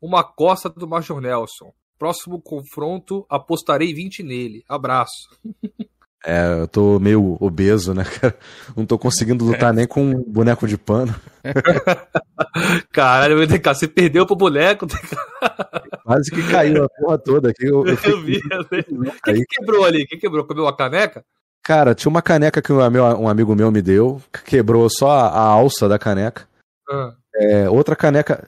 uma 0.00 0.22
costa 0.22 0.68
do 0.68 0.86
Major 0.86 1.20
Nelson? 1.20 1.72
Próximo 1.98 2.40
confronto, 2.40 3.26
apostarei 3.28 3.92
20 3.92 4.22
nele. 4.22 4.64
Abraço. 4.68 5.28
É, 6.24 6.60
eu 6.60 6.68
tô 6.68 7.00
meio 7.00 7.36
obeso, 7.40 7.92
né, 7.92 8.04
cara? 8.04 8.38
Não 8.76 8.86
tô 8.86 8.96
conseguindo 8.96 9.44
lutar 9.44 9.74
nem 9.74 9.88
com 9.88 10.04
um 10.04 10.22
boneco 10.22 10.68
de 10.68 10.78
pano. 10.78 11.12
Caralho, 12.92 13.44
DK, 13.44 13.74
você 13.74 13.88
perdeu 13.88 14.24
pro 14.24 14.36
boneco, 14.36 14.86
DK. 14.86 15.16
Quase 16.04 16.30
que 16.30 16.48
caiu 16.48 16.84
a 16.84 16.88
porra 16.88 17.18
toda 17.18 17.50
aqui. 17.50 17.66
Eu, 17.66 17.84
eu, 17.84 17.98
eu 18.04 18.22
vi? 18.22 18.38
O 18.38 19.22
que, 19.24 19.32
que, 19.32 19.44
quebrou 19.46 19.84
ali? 19.84 20.04
O 20.04 20.06
que 20.06 20.16
quebrou? 20.16 20.44
Comeu 20.44 20.62
uma 20.62 20.76
caneca? 20.76 21.24
Cara, 21.60 21.92
tinha 21.92 22.10
uma 22.10 22.22
caneca 22.22 22.62
que 22.62 22.72
um, 22.72 23.28
amigo 23.28 23.56
meu 23.56 23.72
me 23.72 23.82
deu, 23.82 24.22
que 24.32 24.44
quebrou 24.44 24.88
só 24.88 25.10
a, 25.10 25.26
a 25.26 25.40
alça 25.40 25.88
da 25.88 25.98
caneca. 25.98 26.46
Ah. 26.92 27.14
É, 27.34 27.70
outra 27.70 27.96
caneca. 27.96 28.46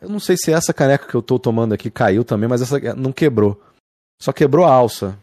Eu 0.00 0.08
não 0.08 0.20
sei 0.20 0.36
se 0.36 0.52
essa 0.52 0.72
caneca 0.72 1.08
que 1.08 1.14
eu 1.14 1.22
tô 1.22 1.38
tomando 1.38 1.72
aqui 1.72 1.90
caiu 1.90 2.24
também, 2.24 2.48
mas 2.48 2.62
essa 2.62 2.78
não 2.94 3.12
quebrou. 3.12 3.60
Só 4.20 4.32
quebrou 4.32 4.64
a 4.64 4.72
alça. 4.72 5.18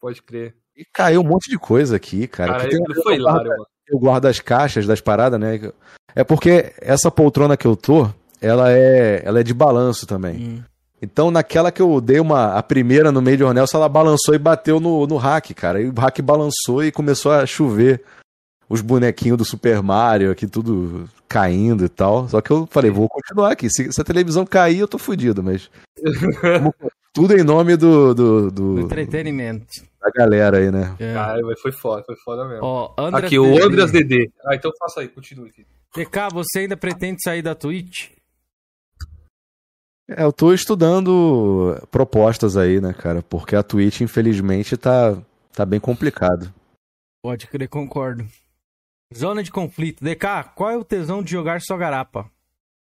Pode 0.00 0.22
crer. 0.22 0.54
E 0.76 0.84
caiu 0.92 1.22
um 1.22 1.24
monte 1.24 1.50
de 1.50 1.58
coisa 1.58 1.96
aqui, 1.96 2.28
cara. 2.28 2.52
cara 2.52 2.64
aqui 2.64 2.76
tem, 2.76 3.02
foi 3.02 3.14
hilário, 3.14 3.50
mano. 3.50 3.66
Eu 3.88 3.98
guardo 3.98 4.26
as 4.26 4.40
caixas 4.40 4.86
das 4.86 5.00
paradas, 5.00 5.40
né? 5.40 5.72
É 6.14 6.22
porque 6.22 6.74
essa 6.80 7.10
poltrona 7.10 7.56
que 7.56 7.66
eu 7.66 7.76
tô, 7.76 8.08
ela 8.40 8.70
é, 8.70 9.22
ela 9.24 9.40
é 9.40 9.42
de 9.42 9.54
balanço 9.54 10.06
também. 10.06 10.36
Hum. 10.36 10.62
Então, 11.00 11.30
naquela 11.30 11.70
que 11.70 11.80
eu 11.80 12.00
dei 12.00 12.18
uma 12.18 12.54
a 12.54 12.62
primeira 12.62 13.12
no 13.12 13.22
meio 13.22 13.36
de 13.36 13.44
Ornelson, 13.44 13.78
ela 13.78 13.88
balançou 13.88 14.34
e 14.34 14.38
bateu 14.38 14.80
no, 14.80 15.06
no 15.06 15.16
rack, 15.16 15.54
cara. 15.54 15.80
E 15.80 15.88
o 15.88 15.94
rack 15.94 16.20
balançou 16.22 16.82
e 16.82 16.90
começou 16.90 17.32
a 17.32 17.46
chover 17.46 18.02
os 18.68 18.80
bonequinhos 18.80 19.38
do 19.38 19.44
Super 19.44 19.82
Mario 19.82 20.30
aqui, 20.30 20.46
tudo 20.46 21.08
caindo 21.28 21.84
e 21.84 21.88
tal. 21.88 22.28
Só 22.28 22.40
que 22.40 22.50
eu 22.50 22.66
falei, 22.66 22.90
vou 22.90 23.08
continuar 23.08 23.52
aqui. 23.52 23.68
Se, 23.70 23.92
se 23.92 24.00
a 24.00 24.04
televisão 24.04 24.46
cair, 24.46 24.78
eu 24.78 24.88
tô 24.88 24.98
fudido, 24.98 25.42
mas. 25.42 25.70
tudo 27.12 27.36
em 27.36 27.42
nome 27.42 27.76
do. 27.76 28.14
Do, 28.14 28.50
do 28.50 28.80
entretenimento. 28.80 29.66
Da 30.00 30.10
galera 30.10 30.58
aí, 30.58 30.70
né? 30.70 30.94
É. 30.98 31.14
Ah, 31.16 31.36
foi 31.60 31.72
foda, 31.72 32.02
foi 32.04 32.16
foda 32.16 32.46
mesmo. 32.46 32.64
Ó, 32.64 32.94
aqui, 33.12 33.38
o 33.38 33.64
Andreas 33.64 33.90
DD. 33.90 34.30
Ah, 34.44 34.54
então 34.54 34.70
faça 34.78 35.00
aí, 35.00 35.08
continue. 35.08 35.50
TK, 35.92 36.32
você 36.32 36.60
ainda 36.60 36.76
pretende 36.76 37.22
sair 37.22 37.42
da 37.42 37.54
Twitch? 37.54 38.10
É, 40.08 40.22
eu 40.22 40.32
tô 40.32 40.52
estudando 40.52 41.76
propostas 41.90 42.56
aí, 42.56 42.80
né, 42.80 42.92
cara? 42.92 43.22
Porque 43.22 43.56
a 43.56 43.62
Twitch, 43.62 44.02
infelizmente, 44.02 44.76
tá, 44.76 45.20
tá 45.52 45.66
bem 45.66 45.80
complicado. 45.80 46.52
Pode 47.24 47.48
crer, 47.48 47.68
concordo. 47.68 48.24
Zona 49.14 49.42
de 49.42 49.50
conflito. 49.50 50.04
DK, 50.04 50.52
qual 50.54 50.70
é 50.70 50.76
o 50.76 50.84
tesão 50.84 51.22
de 51.22 51.30
jogar 51.30 51.60
só 51.60 51.76
garapa? 51.76 52.30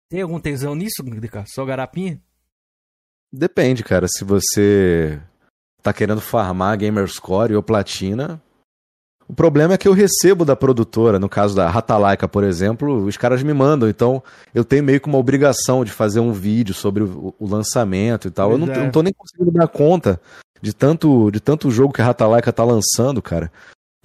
Tem 0.09 0.23
algum 0.23 0.39
tesão 0.39 0.75
nisso, 0.75 1.03
DK? 1.03 1.45
Só 1.47 1.65
garapinha? 1.65 2.21
Depende, 3.33 3.83
cara. 3.83 4.07
Se 4.09 4.25
você 4.25 5.21
tá 5.83 5.93
querendo 5.93 6.21
farmar 6.21 6.79
Gamerscore 6.79 7.55
ou 7.55 7.63
Platina, 7.63 8.41
o 9.29 9.35
problema 9.35 9.75
é 9.75 9.79
que 9.79 9.89
eu 9.89 9.93
recebo 9.93 10.45
da 10.45 10.55
produtora, 10.55 11.19
no 11.19 11.29
caso 11.29 11.57
da 11.57 11.69
Ratalaika, 11.69 12.29
por 12.29 12.45
exemplo, 12.45 13.05
os 13.05 13.17
caras 13.17 13.43
me 13.43 13.53
mandam, 13.53 13.89
então 13.89 14.23
eu 14.55 14.65
tenho 14.65 14.85
meio 14.85 15.01
que 15.01 15.09
uma 15.09 15.19
obrigação 15.19 15.85
de 15.85 15.91
fazer 15.91 16.21
um 16.21 16.33
vídeo 16.33 16.73
sobre 16.73 17.03
o, 17.03 17.35
o 17.39 17.49
lançamento 17.49 18.29
e 18.29 18.31
tal. 18.31 18.53
eu 18.53 18.59
não, 18.59 18.73
é. 18.73 18.79
não 18.79 18.91
tô 18.91 19.03
nem 19.03 19.13
conseguindo 19.13 19.51
dar 19.51 19.67
conta 19.67 20.21
de 20.63 20.73
tanto, 20.73 21.31
de 21.33 21.41
tanto 21.41 21.71
jogo 21.71 21.93
que 21.93 22.01
a 22.01 22.05
Ratalaika 22.05 22.53
tá 22.53 22.65
lançando, 22.65 23.21
cara. 23.21 23.51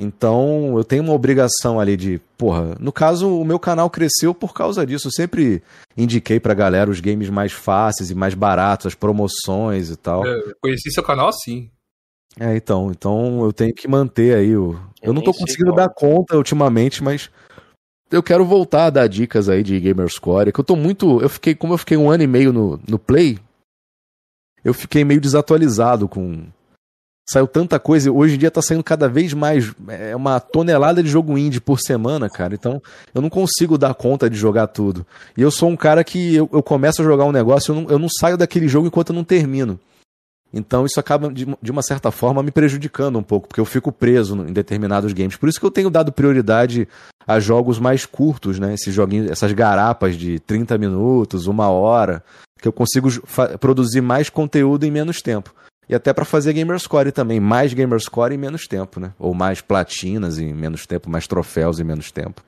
Então, 0.03 0.75
eu 0.75 0.83
tenho 0.83 1.03
uma 1.03 1.13
obrigação 1.13 1.79
ali 1.79 1.95
de, 1.95 2.19
porra, 2.35 2.75
no 2.79 2.91
caso, 2.91 3.39
o 3.39 3.45
meu 3.45 3.59
canal 3.59 3.87
cresceu 3.87 4.33
por 4.33 4.51
causa 4.51 4.83
disso. 4.83 5.07
Eu 5.07 5.11
sempre 5.11 5.61
indiquei 5.95 6.39
pra 6.39 6.55
galera 6.55 6.89
os 6.89 6.99
games 6.99 7.29
mais 7.29 7.51
fáceis 7.51 8.09
e 8.09 8.15
mais 8.15 8.33
baratos, 8.33 8.87
as 8.87 8.95
promoções 8.95 9.91
e 9.91 9.95
tal. 9.95 10.25
Eu 10.25 10.55
conheci 10.59 10.89
seu 10.89 11.03
canal 11.03 11.27
assim. 11.27 11.69
É, 12.39 12.55
então, 12.55 12.89
então 12.89 13.43
eu 13.43 13.53
tenho 13.53 13.75
que 13.75 13.87
manter 13.87 14.35
aí 14.35 14.57
o. 14.57 14.73
Eu, 15.03 15.09
eu 15.09 15.13
não 15.13 15.21
tô 15.21 15.35
conseguindo 15.35 15.71
dar 15.71 15.89
conta 15.89 16.35
ultimamente, 16.35 17.03
mas 17.03 17.29
eu 18.09 18.23
quero 18.23 18.43
voltar 18.43 18.85
a 18.85 18.89
dar 18.89 19.07
dicas 19.07 19.49
aí 19.49 19.61
de 19.61 19.79
Gamerscore, 19.79 20.51
que 20.51 20.59
eu 20.59 20.63
tô 20.63 20.75
muito. 20.75 21.21
Eu 21.21 21.29
fiquei, 21.29 21.53
como 21.53 21.73
eu 21.73 21.77
fiquei 21.77 21.95
um 21.95 22.09
ano 22.09 22.23
e 22.23 22.27
meio 22.27 22.51
no, 22.51 22.79
no 22.89 22.97
Play, 22.97 23.37
eu 24.65 24.73
fiquei 24.73 25.03
meio 25.03 25.21
desatualizado 25.21 26.07
com 26.07 26.47
Saiu 27.29 27.47
tanta 27.47 27.79
coisa, 27.79 28.11
hoje 28.11 28.35
em 28.35 28.37
dia 28.37 28.51
tá 28.51 28.61
saindo 28.61 28.83
cada 28.83 29.07
vez 29.07 29.33
mais, 29.33 29.71
é 29.87 30.15
uma 30.15 30.39
tonelada 30.39 31.01
de 31.01 31.09
jogo 31.09 31.37
indie 31.37 31.61
por 31.61 31.79
semana, 31.79 32.29
cara. 32.29 32.55
Então, 32.55 32.81
eu 33.13 33.21
não 33.21 33.29
consigo 33.29 33.77
dar 33.77 33.93
conta 33.93 34.29
de 34.29 34.35
jogar 34.35 34.67
tudo. 34.67 35.05
E 35.37 35.41
eu 35.41 35.51
sou 35.51 35.69
um 35.69 35.77
cara 35.77 36.03
que 36.03 36.35
eu, 36.35 36.49
eu 36.51 36.61
começo 36.61 37.01
a 37.01 37.05
jogar 37.05 37.25
um 37.25 37.31
negócio, 37.31 37.71
eu 37.71 37.81
não, 37.81 37.89
eu 37.89 37.99
não 37.99 38.09
saio 38.09 38.37
daquele 38.37 38.67
jogo 38.67 38.87
enquanto 38.87 39.09
eu 39.09 39.15
não 39.15 39.23
termino. 39.23 39.79
Então 40.53 40.85
isso 40.85 40.99
acaba, 40.99 41.31
de, 41.31 41.47
de, 41.61 41.71
uma 41.71 41.81
certa 41.81 42.11
forma, 42.11 42.43
me 42.43 42.51
prejudicando 42.51 43.17
um 43.17 43.23
pouco, 43.23 43.47
porque 43.47 43.61
eu 43.61 43.65
fico 43.65 43.91
preso 43.91 44.35
em 44.35 44.51
determinados 44.51 45.13
games. 45.13 45.37
Por 45.37 45.47
isso 45.47 45.59
que 45.59 45.65
eu 45.65 45.71
tenho 45.71 45.89
dado 45.89 46.11
prioridade 46.11 46.87
a 47.25 47.39
jogos 47.39 47.79
mais 47.79 48.05
curtos, 48.05 48.59
né? 48.59 48.73
Esses 48.73 48.93
joguinhos, 48.93 49.31
essas 49.31 49.53
garapas 49.53 50.17
de 50.17 50.39
30 50.39 50.77
minutos, 50.77 51.47
uma 51.47 51.69
hora, 51.69 52.21
que 52.61 52.67
eu 52.67 52.73
consigo 52.73 53.09
produzir 53.59 54.01
mais 54.01 54.29
conteúdo 54.29 54.85
em 54.85 54.91
menos 54.91 55.21
tempo. 55.21 55.53
E 55.91 55.95
até 55.95 56.13
para 56.13 56.23
fazer 56.23 56.53
Gamerscore 56.53 57.11
também, 57.11 57.37
mais 57.41 57.73
Gamerscore 57.73 58.33
em 58.33 58.37
menos 58.37 58.65
tempo, 58.65 58.97
né? 58.97 59.13
Ou 59.19 59.33
mais 59.33 59.59
platinas 59.59 60.39
em 60.39 60.53
menos 60.53 60.87
tempo, 60.87 61.09
mais 61.09 61.27
troféus 61.27 61.81
em 61.81 61.83
menos 61.83 62.13
tempo. 62.13 62.41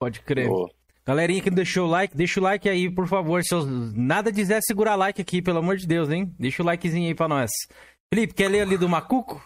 Pode 0.00 0.20
crer. 0.22 0.48
Boa. 0.48 0.68
Galerinha 1.06 1.40
que 1.40 1.50
não 1.50 1.54
deixou 1.54 1.86
o 1.86 1.90
like, 1.90 2.16
deixa 2.16 2.40
o 2.40 2.42
like 2.42 2.68
aí, 2.68 2.92
por 2.92 3.06
favor. 3.06 3.44
Se 3.44 3.54
eu 3.54 3.64
nada 3.64 4.32
dizer, 4.32 4.58
segurar 4.62 4.96
like 4.96 5.22
aqui, 5.22 5.40
pelo 5.40 5.60
amor 5.60 5.76
de 5.76 5.86
Deus, 5.86 6.10
hein? 6.10 6.34
Deixa 6.36 6.64
o 6.64 6.66
likezinho 6.66 7.06
aí 7.06 7.14
pra 7.14 7.28
nós. 7.28 7.50
Felipe, 8.12 8.34
quer 8.34 8.48
ler 8.48 8.62
ali 8.62 8.76
do 8.76 8.88
Macuco? 8.88 9.40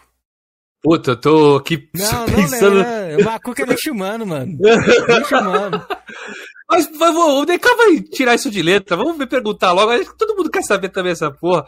Puta, 0.81 1.11
eu 1.11 1.21
tô 1.21 1.55
aqui 1.57 1.87
não, 1.93 2.25
pensando... 2.25 2.75
Não, 2.77 3.09
não, 3.09 3.19
o 3.19 3.25
Macuco 3.25 3.61
é 3.61 3.65
lixo 3.65 3.91
humano, 3.91 4.25
mano. 4.25 4.57
lixo 4.57 5.37
humano. 5.37 5.85
Mas, 6.67 6.89
mas 6.97 7.15
o 7.15 7.45
DK 7.45 7.75
vai 7.77 8.01
tirar 8.01 8.33
isso 8.33 8.49
de 8.49 8.63
letra. 8.63 8.97
Vamos 8.97 9.19
me 9.19 9.27
perguntar 9.27 9.71
logo. 9.71 9.91
Todo 10.17 10.35
mundo 10.35 10.49
quer 10.49 10.63
saber 10.63 10.89
também 10.89 11.11
essa 11.11 11.29
porra. 11.29 11.63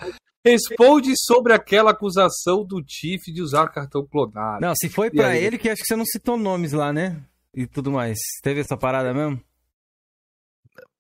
Responde 0.48 1.14
sobre 1.18 1.54
aquela 1.54 1.92
acusação 1.92 2.64
do 2.64 2.82
Tiff 2.82 3.32
de 3.32 3.42
usar 3.42 3.68
cartão 3.68 4.06
clonado. 4.06 4.62
Não, 4.62 4.74
se 4.76 4.88
foi 4.88 5.12
para 5.12 5.36
ele 5.36 5.58
que 5.58 5.70
acho 5.70 5.82
que 5.82 5.88
você 5.88 5.96
não 5.96 6.06
citou 6.06 6.38
nomes 6.38 6.72
lá, 6.72 6.94
né? 6.94 7.22
E 7.54 7.66
tudo 7.68 7.92
mais. 7.92 8.18
Teve 8.42 8.62
essa 8.62 8.78
parada 8.78 9.14
mesmo? 9.14 9.42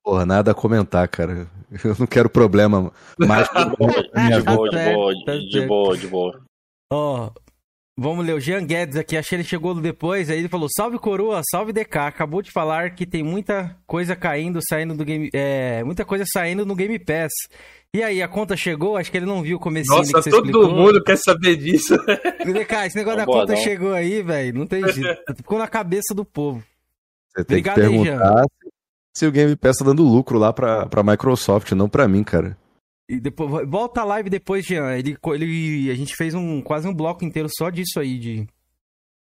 Porra, 0.03 0.25
nada 0.25 0.51
a 0.51 0.55
comentar, 0.55 1.07
cara. 1.07 1.49
Eu 1.83 1.95
não 1.99 2.07
quero 2.07 2.29
problema 2.29 2.91
mais. 3.19 3.47
de 3.51 3.75
boa, 3.77 4.69
de 4.69 4.93
boa, 4.93 5.13
de 5.39 5.67
boa, 5.67 5.97
de 5.97 6.07
boa. 6.07 6.41
Ó, 6.91 7.29
vamos 7.97 8.25
ler. 8.25 8.33
O 8.33 8.39
Jean 8.39 8.65
Guedes 8.65 8.95
aqui, 8.95 9.17
achei 9.17 9.37
ele 9.37 9.43
chegou 9.43 9.75
depois, 9.75 10.29
aí 10.29 10.39
ele 10.39 10.47
falou: 10.47 10.69
Salve 10.73 10.97
coroa, 10.97 11.41
salve 11.51 11.73
DK. 11.73 11.97
Acabou 11.97 12.41
de 12.41 12.51
falar 12.51 12.95
que 12.95 13.05
tem 13.05 13.21
muita 13.21 13.75
coisa 13.85 14.15
caindo, 14.15 14.61
saindo 14.61 14.95
do 14.95 15.03
game. 15.03 15.29
É, 15.33 15.83
muita 15.83 16.05
coisa 16.05 16.23
saindo 16.25 16.65
no 16.65 16.75
Game 16.75 16.97
Pass. 16.99 17.33
E 17.95 18.03
aí, 18.03 18.21
a 18.21 18.27
conta 18.27 18.55
chegou? 18.55 18.97
Acho 18.97 19.09
que 19.09 19.17
ele 19.17 19.25
não 19.25 19.41
viu 19.41 19.57
o 19.57 19.59
começo 19.59 19.89
Nossa, 19.89 20.03
que 20.03 20.21
você 20.21 20.29
todo 20.29 20.45
explicou. 20.45 20.75
mundo 20.75 21.03
quer 21.03 21.17
saber 21.17 21.55
disso. 21.55 21.97
Cara, 22.67 22.85
esse 22.85 22.95
negócio 22.95 23.17
da 23.19 23.25
conta 23.25 23.53
não. 23.53 23.61
chegou 23.61 23.93
aí, 23.93 24.21
velho. 24.21 24.59
Não 24.59 24.67
tem 24.67 24.87
jeito. 24.91 25.35
Ficou 25.35 25.57
na 25.57 25.67
cabeça 25.67 26.13
do 26.13 26.25
povo. 26.25 26.63
Você 27.29 27.45
tem 27.45 27.57
Obrigado 27.57 27.75
que 27.75 27.81
perguntar 27.81 28.39
aí, 28.41 28.45
se 29.15 29.25
o 29.25 29.31
Game 29.31 29.55
Pass 29.55 29.77
tá 29.77 29.85
dando 29.85 30.03
lucro 30.03 30.37
lá 30.37 30.53
pra, 30.53 30.85
pra 30.85 31.01
Microsoft, 31.03 31.71
não 31.71 31.89
pra 31.89 32.07
mim, 32.07 32.23
cara. 32.23 32.57
E 33.09 33.19
depois, 33.19 33.67
volta 33.67 34.01
a 34.01 34.03
live 34.03 34.29
depois, 34.29 34.65
Jean. 34.65 34.95
Ele, 34.95 35.17
ele, 35.33 35.89
a 35.89 35.95
gente 35.95 36.15
fez 36.15 36.35
um, 36.35 36.61
quase 36.61 36.87
um 36.87 36.93
bloco 36.93 37.23
inteiro 37.23 37.47
só 37.49 37.69
disso 37.69 37.99
aí, 37.99 38.19
de, 38.19 38.47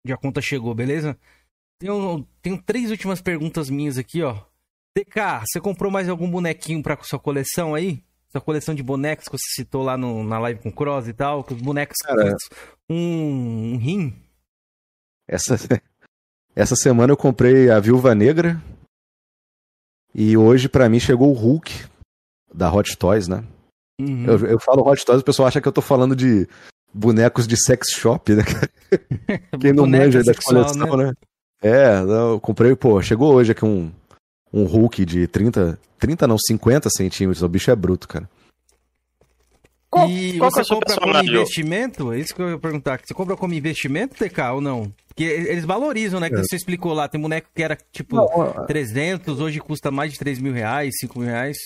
de 0.07 0.13
a 0.13 0.17
conta 0.17 0.41
chegou, 0.41 0.75
beleza? 0.75 1.19
Tenho, 1.81 2.27
tenho 2.41 2.63
três 2.63 2.91
últimas 2.91 3.21
perguntas 3.21 3.69
minhas 3.69 3.99
aqui, 3.99 4.23
ó. 4.23 4.35
DK, 4.97 5.45
você 5.47 5.61
comprou 5.61 5.91
mais 5.91 6.09
algum 6.09 6.31
bonequinho 6.31 6.83
pra 6.83 6.97
sua 7.03 7.19
coleção 7.19 7.75
aí? 7.75 8.03
Essa 8.33 8.41
coleção 8.41 8.75
de 8.75 8.83
bonecos 8.83 9.27
que 9.27 9.37
você 9.39 9.63
citou 9.63 9.83
lá 9.83 9.97
no, 9.97 10.25
na 10.25 10.39
live 10.39 10.61
com 10.61 10.71
o 10.71 10.73
Cross 10.73 11.07
e 11.07 11.13
tal, 11.13 11.45
que 11.45 11.53
os 11.53 11.61
bonecos 11.61 11.99
Cara, 11.99 12.35
um, 12.89 13.75
um 13.75 13.77
rim. 13.77 14.15
Essa, 15.29 15.57
essa 16.57 16.75
semana 16.75 17.13
eu 17.13 17.17
comprei 17.17 17.71
a 17.71 17.79
Viúva 17.79 18.15
Negra. 18.15 18.61
E 20.15 20.37
hoje, 20.37 20.69
para 20.69 20.89
mim, 20.89 20.99
chegou 20.99 21.31
o 21.31 21.35
Hulk 21.35 21.87
da 22.53 22.73
Hot 22.73 22.97
Toys, 22.97 23.29
né? 23.29 23.45
Uhum. 24.01 24.25
Eu, 24.25 24.47
eu 24.47 24.59
falo 24.59 24.87
Hot 24.87 25.05
Toys, 25.05 25.21
o 25.21 25.25
pessoal 25.25 25.49
acha 25.49 25.61
que 25.61 25.69
eu 25.69 25.73
tô 25.73 25.83
falando 25.83 26.17
de 26.17 26.49
bonecos 26.93 27.47
de 27.47 27.57
sex 27.57 27.89
shop, 27.91 28.35
né? 28.35 28.43
Quem 29.61 29.75
não 29.75 29.87
manja 29.87 30.23
da 30.25 30.35
coleção, 30.35 30.97
né? 30.97 31.07
né? 31.07 31.13
É, 31.63 32.01
eu 32.01 32.41
comprei, 32.41 32.75
pô, 32.75 33.01
chegou 33.03 33.35
hoje 33.35 33.53
aqui 33.53 33.65
um, 33.65 33.93
um 34.53 34.65
Hulk 34.65 35.05
de 35.05 35.27
30, 35.27 35.79
30 35.99 36.27
não, 36.27 36.37
50 36.39 36.91
centímetros. 36.91 37.43
O 37.43 37.49
bicho 37.49 37.71
é 37.71 37.77
bruto, 37.77 38.07
cara. 38.07 38.29
E 40.09 40.39
qual 40.39 40.51
você 40.51 40.61
é 40.61 40.65
compra 40.65 40.97
como 40.97 41.19
investimento? 41.19 42.13
É 42.13 42.19
isso 42.19 42.35
que 42.35 42.41
eu 42.41 42.51
ia 42.51 42.59
perguntar. 42.59 43.01
Você 43.05 43.13
compra 43.13 43.37
como 43.37 43.53
investimento, 43.53 44.15
TK, 44.15 44.41
ou 44.55 44.61
não? 44.61 44.93
Porque 45.07 45.25
eles 45.25 45.67
valorizam, 45.67 46.19
né? 46.19 46.31
Que 46.31 46.37
é. 46.37 46.39
você 46.39 46.57
explicou 46.57 46.95
lá. 46.95 47.07
Tem 47.09 47.21
boneco 47.21 47.49
que 47.55 47.63
era 47.63 47.77
tipo 47.93 48.17
não, 48.17 48.67
300, 48.67 49.39
hoje 49.39 49.61
custa 49.61 49.91
mais 49.91 50.13
de 50.13 50.19
3 50.19 50.39
mil 50.39 50.55
reais, 50.55 50.95
5 51.01 51.19
mil 51.19 51.29
reais. 51.29 51.59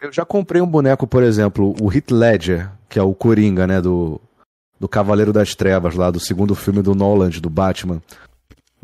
Eu 0.00 0.12
já 0.12 0.24
comprei 0.26 0.60
um 0.60 0.66
boneco, 0.66 1.06
por 1.06 1.22
exemplo, 1.22 1.74
o 1.80 1.90
Heath 1.90 2.10
Ledger, 2.10 2.70
que 2.90 2.98
é 2.98 3.02
o 3.02 3.14
Coringa, 3.14 3.66
né? 3.66 3.80
Do, 3.80 4.20
do 4.78 4.86
Cavaleiro 4.86 5.32
das 5.32 5.54
Trevas, 5.54 5.94
lá 5.94 6.10
do 6.10 6.20
segundo 6.20 6.54
filme 6.54 6.82
do 6.82 6.94
Nolan, 6.94 7.30
do 7.30 7.48
Batman. 7.48 8.02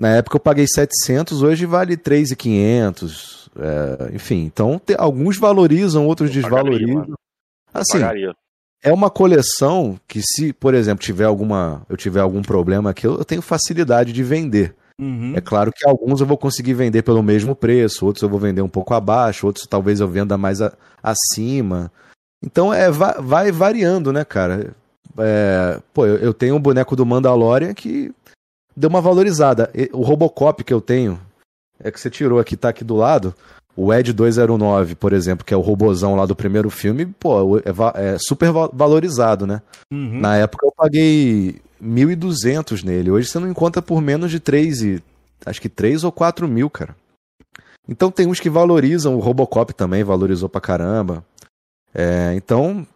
Na 0.01 0.17
época 0.17 0.37
eu 0.37 0.41
paguei 0.41 0.67
700, 0.67 1.43
hoje 1.43 1.67
vale 1.67 1.95
3,500. 1.95 3.51
É, 3.55 4.15
enfim, 4.15 4.47
então 4.47 4.81
te, 4.83 4.95
alguns 4.97 5.37
valorizam, 5.37 6.07
outros 6.07 6.35
eu 6.35 6.41
desvalorizam. 6.41 7.15
Pagaria, 7.70 8.31
assim, 8.31 8.39
é 8.83 8.91
uma 8.91 9.11
coleção 9.11 10.01
que 10.09 10.23
se, 10.23 10.55
por 10.55 10.73
exemplo, 10.73 11.05
tiver 11.05 11.25
alguma, 11.25 11.85
eu 11.87 11.99
tiver 11.99 12.20
algum 12.20 12.41
problema 12.41 12.91
aqui, 12.91 13.07
eu, 13.07 13.19
eu 13.19 13.25
tenho 13.27 13.43
facilidade 13.43 14.11
de 14.11 14.23
vender. 14.23 14.75
Uhum. 14.99 15.35
É 15.37 15.41
claro 15.43 15.70
que 15.70 15.87
alguns 15.87 16.23
eu 16.23 16.27
vou 16.27 16.39
conseguir 16.39 16.73
vender 16.73 17.03
pelo 17.03 17.23
mesmo 17.23 17.55
preço, 17.55 18.07
outros 18.07 18.23
eu 18.23 18.29
vou 18.29 18.41
vender 18.41 18.62
um 18.62 18.69
pouco 18.70 18.95
abaixo, 18.95 19.47
outros 19.47 19.67
talvez 19.67 20.01
eu 20.01 20.09
venda 20.09 20.39
mais 20.39 20.62
a, 20.62 20.73
acima. 21.03 21.93
Então 22.43 22.73
é 22.73 22.91
vai, 22.91 23.20
vai 23.20 23.53
variando, 23.53 24.15
né, 24.15 24.25
cara? 24.25 24.75
É, 25.19 25.79
pô, 25.93 26.07
eu, 26.07 26.17
eu 26.17 26.33
tenho 26.33 26.55
um 26.55 26.61
boneco 26.61 26.97
do 26.97 27.05
Mandalorian 27.05 27.75
que 27.75 28.11
deu 28.77 28.89
uma 28.89 29.01
valorizada. 29.01 29.71
O 29.93 30.03
Robocop 30.03 30.63
que 30.65 30.73
eu 30.73 30.81
tenho, 30.81 31.21
é 31.83 31.91
que 31.91 32.01
você 32.01 32.11
tirou 32.11 32.39
aqui, 32.39 32.57
tá 32.57 32.69
aqui 32.69 32.85
do 32.85 32.97
lado. 32.97 33.35
O 33.77 33.95
Ed 33.95 34.13
209, 34.13 34.95
por 34.95 35.13
exemplo, 35.13 35.45
que 35.45 35.55
é 35.55 35.57
o 35.57 35.61
robozão 35.61 36.15
lá 36.15 36.27
do 36.27 36.37
primeiro 36.37 36.69
filme, 36.69 37.07
pô, 37.07 37.59
é, 37.59 37.63
é 37.95 38.17
super 38.19 38.51
valorizado, 38.73 39.47
né? 39.47 39.63
Uhum. 39.93 40.21
Na 40.21 40.37
época 40.37 40.67
eu 40.67 40.73
paguei 40.77 41.61
1.200 41.83 42.83
nele. 42.83 43.11
Hoje 43.11 43.29
você 43.29 43.39
não 43.39 43.49
encontra 43.49 43.81
por 43.81 44.01
menos 44.03 44.31
de 44.31 44.41
3 44.41 44.83
e... 44.83 45.03
Acho 45.47 45.63
que 45.63 45.69
3 45.69 46.05
ou 46.05 46.13
4 46.13 46.47
mil, 46.47 46.69
cara. 46.69 46.95
Então 47.89 48.11
tem 48.11 48.27
uns 48.27 48.39
que 48.39 48.51
valorizam, 48.51 49.17
o 49.17 49.21
Robocop 49.21 49.73
também 49.73 50.05
valorizou 50.05 50.49
pra 50.49 50.61
caramba. 50.61 51.25
É, 51.95 52.35
então 52.35 52.87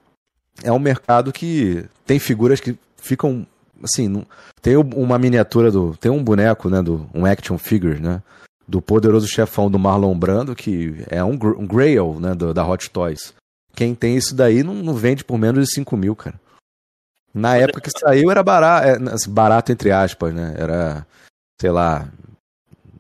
é 0.63 0.71
um 0.71 0.79
mercado 0.79 1.33
que 1.33 1.85
tem 2.07 2.19
figuras 2.19 2.61
que 2.61 2.77
ficam 2.97 3.47
assim, 3.83 4.09
não, 4.09 4.27
tem 4.61 4.77
uma 4.77 5.19
miniatura 5.19 5.71
do. 5.71 5.97
Tem 5.97 6.11
um 6.11 6.23
boneco, 6.23 6.69
né? 6.69 6.83
Do, 6.83 7.09
um 7.15 7.27
action 7.27 7.59
figure, 7.59 8.01
né? 8.01 8.23
Do 8.67 8.81
poderoso 8.81 9.27
chefão 9.29 9.71
do 9.71 9.79
Marlon 9.79 10.19
Brando, 10.19 10.55
que 10.55 11.05
é 11.09 11.23
um, 11.23 11.33
um 11.33 11.67
Grail, 11.67 12.19
né? 12.21 12.35
Do, 12.35 12.55
da 12.55 12.67
Hot 12.67 12.91
Toys. 12.91 13.35
Quem 13.75 13.95
tem 13.95 14.17
isso 14.17 14.35
daí 14.35 14.63
não, 14.63 14.75
não 14.75 14.95
vende 14.95 15.25
por 15.25 15.37
menos 15.37 15.67
de 15.67 15.75
5 15.75 15.97
mil, 15.97 16.15
cara. 16.15 16.41
Na 17.33 17.57
época 17.57 17.81
que 17.81 17.91
saiu 17.91 18.31
era 18.31 18.43
barato, 18.43 18.87
é, 18.87 19.13
assim, 19.13 19.31
barato 19.31 19.73
entre 19.73 19.91
aspas, 19.91 20.33
né? 20.33 20.55
Era, 20.57 21.05
sei 21.61 21.71
lá, 21.71 22.09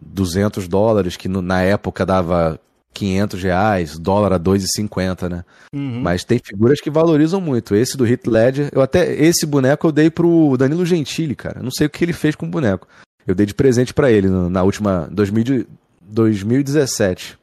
200 0.00 0.66
dólares, 0.66 1.16
que 1.16 1.28
no, 1.28 1.40
na 1.40 1.62
época 1.62 2.04
dava 2.04 2.58
500 2.94 3.42
reais, 3.42 3.98
dólar 3.98 4.32
a 4.32 4.40
2,50, 4.40 5.28
né? 5.28 5.44
Uhum. 5.74 6.00
Mas 6.00 6.24
tem 6.24 6.38
figuras 6.42 6.80
que 6.80 6.88
valorizam 6.88 7.40
muito. 7.40 7.74
Esse 7.74 7.96
do 7.96 8.04
Hit 8.04 8.30
Ledger, 8.30 8.70
eu 8.72 8.80
até 8.80 9.12
esse 9.12 9.44
boneco 9.44 9.86
eu 9.86 9.92
dei 9.92 10.08
pro 10.08 10.56
Danilo 10.56 10.86
Gentili, 10.86 11.34
cara. 11.34 11.62
Não 11.62 11.70
sei 11.70 11.86
o 11.88 11.90
que 11.90 12.04
ele 12.04 12.12
fez 12.12 12.36
com 12.36 12.46
o 12.46 12.48
boneco. 12.48 12.86
Eu 13.26 13.34
dei 13.34 13.44
de 13.44 13.54
presente 13.54 13.92
para 13.92 14.10
ele 14.10 14.28
na 14.28 14.62
última 14.62 15.08
2000, 15.10 15.66
2017. 16.00 17.36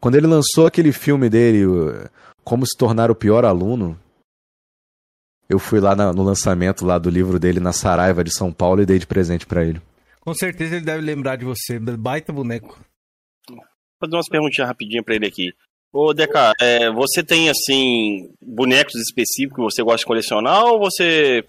Quando 0.00 0.16
ele 0.16 0.26
lançou 0.26 0.66
aquele 0.66 0.92
filme 0.92 1.28
dele, 1.28 1.64
Como 2.44 2.66
se 2.66 2.76
tornar 2.76 3.10
o 3.10 3.14
pior 3.14 3.44
aluno, 3.44 3.98
eu 5.48 5.58
fui 5.58 5.80
lá 5.80 5.96
no 5.96 6.22
lançamento 6.22 6.84
lá 6.84 6.98
do 6.98 7.10
livro 7.10 7.38
dele 7.38 7.60
na 7.60 7.72
Saraiva 7.72 8.22
de 8.22 8.32
São 8.32 8.52
Paulo 8.52 8.82
e 8.82 8.86
dei 8.86 8.98
de 8.98 9.06
presente 9.06 9.46
para 9.46 9.64
ele. 9.64 9.80
Com 10.20 10.34
certeza 10.34 10.76
ele 10.76 10.84
deve 10.84 11.00
lembrar 11.00 11.36
de 11.36 11.44
você, 11.44 11.78
baita 11.78 12.32
boneco 12.32 12.78
fazer 14.00 14.16
umas 14.16 14.28
perguntinhas 14.28 14.68
rapidinho 14.68 15.04
para 15.04 15.14
ele 15.14 15.26
aqui. 15.26 15.52
Ô, 15.92 16.12
Deca, 16.12 16.52
é, 16.60 16.90
você 16.90 17.22
tem, 17.22 17.48
assim, 17.48 18.30
bonecos 18.42 18.94
específicos 18.96 19.56
que 19.56 19.62
você 19.62 19.82
gosta 19.82 19.98
de 19.98 20.06
colecionar 20.06 20.64
ou 20.64 20.78
você 20.78 21.42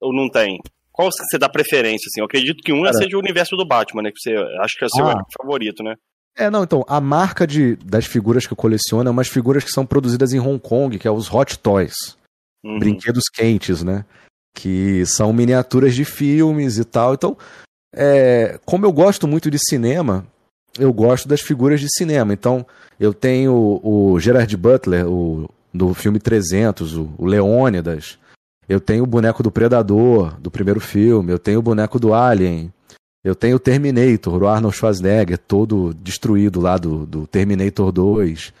ou 0.00 0.12
não 0.14 0.30
tem? 0.30 0.60
Qual 0.92 1.10
você 1.10 1.36
dá 1.38 1.48
preferência, 1.48 2.06
assim? 2.06 2.20
Eu 2.20 2.26
acredito 2.26 2.62
que 2.62 2.72
um 2.72 2.82
Cara, 2.82 2.94
seja 2.94 3.16
o 3.16 3.20
universo 3.20 3.56
do 3.56 3.66
Batman, 3.66 4.02
né? 4.02 4.12
Que 4.12 4.20
você 4.20 4.36
acho 4.60 4.78
que 4.78 4.84
é 4.84 4.86
o 4.86 4.90
seu 4.90 5.08
ah. 5.08 5.24
favorito, 5.36 5.82
né? 5.82 5.96
É, 6.36 6.48
não, 6.50 6.62
então, 6.62 6.84
a 6.88 7.00
marca 7.00 7.46
de, 7.46 7.76
das 7.76 8.06
figuras 8.06 8.46
que 8.46 8.52
eu 8.52 8.56
coleciono 8.56 9.08
é 9.08 9.10
umas 9.10 9.28
figuras 9.28 9.64
que 9.64 9.70
são 9.70 9.84
produzidas 9.84 10.32
em 10.32 10.40
Hong 10.40 10.60
Kong, 10.60 10.98
que 10.98 11.08
é 11.08 11.10
os 11.10 11.32
Hot 11.32 11.58
Toys. 11.58 12.16
Uhum. 12.64 12.78
Brinquedos 12.78 13.24
quentes, 13.32 13.82
né? 13.82 14.04
Que 14.54 15.04
são 15.06 15.32
miniaturas 15.32 15.94
de 15.94 16.04
filmes 16.04 16.78
e 16.78 16.84
tal. 16.84 17.14
Então, 17.14 17.36
é, 17.92 18.58
como 18.64 18.86
eu 18.86 18.92
gosto 18.92 19.26
muito 19.26 19.50
de 19.50 19.58
cinema, 19.58 20.26
eu 20.78 20.92
gosto 20.92 21.28
das 21.28 21.40
figuras 21.40 21.80
de 21.80 21.88
cinema. 21.90 22.32
Então, 22.32 22.66
eu 22.98 23.12
tenho 23.12 23.80
o 23.82 24.18
Gerard 24.18 24.56
Butler, 24.56 25.06
o, 25.08 25.48
do 25.72 25.94
filme 25.94 26.18
300, 26.18 26.96
o, 26.96 27.10
o 27.18 27.26
Leônidas. 27.26 28.18
Eu 28.68 28.80
tenho 28.80 29.04
o 29.04 29.06
boneco 29.06 29.42
do 29.42 29.50
Predador, 29.50 30.38
do 30.40 30.50
primeiro 30.50 30.80
filme. 30.80 31.32
Eu 31.32 31.38
tenho 31.38 31.58
o 31.58 31.62
boneco 31.62 31.98
do 31.98 32.14
Alien. 32.14 32.72
Eu 33.22 33.34
tenho 33.34 33.56
o 33.56 33.60
Terminator, 33.60 34.42
o 34.42 34.46
Arnold 34.46 34.76
Schwarzenegger, 34.76 35.38
todo 35.38 35.94
destruído 35.94 36.60
lá 36.60 36.76
do, 36.76 37.06
do 37.06 37.26
Terminator 37.26 37.90
2. 37.90 38.52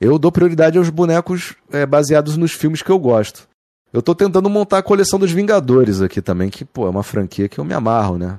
Eu 0.00 0.18
dou 0.18 0.32
prioridade 0.32 0.76
aos 0.76 0.90
bonecos 0.90 1.54
é, 1.70 1.86
baseados 1.86 2.36
nos 2.36 2.52
filmes 2.52 2.82
que 2.82 2.90
eu 2.90 2.98
gosto. 2.98 3.48
Eu 3.92 4.02
tô 4.02 4.14
tentando 4.14 4.50
montar 4.50 4.78
a 4.78 4.82
coleção 4.82 5.18
dos 5.18 5.30
Vingadores 5.30 6.02
aqui 6.02 6.20
também, 6.20 6.50
que, 6.50 6.64
pô, 6.64 6.86
é 6.86 6.90
uma 6.90 7.04
franquia 7.04 7.48
que 7.48 7.58
eu 7.58 7.64
me 7.64 7.72
amarro, 7.72 8.18
né? 8.18 8.38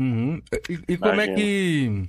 Uhum. 0.00 0.40
E, 0.68 0.94
e 0.94 0.96
como 0.96 1.20
é 1.20 1.28
que. 1.28 2.08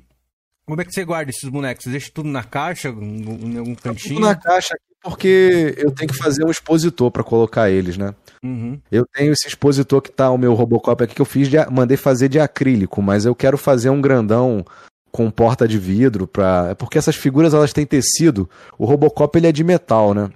Como 0.65 0.81
é 0.81 0.85
que 0.85 0.93
você 0.93 1.03
guarda 1.03 1.29
esses 1.29 1.49
bonecos? 1.49 1.83
Você 1.83 1.91
deixa 1.91 2.11
tudo 2.13 2.29
na 2.29 2.43
caixa, 2.43 2.89
em 2.89 3.57
algum 3.57 3.75
cantinho? 3.75 4.15
Tudo 4.15 4.25
na 4.27 4.35
caixa 4.35 4.75
porque 5.03 5.73
eu 5.77 5.91
tenho 5.91 6.11
que 6.11 6.17
fazer 6.17 6.45
um 6.45 6.51
expositor 6.51 7.09
para 7.09 7.23
colocar 7.23 7.69
eles, 7.69 7.97
né? 7.97 8.13
Uhum. 8.43 8.79
Eu 8.91 9.05
tenho 9.11 9.33
esse 9.33 9.47
expositor 9.47 10.01
que 10.01 10.11
tá 10.11 10.29
o 10.29 10.37
meu 10.37 10.53
Robocop 10.53 11.03
aqui 11.03 11.15
que 11.15 11.21
eu 11.21 11.25
fiz, 11.25 11.49
de, 11.49 11.57
mandei 11.71 11.97
fazer 11.97 12.29
de 12.29 12.39
acrílico, 12.39 13.01
mas 13.01 13.25
eu 13.25 13.33
quero 13.33 13.57
fazer 13.57 13.89
um 13.89 13.99
grandão 13.99 14.63
com 15.11 15.29
porta 15.29 15.67
de 15.67 15.77
vidro 15.77 16.27
para, 16.27 16.69
é 16.69 16.75
porque 16.75 16.97
essas 16.97 17.15
figuras 17.15 17.53
elas 17.53 17.73
têm 17.73 17.85
tecido. 17.85 18.49
O 18.77 18.85
Robocop 18.85 19.35
ele 19.37 19.47
é 19.47 19.51
de 19.51 19.63
metal, 19.63 20.13
né? 20.13 20.29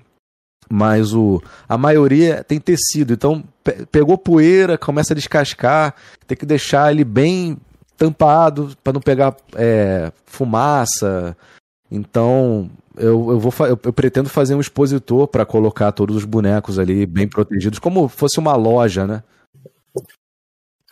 Mas 0.69 1.13
o, 1.13 1.41
a 1.67 1.77
maioria 1.77 2.43
tem 2.43 2.59
tecido, 2.59 3.13
então 3.13 3.43
pe 3.63 3.85
pegou 3.91 4.17
poeira, 4.17 4.77
começa 4.77 5.13
a 5.13 5.15
descascar, 5.15 5.95
tem 6.27 6.37
que 6.37 6.45
deixar 6.45 6.91
ele 6.91 7.03
bem 7.03 7.57
tampado 7.97 8.75
para 8.83 8.93
não 8.93 9.01
pegar 9.01 9.35
é, 9.55 10.11
fumaça. 10.25 11.35
Então 11.89 12.69
eu, 12.97 13.31
eu, 13.31 13.39
vou 13.39 13.53
eu, 13.67 13.79
eu 13.83 13.93
pretendo 13.93 14.29
fazer 14.29 14.55
um 14.55 14.59
expositor 14.59 15.27
para 15.27 15.45
colocar 15.45 15.91
todos 15.91 16.15
os 16.15 16.25
bonecos 16.25 16.79
ali 16.79 17.05
bem 17.05 17.27
protegidos, 17.27 17.79
como 17.79 18.07
fosse 18.07 18.39
uma 18.39 18.55
loja, 18.55 19.05
né? 19.05 19.23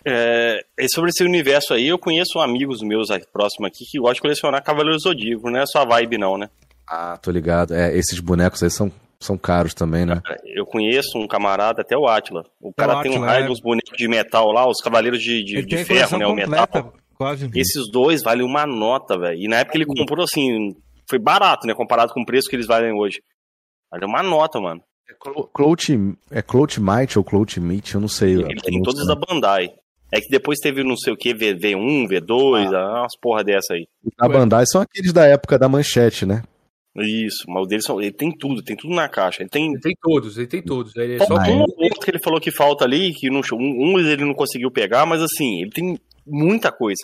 É, 0.06 0.66
sobre 0.94 1.12
esse 1.12 1.24
universo 1.24 1.74
aí, 1.74 1.88
eu 1.88 1.98
conheço 1.98 2.40
amigos 2.40 2.82
meus 2.82 3.08
próximos 3.32 3.68
aqui 3.68 3.86
que 3.86 3.98
gostam 3.98 4.16
de 4.16 4.22
colecionar 4.22 4.62
Cavaleiros 4.62 5.04
Zodíaco, 5.04 5.50
não 5.50 5.60
é 5.60 5.66
sua 5.66 5.86
vibe 5.86 6.18
não, 6.18 6.38
né? 6.38 6.50
Ah, 6.88 7.18
tô 7.18 7.32
ligado. 7.32 7.74
É, 7.74 7.98
esses 7.98 8.20
bonecos 8.20 8.62
aí 8.62 8.70
são 8.70 8.92
são 9.24 9.38
caros 9.38 9.74
também, 9.74 10.06
né? 10.06 10.22
Eu 10.46 10.66
conheço 10.66 11.18
um 11.18 11.28
camarada, 11.28 11.82
até 11.82 11.98
o 11.98 12.08
Atila. 12.08 12.44
O 12.62 12.74
cara 12.74 13.00
o 13.00 13.02
tem 13.02 13.18
um 13.18 13.22
raio 13.22 13.46
é... 13.46 13.48
dos 13.48 13.60
bonecos 13.60 13.98
de 13.98 14.08
metal 14.08 14.52
lá, 14.52 14.68
os 14.68 14.82
cavaleiros 14.82 15.22
de, 15.22 15.44
de, 15.44 15.66
de 15.66 15.86
ferro, 15.86 16.18
né? 16.18 16.28
O 16.28 16.36
metal. 16.36 16.94
Quase. 17.16 17.50
Esses 17.56 17.90
dois 17.92 18.24
valem 18.24 18.46
uma 18.46 18.66
nota, 18.66 19.18
velho. 19.18 19.38
E 19.38 19.48
na 19.48 19.58
época 19.58 19.78
ele 19.78 19.86
comprou 19.86 20.24
assim, 20.24 20.76
foi 21.10 21.20
barato, 21.20 21.68
né? 21.68 21.74
Comparado 21.74 22.14
com 22.14 22.22
o 22.22 22.26
preço 22.26 22.50
que 22.50 22.56
eles 22.56 22.68
valem 22.68 22.94
hoje. 22.94 23.22
Vale 23.92 24.06
uma 24.06 24.24
nota, 24.24 24.60
mano. 24.60 24.82
É 25.08 25.14
Clout, 25.54 26.16
é 26.32 26.42
Clout 26.42 26.82
Might 26.82 27.18
ou 27.18 27.24
Clout 27.24 27.60
Meat, 27.60 27.94
eu 27.94 28.02
não 28.02 28.08
sei. 28.08 28.34
Ele 28.34 28.62
tem 28.62 28.82
todos 28.82 29.06
da 29.06 29.16
Bandai. 29.16 29.70
É 30.12 30.20
que 30.20 30.30
depois 30.30 30.60
teve 30.60 30.84
não 30.84 30.96
sei 30.96 31.12
o 31.14 31.18
que, 31.18 31.34
V1, 31.34 32.08
V2, 32.08 32.74
ah. 32.74 33.00
umas 33.02 33.18
porra 33.20 33.44
dessa 33.44 33.74
aí. 33.74 33.88
A 34.20 34.30
Bandai 34.30 34.64
são 34.66 34.82
aqueles 34.82 35.12
da 35.12 35.26
época 35.26 35.58
da 35.58 35.68
manchete, 35.68 36.26
né? 36.26 36.44
Isso, 36.96 37.46
mas 37.48 37.64
o 37.64 37.66
dele 37.66 37.82
são, 37.82 38.00
ele 38.00 38.12
tem 38.12 38.32
tudo, 38.32 38.62
tem 38.62 38.76
tudo 38.76 38.94
na 38.94 39.10
caixa. 39.10 39.42
Ele 39.42 39.50
tem, 39.50 39.72
ele 39.72 39.82
tem 39.82 39.94
todos, 40.00 40.38
ele 40.38 40.48
tem 40.48 40.62
todos. 40.62 40.96
Ele 40.96 41.16
é 41.16 41.26
só 41.26 41.34
um 41.34 41.62
outro 41.62 42.00
que 42.00 42.12
ele 42.12 42.22
falou 42.24 42.40
que 42.40 42.52
falta 42.52 42.86
ali, 42.86 43.14
que 43.14 43.32
não, 43.32 43.42
um, 43.54 43.94
um 43.96 44.00
ele 44.00 44.24
não 44.24 44.36
conseguiu 44.36 44.70
pegar, 44.70 45.06
mas 45.06 45.22
assim, 45.22 45.62
ele 45.62 45.72
tem 45.72 46.00
muita 46.26 46.72
coisa. 46.72 47.04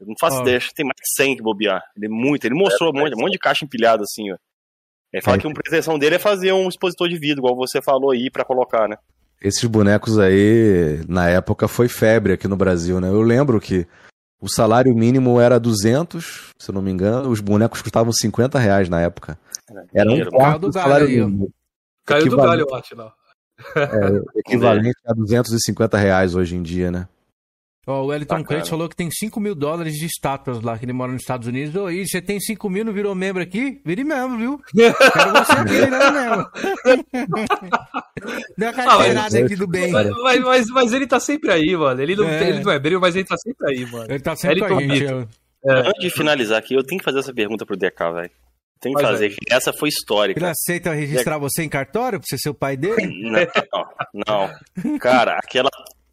Eu 0.00 0.06
não 0.06 0.14
faço 0.18 0.38
oh. 0.38 0.40
ideia, 0.40 0.56
acho 0.56 0.68
que 0.68 0.74
tem 0.74 0.86
mais 0.86 0.96
de 0.96 1.14
100 1.14 1.36
que 1.36 1.42
bobear. 1.42 1.82
Ele 1.94 2.06
é 2.06 2.08
muito, 2.08 2.44
ele 2.46 2.54
mostrou 2.54 2.88
é, 2.88 2.92
um, 2.92 3.00
monte, 3.00 3.14
um 3.14 3.20
monte 3.20 3.32
de 3.32 3.38
caixa 3.38 3.64
empilhada 3.64 4.02
assim, 4.02 4.32
ó. 4.32 4.36
Ele 5.12 5.22
fala 5.22 5.36
é. 5.36 5.40
que 5.40 5.46
uma 5.46 5.54
pretensão 5.54 5.98
dele 5.98 6.14
é 6.14 6.18
fazer 6.18 6.52
um 6.52 6.68
expositor 6.68 7.06
de 7.06 7.18
vidro, 7.18 7.40
igual 7.40 7.54
você 7.54 7.82
falou 7.82 8.12
aí, 8.12 8.30
para 8.30 8.46
colocar, 8.46 8.88
né? 8.88 8.96
Esses 9.42 9.64
bonecos 9.64 10.18
aí, 10.18 11.04
na 11.06 11.28
época, 11.28 11.68
foi 11.68 11.86
febre 11.86 12.32
aqui 12.32 12.48
no 12.48 12.56
Brasil, 12.56 12.98
né? 12.98 13.08
Eu 13.08 13.20
lembro 13.20 13.60
que 13.60 13.86
o 14.42 14.48
salário 14.48 14.92
mínimo 14.92 15.40
era 15.40 15.60
200, 15.60 16.50
se 16.58 16.68
eu 16.68 16.74
não 16.74 16.82
me 16.82 16.90
engano, 16.90 17.30
os 17.30 17.40
bonecos 17.40 17.80
custavam 17.80 18.12
50 18.12 18.58
reais 18.58 18.88
na 18.88 19.00
época. 19.00 19.38
Era 19.94 20.10
um 20.10 20.24
quarto 20.24 20.68
do 20.68 20.72
salário 20.72 21.08
mínimo. 21.08 21.48
Caiu 22.04 22.28
do 22.28 22.36
galho, 22.36 22.66
eu 22.68 22.74
acho, 22.74 22.96
não. 22.96 23.12
É, 23.76 24.20
equivalente 24.40 24.98
a 25.06 25.12
250 25.14 25.96
reais 25.96 26.34
hoje 26.34 26.56
em 26.56 26.62
dia, 26.62 26.90
né? 26.90 27.06
Oh, 27.84 28.02
o 28.02 28.06
Wellington 28.06 28.44
Crente 28.44 28.70
falou 28.70 28.88
que 28.88 28.94
tem 28.94 29.10
5 29.10 29.40
mil 29.40 29.56
dólares 29.56 29.94
de 29.94 30.06
estátuas 30.06 30.60
lá, 30.60 30.78
que 30.78 30.84
ele 30.84 30.92
mora 30.92 31.10
nos 31.10 31.22
Estados 31.22 31.48
Unidos. 31.48 31.74
E 31.92 32.06
você 32.06 32.22
tem 32.22 32.38
5 32.38 32.70
mil, 32.70 32.84
não 32.84 32.92
virou 32.92 33.12
membro 33.12 33.42
aqui? 33.42 33.80
Vire 33.84 34.04
membro, 34.04 34.38
viu? 34.38 34.60
Quero 34.72 35.32
você 35.32 35.52
aqui 35.52 35.64
virando 35.64 36.12
membro. 36.12 36.48
Deu 38.56 38.68
uma 38.68 38.72
carteirada 38.72 39.36
ah, 39.36 39.44
aqui 39.44 39.56
do 39.56 39.66
bem. 39.66 39.90
Mas, 39.90 40.08
mas, 40.10 40.40
mas, 40.40 40.68
mas, 40.68 40.92
ele 40.92 41.08
tá 41.08 41.18
sempre 41.18 41.50
aí, 41.50 41.76
mano. 41.76 42.00
Ele 42.00 42.14
não 42.14 42.28
é, 42.28 42.50
ele 42.50 42.62
não 42.62 42.70
é 42.70 42.78
membro, 42.78 43.00
mas 43.00 43.16
ele 43.16 43.24
tá 43.24 43.36
sempre 43.36 43.68
aí, 43.68 43.84
mano. 43.90 44.06
Ele 44.08 44.20
tá 44.20 44.36
sempre 44.36 44.62
Wellington 44.62 44.78
aí, 44.78 44.98
gente. 44.98 45.28
É. 45.64 45.72
Antes 45.72 46.00
de 46.00 46.10
finalizar 46.10 46.58
aqui, 46.58 46.74
eu 46.74 46.84
tenho 46.84 47.00
que 47.00 47.04
fazer 47.04 47.18
essa 47.18 47.34
pergunta 47.34 47.66
pro 47.66 47.76
DK, 47.76 48.12
velho. 48.14 48.30
Tem 48.80 48.92
que 48.92 49.00
fazer, 49.00 49.30
que 49.30 49.36
essa 49.48 49.72
foi 49.72 49.88
histórica. 49.88 50.40
Ele 50.40 50.46
aceita 50.46 50.92
registrar 50.92 51.38
você 51.38 51.62
em 51.62 51.68
cartório 51.68 52.18
pra 52.18 52.26
você 52.28 52.36
ser 52.36 52.50
o 52.50 52.54
pai 52.54 52.76
dele? 52.76 53.30
Não, 53.30 53.46
não. 54.26 54.50
Cara, 54.98 55.38
aquela 55.38 55.70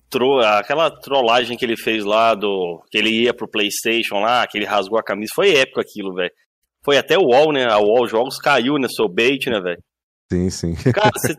tro... 0.10 0.40
aquela 0.40 0.90
trollagem 0.90 1.58
que 1.58 1.66
ele 1.66 1.78
fez 1.78 2.04
lá 2.04 2.34
do. 2.34 2.82
que 2.90 2.98
ele 2.98 3.24
ia 3.24 3.34
pro 3.34 3.50
PlayStation 3.50 4.20
lá, 4.20 4.46
que 4.48 4.58
ele 4.58 4.66
rasgou 4.66 5.00
a 5.00 5.04
camisa, 5.04 5.32
foi 5.36 5.56
épico 5.56 5.80
aquilo, 5.80 6.14
velho. 6.14 6.32
Foi 6.84 6.98
até 6.98 7.18
o 7.18 7.24
UOL, 7.24 7.52
né? 7.52 7.66
A 7.66 7.78
UOL 7.80 8.08
Jogos 8.08 8.38
caiu, 8.38 8.78
né? 8.78 8.88
Seu 8.90 9.08
bait, 9.08 9.50
né, 9.50 9.60
velho? 9.60 9.82
Sim, 10.32 10.50
sim. 10.50 10.76
Cara, 10.94 11.12
você... 11.16 11.36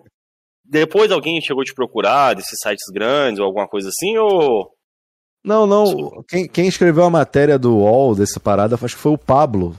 depois 0.64 1.10
alguém 1.10 1.40
chegou 1.40 1.64
te 1.64 1.74
procurar 1.74 2.34
desses 2.34 2.58
sites 2.62 2.86
grandes 2.92 3.40
ou 3.40 3.46
alguma 3.46 3.66
coisa 3.66 3.88
assim, 3.88 4.16
ou. 4.18 4.70
Não, 5.42 5.66
não. 5.66 6.22
Quem, 6.28 6.46
quem 6.46 6.68
escreveu 6.68 7.04
a 7.04 7.10
matéria 7.10 7.58
do 7.58 7.78
UOL 7.78 8.14
dessa 8.14 8.38
parada, 8.38 8.74
acho 8.74 8.96
que 8.96 9.02
foi 9.02 9.12
o 9.12 9.18
Pablo. 9.18 9.74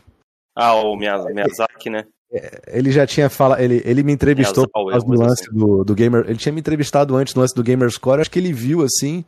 Ah, 0.56 0.74
o 0.74 0.95
Miyazaki, 0.95 1.90
né? 1.90 2.06
É, 2.32 2.77
ele 2.77 2.92
já 2.92 3.06
tinha 3.06 3.30
falado, 3.30 3.60
ele, 3.60 3.82
ele 3.85 4.03
me 4.03 4.14
entrevistou 4.14 4.68
causa 4.69 5.06
do 5.06 5.14
lance 5.14 5.43
assim. 5.43 5.58
do, 5.58 5.84
do 5.84 5.93
Gamer. 5.93 6.26
Ele 6.27 6.38
tinha 6.38 6.53
me 6.53 6.60
entrevistado 6.60 7.16
antes 7.16 7.34
do 7.34 7.42
lance 7.42 7.53
do 7.53 7.64
Gamer 7.64 7.90
Score, 7.90 8.22
acho 8.22 8.32
que 8.32 8.40
ele 8.40 8.53
viu 8.53 8.84
assim 8.84 9.26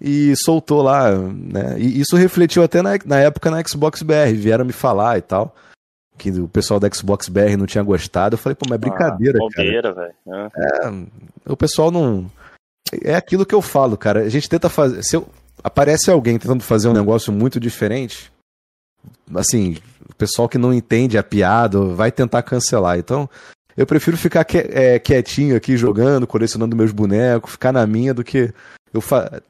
e 0.00 0.34
soltou 0.36 0.80
lá, 0.80 1.10
né? 1.10 1.78
E 1.78 2.00
isso 2.00 2.16
refletiu 2.16 2.62
até 2.62 2.80
na, 2.80 2.90
na 3.04 3.18
época 3.18 3.50
na 3.50 3.62
Xbox 3.62 4.02
BR, 4.02 4.32
vieram 4.34 4.64
me 4.64 4.72
falar 4.72 5.18
e 5.18 5.22
tal. 5.22 5.54
Que 6.16 6.30
o 6.30 6.48
pessoal 6.48 6.80
da 6.80 6.90
Xbox 6.90 7.28
BR 7.28 7.56
não 7.56 7.66
tinha 7.66 7.82
gostado. 7.82 8.34
Eu 8.34 8.38
falei, 8.38 8.56
pô, 8.56 8.66
mas 8.68 8.76
é 8.76 8.78
brincadeira, 8.78 9.38
ah, 9.38 9.40
bobeira, 9.40 9.94
cara. 9.94 10.14
É. 10.56 10.88
é, 10.88 11.52
o 11.52 11.56
pessoal 11.56 11.90
não. 11.90 12.28
É 13.04 13.14
aquilo 13.14 13.46
que 13.46 13.54
eu 13.54 13.62
falo, 13.62 13.96
cara. 13.96 14.20
A 14.20 14.28
gente 14.28 14.48
tenta 14.48 14.68
fazer. 14.68 15.02
Se 15.04 15.16
eu... 15.16 15.28
aparece 15.62 16.10
alguém 16.10 16.38
tentando 16.38 16.64
fazer 16.64 16.88
um 16.88 16.92
negócio 16.92 17.32
muito 17.32 17.60
diferente, 17.60 18.32
assim, 19.32 19.76
pessoal 20.18 20.48
que 20.48 20.58
não 20.58 20.74
entende 20.74 21.16
a 21.16 21.22
piada 21.22 21.80
vai 21.80 22.10
tentar 22.10 22.42
cancelar. 22.42 22.98
Então, 22.98 23.28
eu 23.76 23.86
prefiro 23.86 24.16
ficar 24.16 24.44
é, 24.54 24.98
quietinho 24.98 25.56
aqui 25.56 25.76
jogando, 25.76 26.26
colecionando 26.26 26.76
meus 26.76 26.90
bonecos, 26.90 27.52
ficar 27.52 27.72
na 27.72 27.86
minha 27.86 28.12
do 28.12 28.24
que 28.24 28.52
eu 28.92 29.02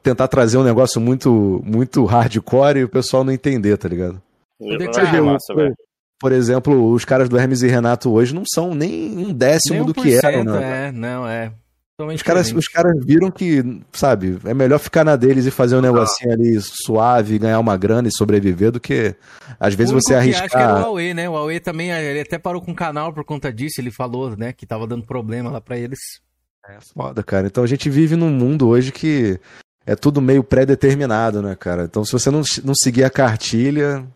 tentar 0.03 0.27
trazer 0.27 0.57
um 0.57 0.63
negócio 0.63 1.01
muito 1.01 1.61
muito 1.65 2.05
hardcore 2.05 2.79
e 2.79 2.83
o 2.83 2.89
pessoal 2.89 3.23
não 3.23 3.33
entender, 3.33 3.75
tá 3.77 3.87
ligado? 3.87 4.21
É 5.17 5.21
massa, 5.21 5.53
por, 5.53 5.73
por 6.19 6.31
exemplo, 6.31 6.91
os 6.91 7.05
caras 7.05 7.29
do 7.29 7.39
Hermes 7.39 7.61
e 7.61 7.67
Renato 7.67 8.11
hoje 8.11 8.35
não 8.35 8.43
são 8.45 8.75
nem 8.75 9.17
um 9.17 9.33
décimo 9.33 9.77
nem 9.77 9.85
do 9.85 9.93
que 9.93 10.13
eram, 10.13 10.43
né? 10.43 10.87
É, 10.87 10.91
não, 10.91 11.27
é. 11.27 11.51
Os 11.99 12.23
caras, 12.23 12.51
os 12.53 12.67
caras 12.69 12.93
viram 13.05 13.29
que, 13.29 13.61
sabe, 13.91 14.39
é 14.45 14.53
melhor 14.53 14.79
ficar 14.79 15.03
na 15.03 15.17
deles 15.17 15.45
e 15.45 15.51
fazer 15.51 15.75
um 15.75 15.81
negocinho 15.81 16.31
ali 16.31 16.57
suave, 16.61 17.37
ganhar 17.37 17.59
uma 17.59 17.75
grana 17.75 18.07
e 18.07 18.15
sobreviver 18.15 18.71
do 18.71 18.79
que 18.79 19.13
às 19.59 19.73
vezes 19.73 19.91
você 19.91 20.15
arriscar. 20.15 20.45
Acho 20.45 20.55
que 20.55 20.61
era 20.61 20.79
o 20.79 20.81
Huawei, 20.81 21.13
né? 21.13 21.27
O 21.27 21.33
Huawei 21.33 21.59
também, 21.59 21.91
ele 21.91 22.21
até 22.21 22.39
parou 22.39 22.61
com 22.61 22.71
o 22.71 22.75
canal 22.75 23.11
por 23.11 23.25
conta 23.25 23.51
disso, 23.51 23.81
ele 23.81 23.91
falou, 23.91 24.37
né, 24.37 24.53
que 24.53 24.65
tava 24.65 24.87
dando 24.87 25.05
problema 25.05 25.51
lá 25.51 25.59
para 25.59 25.77
eles. 25.77 25.99
É 26.69 26.77
foda, 26.93 27.21
cara. 27.21 27.47
Então 27.47 27.63
a 27.63 27.67
gente 27.67 27.89
vive 27.89 28.15
num 28.15 28.29
mundo 28.29 28.69
hoje 28.69 28.93
que 28.93 29.37
é 29.85 29.95
tudo 29.95 30.21
meio 30.21 30.43
pré-determinado, 30.43 31.41
né, 31.41 31.53
cara? 31.53 31.83
Então 31.83 32.05
se 32.05 32.13
você 32.13 32.31
não, 32.31 32.41
não 32.63 32.73
seguir 32.75 33.03
a 33.03 33.09
cartilha, 33.09 34.07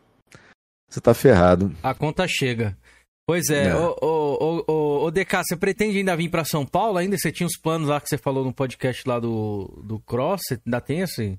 você 0.90 1.02
tá 1.02 1.14
ferrado. 1.14 1.76
A 1.84 1.94
conta 1.94 2.26
chega. 2.30 2.78
Pois 3.26 3.50
é, 3.50 3.70
é. 3.70 3.76
O, 3.76 3.96
o, 4.02 4.64
o, 4.68 4.74
o, 5.08 5.12
DK, 5.12 5.44
você 5.44 5.56
pretende 5.56 5.98
ainda 5.98 6.16
vir 6.16 6.30
para 6.30 6.46
São 6.46 6.66
Paulo 6.66 6.98
ainda? 6.98 7.18
Você 7.18 7.32
tinha 7.32 7.48
os 7.48 7.58
planos 7.58 7.90
lá 7.90 8.00
que 8.00 8.10
você 8.10 8.18
falou 8.18 8.44
no 8.44 8.54
podcast 8.54 9.08
lá 9.08 9.20
do, 9.20 9.82
do 9.84 10.00
Cross, 10.00 10.42
você 10.48 10.60
ainda 10.66 10.82
tem 10.82 11.04
assim? 11.04 11.38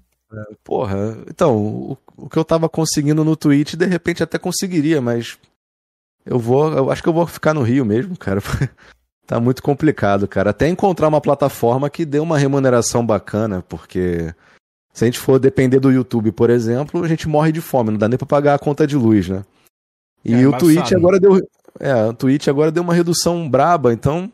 Porra, 0.63 1.19
então, 1.29 1.57
o, 1.57 1.99
o, 2.17 2.29
que 2.29 2.37
eu 2.37 2.45
tava 2.45 2.69
conseguindo 2.69 3.25
no 3.25 3.37
Twitch, 3.37 3.75
de 3.75 3.87
repente 3.87 4.23
até 4.23 4.39
conseguiria, 4.39 5.01
mas 5.01 5.39
eu 6.27 6.39
vou, 6.39 6.73
eu 6.73 6.91
acho 6.91 7.03
que 7.03 7.09
eu 7.09 7.13
vou 7.13 7.27
ficar 7.27 7.55
no 7.55 7.63
Rio 7.63 7.85
mesmo, 7.85 8.17
cara. 8.17 8.41
tá 9.27 9.39
muito 9.39 9.63
complicado, 9.63 10.27
cara. 10.27 10.51
Até 10.51 10.69
encontrar 10.69 11.09
uma 11.09 11.21
plataforma 11.21 11.91
que 11.91 12.05
dê 12.05 12.19
uma 12.19 12.39
remuneração 12.39 13.05
bacana, 13.05 13.63
porque 13.63 14.35
se 14.93 15.05
a 15.05 15.07
gente 15.07 15.19
for 15.19 15.39
depender 15.39 15.81
do 15.81 15.93
YouTube, 15.93 16.33
por 16.33 16.51
exemplo, 16.51 17.05
a 17.05 17.09
gente 17.09 17.29
morre 17.29 17.53
de 17.53 17.61
fome, 17.61 17.91
não 17.91 17.99
dá 17.99 18.09
nem 18.09 18.19
pra 18.19 18.27
pagar 18.27 18.55
a 18.55 18.59
conta 18.59 18.87
de 18.87 18.97
luz, 18.97 19.29
né? 19.29 19.45
E 20.25 20.35
é, 20.35 20.49
o 20.49 20.57
Twitch 20.57 20.93
agora 20.93 21.21
deu, 21.21 21.39
é, 21.81 21.95
o 22.07 22.15
Twitch 22.15 22.49
agora 22.49 22.71
deu 22.71 22.83
uma 22.83 22.95
redução 22.95 23.49
braba, 23.49 23.93
então. 23.93 24.31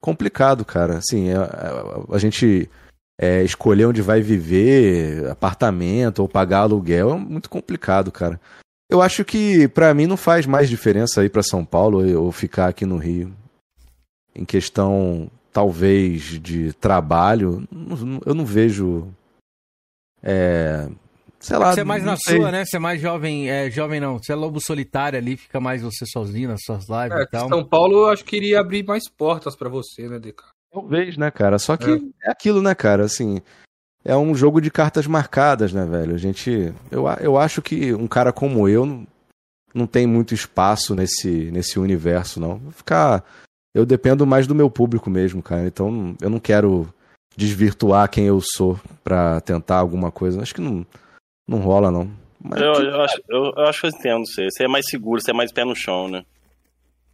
Complicado, 0.00 0.64
cara. 0.64 0.98
Assim, 0.98 1.30
a, 1.30 1.34
é, 1.34 2.12
a, 2.12 2.16
a 2.16 2.18
gente 2.18 2.70
é, 3.18 3.42
escolher 3.42 3.86
onde 3.86 4.00
vai 4.00 4.22
viver, 4.22 5.28
apartamento 5.28 6.20
ou 6.20 6.28
pagar 6.28 6.60
aluguel 6.60 7.10
é 7.10 7.14
muito 7.16 7.50
complicado, 7.50 8.10
cara. 8.10 8.40
Eu 8.88 9.02
acho 9.02 9.24
que 9.24 9.68
para 9.68 9.92
mim 9.94 10.06
não 10.06 10.16
faz 10.16 10.46
mais 10.46 10.68
diferença 10.68 11.24
ir 11.24 11.28
para 11.28 11.42
São 11.42 11.64
Paulo 11.64 12.02
ou 12.18 12.32
ficar 12.32 12.68
aqui 12.68 12.84
no 12.86 12.96
Rio. 12.96 13.32
Em 14.34 14.44
questão, 14.44 15.30
talvez, 15.52 16.22
de 16.40 16.72
trabalho, 16.72 17.68
eu 18.24 18.34
não 18.34 18.44
vejo 18.44 19.08
é, 20.22 20.88
sei 21.40 21.56
lá. 21.56 21.72
Você 21.72 21.80
é 21.80 21.84
mais 21.84 22.04
na 22.04 22.16
sei. 22.16 22.36
sua, 22.36 22.52
né? 22.52 22.64
Você 22.64 22.76
é 22.76 22.80
mais 22.80 23.00
jovem, 23.00 23.50
é, 23.50 23.70
jovem 23.70 23.98
não. 23.98 24.18
Você 24.18 24.32
é 24.32 24.36
lobo 24.36 24.60
solitário 24.60 25.18
ali, 25.18 25.36
fica 25.36 25.58
mais 25.58 25.82
você 25.82 26.04
sozinho 26.06 26.50
nas 26.50 26.60
suas 26.62 26.86
lives 26.88 27.18
é, 27.18 27.22
e 27.22 27.26
tal. 27.26 27.48
São 27.48 27.64
Paulo, 27.64 28.04
eu 28.04 28.08
acho 28.08 28.24
que 28.24 28.36
iria 28.36 28.60
abrir 28.60 28.84
mais 28.84 29.08
portas 29.08 29.56
para 29.56 29.68
você, 29.68 30.08
né, 30.08 30.18
DK? 30.18 30.44
Talvez, 30.72 31.16
né, 31.16 31.30
cara? 31.30 31.58
Só 31.58 31.76
que 31.76 31.90
é. 31.90 32.28
é. 32.28 32.30
aquilo, 32.30 32.62
né, 32.62 32.74
cara? 32.74 33.04
Assim, 33.04 33.40
é 34.04 34.16
um 34.16 34.34
jogo 34.34 34.60
de 34.60 34.70
cartas 34.70 35.06
marcadas, 35.06 35.72
né, 35.72 35.84
velho? 35.84 36.14
A 36.14 36.18
gente. 36.18 36.72
Eu, 36.90 37.06
eu 37.20 37.38
acho 37.38 37.60
que 37.60 37.92
um 37.94 38.06
cara 38.06 38.32
como 38.32 38.68
eu 38.68 38.86
não, 38.86 39.06
não 39.74 39.86
tem 39.86 40.06
muito 40.06 40.34
espaço 40.34 40.94
nesse, 40.94 41.50
nesse 41.50 41.78
universo, 41.78 42.38
não. 42.38 42.58
Vou 42.58 42.72
ficar. 42.72 43.24
Eu 43.74 43.86
dependo 43.86 44.26
mais 44.26 44.46
do 44.46 44.54
meu 44.54 44.68
público 44.68 45.08
mesmo, 45.08 45.42
cara. 45.42 45.66
Então 45.66 46.16
eu 46.20 46.28
não 46.28 46.40
quero 46.40 46.92
desvirtuar 47.36 48.10
quem 48.10 48.26
eu 48.26 48.40
sou 48.40 48.78
para 49.02 49.40
tentar 49.40 49.78
alguma 49.78 50.10
coisa. 50.10 50.42
Acho 50.42 50.54
que 50.54 50.60
não 50.60 50.84
não 51.50 51.58
rola, 51.58 51.90
não. 51.90 52.08
Mas... 52.40 52.60
Eu, 52.60 52.72
eu, 52.72 53.00
acho, 53.02 53.22
eu, 53.28 53.52
eu, 53.56 53.64
acho 53.66 53.80
que 53.80 53.86
eu 53.86 53.90
entendo 53.90 54.26
você. 54.26 54.50
Você 54.50 54.64
é 54.64 54.68
mais 54.68 54.86
seguro, 54.88 55.20
você 55.20 55.32
é 55.32 55.34
mais 55.34 55.52
pé 55.52 55.64
no 55.64 55.74
chão, 55.74 56.08
né? 56.08 56.22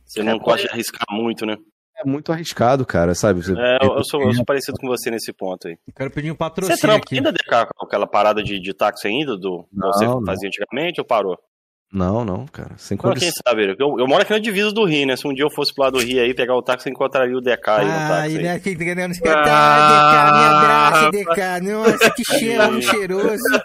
Você 0.04 0.22
não 0.22 0.32
é, 0.32 0.38
gosta 0.38 0.68
de 0.68 0.72
arriscar 0.72 1.06
muito, 1.10 1.46
né? 1.46 1.56
É 1.98 2.06
muito 2.06 2.30
arriscado, 2.30 2.84
cara, 2.84 3.14
sabe? 3.14 3.42
Você... 3.42 3.54
É, 3.58 3.78
eu 3.82 4.04
sou, 4.04 4.22
eu 4.22 4.34
sou 4.34 4.44
parecido 4.44 4.78
com 4.78 4.86
você 4.86 5.10
nesse 5.10 5.32
ponto 5.32 5.66
aí. 5.66 5.78
Eu 5.88 5.94
quero 5.94 6.10
pedir 6.10 6.30
um 6.30 6.36
patrocínio. 6.36 6.76
Você 6.76 6.86
trampa 6.86 7.06
ainda 7.10 7.32
de 7.32 7.38
aquela 7.80 8.06
parada 8.06 8.42
de, 8.42 8.60
de 8.60 8.74
táxi 8.74 9.08
ainda, 9.08 9.36
do 9.36 9.66
não, 9.72 9.88
você 9.92 10.04
não. 10.04 10.22
fazia 10.24 10.48
antigamente 10.48 11.00
ou 11.00 11.06
parou? 11.06 11.38
Não, 11.90 12.24
não, 12.24 12.46
cara. 12.46 12.76
Sem 12.76 12.96
condição. 12.96 13.30
Quem 13.30 13.42
sabe, 13.46 13.76
eu, 13.78 13.98
eu 13.98 14.06
moro 14.06 14.20
aqui 14.20 14.32
na 14.32 14.38
divisa 14.38 14.70
do 14.72 14.84
Rio, 14.84 15.06
né? 15.06 15.16
Se 15.16 15.26
um 15.26 15.32
dia 15.32 15.44
eu 15.44 15.50
fosse 15.50 15.72
pro 15.72 15.84
lado 15.84 15.98
do 15.98 16.04
Rio 16.04 16.20
aí, 16.20 16.34
pegar 16.34 16.54
o 16.54 16.62
táxi, 16.62 16.88
eu 16.88 16.92
encontraria 16.92 17.36
o 17.36 17.40
DK 17.40 17.70
aí 17.70 17.84
no 17.86 17.92
táxi. 17.92 18.36
Ai, 18.36 18.42
né? 18.42 18.52
Aqui, 18.52 18.70
espetar, 18.70 19.48
ah, 19.48 20.10
DK, 20.10 20.36
me 20.36 20.44
abraça, 20.44 21.10
DK. 21.10 21.72
Nossa, 21.72 22.10
que 22.10 22.24
cheiro 22.24 22.82
cheiroso. 22.82 23.62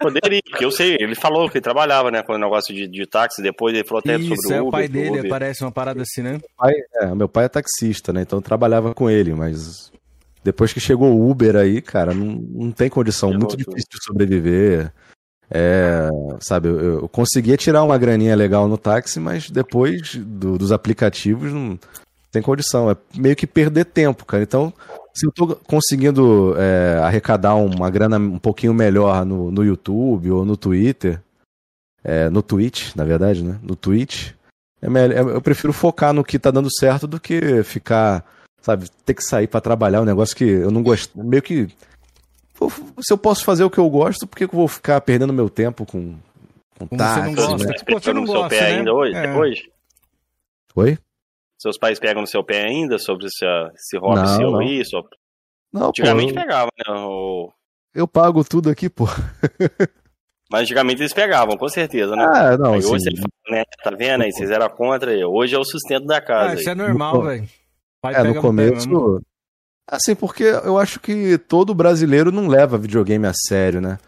Poderia, 0.00 0.40
porque 0.48 0.64
eu 0.64 0.70
sei, 0.70 0.96
ele 0.98 1.14
falou 1.14 1.48
que 1.50 1.58
ele 1.58 1.62
trabalhava, 1.62 2.10
né, 2.10 2.22
com 2.22 2.32
o 2.32 2.38
negócio 2.38 2.74
de, 2.74 2.88
de 2.88 3.06
táxi, 3.06 3.42
depois 3.42 3.74
ele 3.74 3.84
falou 3.84 3.98
até 4.00 4.16
Isso, 4.16 4.34
sobre 4.34 4.56
é 4.56 4.62
o 4.62 4.68
Uber. 4.68 4.68
o 4.68 4.70
pai 4.70 4.88
dele, 4.88 5.18
Uber. 5.18 5.28
parece 5.28 5.62
uma 5.62 5.70
parada 5.70 6.00
assim, 6.00 6.22
né? 6.22 6.32
Meu 6.32 6.50
pai, 6.56 6.74
é, 6.94 7.14
meu 7.14 7.28
pai 7.28 7.44
é 7.44 7.48
taxista, 7.48 8.10
né, 8.10 8.22
então 8.22 8.40
trabalhava 8.40 8.94
com 8.94 9.10
ele, 9.10 9.34
mas 9.34 9.92
depois 10.42 10.72
que 10.72 10.80
chegou 10.80 11.14
o 11.14 11.30
Uber 11.30 11.54
aí, 11.54 11.82
cara, 11.82 12.14
não, 12.14 12.26
não 12.26 12.72
tem 12.72 12.88
condição, 12.88 13.28
chegou 13.28 13.40
muito 13.40 13.58
tudo. 13.58 13.74
difícil 13.74 13.88
de 13.90 14.04
sobreviver. 14.04 14.92
É, 15.52 16.08
sabe, 16.40 16.68
eu, 16.68 16.80
eu, 16.80 17.08
conseguia 17.08 17.56
tirar 17.56 17.82
uma 17.82 17.98
graninha 17.98 18.36
legal 18.36 18.68
no 18.68 18.78
táxi, 18.78 19.18
mas 19.18 19.50
depois 19.50 20.14
do, 20.14 20.56
dos 20.56 20.70
aplicativos 20.70 21.52
não 21.52 21.78
tem 22.30 22.40
condição. 22.40 22.90
É 22.90 22.96
meio 23.16 23.34
que 23.34 23.46
perder 23.46 23.84
tempo, 23.86 24.24
cara. 24.24 24.42
Então, 24.42 24.72
se 25.12 25.26
eu 25.26 25.32
tô 25.32 25.56
conseguindo 25.56 26.54
é, 26.56 27.00
arrecadar 27.02 27.54
uma 27.54 27.90
grana 27.90 28.18
um 28.18 28.38
pouquinho 28.38 28.72
melhor 28.72 29.24
no, 29.24 29.50
no 29.50 29.64
YouTube 29.64 30.30
ou 30.30 30.44
no 30.44 30.56
Twitter, 30.56 31.20
é, 32.02 32.30
no 32.30 32.42
Twitch, 32.42 32.94
na 32.94 33.04
verdade, 33.04 33.42
né? 33.42 33.58
No 33.62 33.76
Twitch, 33.76 34.32
é 34.80 34.88
melhor, 34.88 35.16
é, 35.16 35.36
eu 35.36 35.42
prefiro 35.42 35.72
focar 35.72 36.12
no 36.12 36.24
que 36.24 36.38
tá 36.38 36.50
dando 36.50 36.68
certo 36.72 37.06
do 37.06 37.20
que 37.20 37.62
ficar, 37.62 38.24
sabe, 38.60 38.88
ter 39.04 39.14
que 39.14 39.22
sair 39.22 39.46
para 39.46 39.60
trabalhar, 39.60 40.00
um 40.00 40.06
negócio 40.06 40.34
que 40.36 40.44
eu 40.44 40.70
não 40.70 40.82
gosto. 40.82 41.18
Meio 41.22 41.42
que. 41.42 41.68
Se 43.00 43.12
eu 43.12 43.18
posso 43.18 43.44
fazer 43.44 43.64
o 43.64 43.70
que 43.70 43.78
eu 43.78 43.88
gosto, 43.88 44.26
por 44.26 44.36
que 44.36 44.44
eu 44.44 44.48
vou 44.52 44.68
ficar 44.68 45.00
perdendo 45.00 45.32
meu 45.32 45.48
tempo 45.48 45.86
com, 45.86 46.14
com 46.78 46.86
táxi? 46.86 47.20
Você 47.20 47.26
não 47.26 47.34
gosta. 47.34 47.66
Né? 47.66 47.74
Pô, 47.86 47.98
você 47.98 48.12
não 48.12 48.24
gosta, 48.24 48.40
seu 48.40 48.48
pé 48.48 48.60
né? 48.60 48.78
ainda 48.78 48.92
hoje? 48.92 49.14
É. 49.14 49.34
hoje? 49.34 49.70
Oi? 50.76 50.98
Seus 51.60 51.76
pais 51.76 51.98
pegam 52.00 52.22
no 52.22 52.26
seu 52.26 52.42
pé 52.42 52.64
ainda 52.64 52.98
sobre 52.98 53.26
esse, 53.26 53.44
esse 53.74 53.98
hobby 53.98 54.22
não, 54.22 54.36
seu 54.36 54.50
não. 54.50 54.60
aí? 54.60 54.82
Só... 54.82 55.02
Não, 55.70 55.88
Antigamente 55.88 56.32
pô, 56.32 56.40
eu... 56.40 56.42
pegava, 56.42 56.70
né? 56.78 56.94
O... 56.94 57.52
Eu 57.94 58.08
pago 58.08 58.42
tudo 58.42 58.70
aqui, 58.70 58.88
pô. 58.88 59.04
Mas 60.50 60.62
antigamente 60.62 61.02
eles 61.02 61.12
pegavam, 61.12 61.58
com 61.58 61.68
certeza, 61.68 62.16
né? 62.16 62.24
Ah, 62.24 62.56
não, 62.56 62.72
aí 62.72 62.78
hoje 62.78 63.04
você 63.04 63.10
né? 63.50 63.62
Tá 63.84 63.90
vendo 63.90 64.22
aí? 64.22 64.32
Vocês 64.32 64.50
eram 64.50 64.68
contra, 64.70 65.12
hoje 65.28 65.54
é 65.54 65.58
o 65.58 65.64
sustento 65.64 66.06
da 66.06 66.20
casa. 66.20 66.52
Ah, 66.52 66.54
isso 66.54 66.70
é 66.70 66.74
normal, 66.74 67.22
velho. 67.22 67.48
É, 68.06 68.22
no 68.24 68.40
começo... 68.40 69.20
Assim, 69.86 70.14
porque 70.14 70.44
eu 70.44 70.78
acho 70.78 70.98
que 70.98 71.36
todo 71.36 71.74
brasileiro 71.74 72.32
não 72.32 72.48
leva 72.48 72.78
videogame 72.78 73.26
a 73.26 73.32
sério, 73.34 73.80
né? 73.80 73.98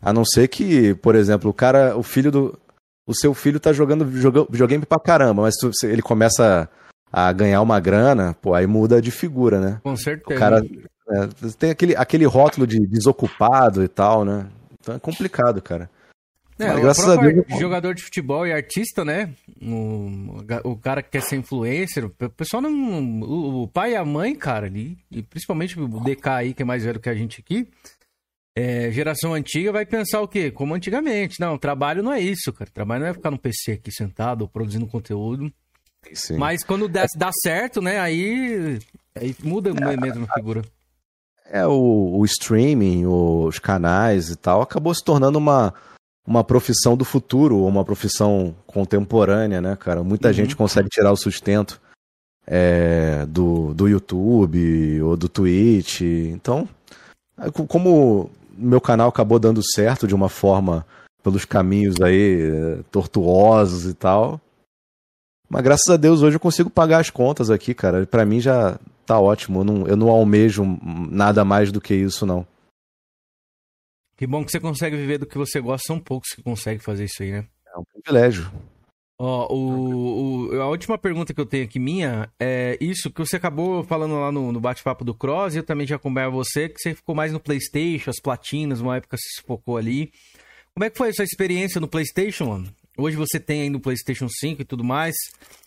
A 0.00 0.12
não 0.12 0.24
ser 0.24 0.48
que, 0.48 0.94
por 0.94 1.14
exemplo, 1.14 1.50
o 1.50 1.54
cara, 1.54 1.96
o 1.96 2.02
filho 2.02 2.32
do... 2.32 2.58
O 3.06 3.14
seu 3.14 3.34
filho 3.34 3.60
tá 3.60 3.72
jogando 3.72 4.04
videogame 4.04 4.86
pra 4.86 4.98
caramba, 4.98 5.42
mas 5.42 5.54
ele 5.84 6.00
começa 6.00 6.68
a 7.12 7.30
ganhar 7.32 7.60
uma 7.60 7.78
grana, 7.78 8.34
pô, 8.40 8.54
aí 8.54 8.66
muda 8.66 9.02
de 9.02 9.10
figura, 9.10 9.60
né? 9.60 9.80
Com 9.82 9.96
certeza. 9.96 10.34
O 10.34 10.38
cara 10.38 10.64
é, 11.10 11.50
tem 11.58 11.70
aquele, 11.70 11.94
aquele 11.94 12.24
rótulo 12.24 12.66
de 12.66 12.78
desocupado 12.86 13.84
e 13.84 13.88
tal, 13.88 14.24
né? 14.24 14.46
Então 14.80 14.94
é 14.94 14.98
complicado, 14.98 15.60
cara. 15.60 15.90
É, 16.58 16.68
Mas, 16.68 16.80
graças 16.80 17.08
a 17.08 17.16
Deus. 17.16 17.44
Jogador 17.58 17.94
de 17.94 18.02
futebol 18.02 18.46
e 18.46 18.52
artista, 18.52 19.04
né? 19.04 19.34
O, 19.60 20.08
o 20.64 20.76
cara 20.76 21.02
que 21.02 21.10
quer 21.10 21.22
ser 21.22 21.36
influencer, 21.36 22.04
o 22.04 22.10
pessoal 22.10 22.62
não. 22.62 23.20
O, 23.22 23.62
o 23.62 23.68
pai 23.68 23.92
e 23.92 23.96
a 23.96 24.04
mãe, 24.04 24.34
cara, 24.34 24.66
ali, 24.66 24.96
e 25.10 25.22
principalmente 25.22 25.78
o 25.78 26.00
DK 26.00 26.28
aí, 26.28 26.54
que 26.54 26.62
é 26.62 26.64
mais 26.64 26.84
velho 26.84 27.00
que 27.00 27.08
a 27.08 27.14
gente 27.14 27.40
aqui, 27.40 27.68
é, 28.56 28.90
geração 28.90 29.34
antiga 29.34 29.72
vai 29.72 29.84
pensar 29.84 30.20
o 30.20 30.28
quê? 30.28 30.50
Como 30.50 30.74
antigamente. 30.74 31.40
Não, 31.40 31.58
trabalho 31.58 32.02
não 32.02 32.12
é 32.12 32.20
isso, 32.20 32.52
cara. 32.52 32.70
Trabalho 32.70 33.02
não 33.02 33.10
é 33.10 33.14
ficar 33.14 33.30
no 33.30 33.38
PC 33.38 33.72
aqui 33.72 33.90
sentado, 33.90 34.48
produzindo 34.48 34.86
conteúdo. 34.86 35.52
Sim. 36.12 36.36
Mas 36.36 36.62
quando 36.64 36.88
dá, 36.88 37.06
dá 37.16 37.30
certo, 37.42 37.80
né? 37.80 37.98
Aí, 37.98 38.78
aí 39.14 39.34
muda 39.42 39.70
é, 39.70 39.96
mesmo 39.96 40.26
a 40.28 40.34
figura. 40.34 40.62
É, 41.46 41.66
o, 41.66 42.18
o 42.18 42.24
streaming, 42.24 43.06
os 43.06 43.58
canais 43.58 44.30
e 44.30 44.36
tal, 44.36 44.62
acabou 44.62 44.94
se 44.94 45.04
tornando 45.04 45.38
uma, 45.38 45.74
uma 46.26 46.42
profissão 46.42 46.96
do 46.96 47.04
futuro, 47.04 47.56
ou 47.58 47.68
uma 47.68 47.84
profissão 47.84 48.54
contemporânea, 48.66 49.60
né, 49.60 49.76
cara? 49.76 50.02
Muita 50.02 50.28
uhum. 50.28 50.34
gente 50.34 50.56
consegue 50.56 50.88
tirar 50.88 51.12
o 51.12 51.16
sustento 51.16 51.80
é, 52.46 53.26
do, 53.26 53.74
do 53.74 53.88
YouTube 53.88 55.02
ou 55.02 55.16
do 55.16 55.28
Twitch. 55.28 56.00
Então, 56.00 56.68
é, 57.38 57.50
como 57.50 58.30
meu 58.56 58.80
canal 58.80 59.08
acabou 59.08 59.38
dando 59.38 59.62
certo 59.74 60.06
de 60.06 60.14
uma 60.14 60.28
forma 60.28 60.86
pelos 61.22 61.44
caminhos 61.44 62.00
aí 62.00 62.50
é, 62.50 62.78
tortuosos 62.90 63.86
e 63.86 63.94
tal. 63.94 64.40
Mas 65.52 65.62
graças 65.62 65.88
a 65.90 65.98
Deus 65.98 66.22
hoje 66.22 66.36
eu 66.36 66.40
consigo 66.40 66.70
pagar 66.70 66.98
as 66.98 67.10
contas 67.10 67.50
aqui, 67.50 67.74
cara. 67.74 68.06
Para 68.06 68.24
mim 68.24 68.40
já 68.40 68.78
tá 69.04 69.20
ótimo. 69.20 69.60
Eu 69.60 69.64
não, 69.64 69.86
eu 69.86 69.96
não 69.98 70.08
almejo 70.08 70.64
nada 70.82 71.44
mais 71.44 71.70
do 71.70 71.78
que 71.78 71.92
isso, 71.92 72.24
não. 72.24 72.46
Que 74.16 74.26
bom 74.26 74.42
que 74.42 74.50
você 74.50 74.58
consegue 74.58 74.96
viver 74.96 75.18
do 75.18 75.26
que 75.26 75.36
você 75.36 75.60
gosta. 75.60 75.86
São 75.86 76.00
poucos 76.00 76.30
que 76.30 76.42
conseguem 76.42 76.78
fazer 76.78 77.04
isso 77.04 77.22
aí, 77.22 77.32
né? 77.32 77.44
É 77.66 77.78
um 77.78 77.84
privilégio. 77.84 78.50
Ó, 79.20 79.54
o, 79.54 80.48
o, 80.54 80.60
a 80.62 80.68
última 80.68 80.96
pergunta 80.96 81.34
que 81.34 81.40
eu 81.40 81.44
tenho 81.44 81.64
aqui 81.64 81.78
minha 81.78 82.30
é 82.40 82.78
isso 82.80 83.10
que 83.10 83.20
você 83.20 83.36
acabou 83.36 83.84
falando 83.84 84.18
lá 84.18 84.32
no, 84.32 84.52
no 84.52 84.60
bate-papo 84.60 85.04
do 85.04 85.14
Cross, 85.14 85.54
e 85.54 85.58
eu 85.58 85.62
também 85.62 85.86
já 85.86 85.96
acompanhava 85.96 86.34
você, 86.34 86.70
que 86.70 86.80
você 86.80 86.94
ficou 86.94 87.14
mais 87.14 87.30
no 87.30 87.38
Playstation, 87.38 88.08
as 88.08 88.20
platinas, 88.20 88.80
uma 88.80 88.96
época 88.96 89.18
se 89.18 89.42
focou 89.46 89.76
ali. 89.76 90.10
Como 90.74 90.86
é 90.86 90.88
que 90.88 90.96
foi 90.96 91.10
a 91.10 91.12
sua 91.12 91.24
experiência 91.24 91.78
no 91.78 91.86
Playstation, 91.86 92.46
mano? 92.46 92.74
Hoje 92.96 93.16
você 93.16 93.40
tem 93.40 93.62
ainda 93.62 93.78
o 93.78 93.80
Playstation 93.80 94.28
5 94.28 94.62
e 94.62 94.64
tudo 94.64 94.84
mais. 94.84 95.14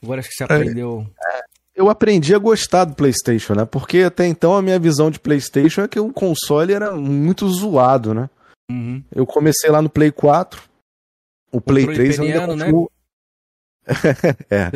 Agora 0.01 0.19
acho 0.19 0.29
que 0.29 0.35
você 0.35 0.43
é, 0.43 0.45
aprendeu. 0.45 1.07
É, 1.19 1.41
eu 1.75 1.89
aprendi 1.89 2.33
a 2.33 2.39
gostar 2.39 2.85
do 2.85 2.95
PlayStation, 2.95 3.53
né? 3.53 3.65
Porque 3.65 3.99
até 3.99 4.25
então 4.25 4.55
a 4.55 4.61
minha 4.61 4.79
visão 4.79 5.11
de 5.11 5.19
PlayStation 5.19 5.81
é 5.81 5.87
que 5.87 5.99
o 5.99 6.13
console 6.13 6.73
era 6.73 6.95
muito 6.95 7.47
zoado, 7.49 8.13
né? 8.13 8.29
Uhum. 8.69 9.03
Eu 9.13 9.25
comecei 9.25 9.69
lá 9.69 9.81
no 9.81 9.89
Play 9.89 10.11
4. 10.11 10.61
O 11.51 11.59
Play 11.59 11.85
3 11.85 12.17
eu 12.17 12.23
ainda 12.23 12.47
continuo... 12.47 12.81
né? 12.83 12.95
é. 14.49 14.71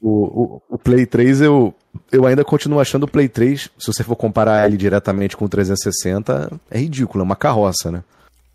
O, 0.00 0.10
o, 0.10 0.62
o, 0.70 0.78
Play 0.78 1.04
3 1.04 1.42
eu, 1.42 1.74
eu 2.10 2.26
ainda 2.26 2.44
continuo 2.44 2.80
achando 2.80 3.04
o 3.04 3.08
Play 3.08 3.28
3, 3.28 3.70
se 3.78 3.86
você 3.86 4.02
for 4.02 4.16
comparar 4.16 4.66
ele 4.66 4.78
diretamente 4.78 5.36
com 5.36 5.44
o 5.44 5.48
360, 5.48 6.58
é 6.70 6.78
ridículo, 6.78 7.22
é 7.22 7.24
uma 7.24 7.36
carroça, 7.36 7.90
né? 7.90 8.02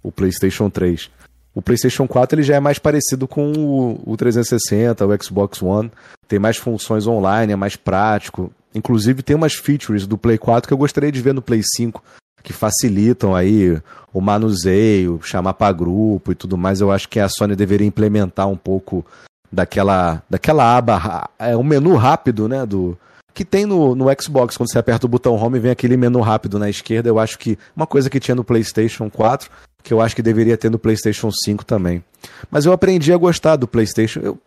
O 0.02 0.12
PlayStation 0.12 0.70
3. 0.70 1.12
O 1.54 1.62
PlayStation 1.62 2.08
4 2.08 2.36
ele 2.36 2.44
já 2.44 2.56
é 2.56 2.60
mais 2.60 2.80
parecido 2.80 3.28
com 3.28 3.52
o, 3.52 4.02
o 4.06 4.18
360, 4.18 5.06
o 5.06 5.24
Xbox 5.24 5.62
One. 5.62 5.92
Tem 6.28 6.40
mais 6.40 6.58
funções 6.58 7.06
online, 7.08 7.54
é 7.54 7.56
mais 7.56 7.76
prático. 7.76 8.52
Inclusive 8.74 9.22
tem 9.22 9.36
umas 9.36 9.54
features 9.54 10.08
do 10.08 10.18
Play 10.18 10.38
4 10.38 10.68
que 10.68 10.74
eu 10.74 10.78
gostaria 10.78 11.12
de 11.12 11.22
ver 11.22 11.34
no 11.34 11.42
Play 11.42 11.62
5 11.76 12.02
que 12.42 12.54
facilitam 12.54 13.36
aí 13.36 13.80
o 14.12 14.20
manuseio, 14.20 15.20
chamar 15.22 15.54
para 15.54 15.72
grupo 15.72 16.32
e 16.32 16.36
tudo 16.36 16.58
mais. 16.58 16.82
Eu 16.82 16.92
acho 16.92 17.08
que 17.08 17.20
a 17.20 17.30
Sony 17.30 17.56
deveria 17.56 17.88
implementar 17.88 18.48
um 18.48 18.58
pouco 18.58 19.06
daquela 19.52 20.24
daquela 20.30 20.78
aba, 20.78 21.30
é 21.38 21.56
um 21.56 21.64
menu 21.64 21.96
rápido, 21.96 22.48
né, 22.48 22.66
do 22.66 22.98
que 23.34 23.46
tem 23.46 23.66
no, 23.66 23.96
no 23.96 24.06
Xbox, 24.20 24.58
quando 24.58 24.70
você 24.70 24.78
aperta 24.78 25.06
o 25.06 25.10
botão 25.10 25.36
home, 25.36 25.60
vem 25.60 25.72
aquele 25.72 25.96
menu 25.96 26.20
rápido 26.20 26.60
na 26.60 26.70
esquerda. 26.70 27.08
Eu 27.08 27.18
acho 27.18 27.40
que 27.40 27.58
uma 27.76 27.88
coisa 27.88 28.10
que 28.10 28.20
tinha 28.20 28.36
no 28.36 28.44
PlayStation 28.44 29.10
4 29.10 29.50
que 29.84 29.94
eu 29.94 30.02
acho 30.02 30.16
que 30.16 30.22
deveria 30.22 30.58
ter 30.58 30.70
no 30.70 30.80
PlayStation 30.80 31.30
5 31.32 31.66
também. 31.66 32.04
Mas 32.50 32.66
eu 32.66 32.72
aprendi 32.72 33.12
a 33.12 33.18
gostar 33.18 33.56
do 33.56 33.68
PlayStation. 33.68 34.20
Eu, 34.20 34.40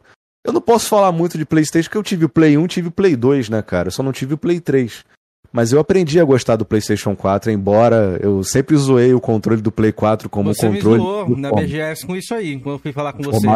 eu 0.45 0.53
não 0.53 0.61
posso 0.61 0.89
falar 0.89 1.13
muito 1.13 1.39
de 1.39 1.45
PlayStation, 1.45 1.89
porque 1.89 1.99
eu 1.99 2.03
tive 2.03 2.25
o 2.27 2.29
Play 2.29 2.57
1, 2.57 2.67
tive 2.67 2.89
o 2.89 2.93
Play 2.93 3.17
2, 3.17 3.49
né, 3.49 3.63
cara? 3.63 3.89
Eu 3.89 3.93
só 3.93 4.03
não 4.03 4.13
tive 4.13 4.35
o 4.35 4.39
Play 4.39 4.61
3. 4.61 5.05
Mas 5.53 5.73
eu 5.73 5.79
aprendi 5.79 6.19
a 6.19 6.25
gostar 6.25 6.57
do 6.57 6.65
PlayStation 6.65 7.15
4, 7.15 7.51
embora 7.53 8.19
eu 8.21 8.43
sempre 8.43 8.77
zoei 8.77 9.15
o 9.15 9.21
controle 9.21 9.63
do 9.63 9.71
Play 9.71 9.93
4 9.93 10.29
como 10.29 10.53
você 10.53 10.67
controle. 10.67 11.01
Você 11.01 11.13
me 11.13 11.27
zoou 11.27 11.37
na 11.37 11.53
BGS 11.53 12.05
com 12.05 12.17
isso 12.17 12.35
aí, 12.35 12.59
quando 12.59 12.75
eu 12.75 12.79
fui 12.81 12.93
falar 12.93 13.13
com 13.13 13.23
você. 13.23 13.47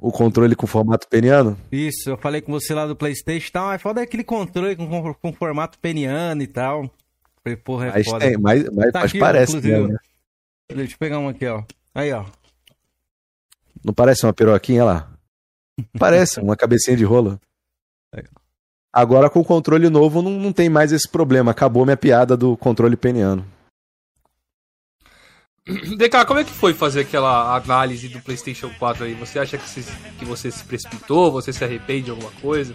o 0.00 0.12
controle 0.12 0.54
com 0.54 0.68
formato 0.68 1.08
peniano? 1.08 1.58
Isso, 1.72 2.10
eu 2.10 2.16
falei 2.16 2.40
com 2.40 2.52
você 2.52 2.72
lá 2.72 2.86
do 2.86 2.94
PlayStation 2.94 3.48
e 3.48 3.50
tal. 3.50 3.68
Aí 3.70 3.78
foda 3.78 4.00
aquele 4.00 4.22
controle 4.22 4.76
com, 4.76 5.12
com 5.14 5.32
formato 5.32 5.80
peniano 5.80 6.42
e 6.42 6.46
tal. 6.46 6.88
Falei, 7.42 7.56
porra, 7.56 7.86
é 7.86 7.92
mas 7.94 8.06
foda. 8.06 8.24
Tem, 8.26 8.38
mas, 8.38 8.64
mas, 8.72 8.92
tá 8.92 9.00
mas 9.00 9.10
aqui, 9.10 9.18
parece, 9.18 9.56
né? 9.60 9.96
Deixa 10.74 10.94
eu 10.94 10.98
pegar 10.98 11.18
um 11.18 11.28
aqui, 11.28 11.46
ó. 11.46 11.62
Aí, 11.94 12.12
ó. 12.12 12.24
Não 13.84 13.92
parece 13.92 14.24
uma 14.24 14.32
piroquinha 14.32 14.84
lá? 14.84 15.10
Parece, 15.98 16.40
uma 16.40 16.56
cabecinha 16.56 16.96
de 16.96 17.04
rolo. 17.04 17.40
Agora 18.92 19.30
com 19.30 19.40
o 19.40 19.44
controle 19.44 19.88
novo 19.88 20.20
não, 20.20 20.32
não 20.32 20.52
tem 20.52 20.68
mais 20.68 20.92
esse 20.92 21.08
problema. 21.08 21.52
Acabou 21.52 21.84
minha 21.84 21.96
piada 21.96 22.36
do 22.36 22.56
controle 22.56 22.96
peniano. 22.96 23.46
DK, 25.64 26.24
como 26.26 26.40
é 26.40 26.44
que 26.44 26.50
foi 26.50 26.74
fazer 26.74 27.02
aquela 27.02 27.54
análise 27.54 28.08
do 28.08 28.20
PlayStation 28.20 28.70
4 28.78 29.04
aí? 29.04 29.14
Você 29.14 29.38
acha 29.38 29.56
que 29.56 29.68
você, 29.68 29.82
que 30.18 30.24
você 30.24 30.50
se 30.50 30.64
precipitou? 30.64 31.30
Você 31.30 31.52
se 31.52 31.62
arrepende 31.62 32.06
de 32.06 32.10
alguma 32.10 32.32
coisa? 32.40 32.74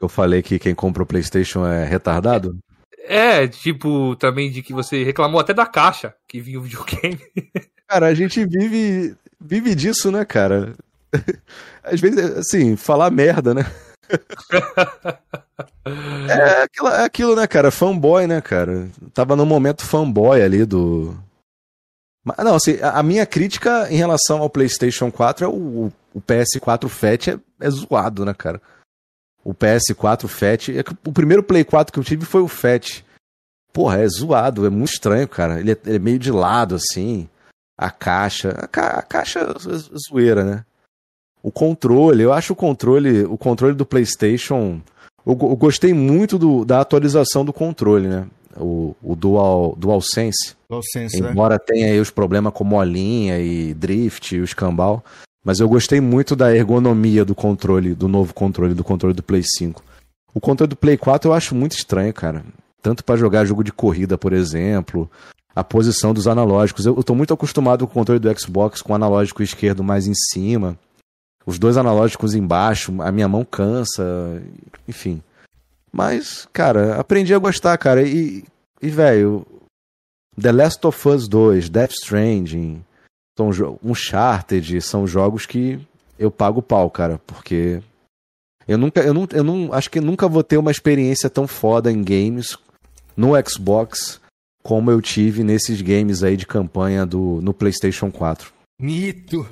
Eu 0.00 0.08
falei 0.08 0.42
que 0.42 0.58
quem 0.58 0.74
compra 0.74 1.04
o 1.04 1.06
PlayStation 1.06 1.64
é 1.64 1.84
retardado? 1.84 2.58
É, 3.06 3.46
tipo, 3.46 4.16
também 4.16 4.50
de 4.50 4.62
que 4.62 4.72
você 4.72 5.04
reclamou 5.04 5.40
até 5.40 5.52
da 5.52 5.66
caixa 5.66 6.14
que 6.26 6.40
vinha 6.40 6.58
o 6.58 6.62
videogame. 6.62 7.20
Cara, 7.86 8.06
a 8.06 8.14
gente 8.14 8.44
vive, 8.46 9.14
vive 9.38 9.74
disso, 9.74 10.10
né, 10.10 10.24
cara? 10.24 10.72
Às 11.84 12.00
vezes, 12.00 12.18
assim, 12.38 12.76
falar 12.76 13.10
merda, 13.10 13.52
né? 13.52 13.70
é, 16.28 16.62
aquilo, 16.62 16.88
é 16.88 17.04
aquilo, 17.04 17.36
né, 17.36 17.46
cara? 17.46 17.70
Fanboy, 17.70 18.26
né, 18.26 18.40
cara? 18.40 18.88
Tava 19.12 19.36
no 19.36 19.44
momento 19.44 19.84
fanboy 19.84 20.42
ali 20.42 20.64
do. 20.64 21.14
Não, 22.38 22.54
assim, 22.54 22.78
a 22.82 23.02
minha 23.02 23.26
crítica 23.26 23.86
em 23.90 23.96
relação 23.96 24.40
ao 24.40 24.48
PlayStation 24.48 25.12
4 25.12 25.44
é 25.44 25.48
o, 25.48 25.92
o 26.14 26.22
PS4 26.22 26.88
Fat 26.88 27.28
é, 27.28 27.38
é 27.60 27.70
zoado, 27.70 28.24
né, 28.24 28.32
cara? 28.32 28.62
O 29.44 29.54
PS4 29.54 30.26
Fat. 30.26 30.70
É 30.70 30.82
o 31.06 31.12
primeiro 31.12 31.42
Play 31.42 31.62
4 31.62 31.92
que 31.92 31.98
eu 31.98 32.04
tive 32.04 32.24
foi 32.24 32.40
o 32.40 32.48
Fat. 32.48 33.04
Porra, 33.72 33.98
é 33.98 34.08
zoado, 34.08 34.64
é 34.64 34.70
muito 34.70 34.92
estranho, 34.92 35.28
cara. 35.28 35.60
Ele 35.60 35.72
é, 35.72 35.78
ele 35.84 35.96
é 35.96 35.98
meio 35.98 36.18
de 36.18 36.30
lado, 36.30 36.74
assim. 36.76 37.28
a 37.76 37.90
caixa. 37.90 38.50
A, 38.50 38.66
ca 38.68 38.86
a 38.98 39.02
caixa 39.02 39.40
é 39.40 39.98
zoeira, 39.98 40.44
né? 40.44 40.64
O 41.42 41.52
controle, 41.52 42.22
eu 42.22 42.32
acho 42.32 42.54
o 42.54 42.56
controle, 42.56 43.24
o 43.24 43.36
controle 43.36 43.74
do 43.74 43.84
PlayStation. 43.84 44.80
Eu, 45.26 45.32
eu 45.32 45.56
gostei 45.56 45.92
muito 45.92 46.38
do, 46.38 46.64
da 46.64 46.80
atualização 46.80 47.44
do 47.44 47.52
controle, 47.52 48.08
né? 48.08 48.26
O, 48.56 48.94
o 49.02 49.16
Dual, 49.16 49.74
DualSense. 49.76 50.54
DualSense, 50.70 51.20
né? 51.20 51.30
Embora 51.30 51.58
tenha 51.58 51.88
aí 51.88 51.98
os 51.98 52.10
problemas 52.10 52.52
com 52.52 52.62
molinha 52.64 53.40
e 53.40 53.74
drift 53.74 54.34
e 54.34 54.40
o 54.40 54.44
escambau. 54.44 55.04
Mas 55.44 55.60
eu 55.60 55.68
gostei 55.68 56.00
muito 56.00 56.34
da 56.34 56.54
ergonomia 56.54 57.24
do 57.24 57.34
controle, 57.34 57.94
do 57.94 58.08
novo 58.08 58.32
controle, 58.32 58.74
do 58.74 58.82
controle 58.82 59.14
do 59.14 59.22
Play 59.22 59.42
5. 59.44 59.82
O 60.34 60.40
controle 60.40 60.70
do 60.70 60.76
Play 60.76 60.96
4 60.96 61.30
eu 61.30 61.34
acho 61.34 61.54
muito 61.54 61.72
estranho, 61.72 62.12
cara. 62.12 62.42
Tanto 62.82 63.04
para 63.04 63.16
jogar 63.16 63.44
jogo 63.44 63.62
de 63.62 63.72
corrida, 63.72 64.16
por 64.16 64.32
exemplo, 64.32 65.10
a 65.54 65.62
posição 65.62 66.14
dos 66.14 66.26
analógicos. 66.26 66.86
Eu, 66.86 66.96
eu 66.96 67.04
tô 67.04 67.14
muito 67.14 67.34
acostumado 67.34 67.86
com 67.86 67.92
o 67.92 67.94
controle 67.94 68.18
do 68.18 68.40
Xbox 68.40 68.80
com 68.80 68.92
o 68.92 68.96
analógico 68.96 69.42
esquerdo 69.42 69.84
mais 69.84 70.06
em 70.06 70.14
cima 70.14 70.78
os 71.46 71.58
dois 71.58 71.76
analógicos 71.76 72.34
embaixo, 72.34 73.02
a 73.02 73.12
minha 73.12 73.28
mão 73.28 73.44
cansa, 73.44 74.42
enfim. 74.88 75.22
Mas, 75.92 76.48
cara, 76.52 76.96
aprendi 76.96 77.34
a 77.34 77.38
gostar, 77.38 77.76
cara. 77.78 78.02
E, 78.02 78.44
e 78.80 78.88
velho, 78.88 79.46
The 80.40 80.52
Last 80.52 80.86
of 80.86 81.08
Us 81.08 81.28
2, 81.28 81.68
Death 81.68 81.92
Stranding, 81.92 82.82
são 83.36 83.78
Uncharted, 83.82 84.80
são 84.80 85.06
jogos 85.06 85.46
que 85.46 85.80
eu 86.18 86.30
pago 86.30 86.62
pau, 86.62 86.90
cara, 86.90 87.20
porque 87.26 87.82
eu 88.66 88.78
nunca, 88.78 89.00
eu 89.00 89.12
não, 89.12 89.28
eu 89.32 89.44
não, 89.44 89.72
acho 89.72 89.90
que 89.90 90.00
nunca 90.00 90.28
vou 90.28 90.42
ter 90.42 90.56
uma 90.56 90.70
experiência 90.70 91.28
tão 91.28 91.46
foda 91.46 91.90
em 91.90 92.02
games 92.02 92.56
no 93.16 93.32
Xbox 93.46 94.20
como 94.62 94.90
eu 94.90 95.02
tive 95.02 95.44
nesses 95.44 95.82
games 95.82 96.22
aí 96.22 96.36
de 96.36 96.46
campanha 96.46 97.04
do 97.04 97.40
no 97.42 97.52
PlayStation 97.52 98.10
4. 98.10 98.50
Mito. 98.80 99.46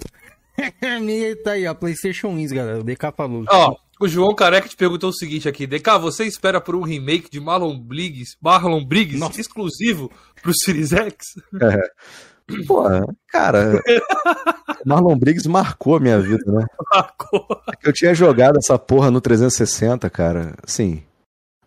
tá 1.44 1.52
aí, 1.52 1.66
ó, 1.66 1.74
PlayStation 1.74 2.34
Wins, 2.34 2.50
galera. 2.50 2.80
O 2.80 2.84
DK 2.84 3.12
falou. 3.14 3.44
Ó, 3.48 3.76
o 4.00 4.08
João 4.08 4.34
Careca 4.34 4.68
te 4.68 4.76
perguntou 4.76 5.10
o 5.10 5.14
seguinte 5.14 5.48
aqui: 5.48 5.66
DK, 5.66 5.98
você 6.00 6.24
espera 6.24 6.60
por 6.60 6.74
um 6.74 6.82
remake 6.82 7.30
de 7.30 7.40
Marlon 7.40 7.78
Briggs, 7.78 8.36
Marlon 8.40 8.84
Briggs 8.84 9.18
Nossa. 9.18 9.40
exclusivo 9.40 10.10
pro 10.42 10.52
Series 10.54 10.92
X? 10.92 11.26
É. 11.60 12.31
Pô, 12.66 12.84
cara, 13.28 13.82
Marlon 14.84 15.18
Briggs 15.18 15.48
marcou 15.48 15.96
a 15.96 16.00
minha 16.00 16.20
vida, 16.20 16.44
né? 16.50 16.66
Marcou. 16.92 17.46
É 17.68 17.88
eu 17.88 17.92
tinha 17.92 18.14
jogado 18.14 18.58
essa 18.58 18.78
porra 18.78 19.10
no 19.10 19.20
360, 19.20 20.08
cara. 20.10 20.54
Assim, 20.62 21.02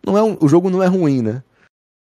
não 0.04 0.16
é 0.16 0.22
um, 0.22 0.36
o 0.40 0.48
jogo 0.48 0.70
não 0.70 0.82
é 0.82 0.86
ruim, 0.86 1.22
né? 1.22 1.42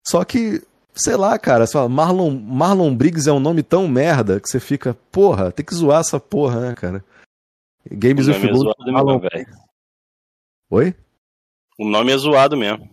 Só 0.07 0.23
que 0.23 0.63
sei 0.93 1.15
lá, 1.15 1.37
cara, 1.37 1.65
você 1.65 1.73
fala, 1.73 1.89
Marlon, 1.89 2.31
Marlon 2.31 2.95
Briggs 2.95 3.29
é 3.29 3.33
um 3.33 3.39
nome 3.39 3.63
tão 3.63 3.87
merda 3.87 4.39
que 4.39 4.49
você 4.49 4.59
fica, 4.59 4.93
porra, 5.11 5.51
tem 5.51 5.65
que 5.65 5.75
zoar 5.75 6.01
essa 6.01 6.19
porra, 6.19 6.59
né, 6.61 6.75
cara? 6.75 7.03
Games 7.89 8.27
of 8.27 8.45
é 8.45 8.51
Gold, 8.51 8.71
é 8.87 8.91
Marlon 8.91 9.19
Briggs. 9.19 9.57
Oi? 10.69 10.95
O 11.79 11.89
nome 11.89 12.11
é 12.11 12.17
zoado 12.17 12.55
mesmo. 12.55 12.89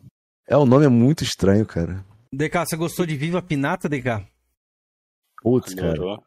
É, 0.47 0.57
o 0.57 0.65
nome 0.65 0.87
é 0.87 0.89
muito 0.89 1.23
estranho, 1.23 1.67
cara. 1.67 2.05
DK, 2.33 2.59
você 2.67 2.77
gostou 2.77 3.07
de 3.07 3.17
Viva 3.17 3.43
Pinata, 3.43 3.89
DK? 3.89 4.27
Putz, 5.43 5.75
cara. 5.75 6.19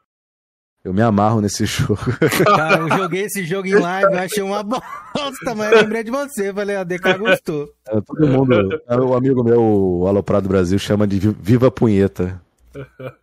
Eu 0.83 0.93
me 0.93 1.01
amarro 1.01 1.41
nesse 1.41 1.65
jogo. 1.67 1.99
Cara, 2.45 2.81
eu 2.81 2.98
joguei 2.98 3.23
esse 3.23 3.43
jogo 3.45 3.67
em 3.67 3.75
live, 3.75 4.17
achei 4.17 4.41
uma 4.41 4.64
bosta, 4.64 5.56
mas 5.56 5.72
eu 5.72 5.81
lembrei 5.81 6.03
de 6.03 6.11
você. 6.11 6.51
Falei, 6.53 6.75
a 6.75 6.83
DK 6.83 7.17
gostou. 7.19 7.69
É, 7.88 8.01
todo 8.01 8.27
mundo, 8.27 8.81
o 8.88 9.14
amigo 9.14 9.43
meu, 9.43 9.61
o 9.61 10.07
Aloprado 10.07 10.49
Brasil, 10.49 10.80
chama 10.80 11.06
de 11.06 11.19
Viva 11.19 11.69
Punheta. 11.69 12.41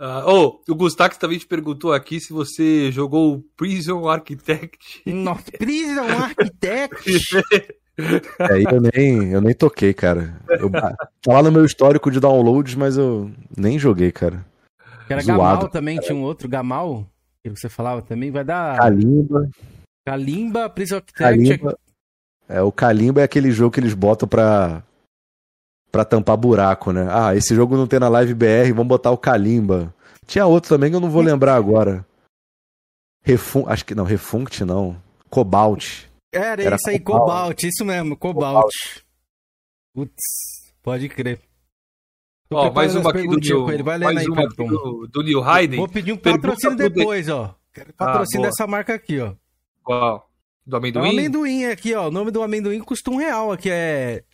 Uh, 0.00 0.24
oh, 0.26 0.60
o 0.66 0.74
Gustavo 0.74 1.18
também 1.18 1.38
te 1.38 1.46
perguntou 1.46 1.92
aqui 1.92 2.18
se 2.18 2.32
você 2.32 2.90
jogou 2.90 3.34
o 3.34 3.42
Prison 3.54 4.08
Architect. 4.08 5.02
Nossa, 5.04 5.52
Prison 5.58 6.06
Architect? 6.06 7.20
É, 8.38 8.74
eu 8.74 8.80
nem, 8.80 9.32
eu 9.32 9.42
nem 9.42 9.52
toquei, 9.52 9.92
cara. 9.92 10.34
Eu, 10.48 10.70
tá 10.70 10.96
lá 11.26 11.42
no 11.42 11.52
meu 11.52 11.66
histórico 11.66 12.10
de 12.10 12.18
downloads, 12.18 12.74
mas 12.74 12.96
eu 12.96 13.30
nem 13.54 13.78
joguei, 13.78 14.10
cara. 14.10 14.42
Que 15.10 15.14
era 15.14 15.22
Zoado, 15.22 15.42
Gamal 15.42 15.68
também, 15.68 15.96
cara. 15.96 16.06
tinha 16.06 16.16
um 16.16 16.22
outro 16.22 16.48
Gamal, 16.48 17.04
que 17.42 17.50
você 17.50 17.68
falava 17.68 18.00
também, 18.00 18.30
vai 18.30 18.44
dar. 18.44 18.78
Kalimba. 18.78 19.50
Kalimba, 20.06 20.70
Prison 20.70 20.98
Architect. 20.98 21.66
É, 22.48 22.62
o 22.62 22.70
Kalimba 22.70 23.20
é 23.20 23.24
aquele 23.24 23.50
jogo 23.50 23.74
que 23.74 23.80
eles 23.80 23.92
botam 23.92 24.28
pra, 24.28 24.84
pra 25.90 26.04
tampar 26.04 26.36
buraco, 26.36 26.92
né? 26.92 27.08
Ah, 27.10 27.34
esse 27.34 27.56
jogo 27.56 27.76
não 27.76 27.88
tem 27.88 27.98
na 27.98 28.08
Live 28.08 28.34
BR, 28.34 28.68
vamos 28.68 28.86
botar 28.86 29.10
o 29.10 29.18
Kalimba. 29.18 29.92
Tinha 30.26 30.46
outro 30.46 30.68
também 30.68 30.90
que 30.90 30.96
eu 30.96 31.00
não 31.00 31.10
vou 31.10 31.22
lembrar 31.22 31.56
agora. 31.56 32.06
Refun... 33.24 33.64
Acho 33.66 33.84
que 33.84 33.96
não, 33.96 34.04
Refunct 34.04 34.64
não. 34.64 34.96
Cobalt. 35.28 36.04
Era, 36.32 36.62
Era 36.62 36.76
isso 36.76 36.88
aí, 36.88 37.00
Cobalt. 37.00 37.26
Cobalt, 37.26 37.62
isso 37.64 37.84
mesmo, 37.84 38.16
Cobalt. 38.16 38.54
Cobalt. 38.54 38.72
Putz, 39.92 40.72
pode 40.80 41.08
crer. 41.08 41.40
Ó, 42.52 42.72
mais 42.72 42.94
uma 42.96 43.10
aqui 43.10 43.28
do 43.28 43.36
Neil, 43.36 43.70
ele. 43.70 43.82
Vai 43.82 43.98
mais 43.98 44.18
aí, 44.18 44.26
uma 44.26 44.48
do, 44.48 45.06
do 45.06 45.22
Neil 45.22 45.42
Hayden. 45.42 45.78
Vou 45.78 45.88
pedir 45.88 46.12
um 46.12 46.16
patrocínio 46.16 46.76
depois, 46.76 47.28
ó. 47.28 47.54
Quero 47.72 47.92
patrocínio 47.92 48.46
ah, 48.46 48.48
dessa 48.48 48.66
marca 48.66 48.94
aqui, 48.94 49.20
ó. 49.20 49.34
Qual? 49.84 50.28
Do 50.66 50.76
amendoim? 50.76 51.06
O 51.06 51.10
amendoim 51.10 51.64
aqui, 51.66 51.94
ó. 51.94 52.08
O 52.08 52.10
nome 52.10 52.32
do 52.32 52.42
amendoim 52.42 52.80
custa 52.80 53.10
um 53.10 53.16
real 53.16 53.52
aqui, 53.52 53.70
é... 53.70 54.24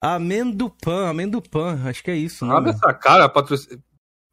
Amendopan, 0.00 1.08
amendopan, 1.08 1.80
acho 1.86 2.02
que 2.02 2.10
é 2.10 2.16
isso, 2.16 2.44
né? 2.44 2.54
Olha 2.54 2.70
essa 2.70 2.92
cara, 2.92 3.28
patrocínio 3.28 3.82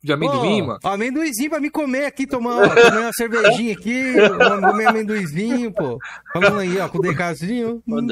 de 0.03 0.11
amendoim, 0.11 0.63
oh, 0.63 0.65
mano. 0.65 0.79
Amendoizinho 0.83 1.49
pra 1.49 1.59
me 1.59 1.69
comer 1.69 2.05
aqui, 2.05 2.25
tomar, 2.25 2.73
tomar 2.73 3.01
uma 3.01 3.13
cervejinha 3.13 3.73
aqui, 3.73 4.15
comer 4.67 4.87
amendoizinho, 4.87 5.71
pô. 5.71 5.99
Falando 6.33 6.59
aí, 6.59 6.79
ó, 6.79 6.89
com 6.89 6.97
o 6.97 7.01
DKzinho. 7.01 7.83
Hum, 7.87 8.07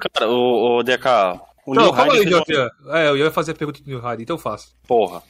cara, 0.00 0.30
o, 0.30 0.78
o 0.78 0.82
DK, 0.82 1.38
o 1.66 1.74
não, 1.74 1.92
calma 1.92 2.12
aí, 2.12 2.26
Jean 2.26 2.42
É, 2.92 3.08
eu 3.08 3.16
ia 3.16 3.30
fazer 3.30 3.52
a 3.52 3.54
pergunta 3.54 3.82
do 3.82 3.86
Neil 3.86 4.00
Hardy, 4.00 4.22
então 4.22 4.36
eu 4.36 4.40
faço. 4.40 4.74
Porra. 4.86 5.22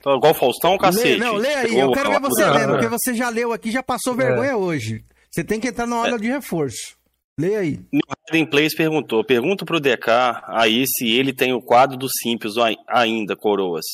Então, 0.00 0.16
igual 0.16 0.32
o 0.32 0.34
Faustão, 0.34 0.76
cacete. 0.76 1.18
Lê, 1.18 1.24
não, 1.24 1.34
lê 1.34 1.54
aí, 1.54 1.78
eu 1.78 1.90
quero 1.92 2.10
ver 2.10 2.20
você 2.20 2.44
lendo, 2.44 2.72
porque 2.72 2.88
você 2.88 3.14
já 3.14 3.28
leu 3.28 3.52
aqui, 3.52 3.70
já 3.70 3.82
passou 3.82 4.14
é. 4.14 4.16
vergonha 4.16 4.56
hoje. 4.56 5.04
Você 5.30 5.44
tem 5.44 5.60
que 5.60 5.68
entrar 5.68 5.86
na 5.86 6.00
hora 6.00 6.14
é. 6.16 6.18
de 6.18 6.28
reforço. 6.28 6.96
Lê 7.38 7.54
aí. 7.54 7.80
Harden 8.26 8.46
Plays 8.46 8.74
perguntou, 8.74 9.24
pergunta 9.24 9.64
pro 9.64 9.78
DK 9.78 10.10
aí 10.46 10.84
se 10.86 11.10
ele 11.10 11.32
tem 11.32 11.52
o 11.52 11.60
quadro 11.60 11.96
do 11.96 12.08
Simples 12.08 12.54
ainda, 12.88 13.36
coroas. 13.36 13.84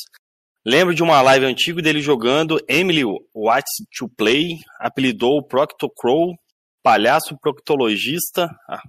Lembro 0.65 0.95
de 0.95 1.03
uma 1.03 1.21
live 1.21 1.47
antiga 1.47 1.83
dele 1.83 2.01
jogando 2.01 2.61
Emily 2.69 3.03
What's 3.35 3.85
to 3.99 4.09
Play, 4.17 4.59
apelidou 4.79 5.39
o 5.39 5.43
Proctocrow, 5.43 6.37
palhaço 6.83 7.37
proctologista. 7.41 8.49
Ah, 8.69 8.83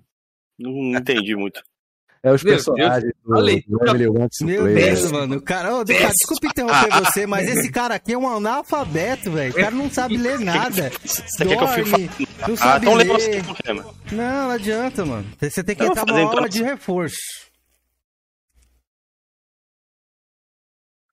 não 0.59 0.99
entendi 0.99 1.35
muito. 1.35 1.63
É 2.23 2.31
os 2.31 2.41
Meu 2.41 2.53
personagens 2.53 3.11
Deus. 3.27 3.59
do, 3.67 3.87
Emily 3.89 4.07
Wants 4.07 4.37
to 4.37 4.45
Meu. 4.45 4.63
Deus, 4.63 5.11
mano. 5.11 5.41
Cara, 5.41 5.75
oh, 5.75 5.85
cara, 5.85 6.07
desculpa 6.07 6.47
interromper 6.47 6.89
você, 7.03 7.27
mas 7.27 7.49
esse 7.49 7.69
cara 7.69 7.95
aqui 7.95 8.13
é 8.13 8.17
um 8.17 8.25
analfabeto, 8.25 9.29
velho. 9.29 9.51
O 9.51 9.55
cara 9.55 9.71
não 9.71 9.91
sabe 9.91 10.15
ler 10.15 10.39
nada. 10.39 10.89
Você 11.03 11.43
Dorme, 11.43 11.55
quer 11.57 11.57
que 11.57 11.63
eu 11.63 11.85
fique 11.85 12.27
não 12.47 12.55
sabe 12.55 12.87
ah, 12.87 12.93
então 12.93 12.93
ler. 12.93 13.43
Não, 14.13 14.47
não 14.47 14.51
adianta, 14.51 15.05
mano. 15.05 15.25
Você 15.37 15.61
tem 15.61 15.75
que 15.75 15.83
entrar 15.83 16.05
numa 16.05 16.21
aula 16.21 16.47
de 16.47 16.63
reforço. 16.63 17.17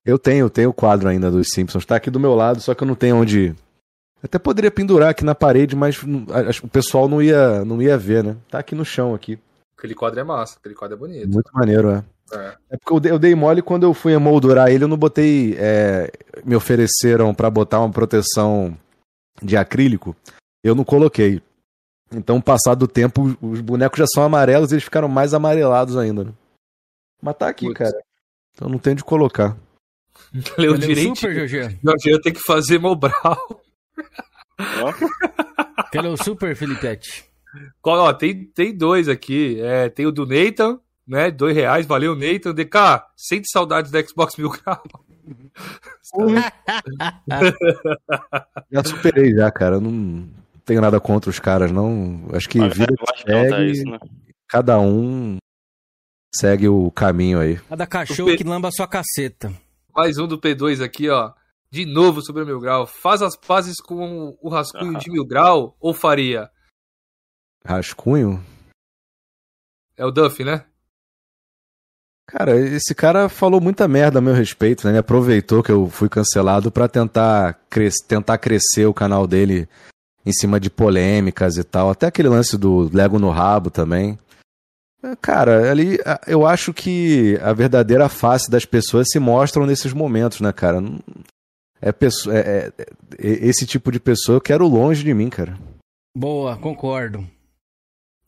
Eu 0.05 0.17
tenho, 0.17 0.49
tenho 0.49 0.69
o 0.69 0.73
quadro 0.73 1.09
ainda 1.09 1.29
dos 1.29 1.49
Simpsons. 1.49 1.85
Tá 1.85 1.97
aqui 1.97 2.09
do 2.09 2.21
meu 2.21 2.33
lado, 2.33 2.61
só 2.61 2.73
que 2.73 2.83
eu 2.83 2.87
não 2.87 2.95
tenho 2.95 3.17
onde. 3.17 3.53
Até 4.23 4.39
poderia 4.39 4.71
pendurar 4.71 5.09
aqui 5.09 5.25
na 5.25 5.35
parede, 5.35 5.75
mas 5.75 6.01
o 6.63 6.67
pessoal 6.69 7.09
não 7.09 7.21
ia, 7.21 7.65
não 7.65 7.81
ia 7.81 7.97
ver, 7.97 8.23
né? 8.23 8.37
Tá 8.49 8.59
aqui 8.59 8.75
no 8.75 8.85
chão 8.85 9.13
aqui. 9.13 9.37
Aquele 9.81 9.95
quadro 9.95 10.19
é 10.19 10.23
massa, 10.23 10.59
aquele 10.59 10.75
quadro 10.75 10.95
é 10.95 10.99
bonito. 10.99 11.27
Muito 11.27 11.49
maneiro, 11.55 11.89
é. 11.89 12.03
É, 12.31 12.57
é 12.69 12.77
porque 12.77 13.09
eu 13.09 13.17
dei, 13.17 13.33
eu 13.33 13.37
mole 13.37 13.63
quando 13.63 13.81
eu 13.81 13.95
fui 13.95 14.13
emoldurar 14.13 14.69
ele, 14.69 14.83
eu 14.83 14.87
não 14.87 14.95
botei. 14.95 15.55
É, 15.57 16.11
me 16.45 16.55
ofereceram 16.55 17.33
para 17.33 17.49
botar 17.49 17.79
uma 17.79 17.89
proteção 17.89 18.77
de 19.41 19.57
acrílico, 19.57 20.15
eu 20.63 20.75
não 20.75 20.83
coloquei. 20.83 21.41
Então, 22.11 22.39
passado 22.39 22.85
do 22.85 22.87
tempo, 22.87 23.35
os 23.41 23.59
bonecos 23.59 23.97
já 23.97 24.05
são 24.05 24.21
amarelos 24.21 24.71
e 24.71 24.75
eles 24.75 24.83
ficaram 24.83 25.07
mais 25.07 25.33
amarelados 25.33 25.97
ainda. 25.97 26.25
Né? 26.25 26.33
Mas 27.19 27.37
tá 27.37 27.47
aqui, 27.47 27.65
Putz. 27.65 27.79
cara. 27.79 28.03
Então 28.53 28.69
não 28.69 28.77
tem 28.77 28.93
de 28.93 29.03
colocar. 29.03 29.57
Leu 30.59 30.77
direito. 30.77 31.15
Super, 31.15 31.47
Jorge. 31.47 31.79
Jorge 31.83 32.21
tem 32.21 32.33
que 32.33 32.41
fazer 32.41 32.77
Mobral. 32.77 33.63
Quer 35.91 36.01
ler 36.01 36.09
o 36.09 36.23
super, 36.23 36.55
Filipete? 36.55 37.30
Ó, 37.83 38.13
tem, 38.13 38.45
tem 38.45 38.75
dois 38.75 39.09
aqui. 39.09 39.59
É, 39.61 39.89
tem 39.89 40.05
o 40.05 40.11
do 40.11 40.25
Nathan, 40.25 40.79
né? 41.07 41.31
Dois 41.31 41.55
reais, 41.55 41.85
valeu, 41.85 42.15
Nathan. 42.15 42.53
DK, 42.53 43.03
sente 43.15 43.49
saudades 43.51 43.91
da 43.91 44.03
Xbox 44.03 44.35
Mil 44.37 44.49
Grau. 44.49 44.81
já 48.71 48.83
superei 48.83 49.33
já, 49.33 49.51
cara. 49.51 49.79
não 49.79 50.27
tenho 50.65 50.81
nada 50.81 50.99
contra 50.99 51.29
os 51.29 51.39
caras, 51.39 51.71
não. 51.71 52.27
Acho 52.33 52.49
que 52.49 52.59
Mas 52.59 52.77
vida 52.77 52.93
que 52.95 53.23
segue, 53.23 53.71
isso, 53.71 53.85
né? 53.85 53.99
cada 54.47 54.79
um 54.79 55.37
segue 56.33 56.67
o 56.67 56.89
caminho 56.91 57.39
aí. 57.39 57.57
Cada 57.69 57.87
cachorro 57.87 58.31
P... 58.31 58.37
que 58.37 58.43
lamba 58.43 58.69
a 58.69 58.71
sua 58.71 58.87
caceta. 58.87 59.53
Mais 59.93 60.17
um 60.17 60.27
do 60.27 60.39
P2 60.39 60.83
aqui, 60.83 61.09
ó. 61.09 61.31
de 61.69 61.85
novo 61.85 62.21
sobre 62.21 62.43
o 62.43 62.45
Mil 62.45 62.59
Grau. 62.59 62.87
Faz 62.87 63.21
as 63.21 63.35
pazes 63.35 63.81
com 63.81 64.37
o 64.41 64.49
rascunho 64.49 64.97
de 64.97 65.11
Mil 65.11 65.25
Grau 65.25 65.75
ou 65.79 65.93
faria? 65.93 66.49
Rascunho? 67.65 68.43
É 69.97 70.05
o 70.05 70.11
Duff, 70.11 70.43
né? 70.43 70.65
Cara, 72.27 72.57
esse 72.57 72.95
cara 72.95 73.27
falou 73.27 73.59
muita 73.59 73.87
merda 73.87 74.19
a 74.19 74.21
meu 74.21 74.33
respeito, 74.33 74.85
né? 74.85 74.91
Ele 74.91 74.99
aproveitou 74.99 75.61
que 75.61 75.71
eu 75.71 75.89
fui 75.89 76.07
cancelado 76.07 76.71
para 76.71 76.87
tentar, 76.87 77.59
cres 77.69 77.95
tentar 78.07 78.37
crescer 78.37 78.85
o 78.85 78.93
canal 78.93 79.27
dele 79.27 79.67
em 80.25 80.31
cima 80.31 80.59
de 80.59 80.69
polêmicas 80.69 81.57
e 81.57 81.63
tal. 81.63 81.89
Até 81.89 82.07
aquele 82.07 82.29
lance 82.29 82.57
do 82.57 82.89
Lego 82.93 83.19
no 83.19 83.29
rabo 83.29 83.69
também. 83.69 84.17
Cara, 85.19 85.69
ali 85.69 85.97
eu 86.27 86.45
acho 86.45 86.73
que 86.73 87.37
a 87.41 87.51
verdadeira 87.53 88.07
face 88.07 88.49
das 88.49 88.65
pessoas 88.65 89.07
se 89.11 89.19
mostram 89.19 89.65
nesses 89.65 89.93
momentos, 89.93 90.41
né, 90.41 90.53
cara? 90.53 90.79
É, 91.81 91.91
pessoa, 91.91 92.37
é, 92.37 92.39
é, 92.39 92.73
é, 92.77 92.85
esse 93.17 93.65
tipo 93.65 93.91
de 93.91 93.99
pessoa 93.99 94.37
eu 94.37 94.41
quero 94.41 94.67
longe 94.67 95.03
de 95.03 95.13
mim, 95.13 95.29
cara. 95.29 95.57
Boa, 96.15 96.55
concordo. 96.55 97.27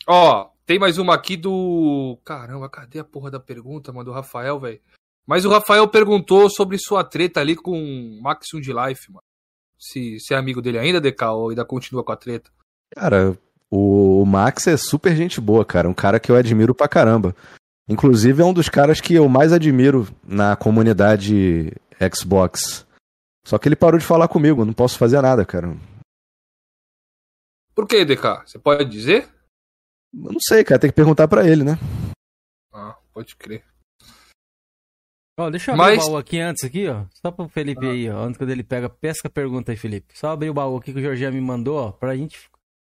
Ó, 0.07 0.49
tem 0.65 0.79
mais 0.79 0.97
uma 0.97 1.13
aqui 1.13 1.37
do. 1.37 2.17
Caramba, 2.23 2.69
cadê 2.69 2.99
a 2.99 3.03
porra 3.03 3.31
da 3.31 3.39
pergunta, 3.39 3.91
mano? 3.91 4.05
Do 4.05 4.11
Rafael, 4.11 4.59
velho. 4.59 4.79
Mas 5.25 5.45
o 5.45 5.49
Rafael 5.49 5.87
perguntou 5.87 6.49
sobre 6.49 6.77
sua 6.77 7.03
treta 7.03 7.39
ali 7.39 7.55
com 7.55 8.19
Maximum 8.21 8.61
de 8.61 8.73
Life, 8.73 9.11
mano. 9.11 9.23
Se, 9.79 10.19
se 10.19 10.33
é 10.33 10.37
amigo 10.37 10.61
dele 10.61 10.79
ainda, 10.79 10.99
DK, 10.99 11.25
ou 11.25 11.49
ainda 11.49 11.65
continua 11.65 12.03
com 12.03 12.11
a 12.11 12.17
treta. 12.17 12.51
Cara, 12.93 13.37
o 13.69 14.25
Max 14.25 14.67
é 14.67 14.77
super 14.77 15.15
gente 15.15 15.41
boa, 15.41 15.65
cara. 15.65 15.89
Um 15.89 15.93
cara 15.93 16.19
que 16.19 16.31
eu 16.31 16.35
admiro 16.35 16.75
pra 16.75 16.87
caramba. 16.87 17.35
Inclusive 17.87 18.41
é 18.41 18.45
um 18.45 18.53
dos 18.53 18.69
caras 18.69 19.01
que 19.01 19.13
eu 19.13 19.27
mais 19.27 19.51
admiro 19.51 20.07
na 20.23 20.55
comunidade 20.55 21.73
Xbox. 22.13 22.85
Só 23.45 23.57
que 23.57 23.67
ele 23.67 23.75
parou 23.75 23.99
de 23.99 24.05
falar 24.05 24.27
comigo, 24.27 24.63
não 24.63 24.73
posso 24.73 24.97
fazer 24.97 25.21
nada, 25.21 25.45
cara. 25.45 25.75
Por 27.75 27.87
que, 27.87 28.05
DK? 28.05 28.43
Você 28.45 28.59
pode 28.59 28.85
dizer? 28.85 29.27
Não 30.13 30.39
sei, 30.39 30.63
cara, 30.63 30.79
tem 30.79 30.89
que 30.89 30.95
perguntar 30.95 31.27
para 31.27 31.47
ele, 31.47 31.63
né? 31.63 31.77
Ah, 32.71 32.95
pode 33.13 33.35
crer. 33.35 33.63
Ó, 35.39 35.49
deixa 35.49 35.71
eu 35.71 35.75
abrir 35.75 35.95
Mas... 35.95 36.03
o 36.03 36.07
baú 36.07 36.17
aqui 36.17 36.39
antes, 36.39 36.63
aqui, 36.63 36.87
ó. 36.87 37.05
Só 37.11 37.31
pro 37.31 37.49
Felipe 37.49 37.85
ah. 37.87 37.89
aí, 37.89 38.09
ó. 38.09 38.19
Antes 38.19 38.37
quando 38.37 38.51
ele 38.51 38.63
pega, 38.63 38.87
pesca 38.87 39.27
a 39.27 39.31
pergunta 39.31 39.71
aí, 39.71 39.77
Felipe. 39.77 40.17
Só 40.17 40.29
abrir 40.29 40.49
o 40.49 40.53
baú 40.53 40.77
aqui 40.77 40.93
que 40.93 40.99
o 40.99 41.01
Jorginho 41.01 41.33
me 41.33 41.41
mandou, 41.41 41.77
ó, 41.77 41.91
pra 41.91 42.15
gente 42.15 42.37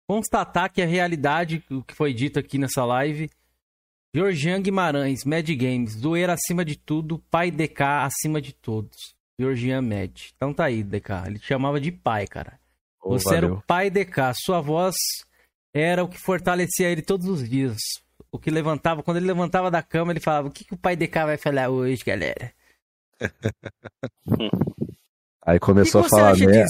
constatar 0.08 0.72
que 0.72 0.82
a 0.82 0.86
realidade, 0.86 1.64
o 1.72 1.82
que 1.82 1.96
foi 1.96 2.14
dito 2.14 2.38
aqui 2.38 2.58
nessa 2.60 2.86
live. 2.86 3.30
Georgian 4.16 4.62
Guimarães, 4.62 5.26
Mad 5.26 5.48
Games, 5.50 5.94
zoeira 5.94 6.34
acima 6.34 6.64
de 6.64 6.78
tudo, 6.78 7.20
pai 7.30 7.52
DK 7.52 7.84
acima 8.04 8.42
de 8.42 8.54
todos. 8.54 9.16
Georgian 9.40 9.82
Mad. 9.82 10.30
Então 10.36 10.54
tá 10.54 10.66
aí, 10.66 10.84
DK. 10.84 11.28
Ele 11.28 11.40
te 11.40 11.46
chamava 11.46 11.80
de 11.80 11.92
pai, 11.92 12.26
cara. 12.26 12.60
Oh, 13.02 13.12
Você 13.12 13.26
valeu. 13.26 13.38
era 13.38 13.54
o 13.54 13.62
pai 13.62 13.90
DK. 13.90 14.34
Sua 14.44 14.62
voz 14.62 14.96
era 15.80 16.04
o 16.04 16.08
que 16.08 16.18
fortalecia 16.18 16.90
ele 16.90 17.02
todos 17.02 17.28
os 17.28 17.48
dias. 17.48 17.78
O 18.32 18.40
que 18.40 18.50
levantava, 18.50 19.04
quando 19.04 19.18
ele 19.18 19.28
levantava 19.28 19.72
da 19.72 19.82
cama, 19.82 20.12
ele 20.12 20.20
falava: 20.20 20.48
O 20.48 20.52
que, 20.52 20.66
que 20.66 20.74
o 20.74 20.78
pai 20.78 20.96
DK 20.96 21.26
vai 21.26 21.38
falar 21.38 21.70
hoje, 21.70 22.04
galera? 22.06 22.52
Aí 25.46 25.60
começou 25.60 26.02
a 26.02 26.04
falar 26.04 26.36
merda. 26.38 26.66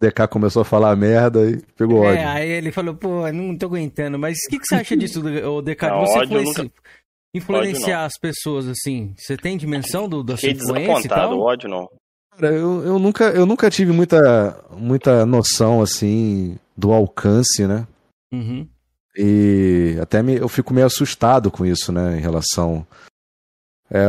DK 0.00 0.28
começou 0.30 0.62
a 0.62 0.64
falar 0.64 0.96
merda 0.96 1.50
e 1.50 1.60
pegou 1.76 2.04
é, 2.04 2.08
ódio. 2.08 2.20
É, 2.20 2.24
aí 2.24 2.48
ele 2.50 2.72
falou, 2.72 2.94
pô, 2.94 3.30
não 3.32 3.58
tô 3.58 3.66
aguentando. 3.66 4.18
Mas 4.18 4.38
o 4.46 4.50
que, 4.50 4.58
que 4.58 4.66
você 4.66 4.76
acha 4.76 4.96
disso, 4.96 5.20
o 5.20 5.60
DK? 5.60 5.86
Não, 5.88 6.00
você 6.00 6.18
ódio, 6.18 6.38
influencia, 6.38 6.62
nunca... 6.62 6.74
influenciar 7.34 8.04
as 8.04 8.16
pessoas, 8.18 8.66
assim? 8.68 9.12
Você 9.18 9.36
tem 9.36 9.58
dimensão 9.58 10.08
do, 10.08 10.22
da 10.22 10.36
sua 10.36 10.50
influência 10.50 11.06
e 11.06 11.10
tal? 11.10 11.38
ódio 11.38 11.68
não. 11.68 11.86
Cara, 12.34 12.54
eu, 12.54 12.84
eu, 12.84 12.98
nunca, 12.98 13.24
eu 13.30 13.44
nunca 13.44 13.68
tive 13.68 13.92
muita, 13.92 14.64
muita 14.70 15.26
noção, 15.26 15.82
assim, 15.82 16.56
do 16.76 16.92
alcance, 16.92 17.66
né? 17.66 17.86
Uhum. 18.32 18.68
E 19.16 19.98
até 20.00 20.22
me, 20.22 20.36
eu 20.36 20.48
fico 20.48 20.72
meio 20.72 20.86
assustado 20.86 21.50
com 21.50 21.66
isso, 21.66 21.92
né? 21.92 22.18
Em 22.18 22.20
relação 22.20 22.86
é, 23.90 24.04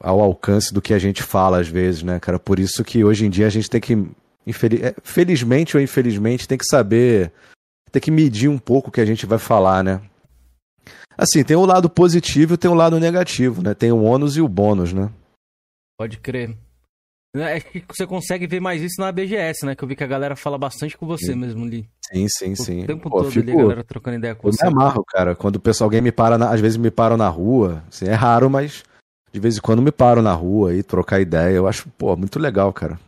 ao 0.00 0.20
alcance 0.20 0.72
do 0.72 0.82
que 0.82 0.92
a 0.92 0.98
gente 0.98 1.22
fala 1.22 1.60
às 1.60 1.68
vezes, 1.68 2.02
né, 2.02 2.20
cara? 2.20 2.38
Por 2.38 2.58
isso 2.58 2.84
que 2.84 3.04
hoje 3.04 3.24
em 3.24 3.30
dia 3.30 3.46
a 3.46 3.50
gente 3.50 3.70
tem 3.70 3.80
que, 3.80 3.94
é, 3.94 4.94
felizmente 5.02 5.76
ou 5.76 5.82
infelizmente, 5.82 6.48
tem 6.48 6.58
que 6.58 6.66
saber, 6.66 7.32
tem 7.90 8.02
que 8.02 8.10
medir 8.10 8.48
um 8.48 8.58
pouco 8.58 8.88
o 8.88 8.92
que 8.92 9.00
a 9.00 9.06
gente 9.06 9.24
vai 9.24 9.38
falar, 9.38 9.82
né? 9.82 10.00
Assim, 11.16 11.44
tem 11.44 11.56
o 11.56 11.64
lado 11.64 11.88
positivo 11.88 12.54
e 12.54 12.58
tem 12.58 12.70
o 12.70 12.74
lado 12.74 12.98
negativo, 12.98 13.62
né? 13.62 13.72
Tem 13.72 13.92
o 13.92 14.02
ônus 14.02 14.36
e 14.36 14.40
o 14.40 14.48
bônus, 14.48 14.92
né? 14.92 15.10
Pode 15.96 16.18
crer. 16.18 16.56
É 17.36 17.58
que 17.58 17.84
você 17.90 18.06
consegue 18.06 18.46
ver 18.46 18.60
mais 18.60 18.80
isso 18.80 19.00
na 19.00 19.10
BGS, 19.10 19.66
né? 19.66 19.74
Que 19.74 19.82
eu 19.82 19.88
vi 19.88 19.96
que 19.96 20.04
a 20.04 20.06
galera 20.06 20.36
fala 20.36 20.56
bastante 20.56 20.96
com 20.96 21.04
você 21.04 21.32
sim. 21.32 21.34
mesmo 21.34 21.64
ali. 21.64 21.88
Sim, 22.12 22.26
sim, 22.28 22.54
sim. 22.54 22.84
O 22.84 22.86
tempo 22.86 23.10
Pô, 23.10 23.18
todo 23.18 23.30
fico... 23.32 23.50
ali 23.50 23.58
a 23.58 23.62
galera 23.62 23.84
trocando 23.84 24.18
ideia 24.18 24.34
com 24.36 24.46
eu 24.46 24.52
você. 24.52 24.64
Eu 24.64 24.70
me 24.70 24.76
amarro, 24.76 25.04
cara. 25.04 25.34
Quando 25.34 25.56
o 25.56 25.60
pessoal, 25.60 25.86
alguém 25.86 26.00
me 26.00 26.12
para, 26.12 26.38
na... 26.38 26.50
às 26.50 26.60
vezes 26.60 26.76
me 26.76 26.92
param 26.92 27.16
na 27.16 27.28
rua. 27.28 27.82
Assim, 27.88 28.06
é 28.06 28.14
raro, 28.14 28.48
mas 28.48 28.84
de 29.32 29.40
vez 29.40 29.56
em 29.56 29.60
quando 29.60 29.82
me 29.82 29.90
paro 29.90 30.22
na 30.22 30.32
rua 30.32 30.74
e 30.74 30.82
trocar 30.84 31.20
ideia. 31.20 31.56
Eu 31.56 31.66
acho, 31.66 31.88
pô, 31.98 32.14
muito 32.16 32.38
legal, 32.38 32.72
cara. 32.72 33.00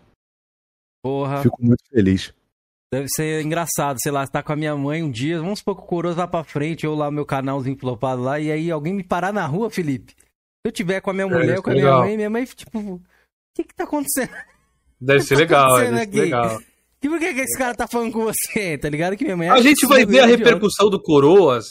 Porra. 1.05 1.41
Fico 1.41 1.65
muito 1.65 1.85
feliz. 1.89 2.35
Deve 2.93 3.07
ser 3.09 3.45
engraçado, 3.45 3.97
sei 4.01 4.11
lá, 4.11 4.27
tá 4.27 4.43
com 4.43 4.53
a 4.53 4.57
minha 4.57 4.77
mãe 4.77 5.03
um 5.03 5.11
dia, 5.11 5.41
vamos 5.41 5.59
supor 5.59 5.77
que 5.77 5.95
o 5.95 6.15
lá 6.15 6.27
pra 6.27 6.45
frente, 6.45 6.87
eu 6.87 6.95
lá, 6.95 7.11
meu 7.11 7.27
canalzinho 7.27 7.77
flopado 7.77 8.23
lá, 8.23 8.39
e 8.39 8.51
aí 8.51 8.71
alguém 8.71 8.95
me 8.95 9.03
parar 9.03 9.33
na 9.33 9.45
rua, 9.45 9.69
Felipe. 9.69 10.13
Se 10.13 10.67
eu 10.67 10.73
tiver 10.73 11.01
com 11.01 11.11
a 11.11 11.13
minha 11.13 11.27
é, 11.27 11.29
mulher, 11.29 11.61
com 11.61 11.71
a 11.71 11.75
minha 11.75 11.99
mãe, 11.99 12.17
minha 12.17 12.31
mãe, 12.31 12.45
tipo, 12.45 12.79
o 12.79 13.03
que 13.57 13.65
que 13.65 13.75
tá 13.75 13.85
acontecendo? 13.85 14.31
Deve 15.01 15.21
ser 15.25 15.37
legal, 15.37 15.79
deve 15.79 16.05
ser 16.05 16.21
legal. 16.21 16.61
E 17.03 17.09
por 17.09 17.19
que, 17.19 17.35
que 17.35 17.41
esse 17.41 17.57
cara 17.57 17.75
tá 17.75 17.87
falando 17.87 18.13
com 18.13 18.25
você? 18.25 18.77
Tá 18.79 18.89
ligado 18.89 19.17
que 19.17 19.25
minha 19.25 19.37
mãe. 19.37 19.49
A 19.49 19.61
gente 19.61 19.87
vai 19.87 20.05
ver 20.05 20.21
a 20.21 20.27
repercussão 20.27 20.91
do 20.91 21.01
Coroas. 21.01 21.65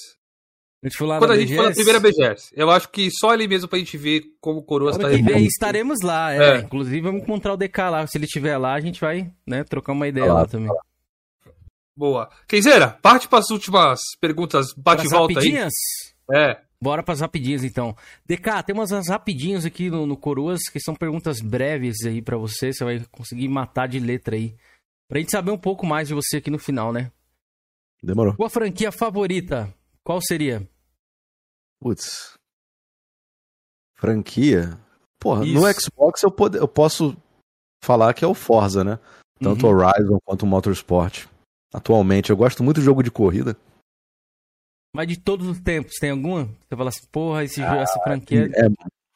A 0.84 0.88
gente 0.88 0.98
Quando 0.98 1.32
a 1.32 1.38
gente 1.38 1.56
for 1.56 1.64
na 1.64 1.72
primeira 1.72 2.00
BGS. 2.00 2.52
Eu 2.54 2.70
acho 2.70 2.90
que 2.90 3.10
só 3.12 3.32
ali 3.32 3.48
mesmo 3.48 3.68
pra 3.68 3.80
gente 3.80 3.98
ver 3.98 4.22
como 4.40 4.60
o 4.60 4.64
Coroas 4.64 4.98
tá 4.98 5.08
repercutindo. 5.08 5.48
Estaremos 5.48 5.98
lá, 6.04 6.34
é. 6.34 6.38
é. 6.38 6.58
Inclusive, 6.60 7.02
vamos 7.02 7.24
encontrar 7.24 7.54
o 7.54 7.58
DK 7.58 7.78
lá. 7.90 8.08
Se 8.08 8.18
ele 8.18 8.26
estiver 8.26 8.56
lá, 8.58 8.76
a 8.76 8.80
gente 8.80 9.02
vai, 9.02 9.32
né, 9.48 9.64
trocar 9.64 9.94
uma 9.94 10.08
ideia 10.08 10.28
lá, 10.28 10.42
lá 10.42 10.46
também. 10.46 10.70
Boa. 11.98 12.30
Kenzeira, 12.48 12.90
parte 13.02 13.28
para 13.28 13.40
as 13.40 13.50
últimas 13.50 14.00
perguntas 14.22 14.68
bate-volta 14.78 15.40
aí. 15.40 15.58
É. 16.34 16.65
Bora 16.86 17.02
para 17.02 17.16
as 17.16 17.20
rapidinhas 17.20 17.64
então. 17.64 17.96
DK, 18.28 18.62
tem 18.64 18.76
umas 18.76 18.92
rapidinhas 19.10 19.66
aqui 19.66 19.90
no, 19.90 20.06
no 20.06 20.16
Coroas 20.16 20.70
que 20.72 20.80
são 20.80 20.94
perguntas 20.94 21.42
breves 21.42 22.06
aí 22.06 22.22
para 22.22 22.38
você. 22.38 22.72
Você 22.72 22.84
vai 22.84 23.04
conseguir 23.12 23.48
matar 23.48 23.88
de 23.88 24.00
letra 24.00 24.36
aí. 24.36 24.56
Pra 25.10 25.20
gente 25.20 25.32
saber 25.32 25.50
um 25.50 25.58
pouco 25.58 25.84
mais 25.84 26.08
de 26.08 26.14
você 26.14 26.38
aqui 26.38 26.52
no 26.52 26.60
final, 26.60 26.94
né? 26.94 27.12
Demorou. 28.04 28.36
Sua 28.36 28.52
franquia 28.52 28.92
favorita, 28.92 29.74
qual 30.04 30.22
seria? 30.22 30.62
Putz. 31.82 32.36
Franquia? 33.96 34.80
Porra, 35.20 35.44
Isso. 35.44 35.56
no 35.56 35.74
Xbox 35.74 36.22
eu, 36.22 36.30
pod... 36.30 36.56
eu 36.56 36.68
posso 36.68 37.18
falar 37.84 38.14
que 38.14 38.24
é 38.24 38.28
o 38.28 38.36
Forza, 38.36 38.84
né? 38.84 39.00
Tanto 39.40 39.66
uhum. 39.66 39.74
Horizon 39.74 40.20
quanto 40.24 40.44
o 40.44 40.48
Motorsport. 40.48 41.26
Atualmente, 41.74 42.30
eu 42.30 42.38
gosto 42.38 42.64
muito 42.64 42.80
de 42.80 42.86
jogo 42.86 43.02
de 43.02 43.10
corrida. 43.10 43.58
Mas 44.96 45.10
de 45.10 45.18
todos 45.18 45.46
os 45.46 45.60
tempos, 45.60 45.96
tem 46.00 46.12
alguma? 46.12 46.46
Você 46.46 46.76
fala 46.78 46.88
assim, 46.88 47.06
porra, 47.12 47.44
esse 47.44 47.62
ah, 47.62 47.70
jogo, 47.70 47.82
essa 47.82 48.00
franquia. 48.00 48.50
É 48.56 48.70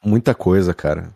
muita 0.06 0.35
coisa, 0.35 0.74
cara. 0.74 1.09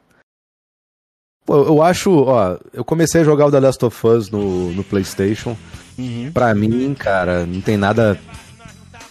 Pô, 1.46 1.66
eu 1.66 1.82
acho, 1.82 2.10
ó, 2.10 2.58
eu 2.72 2.86
comecei 2.86 3.20
a 3.20 3.24
jogar 3.26 3.48
o 3.48 3.52
The 3.52 3.60
Last 3.60 3.84
of 3.84 4.08
Us 4.08 4.30
no, 4.30 4.72
no 4.72 4.82
PlayStation. 4.82 5.58
Uhum. 6.00 6.32
Pra 6.32 6.56
mim, 6.56 6.94
cara, 6.94 7.46
não 7.46 7.60
tem 7.60 7.76
nada 7.76 8.18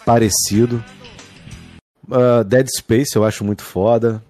parecido. 0.06 0.82
Uh, 2.08 2.42
Dead 2.44 2.66
Space 2.74 3.14
eu 3.14 3.22
acho 3.22 3.44
muito 3.44 3.62
foda. 3.62 4.22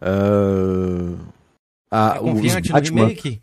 Uh, 0.00 1.18
a, 1.90 2.16
é 2.16 2.18
confiante 2.20 2.72
no 2.72 2.80
remake? 2.80 3.42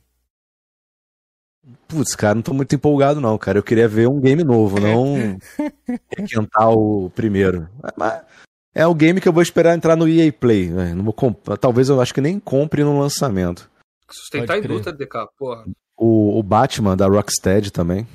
Putz, 1.94 2.16
cara, 2.16 2.34
não 2.34 2.42
tô 2.42 2.54
muito 2.56 2.74
empolgado 2.74 3.22
não, 3.22 3.38
cara. 3.38 3.60
Eu 3.60 3.64
queria 3.64 3.88
ver 3.88 4.08
um 4.08 4.20
game 4.20 4.44
novo, 4.44 4.80
não 4.80 5.38
requentar 6.18 6.72
o 6.72 7.12
primeiro. 7.12 7.70
Mas 7.96 8.24
é 8.74 8.88
o 8.88 8.96
game 8.96 9.22
que 9.22 9.28
eu 9.28 9.34
vou 9.34 9.44
esperar 9.44 9.76
entrar 9.76 9.96
no 9.96 10.08
EA 10.08 10.34
Play. 10.34 10.70
Né? 10.70 10.96
Não 10.96 11.04
vou 11.04 11.14
comp... 11.14 11.38
Talvez 11.62 11.90
eu 11.90 12.02
acho 12.02 12.14
que 12.14 12.22
nem 12.22 12.40
compre 12.40 12.84
no 12.84 13.00
lançamento. 13.00 13.70
Sustentar 14.10 14.56
a 14.56 14.58
indústria, 14.58 14.92
DK, 14.92 15.28
porra. 15.38 15.66
O, 15.96 16.40
o 16.40 16.42
Batman 16.42 16.98
da 16.98 17.08
Rocksteady 17.08 17.72
também. 17.72 18.08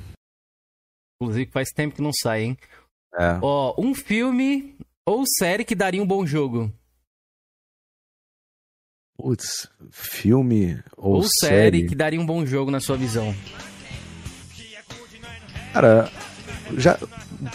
Inclusive 1.20 1.50
faz 1.52 1.68
tempo 1.70 1.94
que 1.94 2.02
não 2.02 2.12
sai, 2.12 2.42
hein? 2.42 2.58
É. 3.14 3.38
Ó, 3.40 3.74
um 3.78 3.94
filme 3.94 4.76
ou 5.06 5.24
série 5.38 5.64
que 5.64 5.74
daria 5.74 6.02
um 6.02 6.06
bom 6.06 6.26
jogo? 6.26 6.72
Putz, 9.16 9.68
filme 9.90 10.80
ou, 10.96 11.16
ou 11.16 11.22
série, 11.22 11.78
série 11.78 11.86
que 11.86 11.94
daria 11.94 12.20
um 12.20 12.26
bom 12.26 12.46
jogo 12.46 12.70
na 12.70 12.78
sua 12.78 12.96
visão? 12.96 13.34
Cara, 15.72 16.10
já 16.76 16.98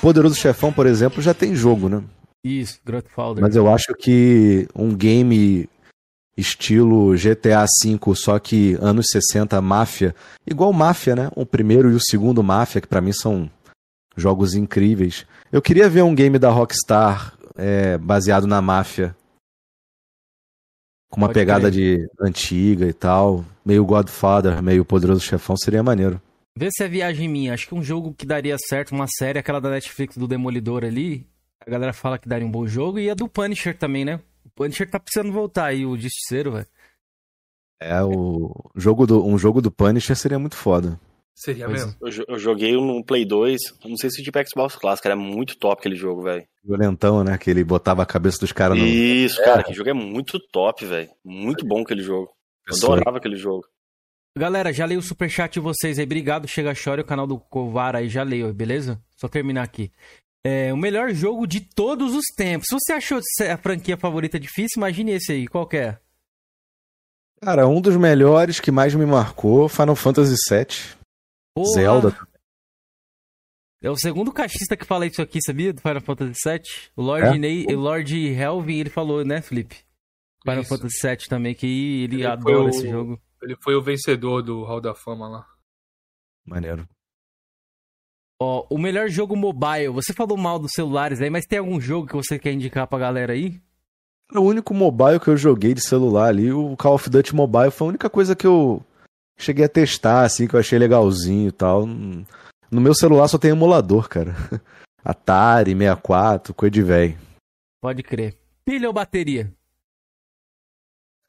Poderoso 0.02 0.36
Chefão, 0.36 0.72
por 0.72 0.86
exemplo, 0.86 1.22
já 1.22 1.34
tem 1.34 1.56
jogo, 1.56 1.90
né? 1.90 2.04
Isso, 2.44 2.80
Grandfather. 2.86 3.42
Mas 3.42 3.56
eu 3.56 3.72
acho 3.72 3.94
que 3.94 4.68
um 4.76 4.94
game 4.96 5.70
estilo 6.36 7.14
GTA 7.16 7.66
V, 7.84 8.16
só 8.16 8.40
que 8.40 8.78
anos 8.82 9.08
60, 9.12 9.62
Máfia. 9.62 10.16
Igual 10.46 10.74
Máfia, 10.74 11.16
né? 11.16 11.30
O 11.36 11.46
primeiro 11.46 11.92
e 11.92 11.96
o 11.96 12.02
segundo 12.02 12.44
Máfia, 12.44 12.82
que 12.82 12.88
para 12.88 13.02
mim 13.02 13.14
são 13.14 13.50
jogos 14.16 14.56
incríveis. 14.56 15.26
Eu 15.52 15.62
queria 15.62 15.90
ver 15.90 16.04
um 16.04 16.16
game 16.16 16.38
da 16.38 16.50
Rockstar 16.50 17.34
é, 17.56 17.98
baseado 17.98 18.48
na 18.48 18.62
Máfia. 18.62 19.16
Com 21.10 21.22
uma 21.22 21.28
Pode 21.28 21.40
pegada 21.40 21.70
de 21.70 22.10
antiga 22.20 22.88
e 22.88 22.94
tal. 22.94 23.46
Meio 23.66 23.86
Godfather, 23.86 24.62
meio 24.62 24.84
Poderoso 24.84 25.22
Chefão, 25.22 25.56
seria 25.56 25.84
maneiro. 25.84 26.20
Vê 26.56 26.70
se 26.72 26.84
é 26.84 26.88
viagem 26.88 27.28
minha. 27.28 27.54
Acho 27.54 27.68
que 27.68 27.76
um 27.76 27.84
jogo 27.84 28.14
que 28.14 28.26
daria 28.26 28.56
certo, 28.58 28.92
uma 28.92 29.08
série, 29.08 29.40
aquela 29.40 29.60
da 29.60 29.70
Netflix 29.70 30.18
do 30.18 30.28
Demolidor 30.28 30.84
ali. 30.84 31.28
A 31.66 31.70
galera 31.70 31.94
fala 31.94 32.20
que 32.20 32.28
daria 32.28 32.46
um 32.46 32.52
bom 32.52 32.68
jogo. 32.68 33.00
E 33.00 33.10
a 33.10 33.14
do 33.14 33.28
Punisher 33.28 33.78
também, 33.78 34.06
né? 34.06 34.20
O 34.46 34.50
Punisher 34.50 34.90
tá 34.90 35.00
precisando 35.00 35.32
voltar 35.32 35.66
aí, 35.66 35.86
o 35.86 35.98
Justiceiro, 35.98 36.52
velho. 36.52 36.68
É, 37.82 38.02
o 38.04 38.54
jogo 38.76 39.06
do, 39.06 39.26
um 39.26 39.38
jogo 39.38 39.62
do 39.62 39.72
Punisher 39.72 40.16
seria 40.16 40.40
muito 40.40 40.56
foda. 40.56 41.00
Seria 41.36 41.66
pois 41.66 41.84
mesmo. 41.84 41.98
Eu, 42.02 42.36
eu, 42.36 42.40
joguei 42.40 42.74
no 42.74 43.04
Play 43.04 43.26
2, 43.26 43.60
não 43.86 43.98
sei 43.98 44.10
se 44.10 44.22
o 44.22 44.24
tipo 44.24 44.38
Xbox 44.48 44.76
Clássico, 44.76 45.08
era 45.08 45.16
muito 45.16 45.58
top 45.58 45.80
aquele 45.80 45.96
jogo, 45.96 46.22
velho. 46.22 46.46
Violentão, 46.64 47.24
né? 47.24 47.38
Que 47.38 47.50
ele 47.50 47.64
botava 47.64 48.04
a 48.04 48.06
cabeça 48.06 48.40
dos 48.40 48.52
caras 48.52 48.78
no. 48.78 48.86
Isso, 48.86 49.38
cara, 49.44 49.58
é. 49.58 49.62
aquele 49.62 49.76
jogo 49.76 49.90
é 49.90 49.94
muito 49.94 50.40
top, 50.52 50.86
velho. 50.86 51.10
Muito 51.26 51.66
bom 51.66 51.82
aquele 51.82 52.04
jogo. 52.04 52.30
Eu 52.68 52.76
adorava 52.76 53.18
aquele 53.18 53.36
jogo. 53.36 53.66
Galera, 54.36 54.74
já 54.74 54.86
leio 54.86 55.00
o 55.00 55.04
superchat 55.04 55.54
de 55.54 55.60
vocês 55.60 56.00
aí. 56.00 56.06
Obrigado, 56.06 56.48
Chega 56.48 56.74
Chore, 56.74 57.02
o 57.02 57.06
canal 57.06 57.28
do 57.28 57.40
Covar 57.40 57.96
aí, 57.96 58.10
já 58.10 58.24
leio, 58.24 58.52
beleza? 58.52 59.00
Só 59.16 59.28
terminar 59.28 59.64
aqui. 59.64 59.92
É, 60.44 60.74
o 60.74 60.78
melhor 60.78 61.14
jogo 61.14 61.46
de 61.46 61.62
todos 61.62 62.16
os 62.16 62.26
tempos. 62.36 62.68
Se 62.68 62.74
você 62.74 62.94
achou 62.94 63.20
a 63.52 63.58
franquia 63.58 63.96
favorita 63.96 64.40
difícil, 64.40 64.78
imagine 64.78 65.12
esse 65.12 65.32
aí. 65.32 65.48
Qual 65.48 65.70
é? 65.74 66.00
Cara, 67.42 67.68
um 67.68 67.80
dos 67.80 67.96
melhores 67.96 68.60
que 68.60 68.72
mais 68.72 68.96
me 68.96 69.06
marcou, 69.06 69.70
Final 69.70 69.96
Fantasy 69.96 70.36
VII. 70.50 70.98
Porra. 71.56 71.72
Zelda. 71.74 72.18
É 73.84 73.90
o 73.90 73.98
segundo 73.98 74.32
caixista 74.32 74.76
que 74.76 74.86
fala 74.86 75.06
isso 75.06 75.22
aqui, 75.22 75.40
sabia? 75.46 75.74
Do 75.74 75.82
Final 75.82 76.02
Fantasy 76.02 76.40
VII. 76.44 76.62
O 76.96 77.02
Lord, 77.04 77.28
é? 77.28 77.38
Ney, 77.38 77.66
o 77.68 77.80
Lord 77.80 78.34
Helvin, 78.34 78.80
ele 78.80 78.90
falou, 78.90 79.24
né, 79.24 79.42
Felipe? 79.42 79.78
Final 80.42 80.62
isso. 80.62 80.70
Fantasy 80.70 81.08
VII 81.08 81.28
também, 81.30 81.54
que 81.54 82.04
ele, 82.04 82.16
ele 82.16 82.26
adora 82.26 82.64
o... 82.64 82.70
esse 82.70 82.90
jogo. 82.90 83.22
Ele 83.44 83.56
foi 83.62 83.76
o 83.76 83.82
vencedor 83.82 84.42
do 84.42 84.64
Hall 84.64 84.82
da 84.82 84.96
Fama 84.96 85.28
lá. 85.28 85.48
Maneiro. 86.46 86.88
Ó, 88.42 88.66
o 88.70 88.78
melhor 88.78 89.10
jogo 89.10 89.36
mobile. 89.36 89.90
Você 89.90 90.14
falou 90.14 90.38
mal 90.38 90.58
dos 90.58 90.72
celulares 90.74 91.22
aí, 91.22 91.30
mas 91.30 91.46
tem 91.46 91.60
algum 91.60 91.80
jogo 91.80 92.08
que 92.08 92.16
você 92.16 92.40
quer 92.40 92.52
indicar 92.52 92.88
pra 92.88 93.00
galera 93.00 93.34
aí? 93.34 93.62
O 94.34 94.42
único 94.42 94.74
mobile 94.74 95.20
que 95.20 95.30
eu 95.30 95.38
joguei 95.38 95.74
de 95.74 95.82
celular 95.82 96.28
ali, 96.28 96.52
o 96.52 96.76
Call 96.76 96.96
of 96.96 97.10
Duty 97.10 97.36
Mobile, 97.36 97.72
foi 97.72 97.88
a 97.88 97.90
única 97.90 98.10
coisa 98.10 98.36
que 98.36 98.48
eu 98.48 98.84
cheguei 99.38 99.66
a 99.66 99.70
testar, 99.70 100.24
assim, 100.24 100.48
que 100.48 100.56
eu 100.56 100.60
achei 100.60 100.80
legalzinho 100.80 101.50
e 101.50 101.52
tal. 101.52 101.86
No 101.86 102.82
meu 102.82 102.96
celular 102.96 103.28
só 103.28 103.38
tem 103.38 103.52
emulador, 103.52 104.10
cara. 104.10 104.34
Atari, 105.04 105.72
64, 105.72 106.54
coisa 106.54 106.72
de 106.72 106.82
velho. 106.82 107.18
Pode 107.82 108.02
crer. 108.02 108.38
Pilha 108.66 108.88
ou 108.88 108.94
bateria? 108.94 109.54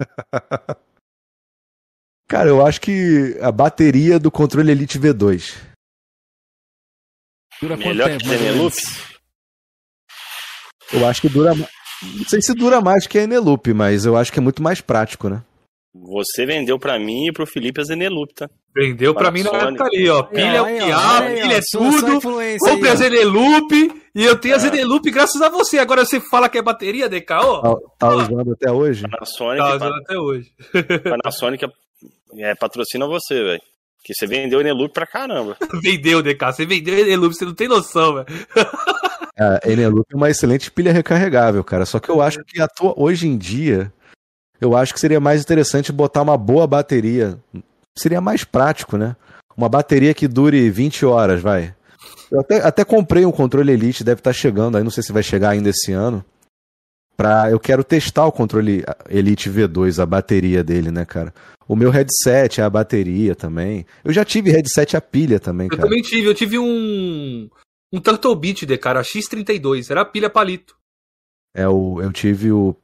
cara, 2.28 2.48
eu 2.48 2.64
acho 2.64 2.80
que 2.80 3.36
a 3.40 3.50
bateria 3.50 4.18
do 4.18 4.30
controle 4.30 4.70
Elite 4.70 4.98
V2. 4.98 5.54
Dura 7.60 7.76
Melhor 7.76 8.08
tempo, 8.08 8.24
que 8.24 8.34
Eneloop? 8.34 8.76
Eu 10.92 11.06
acho 11.06 11.20
que 11.20 11.28
dura. 11.28 11.54
Não 11.54 12.24
sei 12.28 12.42
se 12.42 12.54
dura 12.54 12.80
mais 12.80 13.06
que 13.06 13.18
a 13.18 13.22
Eneloop, 13.22 13.72
mas 13.72 14.04
eu 14.04 14.16
acho 14.16 14.32
que 14.32 14.38
é 14.38 14.42
muito 14.42 14.62
mais 14.62 14.80
prático, 14.80 15.28
né? 15.28 15.42
Você 15.94 16.44
vendeu 16.44 16.76
para 16.76 16.98
mim 16.98 17.28
e 17.28 17.32
pro 17.32 17.46
Felipe 17.46 17.80
a 17.80 17.84
Zeneloop, 17.84 18.34
tá? 18.34 18.50
Vendeu 18.74 19.14
para 19.14 19.30
mim 19.30 19.44
na 19.44 19.50
época 19.50 19.84
ali, 19.84 20.08
ó. 20.10 20.24
Pilha 20.24 20.56
é 20.56 20.60
o 20.60 20.66
que 20.66 20.92
há, 20.92 21.22
pilha 21.22 21.54
é 21.54 21.60
tudo. 21.70 22.20
Compre 22.58 22.88
a 22.88 22.94
Zeneloop 22.96 24.02
e 24.12 24.24
eu 24.24 24.36
tenho 24.36 24.54
a 24.54 24.56
é. 24.56 24.60
Zeneloop 24.60 25.08
graças 25.12 25.40
a 25.40 25.48
você. 25.48 25.78
Agora 25.78 26.04
você 26.04 26.18
fala 26.18 26.48
que 26.48 26.58
é 26.58 26.62
bateria, 26.62 27.08
DK, 27.08 27.32
ó. 27.34 27.60
Tá, 27.60 27.80
tá 28.00 28.08
usando 28.16 28.52
até 28.52 28.72
hoje? 28.72 29.02
Panasonic, 29.08 29.58
tá 29.64 29.76
usando 29.76 29.94
até 29.94 30.18
hoje. 30.18 30.52
Panasonic 31.04 31.64
é, 32.36 32.55
patrocina 32.55 33.07
você, 33.07 33.42
velho. 33.42 33.62
Que 34.05 34.15
você 34.15 34.26
vendeu 34.26 34.60
Eneloop 34.60 34.92
pra 34.92 35.07
caramba. 35.07 35.57
vendeu, 35.83 36.23
DK. 36.23 36.52
Você 36.52 36.66
vendeu 36.66 36.99
Eneloop, 36.99 37.34
você 37.34 37.44
não 37.44 37.55
tem 37.55 37.68
noção, 37.68 38.15
velho. 38.15 38.26
A 39.36 39.60
Eneloop 39.68 40.07
é 40.12 40.16
uma 40.16 40.31
excelente 40.31 40.70
pilha 40.70 40.92
recarregável, 40.92 41.65
cara. 41.65 41.84
Só 41.84 41.99
que 41.99 42.08
eu 42.08 42.23
acho 42.23 42.39
que 42.44 42.65
tua, 42.76 42.94
hoje 42.97 43.26
em 43.26 43.36
dia 43.36 43.92
eu 44.60 44.76
acho 44.76 44.94
que 44.94 45.00
seria 45.00 45.18
mais 45.18 45.42
interessante 45.42 45.92
botar 45.92 46.23
uma 46.23 46.36
boa 46.36 46.66
bateria. 46.66 47.39
Seria 47.97 48.20
mais 48.20 48.44
prático, 48.44 48.97
né? 48.97 49.16
Uma 49.57 49.68
bateria 49.68 50.15
que 50.15 50.28
dure 50.28 50.70
20 50.70 51.05
horas, 51.05 51.41
vai. 51.41 51.74
Eu 52.31 52.41
até, 52.41 52.57
até 52.58 52.84
comprei 52.84 53.24
um 53.24 53.33
controle 53.33 53.73
Elite, 53.73 54.05
deve 54.05 54.20
estar 54.20 54.31
tá 54.31 54.34
chegando 54.34 54.76
aí, 54.76 54.83
não 54.83 54.91
sei 54.91 55.02
se 55.02 55.12
vai 55.12 55.23
chegar 55.23 55.50
ainda 55.50 55.68
esse 55.68 55.92
ano. 55.92 56.24
Pra, 57.16 57.50
eu 57.50 57.60
quero 57.60 57.84
testar 57.84 58.26
o 58.26 58.32
controle 58.32 58.84
Elite 59.08 59.48
V2, 59.48 60.02
a 60.02 60.06
bateria 60.06 60.64
dele, 60.64 60.90
né, 60.90 61.04
cara? 61.04 61.32
O 61.66 61.76
meu 61.76 61.90
headset 61.90 62.60
é 62.60 62.64
a 62.64 62.70
bateria 62.70 63.34
também. 63.34 63.86
Eu 64.04 64.12
já 64.12 64.24
tive 64.24 64.50
headset 64.50 64.96
a 64.96 65.00
pilha 65.00 65.38
também, 65.38 65.66
eu 65.66 65.70
cara. 65.70 65.82
Eu 65.82 65.88
também 65.88 66.02
tive, 66.02 66.28
eu 66.28 66.34
tive 66.34 66.58
um 66.58 67.48
um 67.92 68.00
Turtle 68.00 68.34
Beach 68.34 68.66
de 68.66 68.76
cara, 68.76 69.02
X32, 69.02 69.90
era 69.90 70.00
a 70.00 70.04
pilha 70.04 70.28
palito. 70.28 70.76
É, 71.54 71.68
o, 71.68 72.02
eu 72.02 72.12
tive 72.12 72.50
o 72.50 72.74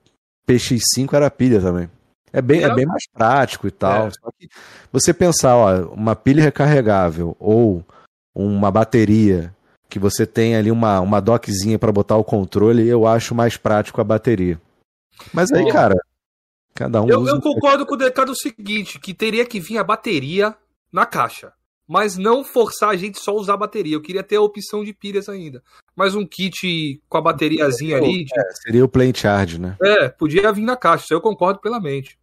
PX5 0.48 1.12
era 1.12 1.30
pilha 1.30 1.60
também. 1.60 1.90
É 2.32 2.40
bem, 2.40 2.62
é 2.62 2.72
bem 2.72 2.86
mais 2.86 3.02
prático 3.12 3.66
e 3.66 3.72
tal. 3.72 4.06
É. 4.06 4.10
Só 4.10 4.30
que 4.38 4.48
você 4.92 5.12
pensar, 5.12 5.56
ó, 5.56 5.92
uma 5.92 6.14
pilha 6.14 6.42
recarregável 6.44 7.36
ou 7.40 7.84
uma 8.32 8.70
bateria 8.70 9.52
que 9.90 9.98
você 9.98 10.26
tem 10.26 10.56
ali 10.56 10.70
uma, 10.70 11.00
uma 11.00 11.20
dockzinha 11.20 11.78
para 11.78 11.92
botar 11.92 12.16
o 12.16 12.24
controle, 12.24 12.86
eu 12.88 13.06
acho 13.06 13.34
mais 13.34 13.56
prático 13.56 14.00
a 14.00 14.04
bateria. 14.04 14.58
Mas 15.34 15.52
aí, 15.52 15.70
cara, 15.70 15.96
cada 16.74 17.02
um. 17.02 17.08
Eu, 17.08 17.26
eu 17.26 17.40
concordo 17.40 17.84
com 17.84 17.94
o 17.94 17.98
DK 17.98 18.24
do 18.24 18.34
seguinte: 18.34 18.98
que 18.98 19.12
teria 19.12 19.44
que 19.44 19.60
vir 19.60 19.76
a 19.76 19.84
bateria 19.84 20.54
na 20.90 21.04
caixa 21.04 21.52
mas 21.90 22.16
não 22.16 22.44
forçar 22.44 22.90
a 22.90 22.96
gente 22.96 23.18
só 23.18 23.34
usar 23.34 23.54
a 23.54 23.56
bateria. 23.56 23.96
Eu 23.96 24.00
queria 24.00 24.22
ter 24.22 24.36
a 24.36 24.40
opção 24.40 24.84
de 24.84 24.92
pilhas 24.92 25.28
ainda. 25.28 25.60
Mas 25.96 26.14
um 26.14 26.24
kit 26.24 27.02
com 27.08 27.18
a 27.18 27.20
bateriazinha 27.20 27.96
ali. 27.96 28.24
De... 28.24 28.30
É, 28.32 28.52
seria 28.62 28.84
o 28.84 28.88
Play 28.88 29.12
Charge, 29.12 29.60
né? 29.60 29.76
É, 29.82 30.08
podia 30.08 30.52
vir 30.52 30.62
na 30.62 30.76
caixa, 30.76 31.02
isso 31.02 31.14
eu 31.14 31.20
concordo 31.20 31.58
plenamente. 31.58 32.16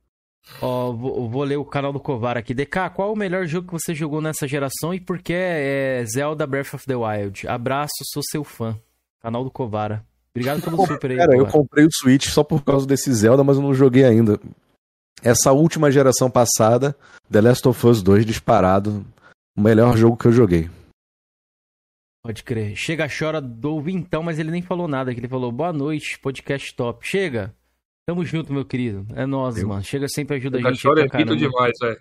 Ó, 0.62 0.90
oh, 0.90 0.94
vou, 0.94 1.30
vou, 1.30 1.44
ler 1.44 1.58
o 1.58 1.66
canal 1.66 1.94
do 1.94 2.00
Covar 2.00 2.38
aqui. 2.38 2.54
DK, 2.54 2.90
qual 2.96 3.14
o 3.14 3.18
melhor 3.18 3.46
jogo 3.46 3.68
que 3.68 3.74
você 3.74 3.94
jogou 3.94 4.22
nessa 4.22 4.48
geração 4.48 4.94
e 4.94 5.00
por 5.00 5.20
que 5.20 5.34
é 5.34 6.04
Zelda 6.06 6.48
Breath 6.48 6.74
of 6.74 6.86
the 6.86 6.96
Wild? 6.96 7.48
Abraço, 7.48 7.94
sou 8.12 8.24
seu 8.24 8.44
fã. 8.44 8.80
Canal 9.22 9.44
do 9.44 9.52
Covara. 9.52 10.04
Obrigado 10.34 10.62
pelo 10.62 10.86
super 10.86 11.12
aí. 11.12 11.18
Cara, 11.18 11.36
eu 11.36 11.48
comprei 11.48 11.86
o 11.86 11.92
Switch 11.92 12.28
só 12.28 12.44
por 12.44 12.64
causa 12.64 12.86
desse 12.86 13.12
Zelda, 13.14 13.44
mas 13.44 13.58
eu 13.58 13.64
não 13.64 13.74
joguei 13.74 14.04
ainda. 14.04 14.40
Essa 15.24 15.52
última 15.52 15.92
geração 15.92 16.30
passada, 16.30 16.96
The 17.32 17.42
Last 17.42 17.68
of 17.68 17.88
Us 17.88 18.04
2 18.04 18.26
disparado, 18.26 19.06
o 19.56 19.62
melhor 19.62 19.98
jogo 19.98 20.16
que 20.16 20.28
eu 20.28 20.32
joguei. 20.32 20.70
Pode 22.24 22.44
crer. 22.44 22.76
Chega, 22.76 23.08
chora 23.08 23.42
do 23.42 23.82
Vintão, 23.82 24.22
mas 24.22 24.38
ele 24.38 24.52
nem 24.52 24.62
falou 24.62 24.88
nada. 24.88 25.14
Que 25.14 25.20
ele 25.20 25.28
falou 25.28 25.52
boa 25.52 25.74
noite, 25.74 26.20
podcast 26.20 26.76
top. 26.76 27.08
Chega. 27.08 27.56
Tamo 28.08 28.24
junto, 28.24 28.54
meu 28.54 28.64
querido. 28.64 29.06
É 29.16 29.26
nós, 29.26 29.62
mano. 29.62 29.84
Chega 29.84 30.08
sempre 30.08 30.38
ajuda 30.38 30.60
a 30.60 30.62
gente. 30.62 30.82
Chora 30.82 31.06
é 31.06 31.18
muito 31.18 31.36
demais, 31.36 31.74
velho. 31.82 32.00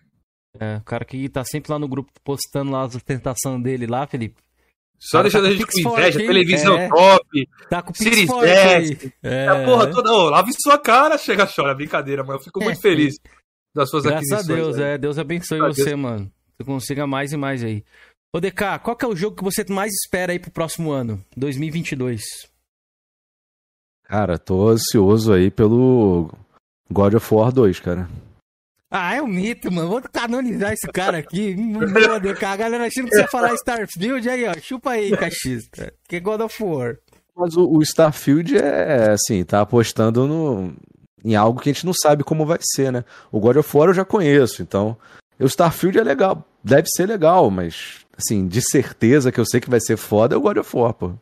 É, 0.59 0.77
o 0.77 0.85
cara 0.85 1.05
que 1.05 1.29
tá 1.29 1.45
sempre 1.45 1.73
lá 1.73 1.81
no 1.81 1.89
grupo 1.89 2.11
postando 2.23 2.71
lá 2.71 2.83
as 2.83 2.95
ostentações 2.95 3.61
dele 3.61 3.89
lá, 3.89 4.07
Felipe. 4.07 4.37
Só 4.99 5.21
deixando 5.21 5.43
tá 5.43 5.49
a 5.49 5.53
gente 5.53 5.67
com 5.67 5.91
inveja, 5.91 6.19
televisão 6.19 6.79
é. 6.79 6.89
top, 6.89 7.49
tá 7.69 7.83
com 7.83 7.93
Series 7.93 8.31
S, 8.31 9.13
é. 9.23 9.49
a 9.49 9.65
porra 9.65 9.91
toda. 9.91 10.11
Ô, 10.11 10.31
lave 10.31 10.53
sua 10.57 10.79
cara, 10.79 11.19
chega, 11.19 11.45
chora. 11.45 11.75
Brincadeira, 11.75 12.23
mas 12.23 12.37
eu 12.37 12.43
fico 12.45 12.63
muito 12.63 12.81
feliz 12.81 13.17
das 13.75 13.91
suas 13.91 14.05
Graças. 14.05 14.29
Graças 14.29 14.49
a 14.49 14.55
Deus, 14.55 14.79
é. 14.79 14.97
Deus 14.97 15.19
abençoe 15.19 15.59
você, 15.59 15.87
Deus. 15.87 16.01
mano. 16.01 16.33
Você 16.57 16.65
consiga 16.65 17.07
mais 17.07 17.33
e 17.33 17.37
mais 17.37 17.65
aí. 17.65 17.85
Ô, 18.33 18.41
DK, 18.41 18.79
qual 18.83 18.97
que 18.97 19.05
é 19.05 19.09
o 19.09 19.17
jogo 19.17 19.37
que 19.37 19.45
você 19.45 19.65
mais 19.69 19.93
espera 19.93 20.33
aí 20.33 20.39
pro 20.39 20.53
próximo 20.53 20.91
ano, 20.93 21.23
2022? 21.37 22.23
Cara, 24.09 24.39
tô 24.39 24.69
ansioso 24.69 25.33
aí 25.33 25.51
pelo 25.51 26.31
God 26.91 27.15
of 27.15 27.35
War 27.35 27.53
2, 27.53 27.81
cara. 27.81 28.09
Ah, 28.91 29.15
é 29.15 29.23
um 29.23 29.27
mito, 29.27 29.71
mano. 29.71 29.89
Vou 29.89 30.03
canonizar 30.03 30.73
esse 30.73 30.87
cara 30.93 31.19
aqui. 31.19 31.55
Boa, 31.55 32.21
DK. 32.21 32.45
A 32.45 32.57
galera 32.57 32.87
achando 32.87 33.09
que 33.09 33.17
você 33.17 33.23
ia 33.23 33.29
falar 33.29 33.55
Starfield 33.55 34.29
aí, 34.29 34.47
ó. 34.47 34.55
Chupa 34.61 34.93
aí, 34.93 35.11
cachista. 35.17 35.93
Que 36.09 36.21
God 36.21 36.41
of 36.41 36.63
War. 36.63 36.97
Mas 37.37 37.57
o, 37.57 37.69
o 37.69 37.83
Starfield 37.83 38.57
é, 38.57 39.11
assim, 39.11 39.45
tá 39.45 39.61
apostando 39.61 40.27
no, 40.27 40.73
em 41.25 41.35
algo 41.35 41.61
que 41.61 41.69
a 41.69 41.73
gente 41.73 41.85
não 41.85 41.93
sabe 41.93 42.23
como 42.23 42.47
vai 42.47 42.59
ser, 42.63 42.93
né? 42.93 43.05
O 43.31 43.41
God 43.41 43.57
of 43.57 43.77
War 43.77 43.89
eu 43.89 43.95
já 43.95 44.05
conheço, 44.05 44.63
então 44.63 44.97
o 45.39 45.45
Starfield 45.45 45.99
é 45.99 46.03
legal, 46.03 46.43
deve 46.65 46.89
ser 46.89 47.05
legal, 47.07 47.51
mas, 47.51 48.07
assim, 48.17 48.49
de 48.49 48.63
certeza 48.63 49.31
que 49.31 49.39
eu 49.39 49.45
sei 49.45 49.61
que 49.61 49.69
vai 49.69 49.81
ser 49.81 49.99
foda 49.99 50.35
é 50.35 50.39
o 50.39 50.41
God 50.41 50.57
of 50.59 50.77
War, 50.77 50.95
pô. 50.95 51.13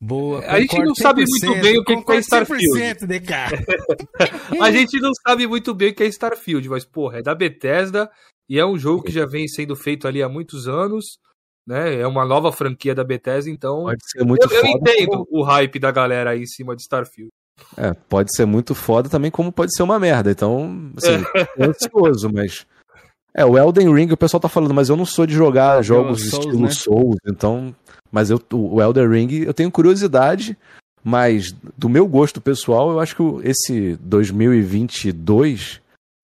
Boa. 0.00 0.40
A 0.46 0.58
gente 0.58 0.78
não 0.78 0.94
sabe 0.94 1.24
muito 1.28 1.60
bem 1.60 1.78
o 1.78 1.84
que, 1.84 2.02
que 2.02 2.12
é 2.12 2.18
Starfield. 2.18 3.06
DK. 3.06 3.32
a 4.58 4.70
gente 4.70 4.98
não 4.98 5.12
sabe 5.26 5.46
muito 5.46 5.74
bem 5.74 5.90
o 5.90 5.94
que 5.94 6.02
é 6.02 6.06
Starfield, 6.06 6.66
mas, 6.70 6.86
porra, 6.86 7.18
é 7.18 7.22
da 7.22 7.34
Bethesda 7.34 8.10
e 8.48 8.58
é 8.58 8.64
um 8.64 8.78
jogo 8.78 9.02
que 9.02 9.12
já 9.12 9.26
vem 9.26 9.46
sendo 9.46 9.76
feito 9.76 10.08
ali 10.08 10.22
há 10.22 10.28
muitos 10.28 10.66
anos. 10.66 11.18
Né? 11.66 12.00
É 12.00 12.06
uma 12.06 12.24
nova 12.24 12.50
franquia 12.50 12.94
da 12.94 13.04
Bethesda, 13.04 13.50
então. 13.50 13.84
Pode 13.84 14.10
ser 14.10 14.24
muito 14.24 14.44
eu, 14.44 14.48
foda, 14.48 14.66
eu 14.66 14.70
entendo 14.70 15.10
como... 15.10 15.26
o 15.30 15.42
hype 15.42 15.78
da 15.78 15.90
galera 15.90 16.30
aí 16.30 16.40
em 16.40 16.46
cima 16.46 16.74
de 16.74 16.80
Starfield. 16.80 17.30
É, 17.76 17.92
pode 17.92 18.34
ser 18.34 18.46
muito 18.46 18.74
foda 18.74 19.10
também, 19.10 19.30
como 19.30 19.52
pode 19.52 19.76
ser 19.76 19.82
uma 19.82 20.00
merda. 20.00 20.30
Então, 20.30 20.90
assim, 20.96 21.22
é 21.58 21.64
ansioso, 21.64 22.30
mas. 22.32 22.66
É, 23.32 23.44
o 23.44 23.56
Elden 23.56 23.92
Ring, 23.94 24.12
o 24.12 24.16
pessoal 24.16 24.40
tá 24.40 24.48
falando, 24.48 24.74
mas 24.74 24.88
eu 24.88 24.96
não 24.96 25.06
sou 25.06 25.26
de 25.26 25.34
jogar 25.34 25.82
jogos 25.82 26.30
Souls, 26.30 26.44
estilo 26.44 26.62
né? 26.62 26.70
Souls, 26.70 27.16
então. 27.26 27.74
Mas 28.10 28.28
eu, 28.28 28.40
o 28.52 28.82
Elden 28.82 29.08
Ring, 29.08 29.44
eu 29.44 29.54
tenho 29.54 29.70
curiosidade, 29.70 30.56
mas 31.02 31.54
do 31.78 31.88
meu 31.88 32.06
gosto 32.06 32.40
pessoal, 32.40 32.90
eu 32.90 33.00
acho 33.00 33.14
que 33.14 33.48
esse 33.48 33.96
2022, 34.02 35.80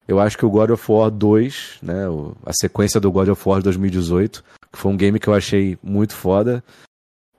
eu 0.07 0.19
acho 0.19 0.37
que 0.37 0.45
o 0.45 0.49
God 0.49 0.71
of 0.71 0.91
War 0.91 1.09
2, 1.09 1.79
né, 1.81 2.03
a 2.45 2.51
sequência 2.53 2.99
do 2.99 3.11
God 3.11 3.29
of 3.29 3.41
War 3.47 3.61
2018, 3.61 4.43
que 4.71 4.77
foi 4.77 4.91
um 4.91 4.97
game 4.97 5.19
que 5.19 5.29
eu 5.29 5.33
achei 5.33 5.77
muito 5.81 6.13
foda, 6.13 6.61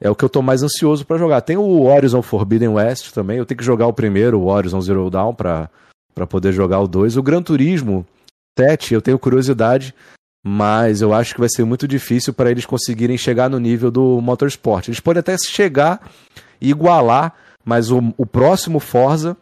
é 0.00 0.08
o 0.08 0.14
que 0.14 0.24
eu 0.24 0.30
tô 0.30 0.40
mais 0.40 0.62
ansioso 0.62 1.04
para 1.04 1.18
jogar. 1.18 1.42
Tem 1.42 1.58
o 1.58 1.82
Horizon 1.82 2.22
Forbidden 2.22 2.70
West 2.70 3.12
também, 3.12 3.36
eu 3.36 3.44
tenho 3.44 3.58
que 3.58 3.64
jogar 3.64 3.86
o 3.86 3.92
primeiro, 3.92 4.40
o 4.40 4.46
Horizon 4.46 4.80
Zero 4.80 5.10
Dawn, 5.10 5.34
pra, 5.34 5.68
pra 6.14 6.26
poder 6.26 6.52
jogar 6.52 6.80
o 6.80 6.88
2. 6.88 7.18
O 7.18 7.22
Gran 7.22 7.42
Turismo 7.42 8.06
7, 8.58 8.92
eu 8.92 9.00
tenho 9.00 9.18
curiosidade, 9.18 9.94
mas 10.44 11.00
eu 11.00 11.14
acho 11.14 11.34
que 11.34 11.40
vai 11.40 11.48
ser 11.48 11.64
muito 11.64 11.86
difícil 11.86 12.34
para 12.34 12.50
eles 12.50 12.66
conseguirem 12.66 13.16
chegar 13.16 13.48
no 13.48 13.58
nível 13.58 13.90
do 13.90 14.20
Motorsport. 14.20 14.88
Eles 14.88 15.00
podem 15.00 15.20
até 15.20 15.36
chegar 15.38 16.10
e 16.60 16.70
igualar, 16.70 17.34
mas 17.64 17.90
o, 17.90 17.98
o 18.16 18.26
próximo 18.26 18.80
Forza, 18.80 19.36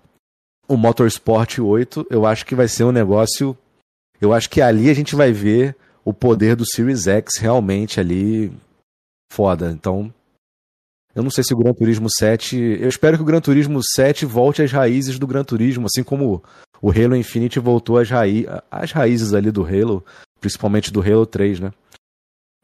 o 0.68 0.76
Motorsport 0.76 1.58
8, 1.58 2.08
eu 2.10 2.26
acho 2.26 2.44
que 2.44 2.54
vai 2.54 2.68
ser 2.68 2.84
um 2.84 2.92
negócio. 2.92 3.56
Eu 4.20 4.32
acho 4.32 4.50
que 4.50 4.60
ali 4.60 4.90
a 4.90 4.94
gente 4.94 5.14
vai 5.14 5.32
ver 5.32 5.76
o 6.04 6.12
poder 6.12 6.56
do 6.56 6.64
Series 6.66 7.06
X 7.06 7.38
realmente 7.38 8.00
ali 8.00 8.52
foda. 9.32 9.70
Então, 9.70 10.12
eu 11.14 11.22
não 11.22 11.30
sei 11.30 11.42
se 11.42 11.54
o 11.54 11.56
Gran 11.56 11.72
Turismo 11.72 12.08
7. 12.10 12.58
Eu 12.58 12.88
espero 12.88 13.16
que 13.16 13.22
o 13.22 13.26
Gran 13.26 13.40
Turismo 13.40 13.80
7 13.82 14.26
volte 14.26 14.62
às 14.62 14.70
raízes 14.70 15.18
do 15.18 15.26
Gran 15.26 15.44
Turismo, 15.44 15.86
assim 15.86 16.02
como 16.02 16.42
o 16.80 16.90
Halo 16.90 17.16
Infinite 17.16 17.58
voltou 17.58 17.98
às, 17.98 18.10
raí 18.10 18.46
às 18.70 18.92
raízes 18.92 19.34
ali 19.34 19.50
do 19.50 19.64
Halo, 19.64 20.04
principalmente 20.40 20.92
do 20.92 21.00
Halo 21.00 21.26
3, 21.26 21.60
né? 21.60 21.72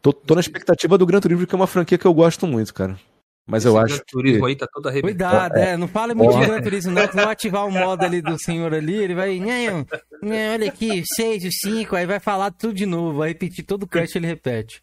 Tô, 0.00 0.12
tô 0.12 0.34
na 0.34 0.40
expectativa 0.40 0.98
do 0.98 1.06
Gran 1.06 1.20
Turismo, 1.20 1.46
que 1.46 1.54
é 1.54 1.56
uma 1.56 1.66
franquia 1.66 1.96
que 1.96 2.06
eu 2.06 2.12
gosto 2.12 2.46
muito, 2.46 2.74
cara. 2.74 2.98
Mas 3.46 3.64
Esse 3.64 3.74
eu 3.74 3.78
acho. 3.78 4.02
Turismo 4.06 4.44
que... 4.44 4.50
aí 4.50 4.56
tá 4.56 4.66
todo 4.72 4.88
arrebentado. 4.88 5.50
Cuidado, 5.52 5.56
é, 5.56 5.76
não 5.76 5.88
fale 5.88 6.14
muito 6.14 6.38
de 6.38 6.46
Gran 6.46 6.62
Turismo, 6.62 6.92
não, 6.92 7.08
que 7.08 7.16
não 7.16 7.28
ativar 7.28 7.66
o 7.66 7.70
modo 7.70 8.04
ali 8.04 8.22
do 8.22 8.38
senhor 8.38 8.72
ali, 8.72 8.94
ele 8.94 9.14
vai. 9.14 9.38
Não, 9.38 9.86
não, 10.22 10.52
olha 10.52 10.68
aqui, 10.68 11.02
6, 11.04 11.42
5, 11.60 11.96
aí 11.96 12.06
vai 12.06 12.20
falar 12.20 12.50
tudo 12.52 12.74
de 12.74 12.86
novo, 12.86 13.18
vai 13.18 13.28
repetir 13.28 13.64
todo 13.64 13.84
o 13.84 13.86
crash 13.86 14.14
ele 14.16 14.26
repete. 14.26 14.82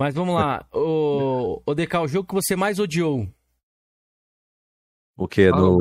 Mas 0.00 0.14
vamos 0.14 0.34
lá. 0.34 0.66
O, 0.72 1.62
o 1.64 1.74
DK, 1.74 1.94
o 1.98 2.08
jogo 2.08 2.28
que 2.28 2.34
você 2.34 2.56
mais 2.56 2.78
odiou? 2.78 3.28
O 5.16 5.28
que? 5.28 5.50
No... 5.50 5.78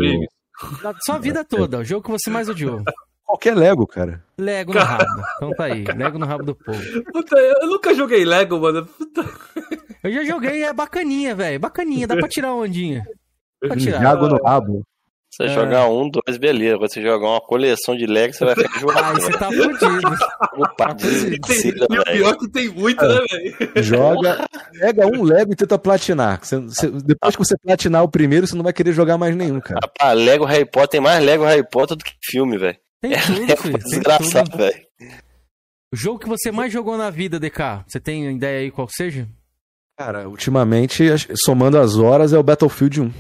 Da 0.82 0.94
sua 1.04 1.18
vida 1.18 1.44
toda, 1.44 1.80
o 1.80 1.84
jogo 1.84 2.04
que 2.04 2.12
você 2.12 2.30
mais 2.30 2.50
odiou. 2.50 2.84
Qualquer 3.26 3.56
Lego, 3.56 3.88
cara. 3.88 4.24
Lego 4.38 4.74
no 4.74 4.80
rabo. 4.80 5.24
Então 5.38 5.52
tá 5.52 5.64
aí, 5.66 5.84
Lego 5.86 6.20
no 6.20 6.26
rabo 6.26 6.44
do 6.44 6.56
povo. 6.56 6.82
Puta, 7.14 7.38
eu 7.38 7.68
nunca 7.68 7.94
joguei 7.94 8.26
Lego, 8.26 8.60
mano. 8.60 8.86
Puta. 8.86 9.24
Eu 10.04 10.12
já 10.12 10.26
joguei, 10.26 10.64
é 10.64 10.74
bacaninha, 10.74 11.34
velho. 11.34 11.60
Bacaninha, 11.60 12.08
dá 12.08 12.16
pra 12.18 12.28
tirar 12.28 12.54
ondinha. 12.54 13.06
Pra 13.60 13.78
tirar. 13.78 14.02
Jago 14.02 14.28
no 14.28 14.44
rabo. 14.44 14.84
Você 15.32 15.44
é. 15.44 15.48
jogar 15.48 15.88
um, 15.88 16.10
dois, 16.10 16.38
beleza. 16.38 16.76
Agora 16.76 16.90
você 16.90 17.02
jogar 17.02 17.26
uma 17.26 17.40
coleção 17.40 17.96
de 17.96 18.06
Lego, 18.06 18.34
você 18.34 18.44
vai 18.44 18.54
ficar 18.54 18.80
jogando. 18.82 19.06
Aí 19.06 19.14
você 19.14 19.32
tá 19.32 19.48
fudido. 19.50 20.16
Opa, 20.58 20.98
e 21.00 22.00
o 22.00 22.04
pior 22.04 22.38
que 22.38 22.50
tem 22.50 22.68
muito, 22.68 23.02
né, 23.02 23.20
velho? 23.32 23.84
Joga, 23.84 24.46
pega 24.78 25.08
um 25.08 25.24
Lego 25.24 25.54
e 25.54 25.56
tenta 25.56 25.80
platinar. 25.80 26.40
Você, 26.44 26.60
você, 26.60 26.92
depois 26.92 27.36
que 27.36 27.46
você 27.46 27.56
platinar 27.58 28.04
o 28.04 28.10
primeiro, 28.10 28.46
você 28.46 28.56
não 28.56 28.64
vai 28.64 28.74
querer 28.74 28.92
jogar 28.92 29.18
mais 29.18 29.34
nenhum, 29.34 29.62
cara. 29.62 29.80
Rapaz, 29.82 30.20
Lego 30.20 30.44
Harry 30.44 30.66
Potter 30.66 30.90
tem 30.90 31.02
mais 31.02 31.24
Lego 31.24 31.46
Harry 31.46 31.68
Potter 31.68 31.96
do 31.96 32.04
que 32.04 32.12
filme, 32.22 32.58
velho. 32.58 32.78
Tem 33.02 33.12
tudo, 33.12 33.52
é, 33.52 33.56
filho. 33.56 33.78
É 33.78 33.80
desgraçado, 33.80 34.58
velho. 34.58 34.86
O 35.94 35.96
jogo 35.96 36.20
que 36.20 36.28
você 36.28 36.52
mais 36.52 36.74
jogou 36.74 36.98
na 36.98 37.10
vida, 37.10 37.40
DK, 37.40 37.86
você 37.88 38.02
tem 38.02 38.30
ideia 38.36 38.60
aí 38.60 38.72
qual 38.72 38.88
seja? 38.90 39.28
Cara, 39.98 40.28
ultimamente, 40.28 41.06
somando 41.36 41.78
as 41.78 41.96
horas, 41.96 42.34
é 42.34 42.38
o 42.38 42.44
Battlefield 42.44 43.02
1. 43.02 43.14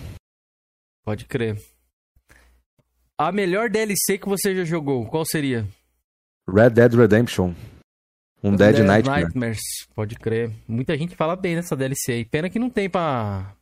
Pode 1.06 1.26
crer. 1.26 1.70
A 3.22 3.32
melhor 3.32 3.69
DLC 3.69 4.17
que 4.17 4.27
você 4.27 4.56
já 4.56 4.64
jogou, 4.64 5.06
qual 5.06 5.24
seria? 5.24 5.67
Red 6.50 6.72
Dead 6.72 6.91
Redemption. 6.91 7.53
Um 8.43 8.56
Dead, 8.56 8.77
Dead 8.77 8.83
Nightmare. 8.88 9.22
Nightmares, 9.22 9.61
pode 9.93 10.16
crer. 10.16 10.51
Muita 10.67 10.98
gente 10.98 11.16
fala 11.16 11.35
bem 11.35 11.53
dessa 11.53 11.75
DLC 11.75 12.14
aí. 12.14 12.25
Pena 12.25 12.50
que 12.50 12.58
não 12.58 12.67
tem 12.67 12.90
pra... 12.90 13.53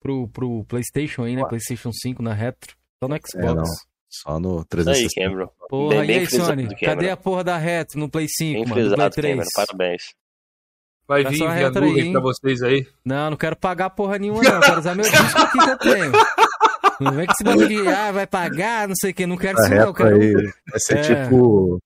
pro, 0.00 0.26
pro 0.26 0.64
PlayStation 0.64 1.22
aí, 1.22 1.36
né? 1.36 1.42
Ué. 1.42 1.48
PlayStation 1.48 1.92
5 1.92 2.24
na 2.24 2.34
retro. 2.34 2.74
Só 3.00 3.08
no 3.08 3.14
Xbox. 3.14 3.70
É, 3.70 3.74
Só 4.10 4.40
no 4.40 4.64
360. 4.64 5.20
Aí, 5.20 5.28
Cameron. 5.28 5.50
Porra, 5.68 6.00
bem, 6.00 6.10
e 6.10 6.18
aí, 6.18 6.26
Sony? 6.26 6.68
Cadê 6.80 7.10
a 7.10 7.16
porra 7.16 7.44
da 7.44 7.56
retro 7.56 8.00
no 8.00 8.10
Play 8.10 8.26
5, 8.28 8.52
bem 8.52 8.62
mano? 8.68 8.74
Frisado, 8.74 8.96
Play 8.96 9.10
3? 9.10 9.36
Cameron, 9.36 9.48
parabéns. 9.54 10.02
Vai 11.06 11.22
vir 11.22 11.38
via 11.38 11.70
nuvem 11.70 12.10
pra 12.10 12.20
vocês 12.20 12.60
aí? 12.62 12.84
Não, 13.04 13.30
não 13.30 13.36
quero 13.36 13.54
pagar 13.54 13.90
porra 13.90 14.18
nenhuma, 14.18 14.42
não. 14.42 14.60
Quero 14.60 14.80
usar 14.80 14.96
meu 14.96 15.04
disco 15.08 15.40
aqui 15.40 15.58
que 15.58 15.70
eu 15.70 15.78
tenho. 15.78 16.12
Não 17.02 17.12
vem 17.12 17.26
que 17.26 17.44
bagulho 17.44 17.68
de, 17.68 17.88
ah, 17.88 18.12
vai 18.12 18.26
pagar, 18.26 18.88
não 18.88 18.94
sei 18.94 19.10
o 19.10 19.14
que, 19.14 19.26
não 19.26 19.36
quero 19.36 19.58
isso 19.60 19.74
não, 19.74 19.92
quero... 19.92 20.20
Aí, 20.20 20.32
vai 20.32 20.80
ser 20.80 20.98
é. 20.98 21.02
tipo 21.02 21.80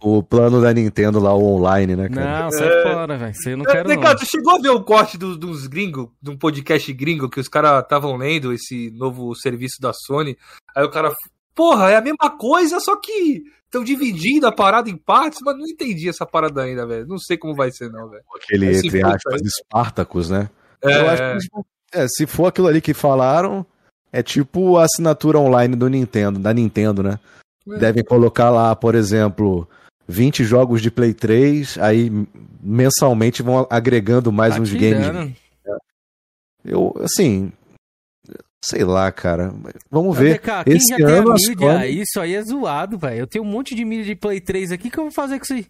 o 0.00 0.22
plano 0.22 0.60
da 0.60 0.72
Nintendo 0.72 1.18
lá, 1.18 1.34
o 1.34 1.44
online, 1.44 1.96
né, 1.96 2.08
cara? 2.08 2.44
Não, 2.44 2.50
sai 2.52 2.68
é... 2.68 2.82
fora, 2.82 3.18
velho, 3.18 3.34
você 3.34 3.56
não 3.56 3.64
é, 3.64 3.72
quero 3.72 3.88
não. 3.88 4.16
tu 4.16 4.26
chegou 4.30 4.56
a 4.56 4.58
ver 4.60 4.70
o 4.70 4.82
corte 4.82 5.18
do, 5.18 5.36
dos 5.36 5.66
gringos, 5.66 6.08
de 6.22 6.30
um 6.30 6.36
podcast 6.36 6.92
gringo, 6.92 7.28
que 7.28 7.40
os 7.40 7.48
caras 7.48 7.82
estavam 7.82 8.16
lendo 8.16 8.52
esse 8.52 8.90
novo 8.96 9.34
serviço 9.34 9.80
da 9.80 9.92
Sony, 9.92 10.36
aí 10.74 10.84
o 10.84 10.90
cara, 10.90 11.12
porra, 11.54 11.90
é 11.90 11.96
a 11.96 12.00
mesma 12.00 12.30
coisa, 12.38 12.78
só 12.80 12.96
que 12.96 13.42
estão 13.64 13.84
dividindo 13.84 14.46
a 14.46 14.52
parada 14.52 14.88
em 14.88 14.96
partes, 14.96 15.40
mas 15.44 15.56
não 15.56 15.66
entendi 15.66 16.08
essa 16.08 16.24
parada 16.24 16.62
ainda, 16.62 16.86
velho. 16.86 17.06
Não 17.06 17.18
sei 17.18 17.36
como 17.36 17.54
vai 17.54 17.70
ser, 17.70 17.90
não, 17.90 18.08
velho. 18.08 18.22
Aquele, 18.34 18.76
entre 18.76 19.04
aspas, 19.04 19.42
Espartacus, 19.42 20.30
né? 20.30 20.48
É... 20.82 21.00
Eu 21.00 21.10
acho 21.10 21.22
que, 21.22 21.60
é, 21.92 22.06
se 22.08 22.26
for 22.26 22.46
aquilo 22.46 22.66
ali 22.66 22.80
que 22.80 22.94
falaram, 22.94 23.66
é 24.12 24.22
tipo 24.22 24.76
a 24.76 24.84
assinatura 24.84 25.38
online 25.38 25.76
do 25.76 25.88
Nintendo, 25.88 26.38
da 26.38 26.52
Nintendo, 26.52 27.02
né? 27.02 27.18
É. 27.68 27.78
Devem 27.78 28.04
colocar 28.04 28.50
lá, 28.50 28.74
por 28.74 28.94
exemplo, 28.94 29.68
20 30.06 30.44
jogos 30.44 30.80
de 30.80 30.90
Play 30.90 31.12
3, 31.12 31.78
aí 31.78 32.10
mensalmente 32.62 33.42
vão 33.42 33.66
agregando 33.70 34.32
mais 34.32 34.54
tá 34.54 34.60
uns 34.60 34.72
games. 34.72 35.34
Eu, 36.64 36.94
assim, 37.00 37.52
sei 38.64 38.84
lá, 38.84 39.10
cara. 39.12 39.54
Vamos 39.90 40.16
ver. 40.16 40.40
Esse 40.66 41.02
ano 41.02 41.34
mídia, 41.34 41.86
isso 41.86 42.20
aí 42.20 42.34
é 42.34 42.42
zoado, 42.42 42.98
velho. 42.98 43.20
Eu 43.20 43.26
tenho 43.26 43.44
um 43.44 43.48
monte 43.48 43.74
de 43.74 43.84
mídia 43.84 44.06
de 44.06 44.16
Play 44.16 44.40
3 44.40 44.72
aqui 44.72 44.90
que 44.90 44.98
eu 44.98 45.04
vou 45.04 45.12
fazer 45.12 45.38
com 45.38 45.44
isso 45.44 45.54
aí. 45.54 45.66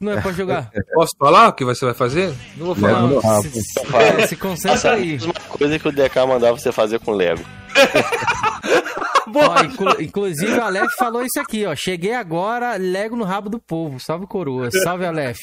Não 0.00 0.12
é 0.12 0.20
pra 0.20 0.32
jogar. 0.32 0.70
Posso 0.94 1.16
falar 1.18 1.48
o 1.48 1.52
que 1.52 1.64
você 1.64 1.84
vai 1.84 1.94
fazer? 1.94 2.34
Não 2.56 2.66
vou 2.66 2.74
falar. 2.74 3.02
Não, 3.02 3.20
não, 3.20 3.42
se, 3.42 3.50
se, 3.50 3.96
é, 3.96 4.26
se 4.26 4.36
concentra 4.36 4.94
aí. 4.94 5.18
Uma 5.18 5.34
coisa 5.34 5.78
que 5.78 5.88
o 5.88 5.92
DK 5.92 6.26
mandava 6.26 6.58
você 6.58 6.72
fazer 6.72 7.00
com 7.00 7.12
Lego. 7.12 7.44
ó, 9.34 9.62
inclu 9.62 10.00
inclusive 10.00 10.52
o 10.52 10.62
Aleph 10.62 10.92
falou 10.98 11.22
isso 11.22 11.40
aqui, 11.40 11.66
ó. 11.66 11.74
Cheguei 11.74 12.14
agora, 12.14 12.76
Lego 12.76 13.16
no 13.16 13.24
rabo 13.24 13.48
do 13.48 13.58
povo. 13.58 14.00
Salve 14.00 14.26
coroa. 14.26 14.70
Salve 14.70 15.04
Aleph. 15.04 15.38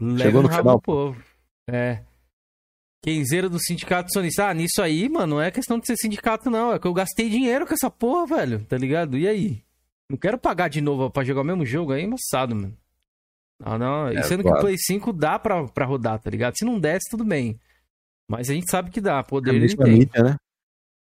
Lego 0.00 0.18
Chegou 0.18 0.42
no, 0.42 0.48
no 0.48 0.54
rabo 0.54 0.62
final. 0.62 0.76
do 0.76 0.82
povo. 0.82 1.16
É. 1.68 2.00
Quinzeiro 3.02 3.50
do 3.50 3.58
sindicato 3.58 4.12
sonista. 4.12 4.48
Ah, 4.48 4.54
nisso 4.54 4.80
aí, 4.80 5.08
mano, 5.08 5.36
não 5.36 5.42
é 5.42 5.50
questão 5.50 5.78
de 5.78 5.86
ser 5.86 5.96
sindicato, 5.96 6.50
não. 6.50 6.72
É 6.72 6.78
que 6.78 6.86
eu 6.86 6.94
gastei 6.94 7.28
dinheiro 7.28 7.66
com 7.66 7.74
essa 7.74 7.90
porra, 7.90 8.26
velho. 8.26 8.64
Tá 8.64 8.76
ligado? 8.78 9.18
E 9.18 9.28
aí? 9.28 9.63
Não 10.10 10.16
quero 10.18 10.38
pagar 10.38 10.68
de 10.68 10.80
novo 10.80 11.10
pra 11.10 11.24
jogar 11.24 11.40
o 11.40 11.44
mesmo 11.44 11.64
jogo 11.64 11.92
aí, 11.92 12.06
moçado, 12.06 12.54
mano. 12.54 12.76
Não, 13.58 13.78
não. 13.78 14.08
É, 14.08 14.22
sendo 14.22 14.42
claro. 14.42 14.58
que 14.58 14.62
o 14.62 14.66
Play 14.66 14.76
5 14.78 15.12
dá 15.12 15.38
pra, 15.38 15.66
pra 15.68 15.86
rodar, 15.86 16.18
tá 16.18 16.30
ligado? 16.30 16.56
Se 16.56 16.64
não 16.64 16.78
desce, 16.78 17.10
tudo 17.10 17.24
bem. 17.24 17.58
Mas 18.28 18.50
a 18.50 18.54
gente 18.54 18.70
sabe 18.70 18.90
que 18.90 19.00
dá. 19.00 19.22
Poder 19.22 19.52
é 19.52 19.54
ele 19.54 19.76
tem. 19.76 19.98
Mídia, 19.98 20.22
né? 20.22 20.36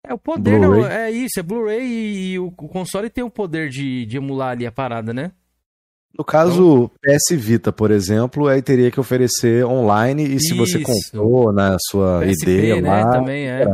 É, 0.07 0.15
o 0.15 0.19
poder 0.19 0.61
não, 0.61 0.87
é 0.87 1.11
isso, 1.11 1.41
é 1.41 1.43
Blu-ray 1.43 1.83
e, 1.83 2.33
e 2.33 2.39
o, 2.39 2.47
o, 2.47 2.69
console 2.69 3.11
tem 3.11 3.25
o 3.25 3.31
poder 3.31 3.69
de, 3.69 4.07
de 4.07 4.17
emular 4.17 4.51
ali 4.51 4.65
a 4.65 4.71
parada, 4.71 5.13
né? 5.13 5.33
No 6.17 6.25
caso, 6.25 6.91
então, 7.03 7.15
PS 7.19 7.37
Vita, 7.37 7.73
por 7.73 7.91
exemplo, 7.91 8.47
aí 8.47 8.63
teria 8.63 8.91
que 8.91 9.01
oferecer 9.01 9.67
online 9.67 10.23
e 10.37 10.41
se 10.41 10.55
você 10.55 10.81
comprou 10.81 11.53
na 11.53 11.77
sua 11.79 12.21
PSP, 12.21 12.51
ideia 12.51 12.81
né, 12.81 12.89
lá. 12.89 13.13
Também 13.13 13.49
é. 13.49 13.63
é. 13.63 13.67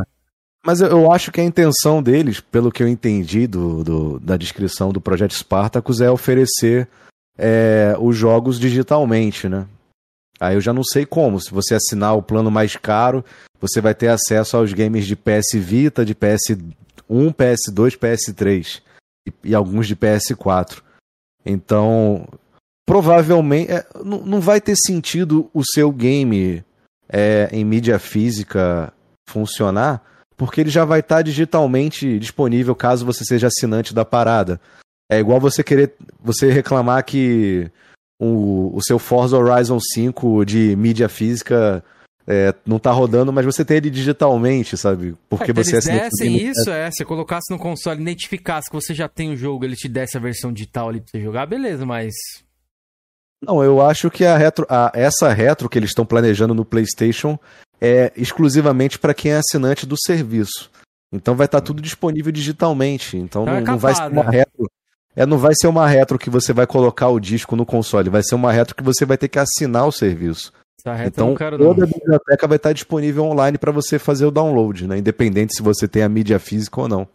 Mas 0.65 0.79
eu 0.79 1.11
acho 1.11 1.31
que 1.31 1.41
a 1.41 1.43
intenção 1.43 2.01
deles, 2.01 2.39
pelo 2.39 2.71
que 2.71 2.81
eu 2.81 2.87
entendi 2.87 3.47
do, 3.47 3.83
do 3.83 4.19
da 4.19 4.37
descrição 4.37 4.93
do 4.93 5.01
projeto 5.01 5.33
Spartacus, 5.33 5.99
é 5.99 6.09
oferecer 6.09 6.87
é, 7.37 7.95
os 7.99 8.15
jogos 8.15 8.59
digitalmente, 8.59 9.49
né? 9.49 9.67
Aí 10.39 10.55
eu 10.55 10.61
já 10.61 10.73
não 10.73 10.83
sei 10.83 11.05
como. 11.05 11.39
Se 11.39 11.51
você 11.51 11.75
assinar 11.75 12.15
o 12.15 12.23
plano 12.23 12.49
mais 12.49 12.75
caro, 12.75 13.23
você 13.59 13.79
vai 13.81 13.93
ter 13.93 14.07
acesso 14.07 14.57
aos 14.57 14.73
games 14.73 15.05
de 15.05 15.15
PS 15.15 15.53
Vita, 15.55 16.05
de 16.05 16.15
PS1, 16.15 16.73
PS2, 17.09 17.97
PS3 17.97 18.81
e, 19.27 19.33
e 19.43 19.55
alguns 19.55 19.87
de 19.87 19.95
PS4. 19.95 20.81
Então, 21.45 22.27
provavelmente 22.85 23.71
é, 23.71 23.85
não, 24.03 24.39
vai 24.39 24.59
ter 24.59 24.75
sentido 24.75 25.49
o 25.53 25.63
seu 25.63 25.91
game 25.91 26.63
é, 27.07 27.49
em 27.51 27.63
mídia 27.63 27.99
física 27.99 28.93
funcionar, 29.29 30.01
porque 30.37 30.61
ele 30.61 30.69
já 30.69 30.85
vai 30.85 30.99
estar 30.99 31.17
tá 31.17 31.21
digitalmente 31.21 32.19
disponível 32.19 32.75
caso 32.75 33.05
você 33.05 33.23
seja 33.23 33.47
assinante 33.47 33.93
da 33.93 34.05
parada. 34.05 34.59
É 35.09 35.19
igual 35.19 35.39
você 35.39 35.63
querer 35.63 35.93
você 36.21 36.51
reclamar 36.51 37.03
que 37.03 37.69
o, 38.19 38.75
o 38.75 38.81
seu 38.81 38.97
Forza 38.97 39.37
Horizon 39.37 39.79
5 39.79 40.45
de 40.45 40.75
mídia 40.75 41.09
física 41.09 41.83
é, 42.25 42.53
não 42.65 42.79
tá 42.79 42.91
rodando, 42.91 43.33
mas 43.33 43.45
você 43.45 43.65
tem 43.65 43.77
ele 43.77 43.89
digitalmente, 43.89 44.77
sabe? 44.77 45.15
Porque 45.29 45.51
é, 45.51 45.53
você 45.53 45.75
eles 45.75 45.85
dessem 45.85 46.37
isso, 46.37 46.69
é, 46.69 46.89
se 46.89 47.03
colocasse 47.03 47.51
no 47.51 47.59
console, 47.59 48.01
identificasse 48.01 48.69
que 48.69 48.75
você 48.75 48.93
já 48.93 49.09
tem 49.09 49.31
o 49.31 49.37
jogo, 49.37 49.65
ele 49.65 49.75
te 49.75 49.89
desse 49.89 50.17
a 50.17 50.21
versão 50.21 50.53
digital 50.53 50.89
ali 50.89 51.01
pra 51.01 51.09
você 51.11 51.21
jogar, 51.21 51.45
beleza, 51.45 51.85
mas 51.85 52.13
não, 53.45 53.61
eu 53.61 53.81
acho 53.81 54.09
que 54.09 54.23
a 54.23 54.37
retro, 54.37 54.65
a, 54.69 54.89
essa 54.95 55.33
retro 55.33 55.67
que 55.67 55.77
eles 55.77 55.89
estão 55.89 56.05
planejando 56.05 56.53
no 56.53 56.63
PlayStation 56.63 57.37
é 57.83 58.13
exclusivamente 58.15 58.97
para 58.97 59.13
quem 59.13 59.33
é 59.33 59.35
assinante 59.35 59.85
do 59.85 59.97
serviço. 59.99 60.71
Então 61.11 61.35
vai 61.35 61.45
estar 61.45 61.59
tá 61.59 61.65
tudo 61.65 61.81
disponível 61.81 62.31
digitalmente. 62.31 63.17
Então 63.17 63.45
não, 63.45 63.55
é 63.57 63.61
não, 63.61 63.77
vai 63.77 63.93
ser 63.93 64.07
uma 64.07 64.23
retro. 64.23 64.71
É, 65.13 65.25
não 65.25 65.37
vai 65.37 65.53
ser 65.53 65.67
uma 65.67 65.85
retro 65.85 66.17
que 66.17 66.29
você 66.29 66.53
vai 66.53 66.65
colocar 66.65 67.09
o 67.09 67.19
disco 67.19 67.57
no 67.57 67.65
console, 67.65 68.09
vai 68.09 68.23
ser 68.23 68.35
uma 68.35 68.51
retro 68.51 68.73
que 68.73 68.81
você 68.81 69.05
vai 69.05 69.17
ter 69.17 69.27
que 69.27 69.37
assinar 69.37 69.85
o 69.85 69.91
serviço. 69.91 70.51
então 71.05 71.35
toda 71.35 71.83
a 71.83 71.87
biblioteca 71.87 72.47
vai 72.47 72.55
estar 72.55 72.69
tá 72.69 72.73
disponível 72.73 73.25
online 73.25 73.57
para 73.57 73.71
você 73.71 73.99
fazer 73.99 74.25
o 74.25 74.31
download, 74.31 74.87
né? 74.87 74.97
Independente 74.97 75.55
se 75.55 75.61
você 75.61 75.87
tem 75.87 76.03
a 76.03 76.09
mídia 76.09 76.39
física 76.39 76.81
ou 76.81 76.87
não. 76.87 77.07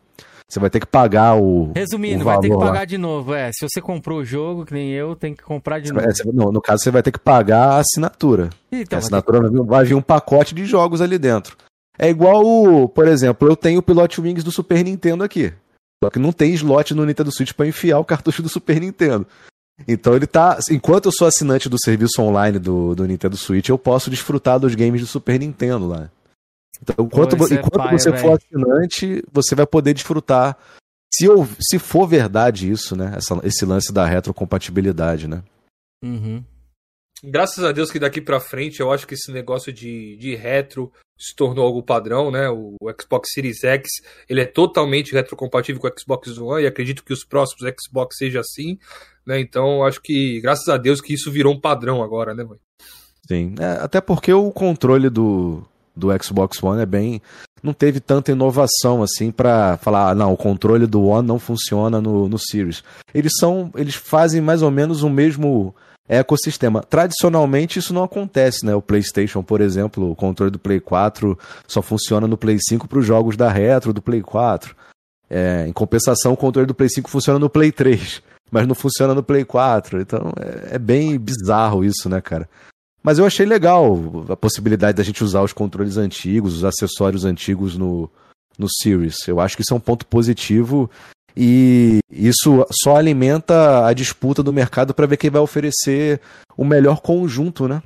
Você 0.50 0.58
vai 0.58 0.70
ter 0.70 0.80
que 0.80 0.86
pagar 0.86 1.36
o. 1.36 1.72
Resumindo, 1.74 2.22
o 2.22 2.24
vai 2.24 2.40
ter 2.40 2.48
que 2.48 2.56
pagar 2.56 2.80
lá. 2.80 2.84
de 2.86 2.96
novo. 2.96 3.34
É, 3.34 3.50
se 3.52 3.68
você 3.68 3.82
comprou 3.82 4.20
o 4.20 4.24
jogo, 4.24 4.64
que 4.64 4.72
nem 4.72 4.90
eu, 4.90 5.14
tem 5.14 5.34
que 5.34 5.42
comprar 5.42 5.78
de 5.78 5.92
novo. 5.92 6.06
É, 6.06 6.12
no, 6.32 6.50
no, 6.50 6.60
caso, 6.60 6.82
você 6.82 6.90
vai 6.90 7.02
ter 7.02 7.12
que 7.12 7.18
pagar 7.18 7.72
a 7.72 7.78
assinatura. 7.78 8.48
Então, 8.72 8.96
a 8.96 9.00
assinatura 9.00 9.42
vai, 9.42 9.50
ter... 9.50 9.62
vai 9.62 9.84
vir 9.84 9.94
um 9.94 10.00
pacote 10.00 10.54
de 10.54 10.64
jogos 10.64 11.02
ali 11.02 11.18
dentro. 11.18 11.54
É 11.98 12.08
igual, 12.08 12.46
o, 12.46 12.88
por 12.88 13.06
exemplo, 13.06 13.46
eu 13.46 13.56
tenho 13.56 13.80
o 13.80 13.82
Pilot 13.82 14.20
Wings 14.20 14.44
do 14.44 14.50
Super 14.50 14.82
Nintendo 14.82 15.22
aqui. 15.22 15.52
Só 16.02 16.08
que 16.10 16.18
não 16.18 16.32
tem 16.32 16.54
slot 16.54 16.94
no 16.94 17.04
Nintendo 17.04 17.32
Switch 17.32 17.52
para 17.52 17.66
enfiar 17.66 17.98
o 17.98 18.04
cartucho 18.04 18.42
do 18.42 18.48
Super 18.48 18.80
Nintendo. 18.80 19.26
Então 19.86 20.14
ele 20.14 20.26
tá. 20.26 20.58
Enquanto 20.70 21.06
eu 21.06 21.12
sou 21.12 21.26
assinante 21.26 21.68
do 21.68 21.76
serviço 21.78 22.22
online 22.22 22.58
do, 22.58 22.94
do 22.94 23.06
Nintendo 23.06 23.36
Switch, 23.36 23.68
eu 23.68 23.78
posso 23.78 24.10
desfrutar 24.10 24.58
dos 24.58 24.74
games 24.74 25.00
do 25.00 25.06
Super 25.06 25.38
Nintendo 25.38 25.86
lá. 25.86 26.10
Então, 26.82 27.04
enquanto, 27.04 27.36
Pô, 27.36 27.44
enquanto 27.46 27.80
é 27.80 27.84
paia, 27.84 27.98
você 27.98 28.10
véio. 28.10 28.22
for 28.22 28.38
assinante, 28.38 29.24
você 29.32 29.54
vai 29.54 29.66
poder 29.66 29.94
desfrutar. 29.94 30.56
Se, 31.12 31.24
eu, 31.24 31.46
se 31.60 31.78
for 31.78 32.06
verdade 32.06 32.70
isso, 32.70 32.94
né? 32.94 33.14
Essa, 33.16 33.38
esse 33.42 33.64
lance 33.64 33.92
da 33.92 34.06
retrocompatibilidade, 34.06 35.26
né? 35.26 35.42
Uhum. 36.04 36.44
Graças 37.22 37.64
a 37.64 37.72
Deus 37.72 37.90
que 37.90 37.98
daqui 37.98 38.20
para 38.20 38.38
frente 38.38 38.80
eu 38.80 38.92
acho 38.92 39.06
que 39.06 39.14
esse 39.14 39.32
negócio 39.32 39.72
de, 39.72 40.16
de 40.16 40.36
retro 40.36 40.92
se 41.18 41.34
tornou 41.34 41.64
algo 41.64 41.82
padrão, 41.82 42.30
né? 42.30 42.48
O, 42.48 42.76
o 42.80 42.90
Xbox 43.00 43.30
Series 43.32 43.64
X 43.64 43.88
ele 44.28 44.40
é 44.40 44.46
totalmente 44.46 45.12
retrocompatível 45.12 45.80
com 45.80 45.88
o 45.88 45.92
Xbox 45.98 46.38
One 46.38 46.62
e 46.62 46.66
acredito 46.66 47.02
que 47.02 47.12
os 47.12 47.24
próximos 47.24 47.68
Xbox 47.82 48.16
seja 48.16 48.40
assim, 48.40 48.78
né? 49.26 49.40
Então 49.40 49.84
acho 49.84 50.00
que 50.00 50.40
graças 50.40 50.68
a 50.68 50.76
Deus 50.76 51.00
que 51.00 51.14
isso 51.14 51.32
virou 51.32 51.52
um 51.52 51.60
padrão 51.60 52.02
agora, 52.04 52.34
né, 52.34 52.44
mãe? 52.44 52.58
Sim, 53.26 53.54
é, 53.58 53.82
até 53.82 54.00
porque 54.00 54.32
o 54.32 54.52
controle 54.52 55.10
do, 55.10 55.66
do 55.98 56.08
Xbox 56.22 56.62
One 56.62 56.80
é 56.80 56.86
bem. 56.86 57.20
Não 57.62 57.72
teve 57.72 57.98
tanta 57.98 58.32
inovação 58.32 59.02
assim 59.02 59.30
para 59.30 59.76
falar, 59.78 60.10
ah, 60.10 60.14
não, 60.14 60.32
o 60.32 60.36
controle 60.36 60.86
do 60.86 61.04
One 61.04 61.26
não 61.26 61.38
funciona 61.38 62.00
no, 62.00 62.28
no 62.28 62.38
Series. 62.38 62.84
Eles 63.12 63.32
são. 63.38 63.70
Eles 63.74 63.94
fazem 63.96 64.40
mais 64.40 64.62
ou 64.62 64.70
menos 64.70 65.02
o 65.02 65.10
mesmo 65.10 65.74
ecossistema. 66.08 66.82
Tradicionalmente 66.82 67.78
isso 67.78 67.92
não 67.92 68.02
acontece, 68.02 68.64
né? 68.64 68.74
O 68.74 68.80
PlayStation, 68.80 69.42
por 69.42 69.60
exemplo, 69.60 70.10
o 70.10 70.16
controle 70.16 70.50
do 70.50 70.58
Play 70.58 70.80
4 70.80 71.38
só 71.66 71.82
funciona 71.82 72.26
no 72.26 72.38
Play 72.38 72.58
5 72.60 72.88
para 72.88 72.98
os 72.98 73.04
jogos 73.04 73.36
da 73.36 73.50
retro 73.50 73.92
do 73.92 74.00
Play 74.00 74.22
4. 74.22 74.74
É, 75.28 75.66
em 75.68 75.72
compensação, 75.72 76.32
o 76.32 76.36
controle 76.36 76.66
do 76.66 76.74
Play 76.74 76.88
5 76.88 77.10
funciona 77.10 77.38
no 77.38 77.50
Play 77.50 77.70
3, 77.70 78.22
mas 78.50 78.66
não 78.66 78.74
funciona 78.74 79.14
no 79.14 79.22
Play 79.22 79.44
4. 79.44 80.00
Então 80.00 80.32
é, 80.40 80.76
é 80.76 80.78
bem 80.78 81.18
bizarro 81.18 81.84
isso, 81.84 82.08
né, 82.08 82.20
cara? 82.20 82.48
Mas 83.08 83.18
eu 83.18 83.24
achei 83.24 83.46
legal 83.46 83.96
a 84.28 84.36
possibilidade 84.36 84.98
da 84.98 85.02
gente 85.02 85.24
usar 85.24 85.40
os 85.40 85.54
controles 85.54 85.96
antigos, 85.96 86.58
os 86.58 86.62
acessórios 86.62 87.24
antigos 87.24 87.74
no, 87.74 88.10
no 88.58 88.66
Series. 88.68 89.26
Eu 89.26 89.40
acho 89.40 89.56
que 89.56 89.62
isso 89.62 89.72
é 89.72 89.76
um 89.78 89.80
ponto 89.80 90.04
positivo 90.04 90.90
e 91.34 92.00
isso 92.12 92.66
só 92.70 92.96
alimenta 92.96 93.86
a 93.86 93.94
disputa 93.94 94.42
do 94.42 94.52
mercado 94.52 94.92
para 94.92 95.06
ver 95.06 95.16
quem 95.16 95.30
vai 95.30 95.40
oferecer 95.40 96.20
o 96.54 96.66
melhor 96.66 97.00
conjunto, 97.00 97.66
né? 97.66 97.82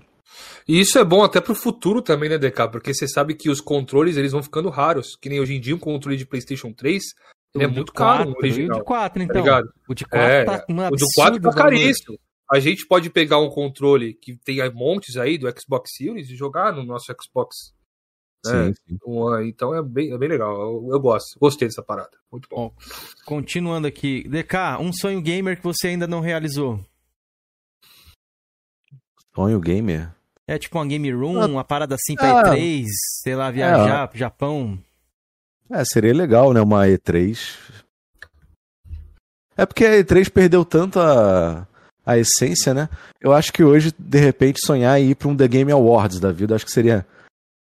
E 0.66 0.80
isso 0.80 0.98
é 0.98 1.04
bom 1.04 1.22
até 1.22 1.40
para 1.40 1.52
o 1.52 1.54
futuro 1.54 2.02
também, 2.02 2.28
né, 2.28 2.36
DK? 2.36 2.68
Porque 2.72 2.92
você 2.92 3.06
sabe 3.06 3.36
que 3.36 3.48
os 3.48 3.60
controles 3.60 4.16
eles 4.16 4.32
vão 4.32 4.42
ficando 4.42 4.70
raros. 4.70 5.16
Que 5.22 5.28
nem 5.28 5.38
hoje 5.38 5.54
em 5.54 5.60
dia 5.60 5.76
um 5.76 5.78
controle 5.78 6.16
de 6.16 6.26
PlayStation 6.26 6.72
3 6.72 7.00
ele 7.54 7.62
é 7.62 7.68
muito 7.68 7.92
4, 7.92 8.24
caro. 8.24 8.30
O 8.30 8.38
original, 8.38 8.78
de 8.80 8.84
4, 8.84 9.22
então. 9.22 9.44
Tá 9.44 9.62
o 9.88 9.94
de 9.94 10.04
4 10.04 10.26
é, 10.28 10.44
tá 10.44 10.64
um 10.68 10.84
O 10.84 10.96
do 10.96 11.06
4 11.14 11.40
tá 11.40 11.52
caríssimo 11.52 12.18
a 12.50 12.60
gente 12.60 12.86
pode 12.86 13.10
pegar 13.10 13.38
um 13.38 13.48
controle 13.48 14.14
que 14.14 14.36
tem 14.36 14.58
montes 14.72 15.16
aí 15.16 15.38
do 15.38 15.48
Xbox 15.58 15.90
Series 15.96 16.28
e 16.30 16.36
jogar 16.36 16.72
no 16.72 16.84
nosso 16.84 17.12
Xbox. 17.20 17.74
Né? 18.44 18.66
Sim, 18.66 18.74
sim. 18.74 18.98
Então 19.46 19.74
é 19.74 19.82
bem, 19.82 20.12
é 20.12 20.18
bem 20.18 20.28
legal. 20.28 20.52
Eu, 20.52 20.88
eu, 20.92 21.00
gosto. 21.00 21.38
Gostei 21.38 21.68
dessa 21.68 21.82
parada. 21.82 22.10
Muito 22.30 22.48
bom. 22.50 22.68
bom. 22.68 22.74
Continuando 23.24 23.86
aqui. 23.86 24.28
DK, 24.28 24.80
um 24.80 24.92
sonho 24.92 25.22
gamer 25.22 25.56
que 25.56 25.64
você 25.64 25.88
ainda 25.88 26.06
não 26.06 26.20
realizou? 26.20 26.80
Sonho 29.34 29.60
gamer? 29.60 30.12
É 30.46 30.58
tipo 30.58 30.76
uma 30.76 30.86
game 30.86 31.10
room, 31.12 31.40
ah, 31.40 31.46
uma 31.46 31.64
parada 31.64 31.94
assim 31.94 32.14
pra 32.14 32.40
ah, 32.40 32.42
E3, 32.54 32.84
sei 33.22 33.36
lá, 33.36 33.50
viajar 33.50 34.04
é, 34.04 34.06
pro 34.08 34.18
Japão. 34.18 34.78
É, 35.70 35.84
seria 35.84 36.12
legal, 36.12 36.52
né? 36.52 36.60
Uma 36.60 36.86
E3. 36.86 37.82
É 39.56 39.64
porque 39.64 39.84
a 39.86 39.92
E3 39.92 40.30
perdeu 40.30 40.64
tanta 40.64 41.66
a 42.04 42.18
essência, 42.18 42.74
né? 42.74 42.88
Eu 43.20 43.32
acho 43.32 43.52
que 43.52 43.62
hoje, 43.62 43.92
de 43.98 44.18
repente, 44.18 44.64
sonhar 44.64 45.00
e 45.00 45.10
ir 45.10 45.14
para 45.14 45.28
um 45.28 45.36
The 45.36 45.48
Game 45.48 45.70
Awards 45.70 46.18
da 46.18 46.32
vida, 46.32 46.54
acho 46.54 46.64
que 46.64 46.72
seria 46.72 47.06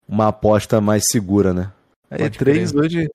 uma 0.09 0.29
aposta 0.29 0.81
mais 0.81 1.05
segura, 1.11 1.53
né? 1.53 1.73
A 2.11 2.17
E3 2.17 2.79
hoje, 2.79 3.11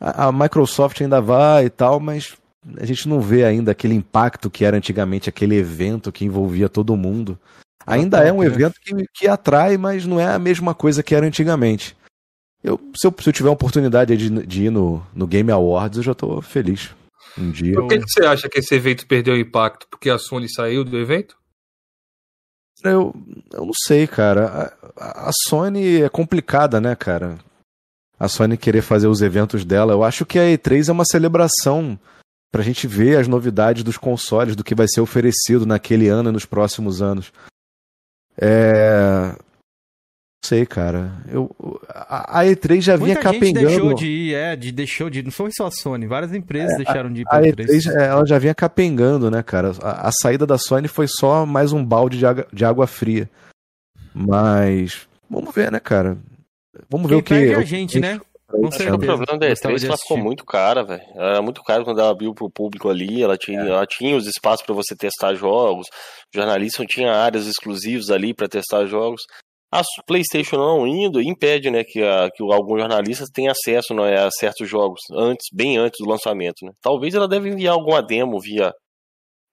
a, 0.00 0.28
a, 0.28 0.32
Microsoft 0.32 1.00
ainda 1.00 1.20
vai 1.20 1.66
e 1.66 1.70
tal, 1.70 1.98
mas 1.98 2.36
a 2.78 2.86
gente 2.86 3.08
não 3.08 3.20
vê 3.20 3.44
ainda 3.44 3.72
aquele 3.72 3.94
impacto 3.94 4.48
que 4.48 4.64
era 4.64 4.76
antigamente 4.76 5.28
aquele 5.28 5.56
evento 5.56 6.12
que 6.12 6.24
envolvia 6.24 6.68
todo 6.68 6.96
mundo. 6.96 7.38
Ainda 7.86 8.18
é 8.20 8.32
um 8.32 8.44
evento 8.44 8.74
que, 8.80 8.94
que 9.14 9.26
atrai, 9.26 9.76
mas 9.76 10.06
não 10.06 10.20
é 10.20 10.26
a 10.26 10.38
mesma 10.38 10.74
coisa 10.74 11.02
que 11.02 11.14
era 11.14 11.26
antigamente. 11.26 11.96
Eu, 12.62 12.78
se, 12.94 13.06
eu, 13.06 13.14
se 13.18 13.28
eu 13.28 13.32
tiver 13.32 13.48
a 13.48 13.52
oportunidade 13.52 14.16
de, 14.16 14.46
de 14.46 14.64
ir 14.64 14.70
no, 14.70 15.04
no 15.14 15.26
Game 15.26 15.50
Awards, 15.50 15.96
eu 15.96 16.04
já 16.04 16.12
estou 16.12 16.40
feliz. 16.42 16.90
Um 17.38 17.50
dia. 17.50 17.74
Por 17.74 17.88
que, 17.88 17.98
que 17.98 18.08
você 18.08 18.24
acha 18.24 18.48
que 18.48 18.58
esse 18.58 18.74
evento 18.74 19.06
perdeu 19.06 19.38
impacto? 19.38 19.86
Porque 19.88 20.10
a 20.10 20.18
Sony 20.18 20.48
saiu 20.48 20.84
do 20.84 20.98
evento? 20.98 21.36
Eu, 22.82 23.14
eu 23.52 23.66
não 23.66 23.72
sei, 23.84 24.06
cara. 24.06 24.74
A, 24.96 25.28
a 25.28 25.30
Sony 25.48 26.02
é 26.02 26.08
complicada, 26.08 26.80
né, 26.80 26.94
cara? 26.96 27.38
A 28.18 28.28
Sony 28.28 28.56
querer 28.56 28.82
fazer 28.82 29.06
os 29.06 29.22
eventos 29.22 29.64
dela. 29.64 29.92
Eu 29.92 30.02
acho 30.02 30.26
que 30.26 30.38
a 30.38 30.42
E3 30.42 30.88
é 30.88 30.92
uma 30.92 31.04
celebração 31.04 31.98
pra 32.50 32.62
gente 32.62 32.86
ver 32.86 33.18
as 33.18 33.28
novidades 33.28 33.82
dos 33.82 33.96
consoles, 33.96 34.56
do 34.56 34.64
que 34.64 34.74
vai 34.74 34.86
ser 34.88 35.00
oferecido 35.00 35.64
naquele 35.64 36.08
ano 36.08 36.30
e 36.30 36.32
nos 36.32 36.44
próximos 36.44 37.00
anos. 37.00 37.32
É 38.36 39.34
sei, 40.44 40.66
cara. 40.66 41.12
Eu, 41.28 41.54
a, 41.88 42.40
a 42.40 42.44
E3 42.44 42.80
já 42.80 42.96
vinha 42.96 43.14
Muita 43.14 43.22
capengando. 43.22 43.68
Gente 43.68 43.68
deixou 43.68 43.94
de 43.94 44.06
ir, 44.06 44.34
é, 44.34 44.56
de, 44.56 44.72
deixou 44.72 45.10
de 45.10 45.18
ir. 45.20 45.24
Não 45.24 45.30
foi 45.30 45.50
só 45.52 45.66
a 45.66 45.70
Sony, 45.70 46.06
várias 46.06 46.32
empresas 46.32 46.72
é, 46.74 46.76
deixaram 46.76 47.12
de 47.12 47.22
ir 47.22 47.24
pra 47.24 47.38
a 47.38 47.42
E3. 47.42 47.66
E3 47.66 48.00
é, 48.00 48.06
ela 48.06 48.26
já 48.26 48.38
vinha 48.38 48.54
capengando, 48.54 49.30
né, 49.30 49.42
cara? 49.42 49.72
A, 49.82 50.08
a, 50.08 50.10
saída 50.12 50.46
da 50.46 50.58
Sony 50.58 50.88
foi 50.88 51.06
só 51.08 51.44
mais 51.46 51.72
um 51.72 51.84
balde 51.84 52.18
de 52.18 52.26
água, 52.26 52.46
de 52.52 52.64
água 52.64 52.86
fria. 52.86 53.28
Mas 54.14 55.06
vamos 55.28 55.54
ver, 55.54 55.70
né, 55.70 55.78
cara? 55.78 56.16
Vamos 56.88 57.08
Quem 57.08 57.16
ver 57.16 57.22
o 57.22 57.22
que. 57.22 57.34
É 57.34 57.54
a 57.54 57.62
gente, 57.62 58.00
né? 58.00 58.20
Acho 58.66 58.78
que 58.78 58.90
o 58.90 58.98
problema 58.98 59.38
da 59.38 59.46
E3 59.46 59.84
ela 59.84 59.96
ficou 59.96 60.16
muito 60.16 60.44
cara, 60.44 60.82
velho. 60.82 61.02
Era 61.14 61.40
muito 61.40 61.62
caro 61.62 61.84
quando 61.84 62.00
ela 62.00 62.10
abriu 62.10 62.34
pro 62.34 62.50
público 62.50 62.88
ali. 62.88 63.22
Ela 63.22 63.38
tinha, 63.38 63.60
é. 63.60 63.68
ela 63.68 63.86
tinha 63.86 64.16
os 64.16 64.26
espaços 64.26 64.66
para 64.66 64.74
você 64.74 64.96
testar 64.96 65.34
jogos. 65.34 65.86
O 66.34 66.36
jornalista 66.36 66.84
tinha 66.84 67.12
áreas 67.12 67.46
exclusivas 67.46 68.10
ali 68.10 68.34
para 68.34 68.48
testar 68.48 68.86
jogos. 68.86 69.22
A 69.72 69.82
PlayStation 70.04 70.56
não 70.56 70.86
indo 70.86 71.22
impede, 71.22 71.70
né, 71.70 71.84
que, 71.84 72.02
a, 72.02 72.28
que 72.34 72.42
alguns 72.42 72.80
jornalistas 72.80 73.28
tenham 73.32 73.52
acesso 73.52 73.94
né, 73.94 74.18
a 74.18 74.30
certos 74.30 74.68
jogos 74.68 75.00
antes, 75.12 75.46
bem 75.52 75.78
antes 75.78 75.98
do 76.04 76.10
lançamento, 76.10 76.64
né? 76.64 76.72
Talvez 76.82 77.14
ela 77.14 77.28
deve 77.28 77.50
enviar 77.50 77.74
alguma 77.74 78.02
demo 78.02 78.40
via 78.40 78.72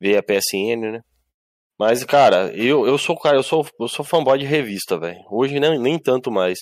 via 0.02 0.24
PSN, 0.24 0.92
né? 0.92 1.02
Mas, 1.80 2.04
cara, 2.04 2.52
eu, 2.56 2.88
eu 2.88 2.98
sou 2.98 3.16
cara, 3.18 3.38
eu 3.38 3.44
sou, 3.44 3.66
eu 3.80 3.88
sou 3.88 4.04
fanboy 4.04 4.40
de 4.40 4.46
revista, 4.46 5.00
velho. 5.00 5.20
Hoje 5.30 5.60
nem, 5.60 5.80
nem 5.80 6.00
tanto 6.00 6.32
mais. 6.32 6.60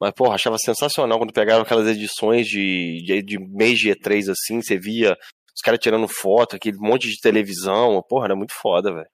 Mas, 0.00 0.12
porra, 0.12 0.34
achava 0.34 0.56
sensacional 0.58 1.18
quando 1.18 1.32
pegava 1.32 1.62
aquelas 1.62 1.86
edições 1.86 2.46
de, 2.46 3.02
de, 3.04 3.22
de 3.22 3.38
mês 3.38 3.78
de 3.78 3.90
E3, 3.90 4.30
assim, 4.30 4.62
você 4.62 4.78
via 4.78 5.14
os 5.54 5.60
caras 5.62 5.78
tirando 5.80 6.08
foto, 6.08 6.56
aquele 6.56 6.78
monte 6.78 7.08
de 7.08 7.20
televisão. 7.20 8.02
Porra, 8.08 8.26
era 8.26 8.36
muito 8.36 8.54
foda, 8.60 8.92
velho. 8.92 9.08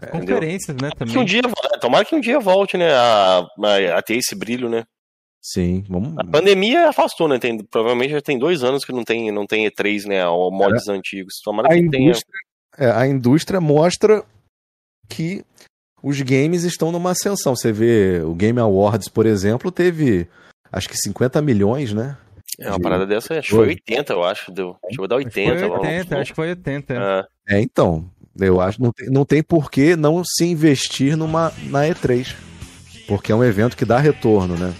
É, 0.00 0.06
Conferências, 0.06 0.76
né, 0.76 0.90
também. 0.96 1.14
Que 1.14 1.18
um 1.18 1.24
dia, 1.24 1.42
tomara 1.80 2.04
que 2.04 2.14
um 2.14 2.20
dia 2.20 2.38
volte, 2.38 2.76
né, 2.76 2.92
a, 2.92 3.38
a, 3.38 3.98
a 3.98 4.02
ter 4.02 4.16
esse 4.16 4.34
brilho, 4.34 4.68
né. 4.68 4.84
Sim, 5.40 5.84
vamos. 5.88 6.18
A 6.18 6.24
pandemia 6.24 6.88
afastou, 6.88 7.28
né? 7.28 7.38
Tem, 7.38 7.56
provavelmente 7.58 8.10
já 8.10 8.20
tem 8.20 8.36
dois 8.36 8.64
anos 8.64 8.84
que 8.84 8.90
não 8.90 9.04
tem, 9.04 9.30
não 9.30 9.46
tem 9.46 9.64
E3, 9.64 10.04
né? 10.06 10.26
Ou 10.26 10.50
mods 10.50 10.88
é. 10.88 10.92
antigos. 10.92 11.34
Tomara 11.44 11.68
a 11.68 11.70
que 11.70 11.78
indústria, 11.78 12.32
tenha. 12.76 12.88
É, 12.88 12.92
a 12.92 13.06
indústria 13.06 13.60
mostra 13.60 14.24
que 15.08 15.44
os 16.02 16.20
games 16.20 16.64
estão 16.64 16.90
numa 16.90 17.12
ascensão. 17.12 17.54
Você 17.54 17.70
vê 17.70 18.20
o 18.24 18.34
Game 18.34 18.58
Awards, 18.58 19.08
por 19.08 19.24
exemplo, 19.24 19.70
teve 19.70 20.26
acho 20.72 20.88
que 20.88 20.96
50 20.96 21.40
milhões, 21.40 21.92
né? 21.92 22.16
É, 22.58 22.68
uma 22.68 22.78
de... 22.78 22.82
parada 22.82 23.06
dessa, 23.06 23.38
acho 23.38 23.50
que 23.50 23.54
foi 23.54 23.68
80, 23.68 24.12
eu 24.14 24.24
acho. 24.24 24.50
Deu. 24.50 24.76
Chegou 24.90 25.04
a 25.04 25.08
dar 25.08 25.16
80. 25.16 25.58
Foi 25.58 25.68
80 25.68 26.18
acho 26.18 26.30
que 26.32 26.36
foi 26.36 26.48
80. 26.48 26.94
É, 27.46 27.56
é 27.56 27.60
então. 27.60 28.10
Eu 28.38 28.60
acho 28.60 28.82
não 28.82 28.92
tem, 28.92 29.10
não 29.10 29.24
tem 29.24 29.42
por 29.42 29.70
que 29.70 29.96
não 29.96 30.22
se 30.24 30.44
investir 30.44 31.16
numa, 31.16 31.52
na 31.64 31.84
E3. 31.84 32.34
Porque 33.06 33.30
é 33.30 33.34
um 33.34 33.44
evento 33.44 33.76
que 33.76 33.84
dá 33.84 33.98
retorno, 33.98 34.56
né? 34.56 34.74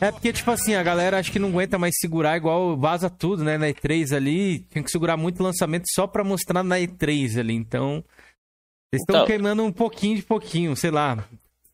É 0.00 0.12
porque, 0.12 0.32
tipo 0.32 0.50
assim, 0.50 0.74
a 0.74 0.82
galera 0.82 1.18
acho 1.18 1.32
que 1.32 1.40
não 1.40 1.48
aguenta 1.48 1.78
mais 1.78 1.94
segurar 1.98 2.36
igual 2.36 2.76
vaza 2.76 3.10
tudo, 3.10 3.42
né? 3.42 3.58
Na 3.58 3.66
E3 3.66 4.14
ali, 4.14 4.60
tem 4.70 4.82
que 4.82 4.90
segurar 4.90 5.16
muito 5.16 5.42
lançamento 5.42 5.86
só 5.92 6.06
pra 6.06 6.22
mostrar 6.22 6.62
na 6.62 6.76
E3 6.76 7.38
ali. 7.38 7.54
Então, 7.54 8.04
eles 8.92 9.02
estão 9.02 9.16
então... 9.16 9.26
queimando 9.26 9.64
um 9.64 9.72
pouquinho 9.72 10.16
de 10.16 10.22
pouquinho, 10.22 10.76
sei 10.76 10.90
lá. 10.90 11.16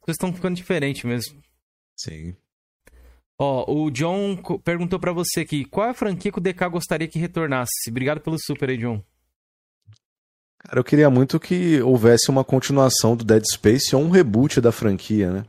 Vocês 0.04 0.16
estão 0.16 0.32
ficando 0.32 0.56
diferente 0.56 1.06
mesmo. 1.06 1.38
Sim. 1.98 2.34
Ó, 3.38 3.70
o 3.70 3.90
John 3.90 4.36
perguntou 4.64 4.98
para 4.98 5.12
você 5.12 5.40
aqui, 5.40 5.64
qual 5.64 5.88
é 5.88 5.90
a 5.90 5.94
franquia 5.94 6.32
que 6.32 6.38
o 6.38 6.42
DK 6.42 6.68
gostaria 6.70 7.08
que 7.08 7.18
retornasse? 7.18 7.90
Obrigado 7.90 8.20
pelo 8.20 8.36
super 8.38 8.70
aí, 8.70 8.78
John. 8.78 9.02
Cara, 10.66 10.80
eu 10.80 10.84
queria 10.84 11.10
muito 11.10 11.38
que 11.38 11.80
houvesse 11.82 12.30
uma 12.30 12.42
continuação 12.42 13.14
do 13.14 13.24
Dead 13.24 13.44
Space 13.52 13.94
ou 13.94 14.02
um 14.02 14.10
reboot 14.10 14.60
da 14.60 14.72
franquia, 14.72 15.30
né? 15.30 15.44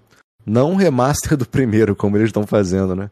Não 0.46 0.72
um 0.72 0.76
remaster 0.76 1.36
do 1.38 1.46
primeiro, 1.46 1.96
como 1.96 2.18
eles 2.18 2.28
estão 2.28 2.46
fazendo, 2.46 2.96
né? 2.96 3.10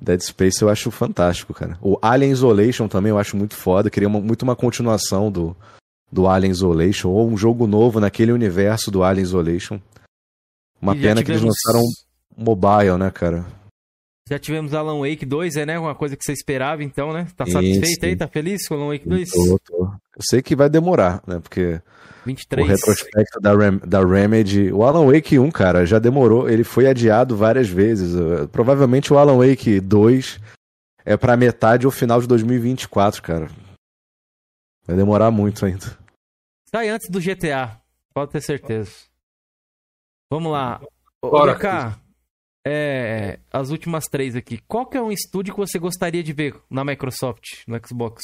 Dead 0.00 0.20
Space 0.20 0.60
eu 0.60 0.68
acho 0.68 0.90
fantástico, 0.90 1.54
cara. 1.54 1.78
O 1.80 1.98
Alien 2.02 2.30
Isolation 2.30 2.86
também 2.86 3.10
eu 3.10 3.18
acho 3.18 3.36
muito 3.36 3.56
foda. 3.56 3.88
Eu 3.88 3.90
queria 3.90 4.08
uma, 4.08 4.20
muito 4.20 4.42
uma 4.42 4.54
continuação 4.54 5.32
do, 5.32 5.56
do 6.12 6.28
Alien 6.28 6.52
Isolation, 6.52 7.08
ou 7.08 7.26
um 7.26 7.36
jogo 7.36 7.66
novo 7.66 7.98
naquele 7.98 8.30
universo 8.30 8.90
do 8.90 9.02
Alien 9.02 9.22
Isolation. 9.22 9.80
Uma 10.80 10.94
e 10.94 11.00
pena 11.00 11.22
tivemos... 11.22 11.24
que 11.24 11.32
eles 11.32 11.42
lançaram 11.42 11.82
mobile, 12.36 12.98
né, 12.98 13.10
cara? 13.10 13.46
Já 14.28 14.38
tivemos 14.38 14.74
Alan 14.74 15.00
Wake 15.00 15.24
2, 15.24 15.56
é, 15.56 15.64
né? 15.64 15.78
Uma 15.78 15.94
coisa 15.94 16.16
que 16.16 16.24
você 16.24 16.32
esperava, 16.32 16.82
então, 16.82 17.12
né? 17.12 17.26
Tá 17.36 17.46
satisfeito 17.46 18.00
sim. 18.00 18.06
aí? 18.06 18.16
Tá 18.16 18.28
feliz 18.28 18.66
com 18.68 18.74
Alan 18.74 18.88
Wake 18.88 19.08
2? 19.08 19.30
Tô, 19.30 19.58
tô. 19.64 19.92
Eu 20.16 20.22
sei 20.22 20.40
que 20.40 20.56
vai 20.56 20.70
demorar, 20.70 21.22
né? 21.26 21.38
Porque 21.38 21.80
23. 22.24 22.66
o 22.66 22.70
retrospecto 22.70 23.40
da, 23.40 23.54
Rem 23.54 23.78
da 23.84 24.04
Remedy... 24.04 24.72
O 24.72 24.82
Alan 24.82 25.12
Wake 25.12 25.38
1, 25.38 25.50
cara, 25.50 25.84
já 25.84 25.98
demorou. 25.98 26.48
Ele 26.48 26.64
foi 26.64 26.88
adiado 26.88 27.36
várias 27.36 27.68
vezes. 27.68 28.14
Provavelmente 28.50 29.12
o 29.12 29.18
Alan 29.18 29.36
Wake 29.36 29.78
2 29.78 30.40
é 31.04 31.16
pra 31.16 31.36
metade 31.36 31.86
ou 31.86 31.92
final 31.92 32.20
de 32.20 32.26
2024, 32.26 33.22
cara. 33.22 33.50
Vai 34.86 34.96
demorar 34.96 35.30
muito 35.30 35.66
ainda. 35.66 35.98
Sai 36.74 36.88
antes 36.88 37.08
do 37.10 37.20
GTA, 37.20 37.80
pode 38.14 38.32
ter 38.32 38.40
certeza. 38.40 38.90
Vamos 40.30 40.50
lá. 40.50 40.80
Bora, 41.22 41.54
BK, 41.54 41.98
é, 42.66 43.38
as 43.52 43.70
últimas 43.70 44.06
três 44.06 44.34
aqui. 44.34 44.58
Qual 44.66 44.86
que 44.86 44.96
é 44.96 45.02
um 45.02 45.12
estúdio 45.12 45.54
que 45.54 45.60
você 45.60 45.78
gostaria 45.78 46.22
de 46.22 46.32
ver 46.32 46.60
na 46.68 46.84
Microsoft, 46.84 47.62
no 47.66 47.78
Xbox? 47.84 48.22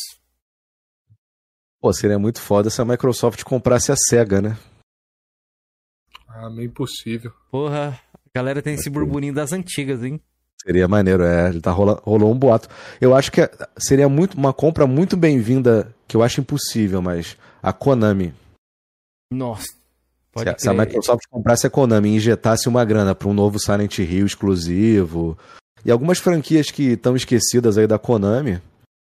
Pô, 1.82 1.92
seria 1.92 2.16
muito 2.16 2.40
foda 2.40 2.70
se 2.70 2.80
a 2.80 2.84
Microsoft 2.84 3.42
comprasse 3.42 3.90
a 3.90 3.96
SEGA, 3.96 4.40
né? 4.40 4.56
Ah, 6.28 6.48
meio 6.48 6.68
impossível. 6.68 7.32
Porra, 7.50 7.98
a 8.14 8.30
galera 8.32 8.62
tem 8.62 8.74
esse 8.74 8.88
burburinho 8.88 9.34
das 9.34 9.52
antigas, 9.52 10.04
hein? 10.04 10.20
Seria 10.62 10.86
maneiro, 10.86 11.24
é. 11.24 11.52
Tá 11.60 11.72
rola, 11.72 12.00
rolou 12.04 12.30
um 12.32 12.38
boato. 12.38 12.68
Eu 13.00 13.16
acho 13.16 13.32
que 13.32 13.40
seria 13.76 14.08
muito 14.08 14.34
uma 14.38 14.52
compra 14.52 14.86
muito 14.86 15.16
bem-vinda, 15.16 15.92
que 16.06 16.16
eu 16.16 16.22
acho 16.22 16.40
impossível, 16.40 17.02
mas 17.02 17.36
a 17.60 17.72
Konami. 17.72 18.32
Nossa. 19.32 19.66
Se 20.38 20.48
a, 20.48 20.58
se 20.58 20.68
a, 20.68 20.72
Microsoft 20.72 21.24
comprasse 21.28 21.66
a 21.66 21.70
Konami 21.70 22.10
e 22.10 22.16
injetasse 22.16 22.68
uma 22.68 22.84
grana 22.84 23.12
para 23.12 23.26
um 23.26 23.34
novo 23.34 23.58
Silent 23.58 23.98
Hill 23.98 24.24
exclusivo 24.24 25.36
e 25.84 25.90
algumas 25.90 26.18
franquias 26.18 26.70
que 26.70 26.92
estão 26.92 27.16
esquecidas 27.16 27.76
aí 27.76 27.88
da 27.88 27.98
Konami, 27.98 28.62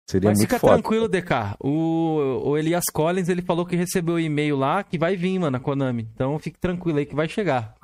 seria 0.09 0.29
Mas 0.29 0.37
muito 0.37 0.47
fica 0.47 0.59
foda. 0.59 0.73
tranquilo, 0.73 1.07
DK. 1.07 1.55
O, 1.59 2.41
o 2.45 2.57
Elias 2.57 2.85
Collins, 2.91 3.29
ele 3.29 3.41
falou 3.41 3.65
que 3.65 3.75
recebeu 3.75 4.15
o 4.15 4.17
um 4.17 4.19
e-mail 4.19 4.55
lá 4.55 4.83
que 4.83 4.97
vai 4.97 5.15
vir, 5.15 5.39
mano, 5.39 5.57
a 5.57 5.59
Konami. 5.59 6.07
Então 6.13 6.37
fique 6.39 6.59
tranquilo 6.59 6.99
aí 6.99 7.05
que 7.05 7.15
vai 7.15 7.27
chegar. 7.27 7.75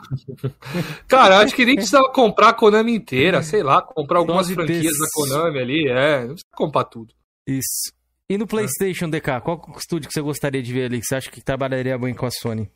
Cara, 1.07 1.39
acho 1.39 1.55
que 1.55 1.65
nem 1.65 1.75
precisava 1.75 2.11
comprar 2.11 2.49
a 2.49 2.53
Konami 2.53 2.95
inteira, 2.95 3.43
sei 3.43 3.63
lá, 3.63 3.81
comprar 3.81 4.19
algumas 4.19 4.49
franquias 4.49 4.97
da 4.97 5.07
Konami 5.13 5.59
ali, 5.59 5.87
é, 5.87 6.19
não 6.21 6.35
precisa 6.35 6.55
comprar 6.55 6.83
tudo. 6.85 7.13
Isso. 7.47 7.91
E 8.29 8.37
no 8.37 8.47
PlayStation, 8.47 9.09
DK, 9.09 9.41
qual 9.43 9.61
estúdio 9.77 10.07
que 10.07 10.13
você 10.13 10.21
gostaria 10.21 10.63
de 10.63 10.71
ver 10.71 10.85
ali 10.85 10.99
que 10.99 11.05
você 11.05 11.15
acha 11.15 11.29
que 11.29 11.41
trabalharia 11.41 11.97
bem 11.97 12.13
com 12.13 12.25
a 12.25 12.31
Sony? 12.31 12.69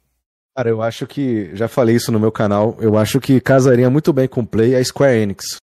Cara, 0.56 0.70
eu 0.70 0.82
acho 0.82 1.06
que. 1.06 1.56
Já 1.56 1.68
falei 1.68 1.96
isso 1.96 2.12
no 2.12 2.20
meu 2.20 2.32
canal. 2.32 2.76
Eu 2.80 2.98
acho 2.98 3.20
que 3.20 3.40
casaria 3.40 3.90
muito 3.90 4.12
bem 4.12 4.28
com 4.28 4.42
o 4.42 4.46
Play 4.46 4.76
a 4.76 4.84
Square 4.84 5.16
Enix. 5.16 5.58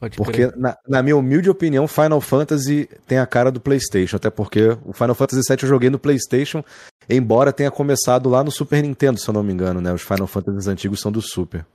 Pode 0.00 0.16
porque, 0.16 0.46
na, 0.56 0.74
na, 0.88 1.02
minha 1.02 1.14
humilde 1.14 1.50
opinião, 1.50 1.86
Final 1.86 2.22
Fantasy 2.22 2.88
tem 3.06 3.18
a 3.18 3.26
cara 3.26 3.52
do 3.52 3.60
PlayStation. 3.60 4.16
Até 4.16 4.30
porque 4.30 4.68
o 4.86 4.94
Final 4.94 5.14
Fantasy 5.14 5.42
VII 5.46 5.58
eu 5.62 5.68
joguei 5.68 5.90
no 5.90 5.98
PlayStation, 5.98 6.64
embora 7.06 7.52
tenha 7.52 7.70
começado 7.70 8.26
lá 8.30 8.42
no 8.42 8.50
Super 8.50 8.82
Nintendo, 8.82 9.20
se 9.20 9.28
eu 9.28 9.34
não 9.34 9.42
me 9.42 9.52
engano, 9.52 9.78
né? 9.78 9.92
Os 9.92 10.00
Final 10.00 10.26
Fantasies 10.26 10.66
antigos 10.66 11.00
são 11.00 11.12
do 11.12 11.20
Super. 11.20 11.66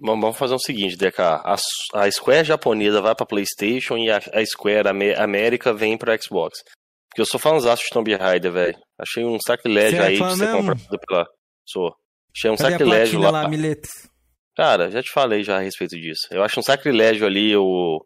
Vamos 0.00 0.36
fazer 0.36 0.54
o 0.54 0.58
seguinte, 0.58 0.96
DK. 0.96 1.20
A, 1.20 1.56
a 1.94 2.10
Square 2.10 2.46
japonesa 2.46 3.02
vai 3.02 3.14
pra 3.14 3.26
PlayStation 3.26 3.96
e 3.96 4.08
a, 4.08 4.18
a 4.18 4.46
Square 4.46 4.88
América 5.16 5.72
vem 5.72 5.98
pra 5.98 6.16
Xbox. 6.16 6.58
Porque 7.08 7.22
eu 7.22 7.26
sou 7.26 7.40
fãzão 7.40 7.74
de 7.74 7.90
Tomb 7.92 8.14
Raider, 8.14 8.52
velho. 8.52 8.76
Achei 8.98 9.24
um 9.24 9.38
sacrilégio 9.44 10.00
é 10.00 10.06
aí 10.06 10.20
de 10.20 10.36
ser 10.36 10.52
comprado 10.52 10.98
pela. 11.08 11.26
Sou. 11.66 11.92
Achei 12.36 12.50
um 12.50 12.56
Cadê 12.56 12.70
sacrilégio 12.72 13.20
lá. 13.20 13.30
lá 13.30 13.48
Cara, 14.56 14.90
já 14.90 15.02
te 15.02 15.10
falei 15.10 15.42
já 15.42 15.56
a 15.56 15.60
respeito 15.60 15.96
disso. 15.96 16.28
Eu 16.30 16.42
acho 16.42 16.60
um 16.60 16.62
sacrilégio 16.62 17.26
ali 17.26 17.56
o. 17.56 18.04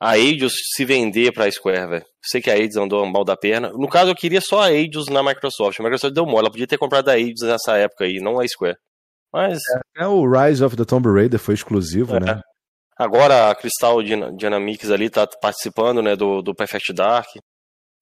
A 0.00 0.18
Eidos 0.18 0.52
se 0.74 0.84
vender 0.84 1.32
pra 1.32 1.50
Square, 1.50 1.88
velho. 1.88 2.04
Sei 2.22 2.40
que 2.40 2.50
a 2.50 2.58
Eidos 2.58 2.76
andou 2.76 3.06
mal 3.06 3.24
da 3.24 3.36
perna. 3.36 3.70
No 3.70 3.88
caso, 3.88 4.10
eu 4.10 4.14
queria 4.14 4.40
só 4.40 4.62
a 4.62 4.72
Eidos 4.72 5.06
na 5.08 5.22
Microsoft. 5.22 5.78
A 5.78 5.82
Microsoft 5.82 6.12
deu 6.12 6.26
mole. 6.26 6.40
Ela 6.40 6.50
podia 6.50 6.66
ter 6.66 6.78
comprado 6.78 7.08
a 7.08 7.18
Eidos 7.18 7.42
nessa 7.42 7.76
época 7.76 8.04
aí, 8.04 8.18
não 8.20 8.40
a 8.40 8.46
Square. 8.46 8.76
Mas. 9.32 9.58
É, 9.96 10.04
é 10.04 10.06
o 10.06 10.28
Rise 10.30 10.64
of 10.64 10.76
the 10.76 10.84
Tomb 10.84 11.08
Raider 11.08 11.38
foi 11.38 11.54
exclusivo, 11.54 12.16
é. 12.16 12.20
né? 12.20 12.40
Agora 12.96 13.50
a 13.50 13.54
Crystal 13.54 14.00
Dynamics 14.02 14.90
ali 14.90 15.10
tá 15.10 15.26
participando, 15.26 16.00
né, 16.00 16.14
do, 16.14 16.40
do 16.42 16.54
Perfect 16.54 16.92
Dark. 16.92 17.26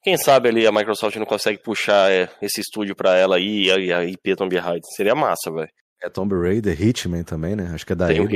Quem 0.03 0.19
sabe 0.19 0.49
ali 0.49 0.67
a 0.67 0.73
Microsoft 0.73 1.17
não 1.17 1.25
consegue 1.25 1.63
puxar 1.63 2.11
é, 2.11 2.29
esse 2.43 2.61
estúdio 2.61 2.95
pra 2.95 3.17
ela 3.17 3.37
aí, 3.37 3.71
a, 3.71 3.99
a 3.99 4.05
IP 4.05 4.37
Tomb 4.37 4.55
Raider. 4.59 4.83
Seria 4.95 5.15
massa, 5.15 5.51
velho. 5.51 5.69
É 6.03 6.11
Tomb 6.11 6.35
Raider, 6.35 6.81
Hitman 6.81 7.23
também, 7.23 7.55
né? 7.55 7.71
Acho 7.73 7.87
que 7.87 7.93
é 7.93 7.97
da 7.97 8.09
Tem 8.09 8.21
o, 8.21 8.29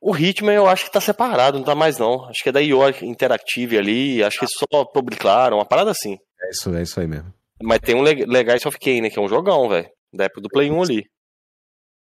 o 0.00 0.16
Hitman 0.16 0.54
eu 0.54 0.66
acho 0.66 0.84
que 0.84 0.92
tá 0.92 1.00
separado, 1.00 1.58
não 1.58 1.64
tá 1.64 1.74
mais 1.74 1.96
não. 1.98 2.24
Acho 2.26 2.42
que 2.42 2.48
é 2.48 2.52
da 2.52 2.60
IO 2.60 2.80
Interactive 3.02 3.78
ali, 3.78 4.22
acho 4.22 4.38
que 4.38 4.46
só 4.48 4.84
publicaram, 4.84 5.58
uma 5.58 5.64
parada 5.64 5.90
assim. 5.90 6.18
É 6.42 6.50
isso, 6.50 6.74
é 6.74 6.82
isso 6.82 7.00
aí 7.00 7.06
mesmo. 7.06 7.32
Mas 7.62 7.78
tem 7.78 7.94
um 7.94 8.02
Legais 8.02 8.66
of 8.66 8.76
Kane, 8.78 9.02
né, 9.02 9.10
que 9.10 9.18
é 9.18 9.22
um 9.22 9.28
jogão, 9.28 9.68
velho. 9.68 9.88
Da 10.12 10.24
época 10.24 10.40
do 10.40 10.48
Play 10.48 10.70
1 10.70 10.82
ali. 10.82 11.04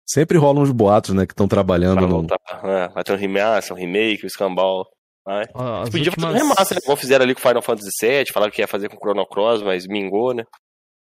Sempre 0.05 0.37
rolam 0.37 0.63
uns 0.63 0.71
boatos, 0.71 1.13
né, 1.15 1.25
que 1.25 1.33
estão 1.33 1.47
trabalhando 1.47 2.05
no... 2.05 2.27
É, 2.63 2.89
vai 2.89 3.03
ter 3.03 3.13
um 3.13 3.17
remaster, 3.17 3.75
um 3.75 3.79
remake, 3.79 4.25
um 4.25 4.27
escambau. 4.27 4.85
Né? 5.25 5.43
Ah, 5.55 5.83
Podia 5.85 6.09
últimas... 6.09 6.15
fazer 6.15 6.27
um 6.27 6.47
remaster, 6.47 6.75
né? 6.75 6.81
igual 6.83 6.97
fizeram 6.97 7.23
ali 7.23 7.33
com 7.33 7.41
Final 7.41 7.61
Fantasy 7.61 7.89
VII, 8.01 8.33
falaram 8.33 8.51
que 8.51 8.61
ia 8.61 8.67
fazer 8.67 8.89
com 8.89 8.97
Chrono 8.97 9.25
Cross, 9.25 9.63
mas 9.63 9.87
mingou, 9.87 10.33
né? 10.33 10.43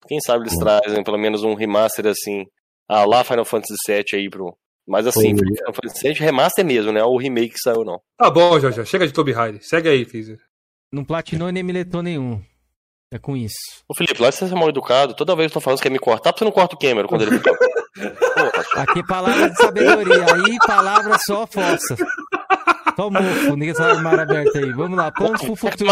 Quem 0.07 0.19
sabe 0.22 0.43
eles 0.43 0.57
trazem 0.57 1.03
pelo 1.03 1.17
menos 1.17 1.43
um 1.43 1.56
remaster 1.56 2.07
assim, 2.07 2.45
ah, 2.90 3.06
lá 3.06 3.24
Final 3.24 3.45
Fantasy 3.45 3.76
VII 3.88 4.03
aí 4.14 4.30
pro... 4.30 4.58
Mas 4.88 5.06
assim, 5.06 5.35
Pô, 5.35 5.43
Final 5.45 5.74
Fantasy 5.74 6.08
VII 6.08 6.14
remaster 6.14 6.66
mesmo, 6.66 6.92
né? 6.92 7.03
O 7.03 7.16
remake 7.16 7.53
que 7.53 7.59
saiu 7.59 7.85
não. 7.85 8.01
Tá 8.18 8.32
bom, 8.32 8.59
já, 8.59 8.72
já. 8.72 8.84
Chega 8.84 9.06
de 9.06 9.14
Toby 9.14 9.32
Raider. 9.32 9.64
Segue 9.64 9.88
aí, 9.88 10.03
Fizer. 10.03 10.40
Não 10.92 11.06
platinou 11.06 11.51
nem 11.51 11.61
miletou 11.61 12.01
nenhum. 12.01 12.42
É 13.11 13.19
com 13.19 13.38
isso. 13.38 13.56
Ô 13.88 13.95
Felipe, 13.95 14.22
lá 14.22 14.32
você 14.32 14.45
é 14.45 14.50
mal 14.50 14.69
educado. 14.69 15.16
Toda 15.16 15.35
vez 15.35 15.51
que 15.51 15.58
eu 15.58 15.61
tô 15.61 15.64
falando 15.64 15.77
que 15.77 15.84
quer 15.84 15.92
me 15.92 16.00
cortar, 16.00 16.34
você 16.35 16.43
não 16.43 16.51
corta 16.51 16.76
o 16.76 16.80
Cameron 16.80 17.08
quando 17.08 17.24
ele 17.24 17.38
fica. 17.38 17.51
Aqui 18.76 19.06
palavra 19.06 19.50
de 19.50 19.58
sabedoria. 19.58 20.26
Aí 20.34 20.58
palavra 20.66 21.18
só 21.19 21.45
força. 21.48 21.95
Só 22.99 23.09
mofo, 23.09 23.55
ninguém 23.55 23.73
sabe 23.73 24.01
mar 24.01 24.19
aberto 24.19 24.57
aí. 24.57 24.73
Vamos 24.73 24.97
lá, 24.97 25.09
planos 25.09 25.41
pro 25.41 25.55
futuro. 25.55 25.89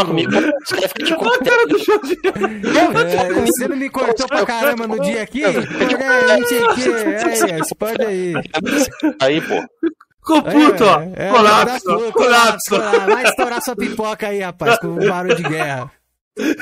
É, 2.98 3.34
você 3.46 3.68
não 3.70 3.78
me 3.78 3.90
cortou 3.90 4.28
pra 4.28 4.46
caramba 4.46 4.88
no 4.88 5.00
dia 5.00 5.22
aqui? 5.22 5.46
Olha, 5.46 6.38
não 6.38 6.48
sei 6.48 6.64
o 6.66 6.76
que. 6.76 6.90
Aí, 7.54 7.62
pode 7.80 8.06
aí. 8.06 8.34
Aí, 9.22 9.40
pô. 9.40 9.64
Ficou 10.18 10.44
puto, 10.44 10.84
ó. 10.84 11.02
É, 11.02 11.14
é, 11.16 11.32
colapso, 11.32 12.12
colapso. 12.12 12.78
Vai 13.08 13.24
estourar 13.24 13.62
sua 13.62 13.76
pipoca 13.78 14.28
aí, 14.28 14.42
rapaz, 14.42 14.78
com 14.80 14.88
o 14.88 15.08
barulho 15.08 15.38
de 15.38 15.44
guerra. 15.44 15.90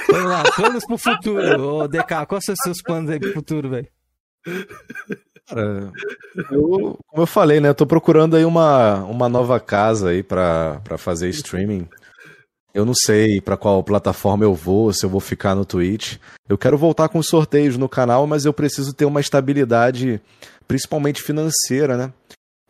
Vamos 0.07 0.29
lá, 0.29 0.43
planos 0.55 0.85
pro 0.85 0.97
futuro. 0.99 1.67
Ô, 1.67 1.87
DK, 1.87 2.27
quais 2.27 2.45
são 2.45 2.53
os 2.53 2.59
seus 2.63 2.83
planos 2.83 3.09
aí 3.09 3.19
pro 3.19 3.33
futuro, 3.33 3.71
velho? 3.71 3.87
Cara, 5.47 5.91
eu, 6.51 6.97
como 7.07 7.23
eu 7.23 7.27
falei, 7.27 7.59
né? 7.59 7.69
Eu 7.69 7.75
tô 7.75 7.85
procurando 7.85 8.35
aí 8.35 8.45
uma, 8.45 9.03
uma 9.03 9.29
nova 9.29 9.59
casa 9.59 10.09
aí 10.09 10.23
pra, 10.23 10.81
pra 10.83 10.97
fazer 10.97 11.29
streaming. 11.29 11.87
Eu 12.73 12.83
não 12.83 12.93
sei 12.93 13.39
para 13.39 13.55
qual 13.55 13.83
plataforma 13.83 14.43
eu 14.43 14.53
vou, 14.53 14.91
se 14.91 15.05
eu 15.05 15.09
vou 15.09 15.21
ficar 15.21 15.55
no 15.55 15.63
Twitch. 15.63 16.17
Eu 16.49 16.57
quero 16.57 16.77
voltar 16.77 17.07
com 17.07 17.23
sorteios 17.23 17.77
no 17.77 17.87
canal, 17.87 18.27
mas 18.27 18.43
eu 18.43 18.51
preciso 18.51 18.93
ter 18.93 19.05
uma 19.05 19.21
estabilidade, 19.21 20.19
principalmente 20.67 21.21
financeira, 21.21 21.95
né? 21.95 22.11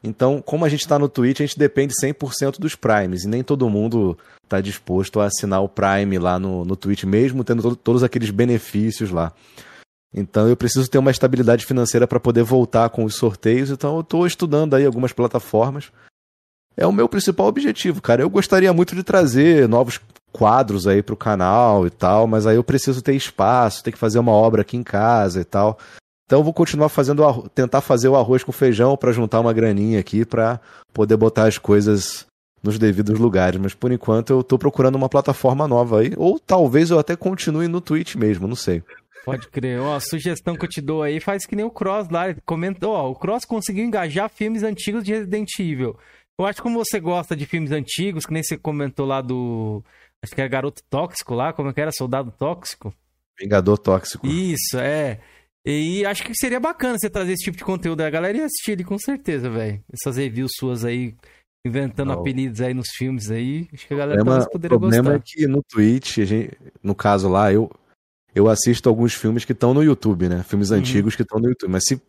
Então, 0.03 0.41
como 0.41 0.63
a 0.63 0.69
gente 0.69 0.81
está 0.81 0.99
no 0.99 1.09
Twitch, 1.09 1.39
a 1.39 1.45
gente 1.45 1.57
depende 1.57 1.93
100% 1.99 2.59
dos 2.59 2.75
Primes. 2.75 3.23
E 3.23 3.27
nem 3.27 3.43
todo 3.43 3.69
mundo 3.69 4.15
está 4.43 4.61
disposto 4.61 5.19
a 5.19 5.25
assinar 5.25 5.63
o 5.63 5.69
Prime 5.69 6.19
lá 6.19 6.37
no, 6.37 6.63
no 6.63 6.75
Twitch, 6.75 7.03
mesmo 7.03 7.43
tendo 7.43 7.63
to 7.63 7.75
todos 7.75 8.03
aqueles 8.03 8.29
benefícios 8.29 9.09
lá. 9.09 9.33
Então, 10.15 10.47
eu 10.47 10.55
preciso 10.55 10.89
ter 10.89 10.97
uma 10.97 11.11
estabilidade 11.11 11.65
financeira 11.65 12.07
para 12.07 12.19
poder 12.19 12.43
voltar 12.43 12.89
com 12.89 13.03
os 13.03 13.15
sorteios. 13.15 13.69
Então, 13.69 13.95
eu 13.95 14.01
estou 14.01 14.25
estudando 14.25 14.73
aí 14.73 14.85
algumas 14.85 15.11
plataformas. 15.11 15.91
É 16.77 16.87
o 16.87 16.91
meu 16.91 17.09
principal 17.09 17.47
objetivo, 17.47 18.01
cara. 18.01 18.21
Eu 18.21 18.29
gostaria 18.29 18.71
muito 18.71 18.95
de 18.95 19.03
trazer 19.03 19.67
novos 19.67 19.99
quadros 20.31 20.85
aí 20.85 21.01
para 21.01 21.13
o 21.13 21.17
canal 21.17 21.87
e 21.87 21.89
tal, 21.89 22.27
mas 22.27 22.45
aí 22.45 22.57
eu 22.57 22.63
preciso 22.63 23.01
ter 23.01 23.15
espaço, 23.15 23.83
ter 23.83 23.93
que 23.93 23.97
fazer 23.97 24.19
uma 24.19 24.33
obra 24.33 24.61
aqui 24.61 24.75
em 24.75 24.83
casa 24.83 25.39
e 25.39 25.45
tal. 25.45 25.77
Então 26.25 26.39
eu 26.39 26.43
vou 26.43 26.53
continuar 26.53 26.89
fazendo 26.89 27.23
tentar 27.53 27.79
fazer 27.79 28.09
o 28.09 28.15
arroz 28.17 28.43
com 28.43 28.51
feijão 28.51 28.97
para 28.97 29.13
juntar 29.13 29.39
uma 29.39 29.53
graninha 29.53 29.99
aqui 29.99 30.25
para 30.25 30.59
poder 30.91 31.15
botar 31.15 31.45
as 31.47 31.57
coisas 31.57 32.25
nos 32.61 32.79
devidos 32.79 33.17
lugares, 33.19 33.61
mas 33.61 33.73
por 33.73 33.91
enquanto 33.91 34.31
eu 34.31 34.43
tô 34.43 34.57
procurando 34.57 34.95
uma 34.95 35.07
plataforma 35.07 35.67
nova 35.67 36.01
aí, 36.01 36.13
ou 36.17 36.39
talvez 36.39 36.89
eu 36.89 36.97
até 36.97 37.15
continue 37.15 37.67
no 37.67 37.79
Twitch 37.79 38.15
mesmo, 38.15 38.47
não 38.47 38.55
sei. 38.55 38.83
Pode 39.25 39.47
crer. 39.49 39.79
Ó, 39.79 39.95
a 39.95 39.99
sugestão 39.99 40.55
que 40.55 40.65
eu 40.65 40.69
te 40.69 40.79
dou 40.79 41.01
aí 41.01 41.19
faz 41.19 41.45
que 41.45 41.55
nem 41.55 41.65
o 41.65 41.71
Cross 41.71 42.09
lá. 42.09 42.33
Comentou, 42.45 42.93
ó, 42.93 43.09
o 43.09 43.15
Cross 43.15 43.45
conseguiu 43.45 43.83
engajar 43.83 44.29
filmes 44.29 44.63
antigos 44.63 45.03
de 45.03 45.11
Resident 45.13 45.49
Evil. 45.59 45.97
Eu 46.39 46.45
acho 46.45 46.57
que 46.57 46.63
como 46.63 46.83
você 46.83 46.99
gosta 46.99 47.35
de 47.35 47.45
filmes 47.45 47.71
antigos, 47.71 48.25
que 48.25 48.33
nem 48.33 48.43
você 48.43 48.57
comentou 48.57 49.05
lá 49.05 49.21
do. 49.21 49.83
Acho 50.23 50.33
que 50.33 50.41
era 50.41 50.49
Garoto 50.49 50.81
Tóxico 50.89 51.33
lá, 51.33 51.53
como 51.53 51.69
é 51.69 51.73
que 51.73 51.81
era? 51.81 51.91
Soldado 51.91 52.31
Tóxico? 52.31 52.93
Vingador 53.39 53.77
Tóxico. 53.77 54.25
Isso, 54.27 54.77
é. 54.77 55.19
E 55.65 56.05
acho 56.05 56.23
que 56.23 56.35
seria 56.35 56.59
bacana 56.59 56.97
você 56.97 57.09
trazer 57.09 57.33
esse 57.33 57.45
tipo 57.45 57.57
de 57.57 57.63
conteúdo. 57.63 58.01
A 58.01 58.09
galera 58.09 58.37
ia 58.37 58.45
assistir 58.45 58.73
ele 58.73 58.83
com 58.83 58.99
certeza, 58.99 59.49
velho. 59.49 59.83
Essas 59.91 60.17
reviews 60.17 60.51
suas 60.59 60.85
aí, 60.85 61.15
inventando 61.65 62.09
Não. 62.09 62.19
apelidos 62.19 62.61
aí 62.61 62.73
nos 62.73 62.89
filmes 62.95 63.31
aí. 63.31 63.67
Acho 63.73 63.87
que 63.87 63.93
a 63.93 63.97
galera 63.97 64.23
problema, 64.23 64.49
poderia 64.49 64.77
gostar. 64.77 64.99
O 64.99 65.03
problema 65.03 65.17
é 65.17 65.23
que 65.25 65.47
no 65.47 65.63
Twitch, 65.63 66.19
gente, 66.19 66.57
no 66.83 66.93
caso 66.93 67.27
lá, 67.27 67.51
eu, 67.51 67.71
eu 68.35 68.49
assisto 68.49 68.89
alguns 68.89 69.13
filmes 69.13 69.45
que 69.45 69.53
estão 69.53 69.73
no 69.73 69.81
YouTube, 69.81 70.29
né? 70.29 70.43
Filmes 70.43 70.69
uhum. 70.69 70.77
antigos 70.77 71.15
que 71.15 71.23
estão 71.23 71.39
no 71.39 71.47
YouTube. 71.47 71.71
Mas 71.71 71.85
se 71.87 72.01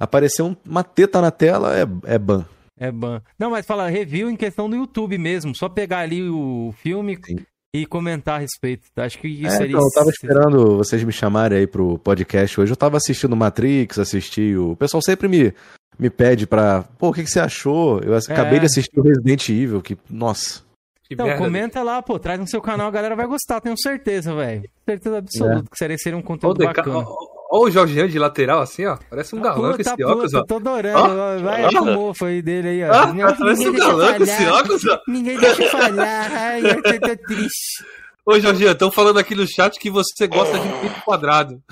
aparecer 0.00 0.42
uma 0.64 0.82
teta 0.82 1.20
na 1.20 1.30
tela, 1.30 1.78
é, 1.78 1.86
é 2.04 2.18
ban. 2.18 2.44
É 2.76 2.90
ban. 2.90 3.20
Não, 3.38 3.50
mas 3.50 3.66
fala 3.66 3.88
review 3.88 4.30
em 4.30 4.36
questão 4.36 4.68
do 4.68 4.76
YouTube 4.76 5.18
mesmo. 5.18 5.54
Só 5.54 5.68
pegar 5.68 6.00
ali 6.00 6.28
o 6.28 6.72
filme, 6.82 7.18
Sim 7.24 7.36
e 7.74 7.86
comentar 7.86 8.36
a 8.36 8.38
respeito. 8.38 8.88
Acho 8.96 9.18
que 9.18 9.28
isso 9.28 9.46
é, 9.46 9.50
seria. 9.50 9.76
Então, 9.76 9.82
eu 9.82 9.92
tava 9.92 10.10
esperando 10.10 10.76
vocês 10.78 11.02
me 11.04 11.12
chamarem 11.12 11.58
aí 11.58 11.66
pro 11.66 11.98
podcast 11.98 12.60
hoje. 12.60 12.72
Eu 12.72 12.76
tava 12.76 12.96
assistindo 12.96 13.36
Matrix, 13.36 13.98
assisti 13.98 14.56
o. 14.56 14.72
O 14.72 14.76
pessoal 14.76 15.02
sempre 15.02 15.28
me, 15.28 15.52
me 15.98 16.10
pede 16.10 16.46
pra. 16.46 16.84
Pô, 16.98 17.08
o 17.08 17.12
que, 17.12 17.24
que 17.24 17.30
você 17.30 17.40
achou? 17.40 18.00
Eu 18.00 18.16
acabei 18.16 18.56
é. 18.56 18.60
de 18.60 18.66
assistir 18.66 18.98
o 18.98 19.02
Resident 19.02 19.48
Evil, 19.48 19.82
que. 19.82 19.96
Nossa. 20.08 20.66
Então, 21.10 21.26
merda. 21.26 21.42
comenta 21.42 21.82
lá, 21.82 22.02
pô, 22.02 22.18
traz 22.18 22.38
no 22.38 22.46
seu 22.46 22.60
canal, 22.60 22.88
a 22.88 22.90
galera 22.90 23.16
vai 23.16 23.26
gostar, 23.26 23.60
tenho 23.60 23.78
certeza, 23.78 24.34
velho. 24.34 24.62
Certeza 24.84 25.18
absoluta 25.18 25.64
é. 25.66 25.70
que 25.70 25.78
seria, 25.78 25.98
seria 25.98 26.18
um 26.18 26.22
conteúdo 26.22 26.62
Ô, 26.62 26.66
bacana. 26.66 27.06
Olha 27.50 27.62
o 27.62 27.70
Jorginho 27.70 28.06
de 28.06 28.18
lateral, 28.18 28.60
assim, 28.60 28.84
ó. 28.84 28.98
Parece 29.08 29.34
um 29.34 29.40
galã 29.40 29.72
com 29.72 29.80
esse 29.80 29.90
puta, 29.90 30.06
óculos, 30.06 30.34
ó. 30.34 30.44
Tô 30.44 30.56
adorando. 30.56 31.42
Vai 31.42 31.64
ah, 31.64 31.80
o 31.80 31.84
mofo 31.86 32.26
aí 32.26 32.42
dele 32.42 32.68
aí, 32.68 32.84
ó. 32.84 32.92
Ah, 32.92 33.34
parece 33.38 33.68
um 33.68 33.72
galã 33.72 34.14
com 34.14 34.22
esse 34.22 34.46
óculos, 34.46 34.84
ó. 34.84 35.00
Ninguém 35.08 35.38
deixa 35.38 35.66
falhar. 35.70 36.30
Ai, 36.30 36.60
eu 36.60 36.82
tô, 36.82 37.08
tô 37.08 37.16
triste. 37.26 37.84
Ô, 38.26 38.38
Jorginho, 38.38 38.72
estão 38.72 38.90
falando 38.90 39.18
aqui 39.18 39.34
no 39.34 39.46
chat 39.46 39.80
que 39.80 39.90
você 39.90 40.26
gosta 40.26 40.58
de 40.58 40.68
um 40.68 40.80
peito 40.80 41.00
quadrado. 41.02 41.62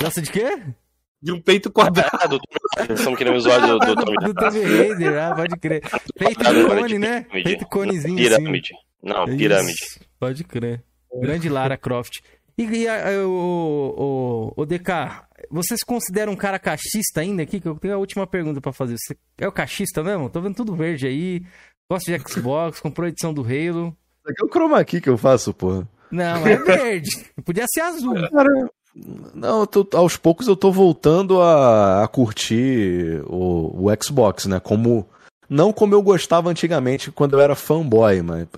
Gosta 0.00 0.22
de 0.22 0.30
quê? 0.30 0.62
De 1.24 1.32
um 1.32 1.40
peito 1.40 1.72
quadrado. 1.72 2.38
Estamos 2.90 3.16
querendo 3.16 3.32
visual 3.36 3.58
do, 3.58 3.78
do 3.78 3.94
Tommy 3.94 4.16
Do 4.26 4.34
Tommy 4.34 4.62
Raider, 4.62 5.22
ah, 5.22 5.34
pode 5.34 5.56
crer. 5.56 5.82
Peito 6.18 6.44
de 6.44 6.64
cone, 6.66 6.98
né? 6.98 7.26
Peito 7.32 7.64
conezinho 7.64 8.16
Pirâmide. 8.16 8.74
Assim. 8.74 8.84
Não, 9.02 9.24
pirâmide. 9.24 9.72
Isso, 9.72 10.00
pode 10.20 10.44
crer. 10.44 10.84
Grande 11.22 11.48
Lara 11.48 11.78
Croft. 11.78 12.20
E, 12.58 12.64
e 12.64 12.86
a, 12.86 13.26
o, 13.26 14.52
o, 14.56 14.62
o 14.62 14.66
DK, 14.66 15.24
você 15.50 15.74
se 15.78 15.86
considera 15.86 16.30
um 16.30 16.36
cara 16.36 16.58
cachista 16.58 17.22
ainda 17.22 17.42
aqui? 17.42 17.58
Que 17.58 17.68
eu 17.68 17.78
tenho 17.78 17.94
a 17.94 17.98
última 17.98 18.26
pergunta 18.26 18.60
para 18.60 18.74
fazer. 18.74 18.96
Você 18.98 19.16
é 19.38 19.48
o 19.48 19.52
cachista 19.52 20.04
mesmo? 20.04 20.28
Tô 20.28 20.42
vendo 20.42 20.56
tudo 20.56 20.76
verde 20.76 21.06
aí. 21.06 21.42
Gosta 21.90 22.18
de 22.18 22.30
Xbox, 22.30 22.80
comprou 22.80 23.06
a 23.06 23.08
edição 23.08 23.32
do 23.32 23.40
Halo. 23.40 23.96
Isso 24.18 24.30
aqui 24.30 24.42
é 24.42 24.44
o 24.44 24.50
chroma 24.50 24.84
key 24.84 25.00
que 25.00 25.08
eu 25.08 25.16
faço, 25.16 25.54
porra. 25.54 25.88
Não, 26.10 26.46
é 26.46 26.56
verde. 26.58 27.08
Podia 27.42 27.64
ser 27.66 27.80
azul. 27.80 28.14
Cara, 28.30 28.50
não, 29.34 29.66
tô, 29.66 29.86
aos 29.94 30.16
poucos 30.16 30.46
eu 30.46 30.54
tô 30.54 30.70
voltando 30.70 31.40
a, 31.40 32.04
a 32.04 32.08
curtir 32.08 33.22
o, 33.26 33.86
o, 33.86 34.02
Xbox, 34.02 34.46
né? 34.46 34.60
Como. 34.60 35.06
Não 35.48 35.72
como 35.72 35.94
eu 35.94 36.02
gostava 36.02 36.48
antigamente 36.48 37.10
quando 37.10 37.34
eu 37.34 37.40
era 37.40 37.54
fanboy, 37.54 38.22
mas 38.22 38.48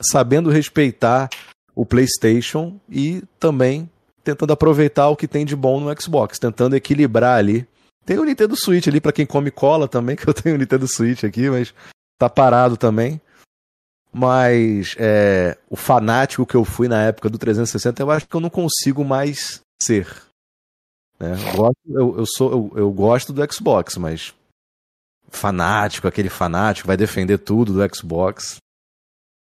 sabendo 0.00 0.50
respeitar 0.50 1.28
o 1.76 1.86
PlayStation 1.86 2.74
e 2.90 3.22
também 3.38 3.88
tentando 4.24 4.52
aproveitar 4.52 5.08
o 5.10 5.16
que 5.16 5.28
tem 5.28 5.44
de 5.44 5.54
bom 5.54 5.78
no 5.78 6.00
Xbox, 6.00 6.38
tentando 6.38 6.74
equilibrar 6.74 7.38
ali. 7.38 7.66
Tem 8.04 8.18
o 8.18 8.24
Nintendo 8.24 8.56
Switch 8.56 8.88
ali 8.88 9.00
para 9.00 9.12
quem 9.12 9.24
come 9.24 9.50
cola 9.50 9.86
também, 9.86 10.16
que 10.16 10.28
eu 10.28 10.34
tenho 10.34 10.56
o 10.56 10.58
Nintendo 10.58 10.88
Switch 10.88 11.22
aqui, 11.22 11.48
mas 11.48 11.72
tá 12.18 12.28
parado 12.28 12.76
também 12.76 13.20
mas 14.14 14.94
é, 14.96 15.58
o 15.68 15.74
fanático 15.74 16.46
que 16.46 16.54
eu 16.54 16.64
fui 16.64 16.86
na 16.86 17.02
época 17.02 17.28
do 17.28 17.36
360, 17.36 18.00
eu 18.00 18.12
acho 18.12 18.28
que 18.28 18.36
eu 18.36 18.40
não 18.40 18.48
consigo 18.48 19.04
mais 19.04 19.63
ser. 19.84 20.22
Né? 21.18 21.32
Eu, 21.32 21.56
gosto, 21.56 21.78
eu, 21.86 22.18
eu, 22.18 22.26
sou, 22.26 22.50
eu, 22.50 22.72
eu 22.78 22.92
gosto 22.92 23.32
do 23.32 23.52
Xbox, 23.52 23.96
mas 23.96 24.34
fanático, 25.28 26.06
aquele 26.08 26.28
fanático, 26.28 26.86
vai 26.86 26.96
defender 26.96 27.38
tudo 27.38 27.72
do 27.72 27.94
Xbox. 27.94 28.56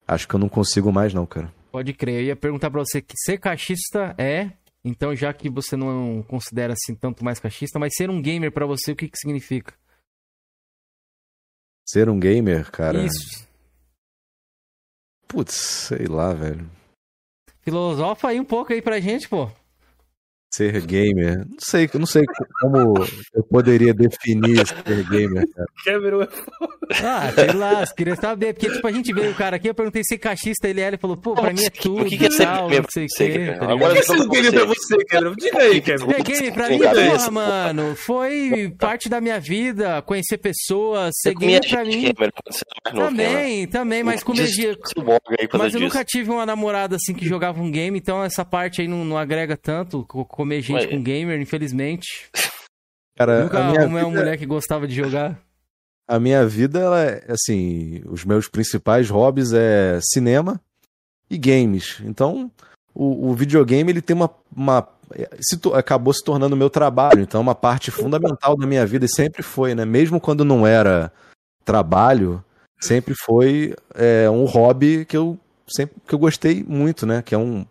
Acho 0.07 0.27
que 0.27 0.35
eu 0.35 0.41
não 0.41 0.49
consigo 0.49 0.93
mais, 0.93 1.13
não, 1.13 1.27
cara. 1.27 1.53
Pode 1.71 1.93
crer. 1.93 2.21
Eu 2.21 2.27
ia 2.27 2.37
perguntar 2.37 2.71
pra 2.71 2.81
você 2.85 3.01
que 3.01 3.15
ser 3.17 3.39
cachista 3.39 4.15
é. 4.19 4.53
Então, 4.85 5.15
já 5.15 5.33
que 5.35 5.51
você 5.51 5.77
não 5.77 6.23
considera 6.23 6.73
assim 6.73 6.95
tanto 6.95 7.25
mais 7.25 7.39
cachista, 7.39 7.79
mas 7.79 7.95
ser 7.95 8.09
um 8.09 8.23
gamer 8.23 8.51
para 8.51 8.65
você, 8.65 8.93
o 8.93 8.97
que, 8.97 9.09
que 9.09 9.19
significa? 9.19 9.75
Ser 11.87 12.09
um 12.09 12.19
gamer, 12.19 12.71
cara. 12.71 13.05
Isso. 13.05 13.47
Putz, 15.27 15.55
sei 15.55 16.07
lá, 16.07 16.33
velho. 16.33 16.71
Filosofa 17.61 18.29
aí 18.29 18.41
um 18.41 18.45
pouco 18.45 18.73
aí 18.73 18.81
pra 18.81 19.01
gente, 19.01 19.29
pô. 19.29 19.51
Ser 20.51 20.81
gamer. 20.81 21.39
Não 21.39 21.59
sei, 21.61 21.91
não 21.95 22.07
sei 22.07 22.25
como 22.61 22.95
eu 23.35 23.43
poderia 23.45 23.93
definir 23.93 24.67
ser 24.67 25.05
gamer, 25.09 25.47
cara. 25.55 25.69
Cameron 25.85 26.23
é 26.23 26.29
Ah, 27.05 27.31
sei 27.35 27.53
lá, 27.53 27.87
queria 27.95 28.17
saber. 28.17 28.55
Porque, 28.55 28.71
tipo, 28.71 28.87
a 28.87 28.91
gente 28.91 29.13
veio 29.13 29.31
o 29.31 29.35
cara 29.35 29.57
aqui, 29.57 29.69
eu 29.69 29.75
perguntei 29.75 30.03
se 30.03 30.17
cachista 30.17 30.67
ele 30.67 30.81
era, 30.81 30.91
ele 30.97 31.01
falou, 31.01 31.19
pô, 31.19 31.35
pra 31.35 31.53
mim 31.53 31.65
é 31.65 31.71
tudo. 31.71 32.03
O 32.03 32.07
que, 32.07 32.17
que 32.17 32.27
é 32.27 32.31
ser 32.31 32.47
gamer? 32.47 32.83
Não 32.83 32.89
sei 32.89 33.05
o 33.05 33.09
que. 33.33 33.59
Tá 33.59 33.73
Agora 33.73 33.95
eu 33.95 34.07
tô 34.07 34.29
gamer 34.31 34.53
pra 34.53 34.65
você, 34.65 35.05
Cameron. 35.05 35.35
Diga 35.39 35.59
aí, 35.59 35.81
Cameron. 35.83 36.11
Ser 36.13 36.23
gamer 36.23 36.55
pra 36.55 36.69
mim, 36.71 36.79
porra, 36.79 37.31
mano, 37.31 37.97
foi 37.97 38.75
parte 38.79 39.09
da 39.11 39.21
minha 39.21 39.39
vida, 39.39 40.01
conhecer 40.03 40.39
pessoas, 40.39 41.15
ser 41.21 41.35
gamer 41.35 41.69
pra 41.69 41.85
mim. 41.85 42.13
Também, 42.95 43.67
também, 43.67 44.03
mas 44.03 44.23
com 44.23 44.33
energia. 44.33 44.77
Mas 45.59 45.75
eu 45.75 45.81
nunca 45.81 46.03
tive 46.05 46.31
uma 46.31 46.47
namorada 46.47 46.97
assim 46.97 47.13
que 47.13 47.27
jogava 47.27 47.61
um 47.61 47.71
game, 47.71 47.99
então 47.99 48.25
essa 48.25 48.47
parte 48.47 48.81
aí 48.81 48.89
não, 48.89 49.05
não 49.05 49.19
agrega 49.19 49.57
tanto 49.57 50.07
comer 50.39 50.63
gente 50.63 50.87
com 50.87 51.03
gamer, 51.03 51.41
infelizmente. 51.41 52.31
Cara, 53.17 53.43
Nunca 53.43 53.59
arrumei 53.59 53.87
vida... 53.87 54.07
uma 54.07 54.09
mulher 54.09 54.39
que 54.39 54.47
gostava 54.47 54.87
de 54.87 54.95
jogar. 54.95 55.37
A 56.07 56.21
minha 56.21 56.47
vida, 56.47 56.79
ela 56.79 57.03
é, 57.03 57.25
assim, 57.29 58.01
os 58.07 58.25
meus 58.25 58.49
principais 58.49 59.11
hobbies 59.11 59.53
é 59.53 59.99
cinema 60.01 60.61
e 61.29 61.37
games. 61.37 62.01
Então, 62.05 62.49
o, 62.95 63.31
o 63.31 63.35
videogame, 63.35 63.91
ele 63.91 64.01
tem 64.01 64.15
uma... 64.15 64.31
uma 64.55 64.89
se 65.41 65.59
acabou 65.75 66.13
se 66.13 66.23
tornando 66.23 66.57
meu 66.57 66.71
trabalho, 66.71 67.23
então 67.23 67.41
é 67.41 67.43
uma 67.43 67.55
parte 67.55 67.91
fundamental 67.91 68.57
da 68.57 68.67
minha 68.67 68.87
vida 68.87 69.07
e 69.07 69.13
sempre 69.13 69.43
foi, 69.43 69.75
né? 69.75 69.85
Mesmo 69.85 70.21
quando 70.21 70.45
não 70.45 70.65
era 70.65 71.11
trabalho, 71.65 72.45
sempre 72.79 73.15
foi 73.25 73.75
é, 73.95 74.31
um 74.31 74.45
hobby 74.45 75.05
que 75.05 75.17
eu 75.17 75.37
sempre 75.67 75.97
que 76.07 76.15
eu 76.15 76.19
gostei 76.19 76.63
muito, 76.63 77.07
né? 77.07 77.23
Que 77.23 77.35
é 77.35 77.39
um, 77.39 77.67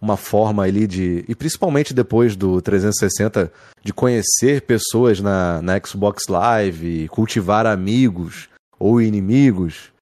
uma 0.00 0.16
forma 0.16 0.62
ali 0.62 0.86
de. 0.86 1.24
E 1.28 1.34
principalmente 1.34 1.92
depois 1.92 2.36
do 2.36 2.60
360, 2.62 3.52
de 3.82 3.92
conhecer 3.92 4.62
pessoas 4.62 5.20
na, 5.20 5.60
na 5.60 5.80
Xbox 5.84 6.24
Live, 6.28 7.08
cultivar 7.08 7.66
amigos 7.66 8.48
ou 8.78 9.00
inimigos. 9.00 9.92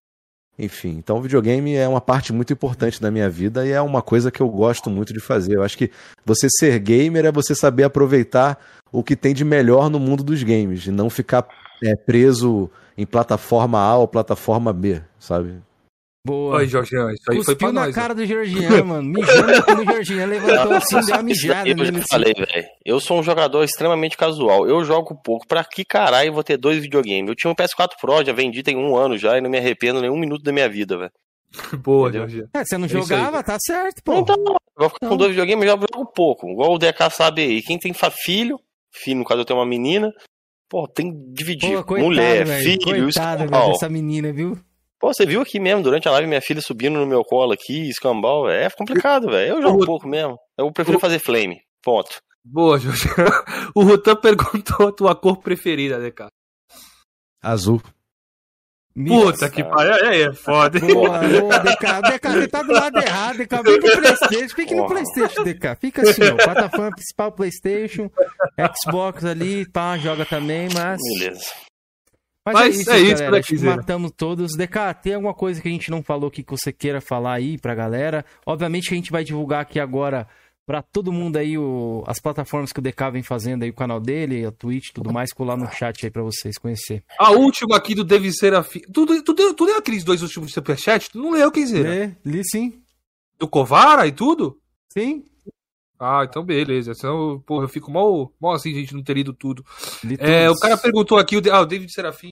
Enfim, 0.58 0.96
então 0.96 1.18
o 1.18 1.20
videogame 1.20 1.74
é 1.74 1.86
uma 1.86 2.00
parte 2.00 2.32
muito 2.32 2.52
importante 2.52 3.00
da 3.00 3.10
minha 3.10 3.28
vida 3.28 3.66
e 3.66 3.72
é 3.72 3.80
uma 3.80 4.00
coisa 4.00 4.30
que 4.30 4.40
eu 4.40 4.48
gosto 4.48 4.88
muito 4.88 5.12
de 5.12 5.20
fazer. 5.20 5.56
Eu 5.56 5.62
acho 5.62 5.76
que 5.76 5.90
você 6.24 6.48
ser 6.48 6.78
gamer 6.78 7.26
é 7.26 7.32
você 7.32 7.54
saber 7.54 7.84
aproveitar 7.84 8.58
o 8.90 9.02
que 9.02 9.14
tem 9.14 9.34
de 9.34 9.44
melhor 9.44 9.90
no 9.90 10.00
mundo 10.00 10.24
dos 10.24 10.42
games 10.42 10.86
e 10.86 10.90
não 10.90 11.10
ficar 11.10 11.46
é, 11.82 11.94
preso 11.94 12.70
em 12.96 13.04
plataforma 13.04 13.78
A 13.78 13.98
ou 13.98 14.08
plataforma 14.08 14.72
B, 14.72 15.02
sabe? 15.18 15.58
Boa. 16.26 16.56
Oi, 16.56 16.66
Jorginho, 16.66 17.08
isso 17.10 17.22
aí 17.30 17.36
Cuspiu 17.36 17.44
foi 17.44 17.54
pra 17.54 17.72
na 17.72 17.84
nós, 17.84 17.94
cara 17.94 18.12
ó. 18.12 18.16
do 18.16 18.26
Jorginho, 18.26 18.84
mano. 18.84 19.08
Mijando 19.08 19.62
quando 19.64 19.82
o 19.82 19.84
Jorginho 19.84 20.26
levantou 20.26 20.72
assim, 20.72 21.00
deu 21.00 21.14
uma 21.14 21.22
mijada. 21.22 21.68
Eu 21.68 21.84
já 21.84 22.02
falei, 22.10 22.34
velho. 22.34 22.68
Eu 22.84 22.98
sou 22.98 23.20
um 23.20 23.22
jogador 23.22 23.62
extremamente 23.62 24.16
casual. 24.16 24.66
Eu 24.66 24.84
jogo 24.84 25.14
pouco. 25.14 25.46
Pra 25.46 25.62
que 25.62 25.84
caralho 25.84 26.30
eu 26.30 26.32
vou 26.32 26.42
ter 26.42 26.56
dois 26.56 26.82
videogames? 26.82 27.28
Eu 27.28 27.36
tinha 27.36 27.48
um 27.48 27.54
PS4 27.54 27.90
Pro, 28.00 28.24
já 28.24 28.32
vendi 28.32 28.64
tem 28.64 28.76
um 28.76 28.96
ano 28.96 29.16
já 29.16 29.38
e 29.38 29.40
não 29.40 29.48
me 29.48 29.56
arrependo 29.56 30.00
nem 30.00 30.10
um 30.10 30.18
minuto 30.18 30.42
da 30.42 30.50
minha 30.50 30.68
vida, 30.68 30.98
velho. 30.98 31.12
Boa, 31.78 32.12
Jorginho. 32.12 32.48
É, 32.52 32.64
você 32.64 32.76
não 32.76 32.86
é 32.86 32.88
jogava, 32.88 33.38
aí, 33.38 33.44
tá 33.44 33.56
certo, 33.60 34.02
pô. 34.02 34.18
Então, 34.18 34.34
eu 34.36 34.56
vou 34.76 34.90
ficar 34.90 35.08
com 35.08 35.16
dois 35.16 35.30
videogames, 35.30 35.64
eu 35.64 35.78
jogo 35.78 36.12
pouco. 36.12 36.48
Igual 36.48 36.74
o 36.74 36.78
DK 36.78 37.08
sabe 37.12 37.42
aí. 37.42 37.62
Quem 37.62 37.78
tem 37.78 37.92
filho, 38.24 38.58
filho, 38.90 39.18
no 39.20 39.24
caso 39.24 39.42
eu 39.42 39.44
tenho 39.44 39.60
uma 39.60 39.66
menina, 39.66 40.12
pô, 40.68 40.88
tem 40.88 41.12
que 41.12 41.32
dividir. 41.32 41.76
Pô, 41.76 41.84
coitado, 41.84 42.08
Mulher, 42.08 42.44
véio, 42.44 42.64
filho, 42.64 42.82
coitado, 42.82 43.44
isso. 43.44 43.52
Véio, 43.52 43.70
essa 43.70 43.88
menina, 43.88 44.32
viu? 44.32 44.58
Pô, 44.98 45.12
você 45.12 45.26
viu 45.26 45.42
aqui 45.42 45.60
mesmo, 45.60 45.82
durante 45.82 46.08
a 46.08 46.10
live, 46.12 46.26
minha 46.26 46.40
filha 46.40 46.60
subindo 46.62 46.98
no 46.98 47.06
meu 47.06 47.22
colo 47.22 47.52
aqui, 47.52 47.88
escambau. 47.88 48.48
É 48.48 48.70
complicado, 48.70 49.28
velho. 49.28 49.56
Eu 49.56 49.62
jogo 49.62 49.82
um 49.82 49.86
pouco 49.86 50.08
mesmo. 50.08 50.38
Eu 50.56 50.72
prefiro 50.72 50.98
fazer 50.98 51.18
flame. 51.18 51.60
Ponto. 51.82 52.16
Boa, 52.44 52.78
Jorge. 52.78 53.08
O 53.74 53.82
Rutan 53.82 54.16
perguntou 54.16 54.88
a 54.88 54.92
tua 54.92 55.14
cor 55.14 55.38
preferida, 55.38 55.98
né, 55.98 56.10
cara? 56.10 56.30
Azul. 57.42 57.82
Puta 59.06 59.50
que 59.50 59.62
pariu, 59.62 59.92
é, 60.08 60.22
é 60.22 60.32
foda. 60.32 60.80
Boa, 60.80 61.18
boa, 61.18 61.58
DK. 61.58 61.86
DK, 62.12 62.28
você 62.28 62.48
tá 62.48 62.62
do 62.62 62.72
lado 62.72 62.98
errado, 62.98 63.36
DK. 63.36 63.62
Vem 63.62 63.80
pro 63.80 63.98
Playstation, 63.98 64.56
fica 64.56 64.74
no 64.74 64.86
Playstation, 64.86 65.44
DK. 65.44 65.76
Fica 65.78 66.02
assim, 66.02 66.22
ó. 66.22 66.36
Plataforma 66.36 66.90
principal, 66.92 67.32
Playstation, 67.32 68.10
Xbox 68.74 69.24
ali, 69.26 69.70
pá, 69.70 69.98
joga 69.98 70.24
também, 70.24 70.68
mas... 70.72 70.98
Beleza. 71.18 71.44
Mas, 72.46 72.54
Mas 72.54 72.64
é 72.64 72.68
isso, 72.68 72.90
é 72.90 73.00
isso 73.00 73.14
galera. 73.16 73.38
Acho 73.38 73.48
que 73.48 73.64
matamos 73.64 74.12
todos. 74.16 74.52
DK, 74.56 74.94
tem 75.02 75.14
alguma 75.14 75.34
coisa 75.34 75.60
que 75.60 75.66
a 75.66 75.70
gente 75.70 75.90
não 75.90 76.00
falou 76.00 76.30
que 76.30 76.44
você 76.48 76.72
queira 76.72 77.00
falar 77.00 77.34
aí 77.34 77.58
pra 77.58 77.74
galera? 77.74 78.24
Obviamente 78.46 78.88
que 78.88 78.94
a 78.94 78.96
gente 78.96 79.10
vai 79.10 79.24
divulgar 79.24 79.62
aqui 79.62 79.80
agora 79.80 80.28
para 80.64 80.80
todo 80.80 81.12
mundo 81.12 81.36
aí 81.38 81.58
o, 81.58 82.04
as 82.06 82.20
plataformas 82.20 82.72
que 82.72 82.78
o 82.78 82.82
DK 82.82 83.10
vem 83.12 83.22
fazendo 83.22 83.64
aí, 83.64 83.70
o 83.70 83.74
canal 83.74 84.00
dele, 84.00 84.44
a 84.44 84.52
Twitch 84.52 84.90
tudo 84.92 85.12
mais, 85.12 85.32
colar 85.32 85.56
no 85.56 85.70
chat 85.72 86.04
aí 86.04 86.10
pra 86.10 86.22
vocês 86.22 86.56
conhecer. 86.56 87.02
A 87.18 87.32
última 87.32 87.76
aqui 87.76 87.96
do 87.96 88.04
Deve 88.04 88.32
Serafim. 88.32 88.80
Tu, 88.92 89.06
tu, 89.06 89.34
tu, 89.34 89.54
tu 89.54 89.64
leu 89.64 89.78
aqueles 89.78 90.04
dois 90.04 90.22
últimos 90.22 90.52
superchat? 90.52 91.10
Tu 91.10 91.18
não 91.18 91.32
leu, 91.32 91.50
quem 91.50 91.64
dizer? 91.64 92.16
Li, 92.24 92.38
li 92.38 92.42
sim. 92.44 92.80
Do 93.40 93.48
Covara 93.48 94.06
e 94.06 94.12
tudo? 94.12 94.56
Sim. 94.92 95.24
Ah, 95.98 96.24
então 96.28 96.44
beleza. 96.44 96.94
Senão, 96.94 97.42
porra, 97.44 97.64
eu 97.64 97.68
fico 97.68 97.90
mal, 97.90 98.32
mal 98.40 98.52
assim, 98.52 98.72
gente, 98.72 98.94
não 98.94 99.02
ter 99.02 99.14
lido 99.14 99.32
tudo. 99.32 99.64
É, 100.18 100.48
o 100.48 100.54
cara 100.54 100.76
perguntou 100.76 101.18
aqui, 101.18 101.36
o, 101.36 101.42
ah, 101.52 101.60
o 101.60 101.66
David 101.66 101.92
Serafim 101.92 102.30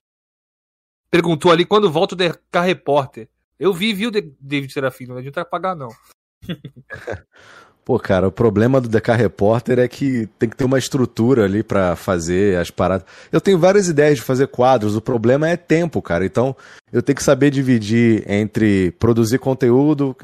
perguntou 1.14 1.52
ali 1.52 1.64
quando 1.64 1.88
volta 1.88 2.16
o 2.16 2.18
DK 2.18 2.60
Repórter. 2.64 3.28
Eu 3.56 3.72
vi, 3.72 3.94
viu, 3.94 4.10
David 4.10 4.72
Serafim, 4.72 5.06
não 5.06 5.16
adianta 5.16 5.44
pagar, 5.44 5.76
não. 5.76 5.88
Pô, 7.84 8.00
cara, 8.00 8.26
o 8.26 8.32
problema 8.32 8.80
do 8.80 8.88
DK 8.88 9.12
Repórter 9.12 9.78
é 9.78 9.86
que 9.86 10.26
tem 10.40 10.48
que 10.48 10.56
ter 10.56 10.64
uma 10.64 10.78
estrutura 10.78 11.44
ali 11.44 11.62
para 11.62 11.94
fazer 11.94 12.58
as 12.58 12.68
paradas. 12.68 13.06
Eu 13.30 13.40
tenho 13.40 13.60
várias 13.60 13.88
ideias 13.88 14.16
de 14.16 14.22
fazer 14.22 14.48
quadros, 14.48 14.96
o 14.96 15.00
problema 15.00 15.48
é 15.48 15.56
tempo, 15.56 16.02
cara. 16.02 16.26
Então, 16.26 16.56
eu 16.92 17.00
tenho 17.00 17.14
que 17.14 17.22
saber 17.22 17.50
dividir 17.50 18.28
entre 18.28 18.90
produzir 18.92 19.38
conteúdo, 19.38 20.16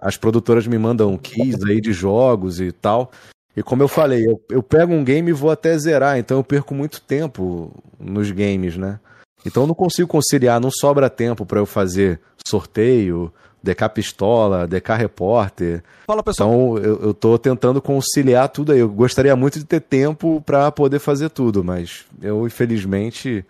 as 0.00 0.16
produtoras 0.16 0.64
me 0.64 0.78
mandam 0.78 1.18
keys 1.18 1.64
aí 1.64 1.80
de 1.80 1.92
jogos 1.92 2.60
e 2.60 2.70
tal. 2.70 3.10
E 3.56 3.64
como 3.64 3.82
eu 3.82 3.88
falei, 3.88 4.28
eu, 4.28 4.40
eu 4.48 4.62
pego 4.62 4.92
um 4.92 5.02
game 5.02 5.30
e 5.30 5.34
vou 5.34 5.50
até 5.50 5.76
zerar, 5.76 6.18
então 6.18 6.36
eu 6.36 6.44
perco 6.44 6.72
muito 6.72 7.00
tempo 7.00 7.74
nos 7.98 8.30
games, 8.30 8.76
né? 8.76 9.00
Então 9.44 9.62
eu 9.62 9.66
não 9.66 9.74
consigo 9.74 10.08
conciliar, 10.08 10.60
não 10.60 10.70
sobra 10.70 11.08
tempo 11.08 11.46
para 11.46 11.58
eu 11.58 11.66
fazer 11.66 12.20
sorteio, 12.46 13.32
DK 13.62 13.88
Pistola, 13.94 14.66
DK 14.66 14.92
Repórter. 14.96 15.82
Fala, 16.06 16.22
pessoal. 16.22 16.50
Então 16.50 16.78
eu, 16.78 17.02
eu 17.02 17.14
tô 17.14 17.38
tentando 17.38 17.80
conciliar 17.80 18.48
tudo 18.48 18.72
aí. 18.72 18.78
Eu 18.78 18.88
gostaria 18.88 19.34
muito 19.36 19.58
de 19.58 19.64
ter 19.64 19.80
tempo 19.80 20.40
para 20.42 20.70
poder 20.70 20.98
fazer 20.98 21.30
tudo, 21.30 21.62
mas 21.62 22.06
eu, 22.20 22.46
infelizmente, 22.46 23.44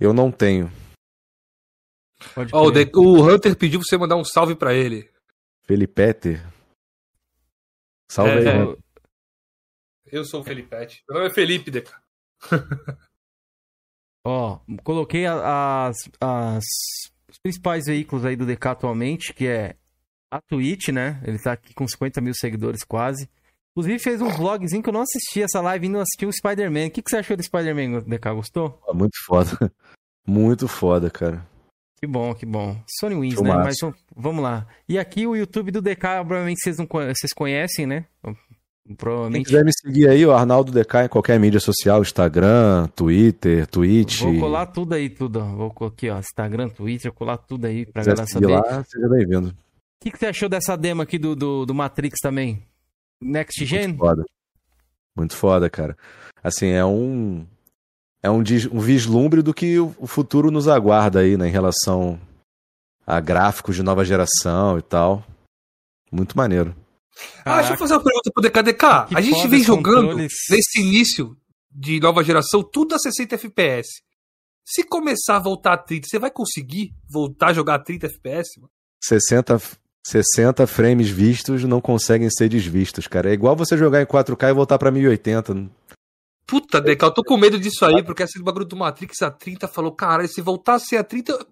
eu 0.00 0.12
não 0.12 0.30
tenho. 0.30 0.70
Oh, 2.52 2.68
o, 2.68 3.18
o 3.18 3.28
Hunter 3.28 3.56
pediu 3.56 3.78
pra 3.78 3.88
você 3.88 3.96
mandar 3.96 4.16
um 4.16 4.24
salve 4.24 4.56
para 4.56 4.74
ele. 4.74 5.08
Felipete. 5.64 6.40
Salve 8.10 8.32
é, 8.32 8.38
aí, 8.38 8.46
é. 8.46 8.76
Eu 10.10 10.24
sou 10.24 10.40
o 10.40 10.44
Felipete. 10.44 11.04
Meu 11.08 11.18
nome 11.18 11.30
é 11.30 11.34
Felipe, 11.34 11.70
DK. 11.70 11.92
Ó, 14.30 14.58
coloquei 14.84 15.24
as, 15.24 15.96
as, 16.20 16.64
os 17.30 17.38
principais 17.42 17.86
veículos 17.86 18.26
aí 18.26 18.36
do 18.36 18.44
DK 18.44 18.68
atualmente, 18.68 19.32
que 19.32 19.46
é 19.46 19.74
a 20.30 20.38
Twitch, 20.38 20.88
né? 20.88 21.18
Ele 21.24 21.38
tá 21.38 21.52
aqui 21.52 21.72
com 21.72 21.88
50 21.88 22.20
mil 22.20 22.34
seguidores 22.34 22.84
quase. 22.84 23.26
Inclusive 23.72 23.98
fez 23.98 24.20
um 24.20 24.28
vlogzinho 24.28 24.82
que 24.82 24.88
eu 24.90 24.92
não 24.92 25.00
assisti 25.00 25.40
essa 25.40 25.62
live 25.62 25.86
e 25.86 25.88
não 25.88 26.00
assisti 26.00 26.26
o 26.26 26.32
Spider-Man. 26.32 26.88
O 26.88 26.90
que, 26.90 27.00
que 27.00 27.08
você 27.08 27.16
achou 27.16 27.38
do 27.38 27.42
Spider-Man, 27.42 28.00
DK? 28.00 28.34
Gostou? 28.34 28.78
Muito 28.92 29.16
foda. 29.24 29.72
Muito 30.26 30.68
foda, 30.68 31.08
cara. 31.08 31.46
Que 31.98 32.06
bom, 32.06 32.34
que 32.34 32.44
bom. 32.44 32.78
Sony 33.00 33.14
Wins, 33.14 33.40
né? 33.40 33.54
Mas 33.54 33.76
vamos 34.14 34.42
lá. 34.42 34.66
E 34.86 34.98
aqui 34.98 35.26
o 35.26 35.34
YouTube 35.34 35.70
do 35.70 35.80
DK, 35.80 36.00
provavelmente 36.00 36.60
vocês, 36.62 36.76
não, 36.76 36.86
vocês 36.86 37.32
conhecem, 37.34 37.86
né? 37.86 38.04
Provavelmente... 38.96 39.44
Quem 39.44 39.44
quiser 39.44 39.64
me 39.64 39.72
seguir 39.72 40.08
aí, 40.08 40.24
o 40.24 40.32
Arnaldo 40.32 40.72
DK 40.72 41.04
em 41.04 41.08
qualquer 41.08 41.38
mídia 41.38 41.60
social, 41.60 42.00
Instagram, 42.00 42.86
Twitter, 42.94 43.66
Twitch. 43.66 44.20
Vou 44.20 44.38
colar 44.38 44.66
tudo 44.66 44.94
aí, 44.94 45.10
tudo. 45.10 45.44
Vou 45.44 45.72
aqui, 45.86 46.08
ó, 46.08 46.18
Instagram, 46.18 46.68
Twitter, 46.68 47.12
colar 47.12 47.36
tudo 47.38 47.66
aí 47.66 47.84
pra 47.84 48.02
galera 48.02 48.26
saber. 48.26 48.46
Lá, 48.46 48.84
seja 48.84 49.08
bem-vindo. 49.08 49.48
O 49.48 49.54
que, 50.00 50.10
que 50.10 50.18
você 50.18 50.26
achou 50.26 50.48
dessa 50.48 50.76
demo 50.76 51.02
aqui 51.02 51.18
do, 51.18 51.34
do, 51.34 51.66
do 51.66 51.74
Matrix 51.74 52.18
também? 52.22 52.62
Next 53.20 53.64
Gen? 53.64 53.88
Muito 53.88 53.98
foda. 53.98 54.24
Muito 55.16 55.36
foda, 55.36 55.68
cara. 55.68 55.96
Assim, 56.42 56.68
é 56.68 56.84
um. 56.84 57.44
É 58.22 58.30
um, 58.30 58.38
um 58.72 58.80
vislumbre 58.80 59.42
do 59.42 59.54
que 59.54 59.78
o 59.78 60.06
futuro 60.06 60.50
nos 60.50 60.66
aguarda 60.66 61.20
aí, 61.20 61.36
né, 61.36 61.46
em 61.46 61.52
relação 61.52 62.18
a 63.06 63.20
gráficos 63.20 63.76
de 63.76 63.82
nova 63.82 64.04
geração 64.04 64.78
e 64.78 64.82
tal. 64.82 65.24
Muito 66.10 66.36
maneiro. 66.36 66.74
Ah, 67.44 67.56
deixa 67.56 67.74
eu 67.74 67.78
fazer 67.78 67.94
uma 67.94 68.02
pergunta 68.02 68.30
pro 68.32 68.42
DKDK. 68.42 68.84
a 69.14 69.20
gente 69.20 69.48
vem 69.48 69.62
jogando 69.62 70.08
controles... 70.08 70.32
nesse 70.50 70.80
início 70.80 71.36
de 71.70 72.00
nova 72.00 72.22
geração 72.22 72.62
tudo 72.62 72.94
a 72.94 72.98
60 72.98 73.34
FPS. 73.34 73.88
Se 74.64 74.84
começar 74.84 75.36
a 75.36 75.40
voltar 75.40 75.72
a 75.74 75.78
30, 75.78 76.06
você 76.08 76.18
vai 76.18 76.30
conseguir 76.30 76.92
voltar 77.08 77.48
a 77.48 77.52
jogar 77.52 77.76
a 77.76 77.78
30 77.78 78.06
FPS? 78.06 78.60
Mano? 78.60 78.70
60, 79.02 79.60
60 80.06 80.66
frames 80.66 81.08
vistos 81.08 81.64
não 81.64 81.80
conseguem 81.80 82.28
ser 82.30 82.48
desvistos, 82.48 83.06
cara. 83.06 83.30
É 83.30 83.32
igual 83.32 83.56
você 83.56 83.76
jogar 83.76 84.02
em 84.02 84.06
4K 84.06 84.50
e 84.50 84.52
voltar 84.52 84.78
pra 84.78 84.90
1080. 84.90 85.70
Puta, 86.46 86.80
DK, 86.80 87.02
eu 87.02 87.10
tô 87.10 87.22
com 87.22 87.36
medo 87.36 87.58
disso 87.58 87.84
aí, 87.84 88.02
porque 88.02 88.22
esse 88.22 88.42
bagulho 88.42 88.64
do 88.64 88.76
Matrix 88.76 89.20
a 89.22 89.30
30 89.30 89.68
falou, 89.68 89.92
cara, 89.92 90.26
se 90.26 90.40
voltasse 90.40 90.96
a 90.96 91.04
30. 91.04 91.46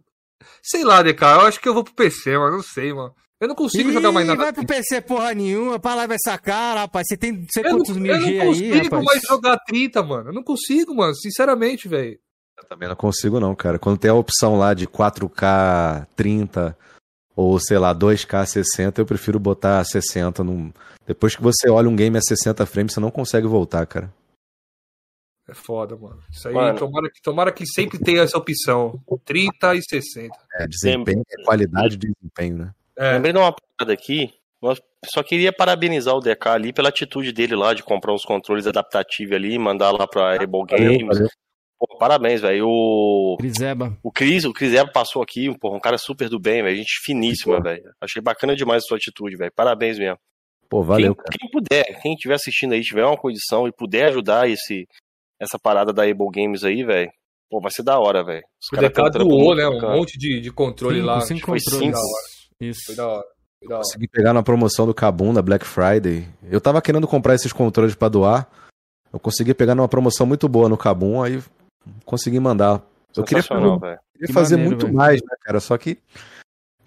Sei 0.62 0.84
lá, 0.84 1.02
DK, 1.02 1.22
eu 1.22 1.40
acho 1.42 1.60
que 1.60 1.68
eu 1.68 1.74
vou 1.74 1.84
pro 1.84 1.94
PC, 1.94 2.36
mas 2.38 2.52
não 2.52 2.62
sei, 2.62 2.92
mano. 2.92 3.14
Eu 3.38 3.48
não 3.48 3.54
consigo 3.54 3.90
Ih, 3.90 3.92
jogar 3.92 4.12
mais 4.12 4.26
nada. 4.26 4.40
vai 4.40 4.52
pro 4.52 4.66
PC 4.66 5.02
porra 5.02 5.34
nenhuma, 5.34 5.78
pra 5.78 5.94
lá 5.94 6.06
vai 6.06 6.16
sacar, 6.18 6.76
rapaz. 6.78 7.06
Você 7.06 7.16
tem 7.16 7.46
sei 7.50 7.62
quantos 7.62 7.94
não, 7.94 8.02
mil 8.02 8.18
G 8.20 8.40
aí, 8.40 8.70
Eu 8.70 8.76
não 8.76 8.88
consigo 8.88 9.04
mais 9.04 9.22
jogar 9.22 9.58
30, 9.58 10.02
mano. 10.02 10.30
Eu 10.30 10.32
não 10.32 10.42
consigo, 10.42 10.94
mano. 10.94 11.14
Sinceramente, 11.14 11.86
velho. 11.86 12.18
Eu 12.56 12.64
também 12.64 12.88
não 12.88 12.96
consigo 12.96 13.38
não, 13.38 13.54
cara. 13.54 13.78
Quando 13.78 13.98
tem 13.98 14.10
a 14.10 14.14
opção 14.14 14.56
lá 14.56 14.72
de 14.72 14.86
4K 14.86 16.06
30 16.16 16.76
ou, 17.34 17.60
sei 17.60 17.78
lá, 17.78 17.94
2K 17.94 18.46
60, 18.46 19.02
eu 19.02 19.06
prefiro 19.06 19.38
botar 19.38 19.84
60 19.84 20.42
num... 20.42 20.72
Depois 21.06 21.36
que 21.36 21.42
você 21.42 21.68
olha 21.68 21.88
um 21.90 21.94
game 21.94 22.16
a 22.16 22.22
60 22.22 22.64
frames, 22.64 22.94
você 22.94 23.00
não 23.00 23.10
consegue 23.10 23.46
voltar, 23.46 23.86
cara. 23.86 24.10
É 25.46 25.54
foda, 25.54 25.94
mano. 25.94 26.20
Isso 26.30 26.48
aí, 26.48 26.54
tomara 26.76 27.10
que, 27.10 27.22
tomara 27.22 27.52
que 27.52 27.66
sempre 27.66 27.98
tenha 27.98 28.22
essa 28.22 28.38
opção. 28.38 28.98
30 29.24 29.74
e 29.74 29.82
60. 29.82 30.34
É, 30.54 30.66
desempenho, 30.66 31.22
é 31.30 31.44
qualidade 31.44 31.96
de 31.98 32.08
desempenho, 32.10 32.56
né? 32.56 32.74
É. 32.98 33.12
Lembrei 33.12 33.32
de 33.32 33.38
uma 33.38 33.54
parada 33.54 33.92
aqui. 33.92 34.32
Só 35.04 35.22
queria 35.22 35.52
parabenizar 35.52 36.14
o 36.14 36.20
DK 36.20 36.48
ali 36.48 36.72
pela 36.72 36.88
atitude 36.88 37.32
dele 37.32 37.54
lá 37.54 37.74
de 37.74 37.82
comprar 37.82 38.12
uns 38.12 38.24
controles 38.24 38.66
adaptativos 38.66 39.34
ali, 39.34 39.58
mandar 39.58 39.90
lá 39.92 40.06
pra 40.06 40.34
Able 40.34 40.64
Games. 40.66 40.98
Valeu, 40.98 41.06
valeu. 41.06 41.28
Pô, 41.78 41.98
parabéns, 41.98 42.40
velho. 42.40 42.66
O 42.66 43.36
Criseba. 43.38 43.96
O 44.02 44.10
Cris, 44.10 44.44
o 44.44 44.52
Cris 44.52 44.72
Eba 44.72 44.90
passou 44.90 45.22
aqui, 45.22 45.54
porra, 45.58 45.76
um 45.76 45.80
cara 45.80 45.98
super 45.98 46.28
do 46.28 46.40
bem, 46.40 46.62
velho. 46.62 46.76
Gente 46.76 47.00
finíssima, 47.04 47.60
velho. 47.60 47.82
Achei 48.00 48.22
bacana 48.22 48.56
demais 48.56 48.82
a 48.82 48.86
sua 48.86 48.96
atitude, 48.96 49.36
velho. 49.36 49.52
Parabéns 49.54 49.98
mesmo. 49.98 50.18
Pô, 50.68 50.82
valeu, 50.82 51.14
quem, 51.14 51.38
quem, 51.38 51.50
puder, 51.50 52.00
quem 52.02 52.14
estiver 52.14 52.34
assistindo 52.34 52.72
aí, 52.72 52.80
tiver 52.80 53.04
uma 53.04 53.16
condição 53.16 53.68
e 53.68 53.72
puder 53.72 54.08
ajudar 54.08 54.50
esse, 54.50 54.84
essa 55.40 55.58
parada 55.62 55.92
da 55.92 56.02
Able 56.02 56.30
Games 56.34 56.64
aí, 56.64 56.82
velho, 56.82 57.08
pô, 57.48 57.60
vai 57.60 57.70
ser 57.70 57.84
da 57.84 58.00
hora, 58.00 58.24
velho. 58.24 58.42
O 58.72 58.76
DK 58.76 59.10
doou, 59.10 59.54
né? 59.54 59.68
Um 59.68 59.96
monte 59.96 60.18
de, 60.18 60.40
de 60.40 60.50
controle 60.50 60.96
cinco, 60.96 61.06
lá. 61.06 61.20
Cinco 61.20 61.46
foi 61.46 61.60
cinco. 61.60 62.00
Isso. 62.60 62.86
Foi 62.86 62.94
da 62.94 63.06
hora. 63.06 63.24
Consegui 63.66 64.06
pegar 64.06 64.32
na 64.32 64.42
promoção 64.42 64.86
do 64.86 64.94
Kabum 64.94 65.32
da 65.32 65.42
Black 65.42 65.66
Friday. 65.66 66.28
Eu 66.50 66.60
tava 66.60 66.80
querendo 66.82 67.06
comprar 67.08 67.34
esses 67.34 67.52
controles 67.52 67.94
para 67.94 68.08
doar. 68.08 68.48
Eu 69.12 69.18
consegui 69.18 69.54
pegar 69.54 69.74
numa 69.74 69.88
promoção 69.88 70.26
muito 70.26 70.48
boa 70.48 70.68
no 70.68 70.76
Kabum, 70.76 71.22
aí 71.22 71.42
consegui 72.04 72.38
mandar. 72.38 72.82
Eu 73.16 73.24
queria, 73.24 73.42
fazer, 73.42 74.00
queria 74.12 74.34
fazer 74.34 74.56
maneiro, 74.56 74.70
muito 74.70 74.86
véio. 74.86 74.96
mais, 74.96 75.22
né, 75.22 75.36
cara? 75.40 75.58
Só 75.58 75.76
que, 75.78 75.98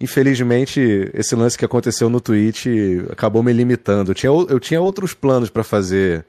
infelizmente, 0.00 1.10
esse 1.12 1.34
lance 1.34 1.58
que 1.58 1.64
aconteceu 1.64 2.08
no 2.08 2.20
Twitch 2.20 2.66
acabou 3.10 3.42
me 3.42 3.52
limitando. 3.52 4.12
Eu 4.12 4.14
tinha, 4.14 4.30
eu 4.30 4.60
tinha 4.60 4.80
outros 4.80 5.12
planos 5.12 5.50
para 5.50 5.64
fazer 5.64 6.24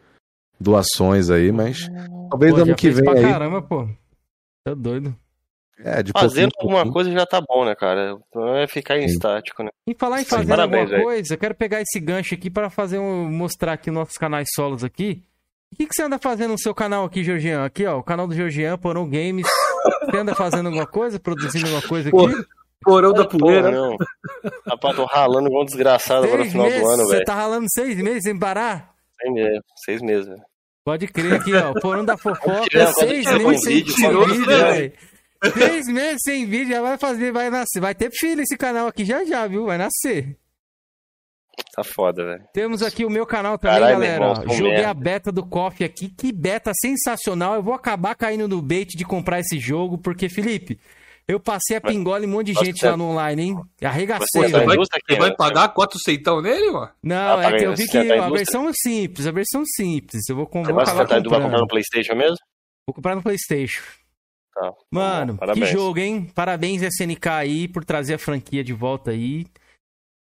doações 0.59 1.29
aí, 1.29 1.51
mas 1.51 1.87
talvez 2.29 2.53
pô, 2.53 2.61
ano 2.61 2.75
que 2.75 2.89
vem. 2.89 3.03
Pra 3.03 3.13
aí... 3.13 3.21
caramba, 3.21 3.61
pô. 3.61 3.87
Tá 4.65 4.73
doido. 4.73 5.15
É, 5.84 6.03
de 6.03 6.11
Fazendo 6.11 6.51
pouquinho, 6.51 6.77
alguma 6.77 6.93
coisa 6.93 7.11
já 7.11 7.26
tá 7.26 7.42
bom, 7.42 7.66
né, 7.66 7.76
cara? 7.76 8.18
Não 8.34 8.56
é 8.56 8.68
ficar 8.68 8.98
em 8.98 9.06
estático, 9.06 9.64
né? 9.64 9.69
E 9.88 9.95
falar 9.95 10.22
em 10.22 10.26
fazer 10.26 10.48
Parabéns, 10.48 10.84
alguma 10.84 11.03
coisa, 11.03 11.34
eu 11.34 11.38
quero 11.38 11.56
pegar 11.56 11.82
esse 11.82 12.00
gancho 12.00 12.35
aqui 12.35 12.50
para 12.50 12.69
fazer 12.69 13.00
um, 13.00 13.30
mostrar 13.30 13.74
aqui 13.74 13.90
nossos 13.90 14.18
canais 14.18 14.50
solos 14.53 14.84
aqui. 14.84 15.24
O 15.74 15.77
que, 15.77 15.88
que 15.88 15.95
você 15.95 16.03
anda 16.03 16.19
fazendo 16.19 16.51
no 16.51 16.60
seu 16.60 16.76
canal 16.76 17.06
aqui, 17.06 17.24
Georgian? 17.24 17.66
Aqui, 17.66 17.85
ó, 17.85 17.98
o 17.98 18.03
canal 18.03 18.27
do 18.27 18.35
Georgian, 18.35 18.77
Porão 18.77 19.10
Games. 19.10 19.48
Você 20.06 20.18
anda 20.18 20.35
fazendo 20.35 20.68
alguma 20.68 20.85
coisa, 20.85 21.19
produzindo 21.19 21.66
alguma 21.66 21.82
coisa 21.82 22.10
aqui? 22.10 22.45
Porão 22.82 23.14
da 23.14 23.26
poeira. 23.26 23.72
Rapaz, 24.68 24.95
tô 24.95 25.06
ralando 25.06 25.48
igual 25.48 25.64
um 25.64 25.66
desgraçado 25.66 26.24
seis 26.24 26.34
agora 26.34 26.45
no 26.45 26.51
final 26.51 26.66
meses, 26.66 26.82
do 26.82 26.88
ano, 26.88 26.98
velho. 27.08 27.10
Você 27.10 27.24
tá 27.24 27.35
ralando 27.35 27.66
seis 27.69 27.95
meses 27.98 28.24
sem 28.24 28.38
parar? 28.38 28.93
Seis 29.22 29.34
meses, 29.34 29.60
seis 29.85 30.01
meses, 30.01 30.27
velho. 30.27 30.42
Pode 30.84 31.08
crer 31.08 31.34
aqui, 31.34 31.53
ó. 31.56 31.74
Porão 31.80 32.03
da 32.03 32.18
fofoca, 32.18 32.88
seis 32.93 33.26
meses 33.26 33.61
sem 33.64 33.76
vídeo, 33.76 33.95
vídeo 33.95 34.45
velho. 34.45 34.93
Três 35.41 35.87
meses 35.87 36.21
sem 36.23 36.45
vídeo, 36.45 36.75
já 36.75 36.81
vai 36.81 36.97
fazer, 36.97 37.31
vai 37.31 37.49
nascer. 37.49 37.79
Vai 37.79 37.95
ter 37.95 38.11
filho 38.11 38.41
esse 38.41 38.55
canal 38.55 38.87
aqui 38.87 39.03
já 39.03 39.25
já, 39.25 39.47
viu? 39.47 39.65
Vai 39.65 39.77
nascer. 39.77 40.37
Tá 41.73 41.83
foda, 41.83 42.23
velho. 42.23 42.43
Temos 42.53 42.81
aqui 42.81 43.05
o 43.05 43.09
meu 43.09 43.25
canal 43.25 43.57
também, 43.57 43.79
Carai, 43.79 43.93
galera. 43.93 44.25
Irmão, 44.25 44.55
Joguei 44.55 44.73
merda. 44.73 44.89
a 44.89 44.93
beta 44.93 45.31
do 45.31 45.45
KOF 45.45 45.83
aqui. 45.83 46.09
Que 46.09 46.31
beta 46.31 46.71
sensacional. 46.75 47.55
Eu 47.55 47.63
vou 47.63 47.73
acabar 47.73 48.15
caindo 48.15 48.47
no 48.47 48.61
bait 48.61 48.87
de 48.95 49.03
comprar 49.03 49.39
esse 49.39 49.59
jogo, 49.59 49.97
porque, 49.97 50.29
Felipe, 50.29 50.79
eu 51.27 51.39
passei 51.39 51.77
a 51.77 51.81
pingola 51.81 52.23
em 52.23 52.27
um 52.27 52.31
monte 52.31 52.53
de 52.53 52.65
gente 52.65 52.85
lá 52.85 52.97
no 52.97 53.05
online, 53.09 53.41
hein? 53.43 53.61
Arregacei. 53.81 54.27
Você 54.43 54.65
vai, 54.65 54.77
você 54.77 55.15
vai 55.17 55.35
pagar 55.35 55.69
quatro 55.69 55.99
ceitão 55.99 56.41
nele, 56.41 56.71
mano? 56.71 56.89
Não, 57.01 57.39
ah, 57.39 57.43
é 57.43 57.57
que 57.57 57.65
eu 57.65 57.75
vi 57.75 57.87
que 57.87 57.97
a 57.97 58.29
versão 58.29 58.67
é 58.67 58.73
simples, 58.73 59.27
a 59.27 59.31
versão 59.31 59.63
simples. 59.65 60.21
Eu 60.29 60.35
vou, 60.35 60.47
comprar. 60.47 60.85
Você 60.85 60.93
vai 60.93 61.23
comprar 61.23 61.59
no 61.59 61.67
Playstation 61.67 62.15
mesmo? 62.15 62.37
Vou 62.87 62.95
comprar 62.95 63.15
no 63.15 63.21
Playstation. 63.21 63.81
Tá. 64.61 64.73
Mano, 64.91 65.40
que 65.53 65.65
jogo, 65.65 65.99
hein? 65.99 66.30
Parabéns 66.35 66.83
SNK 66.83 67.27
aí 67.30 67.67
por 67.67 67.83
trazer 67.83 68.14
a 68.14 68.19
franquia 68.19 68.64
de 68.64 68.73
volta 68.73 69.11
aí. 69.11 69.45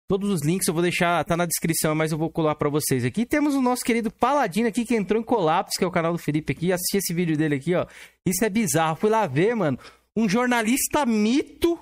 Todos 0.09 0.31
os 0.31 0.43
links 0.43 0.69
eu 0.69 0.75
vou 0.75 0.83
deixar, 0.83 1.25
tá 1.25 1.37
na 1.37 1.47
descrição, 1.47 1.95
mas 1.95 2.13
eu 2.13 2.19
vou 2.19 2.31
colar 2.31 2.55
para 2.55 2.69
vocês 2.69 3.05
aqui. 3.05 3.25
Temos 3.27 3.55
o 3.55 3.63
nosso 3.63 3.83
querido 3.83 4.11
Paladino 4.11 4.69
aqui 4.69 4.85
que 4.85 4.95
entrou 4.95 5.21
em 5.21 5.25
colapso, 5.25 5.77
que 5.79 5.85
é 5.85 5.87
o 5.87 5.91
canal 5.91 6.13
do 6.13 6.19
Felipe 6.19 6.53
aqui. 6.53 6.73
Assisti 6.73 6.99
esse 6.99 7.13
vídeo 7.15 7.37
dele 7.37 7.57
aqui, 7.57 7.75
ó. 7.75 7.87
Isso 8.25 8.45
é 8.45 8.49
bizarro. 8.49 8.97
Fui 8.97 9.11
lá 9.11 9.27
ver, 9.27 9.57
mano. 9.57 9.79
Um 10.15 10.29
jornalista 10.29 11.05
mito 11.05 11.79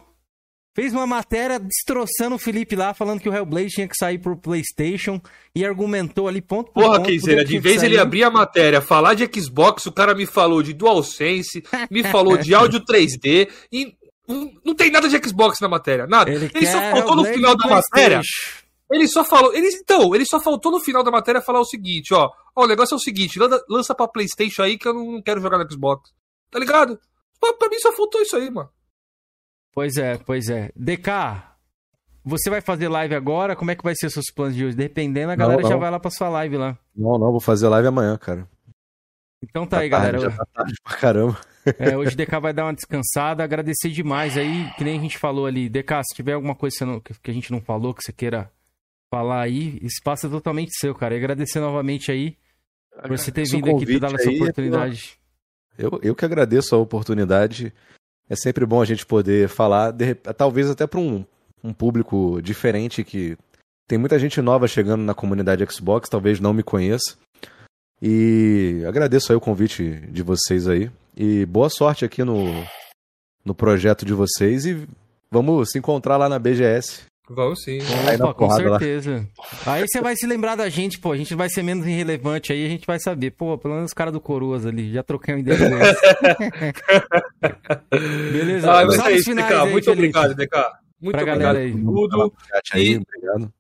fez 0.74 0.92
uma 0.92 1.06
matéria 1.06 1.58
destroçando 1.58 2.34
o 2.34 2.38
Felipe 2.38 2.74
lá, 2.74 2.92
falando 2.92 3.20
que 3.20 3.28
o 3.28 3.34
Hellblade 3.34 3.68
tinha 3.68 3.88
que 3.88 3.96
sair 3.96 4.18
pro 4.18 4.36
PlayStation 4.36 5.20
e 5.54 5.64
argumentou 5.64 6.26
ali 6.26 6.42
ponto 6.42 6.72
por 6.72 6.82
Porra, 6.82 6.98
ponto. 6.98 7.20
Porra, 7.20 7.44
de 7.44 7.58
vez 7.58 7.82
ele 7.82 7.96
abrir 7.96 8.24
a 8.24 8.30
matéria, 8.30 8.80
falar 8.80 9.14
de 9.14 9.28
Xbox, 9.40 9.86
o 9.86 9.92
cara 9.92 10.14
me 10.14 10.26
falou 10.26 10.62
de 10.62 10.72
DualSense, 10.72 11.62
me 11.90 12.02
falou 12.02 12.36
de 12.36 12.54
áudio 12.54 12.80
3D 12.84 13.48
e 13.72 13.96
não 14.64 14.74
tem 14.74 14.90
nada 14.90 15.08
de 15.08 15.28
Xbox 15.28 15.60
na 15.60 15.68
matéria, 15.68 16.06
nada. 16.06 16.30
Ele, 16.30 16.50
ele 16.52 16.66
só 16.66 16.80
faltou 16.80 17.16
no 17.16 17.24
final 17.24 17.56
da 17.56 17.68
matéria. 17.68 18.20
Ele 18.90 19.08
só 19.08 19.24
falou. 19.24 19.54
Ele, 19.54 19.68
então, 19.68 20.14
ele 20.14 20.26
só 20.26 20.40
faltou 20.40 20.72
no 20.72 20.80
final 20.80 21.02
da 21.02 21.10
matéria 21.10 21.40
falar 21.40 21.60
o 21.60 21.64
seguinte, 21.64 22.12
ó. 22.12 22.30
ó 22.54 22.64
o 22.64 22.66
negócio 22.66 22.94
é 22.94 22.96
o 22.96 23.00
seguinte, 23.00 23.38
lança 23.68 23.94
pra 23.94 24.08
Playstation 24.08 24.62
aí 24.62 24.78
que 24.78 24.88
eu 24.88 24.94
não 24.94 25.22
quero 25.22 25.40
jogar 25.40 25.58
no 25.58 25.70
Xbox. 25.70 26.10
Tá 26.50 26.58
ligado? 26.58 26.98
Pra, 27.40 27.52
pra 27.54 27.68
mim 27.68 27.78
só 27.78 27.92
faltou 27.92 28.20
isso 28.20 28.36
aí, 28.36 28.50
mano. 28.50 28.70
Pois 29.74 29.96
é, 29.96 30.16
pois 30.18 30.48
é. 30.48 30.70
DK, 30.76 31.10
você 32.24 32.48
vai 32.48 32.60
fazer 32.60 32.88
live 32.88 33.14
agora? 33.14 33.56
Como 33.56 33.70
é 33.70 33.74
que 33.74 33.82
vai 33.82 33.94
ser 33.94 34.08
seus 34.08 34.30
planos 34.34 34.54
de 34.54 34.64
hoje? 34.64 34.76
Dependendo, 34.76 35.32
a 35.32 35.36
galera 35.36 35.60
não, 35.60 35.68
não. 35.68 35.74
já 35.74 35.76
vai 35.76 35.90
lá 35.90 36.00
pra 36.00 36.10
sua 36.10 36.28
live 36.28 36.56
lá. 36.56 36.78
Não, 36.96 37.18
não, 37.18 37.30
vou 37.30 37.40
fazer 37.40 37.68
live 37.68 37.88
amanhã, 37.88 38.16
cara. 38.16 38.48
Então 39.42 39.66
tá, 39.66 39.76
tá 39.76 39.82
aí, 39.82 39.88
galera. 39.88 40.18
Já 40.18 40.30
tá 40.30 40.46
tarde 40.46 40.74
pra 40.82 40.96
caramba. 40.96 41.38
É, 41.78 41.96
hoje 41.96 42.14
o 42.14 42.16
DK 42.16 42.40
vai 42.40 42.52
dar 42.52 42.66
uma 42.66 42.74
descansada. 42.74 43.42
Agradecer 43.42 43.90
demais 43.90 44.38
aí, 44.38 44.70
que 44.76 44.84
nem 44.84 44.98
a 44.98 45.02
gente 45.02 45.18
falou 45.18 45.46
ali. 45.46 45.68
DK, 45.68 46.02
se 46.04 46.14
tiver 46.14 46.32
alguma 46.32 46.54
coisa 46.54 46.76
que, 46.76 46.84
não, 46.84 47.00
que 47.00 47.30
a 47.30 47.34
gente 47.34 47.50
não 47.50 47.60
falou, 47.60 47.92
que 47.92 48.02
você 48.02 48.12
queira 48.12 48.50
falar 49.10 49.42
aí, 49.42 49.78
espaço 49.82 50.26
é 50.26 50.30
totalmente 50.30 50.72
seu, 50.78 50.94
cara. 50.94 51.14
E 51.14 51.18
agradecer 51.18 51.60
novamente 51.60 52.10
aí 52.10 52.36
por 53.02 53.18
você 53.18 53.30
ter 53.30 53.44
vindo 53.44 53.70
aqui 53.70 53.98
pra 53.98 54.08
dar 54.08 54.14
essa 54.14 54.30
oportunidade. 54.30 55.18
Eu, 55.76 56.00
eu 56.02 56.14
que 56.14 56.24
agradeço 56.24 56.74
a 56.74 56.78
oportunidade. 56.78 57.72
É 58.28 58.36
sempre 58.36 58.64
bom 58.64 58.80
a 58.80 58.84
gente 58.84 59.04
poder 59.04 59.48
falar, 59.48 59.90
de, 59.90 60.14
talvez 60.14 60.70
até 60.70 60.86
para 60.86 61.00
um, 61.00 61.24
um 61.62 61.72
público 61.72 62.40
diferente 62.42 63.04
que 63.04 63.36
tem 63.86 63.98
muita 63.98 64.18
gente 64.18 64.40
nova 64.40 64.66
chegando 64.66 65.02
na 65.02 65.14
comunidade 65.14 65.64
Xbox, 65.70 66.08
talvez 66.08 66.40
não 66.40 66.54
me 66.54 66.62
conheça. 66.62 67.16
E 68.00 68.82
agradeço 68.86 69.32
aí 69.32 69.36
o 69.36 69.40
convite 69.40 70.00
de 70.10 70.22
vocês 70.22 70.68
aí. 70.68 70.90
E 71.16 71.46
boa 71.46 71.68
sorte 71.68 72.04
aqui 72.04 72.24
no, 72.24 72.46
no 73.44 73.54
projeto 73.54 74.04
de 74.04 74.12
vocês 74.12 74.64
e 74.66 74.86
vamos 75.30 75.70
se 75.70 75.78
encontrar 75.78 76.16
lá 76.16 76.28
na 76.28 76.38
BGS. 76.38 77.04
Vamos 77.28 77.62
sim. 77.62 77.78
Opa, 78.20 78.34
com 78.34 78.50
certeza. 78.50 79.26
Lá. 79.66 79.74
Aí 79.74 79.88
você 79.88 80.00
vai 80.02 80.14
se 80.14 80.26
lembrar 80.26 80.56
da 80.56 80.68
gente, 80.68 80.98
pô. 80.98 81.12
A 81.12 81.16
gente 81.16 81.34
vai 81.34 81.48
ser 81.48 81.62
menos 81.62 81.86
irrelevante 81.86 82.52
aí, 82.52 82.66
a 82.66 82.68
gente 82.68 82.86
vai 82.86 83.00
saber. 83.00 83.30
Pô, 83.30 83.56
pelo 83.56 83.74
menos 83.74 83.90
os 83.90 83.94
caras 83.94 84.12
do 84.12 84.20
Coroas 84.20 84.66
ali. 84.66 84.92
Já 84.92 85.02
troquei 85.02 85.34
uma 85.34 85.40
ideia. 85.40 85.58
Beleza. 87.90 88.70
Ah, 88.70 88.84
mas 88.84 88.98
é 88.98 89.12
isso, 89.12 89.34
DK. 89.34 89.42
Aí, 89.42 89.70
Muito 89.70 89.84
Felipe. 89.84 89.90
obrigado, 89.90 90.34
DK. 90.34 90.56
Muito 91.00 91.16
pra 91.16 91.22
obrigado 91.22 91.56
aí. 91.56 91.72
tudo. 91.72 92.34
Aí, 92.72 92.96
obrigado. 92.98 93.52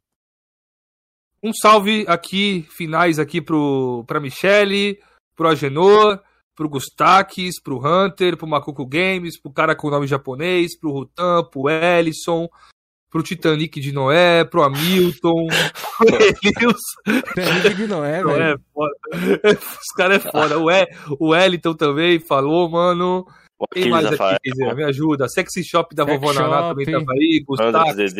Um 1.42 1.52
salve 1.52 2.04
aqui, 2.06 2.66
finais 2.70 3.18
aqui 3.18 3.40
pro, 3.40 4.04
pra 4.06 4.20
Michele, 4.20 4.98
pro 5.34 5.48
Agenor 5.48 6.20
pro 6.54 6.68
Gustaques, 6.68 7.60
pro 7.60 7.78
Hunter, 7.78 8.36
pro 8.36 8.46
Macuco 8.46 8.86
Games, 8.86 9.40
pro 9.40 9.52
cara 9.52 9.74
com 9.74 9.90
nome 9.90 10.06
japonês, 10.06 10.78
pro 10.78 10.92
Rutan, 10.92 11.44
pro 11.50 11.68
Ellison, 11.68 12.48
pro 13.14 13.22
Titanic 13.22 13.80
de 13.80 13.92
Noé, 13.92 14.44
pro 14.44 14.64
Hamilton, 14.64 15.46
pro 15.96 16.08
Elius. 16.42 16.82
Titanic 17.28 17.76
de 17.76 17.86
Noé, 17.86 18.24
velho. 18.24 18.42
É. 18.42 19.50
Os 19.52 19.92
caras 19.96 20.16
é 20.16 20.30
foda. 20.32 20.58
O, 20.58 20.68
e, 20.68 20.84
o 21.20 21.32
Eliton 21.32 21.74
também 21.74 22.18
falou, 22.18 22.68
mano. 22.68 23.24
Quem 23.72 23.88
mais 23.88 24.04
aqui, 24.06 24.74
me 24.74 24.82
ajuda? 24.82 25.28
Sexy 25.28 25.62
Shop 25.62 25.94
da 25.94 26.04
Sex 26.04 26.20
Vovó 26.20 26.32
Naná 26.32 26.70
também 26.70 26.86
tava 26.86 27.12
aí. 27.12 27.44
Gustaques, 27.46 28.14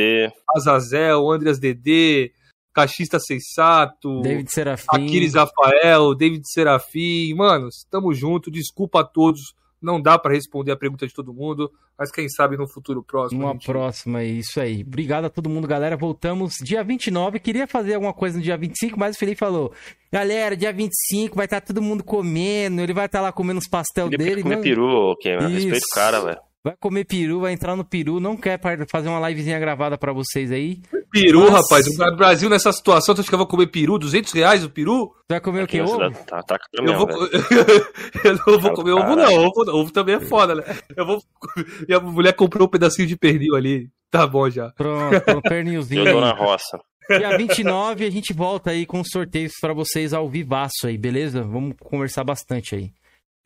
Azazel, 0.55 1.29
Andreas 1.29 1.59
Dedê. 1.59 2.31
Cachista 2.73 3.21
Sensato, 3.21 4.21
David 4.21 4.51
Serafim, 4.51 4.87
Aquiles 4.89 5.35
Rafael, 5.35 6.13
David 6.15 6.43
Serafim. 6.45 7.33
Mano, 7.35 7.69
estamos 7.69 8.17
juntos. 8.17 8.53
Desculpa 8.53 9.01
a 9.01 9.05
todos. 9.05 9.55
Não 9.85 10.01
dá 10.01 10.19
para 10.19 10.33
responder 10.33 10.73
a 10.73 10.77
pergunta 10.77 11.07
de 11.07 11.13
todo 11.13 11.35
mundo, 11.35 11.71
mas 11.99 12.11
quem 12.11 12.29
sabe 12.29 12.57
no 12.57 12.67
futuro 12.67 13.03
próximo. 13.03 13.43
Uma 13.43 13.53
gente... 13.53 13.67
próxima, 13.67 14.23
é 14.23 14.27
isso 14.27 14.59
aí. 14.61 14.83
Obrigado 14.83 15.27
a 15.27 15.31
todo 15.31 15.51
mundo, 15.51 15.69
galera. 15.69 15.97
Voltamos 15.97 16.55
dia 16.63 16.83
29. 16.83 17.39
Queria 17.39 17.67
fazer 17.67 17.95
alguma 17.95 18.15
coisa 18.15 18.39
no 18.39 18.43
dia 18.43 18.57
25, 18.57 18.99
mas 18.99 19.15
o 19.15 19.19
Felipe 19.19 19.39
falou: 19.39 19.73
galera, 20.11 20.57
dia 20.57 20.73
25 20.73 21.37
vai 21.37 21.45
estar 21.45 21.61
tá 21.61 21.67
todo 21.67 21.83
mundo 21.83 22.03
comendo. 22.03 22.81
Ele 22.81 22.95
vai 22.95 23.07
estar 23.07 23.19
tá 23.19 23.23
lá 23.25 23.33
comendo 23.33 23.59
os 23.59 23.69
pastel 23.69 24.07
Felipe 24.07 24.25
dele. 24.25 24.43
Comer 24.43 24.57
não... 24.57 24.63
peru, 24.63 24.87
ok, 25.13 25.37
mano. 25.37 25.49
Respeito 25.49 25.85
o 25.85 25.95
cara, 25.95 26.21
velho. 26.21 26.41
Vai 26.65 26.75
comer 26.81 27.05
peru, 27.05 27.41
vai 27.41 27.53
entrar 27.53 27.77
no 27.77 27.85
peru, 27.85 28.19
não 28.19 28.39
quer 28.39 28.59
fazer 28.89 29.11
uma 29.11 29.29
livezinha 29.29 29.59
gravada 29.59 29.99
para 29.99 30.15
vocês 30.15 30.51
aí. 30.51 30.81
Peru, 31.15 31.43
Mas... 31.43 31.52
rapaz, 31.52 31.86
o 31.86 32.17
Brasil 32.17 32.51
nessa 32.51 32.73
situação, 32.73 33.15
tu 33.15 33.20
acha 33.20 33.28
que 33.28 33.34
eu 33.34 33.39
vou 33.39 33.47
comer 33.47 33.68
peru? 33.68 33.97
200 34.01 34.33
reais 34.33 34.65
o 34.65 34.68
peru? 34.68 35.15
Vai 35.31 35.41
comer 35.41 35.62
o 35.62 35.67
quê? 35.68 35.81
Ovo? 35.81 35.97
Tá, 36.26 36.43
tá 36.43 36.59
eu, 36.73 36.99
vou... 36.99 37.07
eu 38.25 38.36
não 38.44 38.59
vou 38.59 38.73
comer 38.73 38.91
ovo 38.91 39.15
não, 39.15 39.33
ovo, 39.33 39.70
ovo 39.70 39.93
também 39.93 40.17
é 40.17 40.20
foda, 40.20 40.57
né? 40.57 40.65
Eu 40.97 41.07
vou... 41.07 41.23
Minha 41.86 42.01
mulher 42.01 42.33
comprou 42.33 42.67
um 42.67 42.70
pedacinho 42.70 43.07
de 43.07 43.17
pernil 43.17 43.55
ali, 43.55 43.89
tá 44.10 44.26
bom 44.26 44.51
já. 44.51 44.73
Pronto, 44.73 45.36
um 45.36 45.41
pernilzinho 45.49 46.05
Eu 46.05 46.15
dou 46.15 46.20
na 46.20 46.33
roça. 46.33 46.81
Dia 47.09 47.36
29 47.36 48.07
a 48.07 48.10
gente 48.10 48.33
volta 48.33 48.73
aí 48.73 48.84
com 48.84 49.05
sorteios 49.05 49.52
para 49.60 49.73
vocês 49.73 50.12
ao 50.12 50.28
vivaço 50.28 50.89
aí, 50.89 50.99
beleza? 50.99 51.44
Vamos 51.44 51.76
conversar 51.78 52.25
bastante 52.25 52.75
aí. 52.75 52.91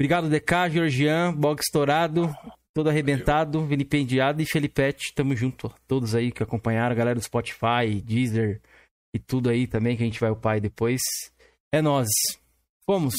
Obrigado, 0.00 0.30
DK, 0.30 0.70
Georgian, 0.70 1.34
Bog 1.34 1.60
Estourado, 1.60 2.34
todo 2.78 2.90
arrebentado, 2.90 3.66
vilipendiado 3.66 4.40
e 4.40 4.46
Felipete. 4.46 5.12
Tamo 5.12 5.34
junto. 5.34 5.68
Todos 5.88 6.14
aí 6.14 6.30
que 6.30 6.44
acompanharam, 6.44 6.94
galera 6.94 7.18
do 7.18 7.24
Spotify, 7.24 8.00
Deezer 8.04 8.60
e 9.12 9.18
tudo 9.18 9.50
aí 9.50 9.66
também, 9.66 9.96
que 9.96 10.04
a 10.04 10.06
gente 10.06 10.20
vai 10.20 10.30
upar 10.30 10.54
aí 10.54 10.60
depois. 10.60 11.00
É 11.72 11.82
nós. 11.82 12.06
Fomos. 12.86 13.14